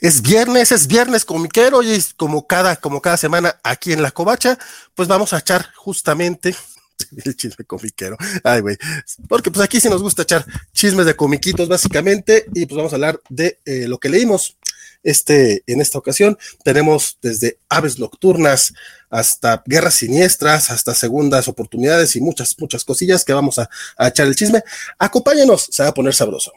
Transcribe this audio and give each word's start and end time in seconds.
Es 0.00 0.22
viernes, 0.22 0.72
es 0.72 0.86
viernes 0.86 1.26
comiquero 1.26 1.82
y 1.82 2.02
como 2.16 2.46
cada, 2.46 2.76
como 2.76 3.02
cada 3.02 3.18
semana 3.18 3.60
aquí 3.62 3.92
en 3.92 4.00
La 4.00 4.10
Covacha, 4.10 4.58
pues 4.94 5.08
vamos 5.08 5.34
a 5.34 5.38
echar 5.38 5.72
justamente 5.74 6.54
el 7.24 7.36
chisme 7.36 7.66
comiquero. 7.66 8.16
Ay, 8.42 8.60
güey. 8.60 8.78
Porque 9.28 9.50
pues 9.50 9.62
aquí 9.62 9.78
sí 9.78 9.90
nos 9.90 10.02
gusta 10.02 10.22
echar 10.22 10.46
chismes 10.72 11.04
de 11.04 11.16
comiquitos 11.16 11.68
básicamente 11.68 12.46
y 12.54 12.64
pues 12.64 12.76
vamos 12.76 12.92
a 12.92 12.96
hablar 12.96 13.20
de 13.28 13.58
eh, 13.66 13.86
lo 13.88 13.98
que 13.98 14.08
leímos. 14.08 14.56
Este, 15.02 15.62
en 15.66 15.80
esta 15.80 15.98
ocasión 15.98 16.38
tenemos 16.62 17.18
desde 17.22 17.58
aves 17.68 17.98
nocturnas 17.98 18.74
hasta 19.08 19.62
guerras 19.66 19.94
siniestras, 19.94 20.70
hasta 20.70 20.94
segundas 20.94 21.48
oportunidades 21.48 22.16
y 22.16 22.20
muchas, 22.20 22.54
muchas 22.58 22.84
cosillas 22.84 23.24
que 23.24 23.32
vamos 23.32 23.58
a, 23.58 23.68
a 23.98 24.08
echar 24.08 24.26
el 24.26 24.36
chisme. 24.36 24.62
Acompáñenos, 24.98 25.68
se 25.70 25.82
va 25.82 25.90
a 25.90 25.94
poner 25.94 26.14
sabroso. 26.14 26.52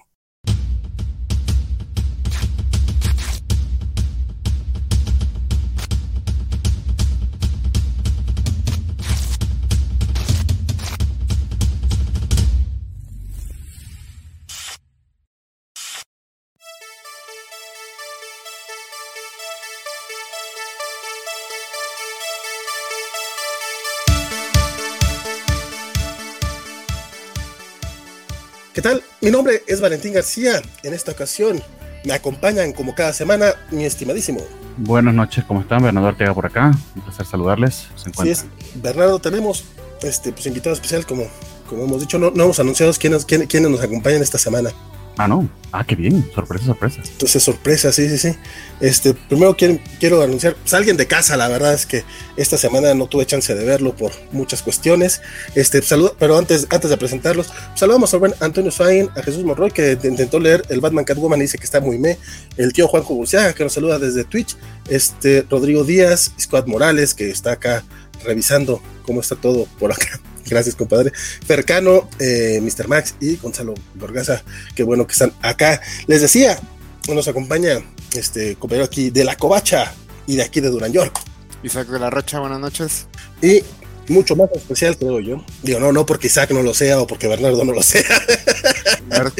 Tal? 28.84 29.02
Mi 29.22 29.32
nombre 29.32 29.64
es 29.66 29.82
Valentín 29.82 30.14
García. 30.14 30.62
En 30.84 30.94
esta 30.94 31.14
ocasión 31.14 31.64
me 32.04 32.14
acompañan 32.14 32.74
como 32.74 32.94
cada 32.94 33.14
semana 33.14 33.56
mi 33.72 33.86
estimadísimo. 33.86 34.42
Buenas 34.78 35.14
noches, 35.14 35.46
¿cómo 35.46 35.62
están? 35.62 35.82
Bernardo 35.82 36.10
Ortega 36.10 36.34
por 36.34 36.46
acá. 36.46 36.72
Un 36.96 37.02
placer 37.02 37.26
saludarles. 37.26 37.88
Sí 38.22 38.30
es, 38.30 38.46
Bernardo, 38.76 39.20
tenemos 39.20 39.64
este 40.02 40.34
pues, 40.34 40.46
invitado 40.48 40.74
especial, 40.76 41.06
como, 41.06 41.24
como 41.70 41.86
hemos 41.86 42.02
dicho, 42.02 42.20
no, 42.20 42.32
no 42.32 42.44
hemos 42.44 42.60
anunciado 42.60 42.92
quiénes, 42.94 43.26
quiénes, 43.26 43.48
quiénes 43.48 43.72
nos 43.72 43.82
acompañan 43.82 44.22
esta 44.22 44.38
semana. 44.38 44.72
Ah, 45.18 45.28
no. 45.28 45.48
Ah, 45.72 45.84
qué 45.84 45.96
bien. 45.96 46.30
Sorpresa, 46.34 46.66
sorpresa. 46.66 47.02
Entonces, 47.04 47.44
sorpresa, 47.44 47.92
sí, 47.92 48.08
sí, 48.10 48.18
sí. 48.18 48.36
Este, 48.80 49.14
primero 49.14 49.56
quiero, 49.56 49.80
quiero 50.00 50.22
anunciar, 50.22 50.56
pues 50.56 50.74
alguien 50.74 50.98
de 50.98 51.08
casa, 51.08 51.36
la 51.38 51.48
verdad 51.48 51.74
es 51.74 51.86
que 51.86 52.04
esta 52.38 52.58
semana 52.58 52.94
no 52.94 53.08
tuve 53.08 53.26
chance 53.26 53.54
de 53.54 53.64
verlo 53.64 53.96
por 53.96 54.12
muchas 54.32 54.62
cuestiones. 54.62 55.22
Este, 55.56 55.82
saludo, 55.82 56.16
pero 56.20 56.38
antes, 56.38 56.68
antes 56.70 56.90
de 56.90 56.98
presentarlos, 56.98 57.52
saludamos 57.76 58.14
al 58.14 58.20
buen 58.20 58.34
Antonio 58.40 58.72
Swain, 58.72 59.10
a 59.16 59.24
Jesús 59.24 59.44
Monroy, 59.44 59.72
que 59.72 59.98
intentó 60.04 60.40
leer 60.40 60.64
el 60.70 60.80
Batman 60.80 61.06
Catwoman 61.06 61.40
y 61.40 61.44
dice 61.44 61.58
que 61.58 61.66
está 61.66 61.80
muy 61.80 61.98
me. 61.98 62.18
El 62.58 62.74
tío 62.74 62.88
Juan 62.88 63.04
Burciaga, 63.04 63.54
que 63.54 63.64
nos 63.64 63.74
saluda 63.74 64.00
desde 64.00 64.24
Twitch. 64.24 64.56
Este, 64.90 65.46
Rodrigo 65.50 65.84
Díaz, 65.84 66.34
Scott 66.40 66.68
Morales, 66.68 67.14
que 67.14 67.30
está 67.30 67.54
acá 67.54 67.84
revisando 68.24 68.82
cómo 69.04 69.22
está 69.22 69.36
todo 69.36 69.68
por 69.80 69.92
acá. 69.92 70.20
Gracias, 70.54 70.76
compadre. 70.76 71.12
Fercano, 71.46 72.08
eh, 72.20 72.62
Mr. 72.62 72.88
Max 72.88 73.16
y 73.20 73.38
Gonzalo 73.38 73.74
Borgaza, 73.96 74.44
qué 74.76 74.84
bueno 74.84 75.08
que 75.08 75.14
están 75.14 75.34
acá. 75.42 75.82
Les 76.06 76.22
decía, 76.22 76.60
nos 77.08 77.28
acompaña 77.28 77.80
este 78.14 78.56
compañero 78.56 78.86
aquí 78.86 79.10
de 79.10 79.24
La 79.24 79.36
Covacha 79.36 79.96
y 80.28 80.36
de 80.36 80.44
aquí 80.44 80.62
de 80.62 80.70
Duran 80.70 80.94
York. 80.94 81.20
Isaac 81.64 81.88
de 81.88 82.00
la 82.00 82.12
Rocha, 82.12 82.40
buenas 82.40 82.60
noches. 82.60 83.08
Y 83.42 83.64
mucho 84.10 84.36
más 84.36 84.52
especial, 84.54 84.96
creo 84.96 85.20
yo. 85.22 85.44
Digo, 85.64 85.80
no, 85.80 85.92
no 85.92 86.06
porque 86.06 86.28
Isaac 86.28 86.52
no 86.52 86.62
lo 86.62 86.76
sea 86.76 87.00
o 87.00 87.08
porque 87.08 87.28
Bernardo 87.28 87.66
no 87.66 87.74
lo 87.74 87.82
sea. 87.82 88.04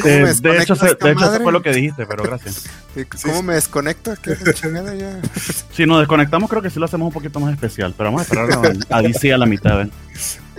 Eh, 0.04 0.34
de 0.40 0.58
hecho, 0.58 0.76
se, 0.76 0.86
de 0.86 1.10
hecho 1.12 1.24
eso 1.24 1.42
fue 1.42 1.52
lo 1.52 1.60
que 1.60 1.72
dijiste, 1.72 2.06
pero 2.06 2.22
gracias. 2.22 2.64
¿Cómo 3.24 3.42
me 3.42 3.54
desconecto? 3.54 4.14
¿Qué 4.22 4.36
ya? 4.96 5.20
Si 5.72 5.84
nos 5.84 5.98
desconectamos, 5.98 6.48
creo 6.48 6.62
que 6.62 6.70
sí 6.70 6.78
lo 6.78 6.84
hacemos 6.84 7.08
un 7.08 7.12
poquito 7.12 7.40
más 7.40 7.52
especial, 7.52 7.92
pero 7.96 8.12
vamos 8.12 8.20
a 8.20 8.24
esperar 8.24 8.76
a, 8.90 9.02
DC 9.02 9.32
a 9.32 9.38
la 9.38 9.46
mitad. 9.46 9.78
¿ven? 9.78 9.90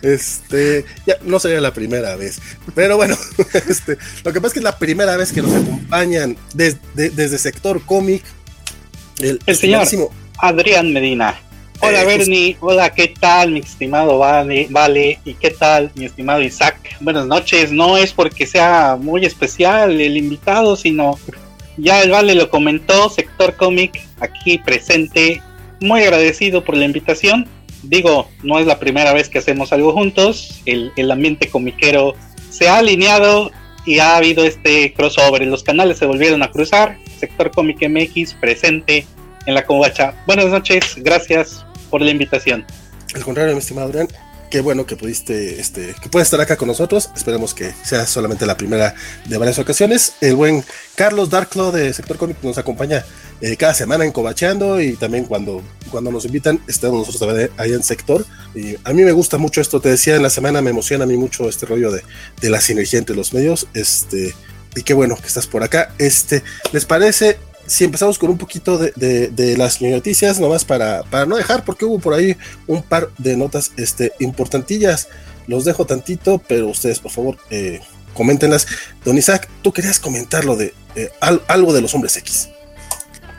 Este, 0.05 0.85
ya 1.07 1.17
no 1.23 1.39
sería 1.39 1.59
la 1.59 1.73
primera 1.73 2.16
vez, 2.16 2.39
pero 2.75 2.95
bueno, 2.95 3.17
este, 3.67 3.97
lo 4.23 4.31
que 4.31 4.39
pasa 4.39 4.47
es 4.49 4.53
que 4.53 4.59
es 4.59 4.63
la 4.63 4.77
primera 4.77 5.17
vez 5.17 5.31
que 5.31 5.41
nos 5.41 5.55
acompañan 5.55 6.38
desde, 6.53 7.09
desde 7.09 7.39
sector 7.39 7.83
cómic. 7.83 8.23
El, 9.19 9.39
el 9.47 9.55
señor 9.55 9.88
Adrián 10.38 10.94
Medina. 10.94 11.41
Hola 11.79 12.03
eh, 12.03 12.05
Bernie, 12.05 12.57
hola, 12.59 12.94
¿qué 12.94 13.15
tal 13.19 13.49
mi 13.49 13.61
estimado 13.61 14.19
vale, 14.19 14.67
vale? 14.69 15.19
¿Y 15.25 15.33
qué 15.33 15.49
tal 15.49 15.91
mi 15.95 16.05
estimado 16.05 16.44
Isaac? 16.44 16.77
Buenas 16.99 17.25
noches, 17.25 17.71
no 17.71 17.97
es 17.97 18.13
porque 18.13 18.45
sea 18.45 18.99
muy 19.01 19.25
especial 19.25 19.99
el 19.99 20.17
invitado, 20.17 20.75
sino 20.75 21.17
ya 21.77 22.03
el 22.03 22.11
Vale 22.11 22.35
lo 22.35 22.51
comentó, 22.51 23.09
sector 23.09 23.55
cómic 23.55 23.99
aquí 24.19 24.59
presente, 24.59 25.41
muy 25.81 26.03
agradecido 26.03 26.63
por 26.63 26.77
la 26.77 26.85
invitación 26.85 27.47
digo, 27.88 28.29
no 28.44 28.59
es 28.59 28.66
la 28.66 28.79
primera 28.79 29.13
vez 29.13 29.29
que 29.29 29.40
hacemos 29.40 29.72
algo 29.73 29.94
juntos, 29.94 30.62
el, 30.66 30.91
el 30.96 31.12
ambiente 31.12 31.50
comiquero 31.50 32.16
se 32.50 32.68
ha 32.68 32.78
alineado 32.78 33.51
y 33.85 34.00
ha 34.00 34.18
habido 34.18 34.44
este 34.44 34.94
crossover, 34.94 35.46
los 35.46 35.63
canales 35.63 35.97
se 35.97 36.06
volvieron 36.06 36.41
a 36.44 36.51
cruzar, 36.51 36.97
Sector 37.19 37.51
Cómic 37.51 37.78
MX 37.88 38.34
presente 38.34 39.06
en 39.45 39.53
la 39.53 39.66
Covacha. 39.66 40.13
Buenas 40.25 40.47
noches, 40.47 40.95
gracias 40.97 41.66
por 41.90 42.01
la 42.01 42.12
invitación. 42.12 42.66
Al 43.13 43.24
contrario, 43.24 43.53
mi 43.53 43.59
estimado 43.59 43.88
Adrián, 43.88 44.07
qué 44.50 44.61
bueno 44.61 44.85
que 44.85 44.95
pudiste, 44.95 45.59
este, 45.59 45.95
que 46.01 46.09
puedes 46.09 46.28
estar 46.28 46.41
acá 46.41 46.57
con 46.57 46.67
nosotros. 46.67 47.09
Esperemos 47.16 47.53
que 47.53 47.73
sea 47.83 48.06
solamente 48.06 48.45
la 48.45 48.57
primera 48.57 48.95
de 49.25 49.38
varias 49.38 49.59
ocasiones. 49.59 50.13
El 50.22 50.35
buen 50.35 50.63
Carlos 50.95 51.29
Darklo 51.29 51.72
de 51.72 51.94
Sector 51.94 52.17
Cómic 52.17 52.38
nos 52.41 52.57
acompaña 52.57 53.06
eh, 53.41 53.57
cada 53.57 53.73
semana 53.73 54.06
en 54.06 54.11
Cobacheando 54.11 54.79
y 54.81 54.94
también 54.94 55.25
cuando, 55.25 55.61
cuando 55.91 56.11
nos 56.11 56.25
invitan, 56.25 56.61
estamos 56.67 57.00
nosotros 57.00 57.28
también 57.28 57.51
ahí 57.57 57.73
en 57.73 57.83
Sector. 57.83 58.25
Y 58.53 58.75
a 58.83 58.94
mí 58.94 59.03
me 59.03 59.11
gusta 59.11 59.38
mucho 59.38 59.61
esto, 59.61 59.79
te 59.81 59.89
decía 59.89 60.16
en 60.16 60.23
la 60.23 60.29
semana, 60.29 60.62
me 60.62 60.69
emociona 60.69 61.03
a 61.03 61.07
mí 61.07 61.17
mucho 61.17 61.50
este 61.50 61.66
rollo 61.66 61.91
de, 61.91 62.03
de 62.41 62.50
la 62.50 62.62
sinergia 62.62 63.00
entre 63.00 63.16
los 63.16 63.33
medios. 63.33 63.67
Este, 63.73 64.33
y 64.75 64.83
qué 64.83 64.94
bueno 64.94 65.16
que 65.16 65.27
estás 65.27 65.47
por 65.47 65.63
acá. 65.63 65.94
Este, 65.97 66.44
¿les 66.72 66.85
parece? 66.85 67.38
Si 67.67 67.83
empezamos 67.83 68.19
con 68.19 68.29
un 68.29 68.37
poquito 68.37 68.77
de, 68.77 69.29
de, 69.29 69.57
las 69.57 69.81
noticias, 69.81 70.39
nomás 70.39 70.65
para, 70.65 71.03
para 71.03 71.25
no 71.25 71.35
dejar, 71.35 71.63
porque 71.63 71.85
hubo 71.85 71.99
por 71.99 72.13
ahí 72.13 72.37
un 72.67 72.83
par 72.83 73.09
de 73.17 73.35
notas 73.37 73.71
este, 73.77 74.13
importantillas. 74.19 75.07
Los 75.47 75.65
dejo 75.65 75.85
tantito, 75.85 76.41
pero 76.47 76.67
ustedes, 76.67 76.99
por 76.99 77.11
favor, 77.11 77.37
eh, 77.49 77.79
coméntenlas. 78.13 78.67
Don 79.03 79.17
Isaac, 79.17 79.47
tú 79.61 79.71
querías 79.73 79.99
comentar 79.99 80.45
lo 80.45 80.55
de 80.55 80.73
eh, 80.95 81.09
al, 81.21 81.41
algo 81.47 81.73
de 81.73 81.81
los 81.81 81.93
hombres 81.93 82.17
X. 82.17 82.49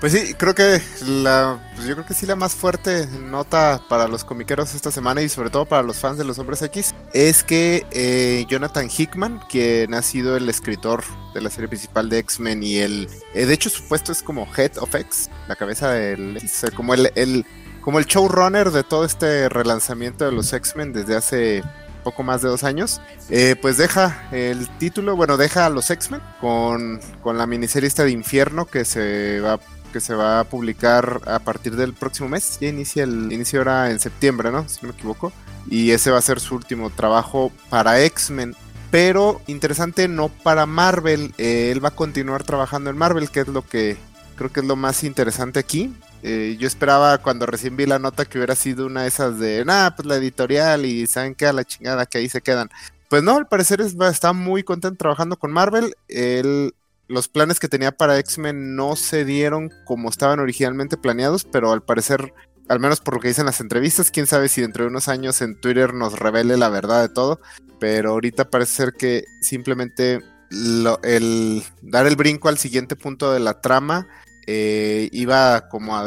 Pues 0.06 0.22
sí, 0.22 0.34
creo 0.34 0.54
que 0.54 0.80
la, 1.04 1.58
pues 1.74 1.88
yo 1.88 1.94
creo 1.94 2.06
que 2.06 2.14
sí 2.14 2.26
la 2.26 2.36
más 2.36 2.54
fuerte 2.54 3.08
nota 3.08 3.82
para 3.88 4.06
los 4.06 4.22
comiqueros 4.22 4.72
esta 4.72 4.92
semana 4.92 5.20
y 5.20 5.28
sobre 5.28 5.50
todo 5.50 5.64
para 5.64 5.82
los 5.82 5.98
fans 5.98 6.16
de 6.16 6.22
los 6.22 6.38
Hombres 6.38 6.62
X 6.62 6.94
es 7.12 7.42
que 7.42 7.84
eh, 7.90 8.46
Jonathan 8.48 8.88
Hickman, 8.88 9.40
quien 9.48 9.94
ha 9.94 10.02
sido 10.02 10.36
el 10.36 10.48
escritor 10.48 11.02
de 11.34 11.40
la 11.40 11.50
serie 11.50 11.66
principal 11.66 12.08
de 12.08 12.18
X-Men 12.20 12.62
y 12.62 12.76
el, 12.76 13.08
eh, 13.34 13.46
de 13.46 13.52
hecho 13.52 13.68
su 13.68 13.82
puesto 13.88 14.12
es 14.12 14.22
como 14.22 14.46
Head 14.56 14.78
of 14.78 14.94
X, 14.94 15.28
la 15.48 15.56
cabeza 15.56 15.90
del, 15.90 16.40
como 16.76 16.94
el, 16.94 17.10
el, 17.16 17.44
como 17.80 17.98
el 17.98 18.04
showrunner 18.04 18.70
de 18.70 18.84
todo 18.84 19.04
este 19.04 19.48
relanzamiento 19.48 20.24
de 20.24 20.30
los 20.30 20.52
X-Men 20.52 20.92
desde 20.92 21.16
hace 21.16 21.64
poco 22.04 22.22
más 22.22 22.42
de 22.42 22.48
dos 22.48 22.62
años, 22.62 23.00
eh, 23.28 23.56
pues 23.60 23.76
deja 23.76 24.28
el 24.30 24.68
título, 24.78 25.16
bueno, 25.16 25.36
deja 25.36 25.66
a 25.66 25.70
los 25.70 25.90
X-Men 25.90 26.20
con, 26.40 27.00
con 27.20 27.36
la 27.36 27.48
miniserie 27.48 27.88
esta 27.88 28.04
de 28.04 28.12
Infierno 28.12 28.66
que 28.66 28.84
se 28.84 29.40
va 29.40 29.58
que 29.96 30.00
se 30.00 30.14
va 30.14 30.40
a 30.40 30.44
publicar 30.44 31.22
a 31.24 31.38
partir 31.38 31.74
del 31.74 31.94
próximo 31.94 32.28
mes. 32.28 32.58
Ya 32.60 32.68
inicia 32.68 33.04
el 33.04 33.32
inicio 33.32 33.60
ahora 33.60 33.90
en 33.90 33.98
septiembre, 33.98 34.52
¿no? 34.52 34.68
Si 34.68 34.80
no 34.82 34.88
me 34.88 34.94
equivoco. 34.94 35.32
Y 35.70 35.90
ese 35.92 36.10
va 36.10 36.18
a 36.18 36.20
ser 36.20 36.38
su 36.38 36.54
último 36.54 36.90
trabajo 36.90 37.50
para 37.70 38.02
X-Men. 38.02 38.54
Pero 38.90 39.40
interesante, 39.46 40.06
no 40.06 40.28
para 40.28 40.66
Marvel. 40.66 41.32
Eh, 41.38 41.70
él 41.72 41.82
va 41.82 41.88
a 41.88 41.94
continuar 41.94 42.44
trabajando 42.44 42.90
en 42.90 42.98
Marvel, 42.98 43.30
que 43.30 43.40
es 43.40 43.48
lo 43.48 43.62
que 43.62 43.96
creo 44.36 44.52
que 44.52 44.60
es 44.60 44.66
lo 44.66 44.76
más 44.76 45.02
interesante 45.02 45.60
aquí. 45.60 45.94
Eh, 46.22 46.58
yo 46.60 46.66
esperaba 46.66 47.16
cuando 47.16 47.46
recién 47.46 47.74
vi 47.74 47.86
la 47.86 47.98
nota 47.98 48.26
que 48.26 48.36
hubiera 48.36 48.54
sido 48.54 48.84
una 48.84 49.02
de 49.02 49.08
esas 49.08 49.38
de, 49.38 49.64
nada, 49.64 49.96
pues 49.96 50.04
la 50.04 50.16
editorial 50.16 50.84
y 50.84 51.06
saben 51.06 51.34
que 51.34 51.46
a 51.46 51.54
la 51.54 51.64
chingada 51.64 52.04
que 52.04 52.18
ahí 52.18 52.28
se 52.28 52.42
quedan. 52.42 52.68
Pues 53.08 53.22
no, 53.22 53.38
al 53.38 53.48
parecer 53.48 53.80
está 53.80 54.34
muy 54.34 54.62
contento 54.62 54.98
trabajando 54.98 55.38
con 55.38 55.52
Marvel. 55.52 55.96
Él 56.08 56.74
los 57.08 57.28
planes 57.28 57.60
que 57.60 57.68
tenía 57.68 57.92
para 57.92 58.18
X-Men 58.18 58.74
no 58.76 58.96
se 58.96 59.24
dieron 59.24 59.70
como 59.84 60.08
estaban 60.08 60.40
originalmente 60.40 60.96
planeados, 60.96 61.44
pero 61.44 61.72
al 61.72 61.82
parecer, 61.82 62.32
al 62.68 62.80
menos 62.80 63.00
por 63.00 63.14
lo 63.14 63.20
que 63.20 63.28
dicen 63.28 63.46
las 63.46 63.60
entrevistas, 63.60 64.10
quién 64.10 64.26
sabe 64.26 64.48
si 64.48 64.60
dentro 64.60 64.84
de 64.84 64.90
unos 64.90 65.08
años 65.08 65.40
en 65.42 65.60
Twitter 65.60 65.94
nos 65.94 66.18
revele 66.18 66.56
la 66.56 66.68
verdad 66.68 67.02
de 67.02 67.08
todo, 67.08 67.40
pero 67.78 68.10
ahorita 68.10 68.50
parece 68.50 68.72
ser 68.72 68.92
que 68.92 69.24
simplemente 69.40 70.20
el 70.50 71.62
dar 71.82 72.06
el 72.06 72.16
brinco 72.16 72.48
al 72.48 72.58
siguiente 72.58 72.94
punto 72.94 73.32
de 73.32 73.40
la 73.40 73.60
trama 73.60 74.06
eh, 74.46 75.08
iba 75.12 75.68
como 75.68 75.96
a 75.96 76.04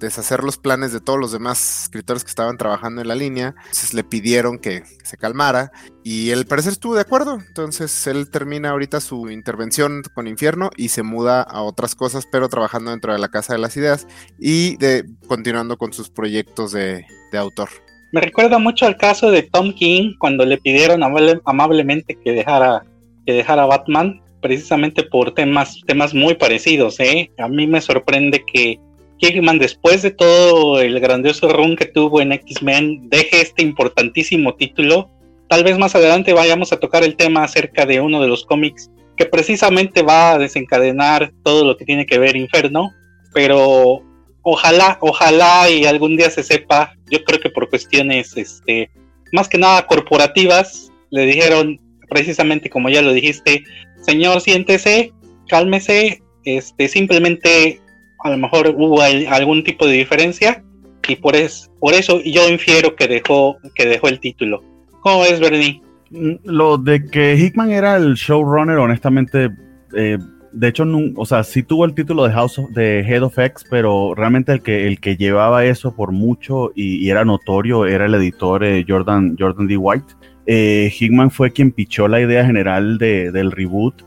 deshacer 0.00 0.42
los 0.42 0.58
planes 0.58 0.92
de 0.92 1.00
todos 1.00 1.18
los 1.18 1.30
demás 1.32 1.84
escritores 1.84 2.24
que 2.24 2.30
estaban 2.30 2.56
trabajando 2.56 3.00
en 3.00 3.08
la 3.08 3.14
línea. 3.14 3.54
Entonces 3.58 3.94
le 3.94 4.02
pidieron 4.02 4.58
que, 4.58 4.82
se 5.04 5.16
calmara 5.16 5.72
y 6.04 6.30
él 6.30 6.46
parecer 6.46 6.72
estuvo 6.72 6.94
de 6.94 7.02
acuerdo. 7.02 7.38
Entonces 7.46 8.06
él 8.06 8.30
termina 8.30 8.70
ahorita 8.70 9.00
su 9.00 9.30
intervención 9.30 10.02
con 10.14 10.26
Infierno 10.26 10.70
y 10.76 10.88
se 10.88 11.02
muda 11.02 11.42
a 11.42 11.62
otras 11.62 11.94
cosas, 11.94 12.26
pero 12.30 12.48
trabajando 12.48 12.90
dentro 12.90 13.12
de 13.12 13.18
la 13.18 13.28
Casa 13.28 13.52
de 13.52 13.60
las 13.60 13.76
Ideas 13.76 14.06
y 14.38 14.76
de, 14.76 15.04
continuando 15.28 15.76
con 15.76 15.92
sus 15.92 16.10
proyectos 16.10 16.72
de, 16.72 17.04
autor. 17.32 17.68
Me 18.12 18.20
recuerda 18.20 18.58
mucho 18.58 18.86
al 18.86 18.96
caso 18.96 19.30
de 19.30 19.44
Tom 19.44 19.72
King 19.72 20.14
cuando 20.18 20.44
le 20.44 20.58
pidieron 20.58 21.02
amablemente 21.04 22.18
que 22.24 22.32
dejara, 22.32 22.84
que 23.24 23.32
dejara 23.32 23.66
Batman 23.66 24.20
precisamente 24.40 25.02
por 25.04 25.34
temas, 25.34 25.80
temas 25.86 26.14
muy 26.14 26.34
parecidos. 26.34 26.98
¿eh? 27.00 27.30
A 27.38 27.48
mí 27.48 27.66
me 27.66 27.80
sorprende 27.80 28.42
que 28.44 28.80
Hickman, 29.20 29.58
después 29.58 30.02
de 30.02 30.10
todo 30.10 30.80
el 30.80 30.98
grandioso 31.00 31.48
run 31.52 31.76
que 31.76 31.86
tuvo 31.86 32.20
en 32.20 32.32
X-Men, 32.32 33.08
deje 33.08 33.42
este 33.42 33.62
importantísimo 33.62 34.54
título. 34.54 35.10
Tal 35.48 35.64
vez 35.64 35.78
más 35.78 35.94
adelante 35.94 36.32
vayamos 36.32 36.72
a 36.72 36.78
tocar 36.78 37.04
el 37.04 37.16
tema 37.16 37.44
acerca 37.44 37.84
de 37.84 38.00
uno 38.00 38.20
de 38.20 38.28
los 38.28 38.44
cómics 38.44 38.90
que 39.16 39.26
precisamente 39.26 40.02
va 40.02 40.32
a 40.32 40.38
desencadenar 40.38 41.32
todo 41.42 41.64
lo 41.64 41.76
que 41.76 41.84
tiene 41.84 42.06
que 42.06 42.18
ver 42.18 42.36
Inferno, 42.36 42.90
pero 43.34 44.02
ojalá, 44.42 44.96
ojalá 45.02 45.68
y 45.68 45.84
algún 45.84 46.16
día 46.16 46.30
se 46.30 46.42
sepa, 46.42 46.94
yo 47.10 47.22
creo 47.24 47.40
que 47.40 47.50
por 47.50 47.68
cuestiones, 47.68 48.36
este, 48.36 48.90
más 49.32 49.48
que 49.48 49.58
nada 49.58 49.86
corporativas, 49.86 50.90
le 51.10 51.26
dijeron 51.26 51.78
precisamente 52.08 52.70
como 52.70 52.88
ya 52.88 53.02
lo 53.02 53.12
dijiste, 53.12 53.62
señor, 54.00 54.40
siéntese, 54.40 55.12
cálmese, 55.48 56.22
este, 56.44 56.88
simplemente 56.88 57.80
a 58.22 58.30
lo 58.30 58.38
mejor 58.38 58.74
hubo 58.76 59.00
algún 59.02 59.64
tipo 59.64 59.86
de 59.86 59.94
diferencia 59.94 60.62
y 61.10 61.16
por, 61.16 61.34
es, 61.34 61.70
por 61.80 61.94
eso 61.94 62.20
yo 62.22 62.48
infiero 62.48 62.94
que 62.94 63.08
dejó, 63.08 63.56
que 63.74 63.86
dejó 63.86 64.08
el 64.08 64.20
título. 64.20 64.62
¿Cómo 65.00 65.24
es, 65.24 65.40
Bernie? 65.40 65.82
Mm, 66.10 66.34
lo 66.44 66.78
de 66.78 67.04
que 67.06 67.36
Hickman 67.36 67.70
era 67.70 67.96
el 67.96 68.14
showrunner, 68.14 68.78
honestamente, 68.78 69.50
eh, 69.96 70.18
de 70.52 70.68
hecho, 70.68 70.84
o 71.16 71.26
sea, 71.26 71.42
sí 71.42 71.62
tuvo 71.62 71.84
el 71.84 71.94
título 71.94 72.24
de 72.24 72.32
House 72.32 72.58
of, 72.58 72.70
de 72.70 73.00
Head 73.00 73.22
of 73.22 73.38
X, 73.38 73.64
pero 73.68 74.14
realmente 74.14 74.52
el 74.52 74.62
que, 74.62 74.86
el 74.86 75.00
que 75.00 75.16
llevaba 75.16 75.64
eso 75.64 75.94
por 75.96 76.12
mucho 76.12 76.70
y, 76.76 77.08
era 77.08 77.24
notorio 77.24 77.86
era 77.86 78.06
el 78.06 78.14
editor 78.14 78.62
eh, 78.64 78.84
Jordan, 78.86 79.36
Jordan 79.38 79.66
D. 79.66 79.76
White. 79.76 80.14
Eh, 80.46 80.92
Hickman 80.96 81.30
fue 81.30 81.52
quien 81.52 81.72
pichó 81.72 82.06
la 82.08 82.20
idea 82.20 82.44
general 82.44 82.98
de, 82.98 83.30
del 83.30 83.52
reboot 83.52 84.02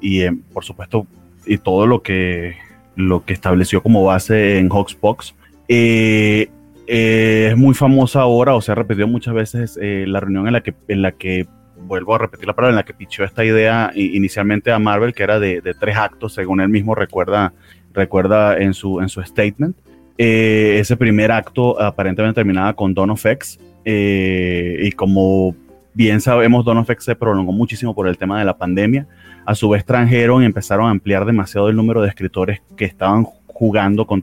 y 0.00 0.28
por 0.52 0.64
supuesto 0.64 1.06
y 1.46 1.58
todo 1.58 1.86
lo 1.86 2.02
que, 2.02 2.56
lo 2.98 3.24
que 3.24 3.32
estableció 3.32 3.80
como 3.80 4.04
base 4.04 4.58
en 4.58 4.68
Hawksbox. 4.68 5.34
Eh, 5.68 6.50
es 6.88 7.56
muy 7.56 7.74
famosa 7.74 8.22
ahora, 8.22 8.56
o 8.56 8.60
se 8.60 8.72
ha 8.72 8.74
repetido 8.74 9.06
muchas 9.06 9.34
veces 9.34 9.78
la 9.80 10.20
reunión 10.20 10.46
en 10.46 10.54
la 10.54 10.62
que, 10.62 10.74
en 10.88 11.02
la 11.02 11.12
que 11.12 11.46
vuelvo 11.82 12.14
a 12.14 12.18
repetir 12.18 12.46
la 12.46 12.56
palabra, 12.56 12.72
en 12.72 12.76
la 12.76 12.84
que 12.84 12.94
pichó 12.94 13.24
esta 13.24 13.44
idea 13.44 13.92
inicialmente 13.94 14.72
a 14.72 14.78
Marvel, 14.78 15.14
que 15.14 15.22
era 15.22 15.38
de, 15.38 15.62
tres 15.78 15.96
actos, 15.96 16.32
según 16.32 16.60
él 16.60 16.70
mismo 16.70 16.94
recuerda, 16.94 17.52
recuerda 17.92 18.58
en, 18.58 18.74
su, 18.74 19.00
en 19.00 19.08
su 19.08 19.22
statement. 19.22 19.76
ese 20.16 20.96
primer 20.96 21.30
acto 21.30 21.80
aparentemente 21.80 22.36
terminaba 22.36 22.74
con 22.74 22.94
Dawn 22.94 23.10
of 23.10 23.24
X, 23.24 23.60
y 23.84 24.90
como 24.92 25.54
bien 25.92 26.20
sabemos, 26.20 26.64
Dawn 26.64 26.78
of 26.78 26.90
X 26.90 27.04
se 27.04 27.16
prolongó 27.16 27.52
muchísimo 27.52 27.94
por 27.94 28.08
el 28.08 28.16
tema 28.16 28.38
de 28.38 28.44
la 28.44 28.56
pandemia. 28.56 29.06
A 29.48 29.54
su 29.54 29.70
vez, 29.70 29.82
trajeron 29.82 30.42
y 30.42 30.44
empezaron 30.44 30.88
a 30.88 30.90
ampliar 30.90 31.24
demasiado 31.24 31.70
el 31.70 31.76
número 31.76 32.02
de 32.02 32.08
escritores 32.10 32.60
que 32.76 32.84
estaban 32.84 33.24
jugando 33.46 34.06
con, 34.06 34.22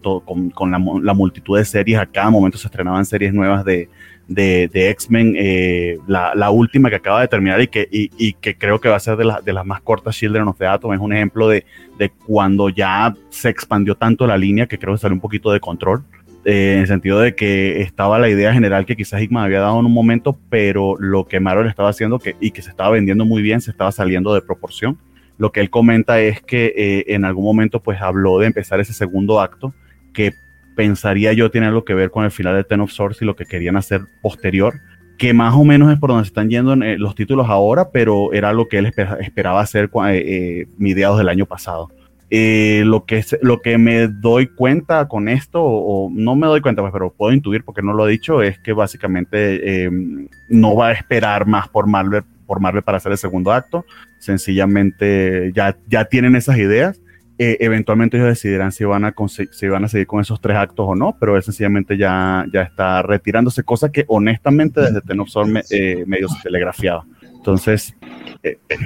la, 0.69 1.13
multitud 1.15 1.57
de 1.57 1.65
series. 1.65 1.97
A 1.97 2.05
cada 2.05 2.29
momento 2.29 2.59
se 2.59 2.67
estrenaban 2.67 3.07
series 3.07 3.33
nuevas 3.33 3.65
de, 3.65 3.89
X-Men. 4.71 5.33
Eh, 5.35 5.97
la, 6.05 6.51
última 6.51 6.91
que 6.91 6.97
acaba 6.97 7.21
de 7.21 7.27
terminar 7.27 7.59
y 7.59 8.33
que, 8.33 8.55
creo 8.55 8.79
que 8.79 8.87
va 8.87 8.97
a 8.97 8.99
ser 8.99 9.17
de, 9.17 9.33
de 9.43 9.51
las 9.51 9.65
más 9.65 9.81
cortas, 9.81 10.15
Children 10.15 10.47
of 10.47 10.59
the 10.59 10.67
Atom, 10.67 10.93
es 10.93 10.99
un 10.99 11.11
ejemplo 11.11 11.47
de, 11.49 11.65
de 11.97 12.09
cuando 12.11 12.69
ya 12.69 13.15
se 13.31 13.49
expandió 13.49 13.95
tanto 13.95 14.27
la 14.27 14.37
línea 14.37 14.67
que 14.67 14.77
creo 14.77 14.93
que 14.93 14.99
salió 14.99 15.15
un 15.15 15.21
poquito 15.21 15.51
de 15.51 15.59
control. 15.59 16.03
Eh, 16.45 16.73
en 16.75 16.81
el 16.81 16.87
sentido 16.87 17.19
de 17.19 17.33
que 17.33 17.81
estaba 17.81 18.19
la 18.19 18.29
idea 18.29 18.53
general 18.53 18.85
que 18.85 18.95
quizás 18.95 19.19
Hickman 19.19 19.43
había 19.43 19.61
dado 19.61 19.79
en 19.79 19.87
un 19.87 19.91
momento, 19.91 20.37
pero 20.51 20.95
lo 20.99 21.25
que 21.25 21.39
Marvel 21.39 21.65
estaba 21.65 21.89
haciendo 21.89 22.19
que, 22.19 22.35
y 22.39 22.51
que 22.51 22.61
se 22.61 22.69
estaba 22.69 22.91
vendiendo 22.91 23.25
muy 23.25 23.41
bien 23.41 23.59
se 23.59 23.71
estaba 23.71 23.91
saliendo 23.91 24.31
de 24.31 24.43
proporción. 24.43 24.99
Lo 25.37 25.51
que 25.51 25.59
él 25.59 25.69
comenta 25.69 26.19
es 26.19 26.41
que 26.41 26.73
eh, 26.75 27.05
en 27.07 27.25
algún 27.25 27.43
momento 27.43 27.81
pues 27.81 28.01
habló 28.01 28.39
de 28.39 28.47
empezar 28.47 28.79
ese 28.79 28.93
segundo 28.93 29.41
acto 29.41 29.73
que 30.13 30.33
pensaría 30.75 31.33
yo 31.33 31.51
tiene 31.51 31.67
algo 31.67 31.85
que 31.85 31.93
ver 31.93 32.11
con 32.11 32.25
el 32.25 32.31
final 32.31 32.55
de 32.55 32.63
Ten 32.63 32.81
of 32.81 32.91
Swords 32.91 33.21
y 33.21 33.25
lo 33.25 33.35
que 33.35 33.45
querían 33.45 33.77
hacer 33.77 34.01
posterior, 34.21 34.75
que 35.17 35.33
más 35.33 35.55
o 35.55 35.63
menos 35.63 35.91
es 35.91 35.99
por 35.99 36.09
donde 36.09 36.25
se 36.25 36.29
están 36.29 36.49
yendo 36.49 36.73
eh, 36.73 36.97
los 36.97 37.15
títulos 37.15 37.47
ahora, 37.49 37.89
pero 37.91 38.33
era 38.33 38.53
lo 38.53 38.67
que 38.67 38.77
él 38.79 38.91
esperaba 39.19 39.61
hacer 39.61 39.89
eh, 40.09 40.67
mediados 40.77 41.17
del 41.17 41.29
año 41.29 41.45
pasado. 41.45 41.89
Eh, 42.31 42.81
lo, 42.85 43.05
que, 43.05 43.23
lo 43.41 43.61
que 43.61 43.77
me 43.77 44.07
doy 44.07 44.47
cuenta 44.47 45.07
con 45.07 45.29
esto, 45.29 45.61
o, 45.63 46.09
no 46.11 46.35
me 46.35 46.47
doy 46.47 46.59
cuenta, 46.59 46.81
pues, 46.81 46.91
pero 46.91 47.13
puedo 47.13 47.31
intuir 47.31 47.63
porque 47.63 47.83
no 47.83 47.93
lo 47.93 48.07
he 48.07 48.11
dicho, 48.11 48.41
es 48.41 48.57
que 48.59 48.73
básicamente 48.73 49.85
eh, 49.85 49.91
no 50.49 50.75
va 50.75 50.87
a 50.87 50.91
esperar 50.93 51.45
más 51.45 51.69
por 51.69 51.85
Marvel, 51.85 52.23
por 52.45 52.59
Marvel 52.59 52.83
para 52.83 52.97
hacer 52.97 53.11
el 53.11 53.17
segundo 53.17 53.51
acto. 53.51 53.85
Sencillamente 54.19 55.51
ya, 55.53 55.77
ya 55.87 56.05
tienen 56.05 56.35
esas 56.35 56.57
ideas. 56.57 57.01
Eh, 57.37 57.57
eventualmente 57.59 58.15
ellos 58.15 58.29
decidirán 58.29 58.71
si 58.71 58.85
van, 58.85 59.03
a 59.03 59.13
si 59.27 59.67
van 59.67 59.83
a 59.83 59.89
seguir 59.89 60.07
con 60.07 60.21
esos 60.21 60.39
tres 60.39 60.55
actos 60.55 60.85
o 60.87 60.95
no, 60.95 61.17
pero 61.19 61.35
él 61.35 61.43
sencillamente 61.43 61.97
ya, 61.97 62.45
ya 62.53 62.61
está 62.61 63.01
retirándose, 63.01 63.63
cosa 63.63 63.91
que 63.91 64.05
honestamente 64.07 64.79
desde 64.79 65.01
Tenopsor 65.01 65.45
me, 65.45 65.61
medio 66.05 66.29
se 66.29 66.41
telegrafiaba. 66.43 67.05
Entonces, 67.45 67.93
eh, 68.41 68.57
eh, 68.69 68.79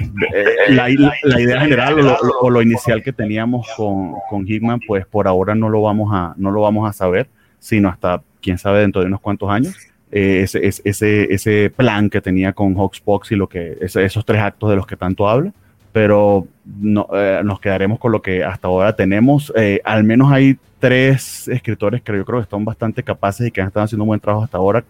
la, 0.68 0.90
idea 0.90 1.60
general 1.60 2.18
o 2.40 2.50
lo, 2.50 2.60
inicial 2.60 3.02
que 3.02 3.12
teníamos 3.12 3.68
con, 3.76 4.14
con, 4.28 4.46
pues 4.86 5.06
por 5.06 5.28
ahora 5.28 5.54
no 5.54 5.68
lo 5.68 5.80
vamos 5.80 6.10
a, 6.12 6.34
no 6.36 6.50
lo 6.50 6.60
vamos 6.60 6.88
a 6.88 6.92
saber, 6.92 7.28
sino 7.58 7.88
hasta 7.88 8.22
quién 8.42 8.58
sabe 8.58 8.80
dentro 8.80 9.00
de 9.00 9.06
unos 9.06 9.20
cuantos 9.20 9.48
años. 9.48 9.76
Eh, 10.12 10.42
ese, 10.42 10.66
ese, 10.66 11.32
ese, 11.32 11.70
plan 11.70 12.10
que 12.10 12.20
tenía 12.20 12.52
con 12.52 12.74
Hawksbox 12.74 13.32
y 13.32 13.36
lo 13.36 13.48
que, 13.48 13.78
esos 13.80 14.24
tres 14.24 14.40
actos 14.40 14.70
de 14.70 14.76
los 14.76 14.86
que 14.86 14.96
tanto 14.96 15.28
habla, 15.28 15.52
pero 15.92 16.46
no, 16.64 17.08
nos 17.44 17.60
quedaremos 17.60 17.98
con 17.98 18.12
lo 18.12 18.20
que 18.20 18.42
hasta 18.44 18.68
ahora 18.68 18.94
tenemos. 18.96 19.52
al 19.84 20.04
menos 20.04 20.32
hay 20.32 20.56
tres 20.80 21.46
escritores 21.48 22.02
que 22.02 22.16
yo 22.16 22.24
creo 22.24 22.38
que 22.38 22.44
están 22.44 22.64
bastante 22.64 23.02
capaces 23.02 23.46
y 23.46 23.50
que 23.50 23.60
han 23.60 23.68
estado 23.68 23.84
haciendo 23.84 24.04
un 24.04 24.08
buen 24.08 24.20
trabajo 24.20 24.44
hasta 24.44 24.58
ahora 24.58 24.84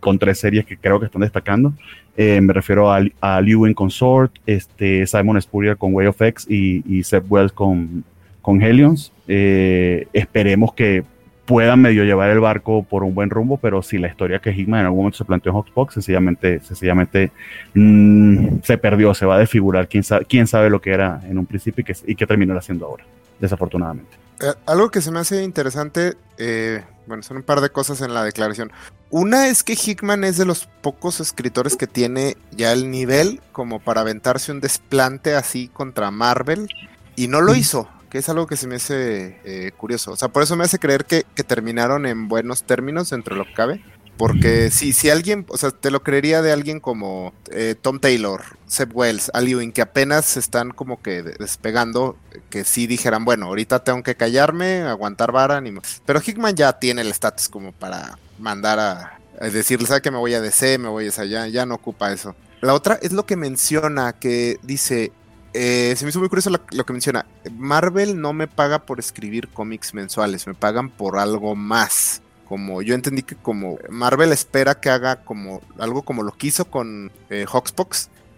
con 0.00 0.18
tres 0.18 0.40
series 0.40 0.64
que 0.64 0.76
creo 0.76 0.98
que 0.98 1.06
están 1.06 1.22
destacando. 1.22 1.72
Eh, 2.16 2.40
me 2.40 2.52
refiero 2.52 2.90
a, 2.90 3.00
a 3.20 3.40
Lewin 3.40 3.74
Consort, 3.74 4.32
este, 4.46 5.06
Simon 5.06 5.40
Spurrier 5.40 5.76
con 5.76 5.94
Way 5.94 6.06
of 6.08 6.20
X 6.20 6.46
y, 6.48 6.82
y 6.86 7.04
Seth 7.04 7.24
Wells 7.28 7.52
con, 7.52 8.02
con 8.42 8.60
Helions. 8.60 9.12
Eh, 9.28 10.08
esperemos 10.12 10.72
que 10.72 11.04
puedan 11.46 11.80
medio 11.80 12.04
llevar 12.04 12.30
el 12.30 12.40
barco 12.40 12.82
por 12.82 13.02
un 13.02 13.14
buen 13.14 13.30
rumbo, 13.30 13.56
pero 13.56 13.82
si 13.82 13.98
la 13.98 14.08
historia 14.08 14.38
que 14.38 14.50
Hickman 14.50 14.80
en 14.80 14.86
algún 14.86 15.00
momento 15.00 15.18
se 15.18 15.24
planteó 15.24 15.50
en 15.50 15.56
Hawksbox, 15.56 15.94
sencillamente, 15.94 16.60
sencillamente 16.60 17.32
mm, 17.74 18.58
se 18.62 18.78
perdió, 18.78 19.14
se 19.14 19.26
va 19.26 19.36
a 19.36 19.38
desfigurar. 19.38 19.88
¿Quién 19.88 20.04
sabe, 20.04 20.24
quién 20.26 20.46
sabe 20.46 20.70
lo 20.70 20.80
que 20.80 20.90
era 20.90 21.20
en 21.28 21.38
un 21.38 21.46
principio 21.46 21.82
y 21.82 21.84
qué, 21.84 21.96
y 22.06 22.14
qué 22.14 22.26
terminará 22.26 22.60
haciendo 22.60 22.86
ahora, 22.86 23.04
desafortunadamente. 23.38 24.16
Eh, 24.40 24.54
algo 24.66 24.90
que 24.90 25.02
se 25.02 25.10
me 25.10 25.18
hace 25.18 25.42
interesante, 25.42 26.14
eh, 26.38 26.82
bueno, 27.06 27.22
son 27.22 27.38
un 27.38 27.42
par 27.42 27.60
de 27.60 27.70
cosas 27.70 28.00
en 28.00 28.14
la 28.14 28.24
declaración. 28.24 28.72
Una 29.10 29.48
es 29.48 29.62
que 29.62 29.74
Hickman 29.74 30.24
es 30.24 30.36
de 30.38 30.46
los 30.46 30.68
pocos 30.82 31.20
escritores 31.20 31.76
que 31.76 31.86
tiene 31.86 32.36
ya 32.52 32.72
el 32.72 32.90
nivel 32.90 33.40
como 33.52 33.80
para 33.80 34.02
aventarse 34.02 34.52
un 34.52 34.60
desplante 34.60 35.34
así 35.34 35.68
contra 35.68 36.10
Marvel 36.10 36.68
y 37.16 37.28
no 37.28 37.40
lo 37.40 37.54
hizo, 37.54 37.88
que 38.10 38.18
es 38.18 38.28
algo 38.28 38.46
que 38.46 38.56
se 38.56 38.66
me 38.66 38.74
hace 38.74 39.40
eh, 39.44 39.70
curioso. 39.76 40.12
O 40.12 40.16
sea, 40.16 40.28
por 40.28 40.42
eso 40.42 40.56
me 40.56 40.64
hace 40.64 40.78
creer 40.78 41.04
que, 41.04 41.24
terminaron 41.46 42.06
en 42.06 42.28
buenos 42.28 42.64
términos 42.64 43.10
dentro 43.10 43.34
de 43.34 43.38
lo 43.38 43.46
que 43.46 43.54
cabe. 43.54 43.84
Porque 44.16 44.70
si, 44.70 44.92
si 44.92 45.08
alguien, 45.08 45.46
o 45.48 45.56
sea, 45.56 45.70
te 45.70 45.90
lo 45.90 46.02
creería 46.02 46.42
de 46.42 46.52
alguien 46.52 46.80
como 46.80 47.32
eh, 47.50 47.74
Tom 47.80 48.00
Taylor, 48.00 48.42
Seb 48.66 48.94
Wells, 48.94 49.30
Al 49.32 49.72
que 49.72 49.80
apenas 49.80 50.26
se 50.26 50.40
están 50.40 50.72
como 50.72 51.00
que 51.00 51.22
despegando, 51.22 52.18
que 52.50 52.64
sí 52.64 52.86
dijeran, 52.86 53.24
bueno, 53.24 53.46
ahorita 53.46 53.82
tengo 53.82 54.02
que 54.02 54.16
callarme, 54.16 54.82
aguantar 54.82 55.32
vara, 55.32 55.60
ni 55.62 55.70
más. 55.70 56.02
Pero 56.04 56.20
Hickman 56.20 56.54
ya 56.54 56.78
tiene 56.78 57.00
el 57.00 57.08
estatus 57.08 57.48
como 57.48 57.72
para 57.72 58.18
mandar 58.38 58.78
a, 58.78 59.18
decirle, 59.48 59.86
¿sabe 59.86 60.02
que 60.02 60.10
me 60.10 60.18
voy 60.18 60.34
a 60.34 60.42
DC, 60.42 60.76
me 60.76 60.88
voy 60.88 61.08
a 61.08 61.20
allá? 61.20 61.46
Ya 61.46 61.64
no 61.64 61.76
ocupa 61.76 62.12
eso. 62.12 62.36
La 62.60 62.74
otra 62.74 62.98
es 63.00 63.12
lo 63.12 63.24
que 63.24 63.36
menciona, 63.36 64.12
que 64.12 64.58
dice, 64.62 65.12
eh, 65.52 65.94
se 65.96 66.04
me 66.04 66.10
hizo 66.10 66.20
muy 66.20 66.28
curioso 66.28 66.50
lo, 66.50 66.84
que 66.86 66.92
menciona. 66.92 67.26
Marvel 67.52 68.20
no 68.20 68.32
me 68.32 68.46
paga 68.46 68.80
por 68.80 68.98
escribir 68.98 69.48
cómics 69.48 69.94
mensuales, 69.94 70.46
me 70.46 70.54
pagan 70.54 70.90
por 70.90 71.18
algo 71.18 71.54
más 71.56 72.22
como 72.50 72.82
yo 72.82 72.96
entendí 72.96 73.22
que 73.22 73.36
como 73.36 73.78
Marvel 73.90 74.32
espera 74.32 74.80
que 74.80 74.90
haga 74.90 75.22
como 75.22 75.60
algo 75.78 76.02
como 76.02 76.24
lo 76.24 76.32
quiso 76.32 76.64
con 76.64 77.12
eh, 77.30 77.46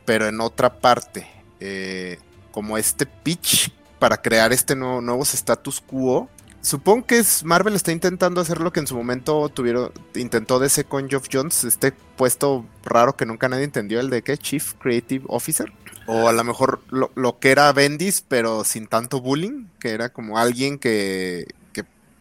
pero 0.04 0.28
en 0.28 0.40
otra 0.42 0.80
parte, 0.80 1.26
eh, 1.60 2.18
como 2.50 2.76
este 2.76 3.06
pitch 3.06 3.72
para 3.98 4.20
crear 4.20 4.52
este 4.52 4.76
nuevo, 4.76 5.00
nuevos 5.00 5.32
status 5.32 5.80
quo 5.80 6.28
supongo 6.62 7.06
que 7.06 7.18
es 7.18 7.44
Marvel 7.44 7.74
está 7.74 7.92
intentando 7.92 8.40
hacer 8.40 8.60
lo 8.60 8.72
que 8.72 8.80
en 8.80 8.86
su 8.86 8.96
momento 8.96 9.48
tuvieron, 9.50 9.92
intentó 10.14 10.58
DC 10.58 10.84
con 10.84 11.08
Geoff 11.08 11.26
Jones, 11.30 11.64
este 11.64 11.92
puesto 12.16 12.64
raro 12.84 13.16
que 13.16 13.26
nunca 13.26 13.48
nadie 13.48 13.64
entendió, 13.64 14.00
el 14.00 14.08
de 14.08 14.22
qué, 14.22 14.38
Chief 14.38 14.72
Creative 14.74 15.24
Officer. 15.28 15.72
O 16.06 16.28
a 16.28 16.32
lo 16.32 16.42
mejor 16.42 16.80
lo, 16.90 17.38
que 17.38 17.52
era 17.52 17.72
Bendis, 17.72 18.24
pero 18.26 18.64
sin 18.64 18.86
tanto 18.88 19.20
bullying, 19.20 19.66
que 19.78 19.90
era 19.90 20.08
como 20.08 20.36
alguien 20.36 20.78
que, 20.78 21.46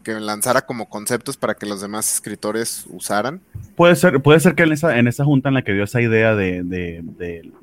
que 0.04 0.20
lanzara 0.20 0.62
como 0.66 0.90
conceptos 0.90 1.38
para 1.38 1.56
que 1.56 1.66
los 1.66 1.82
demás 1.82 2.14
escritores 2.14 2.86
usaran. 2.90 3.42
Puede 3.76 3.96
ser, 3.96 4.22
puede 4.22 4.40
ser 4.40 4.56
que 4.56 4.64
en 4.64 4.72
esa, 4.72 4.98
en 4.98 5.08
esa 5.08 5.24
junta 5.24 5.50
en 5.50 5.56
la 5.56 5.62
que 5.64 5.74
dio 5.74 5.84
esa 5.84 6.02
idea 6.02 6.36
de, 6.36 6.64
de, 6.64 7.04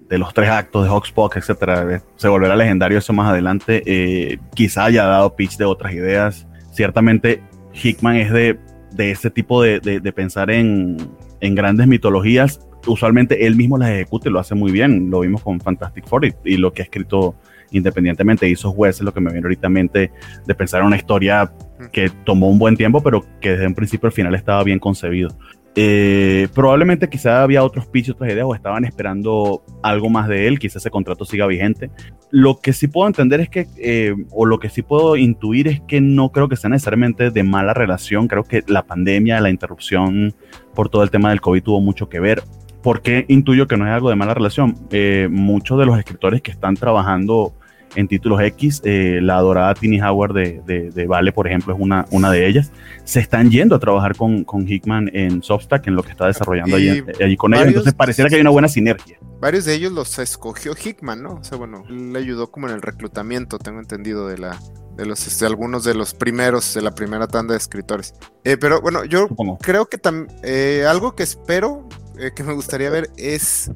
de, 0.09 0.19
los 0.19 0.33
tres 0.35 0.51
actos 0.51 0.85
de 0.85 0.91
Hawkspock, 0.91 1.37
etcétera, 1.37 2.03
se 2.17 2.29
volverá 2.29 2.57
legendario 2.57 2.99
eso 2.99 3.13
más 3.13 3.31
adelante. 3.31 3.83
Eh, 3.87 4.39
quizá 4.55 4.85
haya 4.85 5.05
dado 5.05 5.37
pitch 5.37 5.57
de 5.57 5.65
otras 5.65 5.93
ideas. 5.93 6.47
Ciertamente, 6.79 7.43
Hickman 7.75 8.19
es 8.19 8.31
de, 8.31 8.57
de 8.93 9.11
ese 9.11 9.31
tipo 9.31 9.61
de, 9.61 9.81
pensar 10.15 10.49
en, 10.49 10.97
en, 11.41 11.57
grandes 11.57 11.89
mitologías. 11.89 12.61
Usualmente 12.87 13.47
él 13.47 13.57
mismo 13.57 13.79
las 13.79 13.91
ejecuta 13.91 14.29
y 14.29 14.33
lo 14.33 14.39
hace 14.39 14.55
muy 14.55 14.71
bien. 14.71 15.11
Lo 15.11 15.19
vimos 15.19 15.43
con 15.43 15.61
Fantastic 15.61 16.07
Four 16.07 16.27
y, 16.27 16.35
y 16.45 16.57
lo 16.57 16.73
que 16.73 16.83
ha 16.83 16.85
escrito 16.85 17.35
independientemente 17.73 18.49
hizo 18.49 18.71
jueces, 18.71 19.03
lo 19.03 19.13
que 19.13 19.21
me 19.21 19.33
viene 19.33 19.47
ahorita 19.47 19.69
mente 19.69 20.13
de 20.47 20.55
pensar 20.55 20.83
en 20.83 20.87
una 20.87 20.97
historia 20.97 21.53
que 21.91 22.13
tomó 22.25 22.49
un 22.49 22.61
buen 22.61 22.77
tiempo, 22.77 23.03
pero 23.03 23.25
que 23.41 23.51
desde 23.51 23.67
un 23.67 23.75
principio 23.75 24.07
al 24.07 24.13
final 24.13 24.37
estaba 24.37 24.63
bien 24.63 24.79
concebido. 24.79 25.31
Eh, 25.75 26.49
probablemente 26.55 27.09
quizá 27.09 27.43
había 27.43 27.63
otros 27.63 27.87
pitches, 27.87 28.15
otras 28.15 28.33
ideas 28.33 28.47
o 28.49 28.55
estaban 28.55 28.85
esperando 28.85 29.63
algo 29.83 30.11
más 30.11 30.29
de 30.29 30.49
él, 30.49 30.59
quizá 30.59 30.79
ese 30.79 30.91
contrato 30.91 31.25
siga 31.25 31.47
vigente. 31.47 31.91
Lo 32.31 32.59
que 32.59 32.73
sí 32.73 32.89
puedo 32.89 33.07
entender 33.07 33.41
es 33.41 33.49
que, 33.49 33.69
eh, 33.79 34.15
o 34.31 34.45
lo 34.45 34.59
que 34.59 34.71
sí 34.71 34.83
puedo 34.83 35.17
intuir 35.17 35.69
es 35.69 35.81
que 35.83 36.01
no 36.01 36.31
creo 36.33 36.49
que 36.49 36.57
sea 36.57 36.71
necesariamente 36.71 37.31
de 37.31 37.43
mala 37.43 37.75
relación, 37.75 38.29
creo 38.29 38.45
que 38.45 38.65
la 38.67 38.83
pandemia, 38.87 39.41
la 39.41 39.51
interrupción 39.51 40.35
por 40.75 40.89
todo 40.89 41.03
el 41.03 41.11
tema 41.11 41.31
del 41.31 41.41
COVID 41.41 41.63
tuvo 41.63 41.81
mucho 41.81 42.09
que 42.09 42.21
ver. 42.21 42.43
¿Por 42.83 43.03
qué 43.03 43.25
intuyo 43.29 43.67
que 43.67 43.77
no 43.77 43.87
es 43.87 43.93
algo 43.93 44.11
de 44.11 44.17
mala 44.17 44.35
relación? 44.35 44.75
Eh, 44.91 45.29
muchos 45.31 45.79
de 45.79 45.87
los 45.87 45.99
escritores 45.99 46.43
que 46.43 46.51
están 46.51 46.75
trabajando 46.75 47.55
en 47.95 48.09
títulos 48.09 48.40
X, 48.40 48.83
eh, 48.85 49.21
la 49.23 49.37
adorada 49.37 49.75
Tini 49.75 50.00
Howard 50.00 50.35
de, 50.35 50.90
de, 50.95 51.07
Vale, 51.07 51.33
por 51.33 51.47
ejemplo, 51.47 51.75
es 51.75 51.80
una, 51.80 52.07
una 52.11 52.30
de 52.30 52.47
ellas, 52.47 52.71
se 53.04 53.21
están 53.21 53.50
yendo 53.50 53.76
a 53.76 53.78
trabajar 53.78 54.16
con, 54.16 54.45
con 54.45 54.68
Hickman 54.68 55.11
en 55.12 55.42
Substack, 55.42 55.87
en 55.87 55.95
lo 55.95 56.02
que 56.02 56.11
está 56.11 56.26
desarrollando 56.26 56.76
allí, 56.76 57.02
allí, 57.21 57.37
con 57.37 57.54
ellos. 57.54 57.68
Entonces 57.68 57.95
pareciera 57.95 58.28
que 58.28 58.37
hay 58.37 58.40
una 58.40 58.50
buena 58.50 58.68
sinergia. 58.68 59.18
Varios 59.40 59.64
de 59.64 59.75
ellos 59.75 59.92
los 59.92 60.18
escogió 60.18 60.75
Hickman, 60.75 61.23
¿no? 61.23 61.35
O 61.35 61.45
sea, 61.45 61.57
bueno, 61.57 61.85
le 61.88 62.18
ayudó 62.18 62.50
como 62.50 62.68
en 62.68 62.75
el 62.75 62.83
reclutamiento, 62.83 63.59
tengo 63.59 63.78
entendido, 63.78 64.28
de 64.28 64.38
la, 64.38 64.59
de 64.97 65.07
los 65.07 65.26
este, 65.26 65.47
algunos 65.47 65.85
de 65.85 65.95
los 65.95 66.12
primeros 66.12 66.75
de 66.75 66.83
la 66.83 66.90
primera 66.90 67.28
tanda 67.28 67.52
de 67.52 67.59
escritores. 67.59 68.14
Eh, 68.45 68.57
pero 68.57 68.80
bueno, 68.80 69.04
yo 69.04 69.28
creo 69.61 69.87
que 69.87 70.00
eh, 70.42 70.85
algo 70.88 71.14
que 71.14 71.23
espero 71.23 71.88
eh, 72.18 72.33
que 72.35 72.42
me 72.42 72.52
gustaría 72.52 72.90
ver 72.90 73.09
es 73.16 73.71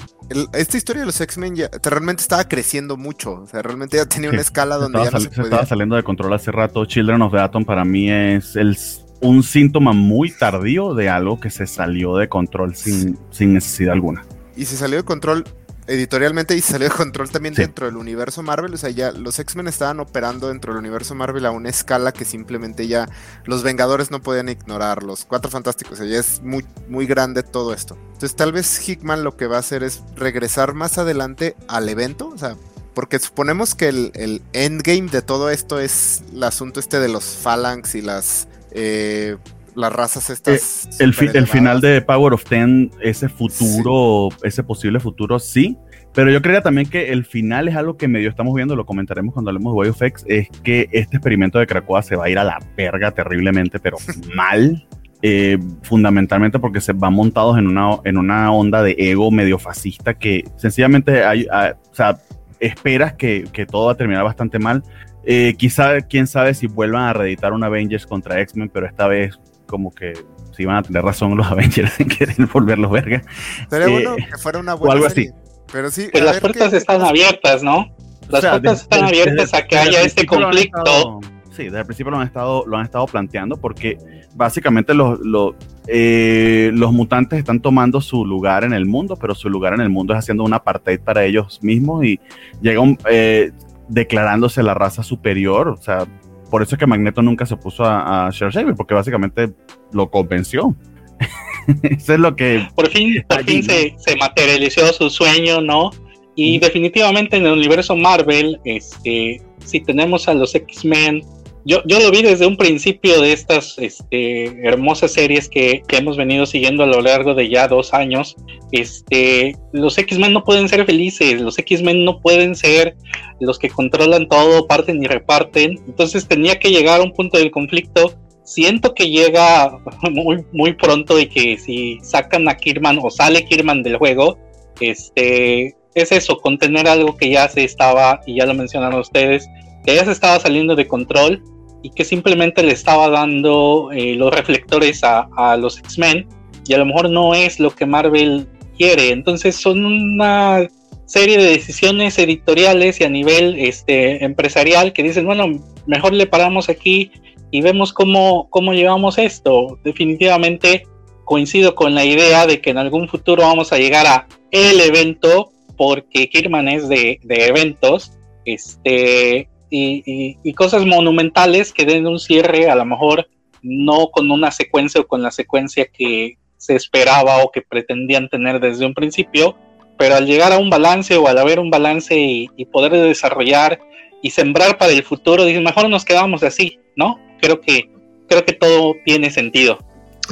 esta 0.53 0.77
historia 0.77 1.01
de 1.01 1.07
los 1.07 1.21
X-Men 1.21 1.57
ya 1.57 1.71
realmente 1.83 2.23
estaba 2.23 2.47
creciendo 2.49 2.97
mucho, 2.97 3.43
o 3.43 3.47
sea, 3.47 3.63
realmente 3.63 3.97
ya 3.97 4.07
tenía 4.07 4.31
una 4.31 4.41
escala 4.41 4.77
donde 4.77 5.05
ya 5.05 5.11
no 5.11 5.21
se, 5.21 5.31
se 5.31 5.43
estaba 5.43 5.67
saliendo 5.67 5.97
de 5.97 6.03
control 6.03 6.33
hace 6.33 6.53
rato. 6.53 6.85
Children 6.85 7.23
of 7.23 7.33
the 7.33 7.39
Atom 7.39 7.65
para 7.65 7.85
mí 7.85 8.11
es 8.11 8.57
el, 8.57 8.77
un 9.21 9.43
síntoma 9.43 9.93
muy 9.93 10.31
tardío 10.31 10.95
de 10.95 11.09
algo 11.09 11.41
que 11.41 11.51
se 11.51 11.67
salió 11.67 12.17
de 12.17 12.29
control 12.29 12.75
sin, 12.75 13.19
sin 13.31 13.55
necesidad 13.55 13.95
alguna. 13.95 14.25
Y 14.57 14.67
se 14.67 14.77
salió 14.77 14.99
de 14.99 15.05
control 15.05 15.45
editorialmente 15.87 16.57
y 16.57 16.61
salió 16.61 16.89
de 16.89 16.95
control 16.95 17.31
también 17.31 17.55
dentro 17.55 17.87
del 17.87 17.97
universo 17.97 18.43
Marvel. 18.43 18.75
O 18.75 18.77
sea, 18.77 18.91
ya 18.91 19.13
los 19.13 19.39
X-Men 19.39 19.69
estaban 19.69 20.01
operando 20.01 20.49
dentro 20.49 20.73
del 20.73 20.81
universo 20.81 21.15
Marvel 21.15 21.47
a 21.47 21.51
una 21.51 21.69
escala 21.69 22.13
que 22.13 22.25
simplemente 22.25 22.89
ya 22.89 23.09
los 23.45 23.63
Vengadores 23.63 24.11
no 24.11 24.23
podían 24.23 24.49
ignorar. 24.49 25.03
Los 25.03 25.25
Cuatro 25.25 25.51
Fantásticos, 25.51 25.95
o 25.95 25.97
sea, 26.03 26.07
ya 26.07 26.19
es 26.19 26.43
muy, 26.43 26.65
muy 26.89 27.07
grande 27.07 27.43
todo 27.43 27.73
esto. 27.73 27.97
Entonces, 28.13 28.37
tal 28.37 28.53
vez 28.53 28.89
Hickman 28.89 29.25
lo 29.25 29.37
que 29.37 29.47
va 29.47 29.57
a 29.57 29.61
hacer 29.61 29.83
es 29.83 30.03
regresar 30.15 30.75
más 30.75 30.99
adelante 30.99 31.57
al 31.69 31.89
evento. 31.89 32.29
O 32.29 32.39
sea, 32.39 32.57
porque 32.95 33.19
suponemos 33.19 33.75
que 33.75 33.89
el, 33.89 34.43
endgame 34.53 35.09
de 35.11 35.23
todo 35.23 35.51
esto 35.51 35.81
es 35.81 36.23
el 36.33 36.43
asunto 36.43 36.81
este 36.81 37.01
de 37.01 37.09
los 37.09 37.25
Phalanx 37.25 37.95
y 37.95 38.03
las. 38.03 38.49
Eh, 38.71 39.37
las 39.75 39.93
razas 39.93 40.31
estas. 40.31 40.87
Eh, 40.87 40.91
el, 41.01 41.15
el, 41.35 41.47
final 41.47 41.81
de 41.81 42.03
Power 42.03 42.33
of 42.35 42.45
Ten, 42.45 42.91
ese 43.01 43.29
futuro, 43.29 44.29
ese 44.43 44.63
posible 44.63 45.01
futuro, 45.01 45.39
sí. 45.39 45.77
Pero 46.15 46.31
yo 46.31 46.43
creía 46.43 46.61
también 46.61 46.89
que 46.89 47.11
el 47.11 47.25
final 47.25 47.69
es 47.69 47.77
algo 47.77 47.97
que 47.97 48.07
medio 48.07 48.29
estamos 48.29 48.55
viendo, 48.55 48.77
lo 48.77 48.85
comentaremos 48.85 49.33
cuando 49.33 49.51
hablemos 49.51 49.73
de 49.73 49.79
Way 49.79 49.89
of 49.89 50.03
X, 50.03 50.25
es 50.29 50.49
que 50.63 50.89
este 50.93 51.17
experimento 51.17 51.59
de 51.59 51.67
Krakoa 51.67 52.03
se 52.03 52.17
va 52.17 52.27
a 52.27 52.31
ir 52.31 52.39
a 52.39 52.45
la 52.45 52.59
verga 52.77 53.13
terriblemente, 53.13 53.79
pero 53.79 53.97
mal. 54.35 54.87
Eh, 55.25 55.57
fundamentalmente 55.83 56.59
porque 56.59 56.81
se 56.81 56.93
van 56.93 57.15
montados 57.15 57.57
en 57.57 57.69
una, 57.69 58.01
en 58.03 58.19
una 58.19 58.51
onda 58.51 58.83
de 58.83 58.97
ego 58.99 59.31
medio 59.31 59.57
fascista 59.57 60.15
que 60.15 60.43
sencillamente 60.57 61.23
hay, 61.23 61.47
o 61.47 61.95
sea, 61.95 62.19
esperas 62.59 63.13
que, 63.13 63.45
que, 63.53 63.65
todo 63.65 63.87
va 63.87 63.93
a 63.93 63.95
terminar 63.95 64.25
bastante 64.25 64.59
mal. 64.59 64.83
Eh, 65.25 65.55
quizá, 65.57 66.01
quién 66.01 66.27
sabe 66.27 66.55
si 66.55 66.67
vuelvan 66.67 67.05
a 67.05 67.13
reeditar 67.13 67.53
un 67.53 67.63
Avengers 67.63 68.07
contra 68.07 68.41
X-Men, 68.41 68.71
pero 68.71 68.87
esta 68.87 69.07
vez 69.07 69.39
como 69.73 69.91
que 69.91 70.13
si 70.55 70.65
iban 70.65 70.77
a 70.77 70.83
tener 70.83 71.03
razón 71.03 71.35
los 71.35 71.47
Avengers 71.51 71.99
en 71.99 72.09
querer 72.09 72.47
volverlos 72.53 72.91
verga. 72.91 73.23
Sería 73.71 73.89
bueno 73.89 74.15
eh, 74.19 74.27
que 74.31 74.37
fuera 74.37 74.59
una 74.59 74.75
buena 74.75 74.91
o 74.91 74.93
algo 74.93 75.07
así. 75.07 75.31
Pero 75.73 75.91
sí, 75.91 76.09
pues 76.13 76.23
las 76.23 76.41
puertas 76.41 76.75
están 76.75 77.01
abiertas, 77.01 77.63
¿no? 77.63 77.97
Las 78.29 78.45
puertas 78.45 78.83
están 78.83 79.05
abiertas 79.05 79.55
a 79.55 79.67
que 79.67 79.79
haya 79.79 80.03
este 80.03 80.27
conflicto. 80.27 81.21
sí, 81.57 81.65
desde 81.65 81.79
el 81.79 81.87
principio 81.87 82.11
lo 82.11 82.19
han 82.19 82.27
estado, 82.27 82.65
lo 82.67 82.77
han 82.77 82.85
estado 82.85 83.07
planteando 83.07 83.57
porque 83.57 83.97
básicamente 84.35 84.93
los, 84.93 85.19
los, 85.21 85.55
eh, 85.87 86.71
los 86.75 86.93
mutantes 86.93 87.39
están 87.39 87.61
tomando 87.61 88.03
su 88.03 88.27
lugar 88.27 88.65
en 88.65 88.75
el 88.75 88.85
mundo, 88.85 89.17
pero 89.17 89.35
su 89.35 89.49
lugar 89.49 89.73
en 89.73 89.81
el 89.81 89.89
mundo 89.89 90.13
es 90.13 90.19
haciendo 90.19 90.45
un 90.45 90.53
apartheid 90.53 91.01
para 91.01 91.25
ellos 91.25 91.61
mismos 91.63 92.05
y 92.05 92.21
llegan 92.61 92.99
eh, 93.09 93.53
declarándose 93.89 94.63
la 94.63 94.75
raza 94.75 95.03
superior, 95.03 95.69
o 95.69 95.79
sea, 95.79 96.07
por 96.53 96.61
eso 96.63 96.75
es 96.75 96.79
que 96.79 96.87
Magneto 96.87 97.23
nunca 97.23 97.47
se 97.47 97.57
puso 97.57 97.83
a, 97.83 98.27
a 98.27 98.31
porque 98.77 98.93
básicamente 98.93 99.55
lo 99.91 100.11
convenció. 100.11 100.77
eso 101.83 102.13
es 102.13 102.21
lo 102.21 102.37
que. 102.37 102.69
Por 102.75 102.91
fin, 102.91 103.25
por 103.27 103.43
fin 103.43 103.63
se, 103.63 103.95
se, 103.97 104.17
materializó 104.17 104.93
su 104.93 105.09
sueño, 105.09 105.63
¿no? 105.63 105.91
Y 106.37 106.59
definitivamente 106.59 107.39
en 107.39 107.47
el 107.47 107.53
universo 107.53 107.97
Marvel, 107.97 108.61
este, 108.67 109.41
si 109.65 109.81
tenemos 109.81 110.29
a 110.29 110.35
los 110.35 110.55
X-Men 110.55 111.23
yo, 111.65 111.81
lo 111.85 112.11
vi 112.11 112.23
desde 112.23 112.47
un 112.47 112.57
principio 112.57 113.21
de 113.21 113.33
estas 113.33 113.79
este, 113.79 114.47
hermosas 114.67 115.13
series 115.13 115.49
que, 115.49 115.83
hemos 115.91 116.17
venido 116.17 116.45
siguiendo 116.45 116.83
a 116.83 116.87
lo 116.87 117.01
largo 117.01 117.35
de 117.35 117.49
ya 117.49 117.69
dos 117.69 117.95
años. 117.95 118.37
Este, 118.73 119.57
los 119.73 119.97
X-Men 119.97 120.33
no 120.33 120.43
pueden 120.43 120.69
ser 120.69 120.85
felices, 120.85 121.41
los 121.41 121.59
X-Men 121.59 122.05
no 122.05 122.21
pueden 122.21 122.57
ser 122.57 122.97
los 123.39 123.59
que 123.59 123.69
controlan 123.69 124.29
todo, 124.29 124.67
parten 124.67 125.03
y 125.03 125.07
reparten. 125.07 125.79
Entonces 125.87 126.27
tenía 126.27 126.59
que 126.59 126.71
llegar 126.71 127.01
a 127.01 127.05
un 127.05 127.13
punto 127.13 127.39
del 127.39 127.51
conflicto. 127.51 128.15
Siento 128.43 128.93
que 128.95 129.09
llega 129.09 129.79
muy, 130.11 130.45
muy 130.53 130.73
pronto 130.73 131.19
y 131.19 131.27
que 131.27 131.59
si 131.59 131.99
sacan 132.03 132.49
a 132.49 132.57
Kirman 132.57 132.99
o 133.01 133.11
sale 133.11 133.45
Kirman 133.45 133.85
del 133.85 133.99
juego, 133.99 134.37
este, 134.81 135.77
es 135.95 136.11
eso, 136.11 136.39
contener 136.39 136.89
algo 136.89 137.17
que 137.17 137.31
ya 137.31 137.49
se 137.49 137.63
estaba, 137.63 138.21
y 138.27 138.37
ya 138.37 138.47
lo 138.47 138.55
mencionaron 138.55 138.99
ustedes, 138.99 139.49
que 139.85 139.95
ya 139.95 140.05
se 140.05 140.13
estaba 140.13 140.41
saliendo 140.41 140.75
de 140.75 140.89
control 140.89 141.43
y 141.83 141.91
que 141.91 142.05
simplemente 142.05 142.63
le 142.63 142.73
estaba 142.73 143.09
dando 143.09 143.91
eh, 143.93 144.15
los 144.15 144.33
reflectores 144.33 145.03
a, 145.05 145.29
a 145.37 145.57
los 145.57 145.79
X-Men 145.79 146.27
y 146.67 146.75
a 146.75 146.79
lo 146.79 146.87
mejor 146.87 147.11
no 147.11 147.35
es 147.35 147.59
lo 147.59 147.71
que 147.71 147.87
Marvel 147.87 148.47
quiere. 148.77 149.11
Entonces 149.11 149.57
son 149.57 149.85
una 149.85 150.69
serie 151.07 151.37
de 151.37 151.45
decisiones 151.45 152.19
editoriales 152.19 153.01
y 153.01 153.05
a 153.05 153.09
nivel 153.11 153.59
este, 153.59 154.25
empresarial 154.25 154.93
que 154.93 155.03
dicen, 155.03 155.27
bueno, 155.27 155.63
mejor 155.87 156.15
le 156.15 156.27
paramos 156.27 156.69
aquí 156.69 157.11
y 157.51 157.61
vemos 157.61 157.93
cómo, 157.93 158.49
cómo 158.51 158.73
llevamos 158.73 159.19
esto. 159.19 159.79
Definitivamente 159.85 160.87
coincido 161.25 161.75
con 161.75 161.95
la 161.95 162.05
idea 162.05 162.47
de 162.47 162.61
que 162.61 162.71
en 162.71 162.79
algún 162.79 163.09
futuro 163.09 163.43
vamos 163.43 163.73
a 163.73 163.79
llegar 163.79 164.07
a 164.07 164.27
el 164.51 164.81
evento 164.81 165.53
porque 165.77 166.29
Kirman 166.29 166.69
es 166.69 166.89
de, 166.89 167.19
de 167.23 167.47
eventos. 167.47 168.13
Este, 168.45 169.49
y, 169.73 170.53
cosas 170.55 170.85
monumentales 170.85 171.73
que 171.73 171.87
den 171.87 172.07
un 172.07 172.19
cierre, 172.19 172.69
a 172.69 172.75
lo 172.75 172.85
mejor 172.85 173.29
no 173.63 174.09
con 174.11 174.31
una 174.31 174.51
secuencia 174.51 175.01
o 175.01 175.07
con 175.07 175.23
la 175.23 175.31
secuencia 175.31 175.87
que 175.87 176.37
se 176.59 176.77
esperaba 176.77 177.43
o 177.43 177.51
que 177.51 177.63
pretendían 177.63 178.29
tener 178.29 178.61
desde 178.61 178.85
un 178.85 178.95
principio, 178.95 179.57
pero 179.97 180.17
al 180.17 180.27
llegar 180.27 180.53
a 180.53 180.59
un 180.59 180.69
balance 180.69 181.17
o 181.17 181.27
al 181.27 181.39
haber 181.39 181.59
un 181.59 181.71
balance 181.71 182.15
y, 182.17 182.49
poder 182.67 182.93
desarrollar 182.93 183.81
y 184.21 184.31
sembrar 184.31 184.79
para 184.79 184.93
el 184.93 185.03
futuro, 185.03 185.45
dicen, 185.45 185.65
mejor 185.65 185.89
nos 185.89 186.05
quedamos 186.05 186.43
así, 186.43 186.79
¿no? 186.95 187.19
Creo 187.41 187.61
que, 187.61 187.91
creo 188.29 188.45
que 188.45 188.53
todo 188.53 188.95
tiene 189.05 189.31
sentido. 189.31 189.79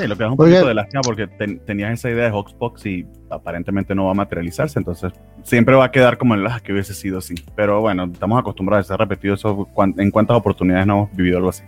Sí, 0.01 0.07
lo 0.07 0.17
que 0.17 0.25
es 0.25 0.31
un 0.31 0.37
poquito 0.37 0.67
de 0.67 0.75
lástima 0.75 1.03
porque 1.03 1.27
tenías 1.27 1.93
esa 1.93 2.11
idea 2.11 2.25
de 2.25 2.31
Hawksbox 2.31 2.87
y 2.87 3.07
aparentemente 3.29 3.95
no 3.95 4.07
va 4.07 4.13
a 4.13 4.15
materializarse, 4.15 4.79
entonces 4.79 5.13
siempre 5.43 5.75
va 5.75 5.85
a 5.85 5.91
quedar 5.91 6.17
como 6.17 6.35
en 6.35 6.43
las 6.43 6.63
que 6.63 6.73
hubiese 6.73 6.95
sido 6.95 7.19
así. 7.19 7.35
Pero 7.55 7.81
bueno, 7.81 8.09
estamos 8.13 8.39
acostumbrados 8.39 8.87
a 8.87 8.89
ser 8.89 8.99
repetido 8.99 9.35
eso. 9.35 9.69
¿En 9.97 10.11
cuántas 10.11 10.37
oportunidades 10.37 10.87
no 10.87 10.95
hemos 10.95 11.17
vivido 11.17 11.37
algo 11.37 11.51
así? 11.51 11.63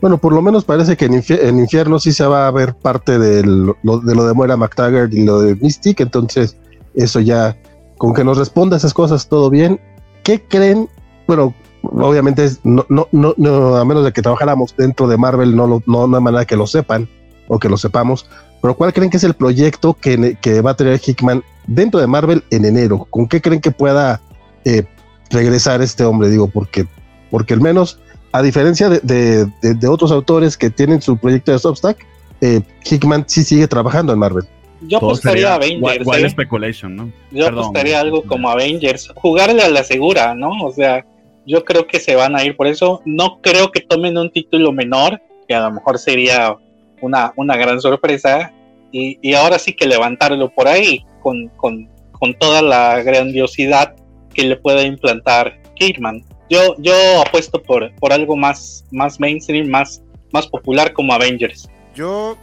Bueno, 0.00 0.18
por 0.18 0.32
lo 0.32 0.40
menos 0.40 0.64
parece 0.64 0.96
que 0.96 1.06
en, 1.06 1.58
Infierno 1.58 1.98
sí 1.98 2.12
se 2.12 2.24
va 2.24 2.46
a 2.46 2.50
ver 2.50 2.74
parte 2.74 3.18
de 3.18 3.44
lo, 3.44 3.76
de 3.82 4.14
lo 4.14 4.26
de 4.26 4.32
Moira 4.32 4.56
McTaggart 4.56 5.12
y 5.12 5.24
lo 5.24 5.40
de 5.40 5.56
Mystic, 5.56 6.00
entonces 6.00 6.56
eso 6.94 7.20
ya, 7.20 7.56
con 7.98 8.14
que 8.14 8.24
nos 8.24 8.38
responda 8.38 8.76
esas 8.76 8.94
cosas, 8.94 9.28
todo 9.28 9.50
bien. 9.50 9.78
¿Qué 10.22 10.40
creen? 10.40 10.88
Bueno, 11.26 11.52
obviamente 11.82 12.48
no, 12.64 12.86
no, 12.88 13.08
no, 13.12 13.76
a 13.76 13.84
menos 13.84 14.04
de 14.04 14.12
que 14.12 14.22
trabajáramos 14.22 14.74
dentro 14.76 15.06
de 15.06 15.18
Marvel, 15.18 15.54
no, 15.54 15.66
no, 15.66 15.82
no 16.06 16.16
hay 16.16 16.22
manera 16.22 16.44
que 16.46 16.56
lo 16.56 16.66
sepan 16.66 17.08
o 17.50 17.58
que 17.58 17.68
lo 17.68 17.76
sepamos, 17.76 18.26
pero 18.62 18.76
¿cuál 18.76 18.92
creen 18.92 19.10
que 19.10 19.16
es 19.16 19.24
el 19.24 19.34
proyecto 19.34 19.94
que, 19.94 20.36
que 20.40 20.60
va 20.60 20.70
a 20.70 20.76
tener 20.76 21.00
Hickman 21.04 21.42
dentro 21.66 21.98
de 21.98 22.06
Marvel 22.06 22.44
en 22.50 22.64
enero? 22.64 23.08
¿Con 23.10 23.26
qué 23.26 23.40
creen 23.40 23.60
que 23.60 23.72
pueda 23.72 24.20
eh, 24.64 24.84
regresar 25.30 25.82
este 25.82 26.04
hombre? 26.04 26.28
Digo, 26.30 26.46
porque, 26.48 26.86
porque 27.28 27.54
al 27.54 27.60
menos 27.60 27.98
a 28.30 28.40
diferencia 28.40 28.88
de, 28.88 29.48
otros 29.88 30.12
autores 30.12 30.56
que 30.56 30.70
tienen 30.70 31.02
su 31.02 31.16
proyecto 31.18 31.50
de 31.50 31.58
Substack, 31.58 32.06
eh, 32.40 32.62
Hickman 32.88 33.24
sí 33.26 33.42
sigue 33.42 33.66
trabajando 33.66 34.12
en 34.12 34.20
Marvel. 34.20 34.44
Yo 34.82 34.98
apostaría 34.98 35.50
a 35.50 35.56
Avengers. 35.56 36.06
¿eh? 36.06 36.30
speculation, 36.30 36.94
¿no? 36.94 37.12
Yo 37.32 37.48
apostaría 37.48 37.98
algo 37.98 38.22
como 38.22 38.48
Avengers. 38.48 39.12
Jugarle 39.16 39.62
a 39.62 39.68
la 39.68 39.82
segura, 39.82 40.36
¿no? 40.36 40.52
O 40.62 40.72
sea, 40.72 41.04
yo 41.46 41.64
creo 41.64 41.88
que 41.88 41.98
se 41.98 42.14
van 42.14 42.36
a 42.36 42.44
ir 42.44 42.56
por 42.56 42.68
eso. 42.68 43.02
No 43.04 43.40
creo 43.42 43.72
que 43.72 43.80
tomen 43.80 44.16
un 44.16 44.30
título 44.30 44.70
menor, 44.70 45.20
que 45.48 45.54
a 45.54 45.62
lo 45.62 45.72
mejor 45.72 45.98
sería 45.98 46.56
una, 47.00 47.32
una 47.36 47.56
gran 47.56 47.80
sorpresa. 47.80 48.52
Y, 48.92 49.34
ahora 49.34 49.58
sí 49.58 49.72
que 49.72 49.86
levantarlo 49.86 50.50
por 50.50 50.66
ahí, 50.66 51.04
con, 51.22 51.48
con, 51.56 51.88
con 52.12 52.34
toda 52.34 52.60
la 52.60 53.02
grandiosidad 53.02 53.94
que 54.34 54.42
le 54.42 54.56
puede 54.56 54.84
implantar 54.84 55.60
Hickman 55.76 56.24
yo, 56.50 56.74
yo 56.78 56.92
apuesto 57.22 57.62
por, 57.62 57.94
por 57.94 58.12
algo 58.12 58.36
más, 58.36 58.84
más 58.90 59.20
mainstream, 59.20 59.68
más, 59.68 60.02
más 60.32 60.48
popular 60.48 60.92
como 60.92 61.12
Avengers. 61.12 61.70
Yo, 61.94 62.36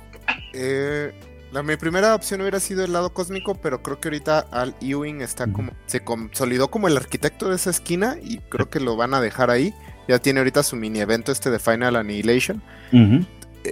eh, 0.54 1.12
la, 1.52 1.62
mi 1.62 1.76
primera 1.76 2.16
opción 2.16 2.40
hubiera 2.40 2.62
sido 2.62 2.86
el 2.86 2.94
lado 2.94 3.14
cósmico, 3.14 3.56
pero 3.56 3.84
creo 3.84 4.00
que 4.00 4.08
ahorita 4.08 4.40
Al 4.52 4.74
Ewing 4.82 5.22
está 5.22 5.52
como, 5.52 5.74
se 5.88 6.00
consolidó 6.00 6.70
como 6.70 6.88
el 6.88 6.96
arquitecto 6.96 7.50
de 7.50 7.58
esa 7.58 7.70
esquina 7.70 8.16
y 8.24 8.38
creo 8.38 8.70
que 8.70 8.80
lo 8.80 8.96
van 8.96 9.14
a 9.14 9.20
dejar 9.20 9.52
ahí. 9.52 9.74
Ya 10.08 10.20
tiene 10.20 10.40
ahorita 10.40 10.64
su 10.64 10.78
mini 10.78 11.02
evento 11.02 11.34
este 11.34 11.52
de 11.52 11.60
Final 11.60 11.98
Annihilation. 11.98 12.64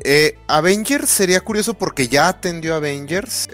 Eh, 0.04 0.38
Avengers 0.48 1.10
sería 1.10 1.42
curioso 1.42 1.74
porque 1.74 2.08
ya 2.08 2.28
atendió 2.28 2.76
Avengers. 2.76 3.48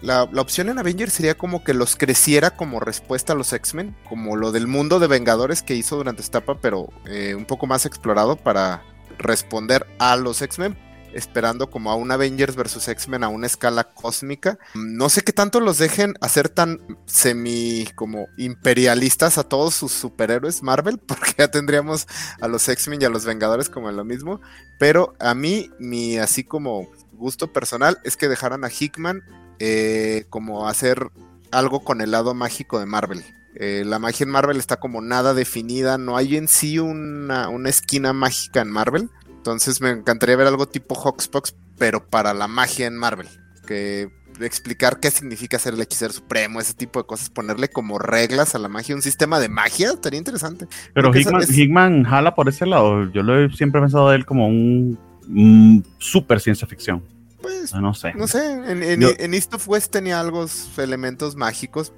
la, 0.00 0.24
opción 0.24 0.68
en 0.68 0.78
Avengers 0.78 1.12
sería 1.12 1.36
como 1.36 1.64
que 1.64 1.74
los 1.74 1.96
creciera 1.96 2.56
como 2.56 2.80
respuesta 2.80 3.32
a 3.32 3.36
los 3.36 3.52
X-Men, 3.52 3.94
como 4.08 4.36
lo 4.36 4.52
del 4.52 4.66
mundo 4.66 4.98
de 4.98 5.06
Vengadores 5.06 5.62
que 5.62 5.74
hizo 5.74 5.96
durante 5.96 6.22
esta 6.22 6.38
etapa, 6.38 6.58
pero 6.60 6.88
eh, 7.06 7.34
un 7.34 7.44
poco 7.44 7.66
más 7.66 7.86
explorado 7.86 8.36
para 8.36 8.82
responder 9.18 9.86
a 9.98 10.16
los 10.16 10.42
X-Men 10.42 10.76
esperando 11.14 11.70
como 11.70 11.90
a 11.90 11.94
un 11.94 12.10
Avengers 12.10 12.56
versus 12.56 12.88
X-Men 12.88 13.24
a 13.24 13.28
una 13.28 13.46
escala 13.46 13.84
cósmica. 13.84 14.58
No 14.74 15.08
sé 15.08 15.22
qué 15.22 15.32
tanto 15.32 15.60
los 15.60 15.78
dejen 15.78 16.14
hacer 16.20 16.48
tan 16.48 16.80
semi 17.06 17.88
como 17.94 18.26
imperialistas 18.36 19.38
a 19.38 19.44
todos 19.44 19.74
sus 19.74 19.92
superhéroes 19.92 20.62
Marvel, 20.62 20.98
porque 21.06 21.34
ya 21.38 21.48
tendríamos 21.48 22.06
a 22.40 22.48
los 22.48 22.68
X-Men 22.68 23.02
y 23.02 23.04
a 23.04 23.10
los 23.10 23.24
Vengadores 23.24 23.68
como 23.68 23.88
en 23.88 23.96
lo 23.96 24.04
mismo. 24.04 24.40
Pero 24.78 25.14
a 25.20 25.34
mí, 25.34 25.70
mi 25.78 26.18
así 26.18 26.44
como 26.44 26.88
gusto 27.12 27.52
personal 27.52 27.98
es 28.04 28.16
que 28.16 28.28
dejaran 28.28 28.64
a 28.64 28.70
Hickman 28.70 29.22
eh, 29.60 30.26
como 30.30 30.68
hacer 30.68 31.10
algo 31.52 31.80
con 31.80 32.00
el 32.00 32.10
lado 32.10 32.34
mágico 32.34 32.80
de 32.80 32.86
Marvel. 32.86 33.24
Eh, 33.56 33.84
la 33.86 34.00
magia 34.00 34.24
en 34.24 34.30
Marvel 34.30 34.58
está 34.58 34.78
como 34.78 35.00
nada 35.00 35.32
definida, 35.32 35.96
no 35.96 36.16
hay 36.16 36.36
en 36.36 36.48
sí 36.48 36.80
una, 36.80 37.48
una 37.48 37.68
esquina 37.68 38.12
mágica 38.12 38.60
en 38.60 38.70
Marvel. 38.70 39.10
Entonces 39.44 39.82
me 39.82 39.90
encantaría 39.90 40.36
ver 40.36 40.46
algo 40.46 40.66
tipo 40.66 40.94
Hawksbox, 40.94 41.54
pero 41.76 42.02
para 42.08 42.32
la 42.32 42.48
magia 42.48 42.86
en 42.86 42.96
Marvel. 42.96 43.28
Que 43.66 44.08
explicar 44.40 45.00
qué 45.00 45.10
significa 45.10 45.58
ser 45.58 45.74
el 45.74 45.82
hechicero 45.82 46.14
supremo, 46.14 46.62
ese 46.62 46.72
tipo 46.72 46.98
de 46.98 47.06
cosas, 47.06 47.28
ponerle 47.28 47.68
como 47.68 47.98
reglas 47.98 48.54
a 48.54 48.58
la 48.58 48.70
magia, 48.70 48.94
un 48.94 49.02
sistema 49.02 49.38
de 49.40 49.50
magia, 49.50 49.90
estaría 49.90 50.16
interesante. 50.16 50.66
Pero 50.94 51.12
Hickman, 51.14 52.04
jala 52.04 52.34
por 52.34 52.48
ese 52.48 52.64
lado. 52.64 53.12
Yo 53.12 53.22
lo 53.22 53.38
he 53.38 53.50
siempre 53.50 53.82
pensado 53.82 54.08
de 54.08 54.16
él 54.16 54.24
como 54.24 54.48
un, 54.48 55.84
super 55.98 56.40
ciencia 56.40 56.66
ficción. 56.66 57.02
Pues, 57.42 57.74
no, 57.74 57.92
sé. 57.92 58.14
No 58.14 58.26
sé, 58.26 58.50
en, 58.50 58.82
en, 58.82 59.34
East 59.34 59.52
of 59.52 59.68
West 59.68 59.92
tenía 59.92 60.20
algo, 60.20 60.46
elementos 60.78 61.36
mágicos. 61.36 61.92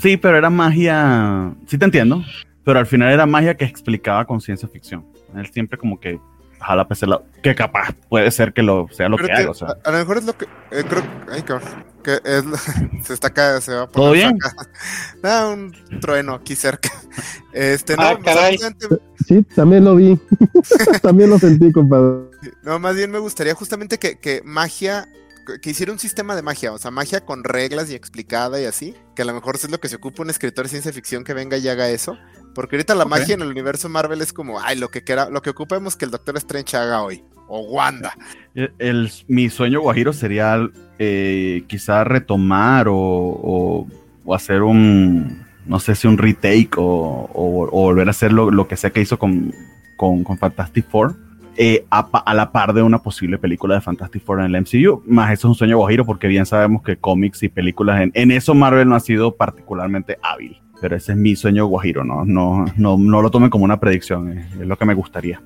sí, 0.00 0.16
pero 0.16 0.38
era 0.38 0.48
magia, 0.48 1.52
sí 1.66 1.76
te 1.76 1.84
entiendo, 1.84 2.24
pero 2.64 2.78
al 2.78 2.86
final 2.86 3.12
era 3.12 3.26
magia 3.26 3.58
que 3.58 3.66
explicaba 3.66 4.24
con 4.24 4.40
ciencia 4.40 4.66
ficción. 4.66 5.04
Él 5.34 5.50
siempre 5.52 5.76
como 5.76 6.00
que 6.00 6.18
jala 6.66 6.88
PC 6.88 7.06
que 7.42 7.54
capaz 7.54 7.94
puede 8.08 8.30
ser 8.30 8.52
que 8.52 8.62
lo 8.62 8.88
sea 8.90 9.08
lo 9.08 9.16
que, 9.16 9.30
haga. 9.30 9.50
O 9.50 9.54
sea. 9.54 9.76
a, 9.84 9.90
lo 9.90 9.98
mejor 9.98 10.18
es 10.18 10.24
lo 10.24 10.36
que 10.36 10.46
eh, 10.72 10.84
creo 10.88 11.02
ay, 11.30 11.44
que 12.02 12.20
es, 12.24 12.44
se 13.06 13.14
está 13.14 13.28
acá, 13.28 13.60
se 13.60 13.72
va 13.72 13.82
a 13.82 13.86
¿Todo 13.86 14.12
bien? 14.12 14.36
Ah, 15.22 15.48
un 15.52 15.72
trueno 16.00 16.34
aquí 16.34 16.54
cerca. 16.54 16.90
Este, 17.52 17.94
ah, 17.98 18.14
no, 18.14 18.22
caray. 18.22 18.58
Sí, 19.26 19.42
también 19.54 19.84
lo 19.84 19.96
vi. 19.96 20.18
también 21.02 21.30
lo 21.30 21.38
sentí, 21.38 21.72
compadre. 21.72 22.28
No, 22.62 22.78
más 22.78 22.94
bien 22.94 23.10
me 23.10 23.18
gustaría 23.18 23.54
justamente 23.54 23.98
que, 23.98 24.18
que 24.18 24.42
magia 24.44 25.08
que 25.62 25.70
hiciera 25.70 25.92
un 25.92 25.98
sistema 25.98 26.34
de 26.34 26.42
magia, 26.42 26.72
o 26.72 26.78
sea, 26.78 26.90
magia 26.90 27.24
con 27.24 27.44
reglas 27.44 27.88
y 27.88 27.94
explicada 27.94 28.60
y 28.60 28.64
así, 28.64 28.96
que 29.14 29.22
a 29.22 29.24
lo 29.24 29.32
mejor 29.32 29.54
es 29.54 29.70
lo 29.70 29.78
que 29.78 29.88
se 29.88 29.96
ocupa 29.96 30.22
un 30.22 30.30
escritor 30.30 30.64
de 30.64 30.70
ciencia 30.70 30.92
ficción 30.92 31.22
que 31.22 31.34
venga 31.34 31.56
y 31.56 31.68
haga 31.68 31.88
eso, 31.88 32.18
porque 32.56 32.76
ahorita 32.76 32.94
la 32.94 33.04
magia 33.04 33.34
en 33.34 33.42
el 33.42 33.48
universo 33.48 33.88
Marvel 33.90 34.22
es 34.22 34.32
como, 34.32 34.58
ay, 34.58 34.78
lo 34.78 34.88
que 34.88 35.04
quiera, 35.04 35.28
lo 35.28 35.42
que 35.42 35.50
ocupemos 35.50 35.94
que 35.94 36.06
el 36.06 36.10
Doctor 36.10 36.38
Strange 36.38 36.74
haga 36.76 37.02
hoy, 37.02 37.22
o 37.48 37.60
Wanda. 37.60 38.14
El, 38.54 39.12
mi 39.28 39.50
sueño 39.50 39.82
guajiro 39.82 40.14
sería 40.14 40.66
eh, 40.98 41.64
quizá 41.66 42.02
retomar 42.02 42.86
o, 42.88 43.86
hacer 44.34 44.62
un, 44.62 45.44
no 45.66 45.78
sé 45.78 45.94
si 45.94 46.08
un 46.08 46.16
retake 46.16 46.76
o, 46.78 47.68
volver 47.70 48.08
a 48.08 48.10
hacer 48.10 48.32
lo, 48.32 48.66
que 48.66 48.78
sea 48.78 48.88
que 48.88 49.02
hizo 49.02 49.18
con, 49.18 49.52
con, 49.98 50.24
con 50.24 50.38
Fantastic 50.38 50.88
Four 50.88 51.26
eh, 51.58 51.86
a, 51.90 52.34
la 52.34 52.52
par 52.52 52.74
de 52.74 52.82
una 52.82 53.02
posible 53.02 53.38
película 53.38 53.76
de 53.76 53.80
Fantastic 53.80 54.22
Four 54.22 54.40
en 54.40 54.54
el 54.54 54.62
MCU. 54.62 55.02
Más 55.06 55.32
eso 55.32 55.48
es 55.48 55.50
un 55.50 55.54
sueño 55.54 55.78
guajiro 55.78 56.04
porque 56.04 56.26
bien 56.26 56.44
sabemos 56.44 56.82
que 56.82 56.96
cómics 56.96 57.42
y 57.42 57.48
películas 57.48 58.08
en, 58.12 58.30
eso 58.30 58.54
Marvel 58.54 58.88
no 58.88 58.94
ha 58.94 59.00
sido 59.00 59.36
particularmente 59.36 60.18
hábil. 60.22 60.60
Pero 60.80 60.96
ese 60.96 61.12
es 61.12 61.18
mi 61.18 61.36
sueño 61.36 61.66
guajiro, 61.66 62.04
¿no? 62.04 62.24
No, 62.24 62.64
no, 62.76 62.96
no 62.98 63.22
lo 63.22 63.30
tomen 63.30 63.50
como 63.50 63.64
una 63.64 63.80
predicción, 63.80 64.38
es, 64.38 64.56
lo 64.56 64.76
que 64.76 64.84
me 64.84 64.94
gustaría. 64.94 65.40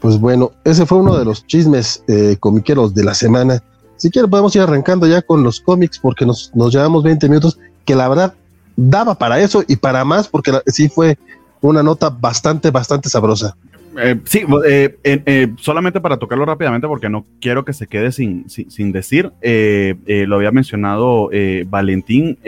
Pues 0.00 0.18
bueno, 0.18 0.52
ese 0.64 0.86
fue 0.86 0.98
uno 0.98 1.16
de 1.16 1.24
los 1.24 1.46
chismes 1.46 2.02
eh, 2.08 2.36
comiqueros 2.40 2.94
de 2.94 3.04
la 3.04 3.14
semana. 3.14 3.62
Si 3.96 4.10
quieren 4.10 4.30
podemos 4.30 4.54
ir 4.56 4.62
arrancando 4.62 5.06
ya 5.06 5.22
con 5.22 5.42
los 5.42 5.60
cómics 5.60 5.98
porque 5.98 6.24
nos, 6.24 6.50
nos 6.54 6.72
llevamos 6.72 7.02
20 7.02 7.28
minutos, 7.28 7.58
que 7.84 7.94
la 7.94 8.08
verdad 8.08 8.34
daba 8.76 9.14
para 9.14 9.40
eso 9.40 9.62
y 9.68 9.76
para 9.76 10.04
más 10.04 10.28
porque 10.28 10.52
sí 10.66 10.88
fue 10.88 11.18
una 11.60 11.82
nota 11.82 12.08
bastante, 12.08 12.70
bastante 12.70 13.08
sabrosa. 13.08 13.56
Eh, 13.98 14.20
sí, 14.24 14.44
eh, 14.66 14.96
eh, 15.02 15.48
solamente 15.56 16.00
para 16.00 16.16
tocarlo 16.16 16.44
rápidamente 16.44 16.86
porque 16.86 17.08
no 17.08 17.26
quiero 17.40 17.64
que 17.64 17.72
se 17.72 17.86
quede 17.86 18.12
sin, 18.12 18.48
sin, 18.48 18.92
decir, 18.92 19.32
lo 19.42 20.36
había 20.36 20.52
mencionado 20.52 21.30
Valentín, 21.66 22.38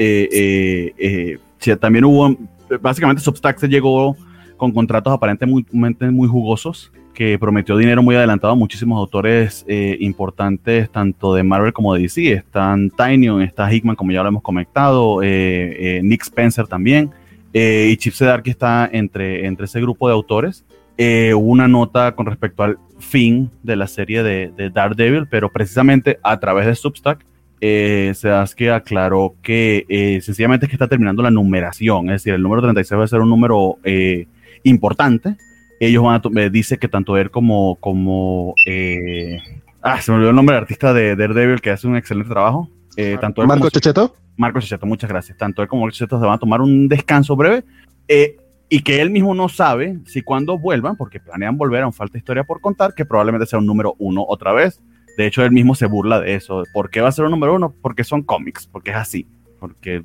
también 1.81 2.05
hubo, 2.05 2.37
básicamente 2.81 3.23
Substack 3.23 3.59
se 3.59 3.69
llegó 3.69 4.17
con 4.57 4.73
contratos 4.73 5.13
aparentemente 5.13 6.11
muy, 6.11 6.29
jugosos 6.29 6.93
que 7.13 7.39
prometió 7.39 7.77
dinero 7.77 8.03
muy 8.03 8.15
adelantado 8.15 8.53
a 8.53 8.57
muchísimos 8.57 8.99
autores 8.99 9.67
importantes, 9.67 10.91
tanto 10.91 11.35
de 11.35 11.43
Marvel 11.43 11.73
como 11.73 11.93
de 11.95 12.03
DC. 12.03 12.33
Están 12.33 12.91
Tiny, 12.91 13.43
está 13.43 13.73
Hickman, 13.73 13.97
como 13.97 14.13
ya 14.13 14.23
lo 14.23 14.29
hemos 14.29 14.43
comentado, 14.43 15.21
Nick 15.21 16.23
Spencer 16.23 16.69
también, 16.69 17.11
y 17.53 17.97
Chip 17.97 18.15
Zdarsky 18.15 18.51
está 18.51 18.89
entre, 18.93 19.45
entre 19.47 19.65
ese 19.65 19.81
grupo 19.81 20.07
de 20.07 20.15
autores 20.15 20.65
eh, 20.97 21.35
una 21.35 21.69
nota 21.69 22.15
con 22.15 22.27
respecto 22.27 22.63
al 22.63 22.79
fin 22.99 23.51
de 23.63 23.77
la 23.77 23.87
serie 23.87 24.23
de, 24.23 24.53
de 24.57 24.71
Daredevil, 24.71 25.27
pero 25.29 25.51
precisamente 25.51 26.19
a 26.23 26.39
través 26.39 26.67
de 26.67 26.75
Substack, 26.75 27.25
eh, 27.65 28.13
que 28.57 28.73
aclaró 28.73 29.37
que 29.41 29.87
eh, 29.89 30.21
sencillamente 30.21 30.67
es 30.67 30.71
que 30.71 30.75
está 30.75 30.89
terminando 30.89 31.23
la 31.23 31.31
numeración, 31.31 32.07
es 32.07 32.23
decir, 32.23 32.35
el 32.35 32.43
número 32.43 32.61
36 32.61 32.99
va 32.99 33.05
a 33.05 33.07
ser 33.07 33.21
un 33.21 33.31
número 33.31 33.79
eh, 33.85 34.27
importante. 34.65 35.37
Ellos 35.79 36.03
van 36.03 36.21
a, 36.25 36.49
dice 36.49 36.79
que 36.79 36.89
tanto 36.89 37.17
él 37.17 37.31
como, 37.31 37.77
como 37.77 38.55
ah, 39.81 40.01
se 40.01 40.11
me 40.11 40.17
olvidó 40.17 40.31
el 40.31 40.37
nombre 40.37 40.57
del 40.57 40.63
artista 40.63 40.93
de 40.93 41.15
Daredevil 41.15 41.61
que 41.61 41.71
hace 41.71 41.87
un 41.87 41.97
excelente 41.97 42.31
trabajo. 42.31 42.69
tanto 43.21 43.47
Marco 43.47 43.71
Checheto. 43.71 44.13
Marco 44.37 44.61
Checheto, 44.61 44.85
muchas 44.85 45.09
gracias. 45.09 45.39
Tanto 45.39 45.63
él 45.63 45.69
como 45.69 45.89
Checheto 45.89 46.19
se 46.19 46.27
van 46.27 46.35
a 46.35 46.39
tomar 46.39 46.61
un 46.61 46.89
descanso 46.89 47.37
breve 47.37 47.63
y 48.73 48.81
que 48.81 49.03
él 49.03 49.11
mismo 49.11 49.35
no 49.35 49.51
sabe 49.51 49.99
si 50.07 50.23
cuando 50.23 50.57
vuelvan, 50.57 50.97
porque 50.97 51.21
planean 51.21 51.59
volver, 51.59 51.83
a 51.83 51.87
un 51.87 51.93
falta 51.93 52.17
historia 52.17 52.43
por 52.43 52.63
contar, 52.63 52.95
que 52.95 53.05
probablemente 53.05 53.45
sea 53.45 53.59
un 53.59 53.67
número 53.67 53.97
uno 53.99 54.25
otra 54.27 54.55
vez. 54.55 54.81
De 55.19 55.27
hecho, 55.27 55.45
él 55.45 55.51
mismo 55.51 55.75
se 55.75 55.85
burla 55.85 56.21
de 56.21 56.37
eso. 56.37 56.63
¿Por 56.73 56.89
qué 56.89 57.03
va 57.03 57.11
a 57.11 57.13
ser 57.13 57.27
un 57.27 57.33
número 57.33 57.55
uno? 57.55 57.75
Porque 57.83 58.03
son 58.03 58.23
cómics, 58.23 58.67
porque 58.67 58.93
es 58.93 58.97
así. 58.97 59.27
Porque 59.61 60.03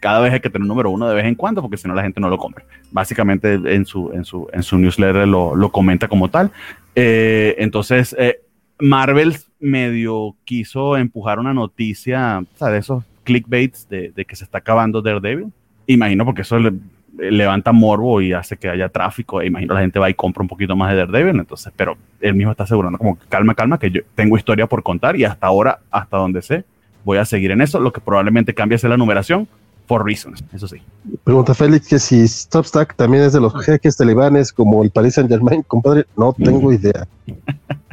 cada 0.00 0.20
vez 0.20 0.34
hay 0.34 0.40
que 0.40 0.50
tener 0.50 0.64
un 0.64 0.68
número 0.68 0.90
uno 0.90 1.08
de 1.08 1.14
vez 1.14 1.24
en 1.24 1.34
cuando, 1.34 1.62
porque 1.62 1.78
si 1.78 1.88
no 1.88 1.94
la 1.94 2.02
gente 2.02 2.20
no 2.20 2.28
lo 2.28 2.36
compra. 2.36 2.66
Básicamente 2.92 3.54
en 3.54 3.86
su, 3.86 4.12
en 4.12 4.26
su, 4.26 4.50
en 4.52 4.62
su 4.62 4.76
newsletter 4.76 5.26
lo, 5.26 5.56
lo 5.56 5.72
comenta 5.72 6.06
como 6.06 6.28
tal. 6.28 6.50
Eh, 6.94 7.54
entonces, 7.56 8.14
eh, 8.18 8.42
Marvel 8.80 9.34
medio 9.60 10.36
quiso 10.44 10.98
empujar 10.98 11.38
una 11.38 11.54
noticia, 11.54 12.44
de 12.60 12.76
esos 12.76 13.02
clickbaits 13.22 13.88
de, 13.88 14.10
de, 14.10 14.26
que 14.26 14.36
se 14.36 14.44
está 14.44 14.58
acabando 14.58 15.00
Daredevil. 15.00 15.50
Imagino 15.86 16.26
porque 16.26 16.42
eso 16.42 16.58
le, 16.58 16.72
levanta 17.18 17.72
morbo 17.72 18.20
y 18.20 18.32
hace 18.32 18.56
que 18.56 18.68
haya 18.68 18.88
tráfico. 18.88 19.40
E 19.40 19.46
imagino 19.46 19.74
la 19.74 19.80
gente 19.80 19.98
va 19.98 20.10
y 20.10 20.14
compra 20.14 20.42
un 20.42 20.48
poquito 20.48 20.76
más 20.76 20.90
de 20.90 20.98
Daredevil. 20.98 21.40
Entonces, 21.40 21.72
pero 21.76 21.96
él 22.20 22.34
mismo 22.34 22.52
está 22.52 22.64
asegurando 22.64 22.98
como 22.98 23.18
calma, 23.28 23.54
calma, 23.54 23.78
que 23.78 23.90
yo 23.90 24.00
tengo 24.14 24.36
historia 24.36 24.66
por 24.66 24.82
contar 24.82 25.16
y 25.16 25.24
hasta 25.24 25.46
ahora, 25.46 25.80
hasta 25.90 26.16
donde 26.16 26.42
sé, 26.42 26.64
voy 27.04 27.18
a 27.18 27.24
seguir 27.24 27.50
en 27.50 27.60
eso. 27.60 27.80
Lo 27.80 27.92
que 27.92 28.00
probablemente 28.00 28.54
cambie 28.54 28.76
es 28.76 28.84
la 28.84 28.96
numeración, 28.96 29.48
for 29.86 30.04
reasons, 30.04 30.42
eso 30.52 30.66
sí. 30.66 30.78
Pregunta 31.24 31.54
Félix 31.54 31.88
que 31.88 31.98
si 31.98 32.26
Stopstack 32.26 32.94
también 32.96 33.24
es 33.24 33.32
de 33.32 33.40
los 33.40 33.54
jeques 33.64 33.96
talibanes 33.96 34.52
como 34.52 34.82
el 34.82 34.90
Paris 34.90 35.14
Saint 35.14 35.30
Germain, 35.30 35.62
compadre, 35.62 36.04
no 36.16 36.32
tengo 36.32 36.72
idea. 36.72 37.06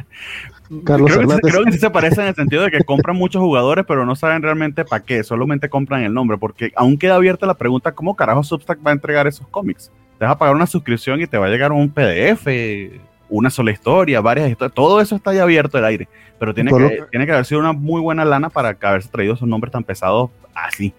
Carlos 0.84 1.10
creo, 1.10 1.22
Hernández. 1.22 1.42
Que, 1.44 1.50
creo 1.50 1.64
que 1.64 1.72
sí 1.72 1.78
se 1.78 1.90
parece 1.90 2.20
en 2.22 2.28
el 2.28 2.34
sentido 2.34 2.62
de 2.62 2.70
que 2.70 2.84
compran 2.84 3.16
muchos 3.16 3.40
jugadores, 3.40 3.84
pero 3.86 4.06
no 4.06 4.16
saben 4.16 4.42
realmente 4.42 4.84
para 4.84 5.04
qué, 5.04 5.22
solamente 5.24 5.68
compran 5.68 6.02
el 6.02 6.14
nombre, 6.14 6.38
porque 6.38 6.72
aún 6.76 6.96
queda 6.96 7.16
abierta 7.16 7.46
la 7.46 7.54
pregunta, 7.54 7.92
¿cómo 7.92 8.16
carajo 8.16 8.42
Substack 8.42 8.78
va 8.84 8.90
a 8.90 8.94
entregar 8.94 9.26
esos 9.26 9.46
cómics? 9.48 9.90
Te 10.18 10.24
vas 10.24 10.34
a 10.34 10.38
pagar 10.38 10.54
una 10.54 10.66
suscripción 10.66 11.20
y 11.20 11.26
te 11.26 11.38
va 11.38 11.46
a 11.46 11.50
llegar 11.50 11.72
un 11.72 11.90
PDF, 11.90 12.46
una 13.28 13.50
sola 13.50 13.70
historia, 13.70 14.20
varias 14.20 14.50
historias, 14.50 14.74
todo 14.74 15.00
eso 15.00 15.16
está 15.16 15.34
ya 15.34 15.42
abierto 15.42 15.78
el 15.78 15.84
aire, 15.84 16.08
pero 16.38 16.54
tiene 16.54 16.70
que, 16.70 17.04
tiene 17.10 17.26
que 17.26 17.32
haber 17.32 17.44
sido 17.44 17.60
una 17.60 17.72
muy 17.72 18.00
buena 18.00 18.24
lana 18.24 18.48
para 18.48 18.76
haberse 18.80 19.08
traído 19.08 19.34
esos 19.34 19.48
nombres 19.48 19.72
tan 19.72 19.84
pesados 19.84 20.30
así. 20.54 20.94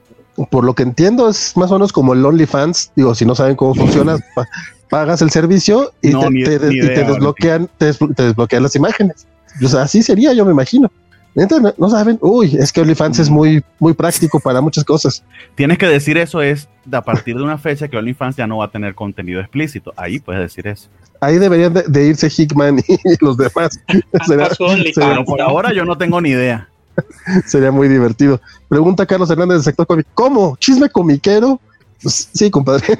Por 0.49 0.63
lo 0.63 0.73
que 0.73 0.83
entiendo 0.83 1.29
es 1.29 1.55
más 1.55 1.69
o 1.71 1.75
menos 1.75 1.93
como 1.93 2.13
el 2.13 2.25
OnlyFans, 2.25 2.91
digo, 2.95 3.13
si 3.13 3.23
no 3.25 3.35
saben 3.35 3.55
cómo 3.55 3.75
funciona, 3.75 4.17
pagas 4.89 5.21
el 5.21 5.31
servicio 5.31 5.91
y, 6.01 6.11
te, 6.11 6.59
desbloquean, 6.59 7.69
te, 7.77 7.85
desbloquean 7.85 8.63
las 8.63 8.75
imágenes. 8.75 9.27
O 9.61 9.67
sea, 9.67 9.83
así 9.83 10.01
sería, 10.01 10.33
yo 10.33 10.45
me 10.45 10.51
imagino. 10.51 10.91
Entonces, 11.35 11.73
no, 11.77 11.89
saben, 11.89 12.19
uy, 12.21 12.55
es 12.59 12.71
que 12.71 12.81
OnlyFans 12.81 13.19
es 13.19 13.29
muy, 13.29 13.63
muy 13.79 13.93
práctico 13.93 14.39
para 14.39 14.61
muchas 14.61 14.83
cosas. 14.83 15.23
Tienes 15.55 15.79
que 15.79 15.87
decir 15.87 16.17
eso 16.17 16.41
es 16.41 16.69
a 16.91 17.01
partir 17.01 17.35
de 17.35 17.43
una 17.43 17.57
fecha 17.57 17.87
que 17.87 17.97
OnlyFans 17.97 18.35
ya 18.35 18.45
no 18.45 18.57
va 18.57 18.65
a 18.65 18.71
tener 18.71 18.93
contenido 18.93 19.39
explícito. 19.39 19.93
Ahí 19.97 20.19
puedes 20.19 20.41
decir 20.41 20.67
eso. 20.67 20.89
Ahí 21.21 21.39
deberían 21.39 21.73
de, 21.73 22.05
irse 22.05 22.29
Hickman 22.29 22.79
y 22.87 22.97
los 23.21 23.37
demás. 23.37 23.79
Pero 24.95 25.25
por 25.25 25.41
ahora 25.41 25.73
yo 25.73 25.85
no 25.85 25.97
tengo 25.97 26.21
ni 26.21 26.29
idea. 26.29 26.69
Sería 27.47 27.71
muy 27.71 27.87
divertido. 27.87 28.39
Pregunta 28.69 29.05
Carlos 29.05 29.29
Hernández 29.31 29.55
del 29.55 29.63
sector 29.63 29.87
cómic. 29.87 30.05
¿Cómo? 30.13 30.55
¿Chisme 30.57 30.89
comiquero? 30.89 31.59
Pues, 32.01 32.29
sí, 32.31 32.51
compadre. 32.51 32.99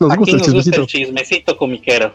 nos, 0.00 0.16
gusta, 0.16 0.36
el 0.36 0.52
gusta 0.52 0.76
el 0.76 0.86
chismecito 0.86 1.58
comiquero. 1.58 2.14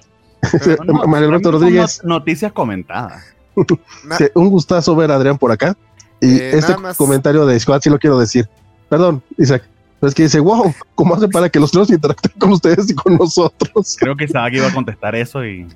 María 1.07 1.27
Alberto 1.27 1.51
Rodríguez. 1.51 2.03
Noticias 2.03 2.51
comentadas. 2.51 3.35
Un 3.55 4.49
gustazo 4.49 4.95
ver 4.95 5.11
a 5.11 5.15
Adrián 5.15 5.37
por 5.37 5.51
acá. 5.51 5.75
Y 6.19 6.37
eh, 6.37 6.57
este 6.57 6.75
comentario 6.97 7.45
de 7.45 7.59
Squad 7.59 7.81
sí 7.81 7.89
lo 7.89 7.99
quiero 7.99 8.19
decir. 8.19 8.47
Perdón, 8.89 9.23
Isaac. 9.37 9.63
Pero 9.99 10.09
es 10.09 10.15
que 10.15 10.23
dice, 10.23 10.39
wow, 10.39 10.73
¿cómo 10.95 11.15
hace 11.15 11.27
para 11.27 11.49
que 11.49 11.59
los 11.59 11.71
tres 11.71 11.89
interactúen 11.91 12.33
con 12.39 12.51
ustedes 12.51 12.89
y 12.89 12.95
con 12.95 13.15
nosotros? 13.17 13.95
Creo 13.99 14.15
que 14.15 14.25
Isaac 14.25 14.53
iba 14.53 14.67
a 14.67 14.73
contestar 14.73 15.15
eso 15.15 15.45
y. 15.45 15.67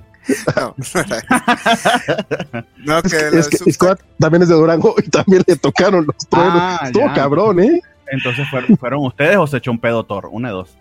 No, 2.84 3.02
que, 3.04 3.38
es 3.38 3.48
que 3.48 3.72
Squad 3.72 4.00
también 4.20 4.42
es 4.42 4.50
de 4.50 4.56
Durango 4.56 4.96
y 4.98 5.08
también 5.10 5.44
le 5.46 5.56
tocaron 5.56 6.06
los 6.08 6.18
tres. 6.18 6.44
Ah, 6.48 6.80
Estuvo 6.86 7.14
cabrón, 7.14 7.60
¿eh? 7.60 7.80
Entonces, 8.08 8.50
¿fueron, 8.50 8.76
¿fueron, 8.78 9.06
ustedes 9.06 9.38
o 9.38 9.46
se 9.46 9.58
echó 9.58 9.70
un 9.70 9.80
pedo 9.80 10.04
Thor? 10.04 10.28
Una 10.32 10.50
de 10.50 10.54
dos. 10.56 10.76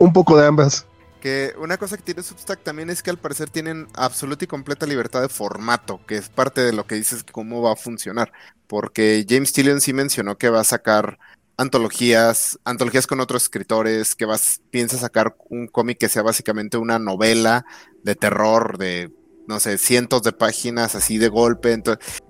un 0.00 0.12
poco 0.12 0.36
de 0.36 0.46
ambas. 0.46 0.86
Que 1.22 1.54
una 1.56 1.78
cosa 1.78 1.96
que 1.96 2.02
tiene 2.02 2.24
Substack 2.24 2.64
también 2.64 2.90
es 2.90 3.00
que 3.00 3.10
al 3.10 3.16
parecer 3.16 3.48
tienen 3.48 3.86
absoluta 3.94 4.44
y 4.44 4.48
completa 4.48 4.86
libertad 4.86 5.22
de 5.22 5.28
formato, 5.28 6.04
que 6.04 6.16
es 6.16 6.28
parte 6.28 6.62
de 6.62 6.72
lo 6.72 6.84
que 6.84 6.96
dices 6.96 7.24
cómo 7.30 7.62
va 7.62 7.74
a 7.74 7.76
funcionar. 7.76 8.32
Porque 8.66 9.24
James 9.28 9.52
Tillion 9.52 9.80
sí 9.80 9.92
mencionó 9.92 10.36
que 10.36 10.50
va 10.50 10.62
a 10.62 10.64
sacar 10.64 11.20
antologías, 11.56 12.58
antologías 12.64 13.06
con 13.06 13.20
otros 13.20 13.44
escritores, 13.44 14.16
que 14.16 14.24
vas, 14.24 14.62
piensa 14.70 14.98
sacar 14.98 15.36
un 15.48 15.68
cómic 15.68 15.98
que 15.98 16.08
sea 16.08 16.22
básicamente 16.22 16.76
una 16.76 16.98
novela 16.98 17.64
de 18.02 18.16
terror, 18.16 18.76
de 18.76 19.12
no 19.46 19.60
sé, 19.60 19.78
cientos 19.78 20.22
de 20.22 20.32
páginas 20.32 20.94
así 20.94 21.18
de 21.18 21.28
golpe. 21.28 21.72
Entonces, 21.72 22.20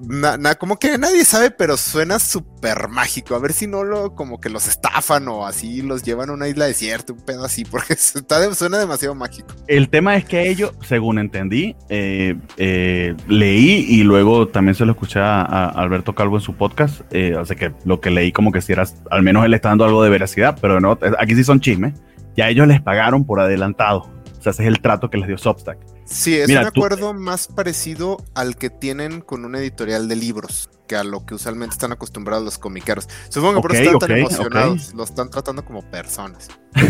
como 0.59 0.79
que 0.79 0.99
nadie 0.99 1.25
sabe, 1.25 1.51
pero 1.51 1.77
suena 1.77 2.19
súper 2.19 2.89
mágico. 2.89 3.35
A 3.35 3.39
ver 3.39 3.53
si 3.53 3.67
no 3.67 3.85
lo, 3.85 4.15
como 4.15 4.41
que 4.41 4.49
los 4.49 4.69
estafan 4.69 5.29
o 5.29 5.47
así 5.47 5.83
los 5.83 6.03
llevan 6.03 6.31
a 6.31 6.33
una 6.33 6.49
isla 6.49 6.67
desierta, 6.67 7.13
un 7.13 7.21
pedo 7.21 7.45
así, 7.45 7.65
porque 7.71 7.97
suena 7.97 8.79
demasiado 8.79 9.15
mágico. 9.15 9.49
El 9.67 9.89
tema 9.89 10.17
es 10.17 10.25
que 10.25 10.49
ellos, 10.49 10.73
según 10.87 11.19
entendí, 11.19 11.77
eh, 11.89 12.37
eh, 12.57 13.15
leí 13.29 13.87
y 13.89 14.03
luego 14.03 14.49
también 14.49 14.75
se 14.75 14.85
lo 14.85 14.93
escuché 14.93 15.21
a, 15.21 15.43
Alberto 15.69 16.15
Calvo 16.15 16.37
en 16.37 16.43
su 16.43 16.55
podcast. 16.55 17.03
Eh, 17.11 17.37
así 17.39 17.55
que 17.57 17.73
lo 17.85 18.01
que 18.01 18.11
leí, 18.11 18.33
como 18.33 18.53
que 18.53 18.61
si 18.61 18.73
era, 18.73 18.85
al 19.11 19.23
menos 19.23 19.45
él 19.45 19.55
está 19.55 19.69
dando 19.69 19.85
algo 19.85 20.03
de 20.03 20.11
veracidad, 20.11 20.59
pero 20.61 20.81
no, 20.81 20.99
aquí 21.19 21.35
sí 21.35 21.45
son 21.45 21.61
chismes. 21.61 21.95
Ya 22.37 22.49
ellos 22.49 22.67
les 22.67 22.81
pagaron 22.81 23.27
por 23.27 23.41
adelantado. 23.41 24.11
O 24.39 24.43
sea, 24.43 24.51
ese 24.53 24.63
es 24.63 24.69
el 24.69 24.81
trato 24.81 25.11
que 25.11 25.19
les 25.19 25.29
dio 25.29 25.37
Substack. 25.37 25.92
Sí, 26.05 26.37
es 26.37 26.49
un 26.49 26.59
acuerdo 26.59 27.15
más 27.15 27.49
parecido 27.49 28.19
al 28.35 28.57
que 28.57 28.71
tienen 28.71 29.21
con 29.21 29.45
un 29.45 29.55
editorial 29.55 30.09
de 30.09 30.17
libros, 30.17 30.71
que 30.87 30.97
a 30.97 31.05
lo 31.05 31.25
que 31.25 31.35
usualmente 31.35 31.75
están 31.75 31.93
acostumbrados 31.93 32.45
los 32.45 32.59
comiqueros. 32.59 33.09
Supongo 33.29 33.57
que 33.57 33.63
por 33.63 33.75
eso 33.75 33.83
están 33.83 33.99
tan 33.99 34.19
emocionados, 34.19 34.95
los 34.95 35.11
están 35.11 35.31
tratando 35.31 35.65
como 35.65 35.83
personas. 35.91 36.49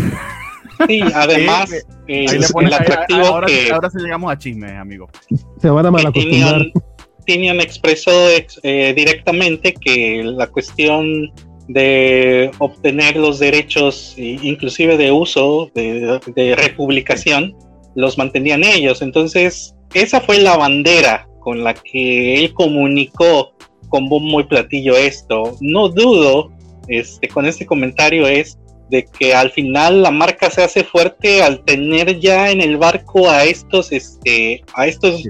Sí, 0.87 1.01
además, 1.13 1.71
eh, 2.07 2.25
el 2.25 2.73
atractivo 2.73 3.25
ahora, 3.25 3.47
que 3.47 3.71
ahora 3.71 3.89
sí 3.89 3.99
llegamos 3.99 4.31
a 4.31 4.37
chisme, 4.37 4.75
amigo. 4.77 5.09
Se 5.61 5.69
van 5.69 5.85
a 5.85 5.91
mal 5.91 6.07
acostumbrar. 6.07 6.63
Tinian 7.25 7.61
expresó 7.61 8.11
eh, 8.63 8.93
directamente 8.95 9.73
que 9.73 10.23
la 10.23 10.47
cuestión 10.47 11.31
de 11.67 12.51
obtener 12.57 13.15
los 13.15 13.39
derechos, 13.39 14.15
inclusive 14.17 14.97
de 14.97 15.11
uso, 15.11 15.71
de, 15.73 16.19
de 16.35 16.55
republicación, 16.55 17.55
los 17.95 18.17
mantenían 18.17 18.63
ellos. 18.63 19.01
Entonces, 19.01 19.75
esa 19.93 20.21
fue 20.21 20.39
la 20.39 20.57
bandera 20.57 21.27
con 21.39 21.63
la 21.63 21.73
que 21.73 22.35
él 22.35 22.53
comunicó 22.53 23.53
con 23.89 24.09
bombo 24.09 24.39
y 24.39 24.45
platillo 24.45 24.95
esto. 24.95 25.57
No 25.61 25.89
dudo, 25.89 26.51
este, 26.87 27.27
con 27.27 27.45
este 27.45 27.65
comentario 27.65 28.27
es 28.27 28.57
de 28.89 29.05
que 29.05 29.33
al 29.33 29.51
final 29.51 30.03
la 30.03 30.11
marca 30.11 30.49
se 30.49 30.63
hace 30.63 30.83
fuerte 30.83 31.41
al 31.41 31.63
tener 31.63 32.19
ya 32.19 32.51
en 32.51 32.61
el 32.61 32.77
barco 32.77 33.29
a 33.29 33.43
estos, 33.43 33.91
este, 33.91 34.63
a 34.73 34.87
estos 34.87 35.23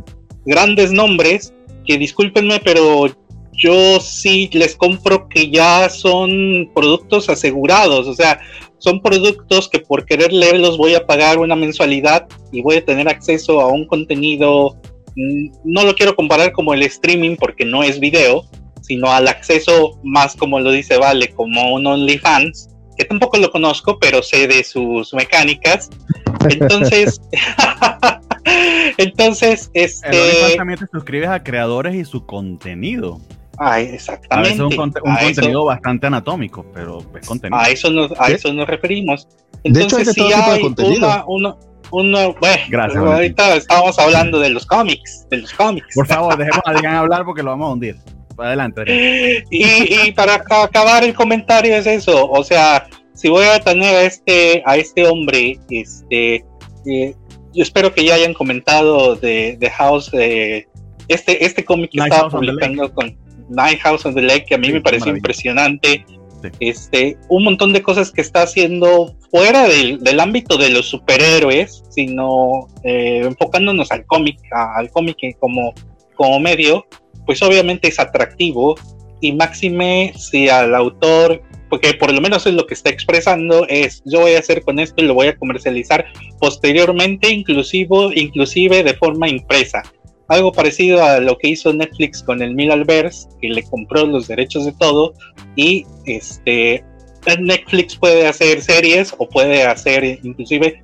grandes 0.46 0.92
nombres 0.92 1.54
que 1.86 1.98
discúlpenme, 1.98 2.60
pero 2.64 3.08
yo 3.54 4.00
sí 4.00 4.50
les 4.54 4.76
compro 4.76 5.30
que 5.30 5.50
ya 5.50 5.90
son 5.90 6.72
productos 6.74 7.30
asegurados, 7.30 8.08
o 8.08 8.14
sea, 8.14 8.40
son 8.84 9.02
productos 9.02 9.70
que 9.70 9.80
por 9.80 10.06
querer 10.06 10.34
leerlos 10.34 10.78
voy 10.78 10.94
a 10.94 11.06
pagar 11.06 11.40
una 11.40 11.56
mensualidad 11.56 12.28
y 12.52 12.62
voy 12.62 12.78
a 12.78 12.86
tener 12.86 13.08
acceso 13.08 13.62
a 13.62 13.68
un 13.68 13.88
contenido, 13.88 14.76
mm, 15.16 15.52
no 15.64 15.86
lo 15.86 15.96
quiero 15.96 16.16
comparar 16.16 16.52
como 16.52 16.74
el 16.74 16.84
streaming 16.84 17.38
porque 17.38 17.64
no 17.64 17.82
es 17.82 17.98
video, 17.98 18.46
sino 18.82 19.10
al 19.10 19.30
acceso 19.30 19.98
más 20.04 20.36
como 20.36 20.60
lo 20.60 20.72
dice 20.72 20.98
Vale, 20.98 21.30
como 21.30 21.74
un 21.74 21.88
OnlyFans, 21.88 22.70
que 22.98 23.06
tampoco 23.06 23.38
lo 23.38 23.50
conozco, 23.50 23.98
pero 24.00 24.22
sé 24.22 24.48
de 24.48 24.66
sus 24.66 25.14
mecánicas. 25.14 25.90
Entonces, 26.50 27.22
entonces, 28.98 29.72
este... 29.74 30.58
también 30.58 30.78
te 30.78 30.88
suscribes 30.92 31.30
a 31.30 31.42
creadores 31.42 31.96
y 31.96 32.04
su 32.04 32.26
contenido. 32.26 33.22
Ah, 33.60 33.80
exactamente. 33.80 34.62
A 34.62 34.66
un, 34.66 34.76
contenido 34.76 35.66
bastante 35.66 36.08
anatómico, 36.08 36.66
pero 36.74 37.06
es 37.20 37.28
contenido. 37.28 37.60
A 37.60 37.70
eso 37.70 37.90
nos, 37.92 38.12
a 38.20 38.28
eso 38.28 38.52
nos 38.52 38.68
referimos. 38.68 39.28
Entonces, 39.64 40.14
si 40.14 40.22
hay 40.22 40.62
una, 41.28 41.56
una, 41.92 42.28
bueno, 42.28 42.64
Gracias, 42.70 43.04
ahorita 43.04 43.56
estábamos 43.56 44.00
hablando 44.00 44.40
de 44.40 44.50
los 44.50 44.66
cómics, 44.66 45.28
de 45.30 45.38
los 45.38 45.54
cómics. 45.54 45.94
Por 45.94 46.08
favor, 46.08 46.36
dejemos 46.38 46.62
a 46.66 46.72
Adrián 46.72 46.96
hablar 46.96 47.26
porque 47.26 47.44
lo 47.44 47.52
vamos 47.52 47.70
a 47.70 47.74
hundir. 47.74 47.96
Adelante. 48.38 49.44
Y, 49.52 50.08
y, 50.08 50.12
para 50.14 50.36
acabar 50.36 51.04
el 51.04 51.14
comentario 51.14 51.76
es 51.76 51.86
eso, 51.86 52.30
o 52.32 52.44
sea, 52.44 52.88
si 53.14 53.30
voy 53.30 53.46
a 53.46 53.60
tener 53.60 53.96
a 53.96 54.02
este, 54.04 54.64
a 54.66 54.76
este 54.76 55.06
hombre, 55.06 55.60
este, 55.70 56.44
eh, 56.88 57.16
yo 57.54 57.62
espero 57.62 57.94
que 57.94 58.04
ya 58.04 58.16
hayan 58.16 58.34
comentado 58.34 59.16
de, 59.16 59.56
de 59.60 59.70
House, 59.70 60.10
eh, 60.14 60.68
este, 61.08 61.46
este 61.46 61.64
cómic 61.64 61.92
que 61.92 62.00
estaba 62.00 62.28
publicando 62.30 62.92
con 62.92 63.16
Night 63.50 63.80
House 63.80 64.06
on 64.06 64.16
the 64.16 64.22
Lake, 64.22 64.46
que 64.46 64.56
a 64.56 64.58
mí 64.58 64.72
me 64.72 64.82
pareció 64.82 65.16
impresionante. 65.16 66.06
Este, 66.60 67.18
un 67.30 67.46
montón 67.46 67.72
de 67.72 67.82
cosas 67.82 68.12
que 68.12 68.20
está 68.20 68.42
haciendo 68.42 69.16
fuera 69.32 69.68
del, 69.68 70.20
ámbito 70.20 70.58
de 70.58 70.70
los 70.70 70.88
superhéroes, 70.88 71.84
sino 71.90 72.68
eh, 72.84 73.22
enfocándonos 73.24 73.92
al 73.92 74.06
cómic, 74.06 74.40
al 74.52 74.92
cómic 74.92 75.18
como, 75.40 75.74
como 76.16 76.40
medio, 76.40 76.86
pues 77.26 77.42
obviamente 77.42 77.88
es 77.88 78.00
atractivo 78.00 78.76
y 79.22 79.32
máxime 79.32 80.14
si 80.18 80.50
al 80.50 80.76
autor, 80.76 81.42
porque 81.70 81.94
por 81.94 82.14
lo 82.14 82.22
menos 82.22 82.46
es 82.46 82.54
lo 82.54 82.68
que 82.68 82.74
está 82.74 82.90
expresando, 82.90 83.66
es 83.70 84.04
yo 84.06 84.20
voy 84.20 84.34
a 84.34 84.40
hacer 84.40 84.62
con 84.64 84.80
esto 84.80 85.02
y 85.02 85.08
lo 85.08 85.14
voy 85.14 85.28
a 85.28 85.38
comercializar 85.38 86.06
posteriormente, 86.40 87.32
inclusive, 87.32 88.12
inclusive 88.16 88.84
de 88.84 88.94
forma 88.94 89.30
impresa. 89.30 89.82
Algo 90.30 90.52
parecido 90.52 91.04
a 91.04 91.20
lo 91.20 91.38
que 91.38 91.50
hizo 91.50 91.74
Netflix 91.74 92.24
con 92.24 92.42
el 92.42 92.56
Middleverse, 92.56 93.28
que 93.42 93.50
le 93.50 93.64
compró 93.64 94.06
los 94.06 94.28
derechos 94.28 94.66
de 94.66 94.72
todo 94.74 95.14
y 95.56 95.86
este 96.06 96.84
Netflix 97.40 97.96
puede 97.96 98.28
hacer 98.28 98.62
series 98.62 99.14
o 99.18 99.28
puede 99.28 99.64
hacer 99.64 100.20
inclusive 100.24 100.84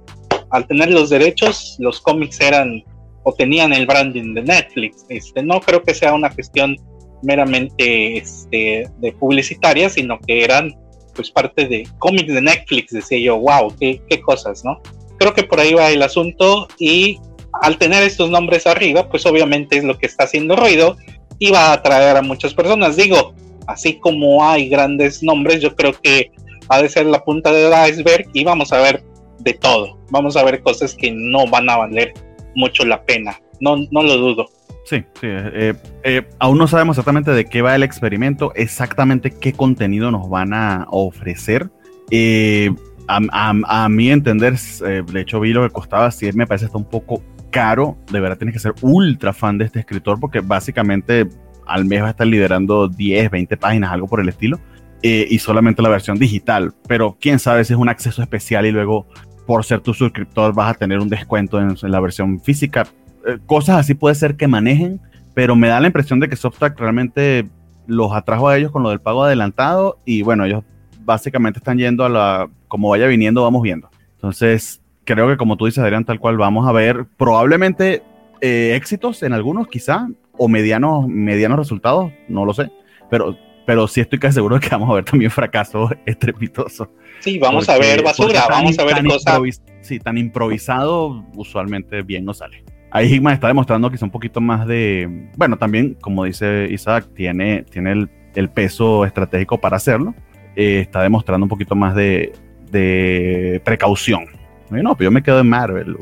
al 0.52 0.68
tener 0.68 0.90
los 0.92 1.10
derechos, 1.10 1.76
los 1.80 2.00
cómics 2.02 2.40
eran 2.42 2.84
o 3.24 3.34
tenían 3.34 3.74
el 3.74 3.86
branding 3.86 4.34
de 4.34 4.44
Netflix. 4.44 5.06
Este, 5.10 5.44
no 5.44 5.60
creo 5.60 5.84
que 5.84 5.94
sea 5.94 6.14
una 6.14 6.30
cuestión 6.30 6.76
meramente 7.22 8.18
este, 8.18 8.90
de 8.98 9.12
publicitaria, 9.14 9.90
sino 9.90 10.20
que 10.20 10.44
eran 10.44 10.74
pues 11.14 11.30
parte 11.30 11.68
de 11.68 11.88
cómics 12.00 12.34
de 12.34 12.42
Netflix, 12.42 12.94
decía 12.94 13.20
yo, 13.20 13.40
wow, 13.40 13.76
qué, 13.78 14.02
qué 14.10 14.22
cosas, 14.22 14.64
¿no? 14.64 14.82
Creo 15.18 15.34
que 15.34 15.44
por 15.44 15.60
ahí 15.60 15.74
va 15.74 15.90
el 15.92 16.02
asunto 16.02 16.68
y 16.80 17.20
al 17.62 17.78
tener 17.78 18.04
estos 18.04 18.30
nombres 18.30 18.68
arriba, 18.68 19.10
pues 19.10 19.26
obviamente 19.26 19.78
es 19.78 19.84
lo 19.84 19.98
que 19.98 20.06
está 20.06 20.26
haciendo 20.26 20.56
ruido 20.56 20.98
y 21.38 21.52
va 21.52 21.68
a 21.68 21.74
atraer 21.74 22.18
a 22.18 22.22
muchas 22.22 22.54
personas. 22.54 22.96
Digo, 22.96 23.34
así 23.68 24.00
como 24.00 24.48
hay 24.48 24.70
grandes 24.70 25.24
nombres, 25.24 25.62
yo 25.62 25.76
creo 25.76 25.94
que 25.94 26.32
ha 26.70 26.82
de 26.82 26.90
ser 26.90 27.06
la 27.06 27.24
punta 27.24 27.52
del 27.52 27.74
iceberg 27.90 28.30
y 28.34 28.44
vamos 28.44 28.72
a 28.74 28.82
ver 28.82 29.04
de 29.40 29.54
todo. 29.54 29.98
Vamos 30.12 30.36
a 30.38 30.44
ver 30.44 30.62
cosas 30.62 30.94
que 30.96 31.12
no 31.12 31.48
van 31.48 31.70
a 31.70 31.78
valer 31.78 32.14
mucho 32.56 32.86
la 32.86 33.04
pena. 33.04 33.40
No, 33.60 33.78
no 33.92 34.04
lo 34.04 34.18
dudo. 34.18 34.50
Sí, 34.86 35.04
sí. 35.22 35.28
Eh, 35.28 35.74
eh, 36.04 36.28
aún 36.40 36.58
no 36.58 36.68
sabemos 36.68 36.98
exactamente 36.98 37.32
de 37.32 37.46
qué 37.46 37.62
va 37.62 37.76
el 37.76 37.84
experimento, 37.84 38.54
exactamente 38.56 39.32
qué 39.32 39.54
contenido 39.54 40.10
nos 40.12 40.30
van 40.30 40.54
a 40.54 40.88
ofrecer. 40.90 41.70
Eh, 42.10 42.72
a, 43.08 43.90
mi 43.90 44.12
entender, 44.12 44.56
de 44.58 45.22
hecho 45.22 45.40
vi 45.40 45.54
lo 45.54 45.64
que 45.64 45.74
costaba, 45.74 46.12
si 46.12 46.32
me 46.34 46.46
parece 46.46 46.66
está 46.66 46.78
un 46.78 46.90
poco 46.90 47.24
caro, 47.50 47.98
de 48.12 48.20
verdad 48.20 48.38
tienes 48.38 48.54
que 48.54 48.60
ser 48.60 48.74
ultra 48.82 49.34
fan 49.34 49.58
de 49.58 49.66
este 49.66 49.80
escritor 49.80 50.20
porque 50.20 50.40
básicamente 50.40 51.28
al 51.66 51.86
mes 51.86 52.02
va 52.02 52.08
a 52.08 52.12
estar 52.12 52.28
liderando 52.28 52.88
10, 52.88 53.30
20 53.30 53.58
páginas, 53.58 53.92
algo 53.92 54.08
por 54.08 54.20
el 54.20 54.30
estilo, 54.30 54.60
y 55.02 55.40
solamente 55.40 55.82
la 55.82 55.90
versión 55.90 56.20
digital, 56.20 56.74
pero 56.88 57.18
quién 57.22 57.40
sabe 57.40 57.64
si 57.64 57.74
es 57.74 57.80
un 57.80 57.88
acceso 57.88 58.22
especial 58.22 58.66
y 58.66 58.72
luego 58.72 59.08
por 59.46 59.64
ser 59.64 59.80
tu 59.80 59.94
suscriptor 59.94 60.54
vas 60.54 60.76
a 60.76 60.78
tener 60.78 61.00
un 61.00 61.10
descuento 61.10 61.60
en, 61.60 61.76
la 61.82 62.00
versión 62.00 62.40
física. 62.40 62.86
Eh, 63.26 63.40
cosas 63.46 63.78
así 63.78 63.94
puede 63.96 64.14
ser 64.14 64.36
que 64.36 64.48
manejen, 64.48 65.02
pero 65.34 65.56
me 65.56 65.70
da 65.70 65.80
la 65.80 65.88
impresión 65.88 66.20
de 66.20 66.30
que 66.30 66.36
Substack 66.36 66.80
realmente 66.80 67.48
los 67.88 68.14
atrajo 68.14 68.48
a 68.48 68.58
ellos 68.58 68.72
con 68.72 68.84
lo 68.84 68.90
del 68.90 69.00
pago 69.00 69.24
adelantado 69.24 69.98
y 70.06 70.22
bueno, 70.22 70.46
ellos 70.46 70.64
básicamente 71.00 71.60
están 71.60 71.78
yendo 71.78 72.06
a 72.06 72.10
la, 72.10 72.50
como 72.68 72.90
vaya 72.90 73.08
viniendo, 73.08 73.42
vamos 73.42 73.64
viendo. 73.64 73.90
Entonces, 74.16 74.82
creo 75.16 75.28
que 75.28 75.38
como 75.38 75.58
tú 75.58 75.66
dices, 75.66 75.84
Adrián, 75.84 76.06
tal 76.06 76.20
cual 76.20 76.38
vamos 76.38 76.68
a 76.68 76.72
ver 76.72 77.06
probablemente 77.18 78.04
eh, 78.42 78.74
éxitos 78.76 79.24
en 79.24 79.34
algunos, 79.34 79.68
quizá, 79.68 80.08
o 80.38 80.48
medianos, 80.48 81.08
medianos 81.08 81.58
resultados, 81.58 82.12
no 82.28 82.46
lo 82.46 82.54
sé, 82.54 82.72
pero, 83.10 83.36
pero 83.66 83.88
sí 83.88 84.02
estoy 84.02 84.20
casi 84.20 84.36
seguro 84.36 84.60
de 84.60 84.62
que 84.62 84.70
vamos 84.70 84.90
a 84.90 84.94
ver 84.94 85.06
también 85.06 85.32
fracasos 85.32 85.92
estrepitosos. 86.06 86.88
Sí, 87.22 87.40
vamos 87.40 87.68
a 87.70 87.78
ver 87.78 88.04
basura, 88.04 88.46
vamos 88.50 88.78
a 88.78 88.86
ver 88.86 89.04
cosas. 89.04 89.62
Sí, 89.82 90.00
tan 90.00 90.18
improvisado 90.18 91.26
usualmente 91.36 92.02
bien 92.04 92.24
no 92.24 92.34
sale. 92.34 92.64
Ahí 92.92 93.14
Hickman 93.14 93.34
está 93.34 93.48
demostrando 93.48 93.90
que 93.90 93.98
es 93.98 94.02
un 94.02 94.10
poquito 94.10 94.42
más 94.42 94.66
de. 94.66 95.30
Bueno, 95.38 95.58
también, 95.58 95.96
como 96.02 96.24
dice 96.24 96.68
Isaac, 96.72 97.08
tiene, 97.14 97.64
tiene 97.64 98.08
el, 98.34 98.50
peso 98.50 99.06
estratégico 99.06 99.60
para 99.60 99.78
hacerlo. 99.78 100.16
Eh, 100.56 100.80
está 100.80 101.04
demostrando 101.04 101.46
un 101.46 101.50
poquito 101.50 101.76
más 101.76 101.94
de, 101.94 102.34
de 102.72 103.62
precaución. 103.64 104.39
No, 104.70 104.96
pero 104.96 105.10
yo 105.10 105.12
me 105.12 105.24
quedo 105.24 105.40
en 105.40 105.50
Marvel. 105.50 105.98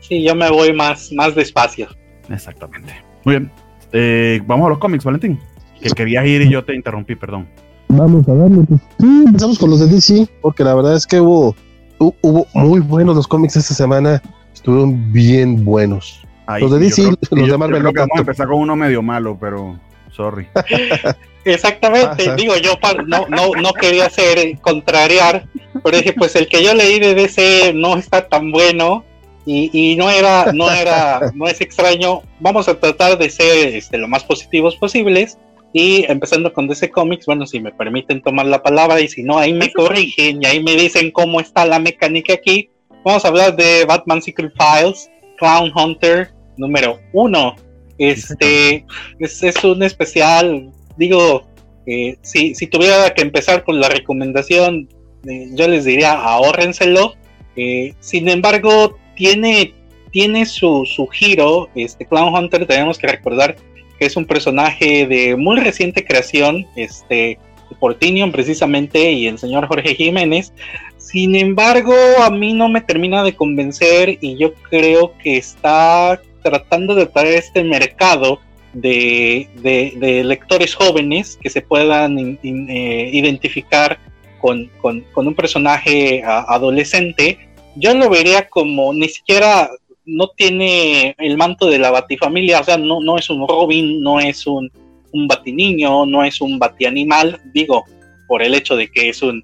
Sí, 0.00 0.22
yo 0.22 0.34
me 0.34 0.50
voy 0.50 0.72
más, 0.72 1.12
más 1.12 1.34
despacio. 1.34 1.88
Exactamente. 2.28 2.92
Muy 3.24 3.36
bien. 3.36 3.50
Eh, 3.92 4.40
vamos 4.46 4.66
a 4.66 4.70
los 4.70 4.78
cómics, 4.78 5.04
Valentín. 5.04 5.38
Que 5.80 5.90
querías 5.90 6.26
ir 6.26 6.42
y 6.42 6.50
yo 6.50 6.64
te 6.64 6.74
interrumpí, 6.74 7.14
perdón. 7.14 7.48
Vamos 7.88 8.26
a 8.28 8.34
darle, 8.34 8.64
pues. 8.66 8.80
Sí, 8.98 9.24
empezamos 9.26 9.58
con 9.58 9.70
los 9.70 9.80
de 9.80 9.86
DC, 9.86 10.28
porque 10.40 10.64
la 10.64 10.74
verdad 10.74 10.96
es 10.96 11.06
que 11.06 11.20
hubo, 11.20 11.54
hubo 11.98 12.46
muy 12.54 12.80
buenos 12.80 13.16
los 13.16 13.28
cómics 13.28 13.56
esta 13.56 13.74
semana. 13.74 14.22
Estuvieron 14.54 15.12
bien 15.12 15.64
buenos. 15.64 16.26
los 16.60 16.70
de 16.70 16.78
DC, 16.78 17.02
los 17.30 17.48
de 17.48 17.58
Marvel 17.58 17.82
no 17.82 17.92
Vamos 17.92 18.16
a 18.16 18.20
empezar 18.20 18.46
con 18.46 18.60
uno 18.60 18.76
medio 18.76 19.02
malo, 19.02 19.36
pero 19.38 19.78
sorry. 20.12 20.46
Exactamente, 21.44 22.36
digo 22.36 22.56
yo 22.56 22.78
no, 23.06 23.26
no, 23.28 23.50
no 23.60 23.72
quería 23.72 24.08
ser 24.08 24.58
contrariar, 24.60 25.44
pero 25.82 25.96
dije 25.96 26.12
pues 26.12 26.36
el 26.36 26.46
que 26.46 26.62
yo 26.62 26.72
leí 26.72 27.00
de 27.00 27.14
DC 27.14 27.72
no 27.74 27.96
está 27.96 28.28
tan 28.28 28.52
bueno 28.52 29.04
y, 29.44 29.70
y 29.72 29.96
no 29.96 30.08
era, 30.08 30.52
no 30.52 30.70
era, 30.70 31.32
no 31.34 31.48
es 31.48 31.60
extraño. 31.60 32.22
Vamos 32.38 32.68
a 32.68 32.78
tratar 32.78 33.18
de 33.18 33.28
ser 33.28 33.74
este, 33.74 33.98
lo 33.98 34.06
más 34.06 34.22
positivos 34.22 34.76
posibles 34.76 35.36
y 35.72 36.04
empezando 36.10 36.52
con 36.52 36.68
DC 36.68 36.90
Comics, 36.90 37.26
bueno, 37.26 37.46
si 37.46 37.58
me 37.58 37.72
permiten 37.72 38.22
tomar 38.22 38.46
la 38.46 38.62
palabra 38.62 39.00
y 39.00 39.08
si 39.08 39.22
no, 39.22 39.38
ahí 39.38 39.52
me 39.52 39.72
corrigen 39.72 40.42
y 40.42 40.46
ahí 40.46 40.62
me 40.62 40.76
dicen 40.76 41.10
cómo 41.10 41.40
está 41.40 41.64
la 41.64 41.78
mecánica 41.78 42.34
aquí. 42.34 42.70
Vamos 43.04 43.24
a 43.24 43.28
hablar 43.28 43.56
de 43.56 43.84
Batman 43.84 44.22
Secret 44.22 44.52
Files, 44.56 45.10
Clown 45.38 45.72
Hunter 45.74 46.32
número 46.56 47.00
uno. 47.12 47.56
Este 48.02 48.84
es, 49.18 49.64
un 49.64 49.82
especial, 49.82 50.70
digo, 50.96 51.46
eh, 51.86 52.16
si, 52.22 52.54
tuviera 52.66 53.12
que 53.14 53.22
empezar 53.22 53.64
con 53.64 53.80
la 53.80 53.88
recomendación, 53.88 54.88
eh, 55.26 55.50
yo 55.52 55.68
les 55.68 55.84
diría 55.84 56.12
ahórrenselo. 56.12 57.14
Eh, 57.56 57.94
sin 58.00 58.28
embargo, 58.28 58.98
tiene, 59.14 59.74
tiene 60.10 60.46
su, 60.46 60.84
su 60.86 61.06
giro. 61.06 61.68
Este 61.74 62.06
Clown 62.06 62.34
Hunter, 62.34 62.66
tenemos 62.66 62.98
que 62.98 63.06
recordar 63.06 63.56
es 64.04 64.16
un 64.16 64.26
personaje 64.26 65.06
de 65.06 65.36
muy 65.36 65.58
reciente 65.60 66.04
creación, 66.04 66.66
este, 66.76 67.38
por 67.78 67.94
Tinion 67.94 68.32
precisamente 68.32 69.12
y 69.12 69.26
el 69.26 69.38
señor 69.38 69.66
Jorge 69.66 69.94
Jiménez. 69.94 70.52
Sin 70.98 71.34
embargo, 71.34 71.94
a 72.22 72.30
mí 72.30 72.52
no 72.52 72.68
me 72.68 72.80
termina 72.80 73.22
de 73.22 73.34
convencer 73.34 74.18
y 74.20 74.36
yo 74.36 74.54
creo 74.54 75.14
que 75.18 75.36
está 75.36 76.20
tratando 76.42 76.94
de 76.94 77.06
traer 77.06 77.34
este 77.34 77.64
mercado 77.64 78.40
de, 78.72 80.22
lectores 80.24 80.74
jóvenes 80.74 81.38
que 81.40 81.50
se 81.50 81.62
puedan 81.62 82.38
eh, 82.42 83.10
identificar 83.12 83.98
con, 84.40 84.70
un 84.82 85.34
personaje 85.34 86.22
adolescente. 86.24 87.38
Yo 87.76 87.94
lo 87.94 88.10
vería 88.10 88.48
como 88.48 88.92
ni 88.92 89.08
siquiera 89.08 89.70
no 90.04 90.28
tiene 90.28 91.14
el 91.18 91.36
manto 91.36 91.66
de 91.66 91.78
la 91.78 91.90
batifamilia, 91.90 92.60
o 92.60 92.64
sea, 92.64 92.76
no, 92.76 93.00
no 93.00 93.18
es 93.18 93.30
un 93.30 93.46
Robin, 93.46 94.02
no 94.02 94.18
es 94.18 94.46
un, 94.46 94.70
un 95.12 95.28
batiniño, 95.28 96.06
no 96.06 96.24
es 96.24 96.40
un 96.40 96.58
batianimal, 96.58 97.40
digo, 97.54 97.84
por 98.26 98.42
el 98.42 98.54
hecho 98.54 98.74
de 98.74 98.90
que 98.90 99.10
es 99.10 99.22
un, 99.22 99.40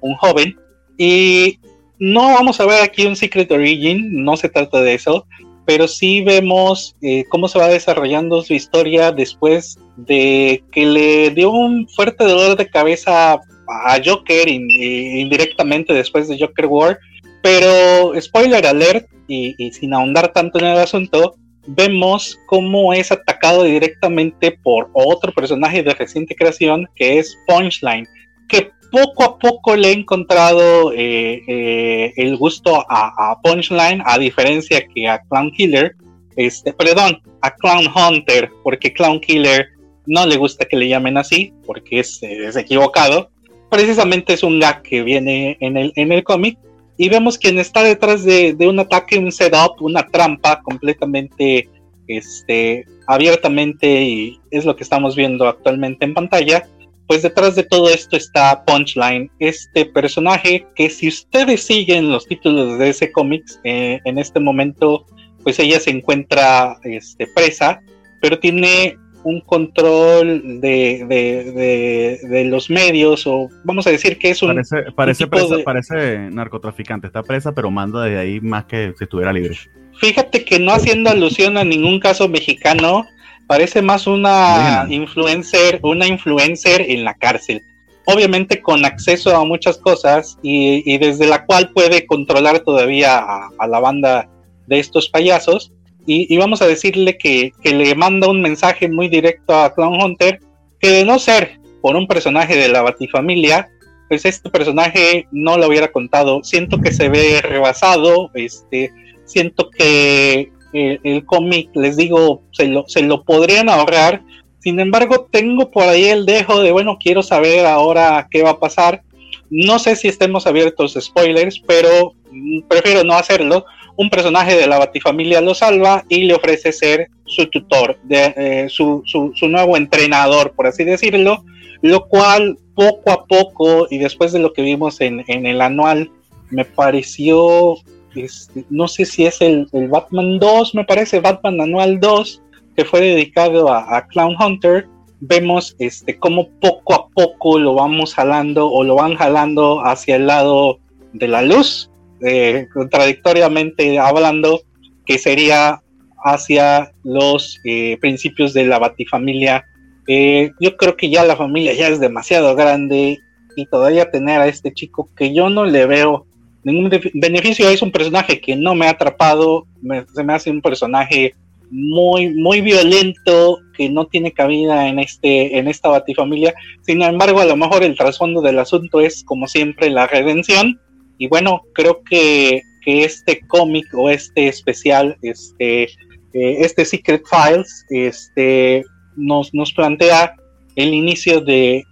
un 0.00 0.14
joven. 0.16 0.56
Y 0.98 1.60
no 1.98 2.34
vamos 2.34 2.60
a 2.60 2.66
ver 2.66 2.82
aquí 2.82 3.06
un 3.06 3.16
Secret 3.16 3.50
Origin, 3.52 4.24
no 4.24 4.36
se 4.36 4.48
trata 4.48 4.82
de 4.82 4.94
eso, 4.94 5.26
pero 5.64 5.86
sí 5.86 6.22
vemos 6.22 6.96
eh, 7.02 7.24
cómo 7.28 7.48
se 7.48 7.58
va 7.58 7.68
desarrollando 7.68 8.42
su 8.42 8.54
historia 8.54 9.12
después 9.12 9.78
de 9.96 10.64
que 10.72 10.86
le 10.86 11.30
dio 11.30 11.50
un 11.50 11.88
fuerte 11.88 12.24
dolor 12.24 12.56
de 12.56 12.68
cabeza 12.68 13.34
a 13.34 14.00
Joker 14.04 14.48
indirectamente 14.48 15.92
después 15.94 16.28
de 16.28 16.38
Joker 16.38 16.66
War. 16.66 16.98
Pero, 17.42 18.12
spoiler 18.20 18.64
alert, 18.66 19.08
y, 19.28 19.70
sin 19.72 19.94
ahondar 19.94 20.32
tanto 20.32 20.58
en 20.58 20.66
el 20.66 20.78
asunto, 20.78 21.36
vemos 21.66 22.38
cómo 22.46 22.92
es 22.92 23.10
atacado 23.10 23.64
directamente 23.64 24.52
por 24.62 24.90
otro 24.92 25.32
personaje 25.32 25.82
de 25.82 25.94
reciente 25.94 26.34
creación, 26.34 26.88
que 26.94 27.18
es 27.18 27.36
Punchline, 27.46 28.06
que 28.48 28.70
poco 28.92 29.24
a 29.24 29.38
poco 29.38 29.74
le 29.74 29.88
he 29.88 29.92
encontrado 29.92 30.92
eh, 30.92 31.42
eh, 31.48 32.12
el 32.16 32.36
gusto 32.36 32.84
a, 32.88 33.40
Punchline, 33.42 34.02
a 34.04 34.18
diferencia 34.18 34.86
que 34.86 35.08
a 35.08 35.20
Clown 35.22 35.50
Killer, 35.50 35.96
este, 36.36 36.72
perdón, 36.74 37.20
a 37.40 37.50
Clown 37.54 37.86
Hunter, 37.86 38.50
porque 38.62 38.92
Clown 38.92 39.20
Killer 39.20 39.68
no 40.06 40.26
le 40.26 40.36
gusta 40.36 40.66
que 40.66 40.76
le 40.76 40.88
llamen 40.88 41.16
así, 41.16 41.52
porque 41.66 42.00
es, 42.00 42.20
equivocado. 42.22 43.30
Precisamente 43.70 44.34
es 44.34 44.42
un 44.42 44.60
gag 44.60 44.82
que 44.82 45.02
viene 45.02 45.56
en 45.60 45.78
el, 45.78 45.92
en 45.96 46.12
el 46.12 46.22
cómic, 46.22 46.58
y 46.98 47.08
vemos 47.08 47.38
quién 47.38 47.58
está 47.58 47.82
detrás 47.82 48.22
de, 48.24 48.54
un 48.60 48.78
ataque, 48.78 49.18
un 49.18 49.32
setup, 49.32 49.80
una 49.80 50.06
trampa 50.06 50.60
completamente 50.62 51.68
este, 52.06 52.84
abiertamente 53.06 54.02
y 54.02 54.40
es 54.50 54.64
lo 54.66 54.76
que 54.76 54.82
estamos 54.82 55.16
viendo 55.16 55.48
actualmente 55.48 56.04
en 56.04 56.14
pantalla. 56.14 56.68
Pues 57.06 57.22
detrás 57.22 57.56
de 57.56 57.64
todo 57.64 57.90
esto 57.90 58.16
está 58.16 58.64
Punchline, 58.64 59.30
este 59.38 59.84
personaje 59.86 60.66
que 60.74 60.88
si 60.88 61.08
ustedes 61.08 61.62
siguen 61.62 62.10
los 62.10 62.26
títulos 62.26 62.78
de 62.78 62.88
ese 62.90 63.12
cómics, 63.12 63.60
eh, 63.64 64.00
en 64.04 64.18
este 64.18 64.40
momento 64.40 65.06
pues 65.42 65.58
ella 65.58 65.80
se 65.80 65.90
encuentra 65.90 66.76
este, 66.84 67.26
presa, 67.26 67.80
pero 68.20 68.38
tiene 68.38 68.96
un 69.24 69.40
control 69.40 70.60
de, 70.60 72.18
de, 72.28 72.44
los 72.44 72.70
medios, 72.70 73.26
o 73.26 73.48
vamos 73.64 73.86
a 73.86 73.90
decir 73.90 74.18
que 74.18 74.30
es 74.30 74.42
un. 74.42 74.48
Parece, 74.48 74.92
parece, 74.92 75.26
presa, 75.26 75.56
parece 75.64 76.18
narcotraficante, 76.30 77.06
está 77.06 77.22
presa, 77.22 77.52
pero 77.52 77.70
manda 77.70 78.04
desde 78.04 78.18
ahí 78.18 78.40
más 78.40 78.64
que 78.64 78.92
si 78.98 79.04
estuviera 79.04 79.32
libre. 79.32 79.56
Fíjate 80.00 80.44
que 80.44 80.58
no 80.58 80.72
haciendo 80.72 81.10
alusión 81.10 81.56
a 81.56 81.64
ningún 81.64 82.00
caso 82.00 82.28
mexicano, 82.28 83.04
parece 83.52 83.82
más 83.82 84.06
una 84.06 84.86
influencer, 84.88 85.78
una 85.82 86.06
influencer 86.06 86.80
en 86.88 87.04
la 87.04 87.12
cárcel. 87.12 87.60
Obviamente 88.06 88.62
con 88.62 88.82
acceso 88.86 89.36
a 89.36 89.44
muchas 89.44 89.76
cosas 89.76 90.38
y, 90.42 90.96
desde 90.96 91.26
la 91.26 91.44
cual 91.44 91.70
puede 91.74 92.06
controlar 92.06 92.60
todavía 92.60 93.22
a 93.58 93.66
la 93.66 93.78
banda 93.78 94.26
de 94.66 94.78
estos 94.78 95.10
payasos 95.10 95.70
y, 96.06 96.34
vamos 96.38 96.62
a 96.62 96.66
decirle 96.66 97.18
que, 97.18 97.52
le 97.62 97.94
manda 97.94 98.30
un 98.30 98.40
mensaje 98.40 98.88
muy 98.88 99.08
directo 99.08 99.54
a 99.54 99.74
Clown 99.74 100.02
Hunter 100.02 100.40
que 100.80 100.88
de 100.88 101.04
no 101.04 101.18
ser 101.18 101.60
por 101.82 101.94
un 101.94 102.06
personaje 102.06 102.56
de 102.56 102.70
la 102.70 102.80
Batifamilia, 102.80 103.68
pues 104.08 104.24
este 104.24 104.48
personaje 104.48 105.26
no 105.30 105.58
lo 105.58 105.68
hubiera 105.68 105.92
contado. 105.92 106.42
Siento 106.42 106.80
que 106.80 106.90
se 106.90 107.10
ve 107.10 107.42
rebasado, 107.42 108.30
este, 108.32 108.94
siento 109.26 109.68
que 109.68 110.50
el, 110.72 111.24
cómic, 111.26 111.70
les 111.74 111.96
digo, 111.96 112.42
se 112.52 112.68
lo, 112.68 112.84
se 112.88 113.02
lo 113.02 113.24
podrían 113.24 113.68
ahorrar. 113.68 114.22
Sin 114.60 114.78
embargo, 114.80 115.28
tengo 115.30 115.70
por 115.70 115.84
ahí 115.84 116.04
el 116.04 116.24
dejo 116.24 116.60
de, 116.60 116.72
bueno, 116.72 116.98
quiero 117.02 117.22
saber 117.22 117.66
ahora 117.66 118.28
qué 118.30 118.42
va 118.42 118.50
a 118.50 118.60
pasar. 118.60 119.02
No 119.50 119.78
sé 119.78 119.96
si 119.96 120.08
estemos 120.08 120.46
abiertos 120.46 120.96
a 120.96 121.00
spoilers, 121.00 121.60
pero 121.66 122.14
mm, 122.30 122.62
prefiero 122.68 123.04
no 123.04 123.14
hacerlo 123.14 123.64
un 123.96 124.10
personaje 124.10 124.56
de 124.56 124.66
la 124.66 124.78
Batifamilia 124.78 125.40
lo 125.40 125.54
salva 125.54 126.04
y 126.08 126.24
le 126.24 126.34
ofrece 126.34 126.72
ser 126.72 127.08
su 127.24 127.46
tutor, 127.46 127.98
de, 128.02 128.34
eh, 128.36 128.66
su, 128.68 129.02
su, 129.04 129.48
nuevo 129.48 129.76
entrenador, 129.76 130.52
por 130.52 130.66
así 130.66 130.84
decirlo, 130.84 131.44
lo 131.82 132.06
cual 132.08 132.58
poco 132.74 133.10
a 133.10 133.24
poco 133.26 133.86
y 133.90 133.98
después 133.98 134.32
de 134.32 134.38
lo 134.38 134.52
que 134.52 134.62
vimos 134.62 135.00
en, 135.00 135.24
el 135.28 135.60
anual, 135.60 136.10
me 136.50 136.64
pareció, 136.64 137.76
este, 138.14 138.64
no 138.70 138.88
sé 138.88 139.04
si 139.04 139.26
es 139.26 139.40
el, 139.40 139.68
Batman 139.88 140.38
2, 140.38 140.74
me 140.74 140.84
parece 140.84 141.20
Batman 141.20 141.60
Anual 141.60 142.00
2, 142.00 142.42
que 142.76 142.84
fue 142.84 143.00
dedicado 143.00 143.72
a, 143.72 144.06
Clown 144.08 144.36
Hunter, 144.40 144.86
vemos 145.20 145.76
este, 145.78 146.18
cómo 146.18 146.48
poco 146.60 146.94
a 146.94 147.08
poco 147.08 147.58
lo 147.58 147.74
vamos 147.74 148.14
jalando 148.14 148.68
o 148.68 148.82
lo 148.82 148.96
van 148.96 149.14
jalando 149.14 149.84
hacia 149.84 150.16
el 150.16 150.26
lado 150.26 150.80
de 151.12 151.28
la 151.28 151.42
luz 151.42 151.90
eh, 152.24 152.68
contradictoriamente 152.72 153.98
hablando, 153.98 154.62
que 155.04 155.18
sería 155.18 155.82
hacia 156.24 156.92
los 157.02 157.58
eh, 157.64 157.98
principios 158.00 158.52
de 158.54 158.64
la 158.64 158.78
batifamilia. 158.78 159.64
Eh, 160.06 160.52
yo 160.60 160.76
creo 160.76 160.96
que 160.96 161.10
ya 161.10 161.24
la 161.24 161.34
familia 161.34 161.72
ya 161.74 161.88
es 161.88 161.98
demasiado 161.98 162.54
grande 162.54 163.18
y 163.56 163.66
todavía 163.66 164.10
tener 164.10 164.40
a 164.40 164.46
este 164.46 164.72
chico 164.72 165.08
que 165.16 165.34
yo 165.34 165.50
no 165.50 165.64
le 165.64 165.86
veo 165.86 166.26
ningún 166.64 166.90
beneficio, 167.14 167.68
es 167.68 167.82
un 167.82 167.92
personaje 167.92 168.40
que 168.40 168.56
no 168.56 168.74
me 168.74 168.86
ha 168.86 168.90
atrapado, 168.90 169.66
se 170.14 170.24
me 170.24 170.32
hace 170.32 170.50
un 170.50 170.62
personaje 170.62 171.34
muy, 171.70 172.28
muy 172.34 172.60
violento, 172.60 173.58
que 173.76 173.88
no 173.88 174.06
tiene 174.06 174.32
cabida 174.32 174.88
en, 174.88 174.98
este, 174.98 175.58
en 175.58 175.68
esta 175.68 175.88
batifamilia. 175.88 176.54
Sin 176.82 177.00
embargo, 177.02 177.40
a 177.40 177.46
lo 177.46 177.56
mejor 177.56 177.82
el 177.82 177.96
trasfondo 177.96 178.42
del 178.42 178.58
asunto 178.58 179.00
es, 179.00 179.24
como 179.24 179.46
siempre, 179.46 179.88
la 179.90 180.06
redención 180.06 180.78
y 181.22 181.28
bueno, 181.28 181.62
creo 181.72 182.02
que, 182.02 182.62
este 182.84 183.46
cómic 183.46 183.86
o 183.94 184.10
este 184.10 184.48
especial, 184.48 185.16
este, 185.22 185.84
eh, 185.84 185.88
este 186.32 186.84
Secret 186.84 187.22
Files, 187.24 187.86
este, 187.90 188.82
nos, 189.14 189.54
nos 189.54 189.72
plantea 189.72 190.34
el 190.74 190.92
inicio 190.92 191.40
de, 191.40 191.84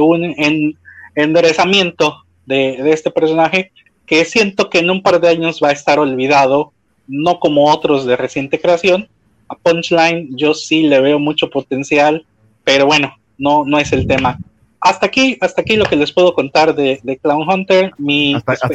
un 0.00 0.76
enderezamiento 1.16 2.14
de, 2.46 2.82
de, 2.82 2.92
este 2.92 3.10
personaje 3.10 3.72
que 4.06 4.24
siento 4.24 4.70
que 4.70 4.78
en 4.78 4.90
un 4.90 5.02
par 5.02 5.20
de 5.20 5.28
años 5.28 5.60
va 5.62 5.68
a 5.68 5.72
estar 5.72 5.98
olvidado, 5.98 6.72
no 7.06 7.40
como 7.40 7.70
otros 7.70 8.06
de 8.06 8.16
reciente 8.16 8.60
creación. 8.60 9.08
A 9.48 9.56
Punchline 9.56 10.30
yo 10.36 10.54
sí 10.54 10.84
le 10.84 11.00
veo 11.00 11.18
mucho 11.18 11.50
potencial, 11.50 12.24
pero 12.64 12.86
bueno, 12.86 13.16
no, 13.38 13.64
no 13.64 13.78
es 13.78 13.92
el 13.92 14.06
tema 14.06 14.38
hasta 14.86 15.06
aquí, 15.06 15.36
hasta 15.40 15.62
aquí 15.62 15.76
lo 15.76 15.84
que 15.84 15.96
les 15.96 16.12
puedo 16.12 16.34
contar 16.34 16.74
de, 16.74 17.18
Clown 17.22 17.48
Hunter. 17.48 17.92
Mi, 17.98 18.34
hasta, 18.34 18.68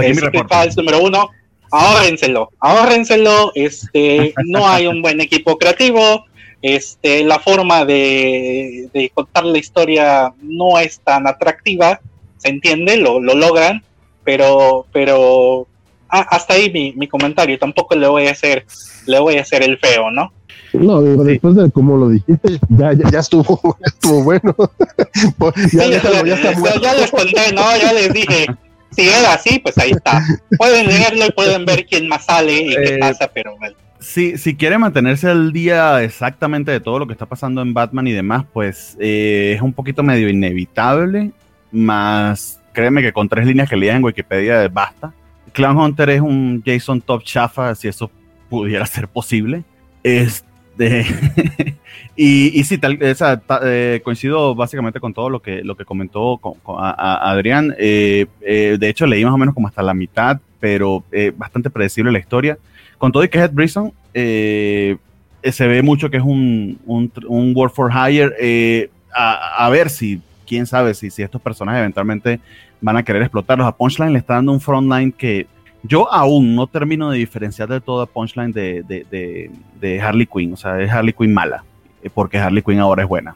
número 0.76 1.04
uno. 1.04 1.30
Ahórrenselo, 1.72 2.50
ahórrenselo. 2.60 3.52
Este, 3.56 4.34
no 4.46 4.68
hay 4.68 4.88
un 4.88 5.02
buen 5.02 5.22
equipo 5.22 5.58
creativo. 5.58 6.26
Este, 6.62 7.24
la 7.24 7.40
forma 7.40 7.86
de, 7.86 9.12
contar 9.14 9.46
la 9.46 9.58
historia 9.58 10.34
no 10.42 10.78
es 10.80 11.00
tan 11.00 11.28
atractiva. 11.28 12.02
Se 12.42 12.50
entiende, 12.50 12.98
lo, 12.98 13.20
logran, 13.20 13.84
pero, 14.24 14.86
pero 14.92 15.68
ah, 16.10 16.26
hasta 16.30 16.56
ahí 16.56 16.72
mi, 16.72 16.94
mi 16.94 17.08
comentario. 17.08 17.60
Tampoco 17.60 17.96
le 17.96 18.08
voy 18.08 18.28
a 18.28 18.32
hacer, 18.32 18.66
le 19.06 19.20
voy 19.20 19.38
a 19.38 19.42
hacer 19.42 19.64
el 19.64 19.78
feo, 19.78 20.10
¿no? 20.10 20.32
No, 20.74 21.02
después 21.02 21.56
de 21.56 21.70
cómo 21.72 21.98
lo 21.98 22.10
dijiste, 22.10 22.60
ya, 22.70 22.94
ya, 22.94 23.10
ya 23.10 23.20
estuvo, 23.20 23.78
estuvo 23.86 24.24
bueno. 24.24 24.56
ya, 25.74 25.88
ya, 25.88 26.94
les 26.94 27.12
conté, 27.12 27.54
¿no? 27.54 27.62
Ya 27.78 27.94
les 27.94 28.14
dije, 28.14 28.48
si 28.92 29.02
era 29.08 29.34
así, 29.34 29.60
pues 29.60 29.78
ahí 29.78 29.92
está. 29.92 30.24
Pueden 30.58 30.88
leerlo 30.88 31.26
y 31.26 31.32
pueden 31.32 31.66
ver 31.66 31.86
quién 31.86 32.08
más 32.08 32.26
sale 32.26 32.54
y 32.54 32.76
qué 32.76 32.96
eh, 32.96 33.00
pasa, 33.00 33.30
pero 33.34 33.58
bueno. 33.58 33.76
Si, 34.00 34.38
si 34.38 34.56
quiere 34.56 34.80
mantenerse 34.80 35.30
al 35.30 35.54
día 35.54 36.02
exactamente 36.02 36.72
de 36.72 36.80
todo 36.80 36.98
lo 36.98 37.06
que 37.06 37.14
está 37.14 37.28
pasando 37.28 37.62
en 37.62 37.74
Batman 37.74 38.08
y 38.08 38.14
demás, 38.14 38.46
pues 38.52 38.98
eh, 39.00 39.54
es 39.56 39.62
un 39.62 39.74
poquito 39.74 40.02
medio 40.02 40.28
inevitable, 40.28 41.32
más 41.72 42.60
créeme 42.74 43.02
que 43.02 43.14
con 43.14 43.28
tres 43.28 43.46
líneas 43.46 43.70
que 43.70 43.78
leías 43.78 43.96
en 43.96 44.04
Wikipedia 44.04 44.68
basta. 44.68 45.14
Clown 45.54 45.78
Hunter 45.78 46.10
es 46.10 46.22
un 46.22 46.64
Jason 46.66 47.02
Top 47.02 47.24
chafa, 47.24 47.76
si 47.76 47.88
eso 47.88 48.10
pudiera 48.50 48.86
ser 48.86 49.08
posible. 49.08 49.64
Este 50.04 50.52
y, 52.16 52.60
y 52.60 52.64
sí, 52.64 52.78
tal, 52.78 52.98
eh, 53.02 54.02
coincido 54.04 54.56
básicamente 54.56 55.00
con 55.00 55.14
todo 55.14 55.30
lo 55.30 55.42
que, 55.42 55.64
lo 55.64 55.76
que 55.76 55.86
comentó 55.86 56.40
Adrián. 56.78 57.76
Eh, 57.78 58.26
eh, 58.42 58.78
de 58.80 58.90
hecho, 58.90 59.06
leí 59.06 59.24
más 59.24 59.34
o 59.34 59.38
menos 59.38 59.54
como 59.54 59.68
hasta 59.68 59.84
la 59.84 59.94
mitad, 59.94 60.40
pero 60.60 61.04
bastante 61.36 61.70
predecible 61.70 62.12
la 62.12 62.20
historia. 62.20 62.58
Con 62.98 63.12
todo 63.12 63.24
y 63.24 63.30
que 63.30 63.40
Head 63.40 63.52
Brisson 63.52 63.94
se 64.14 64.98
ve 65.68 65.82
mucho 65.82 66.10
que 66.10 66.18
es 66.18 66.24
un, 66.24 66.80
un, 66.86 67.12
un 67.28 67.56
Work 67.56 67.74
for 67.74 67.92
Hire. 67.92 68.90
A, 69.14 69.70
ver 69.70 69.90
si, 69.90 70.22
quién 70.52 70.68
sabe, 70.68 70.94
si, 70.94 71.10
si 71.10 71.24
estos 71.24 71.42
personajes 71.42 71.80
eventualmente 71.80 72.42
van 72.82 72.98
a 72.98 73.04
querer 73.04 73.22
explotarlos. 73.22 73.66
A 73.66 73.72
Punchline 73.72 74.12
le 74.12 74.20
está 74.20 74.34
dando 74.34 74.52
un 74.52 74.60
frontline 74.60 75.14
que 75.14 75.48
yo 75.82 76.12
aún 76.12 76.56
no 76.56 76.68
termino 76.68 77.10
de 77.10 77.20
diferenciar 77.20 77.70
de 77.70 77.80
todo 77.80 78.02
a 78.02 78.06
Punchline 78.06 78.52
de, 78.52 80.02
Harley 80.04 80.26
Quinn. 80.26 80.52
O 80.52 80.58
sea, 80.58 80.82
es 80.82 80.92
Harley 80.92 81.14
Quinn 81.14 81.34
mala, 81.34 81.64
eh, 82.04 82.10
porque 82.14 82.38
Harley 82.38 82.62
Quinn 82.62 82.80
ahora 82.80 83.04
es 83.04 83.08
buena. 83.08 83.34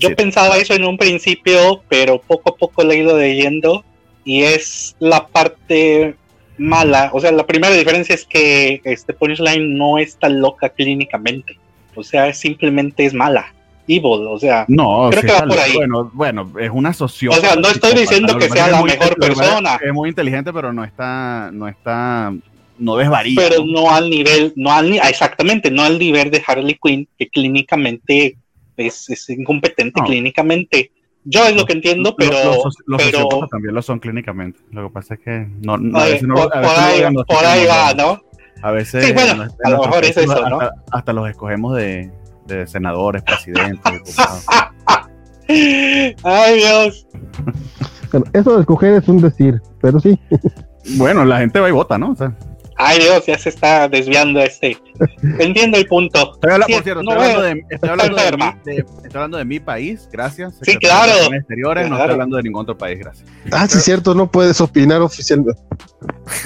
Yo 0.00 0.16
pensaba 0.16 0.56
eso 0.56 0.74
en 0.74 0.84
un 0.84 0.98
principio, 0.98 1.80
pero 1.88 2.20
poco 2.20 2.50
a 2.50 2.56
poco 2.56 2.82
le 2.82 2.96
he 2.96 2.98
ido 3.02 3.16
leyendo 3.16 3.84
y 4.24 4.42
es 4.42 4.96
la 4.98 5.28
parte 5.28 6.16
mala. 6.56 7.10
O 7.12 7.20
sea, 7.20 7.30
la 7.30 7.46
primera 7.46 7.72
diferencia 7.72 8.16
es 8.16 8.24
que 8.24 8.80
este 8.82 9.12
Punchline 9.12 9.78
no 9.78 9.98
es 9.98 10.16
tan 10.16 10.40
loca 10.40 10.70
clínicamente. 10.70 11.56
O 11.94 12.02
sea, 12.02 12.34
simplemente 12.34 13.04
es 13.04 13.14
mala 13.14 13.54
evil, 13.88 14.26
o 14.28 14.38
sea, 14.38 14.66
no, 14.68 15.08
creo 15.10 15.22
que 15.22 15.32
va 15.32 15.48
por 15.48 15.58
ahí. 15.58 15.74
Bueno, 15.74 16.10
bueno, 16.12 16.52
es 16.60 16.70
una 16.72 16.92
sociópata. 16.92 17.40
O 17.40 17.50
sea, 17.52 17.60
no 17.60 17.68
estoy 17.68 17.98
diciendo 17.98 18.36
que 18.36 18.48
sea 18.48 18.68
la 18.68 18.82
mejor 18.82 19.16
persona. 19.16 19.80
Es 19.82 19.92
muy 19.92 20.10
inteligente, 20.10 20.52
pero 20.52 20.72
no 20.72 20.84
está, 20.84 21.50
no 21.52 21.66
está, 21.66 22.32
no 22.78 22.96
desvaría. 22.96 23.36
Pero 23.36 23.64
no, 23.64 23.90
al 23.90 24.10
nivel, 24.10 24.52
no 24.56 24.72
al 24.72 24.92
exactamente, 24.92 25.70
no 25.70 25.82
al 25.82 25.98
nivel 25.98 26.30
de 26.30 26.42
Harley 26.46 26.78
Quinn, 26.80 27.08
que 27.18 27.28
clínicamente 27.28 28.36
es, 28.76 29.08
es 29.10 29.30
incompetente 29.30 30.00
clínicamente. 30.02 30.92
Yo 31.24 31.44
es 31.44 31.54
lo 31.56 31.66
que 31.66 31.74
entiendo, 31.74 32.14
pero. 32.16 32.32
Los, 32.32 32.76
los, 32.86 33.02
pero, 33.02 33.28
también 33.50 33.74
lo 33.74 33.82
son 33.82 33.98
clínicamente. 33.98 34.60
Lo 34.70 34.88
que 34.88 34.94
pasa 34.94 35.14
es 35.14 35.20
que 35.20 35.46
no. 35.60 35.76
no, 35.76 35.98
por, 35.98 36.52
ahí, 36.78 37.02
por 37.26 37.44
ahí 37.44 37.66
va, 37.66 37.92
¿no? 37.92 38.22
A 38.62 38.70
veces. 38.70 39.04
Sí, 39.04 39.12
bueno, 39.12 39.46
a 39.64 39.70
lo 39.70 39.78
mejor 39.82 40.04
es 40.04 40.16
eso, 40.16 40.48
¿no? 40.48 40.60
hasta 40.90 41.12
los 41.12 41.28
escogemos 41.28 41.76
de, 41.76 42.10
de 42.48 42.66
senadores, 42.66 43.22
presidentes, 43.22 44.16
Ay, 46.24 46.58
Dios. 46.58 47.06
eso 48.32 48.54
de 48.54 48.60
escoger 48.60 48.94
es 48.94 49.08
un 49.08 49.20
decir, 49.20 49.62
pero 49.80 49.98
sí. 49.98 50.18
Bueno, 50.96 51.24
la 51.24 51.38
gente 51.38 51.60
va 51.60 51.68
y 51.68 51.72
vota, 51.72 51.96
¿no? 51.96 52.14
Ay 52.80 53.00
Dios, 53.00 53.26
ya 53.26 53.36
se 53.36 53.48
está 53.48 53.88
desviando 53.88 54.40
este. 54.40 54.78
Entiendo 55.40 55.78
el 55.78 55.86
punto. 55.86 56.34
Estoy 56.34 56.52
hablando, 56.52 56.74
por 56.76 56.84
cierto, 56.84 57.00
estoy, 57.00 57.16
hablando 57.16 57.42
de, 57.42 57.64
estoy, 57.70 57.88
hablando 57.90 58.16
de, 58.16 58.22
estoy, 58.76 59.10
hablando 59.14 59.38
de, 59.38 59.44
mi 59.44 59.58
país, 59.58 60.08
gracias. 60.12 60.54
Sí, 60.62 60.76
claro. 60.76 61.12
Exteriores, 61.34 61.88
no 61.88 61.96
estoy 61.96 62.12
hablando 62.12 62.36
de 62.36 62.42
ningún 62.44 62.62
otro 62.62 62.78
país, 62.78 63.00
gracias. 63.00 63.28
Ah, 63.50 63.66
sí, 63.66 63.80
cierto, 63.80 64.14
no 64.14 64.30
puedes 64.30 64.60
opinar 64.60 65.02
oficialmente. 65.02 65.60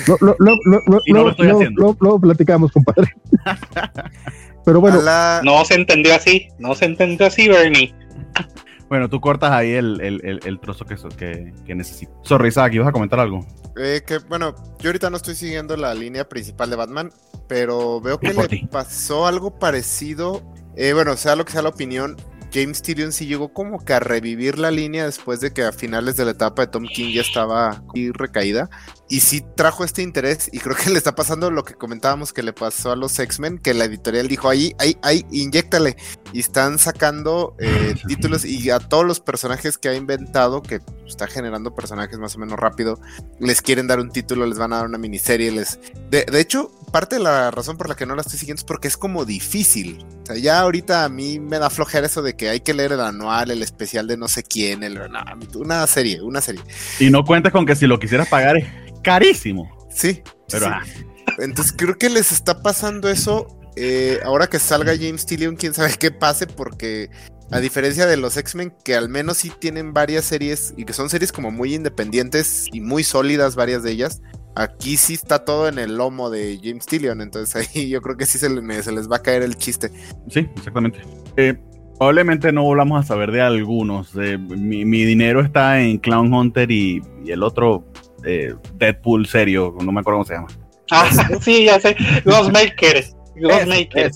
Luego 0.07 0.24
lo, 0.24 0.36
lo, 0.38 0.80
lo, 0.86 1.00
lo, 1.07 1.30
estoy 1.30 1.50
haciendo. 1.50 1.96
Luego 2.00 2.18
platicamos, 2.18 2.72
compadre. 2.72 3.14
Pero 4.64 4.80
bueno. 4.80 5.00
No 5.42 5.64
se 5.64 5.74
entendió 5.74 6.14
así, 6.14 6.48
no 6.58 6.74
se 6.74 6.86
entendió 6.86 7.26
así, 7.26 7.48
Bernie. 7.48 7.94
Bueno, 8.88 9.08
tú 9.08 9.22
cortas 9.22 9.52
ahí 9.52 9.72
el, 9.72 10.58
trozo 10.60 10.84
que, 10.84 10.96
que, 11.16 11.54
que 11.64 11.74
necesito. 11.74 12.12
Sorry, 12.24 12.48
Isaac, 12.48 12.74
¿ibas 12.74 12.88
a 12.88 12.92
comentar 12.92 13.18
algo? 13.20 13.40
Eh, 13.76 14.02
que 14.06 14.18
bueno, 14.18 14.54
yo 14.80 14.90
ahorita 14.90 15.08
no 15.08 15.16
estoy 15.16 15.34
siguiendo 15.34 15.76
la 15.76 15.94
línea 15.94 16.28
principal 16.28 16.68
de 16.68 16.76
Batman, 16.76 17.10
pero 17.48 18.00
veo 18.00 18.20
que 18.20 18.34
le 18.34 18.68
pasó 18.70 19.26
algo 19.26 19.58
parecido. 19.58 20.42
Eh, 20.76 20.92
bueno, 20.92 21.16
sea 21.16 21.36
lo 21.36 21.44
que 21.44 21.52
sea 21.52 21.62
la 21.62 21.70
opinión, 21.70 22.16
James 22.53 22.82
Tyrion 22.82 23.12
sí 23.12 23.26
llegó 23.26 23.53
como 23.53 23.84
que 23.84 23.94
a 23.94 24.00
revivir 24.00 24.59
la 24.59 24.70
línea 24.70 25.07
después 25.07 25.40
de 25.40 25.53
que 25.53 25.62
a 25.62 25.72
finales 25.72 26.16
de 26.16 26.24
la 26.24 26.32
etapa 26.32 26.62
de 26.62 26.68
Tom 26.68 26.84
King 26.84 27.12
ya 27.12 27.22
estaba 27.22 27.82
recaída. 28.14 28.68
Y 29.09 29.20
sí 29.20 29.44
trajo 29.57 29.84
este 29.84 30.03
interés 30.03 30.48
y 30.53 30.59
creo 30.59 30.74
que 30.74 30.90
le 30.90 30.96
está 30.96 31.14
pasando 31.14 31.50
lo 31.50 31.64
que 31.64 31.74
comentábamos 31.74 32.32
que 32.32 32.42
le 32.42 32.53
pasó 32.53 32.92
a 32.92 32.96
los 32.96 33.18
X-Men, 33.18 33.59
que 33.59 33.74
la 33.74 33.84
editorial 33.84 34.28
dijo, 34.28 34.48
ahí, 34.48 34.74
ahí, 34.78 34.96
ahí, 35.03 35.26
inyectale. 35.30 35.96
Y 36.32 36.40
están 36.40 36.78
sacando 36.78 37.55
eh, 37.59 37.94
títulos 38.07 38.44
y 38.44 38.70
a 38.70 38.78
todos 38.78 39.05
los 39.05 39.20
personajes 39.20 39.76
que 39.78 39.88
ha 39.88 39.94
inventado, 39.94 40.62
que 40.62 40.80
está 41.07 41.26
generando 41.26 41.74
personajes 41.74 42.18
más 42.18 42.36
o 42.36 42.38
menos 42.38 42.59
rápido, 42.59 42.98
les 43.38 43.61
quieren 43.61 43.86
dar 43.86 44.00
un 44.00 44.11
título, 44.11 44.46
les 44.46 44.59
van 44.59 44.72
a 44.72 44.76
dar 44.76 44.86
una 44.86 44.98
miniserie. 44.98 45.50
Les... 45.50 45.78
De, 46.11 46.24
de 46.24 46.40
hecho, 46.40 46.70
parte 46.93 47.16
de 47.16 47.22
la 47.22 47.51
razón 47.51 47.76
por 47.76 47.88
la 47.88 47.97
que 47.97 48.07
no 48.07 48.14
la 48.14 48.22
estoy 48.22 48.38
siguiendo 48.38 48.61
es 48.61 48.64
porque 48.64 48.86
es 48.86 48.97
como 48.97 49.24
difícil. 49.24 50.05
O 50.22 50.26
sea, 50.26 50.36
ya 50.36 50.61
ahorita 50.61 51.05
a 51.05 51.09
mí 51.09 51.40
me 51.40 51.59
da 51.59 51.70
flojera 51.70 52.07
eso 52.07 52.22
de 52.22 52.36
que 52.36 52.49
hay 52.49 52.61
que 52.61 52.74
leer 52.74 52.93
el 52.93 53.01
anual, 53.01 53.51
el 53.51 53.62
especial 53.62 54.07
de 54.07 54.16
no 54.16 54.28
sé 54.28 54.45
quién, 54.45 54.84
el, 54.84 55.01
una 55.57 55.86
serie, 55.86 56.22
una 56.22 56.40
serie. 56.40 56.62
Y 57.01 57.11
no 57.11 57.24
cuentes 57.24 57.51
con 57.51 57.66
que 57.66 57.74
si 57.74 57.86
lo 57.86 57.99
quisieras 57.99 58.28
pagar 58.28 58.59
es 58.59 58.66
carísimo. 59.03 59.68
Sí. 59.90 60.22
Pero, 60.49 60.66
ah. 60.66 60.82
Entonces 61.38 61.74
creo 61.76 61.97
que 61.99 62.11
les 62.11 62.30
está 62.30 62.62
pasando 62.62 63.09
eso. 63.09 63.59
Eh, 63.74 64.20
ahora 64.24 64.49
que 64.49 64.59
salga 64.59 64.95
James 64.95 65.24
Tillion, 65.24 65.57
quién 65.57 65.72
sabe 65.72 65.95
qué 65.99 66.11
pase, 66.11 66.47
porque 66.47 67.09
a 67.51 67.61
diferencia 67.61 68.07
de 68.07 68.16
los 68.16 68.36
X-Men, 68.36 68.74
que 68.84 68.95
al 68.95 69.09
menos 69.09 69.38
sí 69.38 69.53
tienen 69.59 69.93
varias 69.93 70.24
series 70.24 70.74
y 70.76 70.84
que 70.84 70.93
son 70.93 71.11
series 71.11 71.32
como 71.32 71.51
muy 71.51 71.74
independientes 71.74 72.66
y 72.72 72.80
muy 72.80 73.05
sólidas, 73.05 73.57
varias 73.57 73.82
de 73.82 73.93
ellas. 73.93 74.20
Aquí 74.55 74.96
sí 74.96 75.14
está 75.14 75.44
todo 75.44 75.68
en 75.68 75.78
el 75.78 75.96
lomo 75.96 76.28
de 76.28 76.61
James 76.62 76.86
Tillion, 76.86 77.20
entonces 77.20 77.68
ahí 77.74 77.88
yo 77.90 78.03
creo 78.03 78.16
que 78.16 78.26
sí 78.26 78.38
se, 78.38 78.50
les, 78.50 78.84
se 78.84 78.92
les 78.92 79.11
va 79.11 79.16
a 79.16 79.22
caer 79.22 79.42
el 79.42 79.57
chiste. 79.57 79.90
Sí, 80.28 80.48
exactamente. 80.57 81.00
Eh, 81.36 81.55
probablemente 81.98 82.53
no 82.53 82.62
volvamos 82.64 83.03
a 83.03 83.07
saber 83.07 83.30
de 83.30 83.40
algunos. 83.40 84.14
mi, 84.14 85.05
dinero 85.05 85.40
está 85.40 85.80
en 85.80 85.98
Clown 85.98 86.32
Hunter 86.32 86.70
y 86.70 87.00
el 87.26 87.42
otro 87.42 87.84
eh, 88.24 88.55
Deadpool 88.74 89.26
serio, 89.26 89.74
no 89.80 89.92
me 89.92 90.00
acuerdo 90.00 90.18
cómo 90.18 90.24
se 90.24 90.34
llama. 90.34 90.48
Ah, 90.90 91.11
sí, 91.40 91.64
ya 91.64 91.80
sé. 91.80 91.96
Ghostmaker. 92.24 93.05
Ghostmaker. 93.36 94.11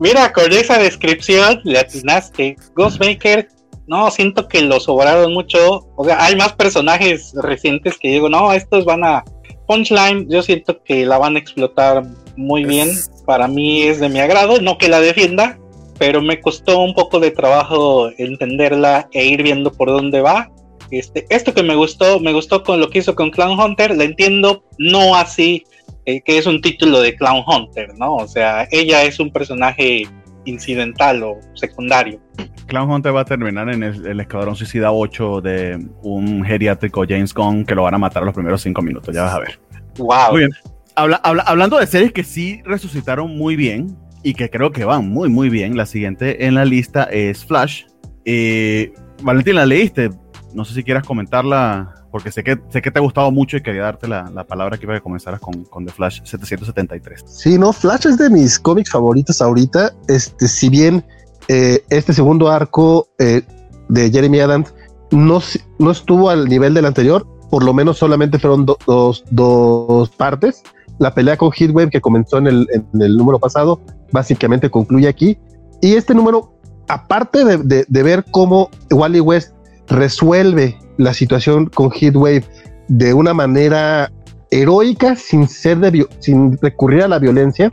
Mira, 0.00 0.32
con 0.32 0.50
esa 0.52 0.78
descripción 0.78 1.60
le 1.64 1.78
atinaste. 1.78 2.56
Ghostmaker, 2.74 3.48
no, 3.86 4.10
siento 4.10 4.48
que 4.48 4.62
lo 4.62 4.80
sobraron 4.80 5.32
mucho. 5.32 5.88
O 5.96 6.04
sea, 6.04 6.24
hay 6.24 6.36
más 6.36 6.52
personajes 6.54 7.32
recientes 7.42 7.98
que 7.98 8.08
digo, 8.08 8.28
no, 8.28 8.52
estos 8.52 8.84
van 8.84 9.04
a. 9.04 9.24
Punchline, 9.68 10.26
yo 10.30 10.42
siento 10.42 10.82
que 10.82 11.04
la 11.04 11.18
van 11.18 11.36
a 11.36 11.38
explotar 11.38 12.02
muy 12.36 12.64
bien. 12.64 12.88
Para 13.26 13.46
mí 13.46 13.82
es 13.82 14.00
de 14.00 14.08
mi 14.08 14.18
agrado, 14.18 14.60
no 14.62 14.78
que 14.78 14.88
la 14.88 14.98
defienda, 14.98 15.58
pero 15.98 16.22
me 16.22 16.40
costó 16.40 16.80
un 16.80 16.94
poco 16.94 17.20
de 17.20 17.30
trabajo 17.30 18.10
entenderla 18.16 19.08
e 19.12 19.26
ir 19.26 19.42
viendo 19.42 19.70
por 19.70 19.88
dónde 19.88 20.22
va. 20.22 20.50
Este, 20.90 21.26
esto 21.28 21.52
que 21.52 21.62
me 21.62 21.74
gustó, 21.74 22.18
me 22.18 22.32
gustó 22.32 22.62
con 22.62 22.80
lo 22.80 22.88
que 22.88 23.00
hizo 23.00 23.14
con 23.14 23.30
Clown 23.30 23.60
Hunter, 23.60 23.94
la 23.94 24.04
entiendo 24.04 24.64
no 24.78 25.14
así, 25.14 25.64
eh, 26.06 26.22
que 26.22 26.38
es 26.38 26.46
un 26.46 26.62
título 26.62 27.02
de 27.02 27.14
Clown 27.14 27.44
Hunter, 27.46 27.94
¿no? 27.98 28.14
O 28.14 28.26
sea, 28.26 28.66
ella 28.70 29.02
es 29.02 29.20
un 29.20 29.30
personaje 29.30 30.08
incidental 30.48 31.22
o 31.22 31.38
secundario. 31.54 32.20
Clown 32.66 32.90
Hunter 32.90 33.14
va 33.14 33.20
a 33.22 33.24
terminar 33.24 33.68
en 33.70 33.82
el, 33.82 34.20
Escuadrón 34.20 34.56
Suicida 34.56 34.92
8 34.92 35.40
de 35.40 35.88
un 36.02 36.44
geriátrico 36.44 37.04
James 37.08 37.32
Gunn 37.32 37.64
que 37.64 37.74
lo 37.74 37.82
van 37.82 37.94
a 37.94 37.98
matar 37.98 38.22
a 38.22 38.26
los 38.26 38.34
primeros 38.34 38.62
cinco 38.62 38.82
minutos, 38.82 39.14
ya 39.14 39.22
vas 39.22 39.34
a 39.34 39.38
ver. 39.40 39.60
Wow. 39.96 40.32
Muy 40.32 40.40
bien. 40.40 40.50
hablando 40.94 41.78
de 41.78 41.86
series 41.86 42.12
que 42.12 42.24
sí 42.24 42.60
resucitaron 42.64 43.36
muy 43.36 43.56
bien 43.56 43.96
y 44.22 44.34
que 44.34 44.50
creo 44.50 44.72
que 44.72 44.84
van 44.84 45.08
muy, 45.08 45.28
muy 45.28 45.48
bien, 45.48 45.76
la 45.76 45.86
siguiente 45.86 46.46
en 46.46 46.54
la 46.54 46.64
lista 46.64 47.04
es 47.04 47.44
Flash. 47.44 47.84
Eh, 48.24 48.92
Valentín, 49.22 49.54
¿la 49.54 49.66
leíste? 49.66 50.10
No 50.54 50.64
sé 50.64 50.74
si 50.74 50.82
quieras 50.82 51.04
comentarla, 51.04 51.97
porque 52.10 52.30
sé 52.32 52.42
que, 52.42 52.58
sé 52.70 52.80
que 52.80 52.90
te 52.90 52.98
ha 52.98 53.02
gustado 53.02 53.30
mucho 53.30 53.56
y 53.56 53.62
quería 53.62 53.82
darte 53.82 54.08
la, 54.08 54.30
la 54.34 54.44
palabra 54.44 54.78
que 54.78 54.86
iba 54.86 54.96
a 54.96 55.00
comenzar 55.00 55.38
con, 55.40 55.64
con, 55.64 55.84
The 55.84 55.92
Flash 55.92 56.20
773. 56.24 57.24
Sí, 57.26 57.58
no, 57.58 57.72
Flash 57.72 58.06
es 58.06 58.18
de 58.18 58.30
mis 58.30 58.58
cómics 58.58 58.90
favoritos 58.90 59.42
ahorita. 59.42 59.92
Este, 60.08 60.48
si 60.48 60.68
bien 60.68 61.04
eh, 61.48 61.84
este 61.90 62.12
segundo 62.12 62.48
arco 62.48 63.08
eh, 63.18 63.42
de 63.88 64.10
Jeremy 64.10 64.40
Adams 64.40 64.74
no, 65.10 65.40
no 65.78 65.90
estuvo 65.90 66.30
al 66.30 66.46
nivel 66.48 66.74
del 66.74 66.86
anterior, 66.86 67.26
por 67.50 67.62
lo 67.62 67.72
menos 67.72 67.98
solamente 67.98 68.38
fueron 68.38 68.66
dos, 68.66 69.24
dos 69.30 70.08
partes. 70.10 70.62
La 70.98 71.14
pelea 71.14 71.36
con 71.36 71.52
Heatwave 71.52 71.90
que 71.90 72.00
comenzó 72.00 72.38
en 72.38 72.46
el, 72.46 72.66
en 72.72 73.02
el 73.02 73.16
número 73.16 73.38
pasado, 73.38 73.80
básicamente 74.12 74.70
concluye 74.70 75.08
aquí. 75.08 75.38
Y 75.80 75.94
este 75.94 76.14
número, 76.14 76.54
aparte 76.88 77.44
de, 77.44 77.58
de, 77.58 77.84
de 77.86 78.02
ver 78.02 78.24
cómo 78.30 78.68
Wally 78.90 79.20
West 79.20 79.52
resuelve 79.86 80.76
la 80.98 81.14
situación 81.14 81.66
con 81.66 81.90
Heatwave 81.90 82.44
de 82.88 83.14
una 83.14 83.32
manera 83.32 84.12
heroica 84.50 85.16
sin 85.16 85.48
ser 85.48 85.78
sin 86.20 86.58
recurrir 86.58 87.02
a 87.02 87.08
la 87.08 87.18
violencia. 87.18 87.70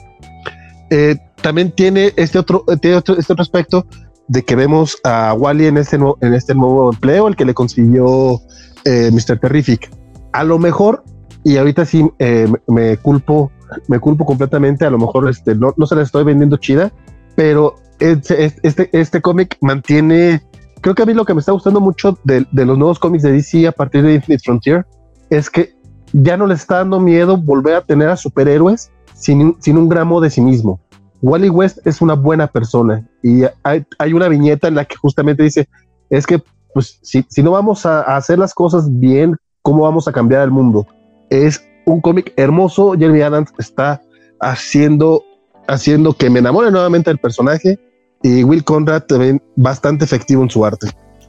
Eh, 0.90 1.18
también 1.42 1.72
tiene 1.72 2.14
este 2.16 2.40
otro, 2.40 2.64
tiene 2.82 2.98
otro, 2.98 3.18
este 3.18 3.34
otro 3.34 3.44
aspecto 3.44 3.86
de 4.28 4.44
que 4.44 4.56
vemos 4.56 4.98
a 5.04 5.34
Wally 5.34 5.68
en 5.68 5.78
este, 5.78 5.98
en 5.98 6.34
este 6.34 6.56
nuevo 6.56 6.92
empleo, 6.92 7.28
el 7.28 7.36
que 7.36 7.46
le 7.46 7.54
consiguió 7.54 8.42
eh, 8.86 9.12
Mr. 9.12 9.40
Terrific. 9.40 9.90
A 10.32 10.44
lo 10.44 10.58
mejor, 10.58 11.04
y 11.44 11.58
ahorita 11.58 11.86
sí 11.86 12.10
eh, 12.20 12.52
me 12.68 12.98
culpo, 12.98 13.52
me 13.88 14.00
culpo 14.00 14.26
completamente, 14.26 14.86
a 14.86 14.90
lo 14.90 14.98
mejor 14.98 15.30
este, 15.30 15.56
no, 15.56 15.74
no 15.78 15.86
se 15.86 15.96
la 15.96 16.02
estoy 16.02 16.24
vendiendo 16.24 16.58
chida, 16.58 16.92
pero 17.36 17.76
este, 18.00 18.52
este, 18.64 18.90
este 18.92 19.22
cómic 19.22 19.58
mantiene 19.62 20.42
creo 20.86 20.94
que 20.94 21.02
a 21.02 21.06
mí 21.08 21.16
lo 21.16 21.26
que 21.26 21.34
me 21.34 21.40
está 21.40 21.52
gustando 21.52 21.82
mucho 21.82 22.20
de, 22.26 22.46
los 22.52 22.78
nuevos 22.78 23.00
cómics 23.00 23.24
de 23.24 23.32
DC 23.32 23.66
a 23.66 23.72
partir 23.72 24.04
de 24.04 24.14
Infinite 24.14 24.44
Frontier 24.46 24.86
es 25.32 25.50
que 25.50 25.74
ya 26.14 26.38
no 26.38 26.46
les 26.46 26.60
está 26.60 26.76
dando 26.76 27.00
miedo 27.00 27.38
volver 27.38 27.74
a 27.74 27.82
tener 27.82 28.08
a 28.08 28.16
superhéroes 28.16 28.92
sin, 29.16 29.56
sin 29.60 29.80
un 29.80 29.90
gramo 29.90 30.22
de 30.22 30.30
sí 30.30 30.42
mismo. 30.42 30.80
Wally 31.24 31.50
West 31.50 31.80
es 31.88 32.04
una 32.04 32.14
buena 32.14 32.46
persona 32.46 33.04
y 33.24 33.42
hay, 33.64 34.14
una 34.14 34.28
viñeta 34.28 34.68
en 34.68 34.76
la 34.76 34.86
que 34.86 34.96
justamente 34.96 35.42
dice, 35.42 35.68
es 36.12 36.28
que 36.28 36.44
pues 36.72 37.00
si, 37.02 37.26
si 37.30 37.42
no 37.42 37.50
vamos 37.50 37.88
a, 37.88 38.02
hacer 38.02 38.38
las 38.38 38.54
cosas 38.54 38.88
bien, 39.00 39.36
¿cómo 39.64 39.86
vamos 39.86 40.08
a 40.08 40.12
cambiar 40.12 40.44
el 40.44 40.52
mundo? 40.52 40.86
Es 41.32 41.68
un 41.88 42.00
cómic 42.00 42.32
hermoso, 42.38 42.92
Jeremy 42.92 43.24
Adams 43.24 43.52
está 43.58 44.04
haciendo, 44.40 45.24
haciendo 45.68 46.14
que 46.14 46.30
me 46.30 46.38
enamore 46.38 46.70
nuevamente 46.70 47.10
del 47.10 47.18
personaje 47.18 47.80
y 48.26 48.44
Will 48.44 48.64
Conrad 48.64 49.04
también 49.04 49.40
bastante 49.56 50.04
efectivo 50.04 50.42
en 50.42 50.50
su 50.50 50.66
arte. 50.66 50.88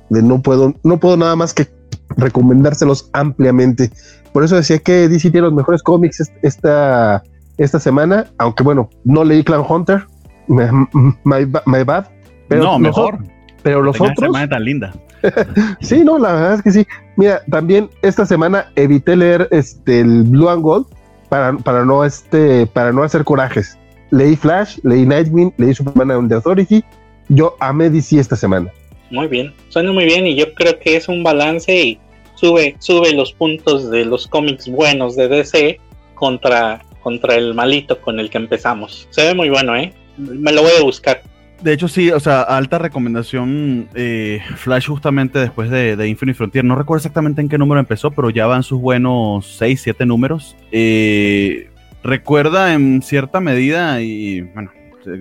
no 0.08 0.40
puedo, 0.40 0.72
no 0.82 0.98
puedo 0.98 1.18
nada 1.18 1.36
más 1.36 1.52
que 1.52 1.68
recomendárselos 2.16 3.10
ampliamente. 3.12 3.90
Por 4.32 4.44
eso 4.44 4.56
decía 4.56 4.78
que 4.78 5.06
DC 5.06 5.30
tiene 5.30 5.46
los 5.46 5.52
mejores 5.52 5.82
cómics 5.82 6.22
esta, 6.40 7.22
esta 7.58 7.80
semana, 7.80 8.28
aunque 8.38 8.62
bueno, 8.62 8.88
no 9.04 9.24
leí 9.24 9.44
Clan 9.44 9.62
Hunter, 9.68 10.06
my, 10.48 11.84
bad. 11.84 12.06
Pero 12.48 12.62
no, 12.62 12.78
mejor. 12.78 13.18
pero 13.62 13.82
los 13.82 14.00
otros. 14.00 14.16
semana 14.18 14.48
tan 14.48 14.64
linda. 14.64 14.94
sí, 15.82 16.02
no, 16.02 16.16
la 16.16 16.32
verdad 16.32 16.54
es 16.54 16.62
que 16.62 16.70
sí. 16.70 16.86
Mira, 17.16 17.42
también 17.50 17.90
esta 18.00 18.24
semana 18.24 18.68
evité 18.74 19.16
leer 19.16 19.48
este 19.50 20.00
el 20.00 20.22
Blue 20.22 20.48
and 20.48 20.62
Gold 20.62 20.86
para, 21.28 21.58
para 21.58 21.84
no 21.84 22.06
este 22.06 22.66
para 22.66 22.90
no 22.90 23.02
hacer 23.02 23.22
corajes 23.22 23.76
leí 24.10 24.36
Flash, 24.36 24.78
leí 24.82 25.04
Nightwing, 25.04 25.52
leí 25.56 25.74
Superman 25.74 26.10
and 26.10 26.28
the 26.28 26.36
Authority. 26.36 26.84
Yo 27.28 27.56
amé 27.60 27.90
DC 27.90 28.18
esta 28.18 28.36
semana. 28.36 28.70
Muy 29.10 29.28
bien, 29.28 29.52
suena 29.68 29.92
muy 29.92 30.04
bien 30.04 30.26
y 30.26 30.34
yo 30.34 30.52
creo 30.54 30.78
que 30.78 30.96
es 30.96 31.08
un 31.08 31.22
balance 31.22 31.74
y 31.74 31.98
sube, 32.34 32.76
sube 32.78 33.12
los 33.12 33.32
puntos 33.32 33.90
de 33.90 34.04
los 34.04 34.26
cómics 34.26 34.68
buenos 34.68 35.16
de 35.16 35.28
DC 35.28 35.80
contra, 36.14 36.84
contra 37.02 37.36
el 37.36 37.54
malito 37.54 38.00
con 38.00 38.18
el 38.18 38.30
que 38.30 38.38
empezamos. 38.38 39.06
Se 39.10 39.22
ve 39.22 39.34
muy 39.34 39.48
bueno, 39.48 39.76
¿eh? 39.76 39.92
Me 40.16 40.52
lo 40.52 40.62
voy 40.62 40.72
a 40.78 40.82
buscar. 40.82 41.22
De 41.62 41.72
hecho, 41.72 41.88
sí, 41.88 42.10
o 42.10 42.20
sea, 42.20 42.42
alta 42.42 42.78
recomendación. 42.78 43.88
Eh, 43.94 44.40
Flash, 44.56 44.88
justamente 44.88 45.38
después 45.38 45.70
de, 45.70 45.96
de, 45.96 46.08
Infinite 46.08 46.36
Frontier, 46.36 46.64
no 46.64 46.76
recuerdo 46.76 46.98
exactamente 46.98 47.40
en 47.40 47.48
qué 47.48 47.58
número 47.58 47.80
empezó, 47.80 48.10
pero 48.10 48.30
ya 48.30 48.46
van 48.46 48.62
sus 48.62 48.80
buenos 48.80 49.46
6, 49.56 49.80
7 49.82 50.04
números. 50.04 50.54
Eh, 50.70 51.70
recuerda 52.06 52.72
en 52.72 53.02
cierta 53.02 53.40
medida, 53.40 54.00
y 54.00 54.40
bueno, 54.40 54.70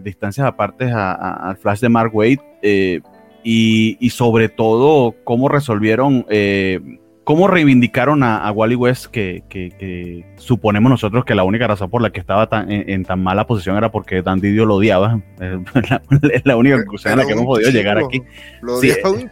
distancias 0.04 0.48
aparte 0.48 0.92
al 0.92 1.58
Flash 1.58 1.80
de 1.80 1.90
Mark 1.90 2.16
Wade, 2.16 2.40
eh, 2.62 3.02
y, 3.44 4.10
sobre 4.10 4.50
todo 4.50 5.16
cómo 5.24 5.50
resolvieron 5.50 6.26
eh, 6.30 6.80
cómo 7.26 7.48
reivindicaron 7.48 8.24
a, 8.24 8.50
Wally 8.52 8.76
West, 8.76 9.08
que, 9.08 10.24
suponemos 10.38 10.90
nosotros 10.90 11.26
que 11.26 11.36
la 11.36 11.44
única 11.44 11.68
razón 11.68 11.90
por 11.90 12.02
la 12.02 12.12
que 12.12 12.20
estaba 12.20 12.48
en, 12.68 13.04
tan 13.04 13.22
mala 13.22 13.48
posición 13.48 13.76
era 13.76 13.92
porque 13.92 14.22
Dan 14.22 14.40
Didio 14.40 14.66
lo 14.66 14.76
odiaba. 14.76 15.20
Es 16.32 16.46
la, 16.46 16.56
única 16.56 16.78
conclusión 16.78 17.14
a 17.14 17.16
la 17.18 17.26
que 17.26 17.34
hemos 17.34 17.46
podido 17.46 17.72
llegar 17.72 17.98
aquí. 17.98 18.22
Lo 18.62 18.76
odiaba 18.76 19.12
un 19.12 19.30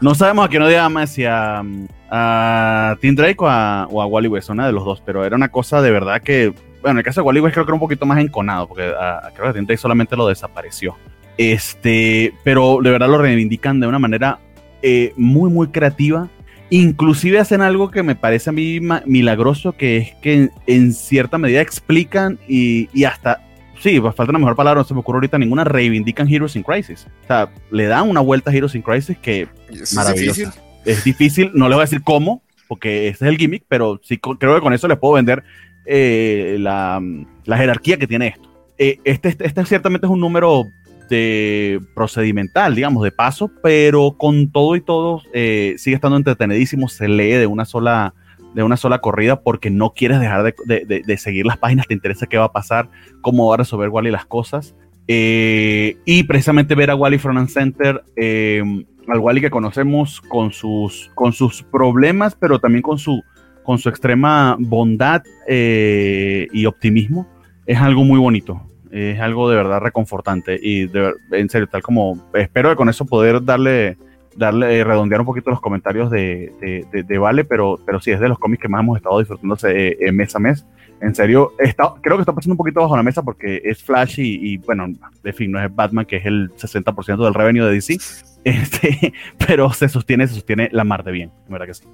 No 0.00 0.14
sabemos 0.14 0.46
a 0.46 0.48
quién 0.48 0.62
odiaba 0.62 0.88
más, 0.88 1.10
si 1.10 1.24
a, 1.26 1.62
a 2.10 2.96
Tim 3.00 3.14
Drake 3.14 3.36
o 3.38 3.48
a, 3.48 3.86
Wally 3.86 4.28
West, 4.28 4.48
una 4.48 4.66
de 4.66 4.72
los 4.72 4.84
dos, 4.84 5.02
pero 5.04 5.24
era 5.24 5.36
una 5.36 5.50
cosa 5.50 5.82
de 5.82 5.90
verdad 5.90 6.22
que, 6.22 6.54
bueno, 6.84 6.92
en 6.92 6.98
el 6.98 7.04
caso 7.04 7.22
de 7.22 7.26
Wally 7.26 7.40
West 7.40 7.54
creo 7.54 7.64
que 7.64 7.70
era 7.70 7.74
un 7.74 7.80
poquito 7.80 8.04
más 8.04 8.18
enconado, 8.18 8.68
porque 8.68 8.92
creo 9.34 9.52
que 9.52 9.60
Drake 9.62 9.78
solamente 9.78 10.16
lo 10.16 10.28
desapareció. 10.28 10.96
Este, 11.38 12.32
pero 12.44 12.78
de 12.82 12.90
verdad 12.90 13.08
lo 13.08 13.18
reivindican 13.18 13.80
de 13.80 13.86
una 13.86 13.98
manera 13.98 14.38
eh, 14.82 15.12
muy, 15.16 15.50
muy 15.50 15.68
creativa 15.68 16.28
Inclusive 16.70 17.38
hacen 17.38 17.60
algo 17.60 17.90
que 17.90 18.02
me 18.02 18.16
parece 18.16 18.50
a 18.50 18.52
mí 18.52 18.80
milagroso, 19.04 19.72
que 19.72 19.98
es 19.98 20.14
que 20.16 20.50
en, 20.66 20.92
cierta 20.92 21.38
medida 21.38 21.60
explican 21.60 22.38
y, 22.48 23.04
hasta, 23.04 23.42
sí, 23.80 24.00
pues 24.00 24.14
falta 24.14 24.30
una 24.30 24.38
mejor 24.38 24.56
palabra, 24.56 24.80
no 24.80 24.84
se 24.84 24.94
me 24.94 25.00
ocurre 25.00 25.18
ahorita 25.18 25.38
ninguna, 25.38 25.64
reivindican 25.64 26.26
Heroes 26.26 26.56
in 26.56 26.62
Crisis. 26.62 27.06
O 27.24 27.26
sea, 27.26 27.50
le 27.70 27.84
dan 27.84 28.08
una 28.08 28.20
vuelta 28.20 28.50
a 28.50 28.54
Heroes 28.54 28.74
in 28.74 28.82
Crisis 28.82 29.16
que 29.18 29.46
es 29.70 29.94
maravillosa. 29.94 30.40
Difícil. 30.40 30.62
Es 30.84 31.04
difícil, 31.04 31.50
no 31.54 31.68
le 31.68 31.74
voy 31.74 31.82
a 31.82 31.86
decir 31.86 32.02
cómo, 32.02 32.42
porque 32.66 33.08
ese 33.08 33.26
es 33.26 33.30
el 33.30 33.36
gimmick, 33.36 33.64
pero 33.68 34.00
sí 34.02 34.18
creo 34.18 34.54
que 34.54 34.60
con 34.60 34.72
eso 34.72 34.88
les 34.88 34.98
puedo 34.98 35.14
vender 35.14 35.44
eh, 35.86 36.56
la, 36.60 37.00
jerarquía 37.46 37.96
que 37.98 38.06
tiene 38.06 38.28
esto. 38.28 38.48
Eh, 38.78 38.98
este, 39.04 39.28
este, 39.28 39.46
este 39.46 39.64
ciertamente 39.66 40.06
es 40.06 40.10
un 40.10 40.20
número 40.20 40.66
de 41.08 41.80
procedimental, 41.94 42.74
digamos, 42.74 43.02
de 43.04 43.12
paso, 43.12 43.50
pero 43.62 44.16
con 44.16 44.50
todo 44.50 44.76
y 44.76 44.80
todo 44.80 45.22
eh, 45.32 45.74
sigue 45.78 45.96
estando 45.96 46.16
entretenidísimo, 46.16 46.88
se 46.88 47.08
lee 47.08 47.32
de 47.32 47.46
una 47.46 47.64
sola 47.64 48.14
de 48.54 48.62
una 48.62 48.76
sola 48.76 49.00
corrida 49.00 49.40
porque 49.40 49.68
no 49.68 49.94
quieres 49.94 50.20
dejar 50.20 50.44
de, 50.44 51.16
seguir 51.18 51.44
las 51.44 51.58
páginas, 51.58 51.88
te 51.88 51.94
interesa 51.94 52.28
qué 52.28 52.38
va 52.38 52.44
a 52.44 52.52
pasar, 52.52 52.88
cómo 53.20 53.48
va 53.48 53.54
a 53.54 53.58
resolver 53.58 53.88
Wally 53.88 54.12
las 54.12 54.26
cosas. 54.26 54.76
Eh, 55.08 55.96
y 56.04 56.22
precisamente 56.22 56.76
ver 56.76 56.90
a 56.90 56.94
Wally 56.94 57.18
Front 57.18 57.50
Center, 57.50 58.04
eh, 58.14 58.62
al 59.08 59.18
Wally 59.18 59.40
que 59.40 59.50
conocemos 59.50 60.20
con 60.20 60.52
sus, 60.52 61.10
con 61.16 61.32
sus 61.32 61.64
problemas, 61.64 62.36
pero 62.38 62.60
también 62.60 62.82
con 62.82 62.96
su, 62.96 63.24
con 63.64 63.78
su 63.78 63.88
extrema 63.88 64.56
bondad 64.58 65.22
y 65.48 66.66
optimismo, 66.66 67.26
es 67.66 67.78
algo 67.78 68.04
muy 68.04 68.20
bonito 68.20 68.60
es 68.94 69.18
algo 69.18 69.50
de 69.50 69.56
verdad 69.56 69.80
reconfortante 69.80 70.58
y 70.62 70.88
en 71.32 71.48
serio, 71.50 71.66
tal 71.66 71.82
como 71.82 72.30
espero 72.32 72.70
que 72.70 72.76
con 72.76 72.88
eso 72.88 73.04
poder 73.04 73.44
darle, 73.44 73.98
darle 74.36 74.78
eh, 74.78 74.84
redondear 74.84 75.20
un 75.20 75.26
poquito 75.26 75.50
los 75.50 75.60
comentarios 75.60 76.10
de, 76.12 76.52
de, 76.92 77.18
Vale, 77.18 77.44
pero, 77.44 77.80
pero 77.84 78.00
sí, 78.00 78.12
es 78.12 78.20
de 78.20 78.28
los 78.28 78.38
cómics 78.38 78.62
que 78.62 78.68
más 78.68 78.82
hemos 78.82 78.96
estado 78.96 79.18
disfrutándose 79.18 79.96
eh, 79.98 80.12
mes 80.12 80.34
a 80.36 80.38
mes. 80.38 80.64
En 81.00 81.12
serio, 81.12 81.54
está, 81.58 81.92
creo 82.00 82.16
que 82.16 82.22
está 82.22 82.32
pasando 82.32 82.52
un 82.52 82.58
poquito 82.58 82.80
bajo 82.80 82.96
la 82.96 83.02
mesa 83.02 83.22
porque 83.22 83.60
es 83.64 83.82
Flash 83.82 84.20
y, 84.20 84.58
bueno, 84.58 84.86
de 85.24 85.32
fin, 85.32 85.50
no 85.50 85.62
es 85.62 85.74
Batman, 85.74 86.06
que 86.06 86.18
es 86.18 86.26
el 86.26 86.52
60% 86.52 87.24
del 87.24 87.34
revenue 87.34 87.64
de 87.64 87.72
DC, 87.72 87.96
este, 88.44 89.12
pero 89.44 89.72
se 89.72 89.88
sostiene, 89.88 90.28
se 90.28 90.34
sostiene 90.34 90.68
la 90.70 90.84
mar 90.84 91.02
de 91.02 91.10
bien, 91.10 91.32
¿verdad 91.48 91.66
que 91.66 91.74
sí? 91.74 91.84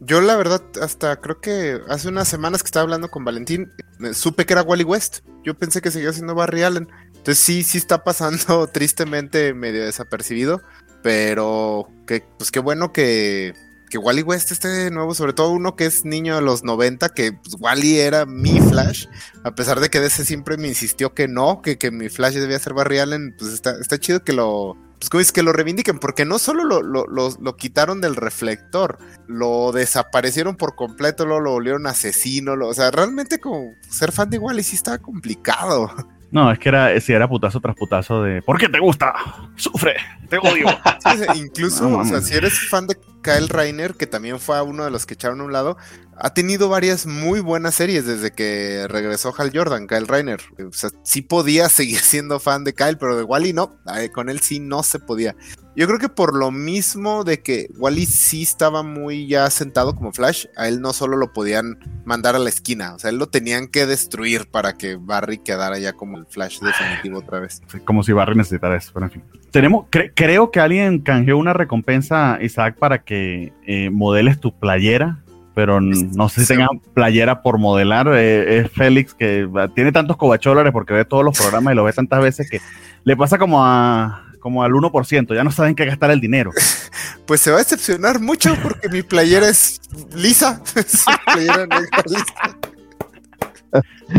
Eh, 0.00 0.04
yo 0.04 0.20
la 0.20 0.36
verdad, 0.36 0.62
hasta 0.80 1.16
creo 1.20 1.40
que 1.40 1.80
hace 1.88 2.08
unas 2.08 2.28
semanas 2.28 2.62
que 2.62 2.66
estaba 2.66 2.84
hablando 2.84 3.10
con 3.10 3.24
Valentín, 3.24 3.72
supe 4.12 4.46
que 4.46 4.52
era 4.52 4.62
Wally 4.62 4.84
West. 4.84 5.20
Yo 5.44 5.54
pensé 5.54 5.80
que 5.80 5.90
seguía 5.90 6.12
siendo 6.12 6.34
Barry 6.34 6.62
Allen. 6.62 6.88
Entonces 7.08 7.38
sí, 7.38 7.62
sí 7.62 7.78
está 7.78 8.04
pasando 8.04 8.66
tristemente 8.72 9.54
medio 9.54 9.84
desapercibido. 9.84 10.60
Pero 11.02 11.88
que, 12.06 12.24
pues 12.38 12.50
qué 12.50 12.58
bueno 12.58 12.92
que, 12.92 13.54
que 13.88 13.98
Wally 13.98 14.22
West 14.22 14.50
esté 14.50 14.68
de 14.68 14.90
nuevo, 14.90 15.14
sobre 15.14 15.32
todo 15.32 15.50
uno 15.50 15.76
que 15.76 15.86
es 15.86 16.04
niño 16.04 16.34
de 16.34 16.42
los 16.42 16.64
90, 16.64 17.10
que 17.10 17.32
pues, 17.32 17.56
Wally 17.60 18.00
era 18.00 18.26
mi 18.26 18.60
Flash, 18.60 19.06
a 19.44 19.54
pesar 19.54 19.80
de 19.80 19.88
que 19.88 20.00
DC 20.00 20.24
siempre 20.24 20.56
me 20.56 20.68
insistió 20.68 21.14
que 21.14 21.28
no, 21.28 21.62
que, 21.62 21.78
que 21.78 21.90
mi 21.90 22.08
Flash 22.08 22.34
debía 22.34 22.58
ser 22.58 22.74
Barry 22.74 22.98
Allen, 22.98 23.34
pues 23.38 23.52
está, 23.52 23.78
está 23.80 23.98
chido 23.98 24.24
que 24.24 24.32
lo, 24.32 24.76
pues 24.98 25.10
como 25.10 25.20
es 25.20 25.32
que 25.32 25.42
lo 25.42 25.52
reivindiquen, 25.52 25.98
porque 25.98 26.24
no 26.24 26.38
solo 26.38 26.64
lo, 26.64 26.82
lo, 26.82 27.56
quitaron 27.56 28.00
del 28.00 28.16
reflector, 28.16 28.98
lo 29.26 29.72
desaparecieron 29.72 30.56
por 30.56 30.74
completo, 30.74 31.26
lo, 31.26 31.40
lo 31.40 31.52
volvieron 31.52 31.86
asesino, 31.86 32.54
o 32.54 32.74
sea, 32.74 32.90
realmente 32.90 33.38
como 33.38 33.72
ser 33.88 34.12
fan 34.12 34.30
de 34.30 34.38
Wally 34.38 34.62
sí 34.62 34.76
está 34.76 34.98
complicado. 34.98 35.90
No, 36.28 36.50
es 36.50 36.58
que 36.58 36.68
era, 36.68 37.00
si 37.00 37.12
era 37.12 37.28
putazo 37.28 37.60
tras 37.60 37.76
putazo 37.76 38.20
de 38.24 38.42
¿Por 38.42 38.58
qué 38.58 38.68
te 38.68 38.80
gusta? 38.80 39.14
Sufre, 39.54 39.94
te 40.28 40.38
odio. 40.38 40.66
incluso, 41.36 41.98
o 41.98 42.04
sea, 42.04 42.20
si 42.20 42.34
eres 42.34 42.68
fan 42.68 42.88
de 42.88 42.96
Kyle 43.26 43.48
Reiner, 43.48 43.94
que 43.94 44.06
también 44.06 44.38
fue 44.38 44.62
uno 44.62 44.84
de 44.84 44.90
los 44.92 45.04
que 45.04 45.14
echaron 45.14 45.40
a 45.40 45.44
un 45.44 45.52
lado, 45.52 45.76
ha 46.16 46.32
tenido 46.32 46.68
varias 46.68 47.06
muy 47.06 47.40
buenas 47.40 47.74
series 47.74 48.06
desde 48.06 48.30
que 48.30 48.86
regresó 48.88 49.34
Hal 49.36 49.50
Jordan, 49.52 49.88
Kyle 49.88 50.06
Reiner. 50.06 50.40
O 50.64 50.72
sea, 50.72 50.90
sí 51.02 51.22
podía 51.22 51.68
seguir 51.68 51.98
siendo 51.98 52.38
fan 52.38 52.62
de 52.62 52.72
Kyle, 52.72 52.98
pero 52.98 53.16
de 53.16 53.24
Wally 53.24 53.52
no. 53.52 53.80
Con 54.14 54.28
él 54.28 54.38
sí 54.40 54.60
no 54.60 54.84
se 54.84 55.00
podía. 55.00 55.34
Yo 55.74 55.88
creo 55.88 55.98
que 55.98 56.08
por 56.08 56.36
lo 56.36 56.52
mismo 56.52 57.24
de 57.24 57.42
que 57.42 57.68
Wally 57.76 58.06
sí 58.06 58.44
estaba 58.44 58.84
muy 58.84 59.26
ya 59.26 59.50
sentado 59.50 59.96
como 59.96 60.12
Flash, 60.12 60.46
a 60.56 60.68
él 60.68 60.80
no 60.80 60.92
solo 60.92 61.16
lo 61.16 61.32
podían 61.32 61.80
mandar 62.04 62.36
a 62.36 62.38
la 62.38 62.48
esquina, 62.48 62.94
o 62.94 62.98
sea, 62.98 63.10
él 63.10 63.16
lo 63.16 63.28
tenían 63.28 63.66
que 63.68 63.84
destruir 63.84 64.48
para 64.48 64.78
que 64.78 64.96
Barry 64.96 65.36
quedara 65.36 65.78
ya 65.78 65.92
como 65.92 66.16
el 66.16 66.24
Flash 66.24 66.60
definitivo 66.60 67.18
otra 67.18 67.40
vez. 67.40 67.60
Como 67.84 68.02
si 68.02 68.12
Barry 68.12 68.36
necesitara 68.36 68.78
eso, 68.78 68.92
pero 68.94 69.04
en 69.04 69.12
fin. 69.12 69.22
Tenemos, 69.56 69.86
creo 69.90 70.50
que 70.50 70.60
alguien 70.60 70.98
canjeó 70.98 71.38
una 71.38 71.54
recompensa, 71.54 72.36
Isaac, 72.42 72.76
para 72.78 73.04
que 73.04 73.54
eh, 73.66 73.88
modeles 73.88 74.38
tu 74.38 74.52
playera 74.52 75.22
pero 75.54 75.80
no 75.80 76.28
sé 76.28 76.42
si 76.42 76.48
tenga 76.48 76.68
playera 76.92 77.40
por 77.40 77.56
modelar. 77.56 78.08
Eh, 78.14 78.58
es 78.58 78.70
Félix 78.70 79.14
que 79.14 79.48
tiene 79.74 79.92
tantos 79.92 80.18
cobacholares 80.18 80.70
porque 80.74 80.92
ve 80.92 81.06
todos 81.06 81.24
los 81.24 81.38
programas 81.38 81.72
y 81.72 81.76
lo 81.76 81.84
ve 81.84 81.94
tantas 81.94 82.20
veces 82.20 82.50
que 82.50 82.60
le 83.04 83.16
pasa 83.16 83.38
como 83.38 83.64
a 83.64 84.24
como 84.40 84.62
al 84.62 84.72
1%, 84.72 85.34
ya 85.34 85.42
no 85.42 85.50
saben 85.50 85.74
qué 85.74 85.86
gastar 85.86 86.10
el 86.10 86.20
dinero. 86.20 86.50
Pues 87.26 87.40
se 87.40 87.50
va 87.50 87.56
a 87.56 87.60
decepcionar 87.60 88.20
mucho 88.20 88.54
porque 88.62 88.90
mi 88.90 89.02
playera 89.02 89.48
es 89.48 89.80
lisa. 90.14 90.62
playera 91.32 91.66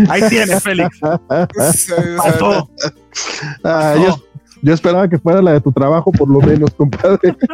Ahí 0.09 0.21
tienes, 0.29 0.63
Félix. 0.63 0.99
Pasó. 0.99 2.69
Ah, 3.63 3.95
yo 3.95 4.26
esperaba 4.65 5.09
que 5.09 5.17
fuera 5.17 5.41
la 5.41 5.53
de 5.53 5.61
tu 5.61 5.71
trabajo, 5.71 6.11
por 6.11 6.29
lo 6.29 6.41
menos, 6.41 6.71
compadre. 6.71 7.35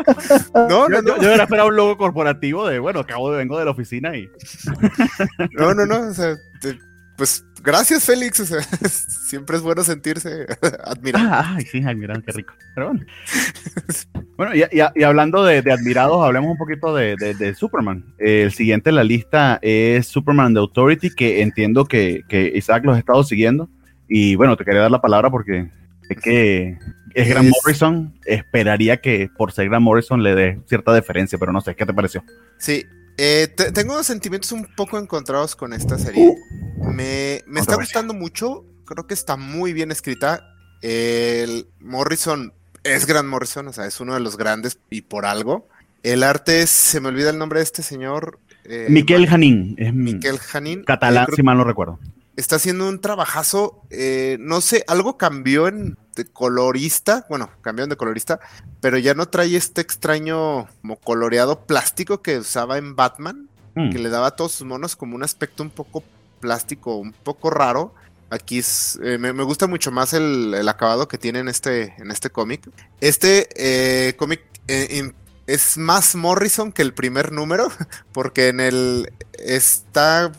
No, 0.53 0.87
no, 0.87 1.03
yo, 1.05 1.15
hubiera 1.17 1.43
esperado 1.43 1.69
un 1.69 1.75
logo 1.75 1.97
corporativo 1.97 2.67
de, 2.67 2.79
bueno, 2.79 3.01
acabo 3.01 3.31
de 3.31 3.37
vengo 3.37 3.57
de 3.57 3.65
la 3.65 3.71
oficina 3.71 4.15
y. 4.15 4.29
No, 5.57 5.73
no, 5.73 5.85
no. 5.85 6.09
O 6.09 6.13
sea, 6.13 6.35
pues 7.17 7.45
gracias, 7.63 8.05
Félix. 8.05 8.39
O 8.39 8.45
sea, 8.45 8.61
siempre 9.27 9.57
es 9.57 9.63
bueno 9.63 9.83
sentirse 9.83 10.45
admirado. 10.83 11.29
Ah, 11.31 11.55
ay, 11.57 11.65
sí, 11.65 11.83
admirado, 11.83 12.21
qué 12.21 12.31
rico. 12.31 12.53
Pero 12.75 12.87
bueno. 12.87 13.05
Bueno, 14.35 14.55
y, 14.55 14.63
y, 14.71 15.03
hablando 15.03 15.43
de, 15.43 15.59
admirados, 15.71 16.23
hablemos 16.23 16.51
un 16.51 16.57
poquito 16.57 16.95
de, 16.95 17.15
de, 17.15 17.55
Superman. 17.55 18.03
el 18.17 18.51
siguiente 18.51 18.89
en 18.89 18.95
la 18.95 19.03
lista 19.03 19.59
es 19.61 20.07
Superman 20.07 20.53
de 20.53 20.59
Authority, 20.61 21.13
que 21.13 21.41
entiendo 21.41 21.85
que, 21.85 22.23
que 22.27 22.51
Isaac 22.55 22.83
los 22.85 22.95
ha 22.95 22.99
estado 22.99 23.23
siguiendo. 23.23 23.69
Y 24.07 24.35
bueno, 24.35 24.57
te 24.57 24.65
quería 24.65 24.81
dar 24.81 24.91
la 24.91 25.01
palabra 25.01 25.29
porque 25.29 25.69
que 26.21 26.77
es 27.13 27.29
Grant 27.29 27.49
Morrison, 27.49 28.19
esperaría 28.25 29.01
que 29.01 29.29
por 29.37 29.51
ser 29.51 29.69
Grant 29.69 29.83
Morrison 29.83 30.23
le 30.23 30.35
dé 30.35 30.59
cierta 30.67 30.93
deferencia, 30.93 31.37
pero 31.37 31.51
no 31.51 31.61
sé, 31.61 31.75
¿qué 31.75 31.85
te 31.85 31.93
pareció? 31.93 32.23
Sí, 32.57 32.85
eh, 33.17 33.47
tengo 33.73 34.01
sentimientos 34.03 34.51
un 34.51 34.67
poco 34.75 34.97
encontrados 34.97 35.55
con 35.55 35.73
esta 35.73 35.97
serie. 35.97 36.27
Uh. 36.27 36.91
me, 36.91 37.43
está 37.55 37.75
gustando 37.75 38.13
mucho, 38.13 38.65
creo 38.85 39.05
que 39.05 39.13
está 39.13 39.37
muy 39.37 39.73
bien 39.73 39.91
escrita. 39.91 40.41
El 40.81 41.67
Morrison 41.79 42.53
es 42.83 43.05
Grant 43.05 43.29
Morrison, 43.29 43.67
o 43.67 43.73
sea, 43.73 43.85
es 43.85 43.99
uno 43.99 44.15
de 44.15 44.19
los 44.19 44.37
grandes 44.37 44.79
y 44.89 45.01
por 45.01 45.25
algo. 45.25 45.67
El 46.01 46.23
arte 46.23 46.67
se 46.67 46.99
me 46.99 47.09
olvida 47.09 47.29
el 47.29 47.37
nombre 47.37 47.59
de 47.59 47.63
este 47.63 47.83
señor. 47.83 48.39
Eh, 48.65 48.87
Miquel 48.89 49.27
Janín. 49.27 49.75
Es 49.77 49.93
Miquel 49.93 50.39
Janín. 50.39 50.83
Catalán, 50.83 51.27
si 51.33 51.43
mal 51.43 51.57
no 51.57 51.63
recuerdo 51.63 51.99
está 52.35 52.57
haciendo 52.57 52.87
un 52.87 52.99
trabajazo. 52.99 53.81
Eh, 53.89 54.37
no 54.39 54.61
sé, 54.61 54.83
algo 54.87 55.17
cambió 55.17 55.67
en 55.67 55.97
de 56.15 56.25
colorista. 56.25 57.25
Bueno, 57.29 57.49
cambió 57.61 57.87
de 57.87 57.97
colorista, 57.97 58.39
pero 58.81 58.97
ya 58.97 59.13
no 59.13 59.27
trae 59.27 59.55
este 59.55 59.81
extraño 59.81 60.67
como 60.81 60.97
coloreado 60.97 61.65
plástico 61.65 62.21
que 62.21 62.39
usaba 62.39 62.77
en 62.77 62.95
Batman, 62.95 63.49
hmm. 63.75 63.91
que 63.91 63.99
le 63.99 64.09
daba 64.09 64.27
a 64.27 64.35
todos 64.35 64.53
sus 64.53 64.67
monos 64.67 64.95
como 64.95 65.15
un 65.15 65.23
aspecto 65.23 65.63
un 65.63 65.69
poco 65.69 66.03
plástico, 66.39 66.97
un 66.97 67.13
poco 67.13 67.49
raro. 67.49 67.93
Aquí 68.29 68.59
es, 68.59 68.99
eh, 69.03 69.19
me, 69.19 69.31
gusta 69.43 69.67
mucho 69.67 69.91
más 69.91 70.13
el, 70.13 70.67
acabado 70.67 71.07
que 71.07 71.19
tiene 71.19 71.39
en 71.39 71.47
este, 71.47 71.93
en 71.99 72.09
este 72.09 72.31
cómic. 72.31 72.67
Este 72.99 73.47
eh, 73.55 74.15
cómic 74.15 74.41
es 75.45 75.77
más 75.77 76.15
Morrison 76.15 76.71
que 76.71 76.81
el 76.81 76.93
primer 76.93 77.31
número, 77.31 77.71
porque 78.11 78.47
en 78.47 78.59
el 78.59 79.13
está 79.33 80.31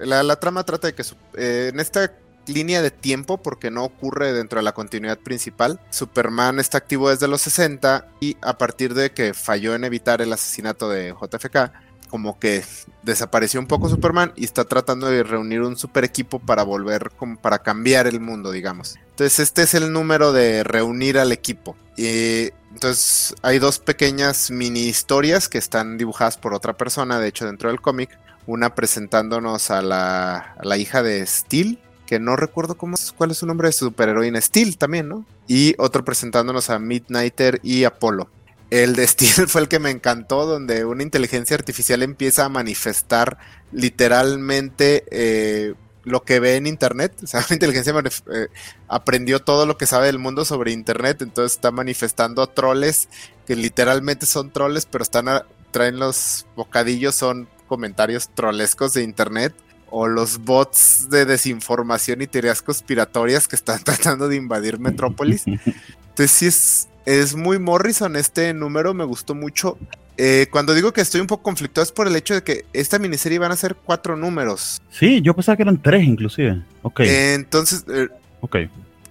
la, 0.00 0.36
trama 0.36 0.64
trata 0.64 0.88
de 0.88 0.94
que 0.94 1.02
eh, 1.34 1.70
en 1.72 1.80
esta 1.80 2.12
línea 2.46 2.82
de 2.82 2.90
tiempo, 2.90 3.42
porque 3.42 3.70
no 3.70 3.84
ocurre 3.84 4.32
dentro 4.32 4.58
de 4.58 4.64
la 4.64 4.72
continuidad 4.72 5.18
principal, 5.18 5.80
Superman 5.90 6.58
está 6.58 6.78
activo 6.78 7.10
desde 7.10 7.28
los 7.28 7.42
60 7.42 8.08
y 8.20 8.36
a 8.42 8.58
partir 8.58 8.94
de 8.94 9.12
que 9.12 9.34
falló 9.34 9.74
en 9.74 9.84
evitar 9.84 10.20
el 10.22 10.32
asesinato 10.32 10.88
de 10.88 11.14
JFK, 11.20 11.72
como 12.08 12.38
que 12.38 12.64
desapareció 13.02 13.60
un 13.60 13.66
poco 13.66 13.88
Superman 13.88 14.32
y 14.36 14.44
está 14.44 14.64
tratando 14.64 15.06
de 15.06 15.22
reunir 15.22 15.62
un 15.62 15.76
super 15.76 16.04
equipo 16.04 16.40
para 16.40 16.64
volver, 16.64 17.10
para 17.40 17.60
cambiar 17.60 18.06
el 18.08 18.20
mundo, 18.20 18.50
digamos. 18.50 18.96
Entonces 19.10 19.38
este 19.38 19.62
es 19.62 19.74
el 19.74 19.92
número 19.92 20.32
de 20.32 20.64
reunir 20.64 21.18
al 21.18 21.30
equipo. 21.30 21.76
Y 21.96 22.50
entonces 22.72 23.34
hay 23.42 23.58
dos 23.58 23.78
pequeñas 23.78 24.50
mini 24.50 24.80
historias 24.80 25.48
que 25.48 25.58
están 25.58 25.98
dibujadas 25.98 26.36
por 26.36 26.52
otra 26.52 26.76
persona, 26.76 27.20
de 27.20 27.28
hecho 27.28 27.46
dentro 27.46 27.68
del 27.68 27.80
cómic. 27.80 28.10
Una 28.50 28.74
presentándonos 28.74 29.70
a 29.70 29.80
la, 29.80 30.56
la 30.60 30.76
hija 30.76 31.04
de 31.04 31.24
Steel, 31.24 31.78
que 32.04 32.18
no 32.18 32.34
recuerdo 32.34 32.76
cómo 32.76 32.96
cuál 33.16 33.30
es 33.30 33.38
su 33.38 33.46
nombre 33.46 33.68
de 33.68 33.72
superheroína, 33.72 34.40
Steel 34.40 34.76
también, 34.76 35.08
¿no? 35.08 35.24
Y 35.46 35.76
otro 35.78 36.04
presentándonos 36.04 36.68
a 36.68 36.80
Midnighter 36.80 37.60
y 37.62 37.84
Apolo. 37.84 38.28
El 38.70 38.96
de 38.96 39.06
Steel 39.06 39.46
fue 39.48 39.60
el 39.60 39.68
que 39.68 39.78
me 39.78 39.90
encantó, 39.90 40.46
donde 40.46 40.84
una 40.84 41.04
inteligencia 41.04 41.54
artificial 41.54 42.02
empieza 42.02 42.44
a 42.44 42.48
manifestar 42.48 43.38
literalmente 43.70 45.04
eh, 45.12 45.74
lo 46.02 46.24
que 46.24 46.40
ve 46.40 46.56
en 46.56 46.66
Internet. 46.66 47.14
O 47.22 47.28
sea, 47.28 47.44
la 47.48 47.54
inteligencia 47.54 47.94
eh, 48.32 48.48
aprendió 48.88 49.38
todo 49.38 49.64
lo 49.64 49.76
que 49.76 49.86
sabe 49.86 50.06
del 50.06 50.18
mundo 50.18 50.44
sobre 50.44 50.72
Internet, 50.72 51.22
entonces 51.22 51.52
está 51.52 51.70
manifestando 51.70 52.42
a 52.42 52.52
troles 52.52 53.08
que 53.46 53.54
literalmente 53.54 54.26
son 54.26 54.50
troles, 54.50 54.84
pero 54.86 55.04
están 55.04 55.26
traen 55.70 56.00
los 56.00 56.46
bocadillos, 56.56 57.14
son 57.14 57.48
comentarios 57.70 58.28
trolescos 58.34 58.94
de 58.94 59.04
Internet 59.04 59.54
o 59.90 60.08
los 60.08 60.38
bots 60.38 61.06
de 61.08 61.24
desinformación 61.24 62.20
y 62.20 62.26
teorías 62.26 62.62
conspiratorias 62.62 63.46
que 63.46 63.54
están 63.54 63.80
tratando 63.84 64.26
de 64.26 64.34
invadir 64.34 64.80
Metrópolis. 64.80 65.46
Entonces 65.46 66.30
sí 66.32 66.46
es, 66.46 66.88
es 67.06 67.36
muy 67.36 67.60
Morrison 67.60 68.16
este 68.16 68.52
número, 68.52 68.92
me 68.92 69.04
gustó 69.04 69.36
mucho. 69.36 69.78
Eh, 70.16 70.48
cuando 70.50 70.74
digo 70.74 70.92
que 70.92 71.00
estoy 71.00 71.20
un 71.20 71.28
poco 71.28 71.44
conflictuado 71.44 71.84
es 71.84 71.92
por 71.92 72.08
el 72.08 72.16
hecho 72.16 72.34
de 72.34 72.42
que 72.42 72.66
esta 72.72 72.98
miniserie 72.98 73.38
van 73.38 73.52
a 73.52 73.56
ser 73.56 73.76
cuatro 73.76 74.16
números. 74.16 74.82
Sí, 74.90 75.22
yo 75.22 75.32
pensaba 75.32 75.56
que 75.56 75.62
eran 75.62 75.80
tres 75.80 76.02
inclusive. 76.02 76.60
Ok. 76.82 77.00
entonces, 77.04 77.84
eh, 77.88 78.08
ok. 78.40 78.56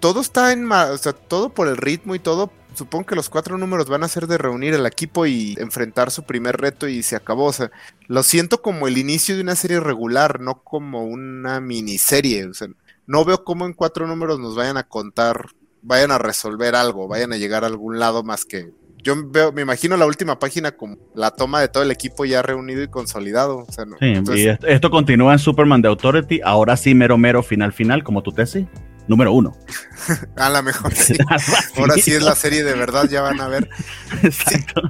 Todo 0.00 0.20
está 0.20 0.52
en, 0.52 0.70
o 0.70 0.98
sea, 0.98 1.14
todo 1.14 1.48
por 1.48 1.66
el 1.66 1.78
ritmo 1.78 2.14
y 2.14 2.18
todo 2.18 2.52
supongo 2.74 3.06
que 3.06 3.14
los 3.14 3.28
cuatro 3.28 3.58
números 3.58 3.88
van 3.88 4.02
a 4.02 4.08
ser 4.08 4.26
de 4.26 4.38
reunir 4.38 4.74
el 4.74 4.86
equipo 4.86 5.26
y 5.26 5.56
enfrentar 5.58 6.10
su 6.10 6.22
primer 6.24 6.56
reto 6.56 6.88
y 6.88 7.02
se 7.02 7.16
acabó. 7.16 7.46
O 7.46 7.52
sea, 7.52 7.70
lo 8.06 8.22
siento 8.22 8.62
como 8.62 8.88
el 8.88 8.98
inicio 8.98 9.36
de 9.36 9.42
una 9.42 9.56
serie 9.56 9.80
regular, 9.80 10.40
no 10.40 10.62
como 10.62 11.04
una 11.04 11.60
miniserie. 11.60 12.46
O 12.46 12.54
sea, 12.54 12.68
no 13.06 13.24
veo 13.24 13.44
cómo 13.44 13.66
en 13.66 13.72
cuatro 13.72 14.06
números 14.06 14.38
nos 14.38 14.56
vayan 14.56 14.76
a 14.76 14.84
contar, 14.84 15.46
vayan 15.82 16.10
a 16.10 16.18
resolver 16.18 16.74
algo, 16.74 17.08
vayan 17.08 17.32
a 17.32 17.36
llegar 17.36 17.64
a 17.64 17.68
algún 17.68 17.98
lado 17.98 18.22
más 18.22 18.44
que. 18.44 18.70
Yo 19.02 19.14
veo, 19.30 19.50
me 19.50 19.62
imagino 19.62 19.96
la 19.96 20.04
última 20.04 20.38
página 20.38 20.72
como 20.72 20.98
la 21.14 21.30
toma 21.30 21.60
de 21.60 21.68
todo 21.68 21.82
el 21.82 21.90
equipo 21.90 22.26
ya 22.26 22.42
reunido 22.42 22.82
y 22.82 22.88
consolidado. 22.88 23.64
O 23.66 23.72
sea, 23.72 23.86
no, 23.86 23.96
sí, 23.98 24.14
y 24.34 24.46
esto, 24.46 24.90
continúa 24.90 25.32
en 25.32 25.38
Superman 25.38 25.80
de 25.80 25.88
Authority, 25.88 26.40
ahora 26.44 26.76
sí 26.76 26.94
mero 26.94 27.16
mero 27.16 27.42
final 27.42 27.72
final 27.72 28.04
como 28.04 28.22
tu 28.22 28.32
tesis 28.32 28.66
número 29.10 29.32
uno. 29.32 29.56
a 30.36 30.48
lo 30.48 30.62
mejor 30.62 30.94
sí. 30.94 31.18
Ahora 31.76 31.96
sí 31.96 32.12
es 32.12 32.22
la 32.22 32.36
serie 32.36 32.62
de 32.62 32.74
verdad, 32.74 33.08
ya 33.10 33.20
van 33.20 33.40
a 33.40 33.48
ver. 33.48 33.68
Exacto. 34.22 34.82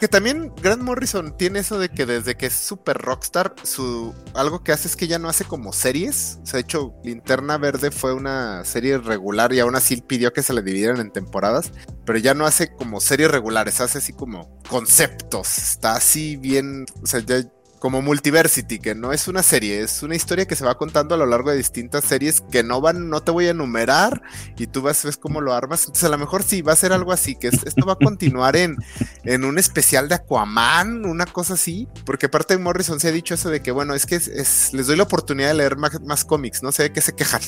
Que 0.00 0.08
también 0.08 0.52
Grant 0.62 0.82
Morrison 0.82 1.36
tiene 1.36 1.60
eso 1.60 1.78
de 1.78 1.90
que 1.90 2.06
desde 2.06 2.36
que 2.36 2.46
es 2.46 2.54
super 2.54 2.96
rockstar, 2.96 3.54
su 3.62 4.14
algo 4.34 4.64
que 4.64 4.72
hace 4.72 4.88
es 4.88 4.96
que 4.96 5.06
ya 5.06 5.18
no 5.18 5.28
hace 5.28 5.44
como 5.44 5.74
series. 5.74 6.38
O 6.42 6.46
sea, 6.46 6.54
de 6.54 6.62
hecho, 6.62 6.94
Linterna 7.04 7.58
Verde 7.58 7.90
fue 7.90 8.14
una 8.14 8.64
serie 8.64 8.96
regular 8.98 9.52
y 9.52 9.60
aún 9.60 9.76
así 9.76 10.00
pidió 10.00 10.32
que 10.32 10.42
se 10.42 10.54
le 10.54 10.62
dividieran 10.62 10.98
en 10.98 11.12
temporadas, 11.12 11.70
pero 12.06 12.18
ya 12.18 12.32
no 12.32 12.46
hace 12.46 12.72
como 12.72 13.00
series 13.00 13.30
regulares, 13.30 13.80
hace 13.82 13.98
así 13.98 14.14
como 14.14 14.58
conceptos. 14.68 15.58
Está 15.58 15.92
así 15.92 16.36
bien, 16.36 16.86
o 17.02 17.06
sea, 17.06 17.20
ya 17.20 17.42
como 17.78 18.02
Multiversity, 18.02 18.78
que 18.78 18.94
no 18.94 19.12
es 19.12 19.28
una 19.28 19.42
serie, 19.42 19.82
es 19.82 20.02
una 20.02 20.14
historia 20.14 20.46
que 20.46 20.56
se 20.56 20.64
va 20.64 20.78
contando 20.78 21.14
a 21.14 21.18
lo 21.18 21.26
largo 21.26 21.50
de 21.50 21.56
distintas 21.56 22.04
series 22.04 22.40
que 22.40 22.62
no 22.62 22.80
van, 22.80 23.10
no 23.10 23.22
te 23.22 23.30
voy 23.30 23.46
a 23.46 23.50
enumerar 23.50 24.22
y 24.56 24.66
tú 24.66 24.82
vas, 24.82 25.04
ves 25.04 25.16
cómo 25.16 25.40
lo 25.40 25.52
armas. 25.52 25.82
Entonces 25.82 26.04
a 26.04 26.08
lo 26.08 26.18
mejor 26.18 26.42
sí 26.42 26.62
va 26.62 26.72
a 26.72 26.76
ser 26.76 26.92
algo 26.92 27.12
así, 27.12 27.36
que 27.36 27.48
esto 27.48 27.86
va 27.86 27.94
a 27.94 27.96
continuar 27.96 28.56
en, 28.56 28.76
en 29.24 29.44
un 29.44 29.58
especial 29.58 30.08
de 30.08 30.16
Aquaman, 30.16 31.04
una 31.04 31.26
cosa 31.26 31.54
así, 31.54 31.88
porque 32.04 32.26
aparte 32.26 32.56
de 32.56 32.62
Morrison 32.62 33.00
se 33.00 33.08
ha 33.08 33.12
dicho 33.12 33.34
eso 33.34 33.50
de 33.50 33.60
que, 33.60 33.72
bueno, 33.72 33.94
es 33.94 34.06
que 34.06 34.16
es, 34.16 34.72
les 34.72 34.86
doy 34.86 34.96
la 34.96 35.04
oportunidad 35.04 35.48
de 35.48 35.54
leer 35.54 35.76
más, 35.76 36.24
cómics, 36.24 36.62
no 36.62 36.72
sé 36.72 36.84
de 36.84 36.92
qué 36.92 37.00
se 37.00 37.14
quejan. 37.14 37.42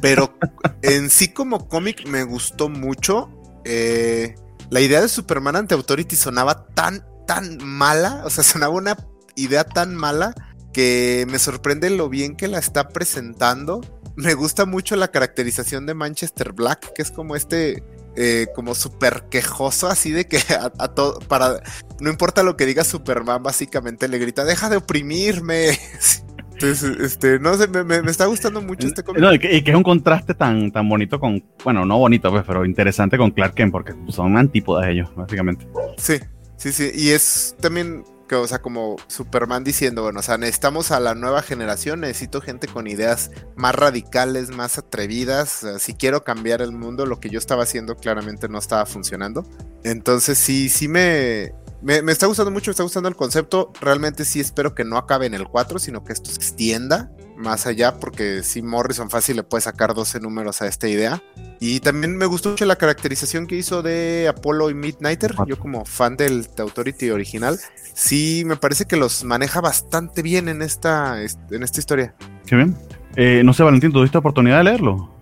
Pero 0.00 0.36
en 0.82 1.10
sí 1.10 1.28
como 1.28 1.68
cómic 1.68 2.06
me 2.06 2.24
gustó 2.24 2.68
mucho. 2.68 3.30
Eh, 3.64 4.34
la 4.70 4.80
idea 4.80 5.00
de 5.00 5.08
Superman 5.08 5.56
ante 5.56 5.74
Authority 5.74 6.16
sonaba 6.16 6.66
tan 6.66 7.04
tan 7.26 7.58
mala, 7.64 8.22
o 8.24 8.30
sea, 8.30 8.44
sonaba 8.44 8.74
una 8.74 8.96
idea 9.36 9.64
tan 9.64 9.94
mala 9.94 10.34
que 10.72 11.26
me 11.30 11.38
sorprende 11.38 11.90
lo 11.90 12.08
bien 12.08 12.36
que 12.36 12.48
la 12.48 12.58
está 12.58 12.88
presentando. 12.88 13.80
Me 14.16 14.34
gusta 14.34 14.66
mucho 14.66 14.96
la 14.96 15.08
caracterización 15.08 15.86
de 15.86 15.94
Manchester 15.94 16.52
Black, 16.52 16.92
que 16.94 17.02
es 17.02 17.10
como 17.10 17.36
este, 17.36 17.82
eh, 18.16 18.46
como 18.54 18.74
súper 18.74 19.24
quejoso, 19.30 19.88
así 19.88 20.10
de 20.10 20.26
que 20.26 20.38
a, 20.78 20.88
todo, 20.88 21.18
para, 21.20 21.62
no 22.00 22.10
importa 22.10 22.42
lo 22.42 22.56
que 22.56 22.66
diga 22.66 22.84
Superman, 22.84 23.42
básicamente 23.42 24.08
le 24.08 24.18
grita, 24.18 24.44
deja 24.44 24.68
de 24.68 24.76
oprimirme. 24.76 25.70
Entonces, 26.52 26.96
este, 27.00 27.40
no 27.40 27.54
sé, 27.54 27.66
me, 27.68 27.96
está 28.10 28.26
gustando 28.26 28.60
mucho 28.60 28.86
este 28.86 29.02
cómic. 29.02 29.42
y, 29.42 29.62
que, 29.62 29.70
es 29.70 29.76
un 29.76 29.82
contraste 29.82 30.34
tan, 30.34 30.70
tan 30.70 30.88
bonito 30.88 31.18
con, 31.18 31.42
bueno, 31.64 31.84
no 31.84 31.98
bonito, 31.98 32.30
pues, 32.30 32.44
pero 32.46 32.64
interesante 32.64 33.18
con 33.18 33.30
Clark 33.30 33.54
Kent, 33.54 33.72
porque 33.72 33.94
son 34.08 34.36
antípodas 34.36 34.88
ellos, 34.88 35.08
básicamente. 35.16 35.66
Sí, 35.96 36.18
sí, 36.56 36.70
sí, 36.70 36.90
y 36.94 37.08
es 37.08 37.56
también 37.60 38.04
o 38.30 38.46
sea, 38.46 38.60
como 38.60 38.96
Superman 39.08 39.64
diciendo, 39.64 40.02
bueno, 40.02 40.20
o 40.20 40.22
sea, 40.22 40.38
necesitamos 40.38 40.90
a 40.90 41.00
la 41.00 41.14
nueva 41.14 41.42
generación, 41.42 42.00
necesito 42.00 42.40
gente 42.40 42.66
con 42.68 42.86
ideas 42.86 43.30
más 43.56 43.74
radicales, 43.74 44.50
más 44.50 44.78
atrevidas. 44.78 45.66
si 45.78 45.94
quiero 45.94 46.24
cambiar 46.24 46.62
el 46.62 46.72
mundo, 46.72 47.06
lo 47.06 47.20
que 47.20 47.30
yo 47.30 47.38
estaba 47.38 47.64
haciendo 47.64 47.96
claramente 47.96 48.48
no 48.48 48.58
estaba 48.58 48.86
funcionando. 48.86 49.44
Entonces, 49.84 50.38
sí, 50.38 50.68
sí 50.68 50.88
me, 50.88 51.52
me, 51.82 52.12
está 52.12 52.26
gustando 52.26 52.50
mucho, 52.50 52.70
me 52.70 52.72
está 52.72 52.82
gustando 52.82 53.08
el 53.08 53.16
concepto. 53.16 53.72
Realmente 53.80 54.24
sí 54.24 54.40
espero 54.40 54.74
que 54.74 54.84
no 54.84 54.96
acabe 54.96 55.26
en 55.26 55.34
el 55.34 55.46
4, 55.46 55.78
sino 55.78 56.04
que 56.04 56.12
esto 56.12 56.30
se 56.30 56.36
extienda 56.36 57.10
más 57.36 57.66
allá, 57.66 57.98
porque 57.98 58.42
si 58.42 58.62
Morrison 58.62 59.10
fácil 59.10 59.36
le 59.36 59.42
puede 59.42 59.62
sacar 59.62 59.94
12 59.94 60.20
números 60.20 60.62
a 60.62 60.68
esta 60.68 60.88
idea. 60.88 61.22
Y 61.60 61.80
también 61.80 62.16
me 62.16 62.26
gustó 62.26 62.50
mucho 62.50 62.64
la 62.66 62.76
caracterización 62.76 63.46
que 63.46 63.56
hizo 63.56 63.82
de 63.82 64.28
Apollo 64.28 64.70
y 64.70 64.74
Midnighter. 64.74 65.34
Yo 65.46 65.58
como 65.58 65.84
fan 65.84 66.16
del 66.16 66.48
The 66.48 66.62
Authority 66.62 67.10
original, 67.10 67.58
sí 67.94 68.44
me 68.46 68.56
parece 68.56 68.84
que 68.84 68.96
los 68.96 69.24
maneja 69.24 69.60
bastante 69.60 70.22
bien 70.22 70.48
en 70.48 70.62
esta, 70.62 71.20
en 71.20 71.62
esta 71.62 71.80
historia. 71.80 72.14
Qué 72.46 72.56
bien. 72.56 72.76
Eh, 73.16 73.42
no 73.44 73.52
sé, 73.52 73.62
Valentín, 73.62 73.92
¿tuviste 73.92 74.18
oportunidad 74.18 74.58
de 74.58 74.64
leerlo? 74.64 75.12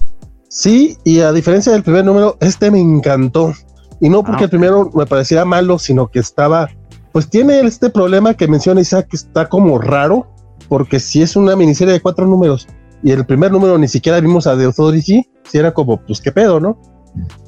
Sí, 0.48 0.98
y 1.04 1.20
a 1.20 1.32
diferencia 1.32 1.72
del 1.72 1.82
primer 1.82 2.04
número, 2.04 2.36
este 2.40 2.70
me 2.70 2.80
encantó. 2.80 3.54
Y 4.00 4.08
no 4.08 4.22
porque 4.22 4.44
ah, 4.44 4.46
el 4.46 4.50
primero 4.50 4.90
me 4.94 5.06
pareciera 5.06 5.44
malo, 5.44 5.78
sino 5.78 6.08
que 6.08 6.18
estaba, 6.18 6.68
pues 7.12 7.28
tiene 7.28 7.60
este 7.60 7.90
problema 7.90 8.34
que 8.34 8.48
menciona 8.48 8.80
Isaac, 8.80 9.08
que 9.08 9.16
está 9.16 9.48
como 9.48 9.78
raro, 9.78 10.26
porque 10.68 11.00
si 11.00 11.22
es 11.22 11.36
una 11.36 11.56
miniserie 11.56 11.94
de 11.94 12.00
cuatro 12.00 12.26
números 12.26 12.66
y 13.02 13.12
el 13.12 13.24
primer 13.24 13.52
número 13.52 13.78
ni 13.78 13.88
siquiera 13.88 14.20
vimos 14.20 14.46
a 14.46 14.56
The 14.56 14.64
Authority, 14.64 15.26
si 15.44 15.58
era 15.58 15.72
como, 15.72 15.98
pues 16.04 16.20
qué 16.20 16.32
pedo, 16.32 16.60
¿no? 16.60 16.78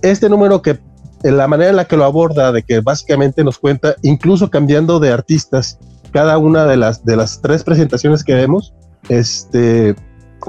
Este 0.03 0.29
número 0.29 0.63
que, 0.63 0.79
en 1.23 1.37
la 1.37 1.47
manera 1.47 1.71
en 1.71 1.77
la 1.77 1.85
que 1.85 1.97
lo 1.97 2.05
aborda, 2.05 2.53
de 2.53 2.63
que 2.63 2.81
básicamente 2.81 3.45
nos 3.45 3.59
cuenta, 3.59 3.97
incluso 4.03 4.51
cambiando 4.51 4.99
de 4.99 5.13
artistas, 5.13 5.79
cada 6.13 6.39
una 6.39 6.67
de 6.67 6.77
las, 6.77 7.05
de 7.05 7.17
las 7.17 7.41
tres 7.41 7.65
presentaciones 7.65 8.25
que 8.25 8.35
vemos, 8.35 8.75
este, 9.09 9.95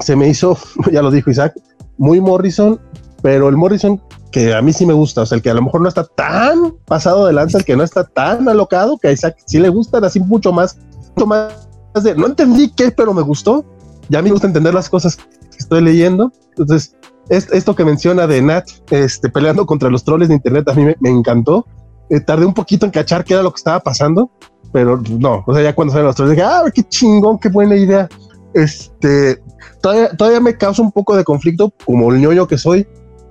se 0.00 0.16
me 0.16 0.28
hizo, 0.28 0.58
ya 0.92 1.02
lo 1.02 1.10
dijo 1.10 1.30
Isaac, 1.30 1.54
muy 1.98 2.20
Morrison, 2.20 2.80
pero 3.22 3.48
el 3.48 3.56
Morrison 3.56 4.02
que 4.34 4.52
a 4.52 4.60
mí 4.60 4.72
sí 4.72 4.84
me 4.84 4.92
gusta, 4.92 5.22
o 5.22 5.26
sea, 5.26 5.36
el 5.36 5.42
que 5.42 5.50
a 5.50 5.54
lo 5.54 5.62
mejor 5.62 5.80
no 5.80 5.86
está 5.86 6.02
tan 6.02 6.72
pasado 6.86 7.24
de 7.26 7.32
lanza, 7.32 7.58
el 7.58 7.64
que 7.64 7.76
no 7.76 7.84
está 7.84 8.02
tan 8.02 8.48
alocado, 8.48 8.98
que 8.98 9.06
a 9.06 9.12
Isaac 9.12 9.36
sí 9.46 9.60
le 9.60 9.68
gustan 9.68 10.02
así 10.02 10.18
mucho 10.18 10.52
más, 10.52 10.76
mucho 11.14 11.24
más 11.24 11.68
no 12.16 12.26
entendí 12.26 12.72
qué, 12.72 12.90
pero 12.90 13.14
me 13.14 13.22
gustó. 13.22 13.64
Ya 14.08 14.18
a 14.18 14.22
mí 14.22 14.30
me 14.30 14.32
gusta 14.32 14.48
entender 14.48 14.74
las 14.74 14.88
cosas 14.88 15.14
que 15.16 15.56
estoy 15.56 15.82
leyendo. 15.82 16.32
Entonces, 16.48 16.96
esto 17.28 17.76
que 17.76 17.84
menciona 17.84 18.26
de 18.26 18.42
Nat 18.42 18.68
este, 18.90 19.28
peleando 19.28 19.66
contra 19.66 19.88
los 19.88 20.02
troles 20.02 20.26
de 20.26 20.34
internet 20.34 20.68
a 20.68 20.74
mí 20.74 20.84
me, 20.98 21.10
encantó. 21.10 21.64
Eh, 22.10 22.18
tardé 22.18 22.44
un 22.44 22.54
poquito 22.54 22.86
en 22.86 22.90
cachar 22.90 23.22
qué 23.22 23.34
era 23.34 23.44
lo 23.44 23.52
que 23.52 23.58
estaba 23.58 23.78
pasando, 23.78 24.32
pero 24.72 25.00
no, 25.08 25.44
o 25.46 25.54
sea, 25.54 25.62
ya 25.62 25.76
cuando 25.76 25.92
salen 25.92 26.08
los 26.08 26.16
troles 26.16 26.34
dije, 26.34 26.44
ah, 26.44 26.64
qué 26.74 26.82
chingón, 26.82 27.38
qué 27.38 27.50
buena 27.50 27.76
idea. 27.76 28.08
Este, 28.52 29.40
todavía, 29.80 30.10
todavía 30.16 30.40
me 30.40 30.58
causa 30.58 30.82
un 30.82 30.90
poco 30.90 31.16
de 31.16 31.22
conflicto, 31.22 31.72
como 31.86 32.12
el 32.12 32.20
ñoño 32.20 32.48
que 32.48 32.58
soy, 32.58 32.84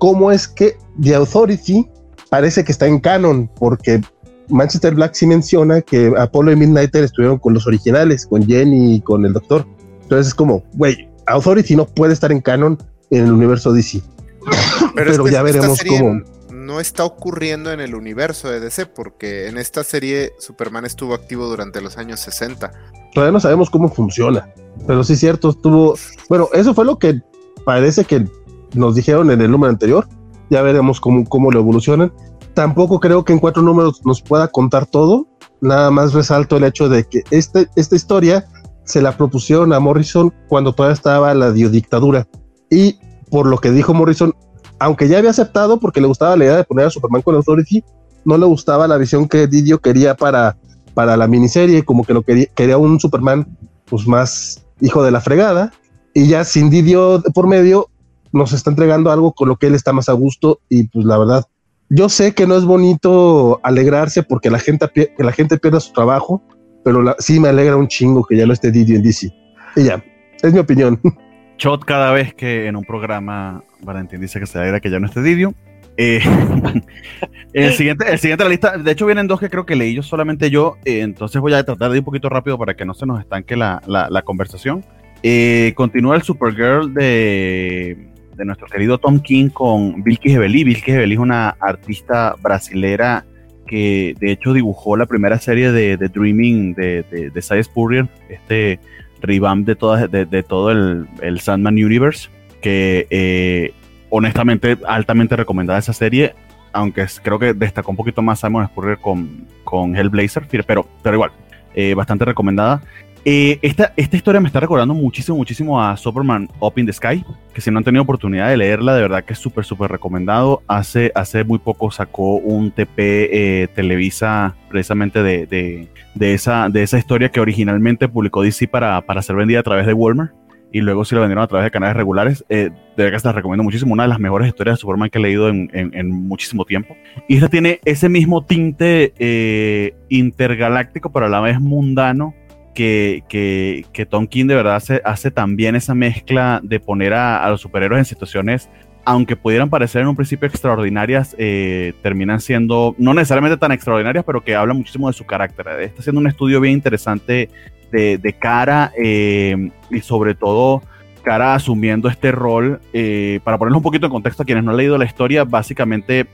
cómo 0.04 0.34
es 0.34 0.50
que 0.50 0.78
The 1.02 1.16
Authority 1.16 1.88
parece 2.30 2.66
que 2.66 2.74
está 2.74 2.88
en 2.88 3.00
canon, 3.00 3.50
porque 3.58 4.02
Manchester 4.50 4.96
Black 4.96 5.14
sí 5.14 5.26
menciona 5.26 5.80
que 5.80 6.12
Apollo 6.18 6.52
y 6.52 6.58
Midnighter 6.58 7.06
estuvieron 7.06 7.40
con 7.40 7.54
los 7.54 7.66
originales, 7.68 8.28
con 8.28 8.46
Jenny 8.46 8.96
y 8.96 9.00
con 9.00 9.24
el 9.24 9.32
Doctor. 9.32 9.66
Entonces 10.02 10.28
es 10.28 10.34
como, 10.34 10.62
güey, 10.74 11.10
Authority 11.28 11.78
no 11.78 11.86
puede 11.86 12.12
estar 12.12 12.34
en 12.34 12.42
canon 12.42 12.78
en 13.12 13.28
el 13.28 13.32
universo 13.32 13.72
DC. 13.72 14.02
Pero, 14.94 15.26
ya 15.30 15.42
veremos 15.42 15.80
cómo. 15.88 16.20
no 16.52 16.82
está 16.82 17.06
ocurriendo 17.06 17.72
en 17.72 17.80
el 17.80 17.96
universo 17.96 18.50
de 18.50 18.60
DC, 18.60 18.88
porque 18.88 19.48
en 19.48 19.58
esta 19.58 19.86
serie 19.86 20.34
Superman 20.38 20.84
estuvo 20.84 21.14
activo 21.14 21.46
durante 21.46 21.80
los 21.80 21.98
años 21.98 22.20
60. 22.20 22.74
Todavía 23.14 23.32
no 23.32 23.40
sabemos 23.40 23.70
cómo 23.70 23.88
funciona, 23.88 24.54
pero 24.86 25.02
sí 25.06 25.14
es 25.14 25.22
cierto, 25.22 25.52
estuvo... 25.52 25.98
Bueno, 26.28 26.50
eso 26.52 26.74
fue 26.74 26.84
lo 26.84 27.00
que 27.00 27.22
parece 27.64 28.04
que 28.04 28.28
nos 28.74 28.96
dijeron 28.96 29.32
en 29.32 29.42
el 29.42 29.52
número 29.52 29.72
anterior, 29.72 30.08
ya 30.50 30.62
veremos 30.62 31.00
cómo, 31.00 31.26
cómo 31.26 31.52
lo 31.52 31.60
evolucionan. 31.60 32.14
Tampoco 32.54 33.00
creo 33.00 33.26
que 33.26 33.34
en 33.34 33.40
cuatro 33.40 33.64
números 33.64 34.02
nos 34.06 34.22
pueda 34.22 34.48
contar 34.48 34.86
todo, 34.86 35.28
nada 35.62 35.90
más 35.92 36.14
resalto 36.14 36.58
el 36.58 36.66
hecho 36.66 36.90
de 36.90 37.06
que 37.06 37.24
este, 37.32 37.68
esta 37.76 37.96
historia 37.96 38.46
se 38.84 39.02
la 39.02 39.16
propusieron 39.18 39.74
a 39.74 39.80
Morrison 39.80 40.34
cuando 40.48 40.74
todavía 40.74 40.94
estaba 40.94 41.34
la 41.34 41.52
dictadura. 41.52 42.28
Y 42.70 43.00
por 43.30 43.48
lo 43.48 43.58
que 43.58 43.72
dijo 43.72 43.94
Morrison, 43.94 44.34
aunque 44.80 45.08
ya 45.08 45.18
había 45.18 45.30
aceptado 45.30 45.80
porque 45.80 46.02
le 46.02 46.08
gustaba 46.08 46.36
la 46.36 46.46
idea 46.46 46.58
de 46.58 46.64
poner 46.64 46.88
a 46.88 46.90
Superman 46.90 47.22
con 47.22 47.36
Authority, 47.36 47.84
no 48.26 48.38
le 48.38 48.46
gustaba 48.46 48.88
la 48.88 48.98
visión 48.98 49.28
que 49.28 49.48
Didio 49.48 49.80
quería 49.80 50.16
para, 50.16 50.58
para 50.94 51.18
la 51.18 51.28
miniserie, 51.28 51.84
como 51.84 52.04
que 52.04 52.14
lo 52.14 52.22
quería, 52.22 52.48
quería 52.54 52.78
un 52.78 53.00
Superman 53.00 53.58
pues 53.86 54.08
más 54.08 54.64
hijo 54.82 55.04
de 55.04 55.12
la 55.12 55.22
fregada. 55.22 55.72
Y 56.14 56.28
ya 56.28 56.44
sin 56.44 56.70
Didio 56.70 57.24
por 57.34 57.48
medio, 57.48 57.90
nos 58.34 58.52
está 58.52 58.70
entregando 58.70 59.12
algo 59.12 59.32
con 59.34 59.48
lo 59.48 59.56
que 59.56 59.68
él 59.68 59.76
está 59.76 59.94
más 59.94 60.10
a 60.10 60.14
gusto. 60.14 60.60
Y 60.70 60.90
pues 60.90 61.06
la 61.06 61.18
verdad, 61.18 61.46
yo 61.90 62.10
sé 62.10 62.34
que 62.34 62.46
no 62.46 62.58
es 62.58 62.66
bonito 62.66 63.60
alegrarse 63.64 64.24
porque 64.24 64.50
la 64.50 64.60
gente, 64.60 64.88
que 64.94 65.14
la 65.18 65.32
gente 65.32 65.58
pierda 65.58 65.80
su 65.80 65.94
trabajo, 65.94 66.44
pero 66.84 67.16
sí 67.20 67.40
me 67.40 67.48
alegra 67.48 67.78
un 67.78 67.88
chingo 67.88 68.26
que 68.26 68.36
ya 68.36 68.46
no 68.46 68.54
esté 68.54 68.72
Didi 68.72 68.96
en 68.96 69.04
DC. 69.04 69.32
Y 69.76 69.84
ya, 69.84 70.04
es 70.42 70.54
mi 70.54 70.60
opinión. 70.60 71.00
Shot 71.58 71.86
cada 71.86 72.12
vez 72.12 72.34
que 72.34 72.68
en 72.68 72.76
un 72.76 72.84
programa 72.84 73.64
Valentín 73.82 74.20
dice 74.20 74.40
que 74.40 74.46
se 74.46 74.58
alegra 74.58 74.80
que 74.80 74.90
ya 74.90 75.00
no 75.00 75.06
esté 75.06 75.22
Didio. 75.22 75.54
Eh, 75.96 76.22
el 77.54 77.74
siguiente, 77.74 78.12
el 78.12 78.18
siguiente 78.18 78.44
de 78.44 78.50
la 78.50 78.52
lista, 78.52 78.78
de 78.78 78.92
hecho 78.92 79.06
vienen 79.06 79.28
dos 79.28 79.40
que 79.40 79.50
creo 79.50 79.66
que 79.66 79.76
leí 79.76 79.94
yo 79.94 80.02
solamente 80.02 80.50
yo, 80.50 80.78
eh, 80.86 81.02
entonces 81.02 81.40
voy 81.40 81.54
a 81.54 81.64
tratar 81.64 81.92
de 81.92 81.98
ir 81.98 82.02
un 82.02 82.06
poquito 82.06 82.30
rápido 82.30 82.58
para 82.58 82.74
que 82.74 82.84
no 82.84 82.96
se 82.96 83.06
nos 83.06 83.20
estanque 83.20 83.56
la, 83.56 83.82
la, 83.86 84.22
conversación. 84.24 84.84
Eh, 85.22 85.74
continúa 85.76 86.16
el 86.16 86.24
Supergirl 86.24 86.94
de, 86.94 88.10
de, 88.36 88.46
nuestro 88.46 88.68
querido 88.68 88.98
Tom 88.98 89.20
King 89.20 89.50
con 89.50 90.04
Vilky 90.04 90.34
Hebeli. 90.34 90.64
Vilky 90.64 90.92
Hebeli 90.92 91.14
es 91.14 91.20
una 91.20 91.50
artista 91.60 92.36
brasilera 92.42 93.26
que 93.68 94.16
de 94.20 94.32
hecho 94.32 94.54
dibujó 94.54 94.98
la 94.98 95.06
primera 95.06 95.40
serie 95.40 95.72
de, 95.72 95.98
Dreaming 95.98 96.74
de, 96.74 97.04
de, 97.10 97.30
de 97.30 97.42
Cy 97.42 97.64
Spurrier, 97.64 98.08
este 98.30 98.80
revamp 99.22 99.66
de, 99.66 99.76
todas, 99.76 100.12
de, 100.12 100.44
todo 100.44 100.72
el, 100.72 101.08
el, 101.22 101.40
Sandman 101.40 101.76
Universe, 101.76 102.30
que 102.62 103.08
eh, 103.10 103.74
honestamente 104.10 104.78
altamente 104.86 105.36
recomendada 105.36 105.80
esa 105.80 105.94
serie, 105.94 106.36
aunque 106.74 107.06
creo 107.24 107.40
que 107.40 107.54
destacó 107.54 107.92
un 107.92 107.98
poquito 107.98 108.22
más 108.22 108.40
Simon 108.40 108.68
Spurrier 108.68 108.98
con, 108.98 109.48
con 109.64 109.96
Hellblazer, 109.96 110.46
pero, 110.68 110.88
pero 111.02 111.16
igual, 111.16 111.32
eh, 111.74 111.94
bastante 111.94 112.26
recomendada. 112.26 112.82
Eh, 113.26 113.58
esta, 113.62 113.94
esta 113.96 114.18
historia 114.18 114.42
me 114.42 114.48
está 114.48 114.60
recordando 114.60 114.94
muchísimo, 114.94 115.38
muchísimo 115.38 115.82
a 115.82 115.96
Superman 115.96 116.50
Up 116.60 116.74
in 116.76 116.86
the 116.86 116.92
Sky, 116.92 117.24
que 117.54 117.62
si 117.62 117.72
no 117.72 117.78
han 117.78 117.86
tenido 117.86 118.04
oportunidad 118.04 118.50
de 118.50 118.58
leerla, 118.58 118.94
de 118.96 119.02
verdad 119.02 119.24
que 119.24 119.32
es 119.32 119.40
súper, 119.40 119.64
súper 119.64 119.92
recomendado. 119.92 120.62
Hace, 120.68 121.12
hace 121.16 121.46
muy 121.46 121.60
poco 121.60 121.90
sacó 121.90 122.36
un 122.36 122.72
TP 122.72 122.98
eh, 122.98 123.68
Televisa 123.74 124.56
precisamente 124.70 125.24
de, 125.24 125.46
de, 125.46 125.88
de, 126.16 126.34
esa, 126.34 126.68
de 126.68 126.84
esa 126.84 126.98
historia 126.98 127.30
que 127.30 127.40
originalmente 127.40 128.10
publicó 128.10 128.44
DC 128.44 128.68
para, 128.68 129.00
para 129.02 129.22
ser 129.22 129.38
vendida 129.38 129.62
a 129.62 129.64
través 129.64 129.86
de 129.86 129.94
Walmart 129.94 130.34
y 130.74 130.82
luego 130.82 131.06
sí 131.06 131.14
lo 131.14 131.22
vendieron 131.22 131.44
a 131.44 131.48
través 131.48 131.66
de 131.66 131.72
canales 131.72 131.96
regulares. 131.96 132.44
Eh, 132.50 132.72
de 132.98 133.04
verdad 133.04 133.12
que 133.12 133.20
se 133.20 133.28
la 133.28 133.34
recomiendo 133.34 133.64
muchísimo. 133.64 133.94
Una 133.94 134.04
de 134.04 134.10
las 134.10 134.20
mejores 134.20 134.48
historias 134.48 134.78
de 134.78 134.82
Superman 134.82 135.10
que 135.12 135.20
he 135.20 135.22
leído 135.22 135.48
en, 135.48 135.70
en, 135.72 136.10
muchísimo 136.10 136.66
tiempo. 136.66 136.98
Y 137.28 137.36
esta 137.36 137.48
tiene 137.48 137.80
ese 137.86 138.10
mismo 138.10 138.44
tinte 138.44 139.14
eh, 139.20 139.94
intergaláctico, 140.10 141.12
pero 141.12 141.28
a 141.28 141.30
la 141.30 141.42
vez 141.42 141.62
mundano 141.62 142.34
que, 142.74 143.24
que, 143.30 143.86
que 143.94 144.06
Tom 144.06 144.28
King 144.28 144.48
de 144.48 144.56
verdad 144.56 144.76
hace, 144.76 145.02
hace 145.06 145.32
también 145.32 145.76
esa 145.76 145.94
mezcla 145.94 146.60
de 146.64 146.80
poner 146.80 147.14
a, 147.14 147.48
los 147.50 147.62
superhéroes 147.62 148.00
en 148.00 148.06
situaciones, 148.06 148.70
aunque 149.06 149.36
pudieran 149.36 149.70
parecer 149.70 150.02
en 150.02 150.08
un 150.08 150.16
principio 150.16 150.48
extraordinarias, 150.48 151.36
eh, 151.38 151.94
terminan 152.02 152.40
siendo 152.42 152.96
no 152.98 153.14
necesariamente 153.14 153.58
tan 153.58 153.72
extraordinarias, 153.72 154.24
pero 154.26 154.44
que 154.44 154.56
hablan 154.56 154.78
muchísimo 154.78 155.08
de 155.08 155.14
su 155.14 155.26
carácter. 155.26 155.68
Está 155.82 156.02
haciendo 156.02 156.22
un 156.22 156.28
estudio 156.28 156.60
bien 156.60 156.74
interesante 156.74 157.50
de, 157.92 158.18
de 158.18 158.34
cara 158.34 158.92
eh, 158.98 159.70
y 159.90 160.00
sobre 160.02 160.36
todo 160.36 160.82
cara 161.24 161.56
asumiendo 161.56 162.10
este 162.10 162.32
rol. 162.32 162.82
Eh, 162.92 163.40
para 163.44 163.58
ponerlo 163.58 163.78
un 163.78 163.84
poquito 163.84 164.08
en 164.08 164.12
contexto 164.12 164.44
a 164.44 164.46
quienes 164.46 164.64
no 164.64 164.72
han 164.72 164.78
leído 164.78 164.98
la 164.98 165.06
historia, 165.06 165.44
básicamente 165.44 166.28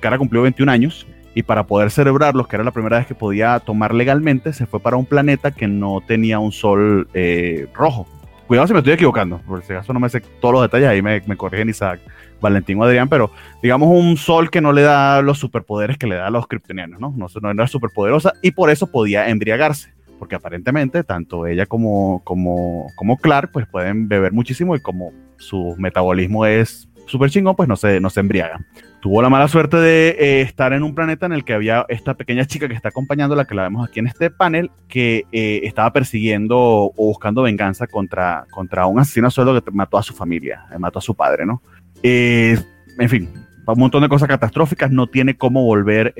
Cara 0.00 0.18
cumplió 0.18 0.42
21 0.42 0.72
años 0.72 1.06
y 1.34 1.42
para 1.42 1.64
poder 1.66 1.90
celebrarlos, 1.90 2.48
que 2.48 2.56
era 2.56 2.64
la 2.64 2.72
primera 2.72 2.98
vez 2.98 3.06
que 3.06 3.14
podía 3.14 3.58
tomar 3.60 3.94
legalmente, 3.94 4.52
se 4.52 4.66
fue 4.66 4.80
para 4.80 4.96
un 4.96 5.06
planeta 5.06 5.50
que 5.50 5.68
no 5.68 6.00
tenía 6.06 6.38
un 6.38 6.52
sol 6.52 7.08
eh, 7.14 7.68
rojo. 7.74 8.06
Cuidado 8.46 8.66
si 8.66 8.72
me 8.72 8.80
estoy 8.80 8.94
equivocando, 8.94 9.38
por 9.46 9.62
si 9.62 9.72
acaso 9.72 9.92
no 9.92 10.00
me 10.00 10.08
sé 10.08 10.20
todos 10.40 10.54
los 10.54 10.62
detalles, 10.62 10.88
ahí 10.88 11.02
me, 11.02 11.22
me 11.26 11.36
corrigen 11.36 11.68
Isaac, 11.68 12.00
Valentín 12.40 12.80
o 12.80 12.84
Adrián, 12.84 13.08
pero 13.08 13.30
digamos 13.62 13.88
un 13.90 14.16
sol 14.16 14.50
que 14.50 14.60
no 14.60 14.72
le 14.72 14.82
da 14.82 15.22
los 15.22 15.38
superpoderes 15.38 15.98
que 15.98 16.08
le 16.08 16.16
da 16.16 16.26
a 16.26 16.30
los 16.30 16.48
kryptonianos, 16.48 17.00
¿no? 17.00 17.14
No, 17.16 17.28
no 17.40 17.50
era 17.50 17.66
superpoderosa 17.68 18.32
y 18.42 18.50
por 18.50 18.70
eso 18.70 18.88
podía 18.88 19.28
embriagarse, 19.28 19.94
porque 20.18 20.34
aparentemente 20.34 21.04
tanto 21.04 21.46
ella 21.46 21.66
como, 21.66 22.22
como, 22.24 22.88
como 22.96 23.18
Clark 23.18 23.50
pues 23.52 23.68
pueden 23.68 24.08
beber 24.08 24.32
muchísimo 24.32 24.74
y 24.74 24.80
como 24.80 25.12
su 25.36 25.76
metabolismo 25.78 26.44
es 26.44 26.88
súper 27.06 27.30
chingón, 27.30 27.54
pues 27.54 27.68
no 27.68 27.76
se, 27.76 28.00
no 28.00 28.10
se 28.10 28.18
embriagan 28.18 28.66
tuvo 29.00 29.22
la 29.22 29.30
mala 29.30 29.48
suerte 29.48 29.78
de 29.78 30.10
eh, 30.10 30.40
estar 30.42 30.72
en 30.72 30.82
un 30.82 30.94
planeta 30.94 31.26
en 31.26 31.32
el 31.32 31.44
que 31.44 31.54
había 31.54 31.86
esta 31.88 32.14
pequeña 32.14 32.44
chica 32.44 32.68
que 32.68 32.74
está 32.74 32.90
acompañando, 32.90 33.34
la 33.34 33.46
que 33.46 33.54
la 33.54 33.62
vemos 33.62 33.88
aquí 33.88 33.98
en 33.98 34.06
este 34.06 34.30
panel, 34.30 34.70
que 34.88 35.24
eh, 35.32 35.60
estaba 35.64 35.92
persiguiendo 35.92 36.58
o 36.58 36.92
buscando 36.96 37.42
venganza 37.42 37.86
contra, 37.86 38.46
contra 38.50 38.86
un 38.86 38.98
asesino 38.98 39.28
a 39.28 39.30
sueldo 39.30 39.62
que 39.62 39.70
mató 39.70 39.98
a 39.98 40.02
su 40.02 40.14
familia, 40.14 40.66
eh, 40.72 40.78
mató 40.78 40.98
a 40.98 41.02
su 41.02 41.14
padre, 41.14 41.46
¿no? 41.46 41.62
en 42.02 43.08
fin, 43.08 43.28
un 43.66 43.78
montón 43.78 44.02
de 44.02 44.08
cosas 44.08 44.28
catastróficas, 44.28 44.90
no 44.90 45.06
tiene 45.06 45.36
cómo 45.36 45.64
volver 45.64 46.14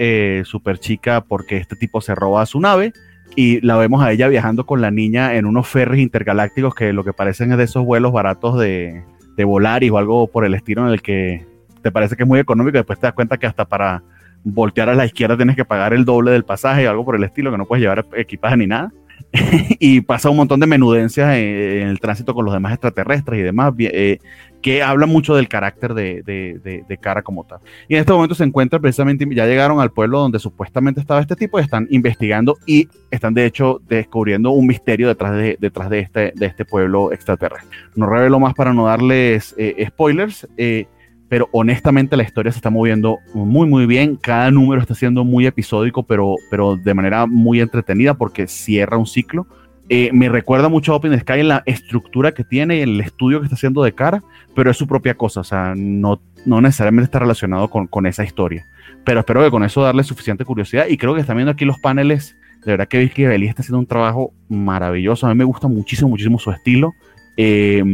super 0.44 0.78
chica 0.78 1.22
porque 1.22 1.56
este 1.56 1.74
tipo 1.74 2.02
se 2.02 2.14
roba 2.14 2.44
su 2.44 2.60
nave 2.60 2.92
y 3.34 3.64
la 3.64 3.78
vemos 3.78 4.02
a 4.02 4.12
ella 4.12 4.28
viajando 4.28 4.66
con 4.66 4.82
la 4.82 4.90
niña 4.90 5.36
en 5.36 5.46
unos 5.46 5.68
ferries 5.68 6.02
intergalácticos 6.02 6.74
que 6.74 6.92
lo 6.92 7.02
que 7.02 7.14
parecen 7.14 7.52
es 7.52 7.58
de 7.58 7.64
esos 7.64 7.84
vuelos 7.84 8.12
baratos 8.12 8.58
de, 8.58 9.02
de 9.36 9.44
Volaris 9.44 9.90
o 9.90 9.96
algo 9.96 10.26
por 10.26 10.44
el 10.44 10.52
estilo 10.52 10.86
en 10.86 10.92
el 10.92 11.00
que 11.00 11.46
te 11.82 11.90
parece 11.90 12.16
que 12.16 12.22
es 12.22 12.28
muy 12.28 12.38
económico 12.38 12.78
después 12.78 12.98
te 12.98 13.06
das 13.06 13.14
cuenta 13.14 13.38
que 13.38 13.46
hasta 13.46 13.64
para 13.64 14.02
voltear 14.44 14.88
a 14.88 14.94
la 14.94 15.06
izquierda 15.06 15.36
tienes 15.36 15.56
que 15.56 15.64
pagar 15.64 15.92
el 15.92 16.04
doble 16.04 16.30
del 16.30 16.44
pasaje 16.44 16.86
o 16.86 16.90
algo 16.90 17.04
por 17.04 17.16
el 17.16 17.24
estilo, 17.24 17.50
que 17.50 17.58
no 17.58 17.66
puedes 17.66 17.82
llevar 17.82 18.06
equipaje 18.14 18.56
ni 18.56 18.66
nada. 18.66 18.92
y 19.78 20.00
pasa 20.00 20.30
un 20.30 20.36
montón 20.36 20.60
de 20.60 20.66
menudencias 20.66 21.36
en, 21.36 21.88
el 21.88 22.00
tránsito 22.00 22.34
con 22.34 22.44
los 22.44 22.54
demás 22.54 22.72
extraterrestres 22.72 23.38
y 23.38 23.42
demás, 23.42 23.72
eh, 23.78 24.18
que 24.62 24.82
habla 24.82 25.06
mucho 25.06 25.34
del 25.34 25.48
carácter 25.48 25.94
de, 25.94 26.22
de, 26.22 26.84
de, 26.86 26.98
Cara 26.98 27.22
como 27.22 27.44
tal. 27.44 27.60
Y 27.88 27.94
en 27.94 28.00
este 28.00 28.12
momento 28.12 28.34
se 28.34 28.44
encuentra 28.44 28.78
precisamente, 28.78 29.26
ya 29.30 29.46
llegaron 29.46 29.80
al 29.80 29.90
pueblo 29.90 30.20
donde 30.20 30.38
supuestamente 30.38 31.00
estaba 31.00 31.20
este 31.20 31.36
tipo 31.36 31.58
y 31.58 31.62
están 31.62 31.86
investigando 31.90 32.58
y 32.66 32.88
están 33.10 33.34
de 33.34 33.46
hecho 33.46 33.80
descubriendo 33.88 34.50
un 34.50 34.66
misterio 34.66 35.08
detrás 35.08 35.32
de, 35.32 35.56
detrás 35.60 35.88
de, 35.88 36.00
este, 36.00 36.32
de 36.34 36.46
este 36.46 36.64
pueblo 36.64 37.12
extraterrestre. 37.12 37.70
No 37.94 38.06
revelo 38.06 38.40
más 38.40 38.54
para 38.54 38.72
no 38.72 38.86
darles 38.86 39.54
eh, 39.56 39.84
spoilers. 39.88 40.48
Eh, 40.56 40.86
pero 41.30 41.48
honestamente 41.52 42.16
la 42.16 42.24
historia 42.24 42.50
se 42.50 42.58
está 42.58 42.70
moviendo 42.70 43.20
muy 43.32 43.66
muy 43.66 43.86
bien, 43.86 44.16
cada 44.16 44.50
número 44.50 44.82
está 44.82 44.96
siendo 44.96 45.24
muy 45.24 45.46
episódico, 45.46 46.02
pero, 46.02 46.34
pero 46.50 46.76
de 46.76 46.92
manera 46.92 47.24
muy 47.26 47.60
entretenida 47.60 48.14
porque 48.14 48.48
cierra 48.48 48.98
un 48.98 49.06
ciclo. 49.06 49.46
Eh, 49.88 50.10
me 50.12 50.28
recuerda 50.28 50.68
mucho 50.68 50.92
a 50.92 50.96
Open 50.96 51.18
Sky 51.18 51.40
en 51.40 51.48
la 51.48 51.62
estructura 51.66 52.32
que 52.32 52.42
tiene 52.42 52.78
y 52.78 52.80
el 52.80 53.00
estudio 53.00 53.38
que 53.38 53.44
está 53.44 53.54
haciendo 53.54 53.82
de 53.84 53.92
cara, 53.92 54.24
pero 54.56 54.72
es 54.72 54.76
su 54.76 54.88
propia 54.88 55.14
cosa, 55.14 55.40
o 55.40 55.44
sea, 55.44 55.74
no, 55.76 56.20
no 56.46 56.60
necesariamente 56.60 57.04
está 57.04 57.20
relacionado 57.20 57.70
con, 57.70 57.86
con 57.86 58.06
esa 58.06 58.24
historia. 58.24 58.66
Pero 59.04 59.20
espero 59.20 59.44
que 59.44 59.50
con 59.50 59.62
eso 59.62 59.82
darle 59.82 60.02
suficiente 60.02 60.44
curiosidad 60.44 60.86
y 60.88 60.96
creo 60.96 61.14
que 61.14 61.20
están 61.20 61.36
viendo 61.36 61.52
aquí 61.52 61.64
los 61.64 61.78
paneles, 61.78 62.36
de 62.64 62.72
verdad 62.72 62.88
que 62.88 62.98
Vicky 62.98 63.24
Belli 63.24 63.46
está 63.46 63.62
haciendo 63.62 63.78
un 63.78 63.86
trabajo 63.86 64.32
maravilloso, 64.48 65.28
a 65.28 65.30
mí 65.30 65.36
me 65.36 65.44
gusta 65.44 65.68
muchísimo, 65.68 66.10
muchísimo 66.10 66.40
su 66.40 66.50
estilo. 66.50 66.92
Eh, 67.36 67.84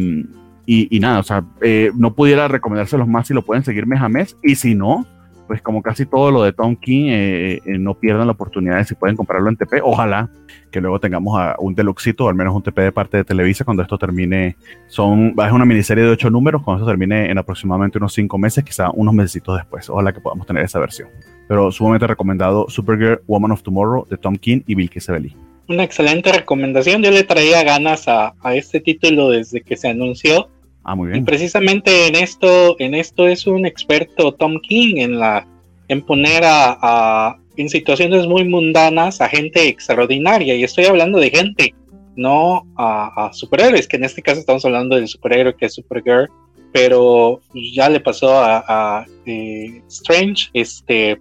y, 0.67 0.99
nada, 1.01 1.21
o 1.21 1.23
sea, 1.23 1.45
eh, 1.61 1.93
no 1.95 2.15
pudiera 2.15 2.49
recomendárselos 2.49 3.07
más 3.07 3.29
si 3.29 3.35
lo 3.35 3.43
pueden 3.43 3.65
seguir 3.65 3.87
mes 3.87 4.01
a 4.01 4.09
mes. 4.09 4.37
Y 4.43 4.57
si 4.57 4.75
no, 4.75 5.07
pues 5.47 5.63
como 5.63 5.83
casi 5.83 6.07
todo 6.07 6.31
lo 6.31 6.43
de 6.43 6.53
Tom 6.53 6.77
King, 6.77 7.07
eh, 7.09 7.61
eh, 7.65 7.79
no 7.79 7.95
pierdan 7.95 8.27
la 8.27 8.33
oportunidad 8.33 8.79
de 8.79 8.85
si 8.85 8.95
pueden 8.95 9.17
comprarlo 9.17 9.49
en 9.49 9.57
TP. 9.57 9.81
Ojalá 9.83 10.29
que 10.71 10.81
luego 10.81 10.99
tengamos 10.99 11.39
a 11.39 11.55
un 11.59 11.75
deluxito 11.75 12.25
o 12.25 12.29
al 12.29 12.35
menos 12.35 12.55
un 12.55 12.63
TP 12.63 12.83
de 12.83 12.93
parte 12.93 13.17
de 13.19 13.25
Televisa 13.25 13.65
cuando 13.65 13.83
esto 13.83 13.97
termine. 13.97 14.57
Son, 14.89 15.35
es 15.39 15.53
una 15.53 15.65
miniserie 15.65 16.05
de 16.05 16.11
ocho 16.11 16.31
números, 16.31 16.63
cuando 16.63 16.83
esto 16.83 16.91
termine 16.91 17.31
en 17.31 17.39
aproximadamente 17.39 17.99
unos 17.99 18.13
cinco 18.13 18.39
meses, 18.39 18.65
quizá 18.65 18.91
unos 18.91 19.15
meses 19.15 19.43
después. 19.47 19.89
Ojalá 19.89 20.13
que 20.13 20.21
podamos 20.21 20.47
tener 20.47 20.65
esa 20.65 20.81
versión. 20.81 21.09
Pero 21.49 21.71
sumamente 21.71 22.07
recomendado 22.07 22.69
Supergirl, 22.69 23.21
Woman 23.27 23.53
of 23.53 23.63
Tomorrow 23.63 24.07
de 24.09 24.17
Tom 24.17 24.37
King 24.37 24.63
y 24.67 24.75
Bill 24.75 24.91
Kisebeli. 24.91 25.37
Una 25.69 25.85
excelente 25.85 26.33
recomendación. 26.33 27.03
Yo 27.03 27.11
le 27.11 27.25
traía 27.25 27.63
ganas 27.65 28.07
a, 28.09 28.35
a 28.41 28.55
este 28.55 28.81
título 28.81 29.31
desde 29.31 29.61
que 29.63 29.77
se 29.77 29.89
anunció 29.89 30.49
Ah, 30.89 30.95
muy 30.95 31.09
bien. 31.09 31.23
Y 31.23 31.25
precisamente 31.25 32.07
en 32.07 32.15
esto, 32.15 32.77
en 32.79 32.95
esto 32.95 33.27
es 33.27 33.49
un 33.49 33.67
experto 33.67 34.33
Tom 34.33 34.61
King 34.61 34.99
en 34.99 35.19
la 35.19 35.45
en 35.89 36.01
poner 36.03 36.43
a, 36.45 37.37
en 37.57 37.69
situaciones 37.69 38.27
muy 38.29 38.45
mundanas 38.49 39.21
a 39.21 39.29
gente 39.29 39.67
extraordinaria. 39.67 40.55
Y 40.55 40.63
estoy 40.63 40.85
hablando 40.85 41.19
de 41.19 41.31
gente, 41.31 41.75
no 42.15 42.67
a, 42.77 43.31
superhéroes, 43.33 43.89
que 43.89 43.97
en 43.97 44.05
este 44.05 44.23
caso 44.23 44.39
estamos 44.39 44.65
hablando 44.65 44.95
del 44.95 45.09
superhéroe 45.09 45.57
que 45.57 45.67
es 45.67 45.75
Supergirl, 45.75 46.29
pero 46.73 47.41
ya 47.75 47.89
le 47.89 47.99
pasó 47.99 48.39
a, 48.39 49.07
eh, 49.27 49.83
Strange, 49.89 50.51
este, 50.55 51.21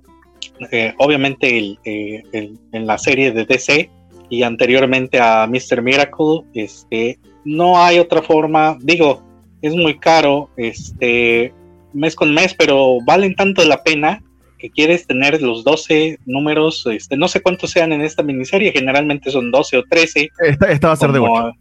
eh, 0.72 0.94
obviamente 1.00 1.78
eh, 1.84 2.24
en 2.34 2.86
la 2.86 3.00
serie 3.00 3.32
de 3.32 3.46
DC 3.46 3.90
y 4.30 4.44
anteriormente 4.44 5.20
a 5.20 5.48
Mr. 5.48 5.82
Miracle, 5.82 6.42
este, 6.54 7.18
no 7.44 7.82
hay 7.82 7.98
otra 7.98 8.22
forma, 8.22 8.78
digo, 8.82 9.24
es 9.62 9.76
muy 9.76 9.98
caro, 10.00 10.50
este, 10.58 11.54
mes 11.94 12.16
con 12.16 12.34
mes, 12.34 12.54
pero 12.54 12.98
valen 13.06 13.36
tanto 13.36 13.64
la 13.66 13.84
pena 13.84 14.22
que 14.60 14.70
quieres 14.70 15.06
tener 15.08 15.42
los 15.42 15.64
12 15.64 16.20
números, 16.26 16.86
este, 16.92 17.18
no 17.18 17.28
sé 17.28 17.42
cuántos 17.42 17.72
sean 17.72 17.94
en 17.94 18.02
esta 18.02 18.24
miniserie, 18.24 18.72
generalmente 18.72 19.32
son 19.32 19.52
12 19.52 19.78
o 19.78 19.84
13. 19.90 20.30
Esta, 20.70 20.88
va 20.88 20.94
a 20.94 20.98
ser 20.98 21.12
de 21.12 21.20
8. 21.20 21.52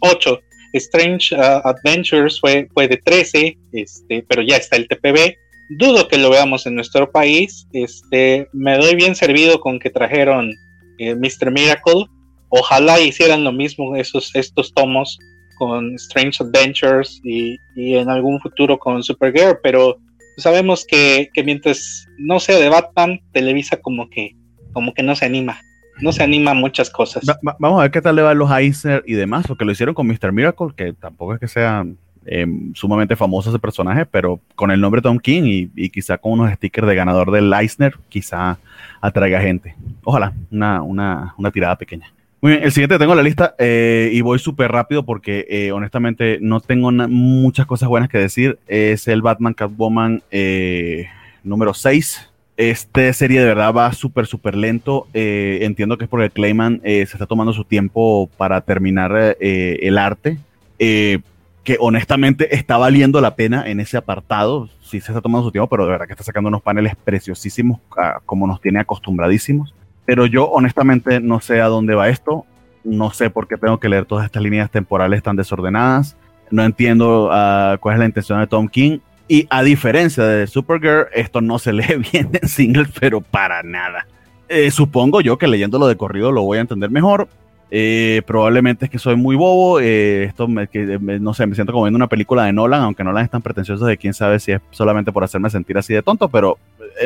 8. 0.00 0.40
Strange 0.74 1.34
uh, 1.34 1.60
Adventures 1.64 2.40
fue, 2.40 2.68
fue 2.72 2.88
de 2.88 2.96
13, 2.96 3.58
este, 3.72 4.24
pero 4.28 4.42
ya 4.42 4.56
está 4.56 4.76
el 4.76 4.88
TPB. 4.88 5.34
Dudo 5.78 6.08
que 6.08 6.18
lo 6.18 6.30
veamos 6.30 6.66
en 6.66 6.74
nuestro 6.74 7.10
país. 7.10 7.66
Este, 7.72 8.48
me 8.52 8.76
doy 8.78 8.94
bien 8.94 9.14
servido 9.14 9.60
con 9.60 9.78
que 9.78 9.90
trajeron 9.90 10.52
eh, 10.98 11.14
Mr. 11.14 11.50
Miracle. 11.50 12.06
Ojalá 12.48 13.00
hicieran 13.00 13.44
lo 13.44 13.52
mismo 13.52 13.96
esos, 13.96 14.34
estos 14.34 14.72
tomos 14.74 15.18
con 15.56 15.94
Strange 15.94 16.42
Adventures 16.42 17.20
y, 17.24 17.58
y 17.74 17.96
en 17.96 18.08
algún 18.08 18.40
futuro 18.40 18.78
con 18.78 19.02
Supergirl, 19.02 19.58
pero 19.62 19.98
sabemos 20.36 20.86
que, 20.86 21.30
mientras 21.44 22.08
no 22.18 22.40
sea 22.40 22.58
de 22.58 22.68
Batman, 22.68 23.20
Televisa 23.32 23.76
como 23.78 24.08
que, 24.08 24.36
como 24.72 24.94
que 24.94 25.02
no 25.02 25.14
se 25.16 25.26
anima. 25.26 25.60
No 26.00 26.10
se 26.12 26.22
anima 26.22 26.52
a 26.52 26.54
muchas 26.54 26.90
cosas. 26.90 27.24
vamos 27.42 27.78
a 27.78 27.82
ver 27.82 27.90
qué 27.90 28.00
tal 28.00 28.16
le 28.16 28.22
va 28.22 28.30
a 28.30 28.34
los 28.34 28.50
Eisner 28.50 29.04
y 29.06 29.12
demás, 29.14 29.46
porque 29.46 29.64
lo 29.64 29.72
hicieron 29.72 29.94
con 29.94 30.06
Mr. 30.06 30.32
Miracle, 30.32 30.68
que 30.74 30.94
tampoco 30.94 31.34
es 31.34 31.40
que 31.40 31.48
sea 31.48 31.86
em, 32.24 32.74
sumamente 32.74 33.14
famoso 33.14 33.50
ese 33.50 33.58
personaje, 33.58 34.06
pero 34.06 34.40
con 34.56 34.70
el 34.70 34.80
nombre 34.80 35.02
Tom 35.02 35.18
King 35.18 35.42
y, 35.44 35.70
y, 35.76 35.90
quizá 35.90 36.18
con 36.18 36.32
unos 36.32 36.52
stickers 36.54 36.88
de 36.88 36.94
ganador 36.94 37.30
del 37.30 37.52
Eisner, 37.52 37.94
quizá 38.08 38.58
atraiga 39.00 39.40
gente. 39.40 39.76
Ojalá, 40.02 40.32
una, 40.50 40.82
una, 40.82 41.34
una 41.36 41.50
tirada 41.50 41.76
pequeña. 41.76 42.10
Muy 42.42 42.54
bien, 42.54 42.64
el 42.64 42.72
siguiente 42.72 42.98
tengo 42.98 43.14
la 43.14 43.22
lista 43.22 43.54
eh, 43.56 44.10
y 44.12 44.20
voy 44.20 44.40
súper 44.40 44.72
rápido 44.72 45.04
porque 45.04 45.46
eh, 45.48 45.70
honestamente 45.70 46.38
no 46.40 46.58
tengo 46.58 46.90
muchas 46.90 47.66
cosas 47.66 47.88
buenas 47.88 48.08
que 48.08 48.18
decir. 48.18 48.58
Es 48.66 49.06
el 49.06 49.22
Batman 49.22 49.54
Catwoman 49.54 50.24
eh, 50.32 51.06
número 51.44 51.72
6. 51.72 52.30
Esta 52.56 53.12
serie 53.12 53.38
de 53.38 53.46
verdad 53.46 53.72
va 53.72 53.92
súper, 53.92 54.26
súper 54.26 54.56
lento. 54.56 55.06
entiendo 55.14 55.96
que 55.96 56.04
es 56.04 56.10
porque 56.10 56.30
Clayman 56.30 56.80
se 56.82 57.02
está 57.02 57.26
tomando 57.26 57.52
su 57.52 57.64
tiempo 57.64 58.28
para 58.36 58.60
terminar 58.60 59.36
el 59.38 59.96
arte. 59.96 60.38
que 60.78 61.76
honestamente 61.78 62.56
está 62.56 62.76
valiendo 62.76 63.20
la 63.20 63.36
pena 63.36 63.70
en 63.70 63.78
ese 63.78 63.96
apartado. 63.96 64.68
Sí 64.80 65.00
se 65.00 65.12
está 65.12 65.20
tomando 65.20 65.46
su 65.46 65.52
tiempo, 65.52 65.68
pero 65.68 65.84
de 65.84 65.92
verdad 65.92 66.06
que 66.06 66.14
está 66.14 66.24
sacando 66.24 66.48
unos 66.48 66.62
paneles 66.62 66.96
preciosísimos 66.96 67.78
ah, 67.96 68.18
como 68.26 68.48
nos 68.48 68.60
tiene 68.60 68.80
acostumbradísimos. 68.80 69.72
Pero 70.04 70.26
yo 70.26 70.48
honestamente 70.50 71.20
no 71.20 71.40
sé 71.40 71.60
a 71.60 71.66
dónde 71.66 71.94
va 71.94 72.08
esto. 72.08 72.44
No 72.84 73.10
sé 73.10 73.30
por 73.30 73.46
qué 73.46 73.56
tengo 73.56 73.78
que 73.78 73.88
leer 73.88 74.04
todas 74.04 74.24
estas 74.24 74.42
líneas 74.42 74.70
temporales 74.70 75.22
tan 75.22 75.36
desordenadas. 75.36 76.16
No 76.50 76.64
entiendo 76.64 77.26
uh, 77.26 77.78
cuál 77.78 77.94
es 77.94 77.98
la 78.00 78.06
intención 78.06 78.40
de 78.40 78.46
Tom 78.46 78.68
King. 78.68 78.98
Y 79.28 79.46
a 79.50 79.62
diferencia 79.62 80.24
de 80.24 80.46
Supergirl, 80.46 81.06
esto 81.14 81.40
no 81.40 81.58
se 81.58 81.72
lee 81.72 81.96
bien 82.12 82.30
en 82.32 82.48
singles, 82.48 82.88
pero 82.98 83.20
para 83.20 83.62
nada. 83.62 84.06
Eh, 84.48 84.70
supongo 84.70 85.22
yo 85.22 85.38
que 85.38 85.46
leyéndolo 85.46 85.86
de 85.86 85.96
corrido 85.96 86.30
lo 86.32 86.42
voy 86.42 86.58
a 86.58 86.62
entender 86.62 86.90
mejor. 86.90 87.28
Eh, 87.70 88.20
probablemente 88.26 88.84
es 88.84 88.90
que 88.90 88.98
soy 88.98 89.16
muy 89.16 89.34
bobo. 89.34 89.80
Eh, 89.80 90.24
esto 90.24 90.46
no 90.48 91.34
sé, 91.34 91.46
me 91.46 91.54
siento 91.54 91.72
como 91.72 91.84
viendo 91.84 91.96
una 91.96 92.08
película 92.08 92.44
de 92.44 92.52
Nolan, 92.52 92.82
aunque 92.82 93.04
Nolan 93.04 93.24
es 93.24 93.30
tan 93.30 93.40
pretencioso 93.40 93.86
de 93.86 93.96
quién 93.96 94.12
sabe 94.12 94.40
si 94.40 94.52
es 94.52 94.60
solamente 94.72 95.12
por 95.12 95.24
hacerme 95.24 95.48
sentir 95.48 95.78
así 95.78 95.94
de 95.94 96.02
tonto, 96.02 96.28
pero 96.28 96.58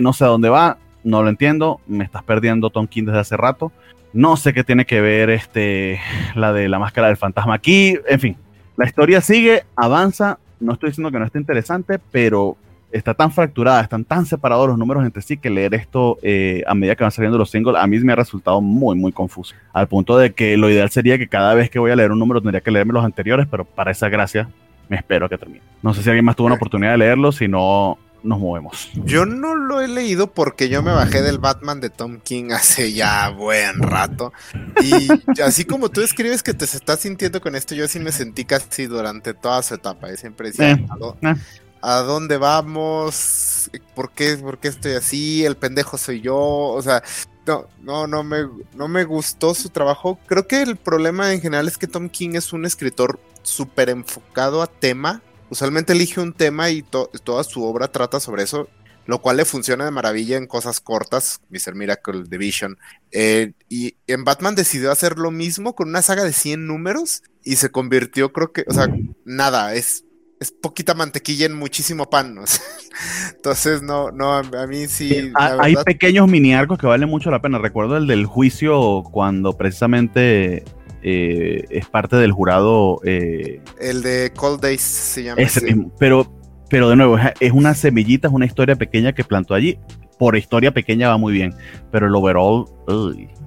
no 0.02 0.12
sé 0.12 0.24
a 0.24 0.28
dónde 0.28 0.48
va 0.48 0.76
no 1.06 1.22
lo 1.22 1.28
entiendo, 1.28 1.80
me 1.86 2.02
estás 2.02 2.24
perdiendo 2.24 2.70
Tom 2.70 2.88
King 2.88 3.04
desde 3.04 3.20
hace 3.20 3.36
rato. 3.36 3.70
No 4.12 4.36
sé 4.36 4.52
qué 4.52 4.64
tiene 4.64 4.86
que 4.86 5.00
ver 5.00 5.30
este, 5.30 6.00
la 6.34 6.52
de 6.52 6.68
la 6.68 6.80
máscara 6.80 7.06
del 7.06 7.16
fantasma 7.16 7.54
aquí. 7.54 7.96
En 8.08 8.18
fin, 8.18 8.36
la 8.76 8.86
historia 8.86 9.20
sigue, 9.20 9.62
avanza. 9.76 10.40
No 10.58 10.72
estoy 10.72 10.90
diciendo 10.90 11.12
que 11.12 11.20
no 11.20 11.24
esté 11.24 11.38
interesante, 11.38 12.00
pero 12.10 12.56
está 12.90 13.14
tan 13.14 13.30
fracturada, 13.30 13.82
están 13.82 14.04
tan 14.04 14.26
separados 14.26 14.66
los 14.66 14.78
números 14.78 15.04
entre 15.04 15.22
sí 15.22 15.36
que 15.36 15.48
leer 15.48 15.74
esto 15.74 16.18
eh, 16.22 16.64
a 16.66 16.74
medida 16.74 16.96
que 16.96 17.04
van 17.04 17.12
saliendo 17.12 17.38
los 17.38 17.50
singles 17.50 17.76
a 17.76 17.86
mí 17.86 17.98
me 18.00 18.12
ha 18.12 18.16
resultado 18.16 18.60
muy, 18.60 18.96
muy 18.96 19.12
confuso. 19.12 19.54
Al 19.72 19.86
punto 19.86 20.18
de 20.18 20.32
que 20.32 20.56
lo 20.56 20.68
ideal 20.68 20.90
sería 20.90 21.18
que 21.18 21.28
cada 21.28 21.54
vez 21.54 21.70
que 21.70 21.78
voy 21.78 21.92
a 21.92 21.96
leer 21.96 22.10
un 22.10 22.18
número 22.18 22.40
tendría 22.40 22.62
que 22.62 22.72
leerme 22.72 22.94
los 22.94 23.04
anteriores, 23.04 23.46
pero 23.48 23.64
para 23.64 23.92
esa 23.92 24.08
gracia 24.08 24.48
me 24.88 24.96
espero 24.96 25.28
que 25.28 25.38
termine. 25.38 25.62
No 25.82 25.94
sé 25.94 26.02
si 26.02 26.08
alguien 26.08 26.24
más 26.24 26.34
tuvo 26.34 26.46
una 26.46 26.56
oportunidad 26.56 26.92
de 26.92 26.98
leerlo, 26.98 27.30
si 27.30 27.46
no, 27.46 27.98
nos 28.22 28.38
movemos. 28.38 28.90
Yo 29.04 29.26
no 29.26 29.54
lo 29.54 29.80
he 29.80 29.88
leído 29.88 30.32
porque 30.32 30.68
yo 30.68 30.82
me 30.82 30.92
bajé 30.92 31.22
del 31.22 31.38
Batman 31.38 31.80
de 31.80 31.90
Tom 31.90 32.18
King 32.20 32.50
hace 32.52 32.92
ya 32.92 33.28
buen 33.30 33.80
rato. 33.80 34.32
Y 34.82 35.08
así 35.40 35.64
como 35.64 35.90
tú 35.90 36.02
escribes 36.02 36.42
que 36.42 36.54
te 36.54 36.64
estás 36.64 37.00
sintiendo 37.00 37.40
con 37.40 37.54
esto, 37.54 37.74
yo 37.74 37.86
sí 37.88 37.98
me 37.98 38.12
sentí 38.12 38.44
casi 38.44 38.86
durante 38.86 39.34
toda 39.34 39.62
su 39.62 39.74
etapa. 39.74 40.10
Yo 40.10 40.16
siempre 40.16 40.48
decía, 40.48 40.72
eh, 40.72 40.86
eh. 41.22 41.34
¿a, 41.82 41.96
dónde 41.98 42.36
vamos? 42.36 43.70
¿Por 43.94 44.10
qué, 44.10 44.36
¿Por 44.36 44.58
qué 44.58 44.68
estoy 44.68 44.92
así? 44.92 45.44
El 45.44 45.56
pendejo 45.56 45.96
soy 45.96 46.20
yo. 46.20 46.36
O 46.36 46.82
sea, 46.82 47.02
no, 47.46 47.66
no, 47.82 48.06
no 48.06 48.24
me, 48.24 48.38
no 48.74 48.88
me 48.88 49.04
gustó 49.04 49.54
su 49.54 49.68
trabajo. 49.68 50.18
Creo 50.26 50.46
que 50.46 50.62
el 50.62 50.76
problema 50.76 51.32
en 51.32 51.40
general 51.40 51.68
es 51.68 51.78
que 51.78 51.86
Tom 51.86 52.08
King 52.08 52.30
es 52.34 52.52
un 52.52 52.64
escritor 52.64 53.20
súper 53.42 53.90
enfocado 53.90 54.62
a 54.62 54.66
tema 54.66 55.22
usualmente 55.50 55.92
elige 55.92 56.20
un 56.20 56.32
tema 56.32 56.70
y 56.70 56.82
toda 56.82 57.44
su 57.44 57.64
obra 57.64 57.88
trata 57.88 58.20
sobre 58.20 58.42
eso, 58.42 58.68
lo 59.06 59.20
cual 59.20 59.36
le 59.36 59.44
funciona 59.44 59.84
de 59.84 59.90
maravilla 59.90 60.36
en 60.36 60.46
cosas 60.46 60.80
cortas, 60.80 61.40
Mr. 61.50 61.74
Miracle, 61.74 62.24
Division. 62.28 62.78
Eh, 63.12 63.52
y 63.68 63.96
en 64.06 64.24
Batman 64.24 64.54
decidió 64.54 64.90
hacer 64.90 65.18
lo 65.18 65.30
mismo 65.30 65.74
con 65.74 65.88
una 65.88 66.02
saga 66.02 66.24
de 66.24 66.32
100 66.32 66.66
números 66.66 67.22
y 67.44 67.56
se 67.56 67.70
convirtió, 67.70 68.32
creo 68.32 68.52
que, 68.52 68.64
o 68.66 68.72
sea, 68.74 68.88
nada, 69.24 69.74
es, 69.74 70.04
es 70.40 70.50
poquita 70.50 70.94
mantequilla 70.94 71.46
en 71.46 71.54
muchísimo 71.54 72.10
pan. 72.10 72.36
Entonces, 73.36 73.82
no, 73.82 74.10
no, 74.10 74.34
a, 74.34 74.66
mí 74.66 74.88
sí. 74.88 75.30
hay 75.34 75.76
pequeños 75.84 76.28
mini 76.28 76.54
arcos 76.54 76.78
que 76.78 76.86
valen 76.86 77.08
mucho 77.08 77.30
la 77.30 77.40
pena. 77.40 77.58
Recuerdo 77.58 77.96
el 77.96 78.06
del 78.06 78.26
juicio 78.26 79.04
cuando 79.04 79.56
precisamente 79.56 80.64
eh, 81.08 81.64
es 81.70 81.86
parte 81.86 82.16
del 82.16 82.32
jurado. 82.32 83.00
Eh, 83.04 83.62
el 83.78 84.02
de 84.02 84.32
Cold 84.34 84.60
Days 84.60 84.80
se 84.80 85.22
llama. 85.22 85.40
Ese 85.40 85.60
mismo, 85.64 85.92
pero, 86.00 86.26
pero 86.68 86.88
de 86.88 86.96
nuevo, 86.96 87.16
es, 87.38 87.52
una 87.52 87.74
semillita, 87.74 88.26
es 88.26 88.34
una 88.34 88.44
historia 88.44 88.74
pequeña 88.74 89.12
que 89.12 89.22
plantó 89.22 89.54
allí. 89.54 89.78
Por 90.18 90.36
historia 90.36 90.72
pequeña 90.72 91.08
va 91.08 91.16
muy 91.16 91.32
bien, 91.32 91.54
pero 91.92 92.08
el 92.08 92.16
overall. 92.16 92.64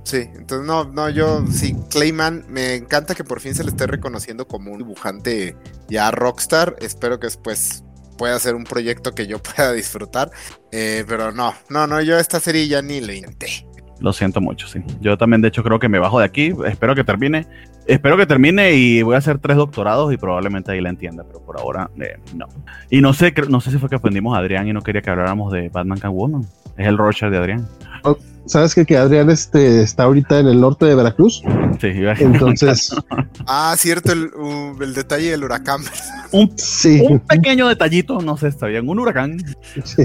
Sí, 0.04 0.30
entonces 0.36 0.66
no, 0.66 0.86
no, 0.86 1.10
yo 1.10 1.46
sí, 1.52 1.76
Clayman, 1.90 2.46
me 2.48 2.76
encanta 2.76 3.14
que 3.14 3.26
por 3.26 3.42
fin 3.42 3.54
se 3.54 3.66
le 3.66 3.72
esté 3.72 3.88
reconociendo 3.88 4.48
como 4.48 4.72
un 4.72 4.78
dibujante 4.78 5.58
ya 5.90 6.12
rockstar. 6.12 6.78
Espero 6.80 7.20
que 7.20 7.28
después 7.28 7.84
pueda 8.18 8.36
hacer 8.36 8.56
un 8.56 8.64
proyecto 8.64 9.14
que 9.14 9.28
yo 9.28 9.40
pueda 9.44 9.74
disfrutar. 9.74 10.32
Eh, 10.72 11.04
pero 11.10 11.34
no, 11.34 11.54
no, 11.68 11.88
no, 11.88 12.02
yo 12.02 12.18
esta 12.18 12.40
serie 12.40 12.70
ya 12.70 12.82
ni 12.82 13.02
le 13.02 13.18
intenté. 13.18 13.69
Lo 14.00 14.14
siento 14.14 14.40
mucho, 14.40 14.68
sí. 14.68 14.82
Yo 15.02 15.18
también, 15.18 15.42
de 15.42 15.50
hecho, 15.50 15.64
creo 15.64 15.80
que 15.80 15.90
me 15.90 16.00
bajo 16.00 16.20
de 16.20 16.26
aquí. 16.26 16.54
Espero 16.66 16.96
que 16.96 17.04
termine. 17.04 17.46
Espero 17.86 18.18
que 18.18 18.26
termine 18.26 18.74
y 18.74 19.02
voy 19.02 19.16
a 19.16 19.18
hacer 19.18 19.40
tres 19.40 19.58
doctorados 19.58 20.14
y 20.14 20.18
probablemente 20.18 20.72
ahí 20.72 20.80
la 20.80 20.90
entienda, 20.90 21.24
pero 21.26 21.42
por 21.44 21.60
ahora 21.60 21.90
eh, 22.00 22.18
no. 22.36 22.48
Y 22.90 23.02
no 23.02 23.14
sé, 23.14 23.34
no 23.50 23.60
sé 23.62 23.72
si 23.72 23.78
fue 23.78 23.90
que 23.90 23.96
aprendimos 23.96 24.36
a 24.36 24.40
Adrián 24.40 24.68
y 24.68 24.74
no 24.74 24.82
quería 24.82 25.02
que 25.02 25.10
habláramos 25.10 25.52
de 25.52 25.70
Batman 25.70 26.00
Woman. 26.12 26.46
Es 26.78 26.88
el 26.88 26.98
Roger 26.98 27.30
de 27.32 27.38
Adrián. 27.38 27.68
Oh, 28.04 28.18
¿Sabes 28.46 28.74
que, 28.74 28.86
que 28.86 28.98
Adrián 28.98 29.30
este, 29.30 29.84
está 29.84 30.04
ahorita 30.04 30.40
en 30.40 30.48
el 30.48 30.60
norte 30.60 30.86
de 30.86 30.96
Veracruz? 30.96 31.44
Sí, 31.80 31.92
entonces. 32.20 32.96
ah, 33.48 33.76
cierto, 33.78 34.12
el, 34.12 34.32
el, 34.82 34.94
detalle 34.94 35.32
del 35.32 35.44
huracán. 35.44 35.82
un, 36.32 36.52
sí. 36.58 37.06
un 37.08 37.20
pequeño 37.20 37.68
detallito, 37.68 38.22
no 38.22 38.38
sé, 38.38 38.48
está 38.48 38.68
bien, 38.68 38.90
un 38.90 39.00
huracán. 39.00 39.38
Sí. 39.84 40.04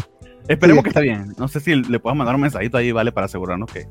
Esperemos 0.48 0.82
que 0.84 0.90
esté 0.90 1.00
bien. 1.00 1.34
No 1.38 1.48
sé 1.48 1.60
si 1.60 1.74
le 1.74 1.98
puedo 1.98 2.14
mandar 2.14 2.34
un 2.34 2.42
mensajito 2.42 2.76
ahí, 2.76 2.92
vale, 2.92 3.12
para 3.12 3.26
asegurarnos 3.26 3.70
que. 3.70 3.86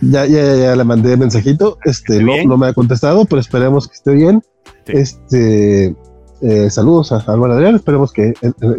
Ya, 0.00 0.26
ya, 0.26 0.54
ya, 0.54 0.76
le 0.76 0.84
mandé 0.84 1.14
el 1.14 1.18
mensajito. 1.18 1.78
Este, 1.84 2.22
no, 2.22 2.56
me 2.58 2.68
ha 2.68 2.72
contestado, 2.74 3.24
pero 3.24 3.40
esperemos 3.40 3.88
que 3.88 3.94
esté 3.94 4.12
bien. 4.12 4.42
Este, 4.86 5.94
eh, 6.42 6.70
saludos 6.70 7.12
a 7.12 7.16
Álvaro 7.26 7.54
Adrián. 7.54 7.74
Esperemos 7.74 8.12
que, 8.12 8.34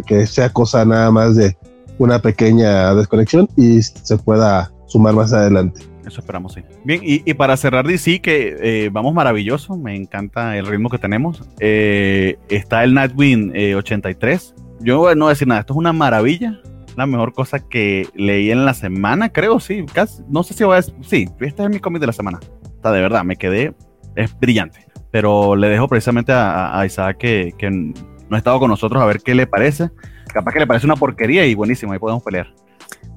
que 0.06 0.26
sea 0.26 0.52
cosa 0.52 0.84
nada 0.84 1.10
más 1.10 1.34
de 1.36 1.56
una 1.98 2.20
pequeña 2.20 2.94
desconexión 2.94 3.48
y 3.56 3.82
se 3.82 4.16
pueda 4.16 4.72
sumar 4.86 5.14
más 5.14 5.32
adelante. 5.32 5.82
Eso 6.06 6.20
esperamos, 6.20 6.54
sí. 6.54 6.62
Bien, 6.84 7.00
y, 7.02 7.34
para 7.34 7.56
cerrar 7.56 7.86
DC, 7.86 8.20
que 8.20 8.56
eh, 8.60 8.90
vamos 8.90 9.14
maravilloso, 9.14 9.76
me 9.76 9.94
encanta 9.94 10.56
el 10.56 10.66
ritmo 10.66 10.88
que 10.88 10.98
tenemos. 10.98 11.42
Eh, 11.58 12.38
está 12.48 12.84
el 12.84 12.94
Nightwing 12.94 13.52
83. 13.76 14.54
Yo 14.80 15.14
no 15.14 15.26
voy 15.26 15.30
a 15.30 15.34
decir 15.34 15.46
nada, 15.46 15.60
esto 15.60 15.74
es 15.74 15.76
una 15.76 15.92
maravilla. 15.92 16.60
La 17.00 17.06
mejor 17.06 17.32
cosa 17.32 17.66
que 17.66 18.06
leí 18.14 18.50
en 18.50 18.66
la 18.66 18.74
semana, 18.74 19.30
creo, 19.30 19.58
sí. 19.58 19.86
Casi, 19.90 20.22
no 20.28 20.42
sé 20.42 20.52
si 20.52 20.64
voy 20.64 20.76
a. 20.76 20.82
Sí, 20.82 21.30
este 21.40 21.62
es 21.62 21.70
mi 21.70 21.78
cómic 21.78 21.98
de 21.98 22.08
la 22.08 22.12
semana. 22.12 22.40
Está 22.62 22.92
de 22.92 23.00
verdad, 23.00 23.24
me 23.24 23.36
quedé. 23.36 23.72
Es 24.16 24.38
brillante. 24.38 24.86
Pero 25.10 25.56
le 25.56 25.70
dejo 25.70 25.88
precisamente 25.88 26.30
a, 26.34 26.84
Isaac 26.84 27.16
que, 27.16 27.54
que 27.56 27.70
no 27.70 27.94
ha 28.32 28.36
estado 28.36 28.58
con 28.58 28.68
nosotros 28.68 29.02
a 29.02 29.06
ver 29.06 29.20
qué 29.20 29.34
le 29.34 29.46
parece. 29.46 29.88
Capaz 30.26 30.52
que 30.52 30.58
le 30.58 30.66
parece 30.66 30.84
una 30.84 30.94
porquería 30.94 31.46
y 31.46 31.54
buenísimo, 31.54 31.94
ahí 31.94 31.98
podemos 31.98 32.22
pelear. 32.22 32.52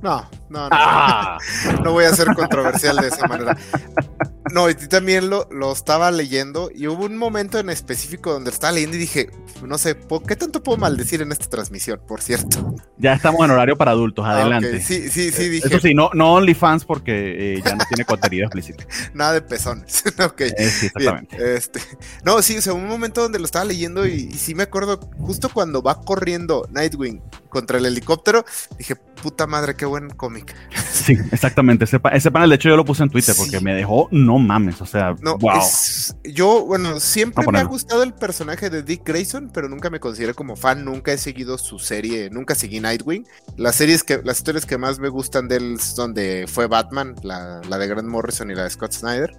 No, 0.04 0.30
no, 0.50 0.64
no. 0.64 0.70
Ah. 0.72 1.38
No 1.84 1.94
voy 1.94 2.04
a 2.04 2.14
ser 2.14 2.28
controversial 2.36 2.98
de 2.98 3.08
esa 3.08 3.26
manera. 3.26 3.58
No, 4.52 4.70
y 4.70 4.76
también 4.76 5.30
lo, 5.30 5.48
lo, 5.50 5.72
estaba 5.72 6.12
leyendo 6.12 6.70
y 6.76 6.88
hubo 6.88 7.06
un 7.06 7.18
momento 7.18 7.58
en 7.58 7.70
específico 7.70 8.34
donde 8.34 8.52
estaba 8.52 8.74
leyendo 8.74 8.98
y 8.98 9.00
dije, 9.00 9.30
no 9.66 9.78
sé, 9.78 9.98
¿qué 10.28 10.36
tanto 10.36 10.62
puedo 10.62 10.78
maldecir 10.78 11.22
en 11.22 11.32
esta 11.32 11.50
transmisión, 11.50 12.02
por 12.06 12.22
cierto? 12.22 12.76
Ya 12.98 13.14
estamos 13.14 13.44
en 13.46 13.52
horario 13.52 13.78
para 13.78 13.92
adultos, 13.92 14.26
ah, 14.28 14.34
adelante. 14.34 14.82
Sí, 14.82 15.10
sí, 15.10 15.32
sí, 15.32 15.50
dije. 15.50 15.68
Eso 15.68 15.80
sí, 15.80 15.94
no, 15.94 16.10
no 16.14 16.34
OnlyFans 16.34 16.84
porque 16.84 17.56
eh, 17.56 17.62
ya 17.66 17.76
no 17.76 17.86
tiene 17.88 18.06
contenido 18.06 18.46
explícito. 18.46 18.84
Nada 19.14 19.34
de 19.34 19.42
pezones. 19.42 20.04
ok. 20.24 20.42
Eh, 20.42 20.70
sí, 20.70 20.88
exactamente. 20.88 21.56
este, 21.56 21.80
no, 22.24 22.42
sí, 22.42 22.58
o 22.58 22.62
sea, 22.62 22.74
un 22.74 22.88
momento 22.88 23.22
donde 23.22 23.40
lo 23.40 23.46
estaba 23.46 23.66
leyendo 23.66 24.06
y, 24.06 24.30
y 24.34 24.34
sí 24.34 24.54
me 24.54 24.64
acuerdo, 24.64 25.00
justo 25.20 25.50
cuando 25.50 25.82
va 25.82 26.02
corriendo 26.02 26.68
Nightwing 26.70 27.22
contra 27.50 27.78
el 27.78 27.86
helicóptero, 27.86 28.46
dije, 28.78 28.96
puta 28.96 29.48
madre, 29.48 29.76
qué 29.76 29.86
buen 29.94 30.10
cómic. 30.10 30.56
Sí, 30.92 31.18
exactamente. 31.32 31.84
Ese, 31.84 32.00
ese, 32.14 32.32
panel, 32.32 32.50
de 32.50 32.56
hecho, 32.56 32.70
yo 32.70 32.78
lo 32.78 32.86
puse 32.86 33.04
en 33.04 33.10
Twitter 33.10 33.36
porque 33.36 33.60
me 33.60 33.74
dejó, 33.74 34.08
no 34.12 34.40
mames, 34.40 34.80
o 34.82 34.86
sea, 34.86 35.16
no, 35.22 35.38
wow. 35.38 35.60
yo, 36.24 36.66
bueno, 36.66 37.00
siempre 37.00 37.46
me 37.52 37.60
ha 37.60 37.64
gustado 37.64 38.04
el 38.04 38.14
personaje 38.14 38.70
de 38.70 38.84
Dick 38.84 39.02
Grayson, 39.06 39.52
pero 39.54 39.68
nunca 39.68 39.90
me 39.90 40.00
considero 40.00 40.34
como 40.34 40.56
fan, 40.56 40.86
nunca 40.86 41.12
he 41.12 41.18
seguido 41.18 41.58
su 41.58 41.80
serie, 41.80 42.30
nunca 42.30 42.56
seguí 42.56 42.80
Nightwing. 42.80 43.28
Las 43.58 43.76
series 43.76 44.04
que, 44.04 44.22
las 44.24 44.38
historias 44.38 44.66
que 44.66 44.78
más 44.78 45.00
me 45.00 45.10
gustan 45.10 45.48
de 45.48 45.58
él 45.58 45.80
son 45.80 46.04
donde 46.04 46.46
fue 46.48 46.68
Batman, 46.68 47.16
la, 47.24 47.60
de 47.62 47.88
Grant 47.88 48.08
Morrison 48.08 48.52
y 48.52 48.56
la 48.56 48.64
de 48.64 48.70
Scott 48.70 48.94
Snyder. 48.94 49.32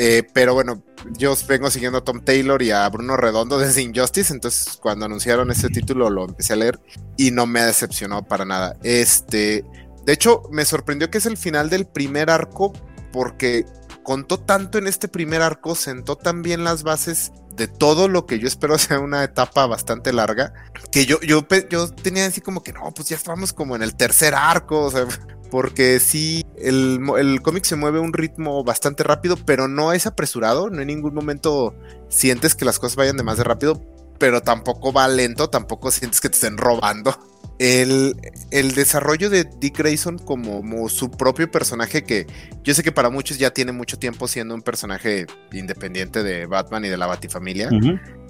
Eh, 0.00 0.22
pero 0.32 0.54
bueno, 0.54 0.84
yo 1.16 1.34
vengo 1.48 1.70
siguiendo 1.70 1.98
a 1.98 2.04
Tom 2.04 2.20
Taylor 2.20 2.62
y 2.62 2.70
a 2.70 2.88
Bruno 2.88 3.16
Redondo 3.16 3.58
desde 3.58 3.82
Injustice, 3.82 4.32
entonces 4.32 4.78
cuando 4.80 5.06
anunciaron 5.06 5.50
ese 5.50 5.68
título 5.70 6.08
lo 6.08 6.24
empecé 6.24 6.52
a 6.52 6.56
leer 6.56 6.78
y 7.16 7.32
no 7.32 7.46
me 7.46 7.62
decepcionó 7.62 8.22
para 8.22 8.44
nada. 8.44 8.76
Este, 8.84 9.64
de 10.04 10.12
hecho, 10.12 10.44
me 10.52 10.64
sorprendió 10.64 11.10
que 11.10 11.18
es 11.18 11.26
el 11.26 11.36
final 11.36 11.68
del 11.68 11.84
primer 11.84 12.30
arco 12.30 12.72
porque 13.12 13.66
contó 14.04 14.38
tanto 14.38 14.78
en 14.78 14.86
este 14.86 15.08
primer 15.08 15.42
arco, 15.42 15.74
sentó 15.74 16.16
tan 16.16 16.42
bien 16.42 16.62
las 16.62 16.84
bases 16.84 17.32
de 17.56 17.66
todo 17.66 18.06
lo 18.06 18.24
que 18.24 18.38
yo 18.38 18.46
espero 18.46 18.78
sea 18.78 19.00
una 19.00 19.24
etapa 19.24 19.66
bastante 19.66 20.12
larga, 20.12 20.54
que 20.92 21.06
yo, 21.06 21.20
yo, 21.20 21.44
yo 21.68 21.92
tenía 21.92 22.24
así 22.24 22.40
como 22.40 22.62
que 22.62 22.72
no, 22.72 22.92
pues 22.94 23.08
ya 23.08 23.16
estamos 23.16 23.52
como 23.52 23.74
en 23.74 23.82
el 23.82 23.96
tercer 23.96 24.34
arco, 24.34 24.84
o 24.84 24.90
sea, 24.92 25.06
porque 25.50 26.00
sí, 26.00 26.44
el, 26.56 27.00
el 27.18 27.42
cómic 27.42 27.64
se 27.64 27.76
mueve 27.76 27.98
a 27.98 28.02
un 28.02 28.12
ritmo 28.12 28.64
bastante 28.64 29.02
rápido, 29.02 29.36
pero 29.44 29.68
no 29.68 29.92
es 29.92 30.06
apresurado, 30.06 30.70
no 30.70 30.80
en 30.80 30.88
ningún 30.88 31.14
momento 31.14 31.74
sientes 32.08 32.54
que 32.54 32.64
las 32.64 32.78
cosas 32.78 32.96
vayan 32.96 33.16
de 33.16 33.22
más 33.22 33.38
de 33.38 33.44
rápido, 33.44 33.82
pero 34.18 34.42
tampoco 34.42 34.92
va 34.92 35.08
lento, 35.08 35.48
tampoco 35.48 35.90
sientes 35.90 36.20
que 36.20 36.28
te 36.28 36.34
estén 36.34 36.58
robando. 36.58 37.16
El, 37.58 38.14
el, 38.52 38.72
desarrollo 38.74 39.30
de 39.30 39.44
Dick 39.58 39.78
Grayson 39.78 40.18
como, 40.18 40.88
su 40.88 41.10
propio 41.10 41.50
personaje, 41.50 42.04
que 42.04 42.26
yo 42.62 42.72
sé 42.72 42.84
que 42.84 42.92
para 42.92 43.10
muchos 43.10 43.38
ya 43.38 43.50
tiene 43.50 43.72
mucho 43.72 43.98
tiempo 43.98 44.28
siendo 44.28 44.54
un 44.54 44.62
personaje 44.62 45.26
independiente 45.52 46.22
de 46.22 46.46
Batman 46.46 46.84
y 46.84 46.88
de 46.88 46.96
la 46.96 47.06
Batifamilia, 47.06 47.68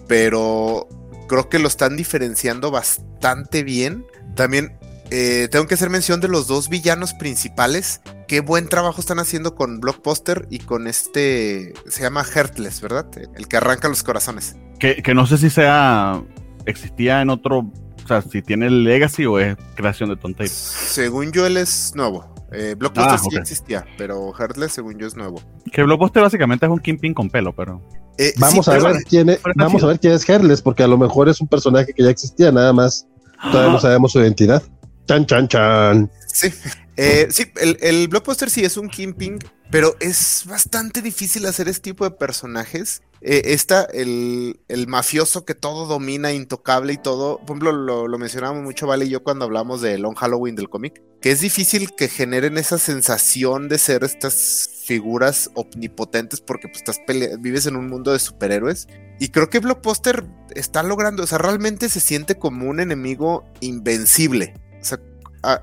pero 0.07 0.89
creo 1.29 1.51
que 1.51 1.59
lo 1.59 1.69
están 1.69 1.97
diferenciando 1.97 2.71
bastante 2.71 3.63
bien. 3.63 4.07
También 4.35 4.79
eh, 5.11 5.49
tengo 5.51 5.67
que 5.67 5.75
hacer 5.75 5.91
mención 5.91 6.21
de 6.21 6.29
los 6.29 6.47
dos 6.47 6.69
villanos 6.69 7.15
principales. 7.15 8.01
Qué 8.27 8.41
buen 8.41 8.69
trabajo 8.69 9.01
están 9.01 9.19
haciendo 9.19 9.55
con 9.55 9.81
Blockbuster 9.81 10.47
y 10.51 10.59
con 10.59 10.87
este. 10.87 11.73
Se 11.87 12.03
llama 12.03 12.25
Heartless, 12.25 12.81
¿verdad? 12.81 13.07
El 13.35 13.49
que 13.49 13.57
arranca 13.57 13.89
los 13.89 14.03
corazones. 14.03 14.57
Que, 14.79 15.03
no 15.15 15.27
sé 15.27 15.39
si 15.39 15.51
sea. 15.51 16.23
Existía 16.67 17.23
en 17.23 17.31
otro. 17.31 17.71
O 18.05 18.09
sea, 18.09 18.23
si 18.23 18.43
tiene 18.43 18.67
el 18.67 18.85
Legacy 18.85 19.27
o 19.27 19.39
es 19.39 19.57
creación 19.75 20.11
de 20.11 20.17
Tom 20.17 20.35
Según 20.47 21.33
yo, 21.33 21.47
él 21.47 21.57
es 21.57 21.93
nuevo. 21.95 22.35
Eh, 22.51 22.75
Blockbuster 22.79 23.15
ah, 23.15 23.19
sí 23.19 23.37
existía, 23.37 23.85
pero 23.99 24.33
Heartless, 24.33 24.73
según 24.73 24.99
yo, 24.99 25.07
es 25.07 25.17
nuevo. 25.17 25.43
Que 25.71 25.83
Blockbuster 25.83 26.23
básicamente 26.23 26.65
es 26.65 26.73
un 26.73 26.79
Kingpin 26.79 27.13
con 27.13 27.29
pelo, 27.29 27.55
pero. 27.55 27.83
Eh, 28.17 28.33
vamos 28.39 28.67
a 28.69 28.79
ver 28.79 29.05
quién 29.05 29.29
es, 29.29 29.41
vamos 29.55 29.83
a 29.85 29.89
ver 29.89 30.01
quién 30.01 30.15
es 30.15 30.25
Heartless, 30.25 30.63
porque 30.63 30.83
a 30.83 30.89
lo 30.89 30.97
mejor 30.97 31.29
es 31.29 31.41
un 31.41 31.49
personaje 31.49 31.93
que 31.93 32.03
ya 32.03 32.11
existía, 32.11 32.51
nada 32.51 32.73
más. 32.73 33.07
Todavía 33.53 33.73
no 33.73 33.79
sabemos 33.79 34.13
su 34.13 34.21
identidad. 34.21 34.63
Chan, 35.09 35.25
chan, 35.25 35.49
chan. 35.49 36.11
Sí, 36.27 36.53
eh, 36.99 37.29
sí 37.31 37.47
el, 37.57 37.79
el, 37.81 38.09
blockbuster 38.09 38.51
sí 38.51 38.63
es 38.63 38.77
un 38.77 38.91
Kingpin, 38.91 39.39
pero 39.71 39.97
es 40.01 40.45
bastante 40.47 41.01
difícil 41.01 41.47
hacer 41.47 41.67
este 41.67 41.93
tipo 41.93 42.05
de 42.05 42.11
personajes. 42.11 43.01
Eh, 43.23 43.41
está 43.47 43.85
el, 43.85 44.61
el, 44.69 44.87
mafioso 44.87 45.47
que 45.47 45.55
todo 45.55 45.87
domina, 45.87 46.35
intocable 46.35 46.93
y 46.93 46.99
todo. 46.99 47.39
Por 47.39 47.57
ejemplo, 47.57 47.73
lo, 47.73 48.07
lo 48.07 48.19
mencionábamos 48.19 48.63
mucho, 48.63 48.87
Vale 48.87 49.07
y 49.07 49.09
yo, 49.09 49.23
cuando 49.23 49.47
hablamos 49.47 49.81
de 49.81 49.97
Long 49.97 50.15
Halloween 50.15 50.57
del 50.57 50.69
cómic, 50.69 51.03
que 51.23 51.31
es 51.31 51.41
difícil 51.41 51.95
que 51.97 52.09
generen 52.09 52.59
esa 52.59 52.77
sensación 52.77 53.71
de 53.71 53.79
ser 53.79 54.05
estas 54.05 54.69
figuras 54.85 55.51
omnipotentes 55.55 56.43
porque 56.43 56.69
pues, 56.69 56.83
estás 56.87 56.99
vives 57.41 57.65
en 57.65 57.77
un 57.77 57.89
mundo 57.89 58.13
de 58.13 58.19
superhéroes. 58.19 58.89
Y 59.19 59.31
creo 59.31 59.49
que 59.49 59.61
Blockbuster 59.61 60.27
está 60.55 60.83
logrando, 60.83 61.23
o 61.23 61.27
sea, 61.27 61.39
realmente 61.39 61.89
se 61.89 62.01
siente 62.01 62.39
como 62.39 62.69
un 62.69 62.79
enemigo 62.79 63.45
invencible. 63.61 64.53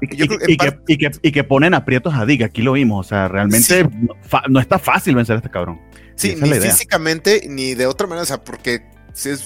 Y, 0.01 1.31
que, 1.31 1.43
ponen 1.43 1.73
aprietos 1.73 2.13
a 2.15 2.25
Dick, 2.25 2.43
aquí 2.43 2.61
lo 2.61 2.73
vimos. 2.73 3.05
O 3.05 3.09
sea, 3.09 3.27
realmente 3.27 3.87
no, 4.49 4.59
está 4.59 4.79
fácil 4.79 5.15
vencer 5.15 5.35
a 5.35 5.37
este 5.37 5.49
cabrón. 5.49 5.79
Sí, 6.15 6.35
ni 6.39 6.53
físicamente 6.53 7.45
ni 7.47 7.73
de 7.73 7.85
otra 7.85 8.07
manera. 8.07 8.23
O 8.23 8.25
sea, 8.25 8.43
porque 8.43 8.83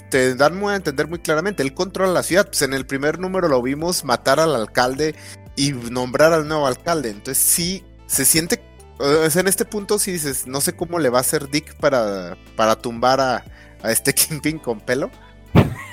te 0.10 0.36
dan 0.36 0.64
a 0.64 0.76
entender 0.76 1.08
muy 1.08 1.20
claramente, 1.20 1.64
él 1.64 1.74
controla 1.74 2.12
la 2.12 2.24
ciudad. 2.24 2.46
Pues 2.48 2.62
en 2.62 2.74
el 2.74 2.86
primer 2.86 3.20
número 3.20 3.48
lo 3.48 3.62
vimos 3.62 4.04
matar 4.04 4.40
al 4.40 4.56
alcalde 4.56 5.16
y 5.56 5.72
nombrar 5.72 6.34
al 6.34 6.48
nuevo 6.48 6.68
alcalde. 6.68 7.10
Entonces 7.10 7.44
sí, 7.44 7.84
se 8.06 8.26
siente. 8.26 8.62
O 9.00 9.30
sea, 9.30 9.42
en 9.42 9.48
este 9.48 9.66
punto 9.66 9.98
sí 9.98 10.12
dices, 10.12 10.46
no 10.46 10.62
sé 10.62 10.74
cómo 10.74 11.00
le 11.00 11.10
va 11.10 11.20
a 11.20 11.22
hacer 11.22 11.50
Dick 11.50 11.76
para, 11.76 12.38
para 12.56 12.76
tumbar 12.76 13.20
a, 13.22 13.46
a 13.82 13.92
este 13.92 14.14
Kingpin 14.14 14.60
con 14.60 14.80
pelo. 14.80 15.10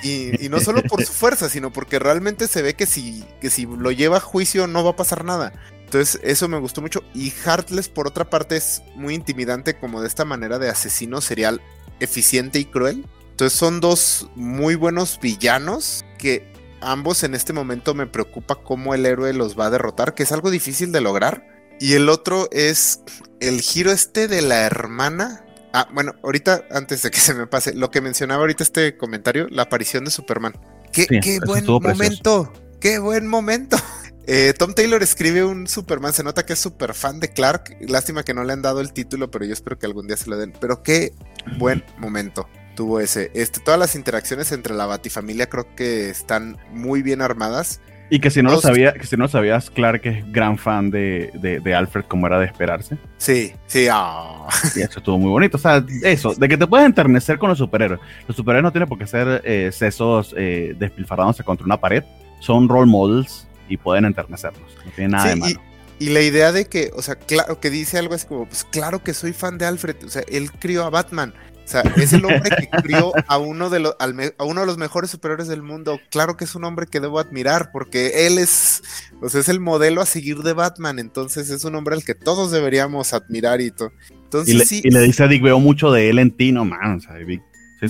Y, 0.03 0.49
no 0.49 0.59
solo 0.59 0.83
por 0.83 1.03
su 1.03 1.11
fuerza, 1.11 1.49
sino 1.49 1.71
porque 1.71 1.99
realmente 1.99 2.47
se 2.47 2.61
ve 2.61 2.75
que 2.75 2.85
si, 2.85 3.23
que 3.41 3.49
si 3.49 3.65
lo 3.65 3.91
lleva 3.91 4.17
a 4.17 4.21
juicio 4.21 4.67
no 4.67 4.83
va 4.83 4.91
a 4.91 4.95
pasar 4.95 5.25
nada. 5.25 5.53
Entonces, 5.85 6.19
eso 6.23 6.47
me 6.47 6.59
gustó 6.59 6.81
mucho. 6.81 7.03
Y 7.13 7.31
Heartless, 7.31 7.89
por 7.89 8.07
otra 8.07 8.29
parte, 8.29 8.57
es 8.57 8.81
muy 8.95 9.15
intimidante, 9.15 9.77
como 9.77 10.01
de 10.01 10.07
esta 10.07 10.25
manera 10.25 10.59
de 10.59 10.69
asesino 10.69 11.21
serial 11.21 11.61
eficiente 11.99 12.59
y 12.59 12.65
cruel. 12.65 13.05
Entonces, 13.31 13.57
son 13.57 13.79
dos 13.79 14.29
muy 14.35 14.75
buenos 14.75 15.19
villanos 15.21 16.05
que 16.17 16.51
ambos 16.81 17.23
en 17.23 17.33
este 17.33 17.53
momento 17.53 17.93
me 17.93 18.05
preocupa 18.05 18.55
cómo 18.55 18.93
el 18.93 19.05
héroe 19.05 19.33
los 19.33 19.57
va 19.57 19.67
a 19.67 19.69
derrotar, 19.69 20.13
que 20.13 20.23
es 20.23 20.31
algo 20.31 20.51
difícil 20.51 20.91
de 20.91 21.01
lograr. 21.01 21.47
Y 21.79 21.93
el 21.93 22.09
otro 22.09 22.49
es 22.51 23.01
el 23.39 23.61
giro 23.61 23.91
este 23.91 24.27
de 24.27 24.41
la 24.41 24.65
hermana 24.65 25.46
Ah, 25.73 25.87
bueno, 25.93 26.13
ahorita, 26.23 26.65
antes 26.71 27.01
de 27.01 27.11
que 27.11 27.19
se 27.19 27.33
me 27.33 27.47
pase, 27.47 27.73
lo 27.73 27.91
que 27.91 28.01
mencionaba 28.01 28.41
ahorita 28.41 28.63
este 28.63 28.97
comentario, 28.97 29.47
la 29.49 29.63
aparición 29.63 30.05
de 30.05 30.11
Superman. 30.11 30.53
Qué, 30.91 31.39
buen 31.45 31.65
momento, 31.65 32.51
qué 32.79 32.99
buen 32.99 33.27
momento. 33.27 33.77
Eh, 34.29 34.53
Tom 34.57 34.73
Taylor 34.73 35.01
escribe 35.01 35.45
un 35.45 35.67
Superman, 35.67 36.11
se 36.11 36.21
nota 36.21 36.45
que 36.45 36.51
es 36.51 36.59
súper 36.59 36.93
fan 36.93 37.21
de 37.21 37.29
Clark. 37.29 37.77
Lástima 37.79 38.23
que 38.23 38.33
no 38.33 38.43
le 38.43 38.51
han 38.51 38.61
dado 38.61 38.81
el 38.81 38.91
título, 38.91 39.31
pero 39.31 39.45
yo 39.45 39.53
espero 39.53 39.79
que 39.79 39.85
algún 39.85 40.05
día 40.05 40.17
se 40.17 40.29
lo 40.29 40.35
den. 40.35 40.51
Pero 40.59 40.83
qué 40.83 41.13
buen 41.57 41.85
momento 41.97 42.45
tuvo 42.75 42.99
ese. 42.99 43.31
Este, 43.33 43.61
todas 43.61 43.79
las 43.79 43.95
interacciones 43.95 44.51
entre 44.51 44.75
la 44.75 44.85
Batifamilia 44.85 45.47
creo 45.47 45.73
que 45.75 46.09
están 46.09 46.57
muy 46.71 47.01
bien 47.03 47.21
armadas. 47.21 47.79
Y 48.09 48.19
que 48.19 48.29
si 48.29 48.41
no 48.41 48.51
lo 48.51 48.61
sabía, 48.61 48.93
que 48.93 49.05
si 49.05 49.17
no 49.17 49.27
sabías, 49.27 49.69
Clark 49.69 50.01
es 50.05 50.31
gran 50.31 50.57
fan 50.57 50.89
de, 50.89 51.29
de, 51.63 51.75
Alfred, 51.75 52.05
como 52.05 52.27
era 52.27 52.39
de 52.39 52.45
esperarse. 52.45 52.97
Sí, 53.17 53.53
sí, 53.65 53.87
ah. 53.91 54.47
Y 54.75 54.81
eso 54.81 54.99
estuvo 54.99 55.17
muy 55.17 55.29
bonito. 55.29 55.57
O 55.57 55.59
sea, 55.59 55.83
eso, 56.03 56.33
de 56.33 56.47
que 56.47 56.57
te 56.57 56.67
puedes 56.67 56.85
enternecer 56.85 57.37
con 57.37 57.49
los 57.49 57.57
superhéroes. 57.57 57.99
Los 58.27 58.37
superhéroes 58.37 58.63
no 58.63 58.71
tienen 58.71 58.87
por 58.87 58.97
qué 58.97 59.07
ser 59.07 59.41
eh, 59.43 59.71
sesos 59.73 60.33
eh, 60.37 60.73
despilfarrándose 60.79 61.43
contra 61.43 61.65
una 61.65 61.77
pared. 61.77 62.03
Son 62.39 62.69
role 62.69 62.89
models 62.89 63.47
y 63.67 63.75
pueden 63.75 64.05
enternecernos. 64.05 64.75
No 64.85 64.91
tiene 64.95 65.11
nada 65.11 65.29
de 65.29 65.35
malo. 65.35 65.61
Y, 65.99 66.09
la 66.09 66.21
idea 66.21 66.51
de 66.51 66.65
que, 66.65 66.91
o 66.95 67.01
sea, 67.01 67.15
claro, 67.15 67.59
que 67.59 67.69
dice 67.69 67.97
algo 67.97 68.13
así 68.13 68.27
como, 68.27 68.45
pues 68.45 68.63
claro 68.63 69.03
que 69.03 69.13
soy 69.13 69.33
fan 69.33 69.57
de 69.57 69.65
Alfred. 69.65 69.97
O 70.05 70.09
sea, 70.09 70.21
él 70.29 70.51
crió 70.51 70.85
a 70.85 70.89
Batman. 70.89 71.33
O 71.67 71.69
sea, 71.69 71.81
es 71.97 72.13
el 72.13 72.23
hombre 72.23 72.49
que 72.49 72.69
crió 72.81 73.11
a 73.27 73.37
uno 73.37 73.69
de 73.69 73.79
los, 73.79 73.93
a 73.99 74.43
uno 74.45 74.61
de 74.61 74.65
los 74.65 74.77
mejores 74.77 75.11
superiores 75.11 75.49
del 75.49 75.61
mundo. 75.61 75.99
Claro 76.09 76.37
que 76.37 76.45
es 76.45 76.55
un 76.55 76.63
hombre 76.63 76.87
que 76.87 77.01
debo 77.01 77.19
admirar, 77.19 77.71
porque 77.73 78.25
él 78.25 78.37
es, 78.37 78.81
es 79.21 79.49
el 79.49 79.59
modelo 79.59 79.99
a 80.01 80.05
seguir 80.05 80.37
de 80.43 80.53
Batman. 80.53 80.97
Entonces 80.97 81.49
es 81.49 81.65
un 81.65 81.75
hombre 81.75 81.95
al 81.95 82.05
que 82.05 82.15
todos 82.15 82.51
deberíamos 82.51 83.13
admirar 83.13 83.59
y 83.59 83.71
todo. 83.71 83.91
Entonces, 84.23 84.55
y, 84.55 84.57
le, 84.57 84.65
sí, 84.65 84.81
y 84.81 84.91
le 84.91 85.01
dice 85.01 85.23
a 85.23 85.27
Dick, 85.27 85.43
veo 85.43 85.59
mucho 85.59 85.91
de 85.91 86.09
él 86.09 86.19
en 86.19 86.31
ti, 86.31 86.53
no 86.53 86.63
man. 86.63 86.95
O 86.95 86.99
sea, 87.01 87.15
Vic, 87.15 87.41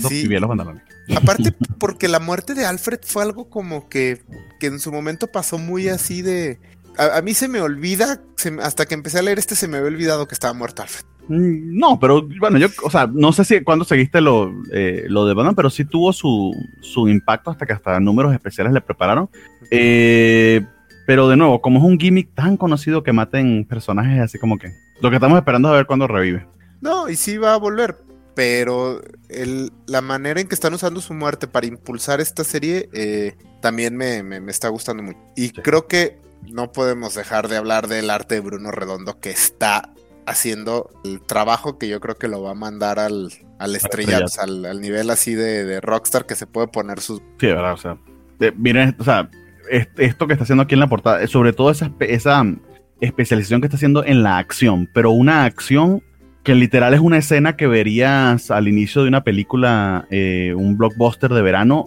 Sí. 0.08 0.26
los 0.26 0.48
pantalones. 0.48 0.82
Aparte, 1.16 1.52
porque 1.78 2.08
la 2.08 2.18
muerte 2.18 2.54
de 2.54 2.66
Alfred 2.66 2.98
fue 3.06 3.22
algo 3.22 3.48
como 3.48 3.88
que, 3.88 4.22
que 4.58 4.66
en 4.66 4.80
su 4.80 4.90
momento 4.90 5.28
pasó 5.28 5.56
muy 5.56 5.88
así 5.88 6.22
de. 6.22 6.58
A, 6.96 7.18
a 7.18 7.22
mí 7.22 7.32
se 7.32 7.46
me 7.46 7.60
olvida, 7.60 8.20
se 8.36 8.56
hasta 8.60 8.86
que 8.86 8.94
empecé 8.94 9.20
a 9.20 9.22
leer 9.22 9.38
este, 9.38 9.54
se 9.54 9.68
me 9.68 9.76
había 9.76 9.86
olvidado 9.86 10.26
que 10.26 10.34
estaba 10.34 10.52
muerto 10.52 10.82
Alfred. 10.82 11.04
Mm, 11.28 11.78
No, 11.78 11.98
pero 12.00 12.26
bueno, 12.40 12.58
yo, 12.58 12.68
o 12.82 12.90
sea, 12.90 13.06
no 13.12 13.32
sé 13.32 13.44
si 13.44 13.60
cuando 13.62 13.84
seguiste 13.84 14.20
lo, 14.20 14.52
eh, 14.72 15.04
lo 15.08 15.26
de 15.26 15.34
Batman, 15.34 15.54
pero 15.54 15.70
sí 15.70 15.84
tuvo 15.84 16.12
su, 16.12 16.52
su 16.80 17.08
impacto 17.08 17.50
hasta 17.50 17.66
que 17.66 17.72
hasta 17.72 18.00
números 18.00 18.32
especiales 18.34 18.72
le 18.72 18.80
prepararon. 18.80 19.28
Eh, 19.70 20.64
pero 21.06 21.28
de 21.28 21.36
nuevo, 21.36 21.60
como 21.62 21.78
es 21.78 21.84
un 21.84 21.98
gimmick 21.98 22.34
tan 22.34 22.56
conocido 22.56 23.02
que 23.02 23.12
maten 23.12 23.64
personajes 23.64 24.20
así 24.20 24.38
como 24.38 24.58
que 24.58 24.72
lo 25.00 25.08
que 25.10 25.16
estamos 25.16 25.38
esperando 25.38 25.68
es 25.68 25.72
a 25.72 25.76
ver 25.76 25.86
cuándo 25.86 26.06
revive. 26.06 26.46
No, 26.80 27.08
y 27.08 27.16
sí 27.16 27.38
va 27.38 27.54
a 27.54 27.58
volver, 27.58 27.96
pero 28.34 29.00
el- 29.28 29.72
la 29.86 30.00
manera 30.00 30.40
en 30.40 30.48
que 30.48 30.54
están 30.54 30.74
usando 30.74 31.00
su 31.00 31.14
muerte 31.14 31.46
para 31.46 31.66
impulsar 31.66 32.20
esta 32.20 32.44
serie 32.44 32.88
eh, 32.92 33.34
también 33.62 33.96
me, 33.96 34.22
me- 34.22 34.40
me 34.40 34.50
está 34.50 34.68
gustando 34.68 35.02
mucho. 35.02 35.18
Y 35.36 35.50
creo 35.50 35.86
que 35.86 36.18
no 36.52 36.72
podemos 36.72 37.14
dejar 37.14 37.48
de 37.48 37.56
hablar 37.56 37.88
del 37.88 38.10
arte 38.10 38.34
de 38.36 38.40
Bruno 38.40 38.70
Redondo 38.70 39.18
que 39.18 39.30
está 39.30 39.90
haciendo 40.28 40.90
el 41.04 41.20
trabajo 41.20 41.78
que 41.78 41.88
yo 41.88 42.00
creo 42.00 42.16
que 42.16 42.28
lo 42.28 42.42
va 42.42 42.52
a 42.52 42.54
mandar 42.54 42.98
al, 42.98 43.30
al 43.58 43.76
estrellato, 43.76 44.26
o 44.26 44.28
sea, 44.28 44.44
al, 44.44 44.64
al 44.66 44.80
nivel 44.80 45.10
así 45.10 45.34
de, 45.34 45.64
de 45.64 45.80
rockstar 45.80 46.26
que 46.26 46.34
se 46.34 46.46
puede 46.46 46.68
poner 46.68 47.00
sus... 47.00 47.20
Sí, 47.38 47.46
verdad, 47.46 47.72
o 47.72 47.76
sea, 47.76 47.98
eh, 48.40 48.52
miren, 48.56 48.94
o 48.98 49.04
sea, 49.04 49.30
es- 49.70 49.88
esto 49.96 50.26
que 50.26 50.34
está 50.34 50.44
haciendo 50.44 50.62
aquí 50.64 50.74
en 50.74 50.80
la 50.80 50.86
portada, 50.88 51.22
eh, 51.22 51.26
sobre 51.28 51.52
todo 51.52 51.70
esa, 51.70 51.90
esa 52.00 52.42
mm, 52.42 52.60
especialización 53.00 53.60
que 53.60 53.66
está 53.66 53.76
haciendo 53.76 54.04
en 54.04 54.22
la 54.22 54.38
acción, 54.38 54.88
pero 54.94 55.10
una 55.12 55.44
acción 55.44 56.02
que 56.44 56.54
literal 56.54 56.94
es 56.94 57.00
una 57.00 57.18
escena 57.18 57.56
que 57.56 57.66
verías 57.66 58.50
al 58.50 58.68
inicio 58.68 59.02
de 59.02 59.08
una 59.08 59.24
película, 59.24 60.06
eh, 60.10 60.54
un 60.56 60.76
blockbuster 60.78 61.30
de 61.32 61.42
verano, 61.42 61.86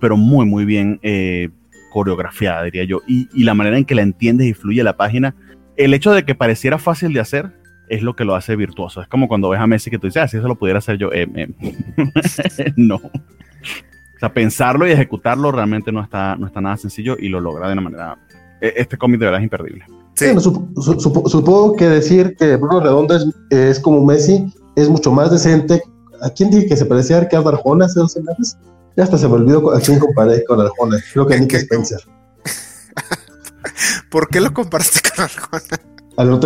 pero 0.00 0.16
muy, 0.16 0.44
muy 0.46 0.64
bien 0.66 1.00
eh, 1.02 1.48
coreografiada, 1.92 2.64
diría 2.64 2.84
yo, 2.84 3.00
y, 3.06 3.28
y 3.32 3.44
la 3.44 3.54
manera 3.54 3.78
en 3.78 3.84
que 3.86 3.94
la 3.94 4.02
entiendes 4.02 4.46
y 4.46 4.52
fluye 4.54 4.82
la 4.82 4.96
página, 4.96 5.34
el 5.76 5.94
hecho 5.94 6.12
de 6.12 6.24
que 6.24 6.34
pareciera 6.34 6.76
fácil 6.78 7.12
de 7.14 7.20
hacer 7.20 7.52
es 7.90 8.02
lo 8.02 8.14
que 8.16 8.24
lo 8.24 8.34
hace 8.34 8.56
virtuoso. 8.56 9.00
Es 9.02 9.08
como 9.08 9.28
cuando 9.28 9.48
ves 9.48 9.60
a 9.60 9.66
Messi 9.66 9.90
que 9.90 9.98
tú 9.98 10.06
dices, 10.06 10.22
ah, 10.22 10.28
si 10.28 10.36
eso 10.36 10.48
lo 10.48 10.56
pudiera 10.56 10.78
hacer 10.78 10.96
yo, 10.98 11.10
eh, 11.12 11.26
eh, 11.34 12.72
no. 12.76 12.96
O 12.96 14.18
sea, 14.20 14.32
pensarlo 14.32 14.86
y 14.86 14.90
ejecutarlo 14.90 15.52
realmente 15.52 15.92
no 15.92 16.02
está, 16.02 16.34
no 16.36 16.46
está 16.46 16.60
nada 16.60 16.76
sencillo 16.76 17.16
y 17.18 17.28
lo 17.28 17.40
logra 17.40 17.66
de 17.68 17.72
una 17.74 17.82
manera. 17.82 18.18
e- 18.60 18.74
Este 18.76 18.96
cómic 18.96 19.20
de 19.20 19.26
verdad 19.26 19.40
es 19.40 19.44
imperdible. 19.44 19.84
Sí, 20.14 20.24
Bueno, 20.26 20.40
sup- 20.40 21.28
supongo 21.28 21.76
que 21.76 21.88
decir 21.88 22.34
que 22.36 22.56
Bruno 22.56 22.80
Redondo 22.80 23.14
es, 23.16 23.26
es 23.50 23.78
como 23.78 24.04
Messi 24.04 24.52
es 24.74 24.88
mucho 24.88 25.12
más 25.12 25.30
decente. 25.30 25.80
¿A 26.22 26.30
quién 26.30 26.50
dije 26.50 26.66
que 26.66 26.76
se 26.76 26.84
parecía 26.86 27.18
a 27.18 27.20
Ricardo 27.20 27.50
Arjona 27.50 27.84
hace 27.86 28.00
dos 28.00 28.12
semanas? 28.12 28.58
Ya 28.96 29.04
hasta 29.04 29.16
se 29.16 29.28
me 29.28 29.34
olvidó 29.34 29.72
a 29.72 29.78
quién 29.80 30.00
comparé 30.00 30.42
con 30.44 30.60
Arjona. 30.60 30.98
Creo 31.12 31.24
que 31.24 31.34
a 31.34 31.38
Nick 31.38 31.50
¿Qué- 31.50 31.56
qué- 31.58 31.62
Spencer. 31.62 32.00
¿Por 34.10 34.28
qué 34.28 34.40
lo 34.40 34.52
comparaste 34.52 35.00
con 35.14 35.24
Arjona? 35.24 35.62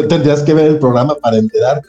Tendrías 0.09 0.43
que 0.43 0.53
ver 0.55 0.67
el 0.67 0.79
programa 0.79 1.15
para 1.23 1.39
enterarte. 1.39 1.89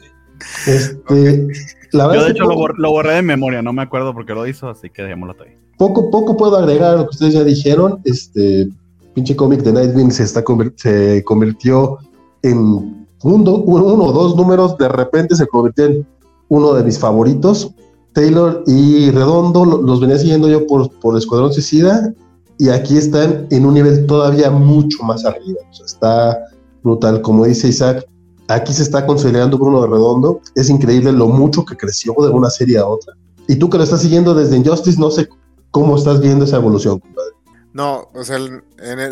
Este, 0.66 1.46
la 1.92 2.06
verdad 2.06 2.20
Yo, 2.20 2.24
de 2.26 2.30
hecho, 2.32 2.44
lo, 2.76 2.90
borré 2.90 3.14
de 3.14 3.22
memoria, 3.22 3.62
no 3.62 3.72
me 3.72 3.82
acuerdo 3.82 4.12
por 4.14 4.26
qué 4.26 4.32
lo 4.34 4.46
hizo, 4.46 4.68
así 4.68 4.90
que 4.90 5.02
dejémoslo 5.02 5.34
ahí. 5.44 5.56
poco, 5.78 6.10
poco 6.10 6.36
puedo 6.36 6.56
agregar 6.56 6.94
a 6.94 6.96
lo 6.96 7.04
que 7.04 7.10
ustedes 7.10 7.34
ya 7.34 7.44
dijeron. 7.44 8.00
Este 8.04 8.68
pinche 9.14 9.36
cómic 9.36 9.60
de 9.60 9.72
Nightwing 9.72 10.10
se, 10.10 10.24
está 10.24 10.42
se 10.76 11.22
convirtió 11.24 11.98
en 12.42 13.06
uno, 13.22 13.54
uno 13.54 14.04
o 14.04 14.12
dos 14.12 14.34
números. 14.36 14.76
De 14.78 14.88
repente 14.88 15.36
se 15.36 15.46
convirtió 15.46 15.84
en 15.86 16.06
uno 16.48 16.74
de 16.74 16.84
mis 16.84 16.98
favoritos. 16.98 17.70
Taylor 18.12 18.62
y 18.66 19.10
Redondo 19.10 19.64
lo- 19.64 19.82
los 19.82 20.00
venía 20.00 20.18
siguiendo 20.18 20.48
yo 20.48 20.66
por, 20.66 20.88
por 21.00 21.16
Escuadrón 21.18 21.52
Suicida 21.52 22.12
y 22.58 22.68
aquí 22.68 22.96
están 22.96 23.46
en 23.50 23.66
un 23.66 23.74
nivel 23.74 24.06
todavía 24.06 24.50
mucho 24.50 25.02
más 25.02 25.24
arriba. 25.24 25.58
O 25.70 25.74
sea, 25.74 25.86
está 25.86 26.38
brutal. 26.84 27.22
Como 27.22 27.46
dice 27.46 27.68
Isaac, 27.68 28.06
aquí 28.46 28.72
se 28.72 28.82
está 28.82 29.04
consolidando 29.06 29.58
Bruno 29.58 29.82
de 29.82 29.88
Redondo. 29.88 30.40
Es 30.54 30.70
increíble 30.70 31.10
lo 31.10 31.26
mucho 31.26 31.64
que 31.64 31.76
creció 31.76 32.14
de 32.20 32.28
una 32.28 32.50
serie 32.50 32.78
a 32.78 32.86
otra. 32.86 33.14
Y 33.48 33.56
tú 33.56 33.68
que 33.68 33.78
lo 33.78 33.84
estás 33.84 34.02
siguiendo 34.02 34.34
desde 34.34 34.56
Injustice, 34.56 35.00
no 35.00 35.10
sé 35.10 35.28
cómo 35.70 35.96
estás 35.96 36.20
viendo 36.20 36.44
esa 36.44 36.56
evolución, 36.56 37.00
compadre. 37.00 37.32
No, 37.72 38.08
o 38.14 38.22
sea, 38.22 38.38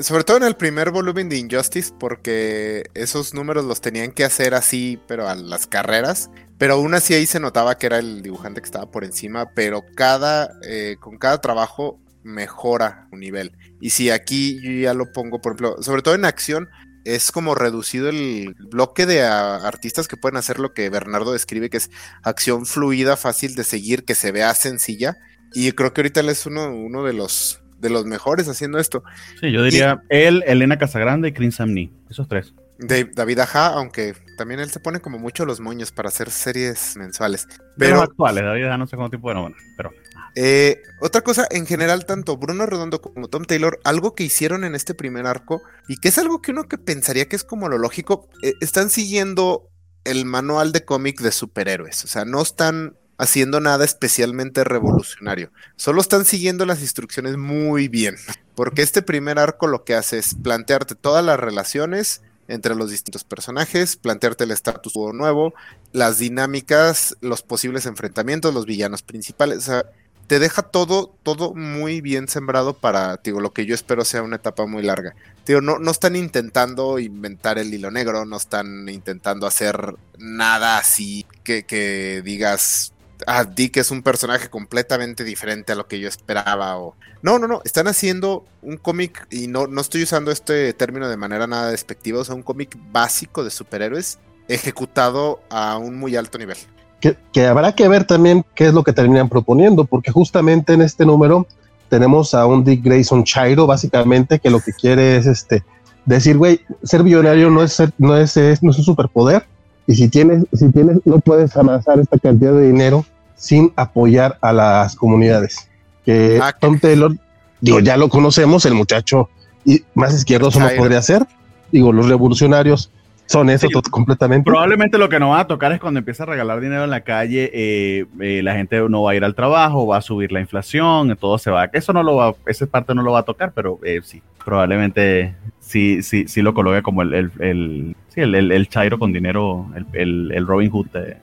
sobre 0.02 0.22
todo 0.22 0.36
en 0.36 0.44
el 0.44 0.54
primer 0.54 0.92
volumen 0.92 1.28
de 1.28 1.36
Injustice, 1.36 1.92
porque 1.98 2.84
esos 2.94 3.34
números 3.34 3.64
los 3.64 3.80
tenían 3.80 4.12
que 4.12 4.24
hacer 4.24 4.54
así, 4.54 5.00
pero 5.08 5.28
a 5.28 5.34
las 5.34 5.66
carreras. 5.66 6.30
Pero 6.58 6.74
aún 6.74 6.94
así 6.94 7.12
ahí 7.12 7.26
se 7.26 7.40
notaba 7.40 7.76
que 7.76 7.86
era 7.86 7.98
el 7.98 8.22
dibujante 8.22 8.60
que 8.60 8.66
estaba 8.66 8.88
por 8.88 9.02
encima, 9.02 9.50
pero 9.52 9.82
cada, 9.96 10.52
eh, 10.64 10.94
con 11.00 11.18
cada 11.18 11.40
trabajo 11.40 11.98
mejora 12.22 13.08
un 13.10 13.18
nivel. 13.18 13.50
Y 13.80 13.90
si 13.90 14.10
aquí 14.10 14.60
yo 14.62 14.70
ya 14.70 14.94
lo 14.94 15.10
pongo, 15.10 15.40
por 15.40 15.52
ejemplo, 15.52 15.82
sobre 15.82 16.02
todo 16.02 16.14
en 16.14 16.24
acción, 16.24 16.68
es 17.04 17.32
como 17.32 17.54
reducido 17.54 18.08
el 18.08 18.54
bloque 18.70 19.06
de 19.06 19.22
artistas 19.22 20.08
que 20.08 20.16
pueden 20.16 20.36
hacer 20.36 20.58
lo 20.58 20.72
que 20.72 20.90
Bernardo 20.90 21.32
describe, 21.32 21.70
que 21.70 21.78
es 21.78 21.90
acción 22.22 22.66
fluida, 22.66 23.16
fácil 23.16 23.54
de 23.54 23.64
seguir, 23.64 24.04
que 24.04 24.14
se 24.14 24.32
vea 24.32 24.54
sencilla. 24.54 25.16
Y 25.54 25.72
creo 25.72 25.92
que 25.92 26.00
ahorita 26.00 26.20
él 26.20 26.28
es 26.28 26.46
uno, 26.46 26.74
uno 26.74 27.04
de 27.04 27.12
los 27.12 27.62
de 27.82 27.90
los 27.90 28.06
mejores 28.06 28.48
haciendo 28.48 28.78
esto. 28.78 29.02
Sí, 29.40 29.50
yo 29.50 29.62
diría 29.64 30.02
él, 30.08 30.42
Elena 30.46 30.78
Casagrande 30.78 31.28
y 31.28 31.32
Chris 31.32 31.56
Samney, 31.56 31.92
esos 32.08 32.28
tres. 32.28 32.54
De 32.78 33.04
David 33.04 33.40
Aja, 33.40 33.66
aunque 33.66 34.14
también 34.38 34.60
él 34.60 34.70
se 34.70 34.80
pone 34.80 35.00
como 35.00 35.18
mucho 35.18 35.44
los 35.44 35.60
moños 35.60 35.92
para 35.92 36.08
hacer 36.08 36.30
series 36.30 36.96
mensuales. 36.96 37.46
Pero 37.76 38.00
actuales, 38.00 38.44
David, 38.44 38.62
ya 38.62 38.78
no 38.78 38.86
sé 38.86 38.96
cuánto 38.96 39.10
tiempo, 39.10 39.26
bueno, 39.26 39.42
bueno, 39.42 39.56
pero 39.76 39.90
eh, 40.34 40.82
otra 41.00 41.22
cosa, 41.22 41.46
en 41.50 41.66
general, 41.66 42.06
tanto 42.06 42.36
Bruno 42.36 42.66
Redondo 42.66 43.00
como 43.00 43.28
Tom 43.28 43.44
Taylor, 43.44 43.80
algo 43.84 44.14
que 44.14 44.24
hicieron 44.24 44.64
en 44.64 44.74
este 44.74 44.94
primer 44.94 45.26
arco, 45.26 45.62
y 45.88 45.96
que 45.96 46.08
es 46.08 46.18
algo 46.18 46.40
que 46.40 46.52
uno 46.52 46.68
que 46.68 46.78
pensaría 46.78 47.28
que 47.28 47.36
es 47.36 47.44
como 47.44 47.68
lo 47.68 47.78
lógico, 47.78 48.28
eh, 48.42 48.54
están 48.60 48.90
siguiendo 48.90 49.68
el 50.04 50.24
manual 50.24 50.72
de 50.72 50.84
cómic 50.84 51.20
de 51.20 51.32
superhéroes. 51.32 52.04
O 52.04 52.08
sea, 52.08 52.24
no 52.24 52.42
están 52.42 52.96
haciendo 53.18 53.60
nada 53.60 53.84
especialmente 53.84 54.64
revolucionario. 54.64 55.52
Solo 55.76 56.00
están 56.00 56.24
siguiendo 56.24 56.66
las 56.66 56.80
instrucciones 56.80 57.36
muy 57.36 57.88
bien. 57.88 58.16
Porque 58.54 58.82
este 58.82 59.00
primer 59.02 59.38
arco 59.38 59.66
lo 59.66 59.84
que 59.84 59.94
hace 59.94 60.18
es 60.18 60.34
plantearte 60.34 60.94
todas 60.94 61.24
las 61.24 61.38
relaciones 61.38 62.22
entre 62.48 62.74
los 62.74 62.90
distintos 62.90 63.24
personajes, 63.24 63.96
plantearte 63.96 64.44
el 64.44 64.50
status 64.50 64.92
quo 64.92 65.12
nuevo, 65.12 65.54
las 65.92 66.18
dinámicas, 66.18 67.16
los 67.20 67.42
posibles 67.42 67.86
enfrentamientos, 67.86 68.52
los 68.52 68.66
villanos 68.66 69.02
principales. 69.02 69.58
O 69.58 69.60
sea, 69.62 69.86
te 70.32 70.38
deja 70.38 70.62
todo, 70.62 71.14
todo 71.22 71.52
muy 71.52 72.00
bien 72.00 72.26
sembrado 72.26 72.72
para, 72.72 73.18
digo, 73.18 73.42
lo 73.42 73.52
que 73.52 73.66
yo 73.66 73.74
espero 73.74 74.02
sea 74.02 74.22
una 74.22 74.36
etapa 74.36 74.64
muy 74.64 74.82
larga. 74.82 75.14
No, 75.46 75.78
no 75.78 75.90
están 75.90 76.16
intentando 76.16 76.98
inventar 76.98 77.58
el 77.58 77.74
hilo 77.74 77.90
negro, 77.90 78.24
no 78.24 78.38
están 78.38 78.88
intentando 78.88 79.46
hacer 79.46 79.94
nada 80.16 80.78
así 80.78 81.26
que, 81.44 81.66
que 81.66 82.22
digas, 82.24 82.94
ah, 83.26 83.44
Dick 83.44 83.76
es 83.76 83.90
un 83.90 84.02
personaje 84.02 84.48
completamente 84.48 85.22
diferente 85.22 85.72
a 85.72 85.74
lo 85.74 85.86
que 85.86 86.00
yo 86.00 86.08
esperaba. 86.08 86.78
O... 86.78 86.96
No, 87.20 87.38
no, 87.38 87.46
no, 87.46 87.60
están 87.66 87.86
haciendo 87.86 88.46
un 88.62 88.78
cómic, 88.78 89.26
y 89.28 89.48
no, 89.48 89.66
no 89.66 89.82
estoy 89.82 90.02
usando 90.02 90.30
este 90.30 90.72
término 90.72 91.10
de 91.10 91.18
manera 91.18 91.46
nada 91.46 91.70
despectiva, 91.70 92.20
o 92.20 92.24
sea, 92.24 92.34
un 92.34 92.42
cómic 92.42 92.74
básico 92.90 93.44
de 93.44 93.50
superhéroes 93.50 94.18
ejecutado 94.48 95.42
a 95.50 95.76
un 95.76 95.98
muy 95.98 96.16
alto 96.16 96.38
nivel. 96.38 96.56
Que, 97.02 97.16
que 97.32 97.46
habrá 97.46 97.74
que 97.74 97.86
ver 97.88 98.04
también 98.04 98.44
qué 98.54 98.68
es 98.68 98.72
lo 98.74 98.82
que 98.84 98.92
terminan 98.94 99.28
proponiendo, 99.28 99.84
porque 99.84 100.10
justamente 100.12 100.72
en 100.72 100.80
este 100.82 101.04
número 101.04 101.46
tenemos 101.90 102.32
a 102.32 102.46
un 102.46 102.62
Dick 102.64 102.82
Grayson 102.82 103.24
Chairo, 103.24 103.66
básicamente, 103.66 104.38
que 104.38 104.48
lo 104.50 104.60
que 104.60 104.72
quiere 104.72 105.16
es 105.16 105.26
este 105.26 105.62
decir, 106.06 106.38
güey, 106.38 106.60
ser 106.84 107.02
billonario 107.02 107.50
no 107.50 107.62
es, 107.62 107.72
ser- 107.74 107.92
no, 107.98 108.16
es, 108.16 108.36
es- 108.36 108.62
no 108.62 108.70
es 108.70 108.78
un 108.78 108.84
superpoder, 108.84 109.44
y 109.86 109.94
si 109.96 110.08
tienes, 110.08 110.44
si 110.52 110.70
tienes, 110.70 110.98
no 111.04 111.18
puedes 111.18 111.56
amasar 111.56 111.98
esta 111.98 112.18
cantidad 112.18 112.52
de 112.52 112.68
dinero 112.68 113.04
sin 113.36 113.72
apoyar 113.76 114.38
a 114.40 114.52
las 114.52 114.94
comunidades. 114.96 115.68
Que 116.06 116.38
Ah, 116.40 116.52
Tom 116.58 116.78
Taylor, 116.78 117.16
digo, 117.60 117.80
ya 117.80 117.96
lo 117.96 118.08
conocemos, 118.08 118.64
el 118.64 118.74
muchacho 118.74 119.28
y 119.64 119.82
más 119.94 120.14
izquierdoso 120.14 120.60
no 120.60 120.66
podría 120.78 121.02
ser. 121.02 121.26
Digo, 121.72 121.92
los 121.92 122.08
revolucionarios 122.08 122.90
son 123.26 123.48
eso 123.50 123.66
Sí. 123.68 123.80
completamente. 123.90 124.44
Probablemente 124.44 124.98
lo 124.98 125.08
que 125.08 125.18
nos 125.18 125.30
va 125.30 125.40
a 125.40 125.46
tocar 125.46 125.72
es 125.72 125.80
cuando 125.80 125.98
empiece 125.98 126.22
a 126.22 126.26
regalar 126.26 126.60
dinero 126.60 126.84
en 126.84 126.90
la 126.90 127.00
calle, 127.00 127.50
eh, 127.54 128.04
eh, 128.20 128.42
la 128.42 128.54
gente 128.54 128.80
no 128.88 129.02
va 129.02 129.12
a 129.12 129.14
ir 129.14 129.24
al 129.24 129.34
trabajo, 129.34 129.86
va 129.86 129.96
a 129.98 130.02
subir 130.02 130.32
la 130.32 130.40
inflación, 130.40 131.16
todo 131.18 131.38
se 131.38 131.50
va. 131.50 131.66
Eso 131.72 131.92
no 131.92 132.02
lo 132.02 132.16
va, 132.16 132.34
esa 132.46 132.66
parte 132.66 132.94
no 132.94 133.02
lo 133.02 133.12
va 133.12 133.20
a 133.20 133.24
tocar, 133.24 133.52
pero 133.54 133.78
eh, 133.84 134.00
sí, 134.02 134.22
probablemente 134.44 135.34
sí, 135.60 136.02
sí, 136.02 136.26
sí 136.28 136.42
lo 136.42 136.52
coloque 136.52 136.82
como 136.82 137.02
el, 137.02 137.14
el, 137.14 137.30
el, 137.38 137.96
sí, 138.08 138.20
el, 138.20 138.34
el- 138.34 138.52
el 138.52 138.68
Chairo 138.68 138.98
con 138.98 139.12
dinero, 139.12 139.66
el, 139.94 140.46
Robin 140.46 140.70
Hood 140.70 140.88
de, 140.88 141.16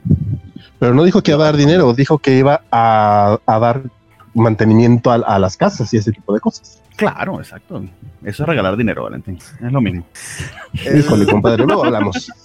Pero 0.80 0.94
no 0.94 1.04
dijo 1.04 1.22
que 1.22 1.32
iba 1.32 1.42
a 1.44 1.46
dar 1.46 1.58
dinero, 1.58 1.94
dijo 1.94 2.18
que 2.18 2.38
iba 2.38 2.62
a, 2.72 3.38
dar 3.46 3.84
mantenimiento 4.34 5.12
a, 5.12 5.38
las 5.40 5.58
casas 5.58 5.94
y 5.94 5.98
ese 5.98 6.12
tipo 6.12 6.34
de 6.34 6.40
cosas. 6.40 6.82
Claro, 7.00 7.40
exacto. 7.40 7.84
Eso 8.24 8.44
es 8.44 8.50
regalar 8.50 8.76
dinero, 8.76 9.04
Valentín. 9.04 9.38
Es 9.38 9.72
lo 9.72 9.80
mismo. 9.80 10.06
Con 11.08 11.20
mi 11.20 11.26
compadre, 11.26 11.66
luego 11.66 11.86
hablamos. 11.86 12.32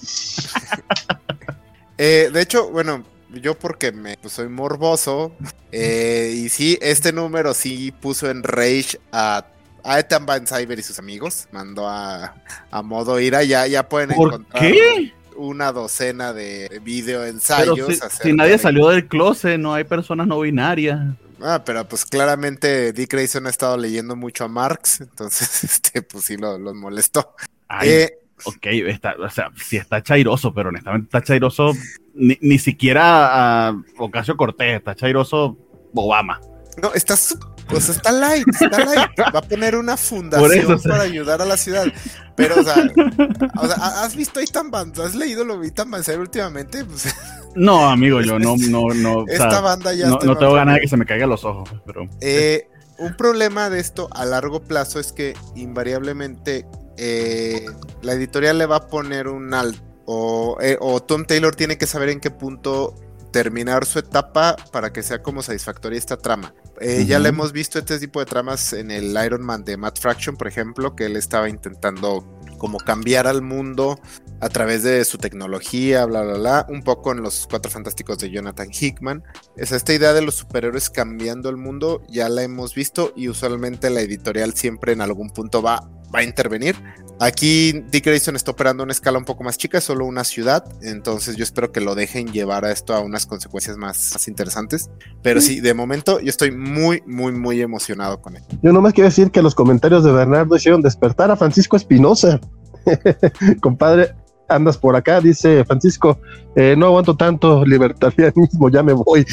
Eh, 1.97 2.29
de 2.33 2.43
hecho, 2.43 2.73
bueno, 2.73 3.05
yo 3.41 3.57
porque 3.57 3.93
me 3.93 4.17
pues, 4.17 4.35
soy 4.35 4.49
morboso. 4.49 5.33
Eh, 5.71 6.35
y 6.35 6.49
sí, 6.49 6.77
este 6.83 7.13
número 7.13 7.55
sí 7.55 7.93
puso 7.93 8.29
en 8.29 8.43
rage 8.43 8.99
a, 9.13 9.47
a 9.85 10.01
Ethan 10.01 10.27
Van 10.27 10.45
Cyber 10.45 10.77
y 10.77 10.83
sus 10.83 10.99
amigos. 10.99 11.47
Mandó 11.53 11.89
a, 11.89 12.35
a 12.73 12.83
modo 12.83 13.21
ira. 13.21 13.45
Ya, 13.45 13.69
ya 13.69 13.89
pueden 13.89 14.11
encontrar 14.11 14.65
una 15.37 15.73
docena 15.73 16.33
de 16.33 16.81
video 16.83 17.25
ensayos. 17.25 17.79
Si, 18.23 18.33
nadie 18.33 18.59
salió 18.59 18.89
del 18.89 19.07
closet, 19.07 19.59
no 19.59 19.75
hay 19.75 19.85
personas 19.85 20.27
no 20.27 20.41
binarias. 20.41 21.01
Ah, 21.47 21.63
pero 21.63 21.87
pues 21.87 22.07
claramente 22.07 22.95
Dick 22.95 23.13
Grayson 23.13 23.47
ha 23.47 23.51
estado 23.51 23.77
leyendo 23.77 24.17
mucho 24.17 24.45
a 24.45 24.49
Marx, 24.49 25.01
entonces 25.03 25.63
este, 25.63 26.01
pues 26.01 26.25
sí 26.25 26.39
los 26.39 26.59
lo 26.59 26.75
molestó. 26.75 27.35
eh, 27.83 28.19
ok, 28.45 28.67
está, 28.89 29.15
o 29.19 29.29
sea, 29.29 29.51
sí 29.63 29.77
está 29.77 30.03
chairoso, 30.03 30.55
pero 30.55 30.71
honestamente 30.71 31.05
está 31.05 31.23
chairoso 31.23 31.73
ni, 32.15 32.39
ni 32.41 32.59
siquiera 32.59 33.69
a 33.69 33.77
Ocasio 33.99 34.39
Cortés, 34.39 34.79
está 34.79 34.95
chairoso 34.95 35.59
Obama. 35.95 36.41
No, 36.81 36.93
está, 36.95 37.15
pues 37.69 37.89
está 37.89 38.11
light, 38.11 38.49
está 38.49 38.85
light. 38.85 39.11
Va 39.35 39.39
a 39.39 39.43
poner 39.43 39.77
una 39.77 39.97
fundación 39.97 40.81
para 40.83 41.03
ayudar 41.03 41.41
a 41.41 41.45
la 41.45 41.57
ciudad. 41.57 41.87
Pero, 42.37 42.61
o 42.61 42.65
sea, 42.65 42.91
o 43.57 43.67
sea 43.67 44.03
¿has 44.03 44.17
visto 44.17 44.41
Itan 44.41 44.71
banda 44.71 45.07
¿Has 45.07 45.15
leído 45.15 45.45
lo 45.45 45.59
de 45.61 45.69
Itan 45.69 45.93
últimamente? 46.19 46.85
Pues, 46.85 47.15
no, 47.55 47.89
amigo, 47.89 48.21
yo 48.21 48.39
no, 48.39 48.57
no, 48.57 48.89
no. 48.95 49.25
Esta 49.29 49.61
banda 49.61 49.93
ya 49.95 50.09
No, 50.09 50.19
no 50.19 50.37
tengo 50.37 50.53
ganas 50.55 50.77
de 50.77 50.81
que 50.83 50.89
se 50.89 50.97
me 50.97 51.07
caigan 51.07 51.31
los 51.31 51.45
ojos, 51.45 51.71
pero. 51.87 52.09
Eh, 52.21 52.69
un 52.99 53.17
problema 53.17 53.71
de 53.71 53.81
esto 53.81 54.09
a 54.13 54.25
largo 54.25 54.63
plazo 54.63 55.01
es 55.01 55.13
que 55.13 55.35
invariablemente 55.57 56.67
eh, 56.97 57.67
la 58.03 58.13
editorial 58.13 58.59
le 58.59 58.67
va 58.67 58.77
a 58.77 58.87
poner 58.89 59.29
un 59.29 59.53
alto 59.53 59.83
o, 60.07 60.59
eh, 60.61 60.77
o, 60.81 61.01
Tom 61.01 61.25
Taylor 61.25 61.57
tiene 61.57 61.79
que 61.79 61.87
saber 61.87 62.11
en 62.11 62.21
qué 62.21 62.31
punto 62.31 62.95
terminar 63.33 63.85
su 63.85 63.99
etapa 63.99 64.55
para 64.71 64.93
que 64.93 65.03
sea 65.03 65.23
como 65.23 65.43
satisfactoria 65.43 65.99
esta 65.99 66.17
trama. 66.17 66.55
Eh, 66.81 67.05
ya 67.07 67.19
le 67.19 67.31
hemos 67.31 67.53
visto 67.53 67.79
este 67.79 67.99
tipo 67.99 68.21
de 68.21 68.27
tramas 68.27 68.73
en 68.73 68.91
el 68.91 69.17
Iron 69.25 69.43
Man 69.43 69.65
de 69.65 69.77
Matt 69.77 69.99
Fraction, 69.99 70.37
por 70.37 70.47
ejemplo, 70.47 70.95
que 70.95 71.07
él 71.07 71.17
estaba 71.17 71.49
intentando 71.49 72.25
como 72.59 72.79
cambiar 72.79 73.27
al 73.27 73.43
mundo 73.43 73.99
a 74.41 74.49
través 74.49 74.83
de 74.83 75.05
su 75.05 75.19
tecnología, 75.19 76.05
bla, 76.07 76.23
bla, 76.23 76.35
bla, 76.35 76.67
un 76.69 76.83
poco 76.83 77.13
en 77.13 77.23
los 77.23 77.47
Cuatro 77.49 77.71
Fantásticos 77.71 78.19
de 78.19 78.31
Jonathan 78.31 78.69
Hickman. 78.71 79.23
Es 79.57 79.73
esta 79.73 79.95
idea 79.95 80.13
de 80.13 80.23
los 80.23 80.35
superhéroes 80.35 80.91
cambiando 80.91 81.49
el 81.49 81.57
mundo, 81.57 82.03
ya 82.09 82.29
la 82.29 82.43
hemos 82.43 82.75
visto 82.75 83.13
y 83.17 83.29
usualmente 83.29 83.91
la 83.91 84.01
editorial 84.01 84.55
siempre 84.55 84.93
en 84.93 85.01
algún 85.01 85.31
punto 85.31 85.63
va, 85.63 85.89
va 86.15 86.21
a 86.21 86.25
intervenir. 86.25 86.77
Aquí 87.21 87.85
Dick 87.91 88.05
Grayson 88.05 88.35
está 88.35 88.51
operando 88.51 88.83
a 88.83 88.85
una 88.85 88.93
escala 88.93 89.19
un 89.19 89.25
poco 89.25 89.45
más 89.45 89.57
chica, 89.57 89.79
es 89.79 89.85
solo 89.85 90.05
una 90.05 90.25
ciudad, 90.25 90.65
entonces 90.83 91.37
yo 91.37 91.45
espero 91.45 91.71
que 91.71 91.81
lo 91.81 91.95
dejen 91.95 92.33
llevar 92.33 92.65
a 92.65 92.73
esto 92.73 92.93
a 92.93 93.01
unas 93.01 93.25
consecuencias 93.25 93.77
más, 93.77 94.11
más 94.13 94.27
interesantes. 94.27 94.91
Pero 95.23 95.41
sí, 95.41 95.61
de 95.61 95.75
momento 95.75 96.19
yo 96.19 96.29
estoy 96.29 96.51
muy, 96.51 97.03
muy, 97.07 97.33
muy 97.33 97.61
emocionado 97.61 98.21
con 98.21 98.37
él. 98.37 98.43
Yo 98.63 98.73
nomás 98.73 98.95
quiero 98.95 99.09
decir 99.09 99.31
que 99.31 99.43
los 99.43 99.55
comentarios 99.55 100.03
de 100.03 100.13
Bernardo 100.13 100.57
hicieron 100.57 100.83
despertar 100.83 101.31
a 101.31 101.37
Francisco 101.37 101.77
Espinosa. 101.77 102.41
Compadre, 103.61 104.15
andas 104.49 104.77
por 104.79 104.97
acá, 104.97 105.21
dice 105.21 105.65
Francisco, 105.65 106.19
eh, 106.57 106.75
no 106.77 106.87
aguanto 106.87 107.17
tanto 107.17 107.65
libertarianismo, 107.65 108.69
ya 108.73 108.83
me 108.83 108.93
voy. 108.93 109.25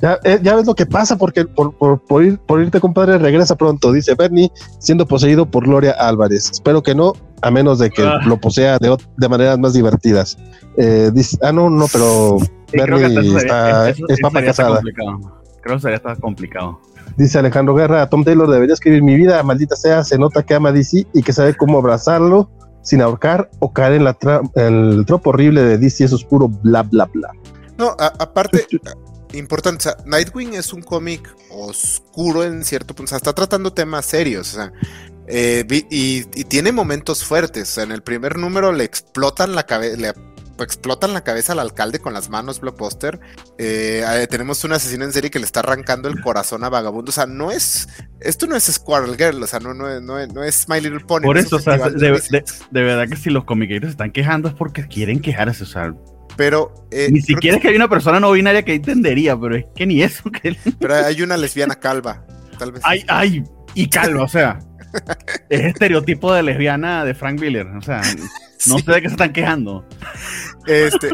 Ya, 0.00 0.18
eh, 0.24 0.40
ya 0.42 0.56
ves 0.56 0.66
lo 0.66 0.74
que 0.74 0.86
pasa 0.86 1.16
porque 1.16 1.44
por, 1.44 1.74
por, 1.76 2.24
ir, 2.24 2.38
por 2.38 2.60
irte, 2.60 2.80
compadre, 2.80 3.18
regresa 3.18 3.56
pronto, 3.56 3.92
dice 3.92 4.14
Bernie, 4.14 4.50
siendo 4.78 5.06
poseído 5.06 5.46
por 5.46 5.64
Gloria 5.64 5.92
Álvarez. 5.92 6.50
Espero 6.50 6.82
que 6.82 6.94
no, 6.94 7.12
a 7.40 7.50
menos 7.50 7.78
de 7.78 7.90
que 7.90 8.02
ah. 8.02 8.18
lo 8.24 8.38
posea 8.38 8.78
de, 8.78 8.96
de, 9.16 9.28
maneras 9.28 9.58
más 9.58 9.74
divertidas. 9.74 10.36
Eh, 10.76 11.10
dice, 11.12 11.38
ah, 11.42 11.52
no, 11.52 11.70
no, 11.70 11.86
pero 11.92 12.38
Bernie 12.72 13.36
está, 13.36 13.90
es 13.90 14.20
papa 14.20 14.42
casada. 14.42 14.80
Creo 15.62 15.76
que 15.76 15.82
sería 15.82 15.96
está 15.96 16.16
complicado. 16.16 16.80
Dice 17.16 17.38
Alejandro 17.38 17.74
Guerra, 17.74 18.08
Tom 18.08 18.24
Taylor 18.24 18.50
debería 18.50 18.74
escribir 18.74 19.02
mi 19.02 19.14
vida, 19.14 19.42
maldita 19.42 19.76
sea, 19.76 20.02
se 20.02 20.18
nota 20.18 20.42
que 20.42 20.54
ama 20.54 20.72
DC 20.72 21.06
y 21.12 21.22
que 21.22 21.32
sabe 21.32 21.54
cómo 21.54 21.78
abrazarlo 21.78 22.48
sin 22.82 23.00
ahorcar 23.00 23.50
o 23.60 23.72
caer 23.72 23.94
en, 23.94 24.04
la 24.04 24.16
el 24.54 25.04
tropo 25.06 25.30
horrible 25.30 25.62
de 25.62 25.78
DC 25.78 26.04
es 26.04 26.12
oscuro, 26.12 26.48
bla, 26.48 26.82
bla, 26.82 27.06
bla. 27.06 27.30
No, 27.78 27.96
aparte, 27.98 28.66
importante, 29.32 29.78
o 29.78 29.82
sea, 29.82 30.04
Nightwing 30.04 30.54
es 30.54 30.72
un 30.72 30.82
cómic 30.82 31.34
oscuro 31.50 32.44
en 32.44 32.64
cierto 32.64 32.94
punto, 32.94 33.08
o 33.08 33.10
sea, 33.10 33.18
está 33.18 33.32
tratando 33.32 33.72
temas 33.72 34.04
serios, 34.06 34.52
o 34.52 34.56
sea, 34.56 34.72
eh, 35.26 35.64
y, 35.90 36.24
tiene 36.44 36.72
momentos 36.72 37.24
fuertes, 37.24 37.70
o 37.70 37.72
sea, 37.72 37.84
en 37.84 37.92
el 37.92 38.02
primer 38.02 38.36
número 38.36 38.72
le 38.72 38.84
explotan 38.84 39.54
la 39.54 39.64
cabeza, 39.64 40.14
explotan 40.60 41.12
la 41.12 41.24
cabeza 41.24 41.52
al 41.52 41.58
alcalde 41.58 41.98
con 41.98 42.12
las 42.12 42.30
manos 42.30 42.60
blockbuster. 42.60 43.20
Eh, 43.58 44.04
eh, 44.06 44.26
tenemos 44.28 44.62
un 44.64 44.72
asesino 44.72 45.04
en 45.04 45.12
serie 45.12 45.30
que 45.30 45.38
le 45.38 45.44
está 45.44 45.60
arrancando 45.60 46.08
el 46.08 46.20
corazón 46.20 46.64
a 46.64 46.68
vagabundo. 46.68 47.10
O 47.10 47.12
sea, 47.12 47.26
no 47.26 47.50
es. 47.50 47.88
Esto 48.20 48.46
no 48.46 48.56
es 48.56 48.64
Squirrel 48.64 49.16
Girl, 49.16 49.42
o 49.42 49.46
sea, 49.46 49.60
no, 49.60 49.74
no, 49.74 50.00
no, 50.00 50.26
no 50.26 50.44
es 50.44 50.68
My 50.68 50.80
Little 50.80 51.00
Pony. 51.00 51.22
Por 51.22 51.38
eso, 51.38 51.56
o 51.56 51.60
sea, 51.60 51.76
de, 51.78 52.52
verdad 52.70 53.08
que 53.08 53.16
si 53.16 53.30
los 53.30 53.44
comiqueeitos 53.44 53.88
se 53.88 53.92
están 53.92 54.12
quejando 54.12 54.48
es 54.48 54.54
porque 54.54 54.86
quieren 54.86 55.20
quejarse, 55.20 55.64
o 55.64 55.66
sea. 55.66 55.94
Pero. 56.36 56.72
Eh, 56.90 57.08
ni 57.10 57.20
siquiera 57.20 57.56
es 57.56 57.62
que 57.62 57.68
hay 57.68 57.76
una 57.76 57.88
persona 57.88 58.20
no 58.20 58.32
binaria 58.32 58.62
que 58.62 58.74
entendería, 58.74 59.38
pero 59.38 59.56
es 59.56 59.66
que 59.74 59.86
ni 59.86 60.02
eso. 60.02 60.30
Que... 60.30 60.56
Pero 60.78 60.94
hay 60.94 61.22
una 61.22 61.36
lesbiana 61.36 61.74
calva, 61.74 62.24
tal 62.58 62.72
vez. 62.72 62.82
Ay, 62.84 63.04
ay, 63.08 63.44
y 63.74 63.88
calva, 63.88 64.24
o 64.24 64.28
sea. 64.28 64.58
es 65.48 65.60
estereotipo 65.64 66.32
de 66.32 66.42
lesbiana 66.42 67.04
de 67.04 67.14
Frank 67.14 67.40
Miller, 67.40 67.66
o 67.66 67.82
sea. 67.82 68.02
No 68.66 68.78
sé 68.78 68.92
de 68.92 69.02
qué 69.02 69.08
se 69.08 69.14
están 69.14 69.32
quejando. 69.32 69.84
Este, 70.66 71.08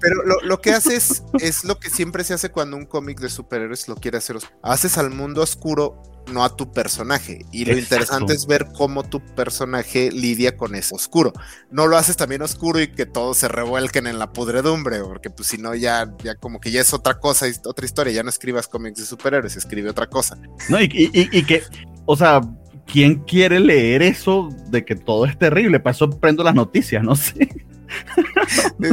pero 0.00 0.16
lo, 0.42 0.60
que 0.60 0.72
haces 0.72 1.22
es 1.40 1.64
lo 1.64 1.78
que 1.78 1.88
siempre 1.88 2.24
se 2.24 2.34
hace 2.34 2.50
cuando 2.50 2.76
un 2.76 2.84
cómic 2.84 3.20
de 3.20 3.30
superhéroes 3.30 3.88
lo 3.88 3.96
quiere 3.96 4.18
hacer. 4.18 4.36
Haces 4.62 4.98
al 4.98 5.10
mundo 5.10 5.42
oscuro, 5.42 6.02
no 6.30 6.44
a 6.44 6.54
tu 6.54 6.72
personaje. 6.72 7.46
Y 7.52 7.64
lo 7.64 7.76
interesante 7.78 8.34
es 8.34 8.46
ver 8.46 8.66
cómo 8.76 9.02
tu 9.04 9.24
personaje 9.34 10.10
lidia 10.10 10.56
con 10.56 10.74
ese 10.74 10.94
oscuro. 10.94 11.32
No 11.70 11.86
lo 11.86 11.96
haces 11.96 12.16
también 12.16 12.42
oscuro 12.42 12.80
y 12.80 12.88
que 12.88 13.06
todos 13.06 13.38
se 13.38 13.48
revuelquen 13.48 14.06
en 14.06 14.18
la 14.18 14.32
pudredumbre, 14.32 15.00
porque 15.00 15.30
pues 15.30 15.48
si 15.48 15.58
no 15.58 15.74
ya, 15.74 16.14
ya 16.22 16.34
como 16.34 16.60
que 16.60 16.70
ya 16.70 16.82
es 16.82 16.92
otra 16.92 17.18
cosa, 17.18 17.46
otra 17.64 17.86
historia. 17.86 18.12
Ya 18.12 18.22
no 18.22 18.28
escribas 18.28 18.68
cómics 18.68 18.98
de 18.98 19.06
superhéroes, 19.06 19.56
escribe 19.56 19.88
otra 19.88 20.08
cosa. 20.08 20.36
No, 20.68 20.80
y, 20.80 20.90
y 20.90 21.44
que, 21.44 21.62
o 22.04 22.16
sea, 22.16 22.42
¿quién 22.86 23.16
quiere 23.24 23.60
leer 23.60 24.02
eso 24.02 24.48
de 24.68 24.84
que 24.84 24.94
todo 24.94 25.26
es 25.26 25.38
terrible? 25.38 25.80
Para 25.80 25.92
eso 25.92 26.10
prendo 26.10 26.42
las 26.44 26.54
noticias, 26.54 27.02
no 27.02 27.14
sé. 27.16 27.48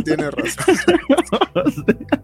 Tiene 0.05 0.31
razón. 0.31 0.75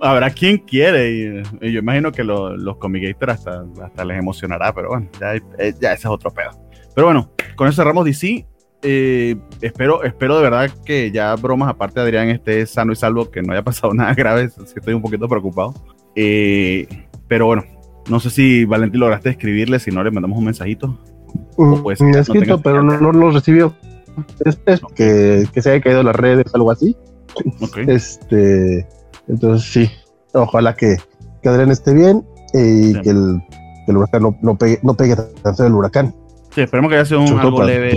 Habrá 0.00 0.30
quien 0.30 0.58
quiere, 0.58 1.42
y, 1.60 1.72
yo 1.72 1.78
imagino 1.78 2.10
que 2.10 2.24
los 2.24 2.76
comigators 2.78 3.34
hasta, 3.34 3.64
hasta 3.84 4.04
les 4.04 4.18
emocionará, 4.18 4.74
pero 4.74 4.88
bueno, 4.88 5.08
ya, 5.20 5.36
eh, 5.36 5.42
ese 5.58 5.92
es 5.92 6.06
otro 6.06 6.32
pedo. 6.32 6.50
Pero 6.94 7.06
bueno, 7.06 7.30
con 7.54 7.68
eso 7.68 7.76
cerramos 7.76 8.04
DC. 8.04 8.46
Eh, 8.84 9.36
espero, 9.60 10.02
espero 10.02 10.36
de 10.38 10.42
verdad 10.42 10.68
que 10.84 11.12
ya 11.12 11.36
bromas 11.36 11.68
aparte 11.68 12.00
Adrián 12.00 12.30
esté 12.30 12.66
sano 12.66 12.92
y 12.92 12.96
salvo, 12.96 13.30
que 13.30 13.42
no 13.42 13.52
haya 13.52 13.62
pasado 13.62 13.94
nada 13.94 14.12
grave, 14.12 14.50
estoy 14.76 14.94
un 14.94 15.02
poquito 15.02 15.28
preocupado. 15.28 15.72
Eh, 16.16 16.88
pero 17.28 17.46
bueno, 17.46 17.64
no 18.08 18.20
sé 18.20 18.30
si 18.30 18.64
Valentín 18.64 19.00
lograste 19.00 19.30
escribirle, 19.30 19.78
si 19.78 19.90
no 19.90 20.02
le 20.02 20.10
mandamos 20.10 20.38
un 20.38 20.44
mensajito. 20.44 20.98
Pues, 21.56 22.00
escrito, 22.00 22.60
pero 22.60 22.82
no, 22.82 23.12
lo 23.12 23.30
recibió. 23.30 23.74
Es, 24.44 24.58
que, 24.94 25.46
se 25.60 25.70
haya 25.70 25.80
caído 25.80 26.02
las 26.02 26.16
redes, 26.16 26.46
algo 26.54 26.70
así. 26.70 26.96
Este, 27.88 28.86
entonces 29.26 29.66
sí, 29.72 29.90
ojalá 30.34 30.76
que, 30.76 30.98
que 31.42 31.48
Adrián 31.48 31.70
esté 31.70 31.94
bien 31.94 32.26
y 32.52 32.92
que, 33.00 33.08
el, 33.08 33.40
huracán 33.88 34.36
no, 34.42 34.58
pegue, 34.58 34.78
no 34.82 34.94
pegue 34.94 35.16
tanto 35.42 35.66
el 35.66 35.72
huracán. 35.72 36.14
Sí, 36.50 36.60
esperemos 36.60 36.90
que 36.90 36.96
haya 36.96 37.06
sido 37.06 37.22
un, 37.22 37.38
algo, 37.38 37.64
leve, 37.64 37.96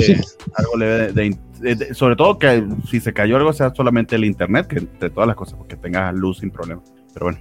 algo 0.56 0.78
leve, 0.78 1.12
de, 1.60 1.94
sobre 1.94 2.16
todo 2.16 2.40
que 2.40 2.66
si 2.90 3.02
se 3.02 3.12
cayó 3.12 3.36
algo 3.36 3.52
sea 3.52 3.74
solamente 3.76 4.16
el 4.16 4.24
internet, 4.24 4.68
que 4.68 4.88
de 5.00 5.10
todas 5.10 5.28
las 5.28 5.36
cosas, 5.36 5.56
porque 5.56 5.76
tenga 5.76 6.12
luz 6.14 6.40
sin 6.40 6.52
problema. 6.52 6.82
Pero 7.14 7.26
bueno. 7.26 7.40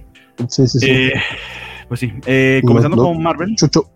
Sí, 0.49 0.67
sí, 0.67 0.79
sí. 0.79 0.91
Eh, 0.91 1.13
pues 1.87 1.99
sí, 1.99 2.11
eh, 2.25 2.61
comenzando 2.65 2.97
con 2.97 3.21
Marvel. 3.21 3.55
Chucho, 3.55 3.89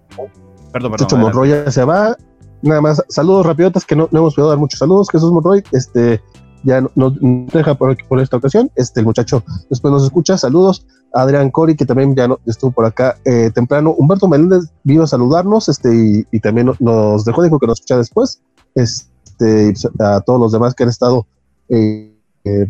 perdón, 0.71 0.91
perdón, 0.91 0.97
Chucho 0.97 1.17
Monroy 1.17 1.49
ya 1.49 1.71
se 1.71 1.83
va. 1.83 2.15
Nada 2.61 2.81
más, 2.81 3.03
saludos 3.07 3.45
rapidotas 3.45 3.85
que 3.85 3.95
no, 3.95 4.09
hemos 4.11 4.35
podido 4.35 4.49
dar 4.49 4.57
muchos 4.57 4.79
saludos. 4.79 5.09
Jesús 5.09 5.31
Monroy, 5.31 5.63
este, 5.71 6.21
ya 6.63 6.81
nos 6.81 6.91
no 6.95 7.45
deja 7.53 7.75
por, 7.75 7.95
por, 8.07 8.19
esta 8.19 8.37
ocasión. 8.37 8.69
Este, 8.75 8.99
el 8.99 9.05
muchacho 9.05 9.43
después 9.69 9.91
nos 9.91 10.03
escucha. 10.03 10.37
Saludos. 10.37 10.85
Adrián 11.13 11.49
Cori, 11.49 11.75
que 11.75 11.85
también 11.85 12.15
ya 12.15 12.27
no, 12.27 12.39
estuvo 12.45 12.71
por 12.71 12.85
acá 12.85 13.17
eh, 13.25 13.49
temprano. 13.53 13.95
Humberto 13.97 14.27
Meléndez 14.27 14.71
vino 14.83 15.03
a 15.03 15.07
saludarnos 15.07 15.67
este, 15.69 16.25
y, 16.31 16.39
también 16.39 16.71
nos 16.79 17.25
dejó, 17.25 17.41
dijo 17.41 17.59
que 17.59 17.65
nos 17.65 17.79
escucha 17.79 17.97
después. 17.97 18.41
Este, 18.75 19.73
a 19.99 20.21
todos 20.21 20.39
los 20.39 20.51
demás 20.51 20.75
que 20.75 20.83
han 20.83 20.89
estado 20.89 21.25
eh, 21.69 22.13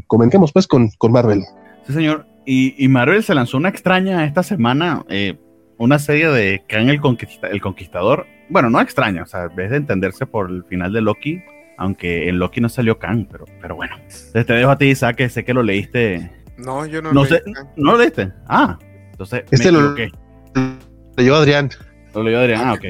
comentemos 0.08 0.54
pues 0.54 0.68
con, 0.68 0.90
con 0.98 1.12
Marvel. 1.12 1.44
Sí, 1.86 1.94
señor. 1.94 2.29
Y, 2.52 2.88
Marvel 2.88 3.22
se 3.22 3.36
lanzó 3.36 3.58
una 3.58 3.70
extraña 3.70 4.26
esta 4.26 4.42
semana, 4.42 5.06
eh, 5.08 5.38
una 5.78 6.00
serie 6.00 6.30
de 6.30 6.64
Kang 6.68 6.90
el, 6.90 7.00
el 7.52 7.62
Conquistador. 7.62 8.26
Bueno, 8.50 8.72
no 8.72 8.82
extraña, 8.82 9.22
o 9.22 9.28
sea, 9.28 9.50
vez 9.50 9.70
de 9.70 9.78
entenderse 9.78 10.26
por 10.26 10.50
el 10.50 10.64
final 10.64 10.92
de 10.92 11.02
Loki, 11.02 11.44
aunque 11.78 12.28
en 12.28 12.40
Loki 12.40 12.60
no 12.60 12.68
salió 12.68 12.98
Kang, 12.98 13.28
pero, 13.32 13.46
pero 13.62 13.76
bueno. 13.76 13.96
Entonces 13.98 14.48
te 14.48 14.54
dejo 14.54 14.72
a 14.72 14.80
ti, 14.80 14.86
Isaac, 14.86 15.18
que 15.18 15.30
sé 15.30 15.46
que 15.46 15.54
lo 15.54 15.62
leíste. 15.62 16.32
No, 16.58 16.88
yo 16.88 17.04
no, 17.04 17.14
no 17.14 17.24
sé, 17.26 17.44
¿No 17.76 17.92
lo 17.92 18.00
leíste? 18.00 18.32
Ah, 18.48 18.80
entonces. 19.12 19.44
Este 19.52 19.72
lo 19.72 19.94
leyó 21.18 21.36
Adrián. 21.36 21.70
Lo 22.16 22.24
leyó 22.24 22.40
Adrián, 22.40 22.62
ah, 22.66 22.74
ok. 22.74 22.84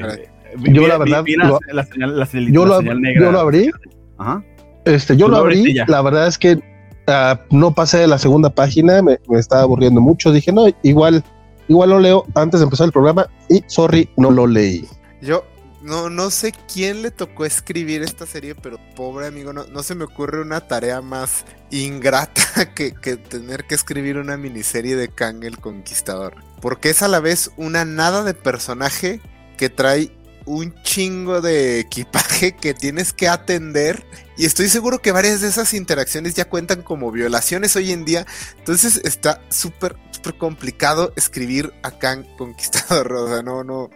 Yo 0.72 0.88
la 0.88 0.96
verdad. 0.96 1.22
yo, 1.26 2.64
lo, 2.64 2.80
yo 2.80 3.30
lo 3.30 3.40
abrí. 3.40 3.70
Ajá. 4.16 4.42
Este, 4.86 5.18
yo 5.18 5.28
lo, 5.28 5.36
abrí. 5.36 5.74
La 5.86 6.00
verdad 6.00 6.28
es 6.28 6.38
que 6.38 6.69
Ah, 7.10 7.40
no 7.50 7.74
pasé 7.74 7.98
de 7.98 8.06
la 8.06 8.18
segunda 8.18 8.50
página, 8.50 9.02
me, 9.02 9.18
estaba 9.36 9.62
aburriendo 9.62 10.00
mucho. 10.00 10.32
Dije, 10.32 10.52
no, 10.52 10.66
igual, 10.82 11.24
igual 11.68 11.90
lo 11.90 11.98
leo 11.98 12.24
antes 12.34 12.60
de 12.60 12.64
empezar 12.64 12.86
el 12.86 12.92
programa 12.92 13.26
y 13.48 13.64
sorry, 13.66 14.08
no 14.16 14.30
lo 14.30 14.46
leí. 14.46 14.86
Yo 15.20 15.44
no, 15.82 16.08
no 16.10 16.30
sé 16.30 16.52
quién 16.72 17.02
le 17.02 17.10
tocó 17.10 17.44
escribir 17.44 18.02
esta 18.02 18.26
serie, 18.26 18.54
pero 18.54 18.78
pobre 18.94 19.26
amigo, 19.26 19.52
no, 19.52 19.64
no 19.64 19.82
se 19.82 19.94
me 19.94 20.04
ocurre 20.04 20.40
una 20.40 20.60
tarea 20.60 21.00
más 21.00 21.44
ingrata 21.70 22.72
que, 22.74 22.92
que, 22.92 23.16
tener 23.16 23.64
que 23.64 23.74
escribir 23.74 24.18
una 24.18 24.36
miniserie 24.36 24.94
de 24.96 25.08
Kang 25.08 25.42
el 25.44 25.58
Conquistador. 25.58 26.36
Porque 26.60 26.90
es 26.90 27.02
a 27.02 27.08
la 27.08 27.20
vez 27.20 27.50
una 27.56 27.84
nada 27.84 28.22
de 28.22 28.34
personaje 28.34 29.20
que 29.56 29.68
trae 29.68 30.12
un 30.50 30.74
chingo 30.82 31.40
de 31.40 31.78
equipaje 31.78 32.52
que 32.52 32.74
tienes 32.74 33.12
que 33.12 33.28
atender. 33.28 34.04
Y 34.36 34.46
estoy 34.46 34.68
seguro 34.68 34.98
que 34.98 35.12
varias 35.12 35.40
de 35.40 35.48
esas 35.48 35.74
interacciones 35.74 36.34
ya 36.34 36.46
cuentan 36.46 36.82
como 36.82 37.12
violaciones 37.12 37.76
hoy 37.76 37.92
en 37.92 38.04
día. 38.04 38.26
Entonces 38.58 39.00
está 39.04 39.40
súper, 39.48 39.96
súper 40.10 40.34
complicado 40.34 41.12
escribir 41.14 41.72
a 41.82 41.92
Kang 41.92 42.24
Conquistador. 42.36 43.12
O 43.20 43.28
sea, 43.28 43.42
no, 43.42 43.62
no. 43.62 43.90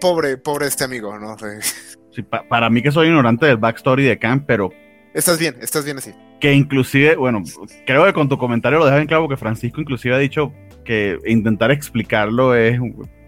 pobre, 0.00 0.36
pobre 0.36 0.66
este 0.66 0.84
amigo, 0.84 1.18
¿no? 1.18 1.36
Sí, 2.14 2.22
para 2.22 2.70
mí 2.70 2.82
que 2.82 2.90
soy 2.90 3.08
ignorante 3.08 3.44
del 3.44 3.58
backstory 3.58 4.04
de 4.04 4.18
Kang, 4.18 4.44
pero... 4.46 4.70
Estás 5.12 5.38
bien, 5.38 5.56
estás 5.60 5.84
bien 5.84 5.98
así. 5.98 6.14
Que 6.40 6.54
inclusive, 6.54 7.14
bueno, 7.14 7.42
creo 7.86 8.06
que 8.06 8.14
con 8.14 8.26
tu 8.28 8.38
comentario 8.38 8.78
lo 8.78 8.86
dejas 8.86 9.02
en 9.02 9.06
claro 9.06 9.28
que 9.28 9.36
Francisco 9.36 9.82
inclusive 9.82 10.14
ha 10.14 10.18
dicho 10.18 10.50
que 10.82 11.18
intentar 11.26 11.70
explicarlo 11.70 12.54
es 12.54 12.78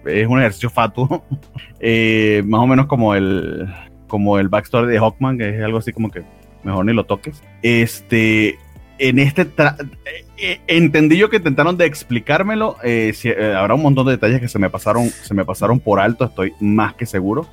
es 0.06 0.26
un 0.26 0.38
ejercicio 0.38 0.70
fatuo, 0.70 1.24
eh, 1.80 2.42
más 2.46 2.60
o 2.60 2.66
menos 2.66 2.86
como 2.86 3.14
el, 3.14 3.68
como 4.06 4.38
el 4.38 4.48
backstory 4.48 4.88
de 4.92 4.98
Hawkman, 4.98 5.38
que 5.38 5.48
es 5.48 5.62
algo 5.62 5.78
así 5.78 5.92
como 5.92 6.10
que 6.10 6.22
mejor 6.62 6.84
ni 6.84 6.92
lo 6.92 7.04
toques. 7.04 7.42
Este, 7.62 8.58
en 8.98 9.18
este, 9.18 9.42
eh, 9.42 10.26
eh, 10.38 10.60
entendí 10.66 11.16
yo 11.16 11.30
que 11.30 11.36
intentaron 11.36 11.76
de 11.76 11.86
explicármelo, 11.86 12.76
habrá 13.56 13.74
un 13.74 13.82
montón 13.82 14.06
de 14.06 14.12
detalles 14.12 14.40
que 14.40 14.48
se 14.48 14.58
me 14.58 14.70
pasaron, 14.70 15.08
se 15.08 15.34
me 15.34 15.44
pasaron 15.44 15.80
por 15.80 16.00
alto, 16.00 16.24
estoy 16.24 16.52
más 16.60 16.94
que 16.94 17.06
seguro. 17.06 17.46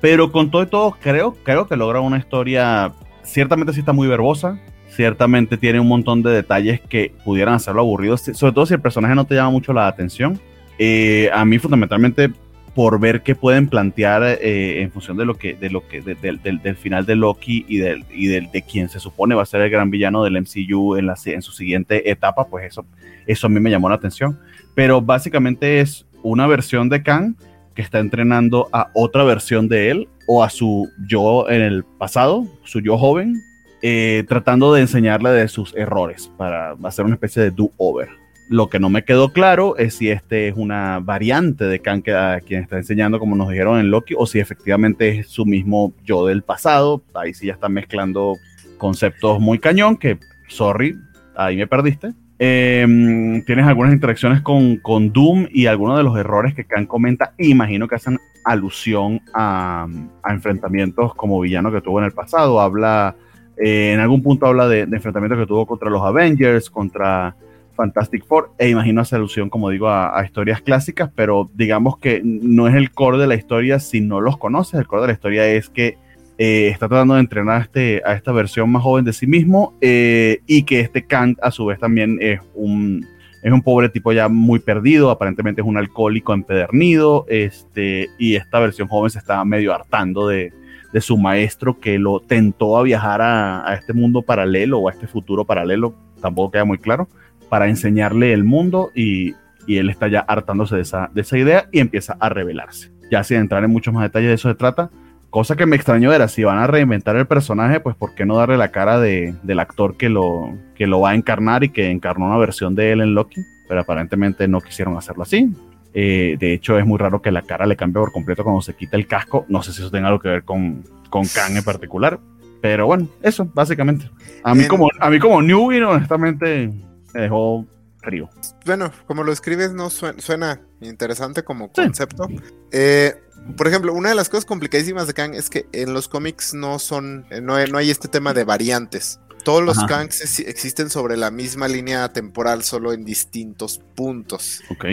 pero 0.00 0.32
con 0.32 0.50
todo 0.50 0.62
y 0.62 0.66
todo, 0.66 0.96
creo, 1.00 1.34
creo 1.42 1.66
que 1.66 1.76
logra 1.76 2.00
una 2.00 2.18
historia, 2.18 2.92
ciertamente 3.22 3.72
sí 3.72 3.80
está 3.80 3.92
muy 3.92 4.08
verbosa, 4.08 4.60
ciertamente 4.90 5.56
tiene 5.56 5.80
un 5.80 5.88
montón 5.88 6.22
de 6.22 6.30
detalles 6.30 6.80
que 6.80 7.14
pudieran 7.24 7.54
hacerlo 7.54 7.80
aburrido, 7.80 8.16
sobre 8.16 8.52
todo 8.52 8.66
si 8.66 8.74
el 8.74 8.80
personaje 8.80 9.14
no 9.14 9.24
te 9.24 9.34
llama 9.34 9.50
mucho 9.50 9.72
la 9.72 9.86
atención. 9.86 10.40
Eh, 10.82 11.28
a 11.34 11.44
mí 11.44 11.58
fundamentalmente 11.58 12.30
por 12.74 12.98
ver 12.98 13.20
qué 13.20 13.34
pueden 13.34 13.68
plantear 13.68 14.22
eh, 14.22 14.80
en 14.80 14.90
función 14.90 15.18
de 15.18 15.26
lo 15.26 15.34
que, 15.34 15.54
de 15.54 15.68
lo 15.68 15.86
que, 15.86 16.00
del, 16.00 16.76
final 16.76 17.04
de 17.04 17.16
Loki 17.16 17.66
y, 17.68 17.76
del, 17.76 18.06
y 18.10 18.28
del, 18.28 18.50
de 18.50 18.62
quien 18.62 18.88
se 18.88 18.98
supone 18.98 19.34
va 19.34 19.42
a 19.42 19.46
ser 19.46 19.60
el 19.60 19.68
gran 19.68 19.90
villano 19.90 20.24
del 20.24 20.40
MCU 20.40 20.96
en, 20.96 21.04
la, 21.04 21.16
en 21.26 21.42
su 21.42 21.52
siguiente 21.52 22.10
etapa, 22.10 22.46
pues 22.46 22.64
eso, 22.64 22.86
eso 23.26 23.46
a 23.46 23.50
mí 23.50 23.60
me 23.60 23.70
llamó 23.70 23.90
la 23.90 23.96
atención. 23.96 24.38
Pero 24.74 25.02
básicamente 25.02 25.80
es 25.80 26.06
una 26.22 26.46
versión 26.46 26.88
de 26.88 27.02
Kang 27.02 27.34
que 27.74 27.82
está 27.82 27.98
entrenando 27.98 28.70
a 28.72 28.90
otra 28.94 29.22
versión 29.24 29.68
de 29.68 29.90
él 29.90 30.08
o 30.26 30.42
a 30.42 30.48
su 30.48 30.88
yo 31.06 31.46
en 31.50 31.60
el 31.60 31.84
pasado, 31.84 32.46
su 32.64 32.80
yo 32.80 32.96
joven, 32.96 33.34
eh, 33.82 34.24
tratando 34.28 34.72
de 34.72 34.80
enseñarle 34.80 35.28
de 35.28 35.46
sus 35.48 35.76
errores 35.76 36.32
para 36.38 36.74
hacer 36.84 37.04
una 37.04 37.16
especie 37.16 37.42
de 37.42 37.50
do-over. 37.50 38.08
Lo 38.50 38.68
que 38.68 38.80
no 38.80 38.90
me 38.90 39.04
quedó 39.04 39.32
claro 39.32 39.76
es 39.76 39.94
si 39.94 40.10
este 40.10 40.48
es 40.48 40.56
una 40.56 40.98
variante 40.98 41.66
de 41.66 41.78
Kang 41.78 42.02
que 42.02 42.12
a 42.12 42.40
quien 42.40 42.64
está 42.64 42.78
enseñando, 42.78 43.20
como 43.20 43.36
nos 43.36 43.48
dijeron 43.48 43.78
en 43.78 43.92
Loki, 43.92 44.14
o 44.18 44.26
si 44.26 44.40
efectivamente 44.40 45.20
es 45.20 45.28
su 45.28 45.46
mismo 45.46 45.92
yo 46.04 46.26
del 46.26 46.42
pasado. 46.42 47.00
Ahí 47.14 47.32
sí 47.32 47.46
ya 47.46 47.52
está 47.52 47.68
mezclando 47.68 48.34
conceptos 48.76 49.38
muy 49.38 49.60
cañón, 49.60 49.96
que, 49.96 50.18
sorry, 50.48 50.98
ahí 51.36 51.56
me 51.58 51.68
perdiste. 51.68 52.12
Em, 52.40 53.44
tienes 53.44 53.66
algunas 53.66 53.92
interacciones 53.92 54.40
con, 54.40 54.78
con, 54.78 55.12
Doom 55.12 55.46
y 55.52 55.66
algunos 55.66 55.96
de 55.96 56.02
los 56.02 56.18
errores 56.18 56.52
que 56.52 56.64
Kang 56.64 56.88
comenta, 56.88 57.34
imagino 57.38 57.86
que 57.86 57.94
hacen 57.94 58.18
alusión 58.44 59.20
a, 59.32 59.86
enfrentamientos 60.28 61.14
como 61.14 61.38
villano 61.38 61.70
que 61.70 61.82
tuvo 61.82 62.00
en 62.00 62.06
el 62.06 62.12
pasado. 62.12 62.60
Habla, 62.60 63.14
eh, 63.56 63.92
en 63.92 64.00
algún 64.00 64.24
punto 64.24 64.46
habla 64.46 64.66
de 64.66 64.80
enfrentamientos 64.80 65.38
que 65.38 65.46
tuvo 65.46 65.66
contra 65.66 65.88
los 65.88 66.02
Avengers, 66.02 66.68
contra 66.68 67.36
Fantastic 67.80 68.26
Four, 68.26 68.52
e 68.58 68.68
imagino 68.68 69.00
hacer 69.00 69.16
alusión, 69.16 69.48
como 69.48 69.70
digo, 69.70 69.88
a, 69.88 70.22
historias 70.22 70.60
clásicas, 70.60 71.10
pero 71.14 71.50
digamos 71.54 71.96
que 71.96 72.20
no 72.22 72.68
es 72.68 72.74
el 72.74 72.90
core 72.90 73.16
de 73.16 73.26
la 73.26 73.36
historia 73.36 73.80
si 73.80 74.02
no 74.02 74.20
los 74.20 74.36
conoces, 74.36 74.78
el 74.78 74.86
core 74.86 75.02
de 75.02 75.08
la 75.08 75.14
historia 75.14 75.46
es 75.46 75.70
que 75.70 75.96
eh, 76.36 76.68
está 76.68 76.88
tratando 76.88 77.14
de 77.14 77.20
entrenar 77.20 77.56
a, 77.56 77.64
este, 77.64 78.02
a 78.04 78.12
esta 78.12 78.32
versión 78.32 78.70
más 78.70 78.82
joven 78.82 79.06
de 79.06 79.14
sí 79.14 79.26
mismo 79.26 79.78
eh, 79.80 80.40
y 80.46 80.64
que 80.64 80.80
este 80.80 81.06
Kant 81.06 81.38
a 81.42 81.50
su 81.50 81.64
vez 81.66 81.78
también 81.78 82.18
es 82.20 82.40
un, 82.54 83.06
es 83.42 83.52
un 83.52 83.62
pobre 83.62 83.88
tipo 83.88 84.12
ya 84.12 84.28
muy 84.28 84.58
perdido, 84.58 85.10
aparentemente 85.10 85.62
es 85.62 85.66
un 85.66 85.78
alcohólico 85.78 86.34
empedernido, 86.34 87.24
este, 87.28 88.08
y 88.18 88.36
esta 88.36 88.60
versión 88.60 88.88
joven 88.88 89.10
se 89.10 89.18
está 89.18 89.42
medio 89.46 89.72
hartando 89.72 90.28
de, 90.28 90.52
de 90.92 91.00
su 91.00 91.16
maestro 91.16 91.80
que 91.80 91.98
lo 91.98 92.20
tentó 92.20 92.76
a 92.76 92.82
viajar 92.82 93.22
a, 93.22 93.66
a, 93.66 93.74
este 93.74 93.94
mundo 93.94 94.20
paralelo 94.20 94.80
o 94.80 94.88
a 94.88 94.92
este 94.92 95.06
futuro 95.06 95.46
paralelo, 95.46 95.94
tampoco 96.20 96.50
queda 96.50 96.66
muy 96.66 96.76
claro, 96.76 97.08
para 97.50 97.68
enseñarle 97.68 98.32
el 98.32 98.44
mundo 98.44 98.90
y, 98.94 99.34
él 99.68 99.88
está 99.88 100.08
ya 100.08 100.20
hartándose 100.20 100.74
de 100.74 100.82
esa, 100.82 101.10
de 101.14 101.20
esa 101.20 101.38
idea 101.38 101.68
y 101.70 101.78
empieza 101.78 102.16
a 102.18 102.28
revelarse. 102.28 102.90
Ya 103.08 103.22
sin 103.22 103.36
entrar 103.36 103.62
en 103.62 103.70
muchos 103.70 103.94
más 103.94 104.02
detalles 104.02 104.28
de 104.28 104.34
eso 104.34 104.48
se 104.48 104.56
trata, 104.56 104.90
cosa 105.28 105.54
que 105.54 105.64
me 105.64 105.76
extrañó 105.76 106.12
era 106.12 106.26
si 106.26 106.42
van 106.42 106.58
a 106.58 106.66
reinventar 106.66 107.14
el 107.14 107.26
personaje, 107.26 107.78
pues 107.78 107.94
por 107.94 108.16
qué 108.16 108.26
no 108.26 108.36
darle 108.36 108.56
la 108.56 108.72
cara 108.72 108.98
de, 108.98 109.32
del 109.44 109.60
actor 109.60 109.96
que 109.96 110.08
lo, 110.08 110.58
que 110.74 110.88
lo 110.88 111.00
va 111.00 111.10
a 111.10 111.14
encarnar 111.14 111.62
y 111.62 111.68
que 111.68 111.90
encarnó 111.90 112.26
una 112.26 112.36
versión 112.38 112.74
de 112.74 112.90
él 112.90 113.00
en 113.00 113.14
Loki, 113.14 113.42
pero 113.68 113.82
aparentemente 113.82 114.48
no 114.48 114.60
quisieron 114.60 114.96
hacerlo 114.96 115.22
así. 115.22 115.48
Eh, 115.94 116.36
de 116.38 116.52
hecho, 116.52 116.78
es 116.78 116.86
muy 116.86 116.98
raro 116.98 117.22
que 117.22 117.30
la 117.30 117.42
cara 117.42 117.66
le 117.66 117.76
cambie 117.76 118.00
por 118.00 118.12
completo 118.12 118.42
cuando 118.42 118.62
se 118.62 118.74
quita 118.74 118.96
el 118.96 119.06
casco. 119.06 119.46
No 119.48 119.62
sé 119.62 119.72
si 119.72 119.82
eso 119.82 119.90
tenga 119.90 120.08
algo 120.08 120.20
que 120.20 120.28
ver 120.28 120.44
con, 120.44 120.82
con 121.08 121.24
Kang 121.26 121.56
en 121.56 121.64
particular. 121.64 122.18
Pero 122.60 122.86
bueno, 122.86 123.08
eso, 123.22 123.50
básicamente. 123.54 124.10
A 124.42 124.54
mí, 124.54 124.66
como, 124.66 124.88
a 125.00 125.10
mí 125.10 125.18
como 125.18 125.40
newbie, 125.40 125.82
honestamente, 125.82 126.70
me 127.14 127.22
dejó 127.22 127.66
frío. 127.98 128.28
Bueno, 128.64 128.92
como 129.06 129.22
lo 129.22 129.32
escribes, 129.32 129.72
no 129.72 129.90
suena, 129.90 130.60
interesante 130.80 131.42
como 131.42 131.70
concepto. 131.72 132.28
Eh, 132.72 133.14
por 133.56 133.68
ejemplo, 133.68 133.92
una 133.92 134.10
de 134.10 134.14
las 134.14 134.28
cosas 134.28 134.44
complicadísimas 134.44 135.06
de 135.06 135.14
Kang 135.14 135.34
es 135.34 135.50
que 135.50 135.66
en 135.72 135.92
los 135.92 136.08
cómics 136.08 136.54
no 136.54 136.78
son, 136.78 137.26
eh, 137.30 137.40
no 137.40 137.54
hay, 137.54 137.90
este 137.90 138.08
tema 138.08 138.32
de 138.32 138.44
variantes. 138.44 139.20
Todos 139.44 139.62
los 139.62 139.82
Kangs 139.84 140.40
existen 140.40 140.90
sobre 140.90 141.16
la 141.16 141.30
misma 141.30 141.66
línea 141.66 142.12
temporal, 142.12 142.62
solo 142.62 142.92
en 142.92 143.06
distintos 143.06 143.80
puntos. 143.94 144.60
Ok. 144.68 144.84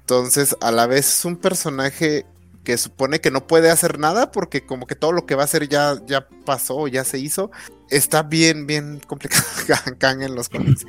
Entonces, 0.00 0.54
a 0.60 0.70
la 0.70 0.86
vez 0.86 1.08
es 1.08 1.24
un 1.24 1.36
personaje 1.36 2.26
que 2.64 2.78
supone 2.78 3.20
que 3.20 3.30
no 3.30 3.46
puede 3.46 3.70
hacer 3.70 3.98
nada 3.98 4.32
porque 4.32 4.64
como 4.64 4.86
que 4.86 4.96
todo 4.96 5.12
lo 5.12 5.26
que 5.26 5.34
va 5.34 5.42
a 5.42 5.44
hacer 5.44 5.68
ya, 5.68 5.96
ya 6.06 6.26
pasó, 6.44 6.88
ya 6.88 7.04
se 7.04 7.18
hizo. 7.18 7.50
Está 7.90 8.22
bien, 8.22 8.66
bien 8.66 9.00
complicado 9.06 9.44
Kang 9.98 10.22
en 10.22 10.34
los 10.34 10.48
cómics. 10.48 10.84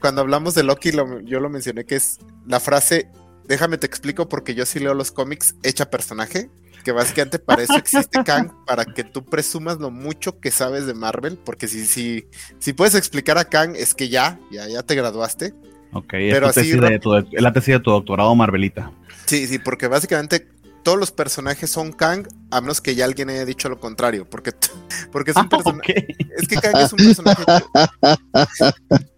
cuando 0.00 0.20
hablamos 0.20 0.54
de 0.54 0.62
Loki, 0.62 0.92
yo 1.24 1.40
lo 1.40 1.48
mencioné 1.48 1.84
que 1.84 1.96
es 1.96 2.18
la 2.46 2.60
frase, 2.60 3.08
déjame 3.48 3.78
te 3.78 3.86
explico 3.86 4.28
porque 4.28 4.54
yo 4.54 4.66
sí 4.66 4.78
leo 4.78 4.94
los 4.94 5.10
cómics 5.10 5.56
hecha 5.62 5.90
personaje, 5.90 6.50
que 6.84 6.92
básicamente 6.92 7.38
para 7.38 7.62
eso 7.62 7.76
existe 7.76 8.22
Kang, 8.22 8.52
para 8.66 8.84
que 8.84 9.02
tú 9.02 9.24
presumas 9.24 9.78
lo 9.78 9.90
mucho 9.90 10.38
que 10.40 10.50
sabes 10.50 10.86
de 10.86 10.94
Marvel, 10.94 11.38
porque 11.38 11.66
si, 11.66 11.86
si, 11.86 12.26
si 12.58 12.72
puedes 12.74 12.94
explicar 12.94 13.38
a 13.38 13.46
Kang 13.46 13.74
es 13.74 13.94
que 13.94 14.08
ya, 14.08 14.38
ya, 14.50 14.68
ya 14.68 14.82
te 14.82 14.94
graduaste. 14.94 15.54
Ok, 15.92 16.10
pero 16.10 16.50
es, 16.50 16.58
así, 16.58 16.70
de 16.78 17.00
es 17.32 17.42
la 17.42 17.52
tesis 17.52 17.74
de 17.74 17.80
tu 17.80 17.90
doctorado 17.90 18.34
Marvelita. 18.36 18.92
Sí, 19.26 19.46
sí, 19.46 19.58
porque 19.58 19.88
básicamente 19.88 20.48
todos 20.82 20.98
los 20.98 21.10
personajes 21.10 21.70
son 21.70 21.92
Kang, 21.92 22.26
a 22.50 22.60
menos 22.60 22.80
que 22.80 22.94
ya 22.94 23.04
alguien 23.04 23.30
haya 23.30 23.44
dicho 23.44 23.68
lo 23.68 23.80
contrario, 23.80 24.28
porque, 24.28 24.52
porque 25.12 25.32
es 25.32 25.36
un 25.36 25.48
personaje. 25.48 26.06
Es 26.36 26.48
que 26.48 26.56
Kang 26.56 26.76
es 26.76 26.92
un 26.92 26.98
personaje. 26.98 27.44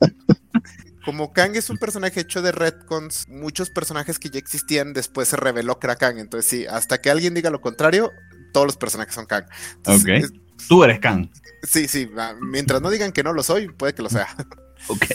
como 1.05 1.32
Kang 1.32 1.56
es 1.56 1.70
un 1.70 1.78
personaje 1.78 2.20
hecho 2.20 2.43
de 2.43 2.52
retcons, 2.52 3.28
muchos 3.28 3.70
personajes 3.70 4.18
que 4.18 4.30
ya 4.30 4.39
existían 4.39 4.93
después 4.93 5.28
se 5.28 5.36
reveló 5.36 5.78
que 5.78 5.86
era 5.86 5.97
Kang. 5.97 6.18
Entonces, 6.18 6.48
sí, 6.48 6.66
hasta 6.66 7.01
que 7.01 7.10
alguien 7.10 7.34
diga 7.34 7.51
lo 7.51 7.60
contrario, 7.60 8.10
todos 8.52 8.66
los 8.66 8.76
personajes 8.76 9.14
son 9.14 9.26
Kang. 9.26 9.44
ok. 9.86 10.30
Tú 10.68 10.84
eres 10.84 11.01
Kang. 11.01 11.28
Sí, 11.62 11.89
sí. 11.89 12.10
Mientras 12.40 12.80
no 12.80 12.90
digan 12.90 13.12
que 13.12 13.22
no 13.22 13.32
lo 13.32 13.43
soy, 13.43 13.68
puede 13.68 13.94
que 13.94 14.02
lo 14.02 14.09
sea. 14.09 14.28
Ok. 14.88 15.06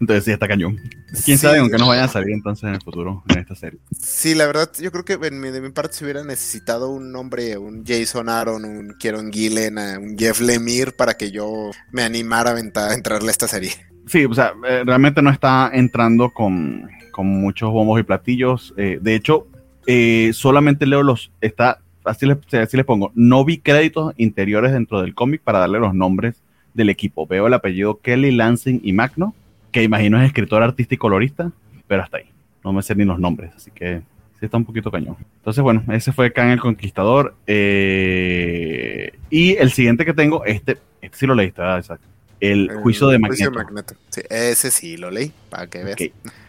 Entonces 0.00 0.24
sí 0.24 0.32
está 0.32 0.48
cañón. 0.48 0.78
Quién 1.24 1.38
sabe, 1.38 1.58
aunque 1.58 1.78
no 1.78 1.86
vayan 1.86 2.04
a 2.04 2.08
salir 2.08 2.34
entonces 2.34 2.64
en 2.64 2.74
el 2.74 2.82
futuro 2.82 3.22
en 3.28 3.38
esta 3.38 3.54
serie. 3.54 3.78
Sí, 3.98 4.34
la 4.34 4.46
verdad, 4.46 4.70
yo 4.80 4.90
creo 4.90 5.04
que 5.04 5.16
de 5.16 5.60
mi 5.60 5.70
parte 5.70 5.96
se 5.96 6.04
hubiera 6.04 6.24
necesitado 6.24 6.90
un 6.90 7.12
nombre, 7.12 7.56
un 7.56 7.84
Jason 7.86 8.28
Aaron, 8.28 8.64
un 8.64 8.94
Kieron 8.98 9.32
Gillen, 9.32 9.78
un 9.78 10.18
Jeff 10.18 10.40
Lemire 10.40 10.92
para 10.92 11.14
que 11.14 11.30
yo 11.30 11.70
me 11.92 12.02
animara 12.02 12.50
a, 12.50 12.94
entrarle 12.94 13.28
a 13.28 13.30
esta 13.30 13.48
serie. 13.48 13.70
Sí, 14.06 14.24
o 14.24 14.34
sea, 14.34 14.52
eh, 14.68 14.82
realmente 14.84 15.22
no 15.22 15.30
está 15.30 15.70
entrando 15.72 16.30
con, 16.30 16.90
muchos 17.16 17.70
bombos 17.70 18.00
y 18.00 18.02
platillos. 18.02 18.74
Eh, 18.76 18.98
de 19.00 19.14
hecho, 19.14 19.46
eh, 19.86 20.32
solamente 20.34 20.84
leo 20.84 21.02
los. 21.02 21.30
Está, 21.40 21.78
así 22.04 22.26
les, 22.26 22.36
así 22.52 22.76
les 22.76 22.84
pongo. 22.84 23.12
No 23.14 23.44
vi 23.44 23.58
créditos 23.58 24.12
interiores 24.18 24.72
dentro 24.72 25.00
del 25.00 25.14
cómic 25.14 25.40
para 25.40 25.60
darle 25.60 25.78
los 25.78 25.94
nombres 25.94 26.43
del 26.74 26.90
equipo. 26.90 27.26
Veo 27.26 27.46
el 27.46 27.54
apellido 27.54 28.00
Kelly 28.00 28.32
Lansing 28.32 28.80
y 28.82 28.92
Magno 28.92 29.34
que 29.74 29.82
imagino 29.82 30.20
es 30.20 30.26
escritor, 30.28 30.62
artista 30.62 30.94
y 30.94 30.98
colorista, 30.98 31.50
pero 31.88 32.04
hasta 32.04 32.18
ahí. 32.18 32.30
No 32.62 32.72
me 32.72 32.80
sé 32.80 32.94
ni 32.94 33.04
los 33.04 33.18
nombres, 33.18 33.52
así 33.56 33.72
que 33.72 34.02
sí 34.38 34.46
está 34.46 34.56
un 34.56 34.64
poquito 34.64 34.88
cañón. 34.88 35.16
Entonces, 35.38 35.64
bueno, 35.64 35.82
ese 35.92 36.12
fue 36.12 36.32
Khan 36.32 36.50
el 36.50 36.60
Conquistador. 36.60 37.34
Eh, 37.48 39.12
y 39.30 39.56
el 39.56 39.72
siguiente 39.72 40.04
que 40.04 40.14
tengo, 40.14 40.44
este, 40.44 40.78
este 41.02 41.18
sí 41.18 41.26
lo 41.26 41.34
leíste, 41.34 41.60
¿verdad? 41.60 41.78
Exacto. 41.78 42.06
El, 42.38 42.70
juicio 42.82 43.08
de 43.08 43.18
Magneto. 43.18 43.96
Sí, 44.10 44.20
ese 44.30 44.70
sí 44.70 44.96
lo 44.96 45.10
leí, 45.10 45.32
para 45.50 45.66
que 45.66 45.82
veas. 45.82 45.98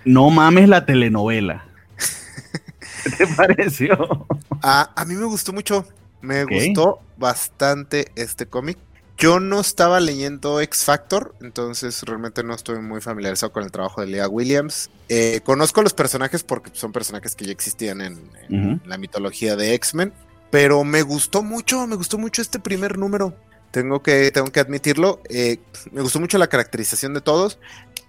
No 0.05 0.29
mames 0.29 0.69
la 0.69 0.85
telenovela. 0.85 1.65
¿Qué 3.03 3.09
te 3.09 3.27
pareció? 3.35 4.27
Ah, 4.61 4.91
a 4.95 5.03
mí 5.05 5.15
me 5.15 5.25
gustó 5.25 5.51
mucho. 5.51 5.87
Me 6.21 6.43
gustó 6.43 6.99
bastante 7.17 8.11
este 8.15 8.45
cómic. 8.45 8.77
Yo 9.17 9.39
no 9.39 9.61
estaba 9.61 10.01
leyendo 10.01 10.59
X 10.59 10.83
Factor, 10.83 11.35
entonces 11.39 12.03
realmente 12.03 12.43
no 12.43 12.53
estoy 12.53 12.79
muy 12.79 12.99
familiarizado 12.99 13.53
con 13.53 13.63
el 13.63 13.71
trabajo 13.71 14.01
de 14.01 14.07
Leah 14.07 14.27
Williams. 14.27 14.89
Eh, 15.07 15.39
conozco 15.45 15.81
los 15.81 15.93
personajes 15.93 16.43
porque 16.43 16.71
son 16.73 16.91
personajes 16.91 17.33
que 17.33 17.45
ya 17.45 17.53
existían 17.53 18.01
en, 18.01 18.81
la 18.85 18.97
mitología 18.97 19.55
de 19.55 19.73
X-Men, 19.75 20.11
pero 20.51 20.83
me 20.83 21.01
gustó 21.01 21.43
mucho, 21.43 21.87
me 21.87 21.95
gustó 21.95 22.17
mucho 22.17 22.41
este 22.41 22.59
primer 22.59 22.97
número. 22.97 23.33
Tengo 23.71 24.03
que, 24.03 24.31
tengo 24.31 24.51
que 24.51 24.59
admitirlo. 24.59 25.21
Eh, 25.29 25.59
me 25.91 26.01
gustó 26.01 26.19
mucho 26.19 26.37
la 26.37 26.47
caracterización 26.47 27.13
de 27.13 27.21
todos. 27.21 27.57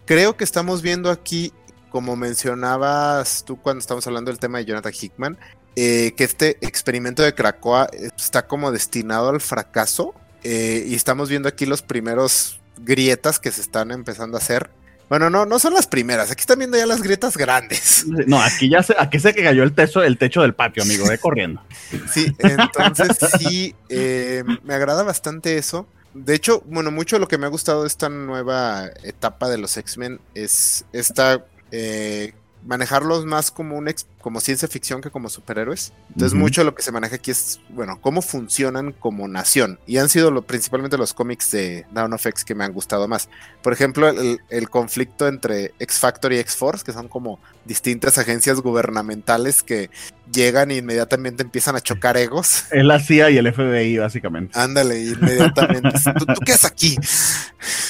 Creo 0.07 0.37
que 0.37 0.43
estamos 0.43 0.83
viendo 0.83 1.11
aquí, 1.11 1.53
como 1.91 2.17
mencionabas 2.17 3.45
tú 3.45 3.57
cuando 3.57 3.79
estamos 3.79 4.05
hablando 4.09 4.33
del 4.33 4.41
tema 4.41 4.59
de 4.59 4.65
Jonathan 4.65 4.93
Hickman, 4.93 5.39
eh, 5.77 6.15
que 6.17 6.25
este 6.25 6.59
experimento 6.67 7.23
de 7.23 7.35
Krakoa 7.35 7.89
está 8.17 8.49
como 8.49 8.73
destinado 8.73 9.29
al 9.29 9.41
fracaso 9.41 10.15
eh, 10.43 10.85
y 10.87 10.95
estamos 10.95 11.29
viendo 11.29 11.49
aquí 11.49 11.67
los 11.67 11.83
primeros 11.83 12.61
grietas 12.79 13.39
que 13.39 13.53
se 13.53 13.61
están 13.61 13.91
empezando 13.91 14.37
a 14.37 14.41
hacer. 14.41 14.71
Bueno, 15.09 15.31
no, 15.31 15.47
no 15.47 15.59
son 15.59 15.73
las 15.75 15.87
primeras. 15.87 16.31
Aquí 16.33 16.41
están 16.41 16.59
viendo 16.59 16.77
ya 16.77 16.87
las 16.87 17.03
grietas 17.03 17.37
grandes. 17.37 18.05
No, 18.27 18.41
aquí 18.41 18.69
ya 18.69 18.83
se, 18.83 18.95
aquí 18.99 19.21
se 19.21 19.35
que 19.35 19.43
cayó 19.45 19.63
el 19.63 19.73
techo, 19.73 20.03
el 20.03 20.19
techo 20.19 20.43
del 20.43 20.55
patio, 20.55 20.83
amigo, 20.83 21.09
de 21.09 21.19
corriendo. 21.19 21.63
Sí, 22.13 22.35
entonces 22.39 23.17
sí, 23.39 23.75
eh, 23.89 24.43
me 24.65 24.75
agrada 24.75 25.03
bastante 25.03 25.59
eso. 25.59 25.87
De 26.15 26.35
hecho, 26.35 26.63
bueno, 26.67 26.91
mucho 26.91 27.17
de 27.17 27.21
lo 27.21 27.29
que 27.29 27.39
me 27.39 27.47
ha 27.47 27.51
gustado 27.51 27.83
de 27.83 27.89
esta 27.89 28.09
nueva 28.09 28.87
etapa 29.03 29.49
de 29.49 29.59
los 29.59 29.77
X-Men 29.77 30.19
es 30.35 30.87
esta 30.93 31.45
eh, 31.71 32.33
manejarlos 32.65 33.27
más 33.27 33.51
como 33.51 33.77
un 33.77 33.89
como 34.27 34.41
ciencia 34.41 34.67
ficción 34.67 35.01
que 35.01 35.09
como 35.13 35.29
superhéroes. 35.29 35.93
Entonces, 36.09 36.37
mucho 36.37 36.63
de 36.63 36.65
lo 36.65 36.75
que 36.75 36.83
se 36.83 36.91
maneja 36.91 37.15
aquí 37.15 37.31
es, 37.31 37.61
bueno, 37.69 38.01
cómo 38.01 38.23
funcionan 38.23 38.91
como 38.91 39.29
nación. 39.29 39.79
Y 39.87 39.99
han 39.99 40.09
sido 40.09 40.33
lo, 40.33 40.43
principalmente 40.43 40.99
los 40.99 41.15
cómics 41.15 41.53
de 41.53 41.87
Down 41.93 42.13
of 42.13 42.27
X 42.27 42.45
que 42.45 42.57
me 42.57 42.65
han 42.65 42.73
gustado 42.73 43.07
más. 43.07 43.29
Por 43.63 43.73
ejemplo, 43.73 44.09
el, 44.09 44.41
el 44.51 44.69
conflicto 44.69 45.29
entre 45.29 45.75
X 45.79 46.01
Factor 46.01 46.33
y 46.33 46.39
X 46.39 46.57
Force, 46.57 46.85
que 46.85 46.93
son 46.93 47.07
como 47.07 47.39
distintas 47.65 48.19
agencias 48.19 48.61
gubernamentales 48.61 49.63
que 49.63 49.91
llegan 50.33 50.71
e 50.71 50.77
inmediatamente 50.79 51.43
empiezan 51.43 51.77
a 51.77 51.81
chocar 51.81 52.17
egos. 52.17 52.65
Es 52.73 52.85
la 52.85 52.99
CIA 52.99 53.31
y 53.31 53.39
el 53.39 53.53
FBI, 53.53 53.99
básicamente. 53.99 54.59
Ándale, 54.59 55.01
inmediatamente. 55.01 55.91
¿Tú, 56.19 56.27
qué 56.45 56.53
haces 56.53 56.65
aquí? 56.65 56.97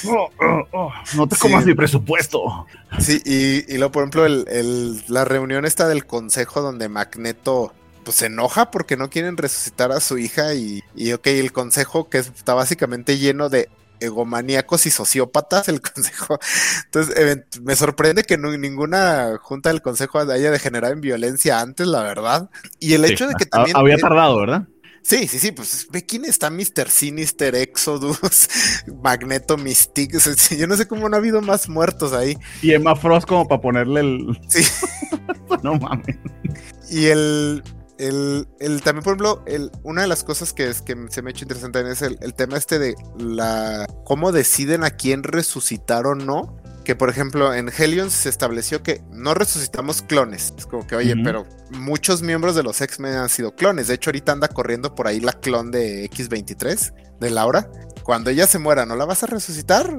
Oh, 0.07 0.29
oh, 0.41 0.63
oh, 0.73 0.93
no 1.15 1.27
te 1.27 1.37
comas 1.37 1.65
mi 1.65 1.75
presupuesto. 1.75 2.67
Sí, 2.99 3.21
y, 3.25 3.73
y 3.73 3.79
luego, 3.79 3.93
por 3.93 4.03
ejemplo, 4.03 4.27
el, 4.27 5.03
la 5.09 5.25
reunión 5.25 5.65
esta 5.65 5.89
del 5.89 6.07
consejo 6.07 6.26
donde 6.63 6.89
Magneto 6.89 7.73
pues 8.05 8.19
se 8.19 8.27
enoja 8.27 8.71
porque 8.71 8.97
no 8.97 9.11
quieren 9.11 9.37
resucitar 9.37 9.91
a 9.91 10.01
su 10.01 10.17
hija 10.17 10.55
y, 10.55 10.83
y 10.95 11.13
ok, 11.13 11.27
el 11.27 11.53
consejo 11.53 12.09
que 12.09 12.19
está 12.19 12.55
básicamente 12.55 13.19
lleno 13.19 13.49
de 13.49 13.69
egomaníacos 14.01 14.87
y 14.87 14.91
sociópatas 14.91 15.69
el 15.69 15.81
consejo. 15.95 16.39
Entonces, 16.85 17.39
me 17.63 17.77
sorprende 17.77 18.25
que 18.25 18.39
ninguna 18.39 19.39
junta 19.41 19.71
del 19.71 19.83
consejo 19.83 20.19
haya 20.19 20.51
degenerado 20.51 20.93
en 20.93 21.01
violencia 21.01 21.61
antes, 21.61 21.87
la 21.87 22.03
verdad. 22.03 22.51
Y 22.79 22.95
el 22.95 23.05
hecho 23.05 23.27
de 23.27 23.35
que 23.35 23.47
también... 23.47 23.77
Había 23.77 23.97
tardado, 23.99 24.39
¿verdad? 24.39 24.67
Sí, 25.07 25.29
sí, 25.29 25.39
sí, 25.39 25.53
pues 25.53 25.87
ve 25.93 26.05
quién 26.05 26.25
está 26.25 26.51
Mr. 26.51 26.91
Sinister, 26.91 27.55
Exodus, 27.55 28.49
Magneto, 29.05 29.57
Mystique. 29.57 30.19
yo 30.59 30.67
no 30.67 30.77
sé 30.77 30.89
cómo 30.89 31.09
no 31.09 31.15
ha 31.15 31.21
habido 31.21 31.41
más 31.41 31.69
muertos 31.69 32.13
ahí. 32.13 32.37
Y 32.61 32.73
Emma 32.73 32.97
Frost 32.97 33.29
como 33.29 33.47
para 33.47 33.61
ponerle 33.61 34.01
el... 34.01 34.41
Sí. 34.49 34.65
no 35.63 35.77
mames. 35.77 36.17
Y 36.91 37.07
el, 37.07 37.63
el, 37.99 38.49
el, 38.59 38.83
también, 38.83 39.05
por 39.05 39.13
ejemplo, 39.13 39.45
el, 39.47 39.71
una 39.85 40.03
de 40.03 40.09
las 40.09 40.25
cosas 40.25 40.53
que, 40.53 40.71
es, 40.71 40.83
que 40.83 40.97
se 41.09 41.23
me 41.23 41.31
ha 41.31 41.33
hecho 41.33 41.45
interesante 41.45 41.89
es 41.89 42.03
el, 42.03 42.19
el, 42.21 42.35
tema 42.35 42.57
este 42.57 42.81
de 42.81 42.97
la 43.17 43.87
cómo 44.05 44.33
deciden 44.33 44.83
a 44.83 44.91
quién 44.91 45.23
resucitar 45.23 46.09
o 46.09 46.17
no. 46.17 46.57
Que 46.87 46.95
por 46.95 47.11
ejemplo 47.11 47.53
en 47.53 47.69
Helion 47.77 48.13
se 48.13 48.29
estableció 48.29 48.85
que 48.85 49.03
no 49.11 49.35
resucitamos 49.35 50.03
clones. 50.03 50.55
Es 50.57 50.67
como 50.67 50.87
que, 50.87 50.95
oye, 50.95 51.17
pero 51.25 51.45
muchos 51.73 52.23
miembros 52.23 52.55
de 52.55 52.63
los 52.63 52.81
X-Men 52.81 53.15
han 53.15 53.29
sido 53.29 53.57
clones. 53.57 53.89
De 53.89 53.95
hecho, 53.95 54.11
ahorita 54.11 54.31
anda 54.31 54.47
corriendo 54.47 54.95
por 54.95 55.09
ahí 55.09 55.19
la 55.19 55.33
clon 55.33 55.73
de 55.73 56.09
X23, 56.09 56.93
de 57.19 57.31
Laura. 57.31 57.69
Cuando 58.05 58.31
ella 58.31 58.47
se 58.47 58.61
muera, 58.61 58.87
¿no 58.87 58.95
la 58.95 59.05
vas 59.05 59.25
a 59.25 59.27
resucitar? 59.27 59.99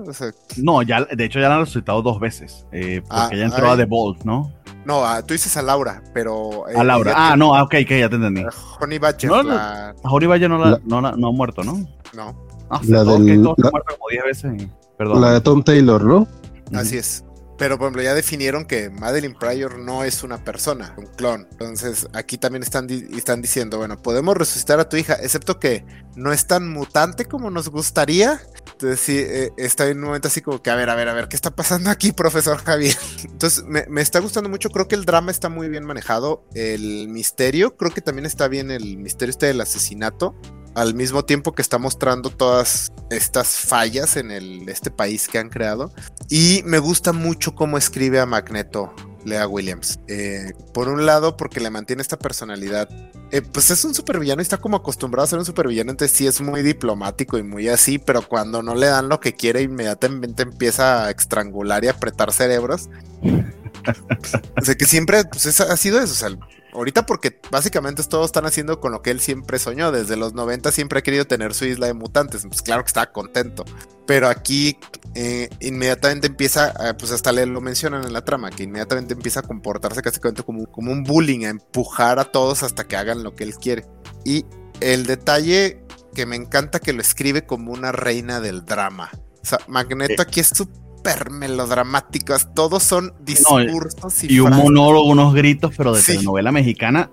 no, 0.55 0.81
ya, 0.81 1.03
de 1.03 1.25
hecho 1.25 1.41
ya 1.41 1.49
la 1.49 1.55
han 1.55 1.65
resucitado 1.65 2.01
dos 2.01 2.21
veces. 2.21 2.65
Eh, 2.71 3.01
porque 3.01 3.21
ah, 3.21 3.29
ella 3.33 3.45
entró 3.47 3.69
a 3.69 3.75
The 3.75 3.83
Vault, 3.83 4.23
¿no? 4.23 4.53
No, 4.85 5.03
tú 5.25 5.33
dices 5.33 5.57
a 5.57 5.61
Laura, 5.63 6.01
pero. 6.13 6.67
a 6.73 6.85
Laura. 6.85 7.11
Ah, 7.17 7.35
no, 7.35 7.53
ah, 7.53 7.63
ok, 7.63 7.75
ok, 7.83 7.89
ya 7.89 8.07
te 8.07 8.15
entendí. 8.15 8.45
Honey 8.79 8.97
Badger. 8.97 9.29
No, 9.29 9.43
la... 9.43 9.93
Honey 10.03 10.27
Badger 10.27 10.49
no, 10.49 10.57
la, 10.57 10.79
no, 10.85 11.01
no 11.01 11.27
ha 11.27 11.31
muerto, 11.33 11.65
¿no? 11.65 11.85
No. 12.13 12.47
Ah, 12.69 12.79
la 12.87 13.03
del, 13.03 13.43
la, 13.43 13.55
como 13.55 14.09
10 14.09 14.23
veces. 14.23 14.67
Perdón. 14.97 15.19
La 15.19 15.33
de 15.33 15.41
Tom 15.41 15.61
Taylor, 15.63 16.01
¿no? 16.01 16.25
Así 16.73 16.97
es. 16.97 17.23
Pero, 17.57 17.77
por 17.77 17.85
ejemplo, 17.85 18.03
ya 18.03 18.13
definieron 18.13 18.65
que 18.65 18.91
Madeline 18.91 19.33
Pryor 19.33 19.79
no 19.79 20.03
es 20.03 20.21
una 20.21 20.43
persona, 20.43 20.93
un 20.97 21.07
clon. 21.07 21.47
Entonces, 21.51 22.07
aquí 22.13 22.37
también 22.37 22.61
están, 22.61 22.87
están 22.89 23.41
diciendo, 23.41 23.77
bueno, 23.77 23.99
podemos 23.99 24.37
resucitar 24.37 24.79
a 24.79 24.87
tu 24.87 24.95
hija, 24.95 25.15
excepto 25.15 25.59
que 25.59 25.83
no 26.15 26.31
es 26.31 26.45
tan 26.45 26.69
mutante 26.69 27.25
como 27.25 27.49
nos 27.49 27.69
gustaría. 27.69 28.39
Entonces, 28.73 28.99
sí, 28.99 29.17
eh, 29.17 29.51
está 29.57 29.87
en 29.87 29.97
un 29.97 30.05
momento 30.05 30.27
así 30.27 30.41
como 30.41 30.61
que, 30.61 30.69
a 30.69 30.75
ver, 30.75 30.89
a 30.91 30.95
ver, 30.95 31.09
a 31.09 31.13
ver, 31.13 31.27
¿qué 31.29 31.35
está 31.35 31.49
pasando 31.49 31.89
aquí, 31.89 32.11
profesor 32.13 32.63
Javier? 32.63 32.95
Entonces, 33.23 33.63
me, 33.63 33.85
me 33.89 34.01
está 34.01 34.19
gustando 34.19 34.49
mucho. 34.49 34.69
Creo 34.69 34.87
que 34.87 34.95
el 34.95 35.05
drama 35.05 35.31
está 35.31 35.49
muy 35.49 35.67
bien 35.67 35.83
manejado. 35.83 36.45
El 36.53 37.07
misterio, 37.07 37.75
creo 37.75 37.91
que 37.91 38.01
también 38.01 38.27
está 38.27 38.47
bien 38.47 38.69
el 38.69 38.97
misterio 38.97 39.31
este 39.31 39.47
del 39.47 39.61
asesinato 39.61 40.35
al 40.77 40.93
mismo 40.93 41.25
tiempo 41.25 41.53
que 41.53 41.63
está 41.63 41.79
mostrando 41.79 42.29
todas 42.29 42.91
estas 43.09 43.55
fallas 43.55 44.15
en 44.15 44.29
este 44.69 44.91
país 44.91 45.27
que 45.27 45.39
han 45.39 45.49
creado. 45.49 45.91
Y 46.29 46.61
me 46.65 46.77
gusta 46.77 47.13
mucho 47.13 47.55
cómo 47.55 47.79
escribe 47.79 48.19
a 48.19 48.27
Magneto 48.27 48.93
Lea 49.25 49.47
Williams. 49.47 49.99
Eh, 50.07 50.53
por 50.75 50.87
un 50.87 51.07
lado, 51.07 51.35
porque 51.35 51.59
le 51.59 51.71
mantiene 51.71 52.03
esta 52.03 52.19
personalidad. 52.19 52.87
Eh, 53.31 53.41
pues 53.41 53.71
es 53.71 53.83
un 53.85 53.95
supervillano 53.95 54.39
y 54.39 54.43
está 54.43 54.57
como 54.57 54.77
acostumbrado 54.77 55.23
a 55.23 55.27
ser 55.27 55.39
un 55.39 55.45
supervillano, 55.45 55.89
entonces 55.89 56.15
sí 56.15 56.27
es 56.27 56.39
muy 56.41 56.61
diplomático 56.61 57.39
y 57.39 57.43
muy 57.43 57.67
así, 57.69 57.97
pero 57.97 58.21
cuando 58.21 58.61
no 58.61 58.75
le 58.75 58.85
dan 58.85 59.09
lo 59.09 59.19
que 59.19 59.33
quiere, 59.33 59.63
inmediatamente 59.63 60.43
empieza 60.43 61.05
a 61.05 61.09
estrangular 61.09 61.83
y 61.83 61.87
apretar 61.87 62.31
cerebros. 62.31 62.87
o 63.23 64.77
que 64.77 64.85
siempre 64.85 65.25
pues, 65.25 65.59
ha 65.59 65.75
sido 65.75 65.99
eso. 65.99 66.37
Ahorita 66.77 67.07
porque 67.07 67.39
básicamente 67.49 68.03
todos 68.03 68.27
están 68.27 68.45
haciendo 68.45 68.79
con 68.79 68.91
lo 68.91 69.01
que 69.01 69.09
él 69.09 69.19
siempre 69.19 69.57
soñó. 69.57 69.91
Desde 69.91 70.15
los 70.15 70.33
90 70.33 70.71
siempre 70.71 70.99
ha 70.99 71.01
querido 71.01 71.25
tener 71.25 71.55
su 71.55 71.65
isla 71.65 71.87
de 71.87 71.95
mutantes. 71.95 72.45
Pues 72.47 72.61
claro 72.61 72.83
que 72.83 72.89
estaba 72.89 73.11
contento. 73.11 73.65
Pero 74.05 74.27
aquí 74.27 74.77
eh, 75.15 75.49
inmediatamente 75.59 76.27
empieza, 76.27 76.75
pues 76.99 77.11
hasta 77.11 77.31
le 77.31 77.47
lo 77.47 77.61
mencionan 77.61 78.03
en 78.03 78.13
la 78.13 78.23
trama, 78.23 78.51
que 78.51 78.61
inmediatamente 78.61 79.15
empieza 79.15 79.39
a 79.39 79.43
comportarse 79.43 80.03
casi 80.03 80.19
como, 80.19 80.67
como 80.67 80.91
un 80.91 81.03
bullying, 81.03 81.45
a 81.45 81.49
empujar 81.49 82.19
a 82.19 82.25
todos 82.25 82.61
hasta 82.61 82.83
que 82.87 82.95
hagan 82.95 83.23
lo 83.23 83.33
que 83.33 83.43
él 83.43 83.55
quiere. 83.55 83.87
Y 84.23 84.45
el 84.79 85.07
detalle 85.07 85.83
que 86.13 86.27
me 86.27 86.35
encanta 86.35 86.79
que 86.79 86.93
lo 86.93 87.01
escribe 87.01 87.43
como 87.47 87.71
una 87.71 87.91
reina 87.91 88.39
del 88.39 88.65
drama. 88.65 89.09
O 89.41 89.45
sea, 89.45 89.59
Magneto 89.67 90.21
aquí 90.21 90.41
es 90.41 90.51
súper 90.97 91.29
melodramáticas, 91.31 92.53
todos 92.53 92.83
son 92.83 93.13
discursos 93.19 94.23
y, 94.23 94.39
un 94.39 94.51
monólogo, 94.51 95.07
unos 95.07 95.33
gritos, 95.33 95.73
pero 95.75 95.93
de 95.93 96.01
telenovela 96.01 96.51
mexicana. 96.51 97.09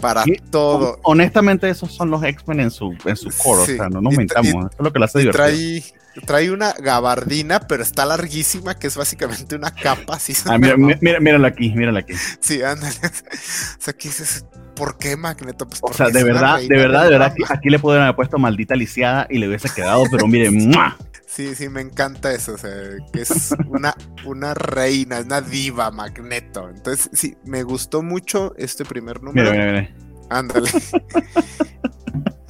Para 0.00 0.24
todo. 0.50 0.98
Honestamente, 1.02 1.68
esos 1.68 1.92
son 1.92 2.10
los 2.10 2.22
X-Men 2.24 2.60
en 2.60 2.70
su, 2.70 2.96
en 3.04 3.16
su 3.16 3.28
core, 3.36 3.62
o 3.62 3.66
sea, 3.66 3.88
no 3.90 4.00
nos 4.00 4.16
mentamos, 4.16 4.70
es 4.72 4.78
lo 4.78 4.92
que 4.92 4.98
lo 4.98 5.04
hace 5.04 5.18
divertido. 5.18 5.44
Trae, 5.44 5.84
trae 6.26 6.50
una 6.50 6.72
gabardina, 6.72 7.60
pero 7.60 7.82
está 7.82 8.04
larguísima, 8.04 8.78
que 8.78 8.86
es 8.86 8.96
básicamente 8.96 9.56
una 9.56 9.72
capa. 9.72 10.16
Así 10.16 10.34
ah, 10.46 10.58
mira, 10.58 10.76
mira, 10.76 11.20
mírala 11.20 11.48
aquí, 11.48 11.70
mírala 11.70 12.00
aquí. 12.00 12.14
Sí, 12.40 12.62
ándale. 12.62 12.94
O 13.00 13.82
sea, 13.82 13.92
aquí 13.92 14.08
dices, 14.08 14.44
¿por 14.74 14.98
qué 14.98 15.16
Magneto? 15.16 15.66
Pues 15.66 15.80
o 15.82 15.92
sea, 15.92 16.08
de 16.08 16.22
verdad, 16.22 16.60
de 16.60 16.76
verdad, 16.76 17.04
de 17.04 17.10
verdad, 17.10 17.34
aquí, 17.48 17.68
le 17.70 17.78
podrían 17.78 18.04
haber 18.04 18.16
puesto 18.16 18.38
maldita 18.38 18.74
lisiada 18.74 19.26
y 19.30 19.38
le 19.38 19.48
hubiese 19.48 19.68
quedado, 19.74 20.04
pero 20.10 20.26
mire, 20.26 20.50
Sí, 21.26 21.54
sí, 21.54 21.68
me 21.68 21.80
encanta 21.80 22.32
eso, 22.32 22.54
o 22.54 22.58
sea, 22.58 22.72
que 23.12 23.20
es 23.20 23.54
una, 23.68 23.94
una 24.24 24.52
reina, 24.52 25.20
es 25.20 25.26
una 25.26 25.40
diva 25.40 25.90
Magneto. 25.92 26.68
Entonces, 26.68 27.08
sí, 27.12 27.36
me 27.44 27.62
gustó 27.62 28.02
mucho 28.02 28.52
este 28.58 28.84
primer 28.84 29.22
número. 29.22 29.52
Mira, 29.52 29.64
mira, 29.64 29.80
mira. 29.80 29.94
Ándale. 30.28 30.68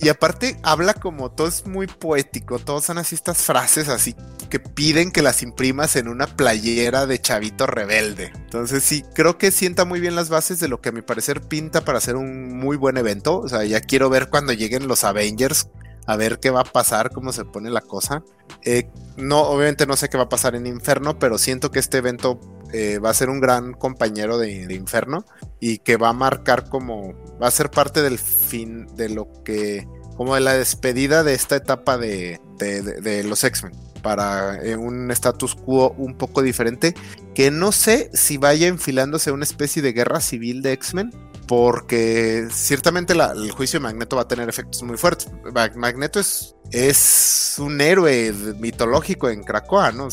y 0.00 0.08
aparte 0.08 0.58
habla 0.62 0.94
como 0.94 1.30
todo 1.30 1.46
es 1.48 1.66
muy 1.66 1.86
poético, 1.86 2.58
todos 2.58 2.84
son 2.84 2.98
así 2.98 3.14
estas 3.14 3.38
frases 3.38 3.88
así 3.88 4.14
que 4.50 4.58
piden 4.58 5.12
que 5.12 5.22
las 5.22 5.42
imprimas 5.42 5.96
en 5.96 6.08
una 6.08 6.26
playera 6.26 7.06
de 7.06 7.20
chavito 7.20 7.66
rebelde. 7.66 8.32
Entonces 8.34 8.82
sí, 8.82 9.04
creo 9.14 9.38
que 9.38 9.50
sienta 9.52 9.86
muy 9.86 10.00
bien 10.00 10.16
las 10.16 10.28
bases 10.28 10.58
de 10.58 10.68
lo 10.68 10.80
que 10.80 10.90
a 10.90 10.92
mi 10.92 11.00
parecer 11.00 11.40
pinta 11.40 11.82
para 11.84 11.98
hacer 11.98 12.16
un 12.16 12.58
muy 12.58 12.76
buen 12.76 12.96
evento. 12.98 13.38
O 13.38 13.48
sea, 13.48 13.64
ya 13.64 13.80
quiero 13.80 14.10
ver 14.10 14.28
cuando 14.28 14.52
lleguen 14.52 14.88
los 14.88 15.04
Avengers 15.04 15.68
a 16.06 16.16
ver 16.16 16.40
qué 16.40 16.50
va 16.50 16.62
a 16.62 16.64
pasar, 16.64 17.12
cómo 17.12 17.32
se 17.32 17.44
pone 17.44 17.70
la 17.70 17.80
cosa. 17.80 18.24
Eh, 18.62 18.90
no, 19.16 19.42
obviamente 19.42 19.86
no 19.86 19.96
sé 19.96 20.08
qué 20.08 20.16
va 20.16 20.24
a 20.24 20.28
pasar 20.28 20.56
en 20.56 20.66
Inferno, 20.66 21.18
pero 21.18 21.38
siento 21.38 21.70
que 21.70 21.78
este 21.78 21.98
evento 21.98 22.40
eh, 22.72 22.98
va 22.98 23.10
a 23.10 23.14
ser 23.14 23.30
un 23.30 23.40
gran 23.40 23.72
compañero 23.72 24.38
de, 24.38 24.72
Inferno 24.74 25.24
y 25.60 25.78
que 25.78 25.96
va 25.96 26.10
a 26.10 26.12
marcar 26.12 26.68
como, 26.68 27.14
va 27.42 27.48
a 27.48 27.50
ser 27.50 27.70
parte 27.70 28.02
del 28.02 28.18
fin 28.18 28.86
de 28.96 29.08
lo 29.08 29.28
que, 29.44 29.86
como 30.16 30.34
de 30.34 30.40
la 30.40 30.54
despedida 30.54 31.22
de 31.24 31.34
esta 31.34 31.56
etapa 31.56 31.98
de, 31.98 32.40
de 32.58 33.24
los 33.24 33.44
X-Men 33.44 33.72
para 34.00 34.62
eh, 34.62 34.76
un 34.76 35.10
status 35.10 35.54
quo 35.54 35.94
un 35.96 36.14
poco 36.16 36.42
diferente, 36.42 36.94
que 37.34 37.50
no 37.50 37.72
sé 37.72 38.10
si 38.12 38.36
vaya 38.36 38.66
enfilándose 38.66 39.32
una 39.32 39.44
especie 39.44 39.82
de 39.82 39.92
guerra 39.92 40.20
civil 40.20 40.62
de 40.62 40.72
X-Men 40.72 41.10
porque 41.50 42.46
ciertamente 42.52 43.12
el 43.12 43.50
juicio 43.50 43.80
de 43.80 43.82
Magneto 43.82 44.14
va 44.14 44.22
a 44.22 44.28
tener 44.28 44.48
efectos 44.48 44.84
muy 44.84 44.96
fuertes. 44.96 45.32
Magneto 45.74 46.20
es, 46.20 46.54
es 46.70 47.56
un 47.58 47.80
héroe 47.80 48.32
mitológico 48.60 49.28
en 49.28 49.42
Krakoa, 49.42 49.90
¿no? 49.90 50.06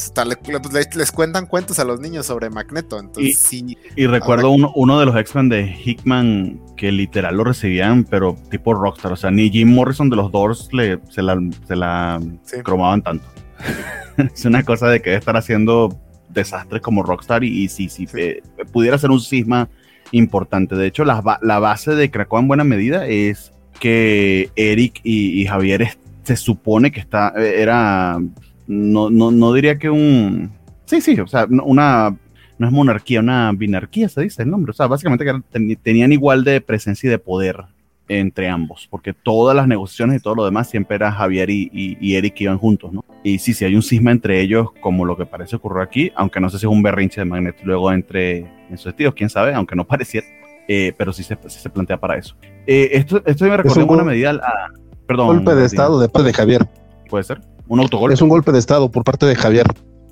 les, 0.95 1.11
cuentan 1.11 1.45
cuentos 1.45 1.77
a 1.77 1.84
los 1.84 1.99
niños 1.99 2.26
sobre 2.26 2.49
Magneto. 2.49 2.99
Entonces, 2.99 3.53
y, 3.53 3.59
sí, 3.68 3.77
y 3.95 4.07
recuerdo 4.07 4.49
uno, 4.49 4.99
de 4.99 5.05
los 5.05 5.15
X-Men 5.15 5.49
de 5.49 5.77
Hickman 5.85 6.59
que 6.76 6.91
literal 6.91 7.38
lo 7.38 7.43
recibían, 7.43 8.03
pero 8.03 8.35
tipo 8.49 8.73
Rockstar. 8.73 9.11
O 9.11 9.15
sea, 9.15 9.30
ni 9.30 9.51
Jim 9.51 9.69
Morrison 9.69 10.09
de 10.09 10.15
los 10.15 10.31
Doors 10.31 10.69
le, 10.73 10.99
se 11.11 11.22
la, 11.22 11.39
se 11.68 11.76
la 11.76 12.19
cromaban 12.64 13.03
tanto. 13.03 13.27
es 14.18 14.43
una 14.43 14.64
cosa 14.64 14.88
de 14.88 15.03
que 15.03 15.11
debe 15.11 15.19
estar 15.19 15.38
haciendo 15.38 15.95
desastres 16.30 16.81
como 16.81 17.03
Rockstar 17.03 17.43
y, 17.43 17.69
si, 17.69 17.89
si 17.89 18.07
eh, 18.15 18.41
pudiera 18.72 18.97
ser 18.97 19.11
un 19.11 19.22
cisma 19.22 19.69
importante. 20.12 20.76
De 20.76 20.88
hecho, 20.88 21.06
la, 21.06 21.22
base 21.22 21.96
de 21.96 22.12
Krakow 22.12 22.40
en 22.40 22.48
buena 22.48 22.64
medida 22.64 23.08
es 23.08 23.52
que 23.80 24.50
Eric 24.56 25.02
y, 25.04 25.46
Javier 25.46 25.98
se 26.24 26.36
supone 26.36 26.92
que 26.92 27.00
está, 27.00 27.34
era, 27.38 28.20
no, 28.68 29.10
no, 29.10 29.54
diría 29.54 29.78
que 29.78 29.90
un, 29.90 30.52
sí, 30.86 31.00
sí, 31.02 31.20
o 31.20 31.28
sea, 31.28 31.48
una, 31.50 32.16
no 32.58 32.68
es 32.68 32.74
monarquía, 32.74 33.22
una 33.22 33.52
binarquía 33.54 34.10
se 34.10 34.22
dice 34.22 34.44
el 34.44 34.50
nombre, 34.50 34.72
o 34.72 34.74
sea, 34.74 34.88
básicamente 34.88 35.26
que 35.26 35.76
tenían 35.78 36.12
igual 36.12 36.44
de 36.44 36.60
presencia 36.60 37.08
y 37.08 37.12
de 37.12 37.20
poder 37.20 37.64
entre 38.08 38.50
ambos, 38.50 38.88
porque 38.90 39.14
todas 39.14 39.56
las 39.56 39.68
negociaciones 39.68 40.20
y 40.20 40.24
todo 40.24 40.36
lo 40.36 40.46
demás 40.46 40.70
siempre 40.70 40.96
era 40.96 41.12
Javier 41.12 41.50
y, 41.50 41.70
y, 41.74 42.16
Eric 42.16 42.36
que 42.36 42.44
iban 42.46 42.58
juntos, 42.58 42.94
¿no? 42.94 43.04
Y 43.24 43.40
sí, 43.40 43.54
sí 43.54 43.66
hay 43.66 43.76
un 43.76 43.84
cisma 43.84 44.12
entre 44.12 44.40
ellos, 44.40 44.70
como 44.80 45.06
lo 45.06 45.18
que 45.18 45.26
parece 45.26 45.58
ocurrir 45.58 45.84
aquí, 45.84 46.12
aunque 46.16 46.40
no 46.40 46.50
sé 46.50 46.60
si 46.60 46.66
es 46.66 46.72
un 46.72 46.82
berrinche 46.82 47.22
de 47.22 47.26
Magneto 47.26 47.60
luego 47.64 47.92
entre 47.92 48.40
en 48.70 48.78
sus 48.78 48.96
tíos, 48.96 49.14
quién 49.14 49.30
sabe, 49.30 49.54
aunque 49.54 49.76
no 49.76 49.84
pareciera, 49.88 50.26
eh, 50.68 50.94
pero 50.98 51.12
sí 51.14 51.24
se, 51.24 51.38
se, 51.48 51.70
plantea 51.70 52.00
para 52.00 52.18
eso. 52.18 52.36
Eh, 52.66 52.90
esto, 52.94 53.22
esto 53.26 53.46
me 53.46 53.56
en 53.56 53.90
una 53.90 54.04
medida 54.04 54.32
a, 54.32 54.72
perdón. 55.06 55.28
Golpe 55.28 55.56
de 55.56 55.66
estado 55.66 56.00
de 56.00 56.10
parte 56.10 56.28
de 56.28 56.34
Javier. 56.34 56.68
Puede 57.10 57.24
ser, 57.24 57.42
un 57.68 57.80
autogolpe. 57.80 58.14
Es 58.14 58.22
un 58.22 58.30
golpe 58.30 58.52
de 58.52 58.60
estado 58.60 58.90
por 58.92 59.04
parte 59.04 59.26
de 59.26 59.36
Javier. 59.36 59.66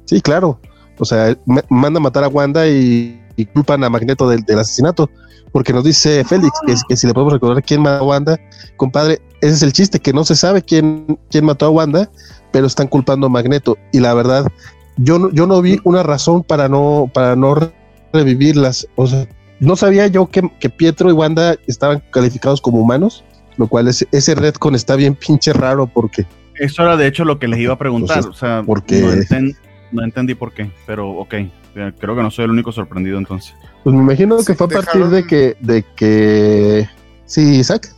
Sí, 0.06 0.22
claro. 0.22 0.60
O 0.98 1.06
sea, 1.06 1.36
manda 1.70 2.00
a 2.00 2.02
matar 2.02 2.24
a 2.24 2.30
Wanda 2.30 2.68
y, 2.68 3.22
culpan 3.54 3.84
a 3.84 3.90
Magneto 3.90 4.30
del, 4.30 4.44
del 4.44 4.60
asesinato 4.60 5.10
porque 5.56 5.72
nos 5.72 5.86
dice 5.86 6.22
Félix 6.26 6.52
que, 6.86 6.98
si 6.98 7.08
le 7.08 7.14
podemos 7.14 7.32
recordar 7.32 7.64
quién 7.64 7.82
mató 7.82 8.04
a 8.04 8.08
Wanda, 8.08 8.38
compadre, 8.76 9.22
ese 9.40 9.54
es 9.54 9.64
el 9.64 9.72
chiste, 9.72 10.02
que 10.02 10.12
no 10.12 10.26
se 10.26 10.36
sabe 10.36 10.62
quién, 10.62 11.18
quién 11.32 11.46
mató 11.46 11.66
a 11.66 11.70
Wanda, 11.70 12.12
pero 12.52 12.68
están 12.68 12.90
culpando 12.90 13.28
a 13.28 13.30
Magneto. 13.30 13.78
Y 13.94 14.02
la 14.02 14.14
verdad, 14.14 14.52
yo 14.98 15.18
no, 15.18 15.32
yo 15.32 15.48
no 15.48 15.62
vi 15.62 15.80
una 15.86 16.04
razón 16.04 16.44
para 16.44 16.68
no, 16.68 17.10
para 17.14 17.38
no 17.38 17.72
revivirlas. 18.12 18.86
O 18.98 19.08
sea, 19.08 19.30
no 19.62 19.78
sabía 19.78 20.08
yo 20.08 20.30
que, 20.30 20.70
Pietro 20.70 21.10
y 21.10 21.14
Wanda 21.14 21.56
estaban 21.68 22.04
calificados 22.12 22.60
como 22.60 22.80
humanos, 22.80 23.24
lo 23.56 23.68
cual 23.68 23.88
es, 23.88 24.06
ese 24.12 24.36
retcon 24.36 24.76
está 24.76 24.98
bien 24.98 25.16
pinche 25.16 25.54
raro 25.54 25.88
porque... 25.88 26.26
Eso 26.56 26.84
era 26.84 26.98
de 26.98 27.08
hecho 27.08 27.24
lo 27.24 27.40
que 27.40 27.48
les 27.48 27.60
iba 27.60 27.76
a 27.76 27.78
preguntar, 27.78 28.28
o 28.28 28.34
sea, 28.34 28.62
porque... 28.66 29.00
no, 29.00 29.54
no 29.96 30.04
entendí 30.04 30.36
por 30.36 30.54
qué, 30.54 30.70
pero 30.86 31.10
ok, 31.10 31.36
creo 31.74 32.16
que 32.16 32.22
no 32.22 32.32
soy 32.32 32.46
el 32.46 32.52
único 32.52 32.72
sorprendido 32.72 33.18
entonces. 33.18 33.54
Pues 33.84 33.96
me 33.96 34.02
imagino 34.02 34.38
que 34.44 34.56
fue 34.56 34.66
a 34.66 34.70
partir 34.70 35.06
de 35.06 35.28
que, 35.28 35.58
de 35.60 35.84
que. 35.96 36.90
Sí, 37.26 37.60
Isaac. 37.60 37.94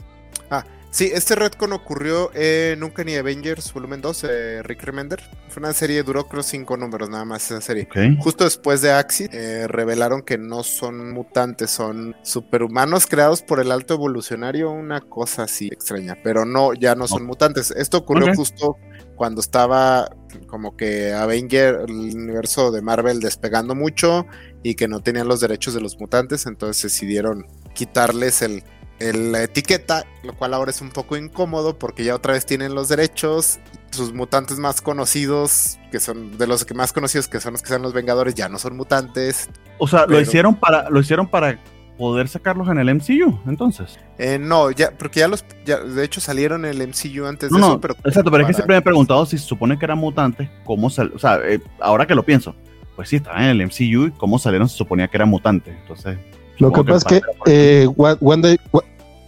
Ah, 0.49 0.65
sí, 0.90 1.10
este 1.14 1.36
retcon 1.36 1.72
ocurrió 1.74 2.30
en 2.34 2.80
Nunca 2.80 3.03
ni 3.03 3.15
Avengers 3.15 3.74
Volumen 3.74 4.02
2, 4.02 4.26
eh, 4.30 4.64
Rick 4.64 4.84
Remender. 4.84 5.22
Fue 5.48 5.61
una 5.61 5.74
serie, 5.74 6.03
duró 6.03 6.28
creo 6.28 6.44
cinco 6.44 6.76
números 6.76 7.10
nada 7.10 7.24
más 7.24 7.45
esa 7.49 7.61
serie. 7.61 7.88
Justo 8.19 8.44
después 8.44 8.82
de 8.82 8.91
Axis, 8.91 9.30
eh, 9.32 9.65
revelaron 9.68 10.22
que 10.24 10.38
no 10.38 10.64
son 10.64 11.14
mutantes, 11.14 11.72
son 11.72 12.15
superhumanos 12.22 13.07
creados 13.07 13.41
por 13.41 13.60
el 13.60 13.72
alto 13.72 13.94
evolucionario, 13.94 14.72
una 14.72 14.99
cosa 15.02 15.44
así 15.44 15.68
extraña, 15.68 16.18
pero 16.22 16.45
no, 16.45 16.74
ya 16.74 16.95
no 16.95 17.07
son 17.07 17.26
mutantes. 17.26 17.72
Esto 17.72 17.99
ocurrió 17.99 18.34
justo 18.36 18.78
cuando 19.15 19.41
estaba 19.41 20.10
como 20.45 20.77
que 20.77 21.14
Avenger, 21.14 21.85
el 21.88 21.91
universo 21.91 22.72
de 22.72 22.81
Marvel 22.81 23.19
despegando 23.19 23.76
mucho 23.76 24.26
y 24.64 24.76
que 24.76 24.88
no 24.88 25.01
tenían 25.01 25.27
los 25.27 25.39
derechos 25.39 25.73
de 25.73 25.81
los 25.81 25.99
mutantes, 25.99 26.45
entonces 26.45 26.84
decidieron 26.84 27.45
quitarles 27.73 28.41
el, 28.41 28.64
la 28.99 29.43
etiqueta, 29.43 30.05
lo 30.23 30.34
cual 30.34 30.53
ahora 30.53 30.72
es 30.72 30.81
un 30.81 30.89
poco 30.89 31.18
incómodo 31.18 31.77
porque 31.77 32.03
ya 32.03 32.15
otra 32.15 32.34
vez 32.34 32.45
tienen 32.45 32.73
los 32.76 32.89
derechos, 32.89 33.59
sus 33.91 34.14
mutantes 34.14 34.57
más 34.57 34.81
conocidos, 34.81 35.77
que 35.91 35.99
son 35.99 36.38
de 36.38 36.47
los 36.47 36.65
que 36.65 36.73
más 36.73 36.93
conocidos 36.93 37.27
que 37.27 37.39
son 37.39 37.53
los 37.53 37.61
que 37.61 37.69
son 37.69 37.81
los 37.81 37.93
Vengadores, 37.93 38.35
ya 38.35 38.49
no 38.49 38.59
son 38.59 38.76
mutantes. 38.76 39.49
O 39.77 39.88
sea, 39.88 40.05
lo 40.05 40.19
hicieron 40.19 40.55
para 40.55 40.89
lo 40.89 40.99
hicieron 40.99 41.27
para 41.27 41.59
poder 41.98 42.28
sacarlos 42.28 42.69
en 42.69 42.78
el 42.78 42.94
MCU, 42.94 43.40
entonces. 43.48 43.98
Eh, 44.18 44.38
no, 44.40 44.72
ya, 44.72 44.91
porque 44.98 45.22
ya 45.22 45.28
los, 45.28 45.44
ya, 45.65 45.80
de 45.80 46.03
hecho 46.03 46.22
salieron 46.22 46.65
en 46.65 46.80
el 46.80 46.88
MCU 46.88 47.26
antes 47.26 47.49
de 47.49 47.57
eso, 47.57 47.82
pero... 47.82 47.95
Exacto, 48.06 48.32
pero 48.32 48.44
es 48.44 48.48
que 48.48 48.53
siempre 48.53 48.76
me 48.76 48.80
he 48.80 48.84
preguntado 48.84 49.26
si 49.26 49.38
se 49.38 49.45
supone 49.45 49.78
que 49.78 49.86
eran 49.86 49.98
mutantes, 49.98 50.49
cómo 50.64 50.90
sal, 50.90 51.11
o 51.15 51.19
sea, 51.19 51.40
eh, 51.44 51.60
ahora 51.80 52.06
que 52.06 52.15
lo 52.15 52.24
pienso, 52.24 52.56
pues 52.95 53.10
sí, 53.10 53.18
estaban 53.18 53.44
en 53.44 53.49
el 53.49 53.65
MCU 53.65 54.07
y 54.07 54.11
cómo 54.11 54.40
salieron 54.40 54.69
se 54.69 54.78
suponía 54.78 55.07
que 55.07 55.18
eran 55.18 55.30
mutantes, 55.30 55.76
entonces... 55.82 56.18
Lo 56.60 56.72
que, 56.72 56.84
pasa 56.84 57.15
es 57.15 57.22
que 57.22 57.84
eh, 57.84 57.88
Wanda, 57.88 58.56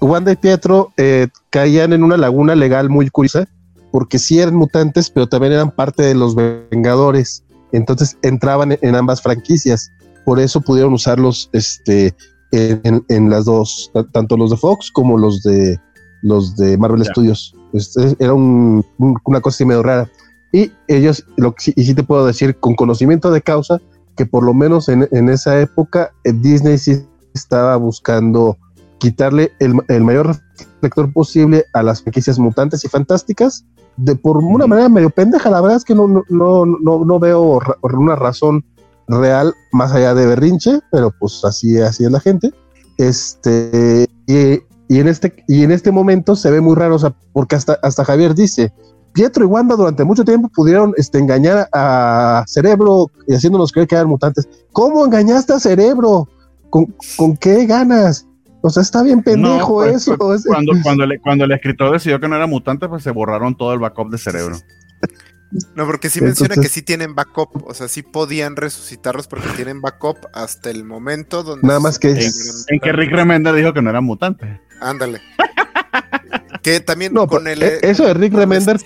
Wanda, 0.02 0.32
y 0.32 0.36
Pietro 0.36 0.92
eh, 0.98 1.28
caían 1.52 1.94
en 1.94 2.04
una 2.04 2.18
laguna 2.18 2.56
legal 2.56 2.90
muy 2.90 3.08
curiosa, 3.12 3.48
porque 3.92 4.18
sí 4.18 4.40
eran 4.40 4.56
mutantes, 4.56 5.12
pero 5.12 5.28
también 5.28 5.54
eran 5.54 5.70
parte 5.70 6.04
de 6.04 6.16
los 6.16 6.36
Vengadores, 6.36 7.44
entonces 7.72 8.18
entraban 8.24 8.78
en 8.82 8.96
ambas 8.96 9.22
franquicias, 9.22 9.92
por 10.26 10.40
eso 10.40 10.62
pudieron 10.62 10.94
usarlos 10.94 11.50
este, 11.54 12.16
en, 12.52 13.30
las 13.30 13.46
dos, 13.46 13.92
tanto 14.12 14.38
los 14.38 14.50
de 14.50 14.58
Fox 14.58 14.92
como 14.92 15.18
los 15.18 15.42
de 15.44 15.80
los 16.22 16.56
de 16.58 16.78
Marvel 16.78 17.06
Studios. 17.06 17.56
Este, 17.74 18.16
era 18.20 18.34
una 18.34 19.42
cosa 19.42 19.56
así 19.56 19.66
medio 19.66 19.84
rara. 19.84 20.10
Y 20.52 20.72
ellos, 20.88 21.26
lo 21.38 21.54
que 21.54 21.74
y 21.76 21.84
sí 21.84 21.94
te 21.94 22.04
puedo 22.04 22.26
decir 22.26 22.60
con 22.60 22.76
conocimiento 22.76 23.32
de 23.32 23.42
causa, 23.42 23.80
que 24.16 24.26
por 24.26 24.44
lo 24.44 24.54
menos 24.54 24.90
en, 24.90 25.30
esa 25.30 25.60
época 25.62 26.12
eh, 26.24 26.34
Disney 26.34 26.78
sí 26.78 27.06
estaba 27.34 27.78
buscando 27.78 28.58
quitarle 28.98 29.52
el, 29.60 29.76
mayor 30.04 30.36
reflector 30.58 31.14
posible 31.14 31.66
a 31.74 31.84
las 31.84 32.02
franquicias 32.02 32.38
mutantes 32.38 32.84
y 32.84 32.90
fantásticas, 32.90 33.64
de 33.96 34.16
por 34.16 34.38
una 34.38 34.68
manera 34.68 34.90
medio 34.90 35.10
pendeja. 35.10 35.50
La 35.50 35.62
verdad 35.62 35.78
es 35.78 35.86
que 35.86 35.96
no, 35.96 36.08
no, 36.08 36.66
no, 36.66 37.06
no 37.06 37.20
veo 37.20 37.62
una 37.82 38.16
razón 38.16 38.66
real 39.10 39.54
más 39.72 39.92
allá 39.92 40.14
de 40.14 40.26
berrinche, 40.26 40.80
pero 40.92 41.14
pues 41.20 41.44
así, 41.44 41.80
así 41.80 42.06
es 42.06 42.12
la 42.12 42.20
gente. 42.20 42.52
Este, 42.98 44.08
y, 44.28 45.00
en 45.00 45.08
este, 45.08 45.44
y 45.48 45.64
en 45.64 45.72
este 45.72 45.92
momento 45.92 46.36
se 46.36 46.52
ve 46.52 46.62
muy 46.62 46.76
raro, 46.76 46.96
o 46.96 47.00
sea, 47.00 47.14
porque 47.34 47.56
hasta, 47.56 47.80
hasta 47.82 48.06
Javier 48.06 48.36
dice, 48.36 48.72
Pietro 49.14 49.44
y 49.44 49.48
Wanda 49.48 49.76
durante 49.76 50.04
mucho 50.04 50.24
tiempo 50.24 50.50
pudieron 50.54 50.94
este, 50.98 51.18
engañar 51.18 51.68
a 51.74 52.44
Cerebro 52.48 53.10
y 53.28 53.34
haciéndonos 53.34 53.72
creer 53.72 53.88
que 53.88 53.96
eran 53.96 54.08
mutantes. 54.08 54.48
¿Cómo 54.72 55.06
engañaste 55.06 55.54
a 55.54 55.60
Cerebro? 55.60 56.28
¿Con, 56.70 56.94
con 57.18 57.36
qué 57.36 57.66
ganas? 57.66 58.28
O 58.62 58.70
sea, 58.70 58.84
está 58.84 59.02
bien 59.02 59.24
pendejo 59.24 59.76
pues, 59.76 59.96
eso. 59.96 60.18
Pues, 60.18 60.46
cuando, 60.46 60.74
cuando, 60.84 61.06
cuando 61.24 61.46
el 61.46 61.52
escritor 61.54 61.94
decidió 61.94 62.20
que 62.20 62.28
no 62.28 62.36
era 62.36 62.46
mutante, 62.46 62.90
pues 62.90 63.04
se 63.04 63.12
borraron 63.12 63.56
todo 63.56 63.74
el 63.74 63.80
backup 63.80 64.10
de 64.12 64.18
cerebro. 64.18 64.58
No, 65.76 65.86
porque 65.88 66.10
sí 66.10 66.22
menciona 66.22 66.56
que 66.56 66.70
sí 66.70 66.84
tienen 66.84 67.16
backup, 67.16 67.66
o 67.66 67.74
sea, 67.74 67.88
sí 67.88 68.04
podían 68.04 68.56
resucitarlos 68.56 69.28
porque 69.28 69.48
tienen 69.56 69.82
backup 69.82 70.18
hasta 70.34 70.70
el 70.70 70.84
momento 70.84 71.42
donde... 71.42 71.68
Nada 71.68 71.80
más 71.80 71.98
que... 71.98 72.12
En, 72.12 72.80
que 72.80 72.92
Rick 72.92 73.12
Remender 73.12 73.56
dijo 73.56 73.74
que 73.74 73.82
no 73.82 73.90
eran 73.90 74.04
mutantes. 74.04 74.48
Ándale. 74.80 75.22
que 76.62 76.80
también 76.82 77.14
no, 77.14 77.26
con 77.28 77.48
el... 77.48 77.64
E, 77.64 77.80
eso 77.82 78.06
de 78.06 78.14
Rick 78.14 78.34
Remender... 78.34 78.80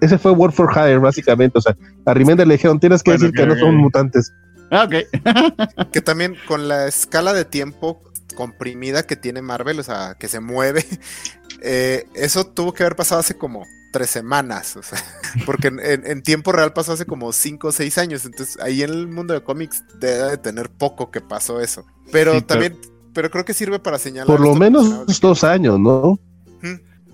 ese 0.00 0.18
fue 0.18 0.32
Word 0.32 0.52
for 0.52 0.70
Hire, 0.74 0.98
básicamente. 0.98 1.58
O 1.58 1.62
sea, 1.62 1.76
a 2.04 2.14
Remender 2.14 2.46
le 2.46 2.54
dijeron, 2.54 2.80
tienes 2.80 3.04
que 3.04 3.12
decir 3.12 3.30
que, 3.30 3.46
no 3.46 3.56
son 3.56 3.76
mutantes. 3.76 4.32
Ah, 4.72 4.88
ok. 4.88 5.90
que 5.92 6.00
también 6.00 6.34
con 6.48 6.66
la 6.66 6.88
escala 6.88 7.32
de 7.32 7.44
tiempo 7.44 8.02
comprimida 8.34 9.04
que 9.04 9.14
tiene 9.14 9.40
Marvel, 9.40 9.78
o 9.78 9.82
sea, 9.84 10.16
que 10.18 10.26
se 10.26 10.40
mueve, 10.40 10.84
eh, 11.62 12.06
eso 12.14 12.44
tuvo 12.44 12.74
que 12.74 12.82
haber 12.82 12.96
pasado 12.96 13.20
hace 13.20 13.36
como 13.36 13.64
tres 13.92 14.10
semanas, 14.10 14.76
o 14.76 14.82
sea, 14.82 14.98
porque 15.46 15.68
en, 15.68 16.22
tiempo 16.22 16.50
real 16.50 16.72
pasó 16.72 16.92
hace 16.92 17.06
como 17.06 17.32
cinco 17.32 17.68
o 17.68 17.72
seis 17.72 17.98
años, 17.98 18.24
entonces 18.24 18.58
ahí 18.60 18.82
en 18.82 18.90
el 18.90 19.06
mundo 19.06 19.34
de 19.34 19.42
cómics 19.42 19.84
debe 20.00 20.30
de 20.30 20.38
tener 20.38 20.70
poco 20.70 21.12
que 21.12 21.20
pasó 21.20 21.60
eso. 21.60 21.84
Pero 22.10 22.42
también, 22.42 22.76
pero... 23.14 23.30
creo 23.30 23.44
que 23.44 23.54
sirve 23.54 23.78
para 23.78 23.98
señalar. 23.98 24.26
Por 24.26 24.40
lo 24.40 24.56
menos 24.56 25.06
dos 25.20 25.44
años, 25.44 25.78
¿no? 25.78 26.18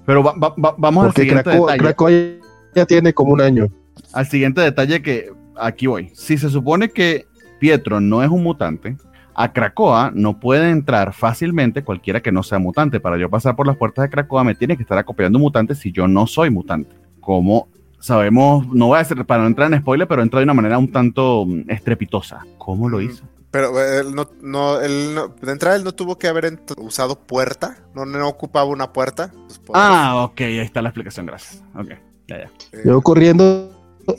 Pero 0.07 0.23
vamos 0.23 1.07
al 1.07 1.15
siguiente 1.15 1.51
detalle. 1.51 2.41
ya 2.75 2.87
tiene 2.87 3.13
como 3.13 3.35
un 3.35 3.43
año. 3.43 3.69
Al 4.15 4.27
siguiente 4.27 4.63
detalle 4.63 5.03
que 5.03 5.31
aquí 5.61 5.87
voy. 5.87 6.11
Si 6.15 6.39
se 6.39 6.49
supone 6.49 6.89
que 6.89 7.27
Pietro 7.61 8.01
no 8.01 8.23
es 8.23 8.31
un 8.31 8.43
mutante, 8.43 8.97
a 9.41 9.53
Krakoa 9.53 10.11
no 10.13 10.41
puede 10.41 10.69
entrar 10.69 11.13
fácilmente 11.13 11.85
cualquiera 11.85 12.21
que 12.21 12.33
no 12.33 12.43
sea 12.43 12.59
mutante. 12.59 12.99
Para 12.99 13.17
yo 13.19 13.31
pasar 13.31 13.55
por 13.55 13.69
las 13.69 13.77
puertas 13.77 14.03
de 14.03 14.11
Krakoa 14.11 14.43
me 14.43 14.57
tiene 14.57 14.77
que 14.77 14.83
estar 14.83 14.99
acopiando 14.99 15.39
mutantes 15.39 15.79
si 15.79 15.93
yo 15.93 16.09
no 16.09 16.27
soy 16.27 16.51
mutante. 16.51 16.97
Como 17.21 17.69
sabemos, 18.01 18.67
no 18.67 18.89
voy 18.89 18.97
a 18.97 18.99
decir 18.99 19.25
para 19.27 19.43
no 19.43 19.47
entrar 19.47 19.73
en 19.73 19.79
spoiler, 19.79 20.09
pero 20.09 20.23
entra 20.23 20.41
de 20.41 20.45
una 20.45 20.55
manera 20.55 20.77
un 20.77 20.91
tanto 20.91 21.45
mm, 21.47 21.71
estrepitosa. 21.71 22.45
¿Cómo 22.59 22.89
lo 22.89 22.99
mm, 22.99 23.03
hizo? 23.03 23.25
Pero 23.53 23.81
eh, 23.81 24.01
él 24.01 24.13
no, 24.13 24.29
no, 24.43 24.81
él 24.81 25.17
de 25.41 25.53
entrada 25.53 25.77
él 25.77 25.85
no 25.85 25.93
tuvo 25.93 26.19
que 26.19 26.27
haber 26.27 26.61
usado 26.77 27.15
puerta, 27.15 27.79
no, 27.95 28.05
no 28.05 28.29
ocupaba 28.29 28.65
una 28.65 28.93
puerta. 28.93 29.31
Pues, 29.47 29.71
ah, 29.73 30.25
ok, 30.25 30.41
ahí 30.41 30.59
está 30.59 30.83
la 30.83 30.89
explicación, 30.89 31.27
gracias. 31.27 31.63
Ok, 31.77 31.91
ya, 32.27 32.39
ya. 32.39 32.51
Yo 32.85 33.01
corriendo, 33.03 33.71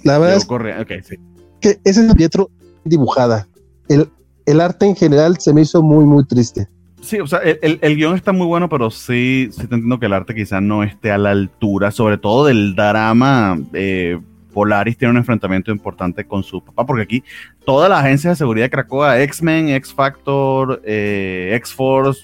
la 0.05 0.17
verdad 0.17 0.37
es 0.37 0.49
okay, 0.49 1.03
sí. 1.03 1.17
que 1.59 1.77
ese 1.83 2.07
es 2.07 2.15
Pietro 2.15 2.49
dibujada. 2.85 3.49
El, 3.89 4.09
el 4.49 4.61
arte 4.61 4.85
en 4.85 4.95
general 4.95 5.37
se 5.39 5.53
me 5.53 5.61
hizo 5.61 5.81
muy, 5.81 6.05
muy 6.05 6.25
triste. 6.25 6.67
Sí, 7.01 7.19
o 7.19 7.27
sea, 7.27 7.39
el, 7.39 7.79
el, 7.81 7.95
guion 7.95 8.15
está 8.15 8.33
muy 8.33 8.45
bueno, 8.45 8.67
pero 8.67 8.89
sí, 8.89 9.49
sí 9.51 9.67
te 9.67 9.75
entiendo 9.75 9.99
que 9.99 10.07
el 10.07 10.13
arte 10.13 10.35
quizás 10.35 10.61
no 10.61 10.83
esté 10.83 11.11
a 11.11 11.17
la 11.17 11.31
altura, 11.31 11.91
sobre 11.91 12.17
todo 12.17 12.45
del 12.45 12.75
drama. 12.75 13.57
Eh, 13.73 14.19
Polaris 14.53 14.97
tiene 14.97 15.11
un 15.11 15.17
enfrentamiento 15.17 15.71
importante 15.71 16.25
con 16.25 16.43
su 16.43 16.61
papá, 16.61 16.85
porque 16.85 17.03
aquí 17.03 17.23
todas 17.65 17.89
las 17.89 18.03
agencias 18.03 18.33
de 18.33 18.37
seguridad 18.37 18.65
de 18.65 18.69
Krakoa, 18.71 19.21
X-Men, 19.21 19.69
X-Factor, 19.69 20.81
eh, 20.83 21.51
X-Force, 21.55 22.21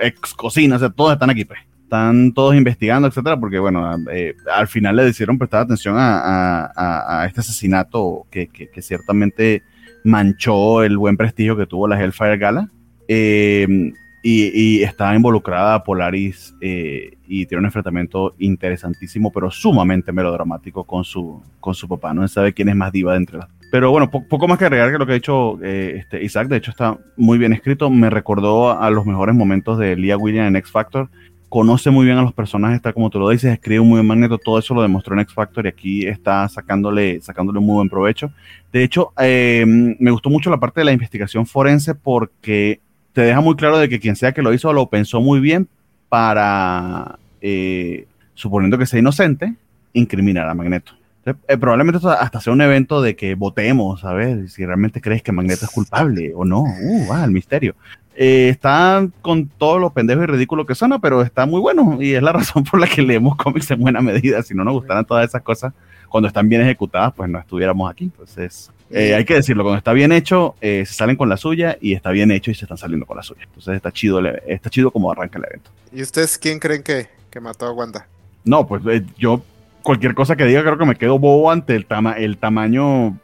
X-Cocina, 0.00 0.76
o 0.76 0.78
sea, 0.80 0.90
todos 0.90 1.12
están 1.12 1.30
aquí, 1.30 1.44
pues. 1.44 1.60
Están 1.84 2.32
todos 2.32 2.56
investigando, 2.56 3.06
etcétera, 3.06 3.38
porque, 3.38 3.58
bueno, 3.58 3.94
eh, 4.10 4.34
al 4.52 4.66
final 4.66 4.96
le 4.96 5.04
decidieron 5.04 5.38
prestar 5.38 5.60
atención 5.60 5.94
a, 5.98 6.72
a, 6.74 7.26
este 7.26 7.40
asesinato 7.40 8.26
que, 8.30 8.48
que 8.48 8.80
ciertamente 8.80 9.62
manchó 10.04 10.82
el 10.82 10.98
buen 10.98 11.16
prestigio 11.16 11.56
que 11.56 11.66
tuvo 11.66 11.88
la 11.88 12.02
Hellfire 12.02 12.38
Gala. 12.38 12.68
Eh, 13.08 13.92
y, 14.24 14.82
estaba 14.82 15.16
involucrada 15.16 15.82
Polaris 15.82 16.54
eh, 16.60 17.18
y 17.26 17.46
tiene 17.46 17.60
un 17.60 17.64
enfrentamiento 17.66 18.34
interesantísimo, 18.38 19.32
pero 19.32 19.50
sumamente 19.50 20.12
melodramático 20.12 20.84
con 20.84 21.02
su, 21.02 21.42
con 21.58 21.74
su 21.74 21.88
papá. 21.88 22.14
No 22.14 22.26
se 22.26 22.34
sabe 22.34 22.52
quién 22.52 22.68
es 22.68 22.76
más 22.76 22.92
diva 22.92 23.12
de 23.12 23.18
entre 23.18 23.38
las. 23.38 23.48
Pero 23.72 23.90
bueno, 23.90 24.10
poco 24.10 24.46
más 24.46 24.58
que 24.58 24.66
agregar 24.66 24.92
que 24.92 24.98
lo 24.98 25.06
que 25.06 25.12
ha 25.12 25.16
dicho 25.16 25.58
eh, 25.62 25.96
este, 25.98 26.22
Isaac. 26.22 26.46
De 26.48 26.58
hecho, 26.58 26.70
está 26.70 26.98
muy 27.16 27.38
bien 27.38 27.52
escrito. 27.52 27.90
Me 27.90 28.10
recordó 28.10 28.78
a, 28.78 28.90
los 28.90 29.06
mejores 29.06 29.34
momentos 29.34 29.78
de 29.78 29.96
Leah 29.96 30.18
Williams 30.18 30.48
en 30.48 30.56
X 30.56 30.70
Factor 30.70 31.08
conoce 31.52 31.90
muy 31.90 32.06
bien 32.06 32.16
a 32.16 32.22
los 32.22 32.32
personajes, 32.32 32.76
está 32.76 32.94
como 32.94 33.10
tú 33.10 33.18
lo 33.18 33.28
dices, 33.28 33.52
escribe 33.52 33.82
muy 33.82 33.96
bien 33.96 34.06
Magneto, 34.06 34.38
todo 34.38 34.58
eso 34.58 34.72
lo 34.72 34.80
demostró 34.80 35.12
en 35.12 35.20
X 35.20 35.34
Factor 35.34 35.66
y 35.66 35.68
aquí 35.68 36.06
está 36.06 36.48
sacándole, 36.48 37.20
sacándole 37.20 37.60
muy 37.60 37.74
buen 37.74 37.90
provecho. 37.90 38.32
De 38.72 38.82
hecho, 38.82 39.12
eh, 39.20 39.62
me 39.66 40.10
gustó 40.10 40.30
mucho 40.30 40.48
la 40.48 40.58
parte 40.58 40.80
de 40.80 40.86
la 40.86 40.92
investigación 40.92 41.44
forense 41.44 41.94
porque 41.94 42.80
te 43.12 43.20
deja 43.20 43.42
muy 43.42 43.54
claro 43.54 43.76
de 43.76 43.90
que 43.90 44.00
quien 44.00 44.16
sea 44.16 44.32
que 44.32 44.40
lo 44.40 44.54
hizo 44.54 44.72
lo 44.72 44.86
pensó 44.86 45.20
muy 45.20 45.40
bien 45.40 45.68
para, 46.08 47.18
eh, 47.42 48.06
suponiendo 48.32 48.78
que 48.78 48.86
sea 48.86 49.00
inocente, 49.00 49.54
incriminar 49.92 50.48
a 50.48 50.54
Magneto. 50.54 50.94
Eh, 51.26 51.58
probablemente 51.58 52.00
hasta 52.18 52.40
sea 52.40 52.54
un 52.54 52.62
evento 52.62 53.02
de 53.02 53.14
que 53.14 53.34
votemos, 53.34 54.04
a 54.04 54.14
ver 54.14 54.48
si 54.48 54.64
realmente 54.64 55.02
crees 55.02 55.22
que 55.22 55.32
Magneto 55.32 55.66
es 55.66 55.70
culpable 55.70 56.32
o 56.34 56.46
no. 56.46 56.62
Uh, 56.62 57.14
el 57.22 57.30
misterio. 57.30 57.76
Eh, 58.14 58.48
está 58.50 59.06
con 59.22 59.46
todo 59.48 59.78
lo 59.78 59.90
pendejo 59.90 60.22
y 60.22 60.26
ridículo 60.26 60.66
que 60.66 60.74
suena, 60.74 60.98
pero 60.98 61.22
está 61.22 61.46
muy 61.46 61.60
bueno 61.60 61.98
y 62.00 62.12
es 62.12 62.22
la 62.22 62.32
razón 62.32 62.64
por 62.64 62.80
la 62.80 62.86
que 62.86 63.02
leemos 63.02 63.36
cómics 63.36 63.70
en 63.70 63.80
buena 63.80 64.00
medida. 64.00 64.42
Si 64.42 64.54
no 64.54 64.64
nos 64.64 64.74
gustaran 64.74 65.04
todas 65.04 65.28
esas 65.28 65.42
cosas 65.42 65.72
cuando 66.08 66.28
están 66.28 66.48
bien 66.48 66.60
ejecutadas, 66.60 67.14
pues 67.14 67.28
no 67.30 67.38
estuviéramos 67.38 67.90
aquí. 67.90 68.04
Entonces, 68.04 68.70
eh, 68.90 69.14
hay 69.14 69.24
que 69.24 69.34
decirlo, 69.34 69.62
cuando 69.62 69.78
está 69.78 69.94
bien 69.94 70.12
hecho, 70.12 70.54
eh, 70.60 70.84
se 70.86 70.92
salen 70.92 71.16
con 71.16 71.28
la 71.30 71.38
suya 71.38 71.78
y 71.80 71.94
está 71.94 72.10
bien 72.10 72.30
hecho 72.30 72.50
y 72.50 72.54
se 72.54 72.66
están 72.66 72.76
saliendo 72.76 73.06
con 73.06 73.16
la 73.16 73.22
suya. 73.22 73.44
Entonces 73.44 73.76
está 73.76 73.90
chido, 73.90 74.20
está 74.46 74.68
chido 74.68 74.90
como 74.90 75.10
arranca 75.10 75.38
el 75.38 75.46
evento. 75.46 75.70
¿Y 75.90 76.02
ustedes 76.02 76.36
quién 76.36 76.58
creen 76.58 76.82
que, 76.82 77.08
que 77.30 77.40
mató 77.40 77.66
a 77.66 77.72
Wanda? 77.72 78.06
No, 78.44 78.66
pues 78.66 78.82
yo 79.16 79.42
cualquier 79.82 80.14
cosa 80.14 80.36
que 80.36 80.44
diga 80.44 80.62
creo 80.62 80.76
que 80.76 80.84
me 80.84 80.96
quedo 80.96 81.18
bobo 81.18 81.50
ante 81.50 81.74
el, 81.74 81.86
tama 81.86 82.12
el 82.12 82.36
tamaño, 82.36 83.18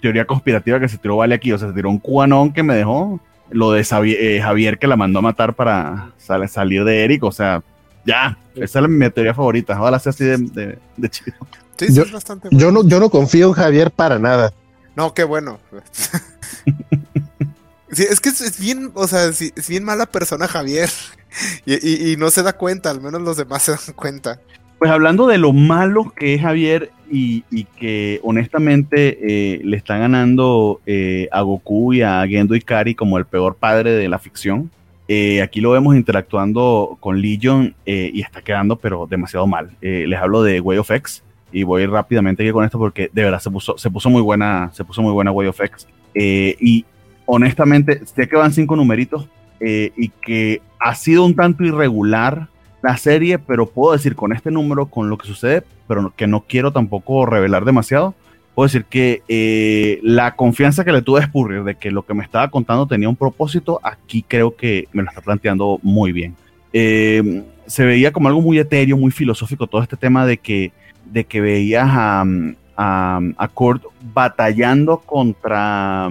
teoría 0.00 0.26
conspirativa 0.26 0.78
que 0.78 0.88
se 0.88 0.98
tiró 0.98 1.16
Vale 1.16 1.34
aquí. 1.34 1.52
O 1.52 1.58
sea, 1.58 1.68
se 1.68 1.74
tiró 1.74 1.88
un 1.88 1.98
cubanón 1.98 2.52
que 2.52 2.62
me 2.62 2.74
dejó 2.74 3.18
lo 3.50 3.72
de 3.72 3.80
eh, 3.80 4.40
Javier, 4.42 4.78
que 4.78 4.86
la 4.86 4.96
mandó 4.96 5.20
a 5.20 5.22
matar 5.22 5.54
para 5.54 6.12
salir 6.48 6.84
de 6.84 7.04
Eric, 7.04 7.24
o 7.24 7.32
sea, 7.32 7.62
ya, 8.04 8.38
esa 8.54 8.80
es 8.80 8.88
mi 8.88 9.08
teoría 9.10 9.34
favorita, 9.34 9.78
ojalá 9.78 9.98
sea 9.98 10.10
así 10.10 10.24
de, 10.24 10.78
chido. 11.10 11.36
yo, 11.78 12.04
yo, 12.50 12.70
no, 12.70 12.86
yo 12.86 13.00
no 13.00 13.10
confío 13.10 13.48
en 13.48 13.52
Javier 13.52 13.90
para 13.90 14.18
nada. 14.18 14.52
No, 14.94 15.12
qué 15.12 15.24
bueno. 15.24 15.58
es 17.88 18.20
que 18.20 18.30
es, 18.30 18.58
bien, 18.58 18.92
o 18.94 19.06
sea, 19.06 19.26
es 19.26 19.68
bien 19.68 19.84
mala 19.84 20.06
persona 20.06 20.48
Javier. 20.48 20.90
y, 21.66 22.16
no 22.16 22.30
se 22.30 22.42
da 22.42 22.54
cuenta, 22.54 22.90
al 22.90 23.00
menos 23.00 23.20
los 23.20 23.36
demás 23.36 23.62
se 23.62 23.72
dan 23.72 23.94
cuenta. 23.94 24.40
Pues 24.78 24.90
hablando 24.90 25.26
de 25.26 25.38
lo 25.38 25.52
malo 25.52 26.12
que 26.14 26.34
es 26.34 26.42
Javier 26.42 26.90
y, 27.10 27.42
que 27.78 28.20
honestamente 28.22 29.18
eh, 29.22 29.60
le 29.64 29.76
está 29.76 29.96
ganando 29.96 30.80
eh, 30.86 31.28
a 31.32 31.40
Goku 31.42 31.94
y 31.94 32.02
a 32.02 32.26
Gendo 32.26 32.54
Ikari 32.54 32.94
como 32.94 33.16
el 33.16 33.24
peor 33.24 33.56
padre 33.56 33.92
de 33.92 34.08
la 34.08 34.18
ficción. 34.18 34.70
Eh, 35.08 35.40
aquí 35.40 35.60
lo 35.60 35.70
vemos 35.70 35.94
interactuando 35.94 36.96
con 37.00 37.22
Legion 37.22 37.74
y 37.86 38.20
está 38.20 38.42
quedando 38.42 38.76
pero 38.76 39.06
demasiado 39.08 39.46
mal. 39.46 39.70
les 39.80 40.18
hablo 40.18 40.42
de 40.42 40.60
Way 40.60 40.78
of 40.78 40.90
X 40.90 41.22
y 41.52 41.62
voy 41.62 41.86
rápidamente 41.86 42.42
aquí 42.42 42.52
con 42.52 42.64
esto 42.64 42.78
porque 42.78 43.08
de 43.12 43.22
verdad 43.22 43.38
se 43.38 43.50
puso, 43.50 43.78
se 43.78 43.88
puso 43.88 44.10
muy 44.10 44.20
buena, 44.20 44.70
se 44.72 44.84
puso 44.84 45.00
muy 45.00 45.12
buena 45.12 45.30
Way 45.30 45.48
of 45.48 45.60
X. 45.60 45.86
y 46.14 46.84
honestamente, 47.24 48.02
sé 48.04 48.28
que 48.28 48.36
van 48.36 48.52
cinco 48.52 48.76
numeritos 48.76 49.28
y 49.60 50.08
que 50.08 50.60
ha 50.80 50.94
sido 50.94 51.24
un 51.24 51.34
tanto 51.34 51.64
irregular 51.64 52.48
la 52.86 52.96
serie, 52.96 53.38
pero 53.38 53.66
puedo 53.66 53.92
decir 53.92 54.14
con 54.14 54.32
este 54.32 54.50
número, 54.50 54.86
con 54.86 55.10
lo 55.10 55.18
que 55.18 55.26
sucede, 55.26 55.64
pero 55.88 56.12
que 56.16 56.26
no 56.26 56.44
quiero 56.46 56.72
tampoco 56.72 57.26
revelar 57.26 57.64
demasiado, 57.64 58.14
puedo 58.54 58.68
decir 58.68 58.84
que 58.84 59.22
eh, 59.28 59.98
la 60.02 60.36
confianza 60.36 60.84
que 60.84 60.92
le 60.92 61.02
tuve 61.02 61.20
a 61.20 61.26
Spurrier 61.26 61.64
de 61.64 61.74
que 61.74 61.90
lo 61.90 62.06
que 62.06 62.14
me 62.14 62.22
estaba 62.22 62.48
contando 62.48 62.86
tenía 62.86 63.08
un 63.08 63.16
propósito, 63.16 63.80
aquí 63.82 64.24
creo 64.26 64.54
que 64.54 64.88
me 64.92 65.02
lo 65.02 65.08
está 65.08 65.20
planteando 65.20 65.80
muy 65.82 66.12
bien. 66.12 66.36
Eh, 66.72 67.42
se 67.66 67.84
veía 67.84 68.12
como 68.12 68.28
algo 68.28 68.40
muy 68.40 68.58
etéreo, 68.58 68.96
muy 68.96 69.10
filosófico 69.10 69.66
todo 69.66 69.82
este 69.82 69.96
tema 69.96 70.24
de 70.24 70.38
que, 70.38 70.72
de 71.06 71.24
que 71.24 71.40
veías 71.40 71.88
a, 71.90 72.24
a, 72.76 73.20
a 73.36 73.48
Kurt 73.48 73.82
batallando 74.14 74.98
contra 74.98 76.10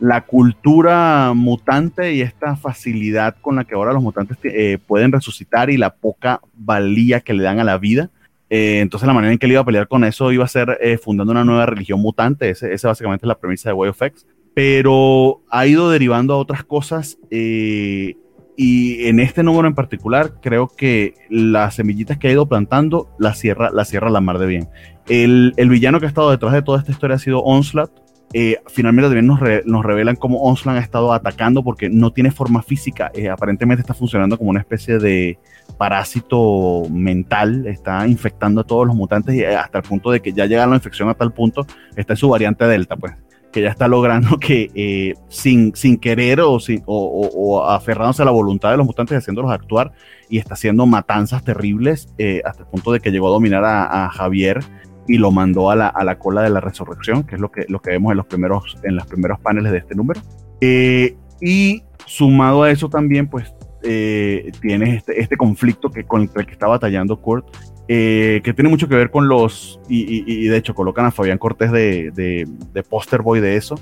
la 0.00 0.22
cultura 0.22 1.32
mutante 1.34 2.14
y 2.14 2.20
esta 2.20 2.56
facilidad 2.56 3.36
con 3.40 3.56
la 3.56 3.64
que 3.64 3.74
ahora 3.74 3.92
los 3.92 4.02
mutantes 4.02 4.36
eh, 4.42 4.78
pueden 4.86 5.12
resucitar 5.12 5.70
y 5.70 5.76
la 5.76 5.94
poca 5.94 6.40
valía 6.54 7.20
que 7.20 7.34
le 7.34 7.44
dan 7.44 7.60
a 7.60 7.64
la 7.64 7.78
vida. 7.78 8.10
Eh, 8.50 8.80
entonces 8.80 9.06
la 9.06 9.14
manera 9.14 9.32
en 9.32 9.38
que 9.38 9.46
él 9.46 9.52
iba 9.52 9.62
a 9.62 9.64
pelear 9.64 9.88
con 9.88 10.04
eso 10.04 10.30
iba 10.30 10.44
a 10.44 10.48
ser 10.48 10.78
eh, 10.80 10.98
fundando 10.98 11.32
una 11.32 11.44
nueva 11.44 11.66
religión 11.66 12.00
mutante. 12.00 12.50
Esa 12.50 12.68
ese 12.68 12.86
básicamente 12.86 13.24
es 13.24 13.28
la 13.28 13.38
premisa 13.38 13.68
de 13.68 13.74
Way 13.74 13.90
of 13.90 14.02
X. 14.02 14.26
Pero 14.52 15.42
ha 15.50 15.66
ido 15.66 15.90
derivando 15.90 16.34
a 16.34 16.38
otras 16.38 16.62
cosas 16.62 17.18
y 17.30 19.08
en 19.08 19.18
este 19.18 19.42
número 19.42 19.66
en 19.66 19.74
particular 19.74 20.34
creo 20.40 20.68
que 20.68 21.14
las 21.28 21.74
semillitas 21.74 22.18
que 22.18 22.28
ha 22.28 22.32
ido 22.32 22.46
plantando 22.46 23.10
la 23.18 23.34
cierra 23.34 23.70
la, 23.72 23.84
cierra 23.84 24.10
la 24.10 24.20
mar 24.20 24.38
de 24.38 24.46
bien. 24.46 24.68
El, 25.08 25.54
el 25.56 25.68
villano 25.70 25.98
que 25.98 26.06
ha 26.06 26.08
estado 26.08 26.30
detrás 26.30 26.52
de 26.52 26.62
toda 26.62 26.78
esta 26.78 26.92
historia 26.92 27.16
ha 27.16 27.18
sido 27.18 27.40
Onslaught 27.42 28.03
eh, 28.36 28.60
finalmente 28.66 29.14
también 29.14 29.28
nos, 29.28 29.38
nos, 29.64 29.84
revelan 29.84 30.16
cómo 30.16 30.42
Onslan 30.42 30.74
ha 30.74 30.80
estado 30.80 31.12
atacando 31.12 31.62
porque 31.62 31.88
no 31.88 32.12
tiene 32.12 32.32
forma 32.32 32.64
física, 32.64 33.12
eh, 33.14 33.28
aparentemente 33.28 33.80
está 33.80 33.94
funcionando 33.94 34.36
como 34.36 34.50
una 34.50 34.58
especie 34.58 34.98
de 34.98 35.38
parásito 35.78 36.82
mental, 36.90 37.64
está 37.68 38.08
infectando 38.08 38.62
a 38.62 38.64
todos 38.64 38.88
los 38.88 38.96
mutantes 38.96 39.36
y 39.36 39.42
eh, 39.42 39.54
hasta 39.54 39.78
el 39.78 39.84
punto 39.84 40.10
de 40.10 40.20
que 40.20 40.32
ya 40.32 40.46
llega 40.46 40.66
la 40.66 40.74
infección 40.74 41.08
a 41.08 41.14
tal 41.14 41.32
punto, 41.32 41.64
está 41.94 42.14
en 42.14 42.16
su 42.16 42.28
variante 42.28 42.66
Delta, 42.66 42.96
pues 42.96 43.14
que 43.52 43.62
ya 43.62 43.68
está 43.68 43.86
logrando 43.86 44.36
que 44.40 45.14
sin, 45.28 45.72
sin 45.76 45.96
querer 45.96 46.40
o, 46.40 46.58
sin, 46.58 46.82
o, 46.86 47.64
aferrándose 47.64 48.22
a 48.22 48.24
la 48.24 48.32
voluntad 48.32 48.72
de 48.72 48.78
los 48.78 48.86
mutantes, 48.86 49.16
haciéndolos 49.16 49.52
actuar 49.52 49.92
y 50.28 50.38
está 50.38 50.54
haciendo 50.54 50.86
matanzas 50.86 51.44
terribles 51.44 52.08
hasta 52.44 52.64
el 52.64 52.68
punto 52.68 52.90
de 52.90 52.98
que 52.98 53.12
llegó 53.12 53.28
a 53.28 53.30
dominar 53.30 53.62
a 53.64 54.10
Javier 54.10 54.64
y 55.06 55.18
lo 55.18 55.30
mandó 55.30 55.70
a 55.70 55.76
la, 55.76 55.88
a 55.88 56.04
la, 56.04 56.18
cola 56.18 56.42
de 56.42 56.50
la 56.50 56.60
resurrección, 56.60 57.24
que 57.24 57.34
es 57.36 57.40
lo 57.40 57.50
que, 57.50 57.64
lo 57.68 57.80
que 57.80 57.90
vemos 57.90 58.12
en 58.12 58.16
los 58.16 58.26
primeros, 58.26 58.76
en 58.82 58.96
los 58.96 59.06
primeros 59.06 59.40
paneles 59.40 59.72
de 59.72 59.78
este 59.78 59.94
número. 59.94 60.20
Eh, 60.60 61.16
y 61.40 61.82
sumado 62.06 62.62
a 62.62 62.70
eso 62.70 62.88
también, 62.88 63.28
pues 63.28 63.52
eh, 63.82 64.50
tienes 64.60 64.98
este, 64.98 65.20
este, 65.20 65.36
conflicto 65.36 65.90
que, 65.90 66.04
con 66.04 66.22
el 66.22 66.46
que 66.46 66.52
está 66.52 66.66
batallando 66.66 67.20
Kurt, 67.20 67.46
eh, 67.86 68.40
que 68.42 68.54
tiene 68.54 68.70
mucho 68.70 68.88
que 68.88 68.96
ver 68.96 69.10
con 69.10 69.28
los, 69.28 69.78
y, 69.88 70.24
y, 70.26 70.48
de 70.48 70.56
hecho 70.56 70.74
colocan 70.74 71.04
a 71.04 71.10
Fabián 71.10 71.36
Cortés 71.36 71.70
de, 71.70 72.10
de, 72.12 72.48
de 72.72 72.82
poster 72.82 73.20
boy 73.20 73.40
de 73.40 73.56
eso, 73.56 73.74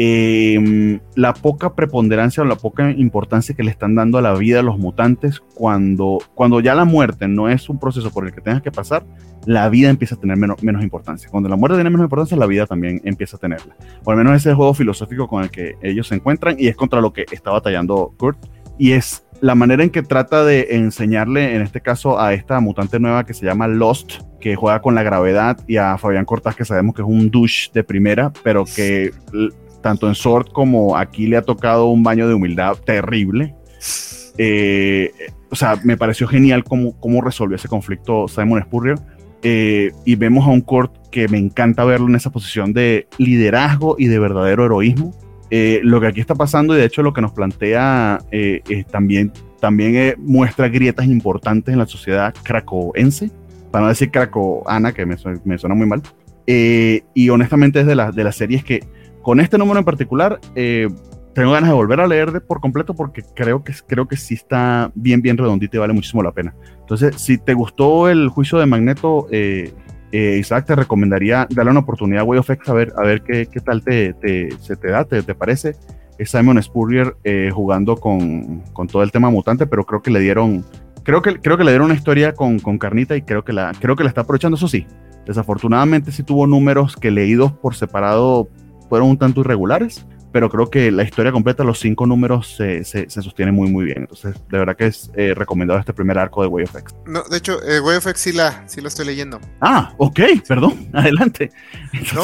eh, 0.00 1.00
la 1.16 1.34
poca 1.34 1.74
preponderancia 1.74 2.44
o 2.44 2.46
la 2.46 2.54
poca 2.54 2.92
importancia 2.92 3.56
que 3.56 3.64
le 3.64 3.72
están 3.72 3.96
dando 3.96 4.16
a 4.16 4.22
la 4.22 4.32
vida 4.34 4.58
de 4.58 4.62
los 4.62 4.78
mutantes 4.78 5.40
cuando, 5.54 6.18
cuando 6.36 6.60
ya 6.60 6.76
la 6.76 6.84
muerte 6.84 7.26
no 7.26 7.48
es 7.48 7.68
un 7.68 7.80
proceso 7.80 8.12
por 8.12 8.24
el 8.24 8.32
que 8.32 8.40
tengas 8.40 8.62
que 8.62 8.70
pasar, 8.70 9.04
la 9.44 9.68
vida 9.68 9.90
empieza 9.90 10.14
a 10.14 10.20
tener 10.20 10.36
menos, 10.36 10.62
menos 10.62 10.84
importancia. 10.84 11.28
Cuando 11.28 11.48
la 11.48 11.56
muerte 11.56 11.78
tiene 11.78 11.90
menos 11.90 12.04
importancia, 12.04 12.36
la 12.36 12.46
vida 12.46 12.64
también 12.64 13.00
empieza 13.02 13.38
a 13.38 13.40
tenerla. 13.40 13.74
Por 14.04 14.14
lo 14.14 14.18
menos 14.18 14.34
ese 14.36 14.50
es 14.50 14.52
el 14.52 14.54
juego 14.54 14.72
filosófico 14.72 15.26
con 15.26 15.42
el 15.42 15.50
que 15.50 15.74
ellos 15.82 16.06
se 16.06 16.14
encuentran 16.14 16.54
y 16.60 16.68
es 16.68 16.76
contra 16.76 17.00
lo 17.00 17.12
que 17.12 17.26
está 17.32 17.50
batallando 17.50 18.14
Kurt. 18.18 18.38
Y 18.78 18.92
es 18.92 19.24
la 19.40 19.56
manera 19.56 19.82
en 19.82 19.90
que 19.90 20.02
trata 20.02 20.44
de 20.44 20.76
enseñarle, 20.76 21.56
en 21.56 21.62
este 21.62 21.80
caso, 21.80 22.20
a 22.20 22.34
esta 22.34 22.60
mutante 22.60 23.00
nueva 23.00 23.24
que 23.24 23.34
se 23.34 23.46
llama 23.46 23.66
Lost, 23.66 24.20
que 24.38 24.54
juega 24.54 24.80
con 24.80 24.94
la 24.94 25.02
gravedad, 25.02 25.58
y 25.66 25.76
a 25.78 25.98
Fabián 25.98 26.24
Cortás, 26.24 26.54
que 26.54 26.64
sabemos 26.64 26.94
que 26.94 27.02
es 27.02 27.08
un 27.08 27.32
douche 27.32 27.70
de 27.74 27.82
primera, 27.82 28.32
pero 28.44 28.64
que 28.64 29.10
tanto 29.82 30.08
en 30.08 30.14
Sword 30.14 30.48
como 30.52 30.96
aquí 30.96 31.26
le 31.26 31.36
ha 31.36 31.42
tocado 31.42 31.86
un 31.86 32.02
baño 32.02 32.28
de 32.28 32.34
humildad 32.34 32.76
terrible. 32.84 33.54
Eh, 34.38 35.12
o 35.50 35.56
sea, 35.56 35.78
me 35.82 35.96
pareció 35.96 36.26
genial 36.26 36.64
cómo, 36.64 36.98
cómo 37.00 37.20
resolvió 37.20 37.56
ese 37.56 37.68
conflicto 37.68 38.28
Simon 38.28 38.62
Spurrier. 38.62 38.98
Eh, 39.42 39.92
y 40.04 40.16
vemos 40.16 40.46
a 40.46 40.50
un 40.50 40.60
Kurt 40.60 41.10
que 41.10 41.28
me 41.28 41.38
encanta 41.38 41.84
verlo 41.84 42.08
en 42.08 42.16
esa 42.16 42.30
posición 42.30 42.72
de 42.72 43.06
liderazgo 43.18 43.96
y 43.98 44.06
de 44.06 44.18
verdadero 44.18 44.64
heroísmo. 44.64 45.12
Eh, 45.50 45.80
lo 45.82 46.00
que 46.00 46.08
aquí 46.08 46.20
está 46.20 46.34
pasando, 46.34 46.74
y 46.74 46.78
de 46.78 46.84
hecho 46.84 47.02
lo 47.02 47.14
que 47.14 47.22
nos 47.22 47.32
plantea 47.32 48.18
también, 48.90 49.32
también 49.60 50.14
muestra 50.18 50.68
grietas 50.68 51.06
importantes 51.06 51.72
en 51.72 51.78
la 51.78 51.86
sociedad 51.86 52.34
cracoense, 52.42 53.30
para 53.70 53.84
no 53.84 53.88
decir 53.88 54.10
cracoana, 54.10 54.92
que 54.92 55.06
me, 55.06 55.16
me 55.44 55.56
suena 55.56 55.74
muy 55.74 55.86
mal. 55.86 56.02
y 56.46 57.28
honestamente 57.30 57.80
es 57.80 57.86
de, 57.86 57.94
de 57.94 58.24
las 58.24 58.36
series 58.36 58.64
que 58.64 58.82
con 59.22 59.40
este 59.40 59.58
número 59.58 59.78
en 59.78 59.84
particular, 59.84 60.40
eh, 60.54 60.88
tengo 61.34 61.52
ganas 61.52 61.70
de 61.70 61.74
volver 61.76 62.00
a 62.00 62.06
leer 62.06 62.32
de 62.32 62.40
por 62.40 62.60
completo 62.60 62.94
porque 62.94 63.22
creo 63.34 63.62
que, 63.62 63.72
creo 63.86 64.08
que 64.08 64.16
sí 64.16 64.34
está 64.34 64.90
bien, 64.94 65.22
bien 65.22 65.36
redondito 65.36 65.76
y 65.76 65.80
vale 65.80 65.92
muchísimo 65.92 66.22
la 66.22 66.32
pena. 66.32 66.54
Entonces, 66.80 67.16
si 67.16 67.38
te 67.38 67.54
gustó 67.54 68.08
el 68.08 68.28
juicio 68.28 68.58
de 68.58 68.66
Magneto, 68.66 69.26
eh, 69.30 69.72
eh, 70.10 70.38
Isaac, 70.40 70.66
te 70.66 70.74
recomendaría 70.74 71.46
darle 71.50 71.70
una 71.70 71.80
oportunidad 71.80 72.22
a 72.22 72.24
Way 72.24 72.38
of 72.38 72.50
X 72.50 72.68
a 72.68 72.72
ver, 72.72 72.92
a 72.96 73.02
ver 73.02 73.22
qué, 73.22 73.46
qué 73.46 73.60
tal 73.60 73.82
te, 73.82 74.14
se 74.60 74.76
te 74.76 74.90
da, 74.90 75.04
te, 75.04 75.22
te 75.22 75.34
parece. 75.34 75.76
Es 76.18 76.30
Simon 76.30 76.60
Spurrier 76.60 77.14
jugando 77.52 77.96
con, 77.96 78.62
con, 78.72 78.88
todo 78.88 79.04
el 79.04 79.12
tema 79.12 79.30
mutante, 79.30 79.66
pero 79.66 79.84
creo 79.84 80.02
que 80.02 80.10
le 80.10 80.18
dieron, 80.18 80.64
creo 81.04 81.22
que, 81.22 81.38
creo 81.38 81.56
que 81.56 81.62
le 81.62 81.70
dieron 81.70 81.84
una 81.84 81.94
historia 81.94 82.32
con, 82.32 82.58
con 82.58 82.78
carnita 82.78 83.14
y 83.14 83.22
creo 83.22 83.44
que, 83.44 83.52
la, 83.52 83.72
creo 83.78 83.94
que 83.94 84.02
la 84.02 84.08
está 84.08 84.22
aprovechando, 84.22 84.56
eso 84.56 84.66
sí. 84.66 84.84
Desafortunadamente 85.28 86.10
sí 86.10 86.22
tuvo 86.22 86.46
números 86.46 86.96
que 86.96 87.10
leídos 87.10 87.52
por 87.52 87.74
separado 87.74 88.48
fueron 88.88 89.10
un 89.10 89.18
tanto 89.18 89.40
irregulares, 89.40 90.06
pero 90.32 90.50
creo 90.50 90.70
que 90.70 90.90
la 90.90 91.02
historia 91.02 91.32
completa, 91.32 91.64
los 91.64 91.78
cinco 91.80 92.06
números, 92.06 92.54
se, 92.56 92.84
se, 92.84 93.08
sostiene 93.08 93.52
muy, 93.52 93.70
muy 93.70 93.84
bien. 93.86 93.98
Entonces, 94.00 94.34
de 94.50 94.58
verdad 94.58 94.76
que 94.76 94.86
es 94.86 95.10
eh, 95.16 95.34
recomendado 95.34 95.80
este 95.80 95.92
primer 95.92 96.18
arco 96.18 96.42
de 96.42 96.48
Way 96.48 96.64
of 96.64 96.76
X. 96.76 96.94
No, 97.06 97.22
de 97.24 97.38
hecho, 97.38 97.62
eh, 97.62 97.80
Way 97.80 97.96
of 97.96 98.06
X 98.06 98.20
sí, 98.20 98.32
la, 98.32 98.68
sí 98.68 98.80
lo 98.80 98.88
estoy 98.88 99.06
leyendo. 99.06 99.40
Ah, 99.60 99.94
ok, 99.96 100.20
perdón, 100.46 100.88
adelante. 100.92 101.50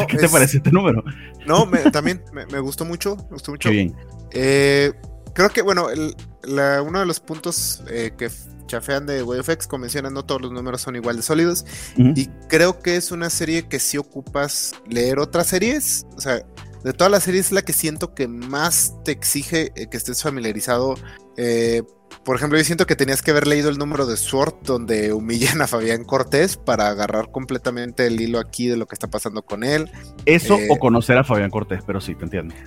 ¿Qué 0.09 0.19
te 0.19 0.29
parece 0.29 0.59
este 0.59 0.71
número? 0.71 1.03
No, 1.47 1.69
también 1.93 2.23
me, 2.33 2.59
gustó 2.61 2.85
mucho, 2.85 3.17
me 3.17 3.35
gustó 3.35 3.53
mucho. 3.53 3.71
bien. 3.71 3.95
Eh, 4.33 4.93
creo 5.35 5.49
que, 5.51 5.63
bueno, 5.63 5.87
uno 5.87 7.01
de 7.01 7.07
los 7.07 7.21
puntos 7.21 7.83
que 7.87 8.29
chafean 8.67 9.07
de 9.07 9.23
Way 9.23 9.41
of 9.41 9.49
X, 9.49 9.67
como 9.67 9.83
mencionan, 9.83 10.15
no 10.15 10.25
todos 10.25 10.43
los 10.43 10.53
números 10.53 10.81
son 10.81 10.97
igual 10.97 11.17
de 11.17 11.23
sólidos. 11.23 11.65
Y 11.97 12.27
creo 12.49 12.81
que 12.81 12.97
es 12.97 13.11
una 13.11 13.31
serie 13.31 13.69
que 13.69 13.79
si 13.79 13.99
ocupas 13.99 14.73
leer 14.89 15.19
otras 15.19 15.49
series. 15.49 16.07
O 16.17 16.21
sea, 16.21 16.45
de 16.83 16.93
todas 16.93 17.11
las 17.11 17.25
series 17.25 17.47
es 17.47 17.53
la 17.53 17.63
que 17.63 17.73
siento 17.73 18.15
que 18.15 18.29
más 18.29 18.95
te 19.05 19.13
exige 19.13 19.73
eh, 19.75 19.89
que 19.89 19.97
estés 19.97 20.23
familiarizado. 20.23 20.95
Eh, 21.37 21.83
por 22.25 22.37
ejemplo, 22.37 22.59
yo 22.59 22.65
siento 22.65 22.87
que 22.87 22.97
tenías 22.97 23.23
que 23.23 23.31
haber 23.31 23.47
leído 23.47 23.69
el 23.69 23.77
número 23.77 24.07
de 24.07 24.17
Sword 24.17 24.55
donde 24.63 25.13
humillan 25.13 25.61
a 25.61 25.67
Fabián 25.67 26.05
Cortés 26.05 26.57
para 26.57 26.89
agarrar 26.89 27.31
completamente 27.31 28.07
el 28.07 28.21
hilo 28.21 28.39
aquí 28.39 28.67
de 28.67 28.77
lo 28.77 28.87
que 28.87 28.95
está 28.95 29.09
pasando 29.09 29.43
con 29.43 29.63
él. 29.63 29.91
Eso 30.25 30.59
eh, 30.59 30.69
o 30.71 30.79
conocer 30.79 31.19
a 31.19 31.25
Fabián 31.25 31.51
Cortés, 31.51 31.83
pero 31.87 32.01
sí, 32.01 32.15
te 32.15 32.25
entiendo. 32.25 32.55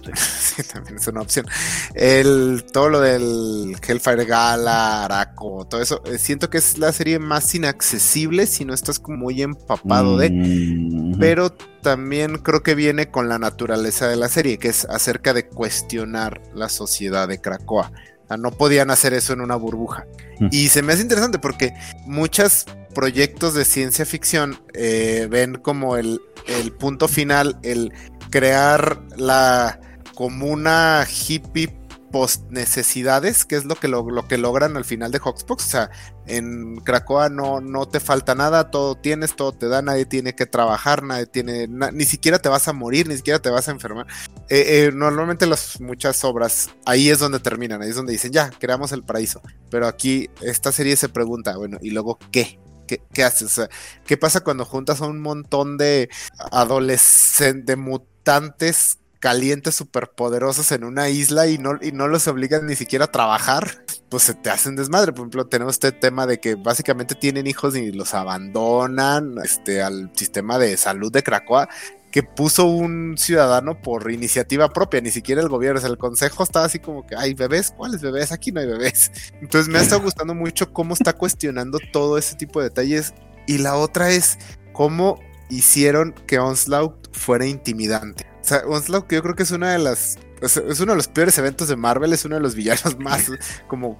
Sí. 0.48 0.64
también 0.64 0.98
es 0.98 1.08
una 1.08 1.22
opción. 1.22 1.46
El, 1.94 2.66
todo 2.72 2.90
lo 2.90 3.02
del 3.02 3.76
Hellfire 3.86 4.26
Gala, 4.26 5.06
Araco, 5.06 5.68
todo 5.70 5.82
eso, 5.82 6.02
eh, 6.06 6.18
siento 6.18 6.50
que 6.50 6.58
es 6.58 6.78
la 6.78 6.92
serie 6.92 7.20
más 7.20 7.54
inaccesible 7.54 8.48
si 8.48 8.66
no 8.66 8.74
estás 8.74 9.00
como 9.00 9.18
muy 9.18 9.42
empapado 9.42 10.18
de. 10.18 10.30
Mm, 10.32 11.20
pero 11.20 11.52
también 11.52 12.38
creo 12.38 12.64
que 12.64 12.76
viene 12.76 13.10
con 13.10 13.30
la 13.30 13.40
naturaleza 13.40 14.08
de 14.08 14.16
la 14.16 14.30
serie, 14.30 14.58
que 14.58 14.70
es 14.70 14.86
acerca 14.86 15.34
de 15.34 15.48
cuestionar 15.48 16.42
la 16.54 16.70
sociedad 16.70 17.28
de 17.28 17.40
Cracoa 17.40 17.92
no 18.36 18.52
podían 18.52 18.91
hacer 18.91 19.14
eso 19.14 19.32
en 19.34 19.41
una 19.41 19.56
burbuja. 19.56 20.06
Mm. 20.40 20.48
Y 20.52 20.68
se 20.70 20.82
me 20.82 20.94
hace 20.94 21.04
interesante 21.04 21.40
porque 21.40 21.74
muchos 22.06 22.66
proyectos 22.94 23.54
de 23.54 23.64
ciencia 23.64 24.06
ficción 24.06 24.60
eh, 24.74 25.28
ven 25.30 25.56
como 25.56 25.95
el, 25.95 26.20
el 26.48 26.74
punto 26.74 27.08
final, 27.08 27.58
el 27.64 27.94
crear 28.30 29.02
la 29.16 29.80
comuna 30.16 31.06
hippie 31.08 31.74
post 32.18 32.49
necesidades, 32.49 33.45
que 33.45 33.56
es 33.56 33.65
lo 33.65 33.76
que, 33.76 33.88
lo, 33.88 34.27
que 34.27 34.39
logran 34.39 34.76
al 34.76 34.85
final 34.85 35.11
de 35.11 35.19
Hoxbox. 35.23 35.65
O 35.65 35.69
sea, 35.69 35.91
en 36.26 36.77
Cracoa 36.77 37.30
no, 37.30 37.61
no 37.61 37.88
te 37.88 37.99
falta 37.99 38.34
nada, 38.34 38.72
todo 38.72 38.95
tienes, 38.95 39.35
todo 39.35 39.52
te 39.52 39.68
da, 39.68 39.84
nadie 39.84 40.07
tiene 40.07 40.34
que 40.34 40.48
trabajar, 40.48 41.03
nadie 41.03 41.27
tiene, 41.27 41.68
ni 41.68 42.06
siquiera 42.06 42.39
te 42.39 42.49
vas 42.49 42.68
a 42.68 42.73
morir, 42.73 43.07
ni 43.07 43.18
siquiera 43.18 43.38
te 43.38 43.52
vas 43.52 43.68
a 43.68 43.72
enfermar. 43.72 44.07
Eh, 44.49 44.88
eh, 44.88 44.91
normalmente 44.91 45.45
las 45.45 45.80
muchas 45.80 46.23
obras 46.23 46.72
ahí 46.88 47.11
es 47.11 47.19
donde 47.19 47.39
terminan, 47.39 47.84
ahí 47.84 47.89
es 47.89 47.95
donde 47.95 48.14
dicen, 48.14 48.31
ya, 48.31 48.49
creamos 48.49 48.91
el 48.94 49.03
paraíso. 49.03 49.39
Pero 49.69 49.85
aquí 49.85 50.31
esta 50.41 50.72
serie 50.72 50.95
se 50.95 51.10
pregunta, 51.10 51.56
bueno, 51.56 51.77
¿y 51.84 51.91
luego 51.91 52.18
qué? 52.31 52.60
¿Qué, 52.88 53.03
qué 53.14 53.23
haces? 53.23 53.61
¿qué 54.07 54.18
pasa 54.18 54.39
cuando 54.39 54.65
juntas 54.65 55.02
a 55.02 55.06
un 55.06 55.22
montón 55.22 55.77
de 55.77 56.10
adolescentes, 56.52 57.65
de 57.68 57.76
mutantes 57.76 58.98
calientes 59.19 59.76
superpoderosos 59.76 60.72
en 60.72 60.84
una 60.84 61.10
isla 61.10 61.48
y 61.48 61.57
no, 61.57 61.77
y 61.81 61.91
no 61.91 62.07
los 62.07 62.27
obligan 62.27 62.65
ni 62.68 62.76
siquiera 62.76 63.06
a 63.06 63.11
trabajar, 63.11 63.84
pues 64.10 64.23
se 64.23 64.34
te 64.34 64.49
hacen 64.49 64.76
desmadre. 64.76 65.11
Por 65.11 65.22
ejemplo, 65.22 65.48
tenemos 65.48 65.76
este 65.76 65.91
tema 65.91 66.27
de 66.27 66.39
que 66.39 66.56
básicamente 66.56 67.15
tienen 67.15 67.48
hijos 67.48 67.76
y 67.76 67.91
los 67.91 68.14
abandonan 68.14 69.35
este, 69.44 69.81
al 69.81 70.11
sistema 70.15 70.57
de 70.57 70.77
salud 70.77 71.11
de 71.11 71.23
Cracoa 71.23 71.69
que 72.11 72.23
puso 72.23 72.65
un 72.65 73.18
ciudadano 73.18 73.81
por 73.81 74.10
iniciativa 74.11 74.69
propia, 74.69 75.02
ni 75.02 75.11
siquiera 75.11 75.41
el 75.41 75.49
gobierno, 75.49 75.85
el 75.85 75.98
consejo 75.98 76.44
estaba 76.44 76.65
así 76.65 76.80
como 76.80 77.06
que, 77.06 77.15
hay 77.15 77.34
bebés, 77.34 77.72
¿cuáles 77.76 78.02
bebés? 78.02 78.31
Aquí 78.31 78.52
no 78.52 78.61
hay 78.61 78.68
bebés. 78.68 79.11
Entonces 79.41 79.72
me 79.72 79.80
ha 79.80 79.81
estado 79.81 80.02
gustando 80.02 80.34
mucho 80.34 80.72
cómo 80.72 80.94
está 80.94 81.14
cuestionando 81.14 81.80
todo 81.91 82.18
ese 82.18 82.35
tipo 82.35 82.60
de 82.60 82.69
detalles. 82.69 83.14
Y 83.45 83.60
la 83.60 83.76
otra 83.76 84.10
es 84.10 84.38
cómo 84.73 85.19
hicieron 85.49 86.14
que 86.26 86.40
Onslaught 86.40 87.15
fuera 87.15 87.45
intimidante 87.45 88.28
sea, 88.48 88.61
Onslaught 88.65 89.11
yo 89.11 89.22
creo 89.22 89.36
que 89.36 89.44
es 89.44 89.52
una 89.52 89.72
de 89.72 89.80
las 89.80 90.18
es 90.41 90.80
uno 90.80 90.91
de 90.91 90.98
los 90.98 91.07
peores 91.07 91.38
eventos 91.40 91.68
de 91.68 91.76
Marvel, 91.76 92.14
es 92.14 92.24
uno 92.24 92.36
de 92.36 92.41
los 92.41 92.56
villanos 92.56 92.98
más 92.99 93.32
como 93.68 93.99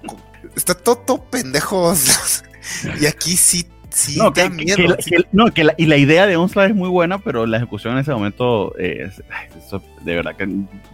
está 0.54 0.74
todo, 0.74 1.24
pendejo. 1.30 1.92
y 3.00 3.06
aquí 3.06 3.36
sí 3.36 3.66
sí 3.90 4.18
no, 4.18 4.32
que, 4.32 4.48
miedo, 4.50 4.96
no, 5.32 5.46
que 5.52 5.64
la, 5.64 5.74
y 5.76 5.86
la 5.86 5.96
idea 5.96 6.26
de 6.26 6.36
Onslaught 6.36 6.70
es 6.70 6.76
muy 6.76 6.88
buena, 6.88 7.18
pero 7.18 7.46
la 7.46 7.56
ejecución 7.56 7.94
en 7.94 8.00
ese 8.00 8.12
momento 8.12 8.76
es, 8.76 9.22
de 10.02 10.14
verdad 10.14 10.36
que 10.36 10.48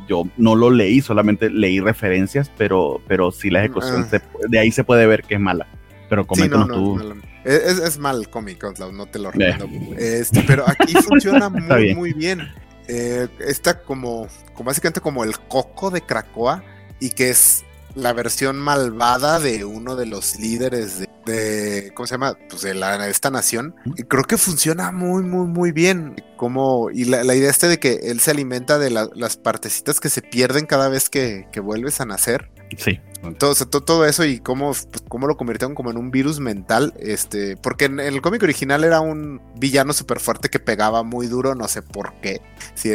yo 0.09 0.27
no 0.37 0.55
lo 0.55 0.71
leí, 0.71 1.01
solamente 1.01 1.51
leí 1.51 1.81
referencias, 1.81 2.51
pero 2.57 3.03
pero 3.07 3.31
sí 3.31 3.51
la 3.51 3.61
ejecución 3.61 4.09
ah. 4.13 4.19
de 4.49 4.59
ahí 4.59 4.71
se 4.71 4.85
puede 4.85 5.07
ver 5.07 5.23
que 5.23 5.35
es 5.35 5.41
mala. 5.41 5.67
Pero 6.09 6.27
coméntanos 6.27 6.69
tú. 6.69 7.15
Es, 7.45 7.79
es, 7.79 7.99
mal 7.99 8.29
cómic, 8.31 8.65
no 8.93 9.07
te 9.07 9.19
lo 9.19 9.31
recomiendo. 9.31 9.97
Este, 9.99 10.43
pero 10.47 10.65
aquí 10.67 10.95
funciona 11.09 11.49
muy, 11.49 11.95
muy 11.95 12.13
bien. 12.13 12.41
eh, 12.89 13.29
está 13.41 13.83
como, 13.83 14.27
como 14.55 14.69
básicamente 14.69 15.01
como 15.01 15.25
el 15.25 15.39
coco 15.39 15.91
de 15.91 16.03
Krakoa 16.03 16.65
y 17.01 17.11
que 17.11 17.31
es 17.31 17.65
la 17.95 18.13
versión 18.13 18.59
malvada 18.59 19.39
de 19.39 19.65
uno 19.65 19.97
de 19.97 20.07
los 20.07 20.39
líderes 20.39 21.07
de, 21.25 21.93
¿cómo 21.95 22.07
se 22.07 22.15
llama? 22.15 22.37
Pues 22.49 22.63
de, 22.63 22.75
la, 22.75 23.09
esta 23.09 23.31
nación. 23.31 23.75
Y 23.97 24.03
creo 24.03 24.25
que 24.25 24.37
funciona 24.37 24.91
muy, 24.91 25.23
muy, 25.23 25.47
muy 25.47 25.73
bien. 25.73 26.17
Como, 26.37 26.91
y 26.91 27.05
la, 27.05 27.23
idea 27.35 27.51
este 27.51 27.69
de 27.69 27.79
que 27.79 28.01
él 28.05 28.21
se 28.21 28.33
alimenta 28.33 28.79
de 28.79 28.91
las 28.91 29.37
partecitas 29.37 30.01
que 30.01 30.11
se 30.11 30.23
pierden 30.23 30.67
cada 30.67 30.89
vez 30.89 31.09
que, 31.09 31.47
que 31.53 31.61
vuelves 31.61 32.01
a 32.01 32.05
nacer. 32.05 32.51
Sí. 32.77 33.01
Todo, 33.33 33.55
todo, 33.55 34.05
eso 34.05 34.25
y 34.25 34.39
cómo, 34.39 34.73
pues, 34.73 35.03
cómo 35.09 35.27
lo 35.27 35.37
convirtieron 35.37 35.75
como 35.75 35.91
en 35.91 35.97
un 35.97 36.11
virus 36.11 36.41
mental. 36.41 36.93
Este, 36.99 37.57
porque 37.57 37.87
en, 37.87 38.01
el 38.01 38.21
cómic 38.21 38.43
original 38.43 38.85
era 38.85 39.01
un 39.01 39.41
villano 39.57 39.93
súper 39.93 40.21
fuerte 40.21 40.49
que 40.49 40.59
pegaba 40.59 41.03
muy 41.03 41.27
duro, 41.27 41.55
no 41.55 41.69
sé 41.69 41.83
por 41.83 42.13
qué. 42.21 42.43
Si, 42.75 42.91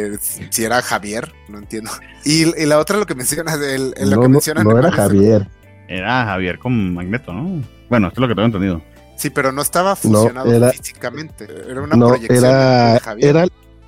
si 0.50 0.64
era 0.64 0.82
Javier, 0.82 1.32
no 1.48 1.58
entiendo. 1.58 1.90
Y, 2.24 2.44
la 2.66 2.78
otra, 2.78 2.98
lo 2.98 3.06
que 3.06 3.14
mencionas, 3.14 3.60
el, 3.60 3.94
lo 3.98 4.16
no, 4.16 4.22
que 4.22 4.28
mencionan. 4.28 4.64
No, 4.64 4.78
era 4.78 4.92
Javier. 4.92 5.48
Era 5.88 6.24
Javier 6.24 6.58
con 6.58 6.94
Magneto, 6.94 7.32
¿no? 7.32 7.62
Bueno, 7.88 8.08
esto 8.08 8.20
es 8.20 8.22
lo 8.22 8.28
que 8.28 8.34
tengo 8.34 8.46
entendido. 8.46 8.82
Sí, 9.16 9.30
pero 9.30 9.52
no 9.52 9.60
estaba 9.60 9.96
fusionado 9.96 10.70
físicamente. 10.70 11.46
Era 11.68 11.82
una 11.82 11.96
proyección 11.96 12.44
era, 12.44 12.92
de 12.94 13.00
Javier. 13.00 13.28
Era, 13.36 13.46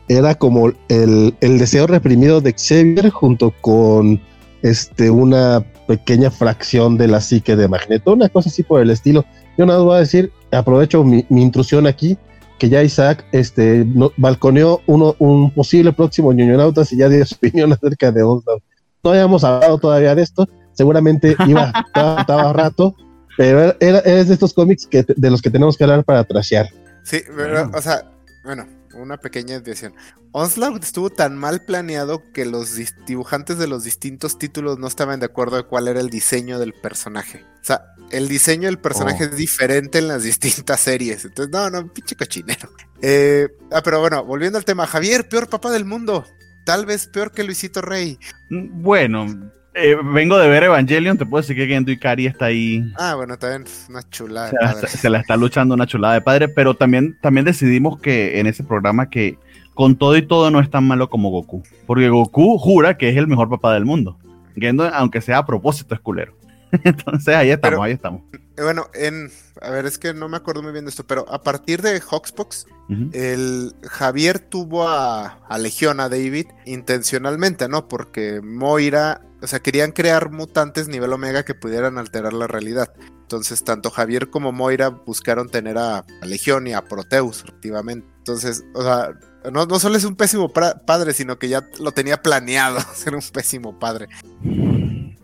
era 0.09 0.35
como 0.35 0.73
el, 0.89 1.35
el 1.41 1.59
deseo 1.59 1.87
reprimido 1.87 2.41
de 2.41 2.53
Xavier 2.53 3.11
junto 3.11 3.55
con 3.61 4.21
este, 4.63 5.11
una 5.11 5.65
pequeña 5.87 6.31
fracción 6.31 6.97
de 6.97 7.09
la 7.09 7.21
psique 7.21 7.57
de 7.57 7.69
Magneto, 7.69 8.13
una 8.13 8.29
cosa 8.29 8.49
así 8.49 8.63
por 8.63 8.81
el 8.81 8.91
estilo. 8.91 9.25
Yo 9.59 9.67
nada 9.67 9.81
voy 9.83 9.97
a 9.97 10.01
decir, 10.01 10.33
aprovecho 10.51 11.05
mi, 11.05 11.27
intrusión 11.31 11.87
aquí, 11.87 12.17
que 12.59 12.69
ya 12.69 12.83
Isaac 12.83 13.25
este, 13.33 13.87
balconeó 14.17 14.81
uno, 14.87 15.17
un 15.19 15.53
posible 15.53 15.93
próximo 15.93 16.33
ñoñonautas 16.33 16.93
y 16.93 16.99
ya 16.99 17.09
dio 17.09 17.25
su 17.27 17.35
opinión 17.43 17.73
acerca 17.73 18.11
de 18.13 18.23
Oslo. 18.23 18.63
No 19.03 19.11
habíamos 19.11 19.43
hablado 19.43 19.79
todavía 19.79 20.15
de 20.15 20.23
esto, 20.23 20.49
seguramente 20.73 21.37
iba, 21.47 21.73
estaba, 21.87 22.53
rato, 22.53 22.95
pero 23.37 23.75
era, 23.81 23.99
es 23.99 24.29
de 24.29 24.35
estos 24.35 24.55
cómics 24.55 24.87
que, 24.87 25.05
de 25.05 25.31
los 25.31 25.43
que 25.43 25.51
tenemos 25.51 25.77
que 25.77 25.85
hablar 25.85 26.05
para 26.05 26.23
trashear. 26.25 26.69
Sí, 27.03 27.19
pero, 27.37 27.69
o 27.75 27.83
sea, 27.83 28.13
bueno, 28.45 28.65
una 28.95 29.19
pequeña 29.19 29.59
desviación. 29.59 29.95
Onslaught 30.33 30.83
estuvo 30.83 31.11
tan 31.11 31.37
mal 31.37 31.65
planeado 31.65 32.23
que 32.33 32.45
los 32.45 32.77
dibujantes 33.07 33.59
de 33.59 33.67
los 33.67 33.85
distintos 33.85 34.39
títulos 34.39 34.79
no 34.79 34.87
estaban 34.87 35.21
de 35.21 35.27
acuerdo 35.27 35.57
de 35.57 35.65
cuál 35.65 35.89
era 35.89 36.01
el 36.01 36.11
diseño 36.11 36.59
del 36.59 36.73
personaje. 36.73 37.45
O 37.61 37.65
sea, 37.65 37.85
el 38.11 38.29
diseño 38.29 38.67
del 38.67 38.79
personaje 38.79 39.25
oh. 39.25 39.29
es 39.29 39.37
diferente 39.37 39.99
en 39.99 40.09
las 40.09 40.23
distintas 40.25 40.81
series. 40.81 41.25
Entonces, 41.25 41.53
no, 41.53 41.71
no, 41.71 41.93
pinche 41.93 42.17
cochinero. 42.17 42.71
Eh, 43.01 43.49
ah, 43.71 43.83
pero 43.83 44.01
bueno, 44.01 44.25
volviendo 44.25 44.59
al 44.59 44.65
tema, 44.65 44.87
Javier, 44.87 45.29
peor 45.29 45.49
papá 45.49 45.71
del 45.71 45.85
mundo. 45.85 46.25
Tal 46.65 46.87
vez 46.87 47.09
peor 47.09 47.33
que 47.33 47.45
Luisito 47.45 47.83
Rey. 47.83 48.19
Mm, 48.51 48.83
bueno, 48.83 49.53
eh, 49.75 49.97
vengo 50.03 50.39
de 50.39 50.49
ver 50.49 50.65
Evangelion, 50.65 51.17
te 51.17 51.25
puedo 51.25 51.41
decir 51.41 51.57
que 51.57 51.67
Gendo 51.67 51.91
Ikari 51.91 52.27
está 52.27 52.47
ahí. 52.47 52.85
Ah, 52.99 53.15
bueno, 53.15 53.39
también 53.39 53.65
una 53.89 54.09
chulada. 54.11 54.51
Se, 54.51 54.57
la, 54.57 54.89
se, 54.89 55.11
la 55.11 55.19
está 55.19 55.37
luchando 55.37 55.75
una 55.75 55.87
chulada 55.87 56.15
de 56.15 56.21
padre, 56.21 56.49
pero 56.49 56.75
también, 56.75 57.19
también 57.21 57.47
decidimos 57.47 58.01
que 58.01 58.39
en 58.39 58.47
ese 58.47 58.65
programa 58.65 59.09
que 59.09 59.39
con 59.75 59.97
todo 59.97 60.17
y 60.17 60.23
todo 60.27 60.51
no 60.51 60.61
es 60.61 60.71
tan 60.71 60.87
malo 60.87 61.09
como 61.09 61.31
Goku. 61.31 61.63
Porque 61.87 62.09
Goku 62.09 62.59
jura 62.59 62.99
que 62.99 63.09
es 63.09 63.17
el 63.17 63.27
mejor 63.27 63.49
papá 63.49 63.73
del 63.73 63.85
mundo. 63.85 64.19
Gendo, 64.57 64.85
aunque 64.85 65.21
sea 65.23 65.39
a 65.39 65.47
propósito, 65.47 65.95
es 65.95 66.01
culero. 66.01 66.35
Entonces 66.85 67.35
ahí 67.35 67.51
estamos, 67.51 67.81
ahí 67.81 67.93
estamos. 67.93 68.23
Eh, 68.33 68.63
bueno, 68.63 68.89
en, 68.95 69.31
a 69.63 69.71
ver, 69.71 69.87
es 69.87 69.99
que 69.99 70.13
no 70.13 70.29
me 70.29 70.37
acuerdo 70.37 70.63
muy 70.63 70.73
bien 70.73 70.85
de 70.85 70.91
esto, 70.91 71.07
pero 71.07 71.27
a 71.33 71.43
partir 71.43 71.81
de 71.81 72.01
Hoxbox, 72.01 72.67
el 73.13 73.75
Javier 73.89 74.39
tuvo 74.39 74.87
a, 74.87 75.39
a 75.49 75.59
Legión, 75.59 75.99
a 76.01 76.11
David, 76.11 76.47
intencionalmente, 76.67 77.67
¿no? 77.67 77.89
Porque 77.89 78.43
Moira 78.43 79.23
o 79.43 79.47
sea, 79.47 79.61
querían 79.61 79.93
crear 79.93 80.31
mutantes 80.31 80.89
nivel 80.89 81.13
Omega 81.13 81.45
que 81.45 81.55
pudieran 81.55 81.99
alterar 81.99 82.33
la 82.33 82.47
realidad. 82.47 82.93
Entonces, 83.23 83.65
tanto 83.65 83.91
Javier 83.91 84.31
como 84.31 84.53
Moira 84.53 84.91
buscaron 84.91 85.49
tener 85.49 85.79
a, 85.79 86.05
Legión 86.23 86.67
y 86.67 86.73
a 86.73 86.83
Proteus, 86.83 87.43
efectivamente. 87.43 88.07
Entonces, 88.19 88.65
o 88.75 88.83
sea, 88.83 89.11
no, 89.51 89.67
solo 89.79 89.97
es 89.97 90.05
un 90.05 90.17
pésimo 90.17 90.51
padre, 90.51 91.13
sino 91.13 91.39
que 91.39 91.49
ya 91.49 91.67
lo 91.81 91.93
tenía 91.93 92.23
planeado 92.23 92.79
ser 92.95 93.15
un 93.15 93.23
pésimo 93.33 93.79
padre. 93.79 94.09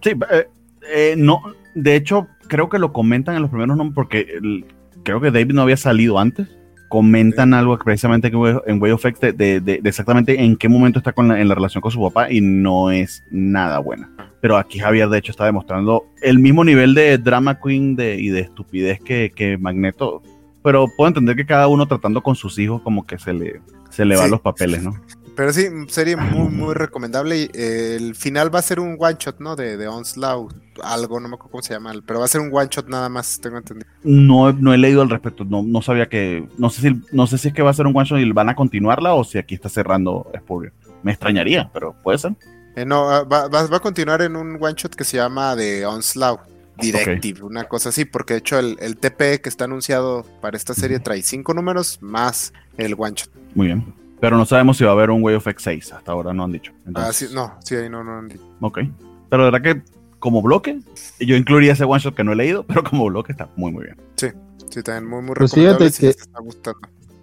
Sí, 0.03 0.11
eh, 0.31 0.49
eh, 0.91 1.15
no, 1.17 1.43
de 1.75 1.95
hecho, 1.95 2.27
creo 2.49 2.69
que 2.69 2.79
lo 2.79 2.93
comentan 2.93 3.37
en 3.37 3.43
los 3.43 3.51
primeros 3.51 3.77
nombres 3.77 3.95
porque 3.95 4.65
creo 5.05 5.21
que 5.21 5.31
David 5.31 5.55
no 5.55 5.63
había 5.63 5.77
salido 5.77 6.19
antes 6.19 6.49
comentan 6.89 7.55
algo 7.55 7.79
precisamente 7.79 8.29
en 8.29 8.83
Way 8.83 8.93
of 8.93 9.05
X 9.05 9.37
de, 9.37 9.81
exactamente 9.85 10.43
en 10.43 10.57
qué 10.57 10.69
momento 10.69 10.99
está 10.99 11.13
con 11.13 11.31
en 11.33 11.49
la 11.49 11.55
relación 11.55 11.81
con 11.81 11.91
su 11.91 12.01
papá 12.01 12.31
y 12.33 12.41
no 12.41 12.91
es 12.91 13.25
nada 13.31 13.79
buena. 13.79 14.11
Pero 14.41 14.57
aquí 14.57 14.79
Javier, 14.79 15.09
de 15.09 15.19
hecho, 15.19 15.33
está 15.33 15.45
demostrando 15.45 16.07
el 16.23 16.39
mismo 16.39 16.65
nivel 16.65 16.95
de 16.95 17.19
drama 17.19 17.61
queen 17.61 17.93
y 17.99 18.29
de 18.29 18.41
estupidez 18.41 19.01
que, 19.01 19.59
Magneto. 19.61 20.23
Pero 20.63 20.87
puedo 20.97 21.09
entender 21.09 21.37
que 21.37 21.47
cada 21.47 21.69
uno 21.69 21.87
tratando 21.87 22.23
con 22.23 22.35
sus 22.35 22.59
hijos 22.59 22.83
como 22.83 23.07
que 23.07 23.19
se 23.19 23.33
le, 23.33 23.61
se 23.91 24.05
le 24.05 24.17
van 24.17 24.31
los 24.31 24.41
papeles, 24.41 24.83
¿no? 24.83 24.95
Pero 25.39 25.53
sí, 25.53 25.69
serie 25.87 26.17
muy, 26.17 26.49
muy 26.49 26.75
recomendable. 26.75 27.49
el 27.55 28.17
final 28.17 28.53
va 28.53 28.59
a 28.59 28.63
ser 28.63 28.81
un 28.81 28.97
one 28.99 29.19
shot, 29.21 29.39
¿no? 29.39 29.55
De, 29.55 29.77
de 29.77 29.87
Onslaught, 29.87 30.53
algo, 30.83 31.21
no 31.21 31.29
me 31.29 31.37
acuerdo 31.37 31.53
cómo 31.53 31.63
se 31.63 31.75
llama, 31.75 31.93
pero 32.05 32.19
va 32.19 32.25
a 32.25 32.29
ser 32.29 32.41
un 32.41 32.51
one 32.53 32.67
shot 32.69 32.89
nada 32.89 33.09
más, 33.09 33.39
tengo 33.41 33.57
entendido. 33.57 33.89
No, 34.03 34.53
no 34.53 34.75
he 34.75 34.79
leído 34.79 35.01
al 35.01 35.09
respecto, 35.09 35.45
no, 35.45 35.63
no 35.63 35.81
sabía 35.81 36.09
que, 36.09 36.49
no 36.59 36.71
sé 36.71 36.83
si, 36.83 37.03
no 37.13 37.29
sé 37.29 37.39
si 37.39 37.47
es 37.47 37.55
que 37.55 37.63
va 37.63 37.71
a 37.71 37.73
ser 37.73 37.87
un 37.87 37.97
one 37.97 38.05
shot 38.05 38.19
y 38.19 38.29
van 38.33 38.49
a 38.49 38.57
continuarla 38.57 39.15
o 39.15 39.23
si 39.23 39.39
aquí 39.39 39.55
está 39.55 39.69
cerrando 39.69 40.29
spoiler. 40.37 40.73
Me 41.05 41.13
extrañaría, 41.13 41.71
pero 41.73 41.95
puede 42.03 42.19
ser. 42.19 42.33
Eh, 42.75 42.85
no, 42.85 43.09
ah, 43.09 43.23
va, 43.23 43.47
va, 43.47 43.61
a 43.61 43.79
continuar 43.79 44.23
en 44.23 44.35
un 44.35 44.59
one 44.61 44.75
shot 44.77 44.97
que 44.97 45.05
se 45.05 45.19
llama 45.19 45.55
de 45.55 45.87
Onslaught. 45.87 46.41
Directive, 46.81 47.43
una 47.43 47.65
cosa 47.65 47.91
así, 47.91 48.05
porque 48.05 48.35
de 48.35 48.41
hecho 48.41 48.59
el, 48.59 48.77
el 48.81 48.97
TP 48.97 49.41
que 49.41 49.49
está 49.49 49.67
anunciado 49.67 50.25
para 50.41 50.57
esta 50.57 50.75
serie 50.75 50.99
trae 50.99 51.23
cinco 51.23 51.55
números 51.55 51.99
más 52.01 52.53
el 52.77 52.97
one 52.99 53.15
shot. 53.15 53.31
Muy 53.55 53.69
bien. 53.69 53.98
Pero 54.21 54.37
no 54.37 54.45
sabemos 54.45 54.77
si 54.77 54.85
va 54.85 54.91
a 54.91 54.93
haber 54.95 55.11
un 55.11 55.23
Way 55.23 55.37
of 55.37 55.47
X6. 55.47 55.93
Hasta 55.93 56.13
ahora 56.13 56.33
no 56.33 56.45
han 56.45 56.53
dicho. 56.53 56.73
ah, 56.95 57.13
sí, 57.13 57.27
no, 57.33 57.55
sí, 57.65 57.77
ahí 57.77 57.89
no, 57.89 58.03
no 58.03 58.19
han 58.19 58.29
dicho. 58.29 58.43
Ok. 58.61 58.81
Pero 59.29 59.45
de 59.45 59.51
verdad 59.51 59.63
que 59.63 59.83
como 60.19 60.43
bloque, 60.43 60.81
yo 61.21 61.37
incluiría 61.37 61.73
ese 61.73 61.85
one 61.85 62.01
shot 62.01 62.15
que 62.15 62.25
no 62.25 62.33
he 62.33 62.37
leído, 62.37 62.65
pero 62.67 62.83
como 62.83 63.07
bloque 63.07 63.33
está 63.33 63.49
muy, 63.57 63.73
muy 63.73 63.85
bien. 63.85 63.97
Sí, 64.17 64.29
sí, 64.69 64.83
también 64.83 65.09
muy, 65.09 65.23
muy 65.23 65.35
pues 65.37 65.53
recomendable 65.53 65.93
que, 65.93 66.09
está 66.09 66.41
gustando. 66.41 66.81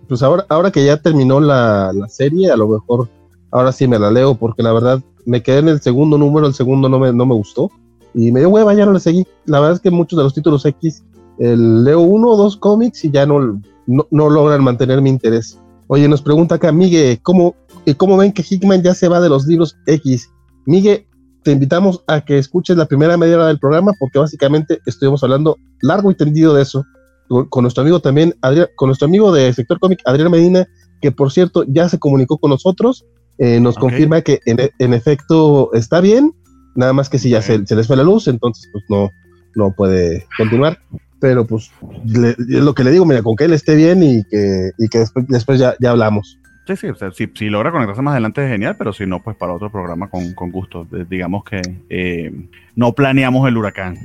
Pues 0.07 0.21
ahora, 0.23 0.45
ahora 0.49 0.71
que 0.71 0.85
ya 0.85 0.97
terminó 0.97 1.39
la, 1.39 1.91
la, 1.93 2.07
serie, 2.07 2.51
a 2.51 2.55
lo 2.55 2.67
mejor 2.67 3.09
ahora 3.51 3.71
sí 3.71 3.87
me 3.87 3.99
la 3.99 4.11
leo, 4.11 4.35
porque 4.35 4.61
la 4.61 4.71
verdad 4.71 5.01
me 5.25 5.41
quedé 5.41 5.59
en 5.59 5.69
el 5.69 5.81
segundo 5.81 6.17
número, 6.17 6.47
el 6.47 6.53
segundo 6.53 6.87
no 6.87 6.99
me, 6.99 7.11
no 7.11 7.25
me 7.25 7.33
gustó. 7.33 7.71
Y 8.13 8.31
me 8.31 8.39
dio 8.39 8.49
hueva, 8.49 8.73
ya 8.73 8.85
no 8.85 8.93
le 8.93 8.99
seguí. 8.99 9.25
La 9.45 9.59
verdad 9.59 9.75
es 9.75 9.81
que 9.81 9.91
muchos 9.91 10.15
de 10.15 10.23
los 10.23 10.33
títulos 10.33 10.65
X, 10.65 11.03
el, 11.39 11.83
leo 11.83 11.99
uno 11.99 12.29
o 12.29 12.37
dos 12.37 12.55
cómics 12.55 13.03
y 13.03 13.11
ya 13.11 13.25
no, 13.25 13.59
no, 13.87 14.07
no 14.09 14.29
logran 14.29 14.63
mantener 14.63 15.01
mi 15.01 15.09
interés. 15.09 15.59
Oye, 15.87 16.07
nos 16.07 16.21
pregunta 16.21 16.55
acá 16.55 16.71
Miguel, 16.71 17.19
¿cómo, 17.21 17.55
¿cómo 17.97 18.17
ven 18.17 18.33
que 18.33 18.43
Hickman 18.47 18.81
ya 18.81 18.93
se 18.93 19.07
va 19.07 19.21
de 19.21 19.29
los 19.29 19.45
libros 19.45 19.77
X? 19.85 20.29
Miguel, 20.65 21.05
te 21.43 21.51
invitamos 21.51 22.03
a 22.07 22.21
que 22.21 22.39
escuches 22.39 22.75
la 22.75 22.87
primera 22.87 23.17
media 23.17 23.35
hora 23.35 23.47
del 23.47 23.59
programa 23.59 23.93
porque 23.99 24.17
básicamente 24.17 24.79
estuvimos 24.87 25.23
hablando 25.23 25.57
largo 25.81 26.09
y 26.09 26.15
tendido 26.15 26.55
de 26.55 26.63
eso 26.63 26.83
con, 27.27 27.63
nuestro 27.63 27.81
amigo 27.81 27.99
también, 27.99 28.35
con 28.75 28.87
nuestro 28.87 29.07
amigo 29.07 29.31
de 29.31 29.53
Sector 29.53 29.79
Cómic, 29.79 29.99
Adrián 30.05 30.31
Medina, 30.31 30.67
que 31.01 31.11
por 31.11 31.31
cierto 31.31 31.63
ya 31.67 31.87
se 31.87 31.99
comunicó 31.99 32.37
con 32.37 32.49
nosotros, 32.49 33.05
eh, 33.37 33.59
nos 33.59 33.75
confirma 33.75 34.21
que 34.21 34.39
en, 34.45 34.93
efecto 34.93 35.71
está 35.73 36.01
bien, 36.01 36.33
nada 36.75 36.93
más 36.93 37.09
que 37.09 37.19
si 37.19 37.29
ya 37.29 37.41
se, 37.41 37.59
les 37.59 37.87
fue 37.87 37.97
la 37.97 38.03
luz, 38.03 38.27
entonces 38.27 38.67
pues 38.71 38.83
no, 38.89 39.09
no 39.55 39.71
puede 39.75 40.25
continuar 40.37 40.79
pero 41.19 41.45
pues 41.45 41.71
lo 42.05 42.73
que 42.73 42.83
le 42.83 42.91
digo, 42.91 43.05
mira, 43.05 43.23
con 43.23 43.35
que 43.35 43.45
él 43.45 43.53
esté 43.53 43.75
bien 43.75 44.03
y 44.03 44.23
que, 44.25 44.71
y 44.77 44.87
que 44.89 44.99
después, 44.99 45.25
después 45.27 45.59
ya, 45.59 45.75
ya 45.79 45.91
hablamos. 45.91 46.39
Sí, 46.67 46.75
sí, 46.75 46.87
o 46.87 46.95
sea, 46.95 47.11
si, 47.11 47.29
si, 47.35 47.49
logra 47.49 47.71
conectarse 47.71 48.01
más 48.01 48.13
adelante 48.13 48.43
es 48.43 48.49
genial, 48.49 48.75
pero 48.77 48.91
si 48.91 49.05
no, 49.05 49.21
pues 49.21 49.37
para 49.37 49.53
otro 49.53 49.71
programa 49.71 50.09
con, 50.09 50.33
con 50.33 50.51
gusto. 50.51 50.87
digamos 51.09 51.43
que 51.43 51.61
eh, 51.89 52.31
no 52.75 52.93
planeamos 52.93 53.47
el 53.47 53.57
huracán. 53.57 53.97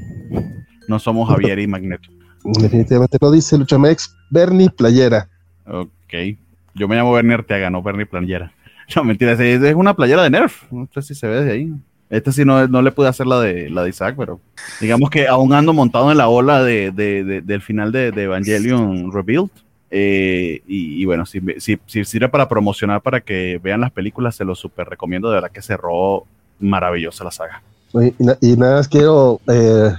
No 0.86 0.98
somos 0.98 1.28
Javier 1.28 1.58
y 1.58 1.66
Magneto. 1.66 2.10
Definitivamente 2.44 3.18
lo 3.20 3.30
dice 3.30 3.56
Luchamex, 3.56 4.14
Bernie 4.30 4.70
Playera. 4.70 5.28
Ok. 5.66 6.38
Yo 6.74 6.86
me 6.86 6.96
llamo 6.96 7.12
Bernie 7.12 7.34
Arteaga, 7.34 7.70
no 7.70 7.82
Bernie 7.82 8.06
Playera. 8.06 8.52
No, 8.96 9.04
mentira, 9.04 9.34
es 9.34 9.74
una 9.76 9.94
playera 9.94 10.24
de 10.24 10.30
Nerf. 10.30 10.64
No 10.72 10.88
sé 10.92 11.02
si 11.02 11.14
se 11.14 11.28
ve 11.28 11.36
desde 11.36 11.52
ahí. 11.52 11.72
Este 12.10 12.32
sí 12.32 12.44
no, 12.44 12.66
no 12.66 12.82
le 12.82 12.90
pude 12.90 13.06
hacer 13.08 13.26
la 13.26 13.40
de, 13.40 13.70
la 13.70 13.84
de 13.84 13.90
Isaac, 13.90 14.16
pero 14.18 14.40
digamos 14.80 15.10
que 15.10 15.28
aún 15.28 15.52
ando 15.52 15.72
montado 15.72 16.10
en 16.10 16.18
la 16.18 16.28
ola 16.28 16.62
de, 16.62 16.90
del 16.90 17.62
final 17.62 17.92
de, 17.92 18.08
Evangelion 18.08 19.12
Rebuild. 19.12 19.50
Eh, 19.92 20.62
y, 20.66 21.04
bueno, 21.04 21.24
si, 21.24 21.40
si, 21.58 21.78
si, 21.86 22.04
sirve 22.04 22.28
para 22.28 22.48
promocionar, 22.48 23.00
para 23.00 23.20
que 23.20 23.60
vean 23.62 23.80
las 23.80 23.92
películas, 23.92 24.34
se 24.34 24.44
lo 24.44 24.56
súper 24.56 24.88
recomiendo. 24.88 25.28
De 25.28 25.36
verdad 25.36 25.52
que 25.52 25.62
cerró 25.62 26.24
maravillosa 26.58 27.24
la 27.24 27.30
saga. 27.30 27.62
Y, 28.40 28.56
nada 28.56 28.76
más 28.76 28.88
quiero 28.88 29.40
eh, 29.46 29.92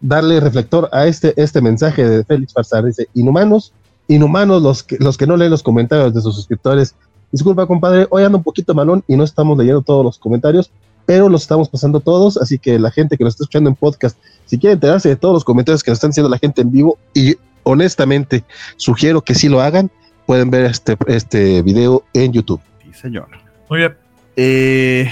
darle 0.00 0.40
reflector 0.40 0.88
a 0.90 1.06
este, 1.06 1.34
este 1.36 1.60
mensaje 1.60 2.02
de 2.02 2.24
Félix 2.24 2.54
Farsar. 2.54 2.84
Dice, 2.84 3.08
inhumanos, 3.12 3.74
inhumanos 4.08 4.62
los 4.62 4.82
que, 4.82 4.96
los 4.98 5.18
que 5.18 5.26
no 5.26 5.36
leen 5.36 5.50
los 5.50 5.62
comentarios 5.62 6.14
de 6.14 6.20
sus 6.22 6.34
suscriptores 6.34 6.94
Disculpa, 7.32 7.66
compadre, 7.66 8.08
hoy 8.10 8.24
ando 8.24 8.38
un 8.38 8.44
poquito 8.44 8.74
malón 8.74 9.04
y 9.06 9.16
no 9.16 9.22
estamos 9.22 9.56
leyendo 9.56 9.82
todos 9.82 10.04
los 10.04 10.18
comentarios, 10.18 10.70
pero 11.06 11.28
los 11.28 11.42
estamos 11.42 11.68
pasando 11.68 12.00
todos, 12.00 12.36
así 12.36 12.58
que 12.58 12.78
la 12.78 12.90
gente 12.90 13.16
que 13.16 13.24
nos 13.24 13.34
está 13.34 13.44
escuchando 13.44 13.70
en 13.70 13.76
podcast, 13.76 14.18
si 14.46 14.58
quiere 14.58 14.74
enterarse 14.74 15.08
de 15.08 15.16
todos 15.16 15.34
los 15.34 15.44
comentarios 15.44 15.82
que 15.82 15.90
nos 15.90 15.96
están 15.96 16.10
haciendo 16.10 16.28
la 16.28 16.38
gente 16.38 16.62
en 16.62 16.70
vivo, 16.70 16.98
y 17.14 17.36
honestamente 17.62 18.44
sugiero 18.76 19.20
que 19.20 19.34
sí 19.34 19.48
lo 19.48 19.60
hagan, 19.60 19.90
pueden 20.26 20.50
ver 20.50 20.66
este, 20.66 20.96
este 21.08 21.62
video 21.62 22.04
en 22.14 22.32
YouTube. 22.32 22.60
Sí, 22.82 22.92
señor. 22.92 23.28
Muy 23.68 23.80
bien. 23.80 23.96
Eh, 24.36 25.10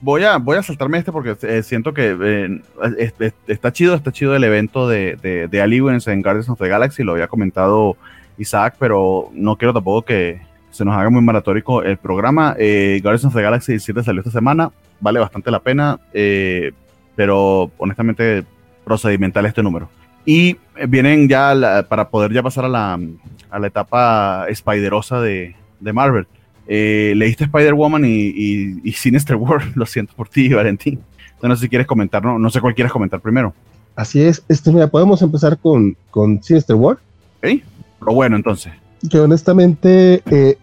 voy, 0.00 0.24
a, 0.24 0.38
voy 0.38 0.56
a 0.56 0.62
saltarme 0.62 0.98
este 0.98 1.12
porque 1.12 1.36
eh, 1.42 1.62
siento 1.62 1.92
que 1.92 2.16
eh, 2.20 3.32
está 3.46 3.72
chido, 3.72 3.94
está 3.94 4.12
chido 4.12 4.34
el 4.34 4.44
evento 4.44 4.88
de, 4.88 5.16
de, 5.20 5.48
de 5.48 5.60
en 5.60 6.22
Guardians 6.22 6.48
of 6.48 6.58
the 6.58 6.68
Galaxy, 6.68 7.02
lo 7.02 7.12
había 7.12 7.26
comentado 7.26 7.96
Isaac, 8.38 8.76
pero 8.78 9.28
no 9.32 9.56
quiero 9.56 9.74
tampoco 9.74 10.02
que 10.02 10.40
se 10.70 10.84
nos 10.84 10.94
haga 10.94 11.10
muy 11.10 11.22
maratórico 11.22 11.82
el 11.82 11.96
programa. 11.96 12.54
Guardians 12.54 13.24
of 13.24 13.34
the 13.34 13.42
Galaxy 13.42 13.72
17 13.72 14.04
salió 14.04 14.20
esta 14.20 14.30
semana, 14.30 14.70
vale 15.00 15.20
bastante 15.20 15.50
la 15.50 15.60
pena, 15.60 15.98
pero 17.16 17.70
honestamente 17.78 18.44
procedimental 18.84 19.46
este 19.46 19.62
número. 19.62 19.88
Y 20.24 20.56
vienen 20.88 21.28
ya 21.28 21.84
para 21.88 22.08
poder 22.10 22.32
ya 22.32 22.42
pasar 22.42 22.64
a 22.64 22.68
la, 22.68 22.98
a 23.50 23.58
la 23.58 23.66
etapa 23.66 24.46
spiderosa 24.52 25.20
de, 25.20 25.56
de 25.80 25.92
Marvel. 25.92 26.26
Eh, 26.66 27.14
leíste 27.16 27.44
Spider-Woman 27.44 28.04
y, 28.04 28.80
y, 28.84 28.92
Sinister 28.92 29.36
World, 29.36 29.72
lo 29.74 29.86
siento 29.86 30.14
por 30.14 30.28
ti, 30.28 30.48
Valentín. 30.50 31.00
no 31.42 31.56
sé 31.56 31.62
si 31.62 31.68
quieres 31.68 31.86
comentar, 31.86 32.24
no, 32.24 32.38
no 32.38 32.48
sé 32.48 32.60
cuál 32.60 32.74
quieres 32.74 32.92
comentar 32.92 33.20
primero. 33.20 33.52
Así 33.96 34.22
es, 34.22 34.44
este, 34.48 34.70
mira, 34.70 34.86
podemos 34.86 35.20
empezar 35.20 35.58
con, 35.58 35.96
con 36.10 36.40
Sinister 36.42 36.76
World. 36.76 37.00
¿Sí? 37.42 37.64
Lo 38.00 38.14
bueno, 38.14 38.36
entonces. 38.36 38.72
Que 39.10 39.18
honestamente, 39.18 40.22
eh, 40.30 40.58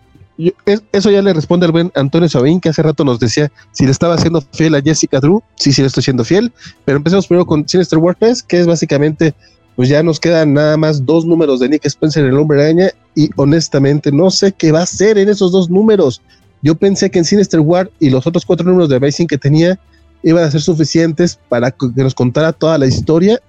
eso 0.91 1.09
ya 1.09 1.22
le 1.22 1.34
responde 1.34 1.65
al 1.65 1.72
buen 1.72 1.91
Antonio 1.95 2.30
Sabín, 2.30 2.59
que 2.59 2.69
hace 2.69 2.84
rato 2.84 3.03
nos 3.03 3.19
decía 3.19 3.51
si 3.72 3.85
le 3.85 3.91
estaba 3.91 4.15
haciendo 4.15 4.41
fiel 4.41 4.76
a 4.76 4.81
Jessica 4.81 5.19
Drew. 5.19 5.41
Sí, 5.55 5.73
sí 5.73 5.81
le 5.81 5.88
estoy 5.88 6.03
siendo 6.03 6.23
fiel. 6.23 6.51
Pero 6.85 6.97
empecemos 6.97 7.27
primero 7.27 7.45
con 7.45 7.68
Sinister 7.68 7.99
3, 8.19 8.43
que 8.43 8.59
es 8.59 8.68
básicamente 8.68 9.34
pues 9.76 9.89
ya 9.89 10.01
nos 10.01 10.19
quedan 10.19 10.53
nada 10.53 10.76
más 10.76 11.05
dos 11.05 11.23
números 11.23 11.59
de 11.59 11.69
Nick 11.69 11.85
Spencer 11.85 12.23
en 12.23 12.31
el 12.31 12.39
Hombre 12.39 12.64
Araña 12.64 12.89
y 13.14 13.30
honestamente 13.35 14.11
no 14.11 14.31
sé 14.31 14.51
qué 14.51 14.72
va 14.72 14.81
a 14.81 14.88
ser 14.88 15.19
en 15.19 15.30
esos 15.30 15.51
dos 15.51 15.69
números. 15.69 16.22
Yo 16.64 16.73
pensé 16.73 17.11
que 17.11 17.19
en 17.19 17.26
Sinister 17.26 17.59
War 17.59 17.91
y 17.99 18.09
los 18.09 18.26
otros 18.26 18.43
cuatro 18.43 18.65
números 18.65 18.89
de 18.89 18.95
Amazing 18.95 19.27
que 19.27 19.38
tenía 19.38 19.80
iban 20.23 20.43
a 20.43 20.49
ser 20.49 20.61
suficientes 20.61 21.39
para 21.47 21.69
que 21.69 21.91
nos 21.95 22.15
contara 22.15 22.53
toda 22.53 22.80
la 22.80 22.88
historia 22.88 23.39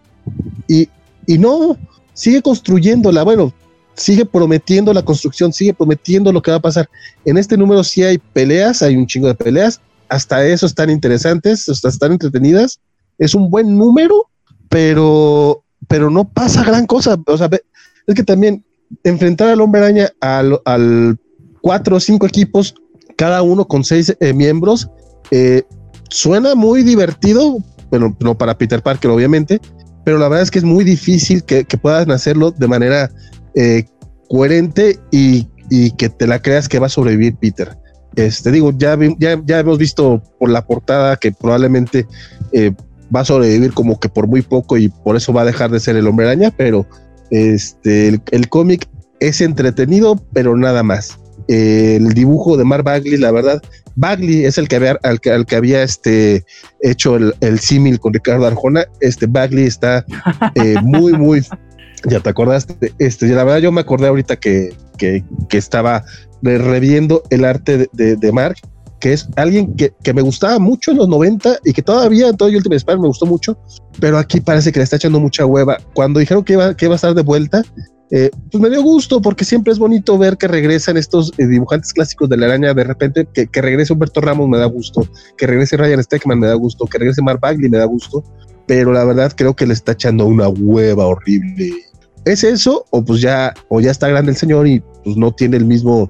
y, 0.68 0.90
y 1.26 1.38
no, 1.38 1.78
sigue 2.12 2.42
construyéndola, 2.42 3.22
bueno, 3.22 3.54
sigue 3.98 4.24
prometiendo 4.24 4.94
la 4.94 5.04
construcción, 5.04 5.52
sigue 5.52 5.74
prometiendo 5.74 6.32
lo 6.32 6.40
que 6.40 6.50
va 6.50 6.56
a 6.56 6.62
pasar. 6.62 6.88
En 7.24 7.36
este 7.36 7.56
número 7.56 7.84
sí 7.84 8.02
hay 8.02 8.18
peleas, 8.18 8.82
hay 8.82 8.96
un 8.96 9.06
chingo 9.06 9.28
de 9.28 9.34
peleas, 9.34 9.80
hasta 10.08 10.46
eso 10.46 10.66
están 10.66 10.88
interesantes, 10.88 11.68
hasta 11.68 11.88
están 11.88 12.12
entretenidas. 12.12 12.80
Es 13.18 13.34
un 13.34 13.50
buen 13.50 13.76
número, 13.76 14.30
pero 14.68 15.62
pero 15.88 16.10
no 16.10 16.28
pasa 16.28 16.62
gran 16.64 16.86
cosa. 16.86 17.16
O 17.26 17.36
sea, 17.36 17.48
es 18.06 18.14
que 18.14 18.22
también 18.22 18.64
enfrentar 19.04 19.48
al 19.48 19.60
hombre 19.60 19.80
araña 19.80 20.10
al, 20.20 21.18
cuatro 21.60 21.96
o 21.96 22.00
cinco 22.00 22.26
equipos, 22.26 22.74
cada 23.16 23.42
uno 23.42 23.66
con 23.66 23.84
seis 23.84 24.16
eh, 24.20 24.32
miembros, 24.32 24.88
eh, 25.30 25.64
suena 26.08 26.54
muy 26.54 26.82
divertido, 26.82 27.58
bueno, 27.90 28.16
no 28.20 28.38
para 28.38 28.56
Peter 28.56 28.82
Parker, 28.82 29.10
obviamente, 29.10 29.60
pero 30.04 30.18
la 30.18 30.28
verdad 30.28 30.42
es 30.42 30.50
que 30.50 30.58
es 30.58 30.64
muy 30.64 30.84
difícil 30.84 31.44
que, 31.44 31.64
puedan 31.64 32.10
hacerlo 32.10 32.50
de 32.50 32.66
manera 32.66 33.10
eh, 33.54 33.84
coherente 34.28 34.98
y, 35.10 35.48
que 35.98 36.08
te 36.08 36.26
la 36.26 36.40
creas 36.40 36.66
que 36.68 36.78
va 36.78 36.86
a 36.86 36.90
sobrevivir 36.90 37.36
Peter. 37.36 37.76
Este, 38.16 38.50
digo, 38.50 38.72
ya, 38.76 38.98
ya, 39.18 39.58
hemos 39.58 39.78
visto 39.78 40.22
por 40.38 40.48
la 40.48 40.64
portada 40.64 41.16
que 41.16 41.30
probablemente 41.30 42.06
va 43.14 43.20
a 43.20 43.24
sobrevivir 43.24 43.74
como 43.74 44.00
que 44.00 44.08
por 44.08 44.26
muy 44.26 44.40
poco 44.40 44.78
y 44.78 44.88
por 44.88 45.14
eso 45.16 45.32
va 45.34 45.42
a 45.42 45.44
dejar 45.44 45.70
de 45.70 45.78
ser 45.78 45.96
el 45.96 46.06
hombre 46.06 46.26
araña, 46.26 46.50
pero 46.56 46.86
este, 47.30 48.18
el, 48.30 48.48
cómic 48.48 48.88
es 49.20 49.42
entretenido, 49.42 50.16
pero 50.32 50.56
nada 50.56 50.82
más. 50.82 51.18
el 51.48 52.14
dibujo 52.14 52.56
de 52.56 52.64
Mark 52.64 52.84
Bagley, 52.84 53.18
la 53.18 53.30
verdad, 53.30 53.60
Bagley 53.98 54.44
es 54.44 54.58
el 54.58 54.68
que 54.68 54.76
había, 54.76 54.96
que, 55.20 55.56
había 55.56 55.82
este, 55.82 56.44
hecho 56.82 57.16
el, 57.16 57.58
símil 57.58 57.98
con 57.98 58.14
Ricardo 58.14 58.46
Arjona. 58.46 58.84
Este 59.00 59.26
Bagley 59.26 59.64
está 59.64 60.04
eh, 60.54 60.76
muy, 60.84 61.14
muy. 61.14 61.42
Ya 62.08 62.20
te 62.20 62.30
acordaste. 62.30 62.92
Este, 62.98 63.26
la 63.28 63.44
verdad, 63.44 63.60
yo 63.60 63.72
me 63.72 63.80
acordé 63.80 64.08
ahorita 64.08 64.36
que, 64.36 64.74
que, 64.96 65.24
estaba 65.50 66.04
reviendo 66.42 67.22
el 67.30 67.44
arte 67.44 67.88
de, 67.92 68.16
de 68.16 68.32
Mark 68.32 68.56
que 69.00 69.12
es 69.12 69.28
alguien 69.36 69.74
que, 69.76 69.92
me 70.12 70.22
gustaba 70.22 70.58
mucho 70.58 70.90
en 70.90 70.98
los 70.98 71.08
90 71.08 71.58
y 71.64 71.72
que 71.72 71.82
todavía 71.82 72.28
en 72.28 72.36
todo 72.36 72.48
Ultimate 72.48 72.76
Spider 72.76 72.98
me 72.98 73.08
gustó 73.08 73.26
mucho, 73.26 73.56
pero 74.00 74.18
aquí 74.18 74.40
parece 74.40 74.72
que 74.72 74.80
le 74.80 74.84
está 74.84 74.96
echando 74.96 75.20
mucha 75.20 75.46
hueva. 75.46 75.78
Cuando 75.94 76.20
dijeron 76.20 76.44
que 76.44 76.54
iba, 76.54 76.74
que 76.74 76.86
iba 76.86 76.94
a 76.94 76.96
estar 76.96 77.14
de 77.14 77.22
vuelta, 77.22 77.62
eh, 78.10 78.30
pues 78.50 78.60
me 78.60 78.70
dio 78.70 78.82
gusto 78.82 79.20
porque 79.20 79.44
siempre 79.44 79.72
es 79.72 79.78
bonito 79.78 80.16
ver 80.16 80.36
que 80.36 80.48
regresan 80.48 80.96
estos 80.96 81.32
eh, 81.38 81.46
dibujantes 81.46 81.92
clásicos 81.92 82.28
de 82.28 82.38
la 82.38 82.46
araña. 82.46 82.74
De 82.74 82.84
repente, 82.84 83.28
que, 83.32 83.46
que, 83.46 83.62
regrese 83.62 83.92
Humberto 83.92 84.20
Ramos 84.20 84.48
me 84.48 84.58
da 84.58 84.66
gusto, 84.66 85.06
que 85.36 85.46
regrese 85.46 85.76
Ryan 85.76 86.02
Steckman 86.02 86.38
me 86.38 86.46
da 86.46 86.54
gusto, 86.54 86.86
que 86.86 86.98
regrese 86.98 87.22
Mark 87.22 87.40
Bagley 87.40 87.68
me 87.68 87.78
da 87.78 87.84
gusto, 87.84 88.24
pero 88.66 88.92
la 88.92 89.04
verdad 89.04 89.32
creo 89.36 89.54
que 89.54 89.66
le 89.66 89.74
está 89.74 89.92
echando 89.92 90.26
una 90.26 90.48
hueva 90.48 91.06
horrible. 91.06 91.72
¿Es 92.28 92.44
eso? 92.44 92.84
O 92.90 93.04
pues 93.04 93.20
ya, 93.20 93.54
o 93.68 93.80
ya 93.80 93.90
está 93.90 94.08
grande 94.08 94.32
el 94.32 94.36
señor 94.36 94.66
y 94.68 94.80
pues 95.04 95.16
no 95.16 95.32
tiene 95.32 95.56
el 95.56 95.64
mismo, 95.64 96.08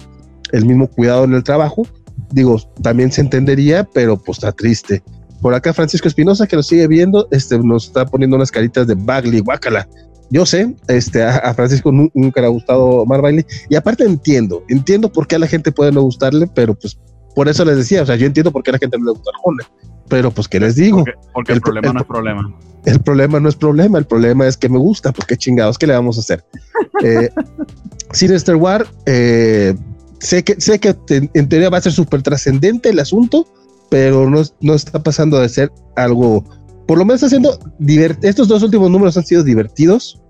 el 0.52 0.66
mismo 0.66 0.88
cuidado 0.88 1.24
en 1.24 1.34
el 1.34 1.42
trabajo 1.42 1.86
digo, 2.32 2.60
también 2.82 3.10
se 3.12 3.20
entendería, 3.20 3.84
pero 3.84 4.16
pues 4.16 4.38
está 4.38 4.52
triste. 4.52 5.02
Por 5.40 5.54
acá 5.54 5.72
Francisco 5.72 6.08
Espinosa, 6.08 6.46
que 6.46 6.56
lo 6.56 6.62
sigue 6.62 6.86
viendo, 6.86 7.28
este, 7.30 7.58
nos 7.58 7.86
está 7.86 8.04
poniendo 8.04 8.36
unas 8.36 8.50
caritas 8.50 8.86
de 8.86 8.94
Bagley, 8.94 9.40
guácala. 9.40 9.88
Yo 10.30 10.44
sé, 10.44 10.74
este, 10.88 11.22
a, 11.22 11.54
Francisco 11.54 11.90
nunca 11.90 12.40
le 12.40 12.48
ha 12.48 12.50
gustado 12.50 13.06
Mar 13.06 13.22
Bagley, 13.22 13.46
y 13.70 13.76
aparte 13.76 14.04
entiendo, 14.04 14.62
entiendo 14.68 15.10
por 15.10 15.26
qué 15.26 15.36
a 15.36 15.38
la 15.38 15.46
gente 15.46 15.72
puede 15.72 15.92
no 15.92 16.02
gustarle, 16.02 16.46
pero 16.54 16.74
pues 16.74 16.98
por 17.34 17.48
eso 17.48 17.64
les 17.64 17.78
decía, 17.78 18.02
o 18.02 18.06
sea, 18.06 18.16
yo 18.16 18.26
entiendo 18.26 18.50
por 18.52 18.62
qué 18.62 18.70
a 18.70 18.72
la 18.72 18.78
gente 18.78 18.98
no 18.98 19.06
le 19.06 19.12
gusta 19.12 19.30
Arjona, 19.34 19.64
pero 20.08 20.30
pues 20.30 20.48
que 20.48 20.60
les 20.60 20.76
digo. 20.76 21.04
Porque, 21.32 21.52
el, 21.52 21.60
problema 21.60 21.92
no 21.92 22.00
es 22.00 22.06
problema. 22.06 22.54
El 22.84 23.00
problema 23.00 23.40
no 23.40 23.48
es 23.48 23.56
problema, 23.56 23.98
el 23.98 24.06
problema 24.06 24.46
es 24.46 24.56
que 24.56 24.68
me 24.68 24.78
gusta, 24.78 25.12
porque 25.12 25.36
chingados, 25.36 25.78
¿qué 25.78 25.86
le 25.86 25.94
vamos 25.94 26.16
a 26.16 26.20
hacer? 26.20 26.44
eh, 27.04 27.28
Sinister 28.12 28.56
War, 28.56 28.86
eh, 29.06 29.74
sé 30.20 30.42
que, 30.42 30.60
sé 30.60 30.78
que 30.78 30.96
en 31.08 31.48
teoría 31.48 31.70
va 31.70 31.78
a 31.78 31.82
ser 31.82 31.92
súper 31.92 32.22
trascendente 32.22 32.90
el 32.90 32.98
asunto, 32.98 33.46
pero 33.90 34.28
no, 34.28 34.42
no 34.60 34.74
está 34.74 35.02
pasando 35.02 35.38
de 35.38 35.48
ser 35.48 35.72
algo, 35.96 36.44
por 36.86 36.98
lo 36.98 37.04
menos 37.04 37.22
está 37.22 37.28
siendo 37.28 37.58
estos 38.22 38.48
dos 38.48 38.62
últimos 38.62 38.90
números 38.90 39.16
han 39.16 39.26
sido 39.26 39.42
divertidos, 39.42 40.20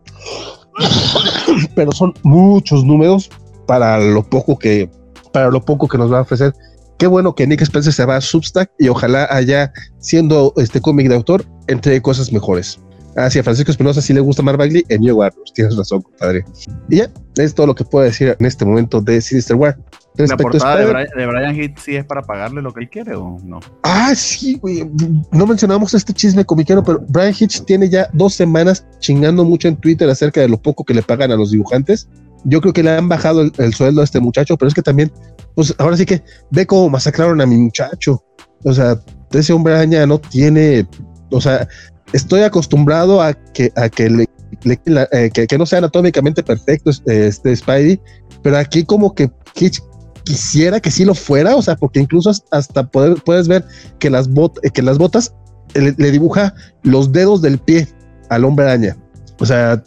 pero 1.74 1.92
son 1.92 2.14
muchos 2.22 2.84
números 2.84 3.30
para 3.66 3.98
lo 3.98 4.22
poco 4.22 4.58
que, 4.58 4.90
para 5.32 5.50
lo 5.50 5.64
poco 5.64 5.88
que 5.88 5.98
nos 5.98 6.12
va 6.12 6.18
a 6.18 6.22
ofrecer. 6.22 6.52
Qué 6.98 7.06
bueno 7.06 7.34
que 7.34 7.46
Nick 7.46 7.62
Spencer 7.62 7.92
se 7.92 8.04
va 8.04 8.16
a 8.16 8.20
Substack 8.20 8.70
y 8.78 8.88
ojalá 8.88 9.28
haya, 9.30 9.72
siendo 9.98 10.52
este 10.56 10.80
cómic 10.80 11.08
de 11.08 11.14
autor, 11.14 11.44
entre 11.68 12.02
cosas 12.02 12.32
mejores. 12.32 12.80
Ah, 13.16 13.30
sí, 13.30 13.38
a 13.38 13.42
Francisco 13.42 13.70
Espinosa 13.70 14.02
sí 14.02 14.12
le 14.12 14.20
gusta 14.20 14.42
Mark 14.42 14.58
Bagley 14.58 14.84
en 14.88 15.00
New 15.00 15.16
Warriors. 15.16 15.52
Tienes 15.52 15.76
razón, 15.76 16.02
compadre. 16.02 16.44
Y 16.88 16.96
ya, 16.96 17.10
es 17.36 17.54
todo 17.54 17.66
lo 17.68 17.74
que 17.74 17.84
puedo 17.84 18.04
decir 18.04 18.36
en 18.38 18.46
este 18.46 18.64
momento 18.64 19.00
de 19.00 19.20
Sinister 19.20 19.56
War. 19.56 19.78
¿La 20.16 20.36
portada 20.36 20.76
de, 20.76 20.86
Brian, 20.86 21.08
de 21.16 21.26
Brian 21.26 21.54
Heath 21.54 21.78
sí 21.78 21.94
es 21.94 22.04
para 22.04 22.22
pagarle 22.22 22.60
lo 22.60 22.72
que 22.72 22.80
él 22.80 22.90
quiere 22.90 23.14
o 23.14 23.38
no? 23.44 23.60
Ah, 23.84 24.12
sí, 24.16 24.58
güey. 24.60 24.88
No 25.30 25.46
mencionamos 25.46 25.94
este 25.94 26.12
chisme 26.12 26.44
comiquero, 26.44 26.82
pero 26.82 27.04
Brian 27.08 27.34
Hitch 27.38 27.64
tiene 27.64 27.88
ya 27.88 28.08
dos 28.12 28.34
semanas 28.34 28.84
chingando 28.98 29.44
mucho 29.44 29.68
en 29.68 29.76
Twitter 29.76 30.10
acerca 30.10 30.40
de 30.40 30.48
lo 30.48 30.60
poco 30.60 30.84
que 30.84 30.94
le 30.94 31.02
pagan 31.02 31.30
a 31.30 31.36
los 31.36 31.52
dibujantes. 31.52 32.08
Yo 32.44 32.60
creo 32.60 32.72
que 32.72 32.82
le 32.82 32.90
han 32.90 33.08
bajado 33.08 33.42
el, 33.42 33.74
sueldo 33.74 34.00
a 34.00 34.04
este 34.04 34.20
muchacho, 34.20 34.56
pero 34.56 34.68
es 34.68 34.74
que 34.74 34.82
también, 34.82 35.12
pues 35.54 35.74
ahora 35.78 35.96
sí 35.96 36.06
que 36.06 36.22
ve 36.50 36.66
cómo 36.66 36.88
masacraron 36.88 37.40
a 37.40 37.46
mi 37.46 37.56
muchacho. 37.56 38.22
O 38.64 38.72
sea, 38.72 39.00
ese 39.32 39.52
hombre 39.52 39.74
araña 39.74 40.06
no 40.06 40.18
tiene, 40.18 40.86
o 41.30 41.40
sea, 41.40 41.68
estoy 42.12 42.42
acostumbrado 42.42 43.20
a 43.20 43.34
que, 43.34 43.72
a 43.76 43.88
que, 43.88 44.08
le, 44.10 44.28
eh, 45.12 45.30
que, 45.30 45.58
no 45.58 45.66
sea 45.66 45.78
anatómicamente 45.78 46.42
perfecto 46.42 46.90
este 47.06 47.56
Spidey, 47.56 48.00
pero 48.42 48.56
aquí 48.56 48.84
como 48.84 49.14
que 49.14 49.30
quisiera 50.24 50.80
que 50.80 50.90
sí 50.90 51.04
lo 51.04 51.14
fuera, 51.14 51.56
o 51.56 51.62
sea, 51.62 51.76
porque 51.76 52.00
incluso 52.00 52.30
hasta 52.50 52.86
puedes 52.88 53.48
ver 53.48 53.64
que 53.98 54.10
las, 54.10 54.28
bot, 54.28 54.58
eh, 54.64 54.70
que 54.70 54.82
las 54.82 54.98
botas 54.98 55.34
le, 55.74 56.10
dibuja 56.10 56.54
los 56.82 57.12
dedos 57.12 57.42
del 57.42 57.58
pie 57.58 57.88
al 58.30 58.44
hombre 58.44 58.66
araña. 58.66 58.96
O 59.40 59.46
sea, 59.46 59.82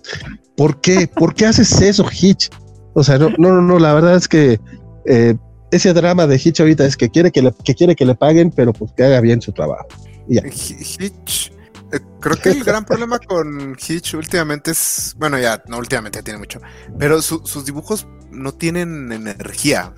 ¿por 0.62 0.80
qué? 0.80 1.08
¿Por 1.08 1.34
qué 1.34 1.48
haces 1.48 1.82
eso, 1.82 2.06
Hitch? 2.12 2.52
O 2.94 3.04
sea, 3.04 3.18
no, 3.18 3.30
no, 3.40 3.62
no, 3.62 3.80
la 3.80 3.96
verdad 3.96 4.16
es 4.16 4.28
que 4.28 4.60
eh, 5.08 5.36
ese 5.72 5.92
drama 5.92 6.28
de 6.28 6.36
Hitch 6.36 6.60
ahorita 6.60 6.86
es 6.86 6.96
que 6.96 7.10
quiere 7.10 7.32
que, 7.32 7.42
le, 7.42 7.52
que 7.64 7.74
quiere 7.74 7.96
que 7.96 8.06
le 8.06 8.14
paguen, 8.14 8.52
pero 8.52 8.72
pues 8.72 8.92
que 8.92 9.04
haga 9.04 9.22
bien 9.22 9.42
su 9.42 9.52
trabajo. 9.54 9.88
Hitch 10.30 11.52
eh, 11.92 12.00
creo 12.20 12.38
que 12.38 12.50
el 12.50 12.64
gran 12.64 12.86
problema 12.86 13.18
con 13.18 13.76
Hitch 13.76 14.14
últimamente 14.14 14.70
es, 14.70 15.16
bueno, 15.18 15.40
ya, 15.40 15.64
no 15.68 15.80
últimamente, 15.80 16.20
ya 16.20 16.24
tiene 16.24 16.38
mucho, 16.38 16.62
pero 17.00 17.24
sus 17.24 17.66
dibujos 17.66 18.06
no 18.30 18.54
tienen 18.54 19.12
energía, 19.12 19.96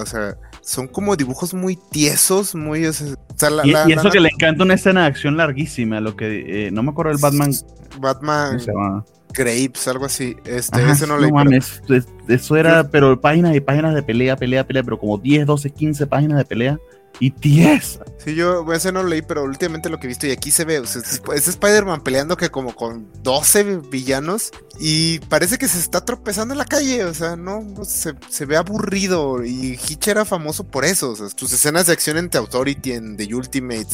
o 0.00 0.06
sea, 0.06 0.38
son 0.62 0.88
como 0.88 1.14
dibujos 1.14 1.52
muy 1.52 1.78
tiesos, 1.90 2.54
muy... 2.54 2.84
y, 2.84 2.86
eso 2.86 4.10
que 4.10 4.20
le 4.20 4.30
encanta 4.30 4.64
una 4.64 4.74
escena 4.74 5.02
de 5.02 5.08
acción 5.08 5.36
larguísima, 5.36 6.00
lo 6.00 6.16
que... 6.16 6.68
Eh, 6.68 6.70
no 6.70 6.82
me 6.82 6.90
acuerdo 6.90 7.12
el 7.12 7.18
Batman... 7.18 7.52
Batman... 8.00 8.58
Grapes, 9.36 9.86
algo 9.88 10.06
así. 10.06 10.36
Este, 10.44 10.90
ese 10.90 11.06
no, 11.06 11.18
le 11.18 11.30
mames, 11.30 11.82
eso 12.28 12.56
era, 12.56 12.88
pero 12.88 13.20
páginas 13.20 13.54
y 13.54 13.60
páginas 13.60 13.94
de 13.94 14.02
pelea, 14.02 14.36
pelea, 14.36 14.66
pelea, 14.66 14.82
pero 14.82 14.98
como 14.98 15.18
10, 15.18 15.46
12, 15.46 15.70
15 15.70 16.06
páginas 16.06 16.38
de 16.38 16.44
pelea 16.44 16.78
y 17.20 17.30
10. 17.30 18.00
Sí, 18.18 18.34
yo 18.34 18.70
ese 18.72 18.92
no 18.92 19.02
lo 19.02 19.08
leí, 19.08 19.22
pero 19.22 19.44
últimamente 19.44 19.88
lo 19.88 19.98
que 19.98 20.06
he 20.06 20.08
visto 20.08 20.26
y 20.26 20.32
aquí 20.32 20.50
se 20.50 20.64
ve, 20.64 20.76
es 20.76 21.48
Spider-Man 21.48 22.02
peleando 22.02 22.36
que 22.36 22.50
como 22.50 22.74
con 22.74 23.10
12 23.22 23.82
villanos 23.90 24.50
y 24.78 25.20
parece 25.20 25.58
que 25.58 25.68
se 25.68 25.78
está 25.78 26.04
tropezando 26.04 26.52
en 26.52 26.58
la 26.58 26.64
calle, 26.64 27.04
o 27.04 27.14
sea, 27.14 27.36
no, 27.36 27.64
se, 27.84 28.44
ve 28.44 28.56
aburrido 28.56 29.44
y 29.44 29.78
Hitch 29.88 30.08
era 30.08 30.24
famoso 30.24 30.64
por 30.64 30.84
eso, 30.84 31.12
o 31.12 31.16
sea, 31.16 31.28
tus 31.28 31.52
escenas 31.52 31.86
de 31.86 31.92
acción 31.92 32.18
en 32.18 32.28
The 32.28 32.38
Authority, 32.38 32.92
en 32.92 33.16
The 33.16 33.34
Ultimate, 33.34 33.86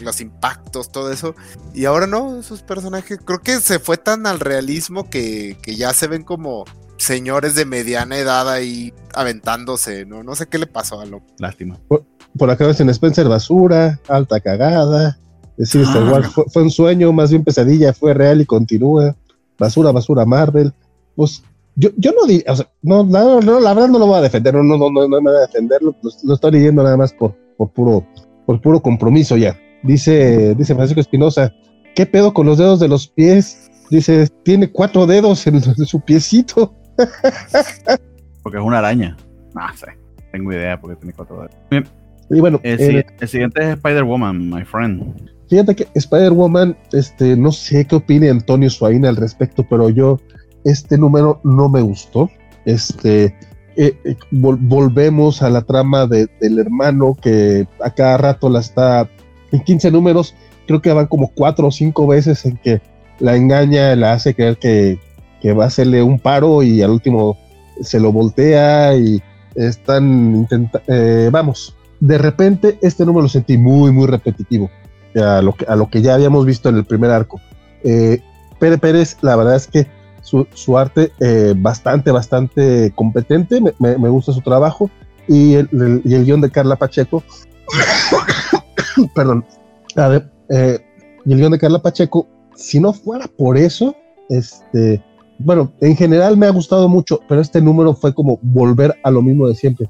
los 0.00 0.20
impactos, 0.20 0.90
todo 0.92 1.12
eso, 1.12 1.34
y 1.74 1.84
ahora 1.84 2.06
no, 2.06 2.40
esos 2.40 2.62
personajes, 2.62 3.18
creo 3.24 3.40
que 3.40 3.60
se 3.60 3.78
fue 3.78 3.96
tan 3.96 4.26
al 4.26 4.40
realismo 4.40 5.08
que, 5.08 5.56
que 5.62 5.76
ya 5.76 5.94
se 5.94 6.08
ven 6.08 6.24
como 6.24 6.64
señores 6.98 7.54
de 7.54 7.64
mediana 7.64 8.18
edad 8.18 8.50
ahí 8.50 8.92
aventándose, 9.14 10.04
¿no? 10.04 10.22
No 10.22 10.34
sé 10.34 10.46
qué 10.46 10.58
le 10.58 10.66
pasó 10.66 11.00
a 11.00 11.06
lo. 11.06 11.22
Lástima. 11.38 11.78
Por, 12.38 12.50
acá 12.50 12.66
ves 12.66 12.80
en 12.80 12.90
Spencer 12.90 13.28
basura, 13.28 14.00
alta 14.08 14.40
cagada. 14.40 15.18
Decir, 15.56 15.82
igual 15.82 16.24
ah. 16.24 16.42
fue, 16.48 16.62
un 16.62 16.70
sueño, 16.70 17.12
más 17.12 17.30
bien 17.30 17.44
pesadilla, 17.44 17.92
fue 17.92 18.14
real 18.14 18.40
y 18.40 18.46
continúa. 18.46 19.16
Basura, 19.58 19.90
basura, 19.90 20.24
Marvel. 20.24 20.72
Pues 21.16 21.42
yo, 21.78 21.90
yo 21.96 22.12
no 22.12 22.26
diría, 22.26 22.52
o 22.52 22.56
sea, 22.56 22.68
no, 22.82 23.04
no, 23.04 23.40
la 23.60 23.72
verdad 23.72 23.88
no 23.88 24.00
lo 24.00 24.06
voy 24.06 24.18
a 24.18 24.22
defender, 24.22 24.52
no, 24.52 24.64
no, 24.64 24.76
no, 24.76 24.90
no, 24.90 25.08
me 25.08 25.30
voy 25.30 25.36
a 25.36 25.46
defenderlo, 25.46 25.94
lo, 26.24 26.34
estoy 26.34 26.50
leyendo 26.50 26.82
nada 26.82 26.96
más 26.96 27.12
por, 27.12 27.36
por 27.56 27.70
puro, 27.70 28.04
por 28.46 28.60
puro 28.60 28.80
compromiso 28.80 29.36
ya. 29.36 29.56
Dice, 29.84 30.56
dice 30.56 30.74
Francisco 30.74 31.00
Espinosa, 31.00 31.54
¿qué 31.94 32.04
pedo 32.04 32.34
con 32.34 32.46
los 32.46 32.58
dedos 32.58 32.80
de 32.80 32.88
los 32.88 33.06
pies? 33.06 33.70
Dice, 33.90 34.28
tiene 34.42 34.72
cuatro 34.72 35.06
dedos 35.06 35.46
en 35.46 35.62
su 35.62 36.00
piecito. 36.00 36.74
porque 38.42 38.58
es 38.58 38.64
una 38.64 38.78
araña. 38.78 39.16
No 39.54 39.62
sé, 39.76 39.86
tengo 40.32 40.52
idea 40.52 40.80
porque 40.80 40.96
tiene 40.96 41.12
cuatro 41.12 41.36
dedos. 41.36 41.52
Bien. 41.70 41.84
Y 42.30 42.40
bueno, 42.40 42.60
el, 42.62 42.80
eh, 42.80 43.06
siguiente 43.26 43.62
es 43.62 43.68
Spider-Woman, 43.76 44.50
my 44.50 44.64
friend. 44.64 45.02
Fíjate 45.48 45.74
que 45.74 45.88
Spider-Woman, 45.94 46.76
este, 46.92 47.36
no 47.36 47.52
sé 47.52 47.86
qué 47.86 47.96
opine 47.96 48.28
Antonio 48.28 48.68
Suaina 48.68 49.08
al 49.08 49.16
respecto, 49.16 49.66
pero 49.68 49.88
yo, 49.88 50.20
este 50.64 50.98
número 50.98 51.40
no 51.42 51.68
me 51.68 51.80
gustó. 51.80 52.30
Este, 52.66 53.34
eh, 53.76 53.96
eh, 54.04 54.16
volvemos 54.30 55.40
a 55.42 55.48
la 55.48 55.62
trama 55.62 56.06
del 56.06 56.58
hermano 56.58 57.16
que 57.20 57.66
a 57.82 57.90
cada 57.90 58.18
rato 58.18 58.50
la 58.50 58.60
está 58.60 59.08
en 59.52 59.60
15 59.60 59.90
números, 59.90 60.34
creo 60.66 60.82
que 60.82 60.92
van 60.92 61.06
como 61.06 61.32
cuatro 61.32 61.68
o 61.68 61.70
cinco 61.70 62.06
veces 62.06 62.44
en 62.44 62.56
que 62.58 62.80
la 63.20 63.36
engaña, 63.36 63.96
la 63.96 64.12
hace 64.12 64.34
creer 64.34 64.58
que, 64.58 64.98
que 65.40 65.52
va 65.52 65.64
a 65.64 65.68
hacerle 65.68 66.02
un 66.02 66.18
paro 66.18 66.62
y 66.62 66.82
al 66.82 66.90
último 66.90 67.38
se 67.80 67.98
lo 67.98 68.12
voltea 68.12 68.96
y 68.96 69.22
están 69.54 70.34
intentando, 70.36 70.82
eh, 70.88 71.30
vamos, 71.32 71.74
de 72.00 72.18
repente 72.18 72.78
este 72.82 73.04
número 73.04 73.22
lo 73.22 73.28
sentí 73.28 73.58
muy, 73.58 73.92
muy 73.92 74.06
repetitivo 74.06 74.70
a 75.16 75.42
lo 75.42 75.54
que, 75.54 75.64
a 75.66 75.76
lo 75.76 75.88
que 75.88 76.02
ya 76.02 76.14
habíamos 76.14 76.46
visto 76.46 76.68
en 76.68 76.76
el 76.76 76.84
primer 76.84 77.10
arco. 77.10 77.40
Eh, 77.84 78.20
Pérez 78.58 79.16
la 79.22 79.36
verdad 79.36 79.56
es 79.56 79.66
que 79.66 79.86
su, 80.22 80.46
su 80.52 80.76
arte 80.76 81.12
eh, 81.20 81.54
bastante, 81.56 82.10
bastante 82.10 82.92
competente, 82.94 83.60
me, 83.60 83.72
me, 83.78 84.08
gusta 84.08 84.32
su 84.32 84.40
trabajo 84.40 84.90
y 85.26 85.54
el, 85.54 86.02
y 86.04 86.14
el, 86.14 86.24
guion 86.24 86.40
de 86.40 86.50
Carla 86.50 86.76
Pacheco, 86.76 87.22
perdón, 89.14 89.44
eh, 90.50 90.78
y 91.24 91.32
el 91.32 91.38
guion 91.38 91.52
de 91.52 91.58
Carla 91.58 91.80
Pacheco, 91.80 92.26
si 92.54 92.80
no 92.80 92.92
fuera 92.92 93.26
por 93.26 93.56
eso, 93.56 93.94
este, 94.28 95.02
bueno, 95.38 95.72
en 95.80 95.96
general 95.96 96.36
me 96.36 96.46
ha 96.46 96.50
gustado 96.50 96.88
mucho, 96.88 97.20
pero 97.28 97.40
este 97.40 97.62
número 97.62 97.94
fue 97.94 98.12
como 98.12 98.38
volver 98.42 98.94
a 99.04 99.10
lo 99.10 99.22
mismo 99.22 99.46
de 99.48 99.54
siempre. 99.54 99.88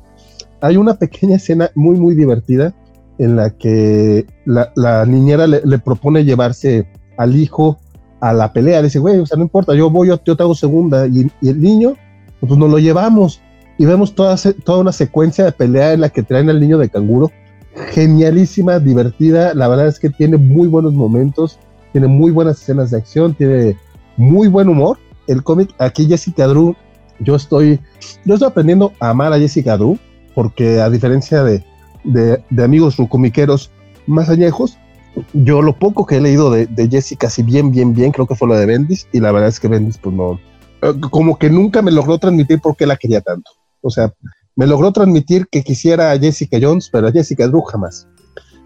Hay 0.61 0.77
una 0.77 0.95
pequeña 0.95 1.37
escena 1.37 1.71
muy, 1.75 1.99
muy 1.99 2.15
divertida 2.15 2.75
en 3.19 3.37
la 3.37 3.51
que 3.51 4.27
la, 4.45 5.05
niñera 5.07 5.47
le, 5.47 5.79
propone 5.79 6.25
llevarse 6.25 6.87
al 7.17 7.37
hijo 7.37 7.79
a 8.21 8.33
la 8.33 8.53
pelea. 8.53 8.81
Le 8.81 8.89
dice, 8.89 8.99
güey, 8.99 9.19
o 9.19 9.27
sea, 9.27 9.37
no 9.37 9.45
importa, 9.45 9.75
yo 9.75 9.91
voy, 9.91 10.09
yo, 10.09 10.19
te 10.19 10.43
hago 10.43 10.55
segunda. 10.55 11.07
Y, 11.07 11.31
el 11.43 11.61
niño, 11.61 11.95
pues 12.41 12.57
nos 12.57 12.71
lo 12.71 12.79
llevamos. 12.79 13.41
Y 13.77 13.87
vemos 13.87 14.15
toda, 14.15 14.37
toda 14.65 14.81
una 14.81 14.93
secuencia 14.93 15.45
de 15.45 15.53
pelea 15.53 15.93
en 15.93 16.01
la 16.01 16.09
que 16.09 16.23
traen 16.23 16.51
al 16.51 16.61
niño 16.61 16.79
de 16.79 16.89
canguro. 16.89 17.31
Genialísima, 17.93 18.79
divertida. 18.79 19.55
La 19.55 19.69
verdad 19.69 19.87
es 19.87 20.01
que 20.01 20.11
tiene 20.11 20.37
muy 20.37 20.67
buenos 20.67 20.95
momentos, 20.95 21.59
tiene 21.93 22.09
muy 22.09 22.33
buenas 22.33 22.61
escenas 22.61 22.91
de 22.91 22.99
acción, 22.99 23.35
tiene 23.35 23.77
muy 24.17 24.49
buen 24.49 24.69
humor 24.69 24.99
el 25.29 25.45
cómic, 25.45 25.71
aquí 25.79 26.07
Jessica 26.07 26.47
Drew, 26.47 26.75
yo 27.21 27.37
estoy, 27.37 27.79
yo 28.25 28.35
estoy 28.35 28.49
aprendiendo 28.49 28.93
a 28.99 29.11
amar 29.11 29.33
a 29.33 29.39
Jessica 29.39 29.77
Drew, 29.77 29.99
porque 30.39 30.81
a 30.81 30.89
diferencia 30.89 31.43
de, 31.43 31.65
de, 32.05 32.63
amigos 32.63 32.97
comiqueros 33.09 33.73
más 34.07 34.29
añejos, 34.29 34.79
yo 35.33 35.63
lo 35.63 35.77
poco 35.77 36.07
que 36.07 36.19
he 36.19 36.21
leído 36.21 36.53
de, 36.53 36.89
Jessica, 36.89 37.29
si 37.29 37.43
bien, 37.43 37.73
bien, 37.73 37.93
bien, 37.93 38.13
creo 38.13 38.29
que 38.29 38.37
fue 38.37 38.47
lo 38.47 38.55
de 38.55 38.65
Bendis, 38.65 39.09
y 39.13 39.19
la 39.19 39.33
verdad 39.33 39.49
es 39.49 39.59
que 39.59 39.67
Bendis, 39.67 39.99
pues 39.99 40.15
no, 40.15 40.39
eh, 40.83 40.95
como 41.11 41.37
que 41.41 41.51
nunca 41.51 41.83
me 41.83 41.91
logró 41.91 42.19
transmitir 42.19 42.61
por 42.61 42.77
qué 42.77 42.87
la 42.87 42.97
quería 42.97 43.21
tanto. 43.21 43.51
O 43.81 43.91
sea, 43.91 44.15
me 44.55 44.69
logró 44.69 44.93
transmitir 44.93 45.49
que 45.51 45.65
quisiera 45.65 46.13
a 46.13 46.19
Jessica 46.21 46.57
Jones, 46.63 46.89
pero 46.89 47.09
a 47.09 47.11
Jessica 47.11 47.49
Drew 47.49 47.63
jamás. 47.63 48.07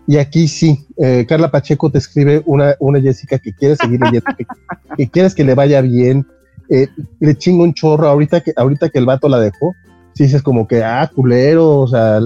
Y 0.06 0.18
aquí 0.18 0.48
sí, 0.48 0.86
eh, 0.98 1.24
Carla 1.26 1.50
Pacheco 1.50 1.90
te 1.90 1.96
escribe 1.96 2.42
una, 2.44 2.76
una 2.80 3.00
Jessica 3.00 3.38
que 3.38 3.54
quiere 3.54 3.76
seguir 3.76 3.98
leyendo, 3.98 4.26
que, 4.36 4.44
que 4.98 5.08
quieres 5.08 5.34
que 5.34 5.44
le 5.44 5.54
vaya 5.54 5.80
bien, 5.80 6.26
eh, 6.68 6.88
le 7.20 7.34
chingo 7.36 7.64
un 7.64 7.74
chorro 7.74 8.08
ahorita 8.08 8.42
que, 8.42 8.52
ahorita 8.56 8.90
que 8.90 8.98
el 8.98 9.06
vato 9.06 9.26
la 9.30 9.40
dejó. 9.40 9.74
Si 10.14 10.24
dices 10.24 10.42
como 10.42 10.66
que, 10.66 10.82
ah, 10.82 11.10
culero, 11.14 11.80
o 11.80 11.86
sea, 11.86 12.20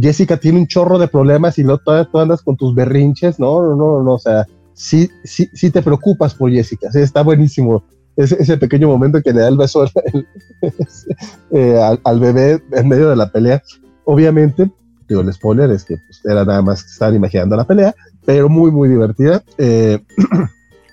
Jessica 0.00 0.36
tiene 0.36 0.58
un 0.58 0.66
chorro 0.66 0.98
de 0.98 1.08
problemas 1.08 1.58
y 1.58 1.64
no 1.64 1.78
todas 1.78 2.10
tú 2.10 2.18
andas 2.18 2.42
con 2.42 2.56
tus 2.56 2.74
berrinches, 2.74 3.38
no, 3.38 3.62
no, 3.62 3.76
no, 3.76 4.02
no, 4.02 4.12
o 4.14 4.18
sea, 4.18 4.46
sí, 4.72 5.10
sí, 5.24 5.48
sí 5.52 5.70
te 5.70 5.82
preocupas 5.82 6.34
por 6.34 6.50
Jessica, 6.50 6.90
sí, 6.90 7.00
está 7.00 7.22
buenísimo 7.22 7.84
ese, 8.16 8.36
ese 8.40 8.56
pequeño 8.56 8.88
momento 8.88 9.20
que 9.22 9.32
le 9.32 9.40
da 9.40 9.48
el 9.48 9.56
beso 9.56 9.84
eh, 11.50 11.98
al, 12.04 12.20
bebé 12.20 12.62
en 12.72 12.88
medio 12.88 13.10
de 13.10 13.16
la 13.16 13.30
pelea. 13.30 13.62
Obviamente, 14.04 14.70
digo, 15.08 15.20
el 15.20 15.32
spoiler 15.32 15.70
es 15.70 15.84
que 15.84 15.96
pues, 15.96 16.20
era 16.24 16.44
nada 16.44 16.62
más 16.62 16.84
estar 16.84 17.12
imaginando 17.14 17.56
la 17.56 17.64
pelea, 17.64 17.94
pero 18.24 18.48
muy, 18.48 18.70
muy 18.70 18.88
divertida. 18.88 19.42
Eh, 19.58 20.00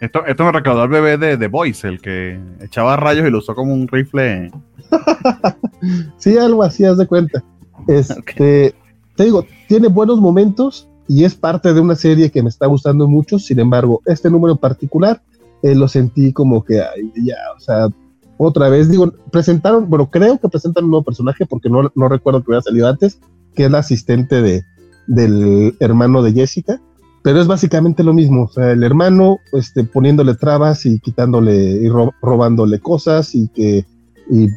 Esto, 0.02 0.26
esto 0.26 0.44
me 0.46 0.52
recordó 0.52 0.82
al 0.82 0.90
bebé 0.90 1.16
de 1.20 1.38
The 1.38 1.48
Voice, 1.48 1.88
el 1.88 2.02
que 2.02 2.40
echaba 2.60 2.98
rayos 2.98 3.28
y 3.28 3.30
lo 3.30 3.38
usó 3.38 3.54
como 3.54 3.72
un 3.72 3.88
rifle. 3.88 4.50
sí, 6.18 6.38
algo 6.38 6.64
así, 6.64 6.86
haz 6.86 6.98
de 6.98 7.08
cuenta. 7.08 7.44
Este, 7.88 8.76
Te 9.16 9.24
digo, 9.24 9.46
tiene 9.68 9.88
buenos 9.88 10.20
momentos 10.20 10.88
y 11.08 11.24
es 11.24 11.36
parte 11.36 11.74
de 11.74 11.82
una 11.82 11.96
serie 11.96 12.32
que 12.32 12.44
me 12.44 12.50
está 12.50 12.68
gustando 12.68 13.08
mucho. 13.08 13.40
Sin 13.40 13.60
embargo, 13.60 14.02
este 14.06 14.30
número 14.30 14.56
particular 14.56 15.22
eh, 15.64 15.76
lo 15.76 15.88
sentí 15.88 16.34
como 16.34 16.64
que, 16.64 16.82
ya, 17.24 17.36
o 17.56 17.60
sea, 17.60 17.88
otra 18.38 18.70
vez, 18.70 18.90
digo, 18.90 19.12
presentaron, 19.32 19.90
bueno, 19.90 20.10
creo 20.10 20.40
que 20.40 20.50
presentan 20.50 20.86
un 20.86 20.92
nuevo 20.92 21.04
personaje 21.04 21.46
porque 21.46 21.70
no, 21.70 21.92
no 21.94 22.08
recuerdo 22.08 22.42
que 22.42 22.50
hubiera 22.50 22.64
salido 22.64 22.88
antes, 22.88 23.20
que 23.56 23.66
es 23.66 23.72
la 23.72 23.80
asistente 23.80 24.42
de, 24.42 24.64
del 25.08 25.76
hermano 25.80 26.24
de 26.24 26.34
Jessica 26.34 26.82
pero 27.24 27.40
es 27.40 27.48
básicamente 27.48 28.04
lo 28.04 28.14
mismo, 28.14 28.44
o 28.44 28.48
sea, 28.48 28.72
el 28.72 28.84
hermano 28.84 29.40
este, 29.54 29.84
poniéndole 29.84 30.36
trabas 30.36 30.86
y 30.86 31.00
quitándole 31.00 31.54
y 31.54 31.88
robándole 32.22 32.80
cosas 32.80 33.36
y 33.36 33.48
que 33.50 33.86
y, 34.30 34.48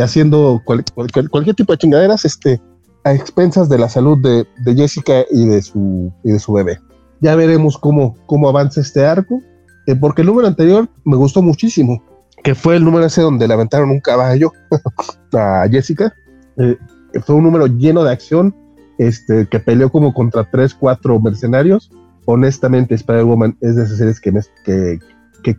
haciendo 0.00 0.62
cualquier 0.64 1.54
tipo 1.56 1.72
de 1.72 1.78
chingaderas 1.78 2.24
este, 2.24 2.60
a 3.04 3.12
expensas 3.12 3.68
de 3.68 3.78
la 3.78 3.88
salud 3.88 4.18
de, 4.18 4.74
Jessica 4.74 5.24
y 5.30 5.46
de 5.46 5.62
su 5.62 6.12
y 6.22 6.32
de 6.32 6.38
su 6.38 6.52
bebé. 6.52 6.78
Ya 7.20 7.34
veremos 7.36 7.78
cómo, 7.78 8.16
cómo 8.26 8.48
avanza 8.48 8.80
este 8.80 9.04
arco, 9.04 9.40
eh, 9.86 9.94
porque 9.94 10.22
el 10.22 10.28
número 10.28 10.48
anterior 10.48 10.88
me 11.04 11.16
gustó 11.16 11.42
muchísimo, 11.42 12.02
que 12.42 12.54
fue 12.54 12.76
el 12.76 12.84
número 12.84 13.06
ese 13.06 13.22
donde 13.22 13.46
le 13.46 13.54
aventaron 13.54 13.90
un 13.90 14.00
caballo 14.00 14.52
a 15.32 15.66
Jessica. 15.70 16.12
Eh, 16.56 16.76
fue 17.24 17.36
un 17.36 17.44
número 17.44 17.66
lleno 17.66 18.04
de 18.04 18.12
acción, 18.12 18.54
este, 18.98 19.46
que 19.46 19.60
peleó 19.60 19.90
como 19.90 20.12
contra 20.14 20.48
tres, 20.50 20.74
cuatro 20.74 21.18
mercenarios. 21.20 21.90
Honestamente, 22.24 22.94
Spider-Woman 22.94 23.56
es 23.60 23.76
de 23.76 23.84
esas 23.84 23.98
series 23.98 24.20
que 24.20 24.32
mes, 24.32 24.50
que, 24.64 24.98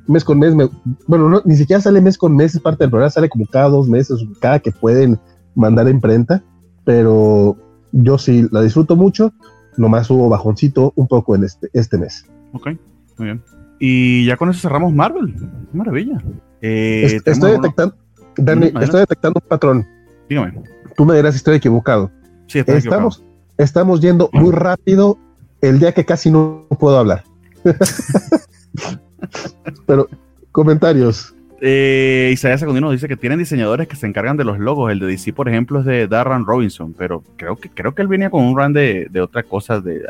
mes 0.07 0.23
con 0.23 0.39
mes, 0.39 0.53
bueno, 1.07 1.41
ni 1.45 1.55
siquiera 1.55 1.81
sale 1.81 2.01
mes 2.01 2.18
con 2.18 2.35
mes, 2.35 2.55
es 2.55 2.61
parte 2.61 2.84
del 2.84 2.91
programa, 2.91 3.10
sale 3.10 3.30
como 3.30 3.45
cada 3.45 3.69
dos 3.69 3.88
meses, 3.88 4.26
cada 4.39 4.60
que 4.60 4.72
pueden 4.72 5.19
mandar 5.55 5.88
a 5.88 5.89
imprenta, 5.89 6.43
pero 6.84 7.57
yo 7.91 8.18
sí 8.18 8.47
la 8.51 8.61
disfruto 8.61 8.95
mucho, 8.95 9.34
nomás 9.77 10.10
hubo 10.10 10.30
bajoncito 10.30 10.93
un 10.95 11.07
poco 11.07 11.35
en 11.35 11.43
este, 11.43 11.69
este 11.73 11.97
mes. 11.97 12.26
Ok, 12.53 12.68
muy 13.18 13.26
bien. 13.26 13.43
Y 13.80 14.26
ya 14.26 14.38
con 14.38 14.49
eso 14.49 14.60
cerramos 14.61 14.93
Marvel. 14.93 15.35
Maravilla. 15.73 16.23
Eh, 16.61 17.19
estoy 17.26 17.51
detectando, 17.51 17.95
Dani, 18.38 18.72
estoy 18.81 19.01
detectando 19.01 19.41
un 19.43 19.49
patrón. 19.49 19.88
Dígame. 20.30 20.64
Tú 20.95 21.05
me 21.05 21.15
dirás 21.15 21.34
si 21.34 21.38
estoy 21.38 21.55
equivocado. 21.55 22.11
Sí, 22.47 22.60
estamos, 22.65 23.23
estamos 23.57 24.01
yendo 24.01 24.30
muy 24.31 24.51
rápido 24.51 25.18
el 25.61 25.80
día 25.80 25.91
que 25.93 26.05
casi 26.05 26.30
no 26.30 26.68
puedo 26.80 26.97
hablar. 26.97 27.23
Pero, 29.85 30.07
comentarios. 30.51 31.33
Eh, 31.65 32.31
Isaías 32.33 32.59
Secundino 32.59 32.91
dice 32.91 33.07
que 33.07 33.15
tienen 33.15 33.39
diseñadores 33.39 33.87
que 33.87 33.95
se 33.95 34.05
encargan 34.05 34.35
de 34.35 34.43
los 34.43 34.59
logos. 34.59 34.91
El 34.91 34.99
de 34.99 35.07
DC, 35.07 35.31
por 35.31 35.47
ejemplo, 35.47 35.79
es 35.79 35.85
de 35.85 36.07
Darren 36.07 36.45
Robinson, 36.45 36.93
pero 36.93 37.23
creo 37.37 37.55
que, 37.55 37.69
creo 37.69 37.95
que 37.95 38.01
él 38.01 38.09
venía 38.09 38.29
con 38.29 38.43
un 38.43 38.57
run 38.57 38.73
de, 38.73 39.07
de 39.09 39.21
otra 39.21 39.43
cosa. 39.43 39.79
De, 39.79 40.01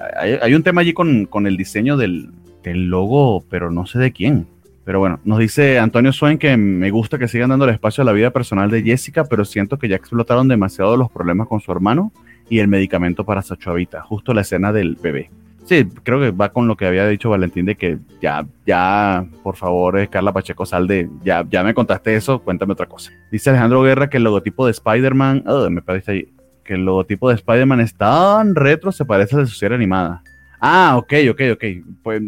hay, 0.42 0.56
un 0.56 0.64
tema 0.64 0.82
allí 0.82 0.94
con, 0.94 1.26
con 1.28 1.46
el 1.46 1.56
diseño 1.56 1.96
del, 1.96 2.32
del, 2.64 2.88
logo, 2.88 3.44
pero 3.52 3.70
no 3.70 3.86
sé 3.86 4.00
de 4.00 4.12
quién. 4.12 4.48
Pero 4.84 4.98
bueno, 4.98 5.20
nos 5.26 5.38
dice 5.38 5.78
Antonio 5.78 6.12
Swain 6.12 6.40
que 6.40 6.58
me 6.58 6.90
gusta 6.90 7.20
que 7.20 7.28
sigan 7.28 7.52
dando 7.52 7.66
el 7.66 7.72
espacio 7.72 8.02
a 8.02 8.06
la 8.06 8.14
vida 8.14 8.32
personal 8.32 8.72
de 8.72 8.82
Jessica, 8.82 9.26
pero 9.26 9.46
siento 9.46 9.78
que 9.78 9.88
ya 9.88 9.96
explotaron 9.96 10.48
demasiado 10.48 10.98
los 10.98 11.12
problemas 11.12 11.48
con 11.48 11.62
su 11.62 11.72
hermano 11.72 12.12
y 12.50 12.60
el 12.60 12.68
medicamento 12.68 13.26
para 13.26 13.44
Sachuavita, 13.44 14.02
justo 14.02 14.34
la 14.34 14.42
escena 14.42 14.74
del 14.74 14.96
bebé. 14.96 15.30
Sí, 15.66 15.86
creo 16.04 16.20
que 16.20 16.32
va 16.32 16.52
con 16.52 16.68
lo 16.68 16.76
que 16.76 16.86
había 16.86 17.08
dicho 17.08 17.30
Valentín 17.30 17.66
de 17.66 17.76
que 17.76 17.98
ya, 18.22 18.46
ya, 18.66 19.26
por 19.44 19.56
favor, 19.56 19.98
eh, 19.98 20.10
Carla 20.10 20.34
Pacheco, 20.34 20.66
sal 20.66 20.88
de, 20.88 21.10
ya, 21.24 21.46
ya 21.50 21.64
me 21.64 21.74
contaste 21.74 22.16
eso, 22.16 22.40
cuéntame 22.40 22.74
otra 22.74 22.86
cosa. 22.86 23.12
Dice 23.32 23.50
Alejandro 23.50 23.82
Guerra 23.82 24.10
que 24.10 24.18
el 24.18 24.24
logotipo 24.24 24.66
de 24.66 24.72
Spider-Man, 24.72 25.46
oh, 25.48 25.70
me 25.70 25.82
parece 25.82 26.12
ahí, 26.12 26.34
que 26.66 26.74
el 26.74 26.84
logotipo 26.84 27.30
de 27.30 27.36
Spider-Man 27.36 27.80
es 27.80 27.96
tan 27.96 28.56
retro, 28.56 28.92
se 28.92 29.06
parece 29.06 29.36
a 29.36 29.40
la 29.40 29.46
sociedad 29.46 29.76
animada. 29.76 30.22
Ah, 30.60 30.96
ok, 30.98 31.14
ok, 31.32 31.42
ok. 31.54 31.64
Pues, 32.04 32.22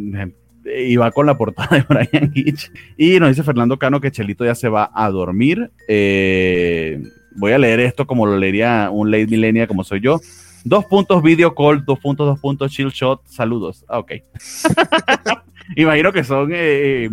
y 0.65 0.95
va 0.95 1.11
con 1.11 1.25
la 1.25 1.37
portada 1.37 1.77
de 1.77 1.85
Brian 1.87 2.31
Hitch. 2.33 2.71
Y 2.97 3.19
nos 3.19 3.29
dice 3.29 3.43
Fernando 3.43 3.77
Cano 3.77 4.01
que 4.01 4.11
Chelito 4.11 4.45
ya 4.45 4.55
se 4.55 4.69
va 4.69 4.91
a 4.93 5.09
dormir. 5.09 5.71
Eh, 5.87 7.01
voy 7.35 7.51
a 7.51 7.57
leer 7.57 7.79
esto 7.81 8.07
como 8.07 8.25
lo 8.25 8.37
leería 8.37 8.89
un 8.91 9.11
late 9.11 9.27
millennial 9.27 9.67
como 9.67 9.83
soy 9.83 10.01
yo. 10.01 10.19
Dos 10.65 10.83
puntos 10.85 11.21
video 11.21 11.53
call, 11.53 11.85
dos 11.85 11.99
puntos, 11.99 12.25
dos 12.25 12.39
puntos 12.39 12.71
chill 12.71 12.89
shot, 12.89 13.21
saludos. 13.27 13.85
Ah, 13.87 13.99
ok. 13.99 14.13
Imagino 15.75 16.11
que 16.11 16.23
son, 16.23 16.49
eh, 16.51 17.07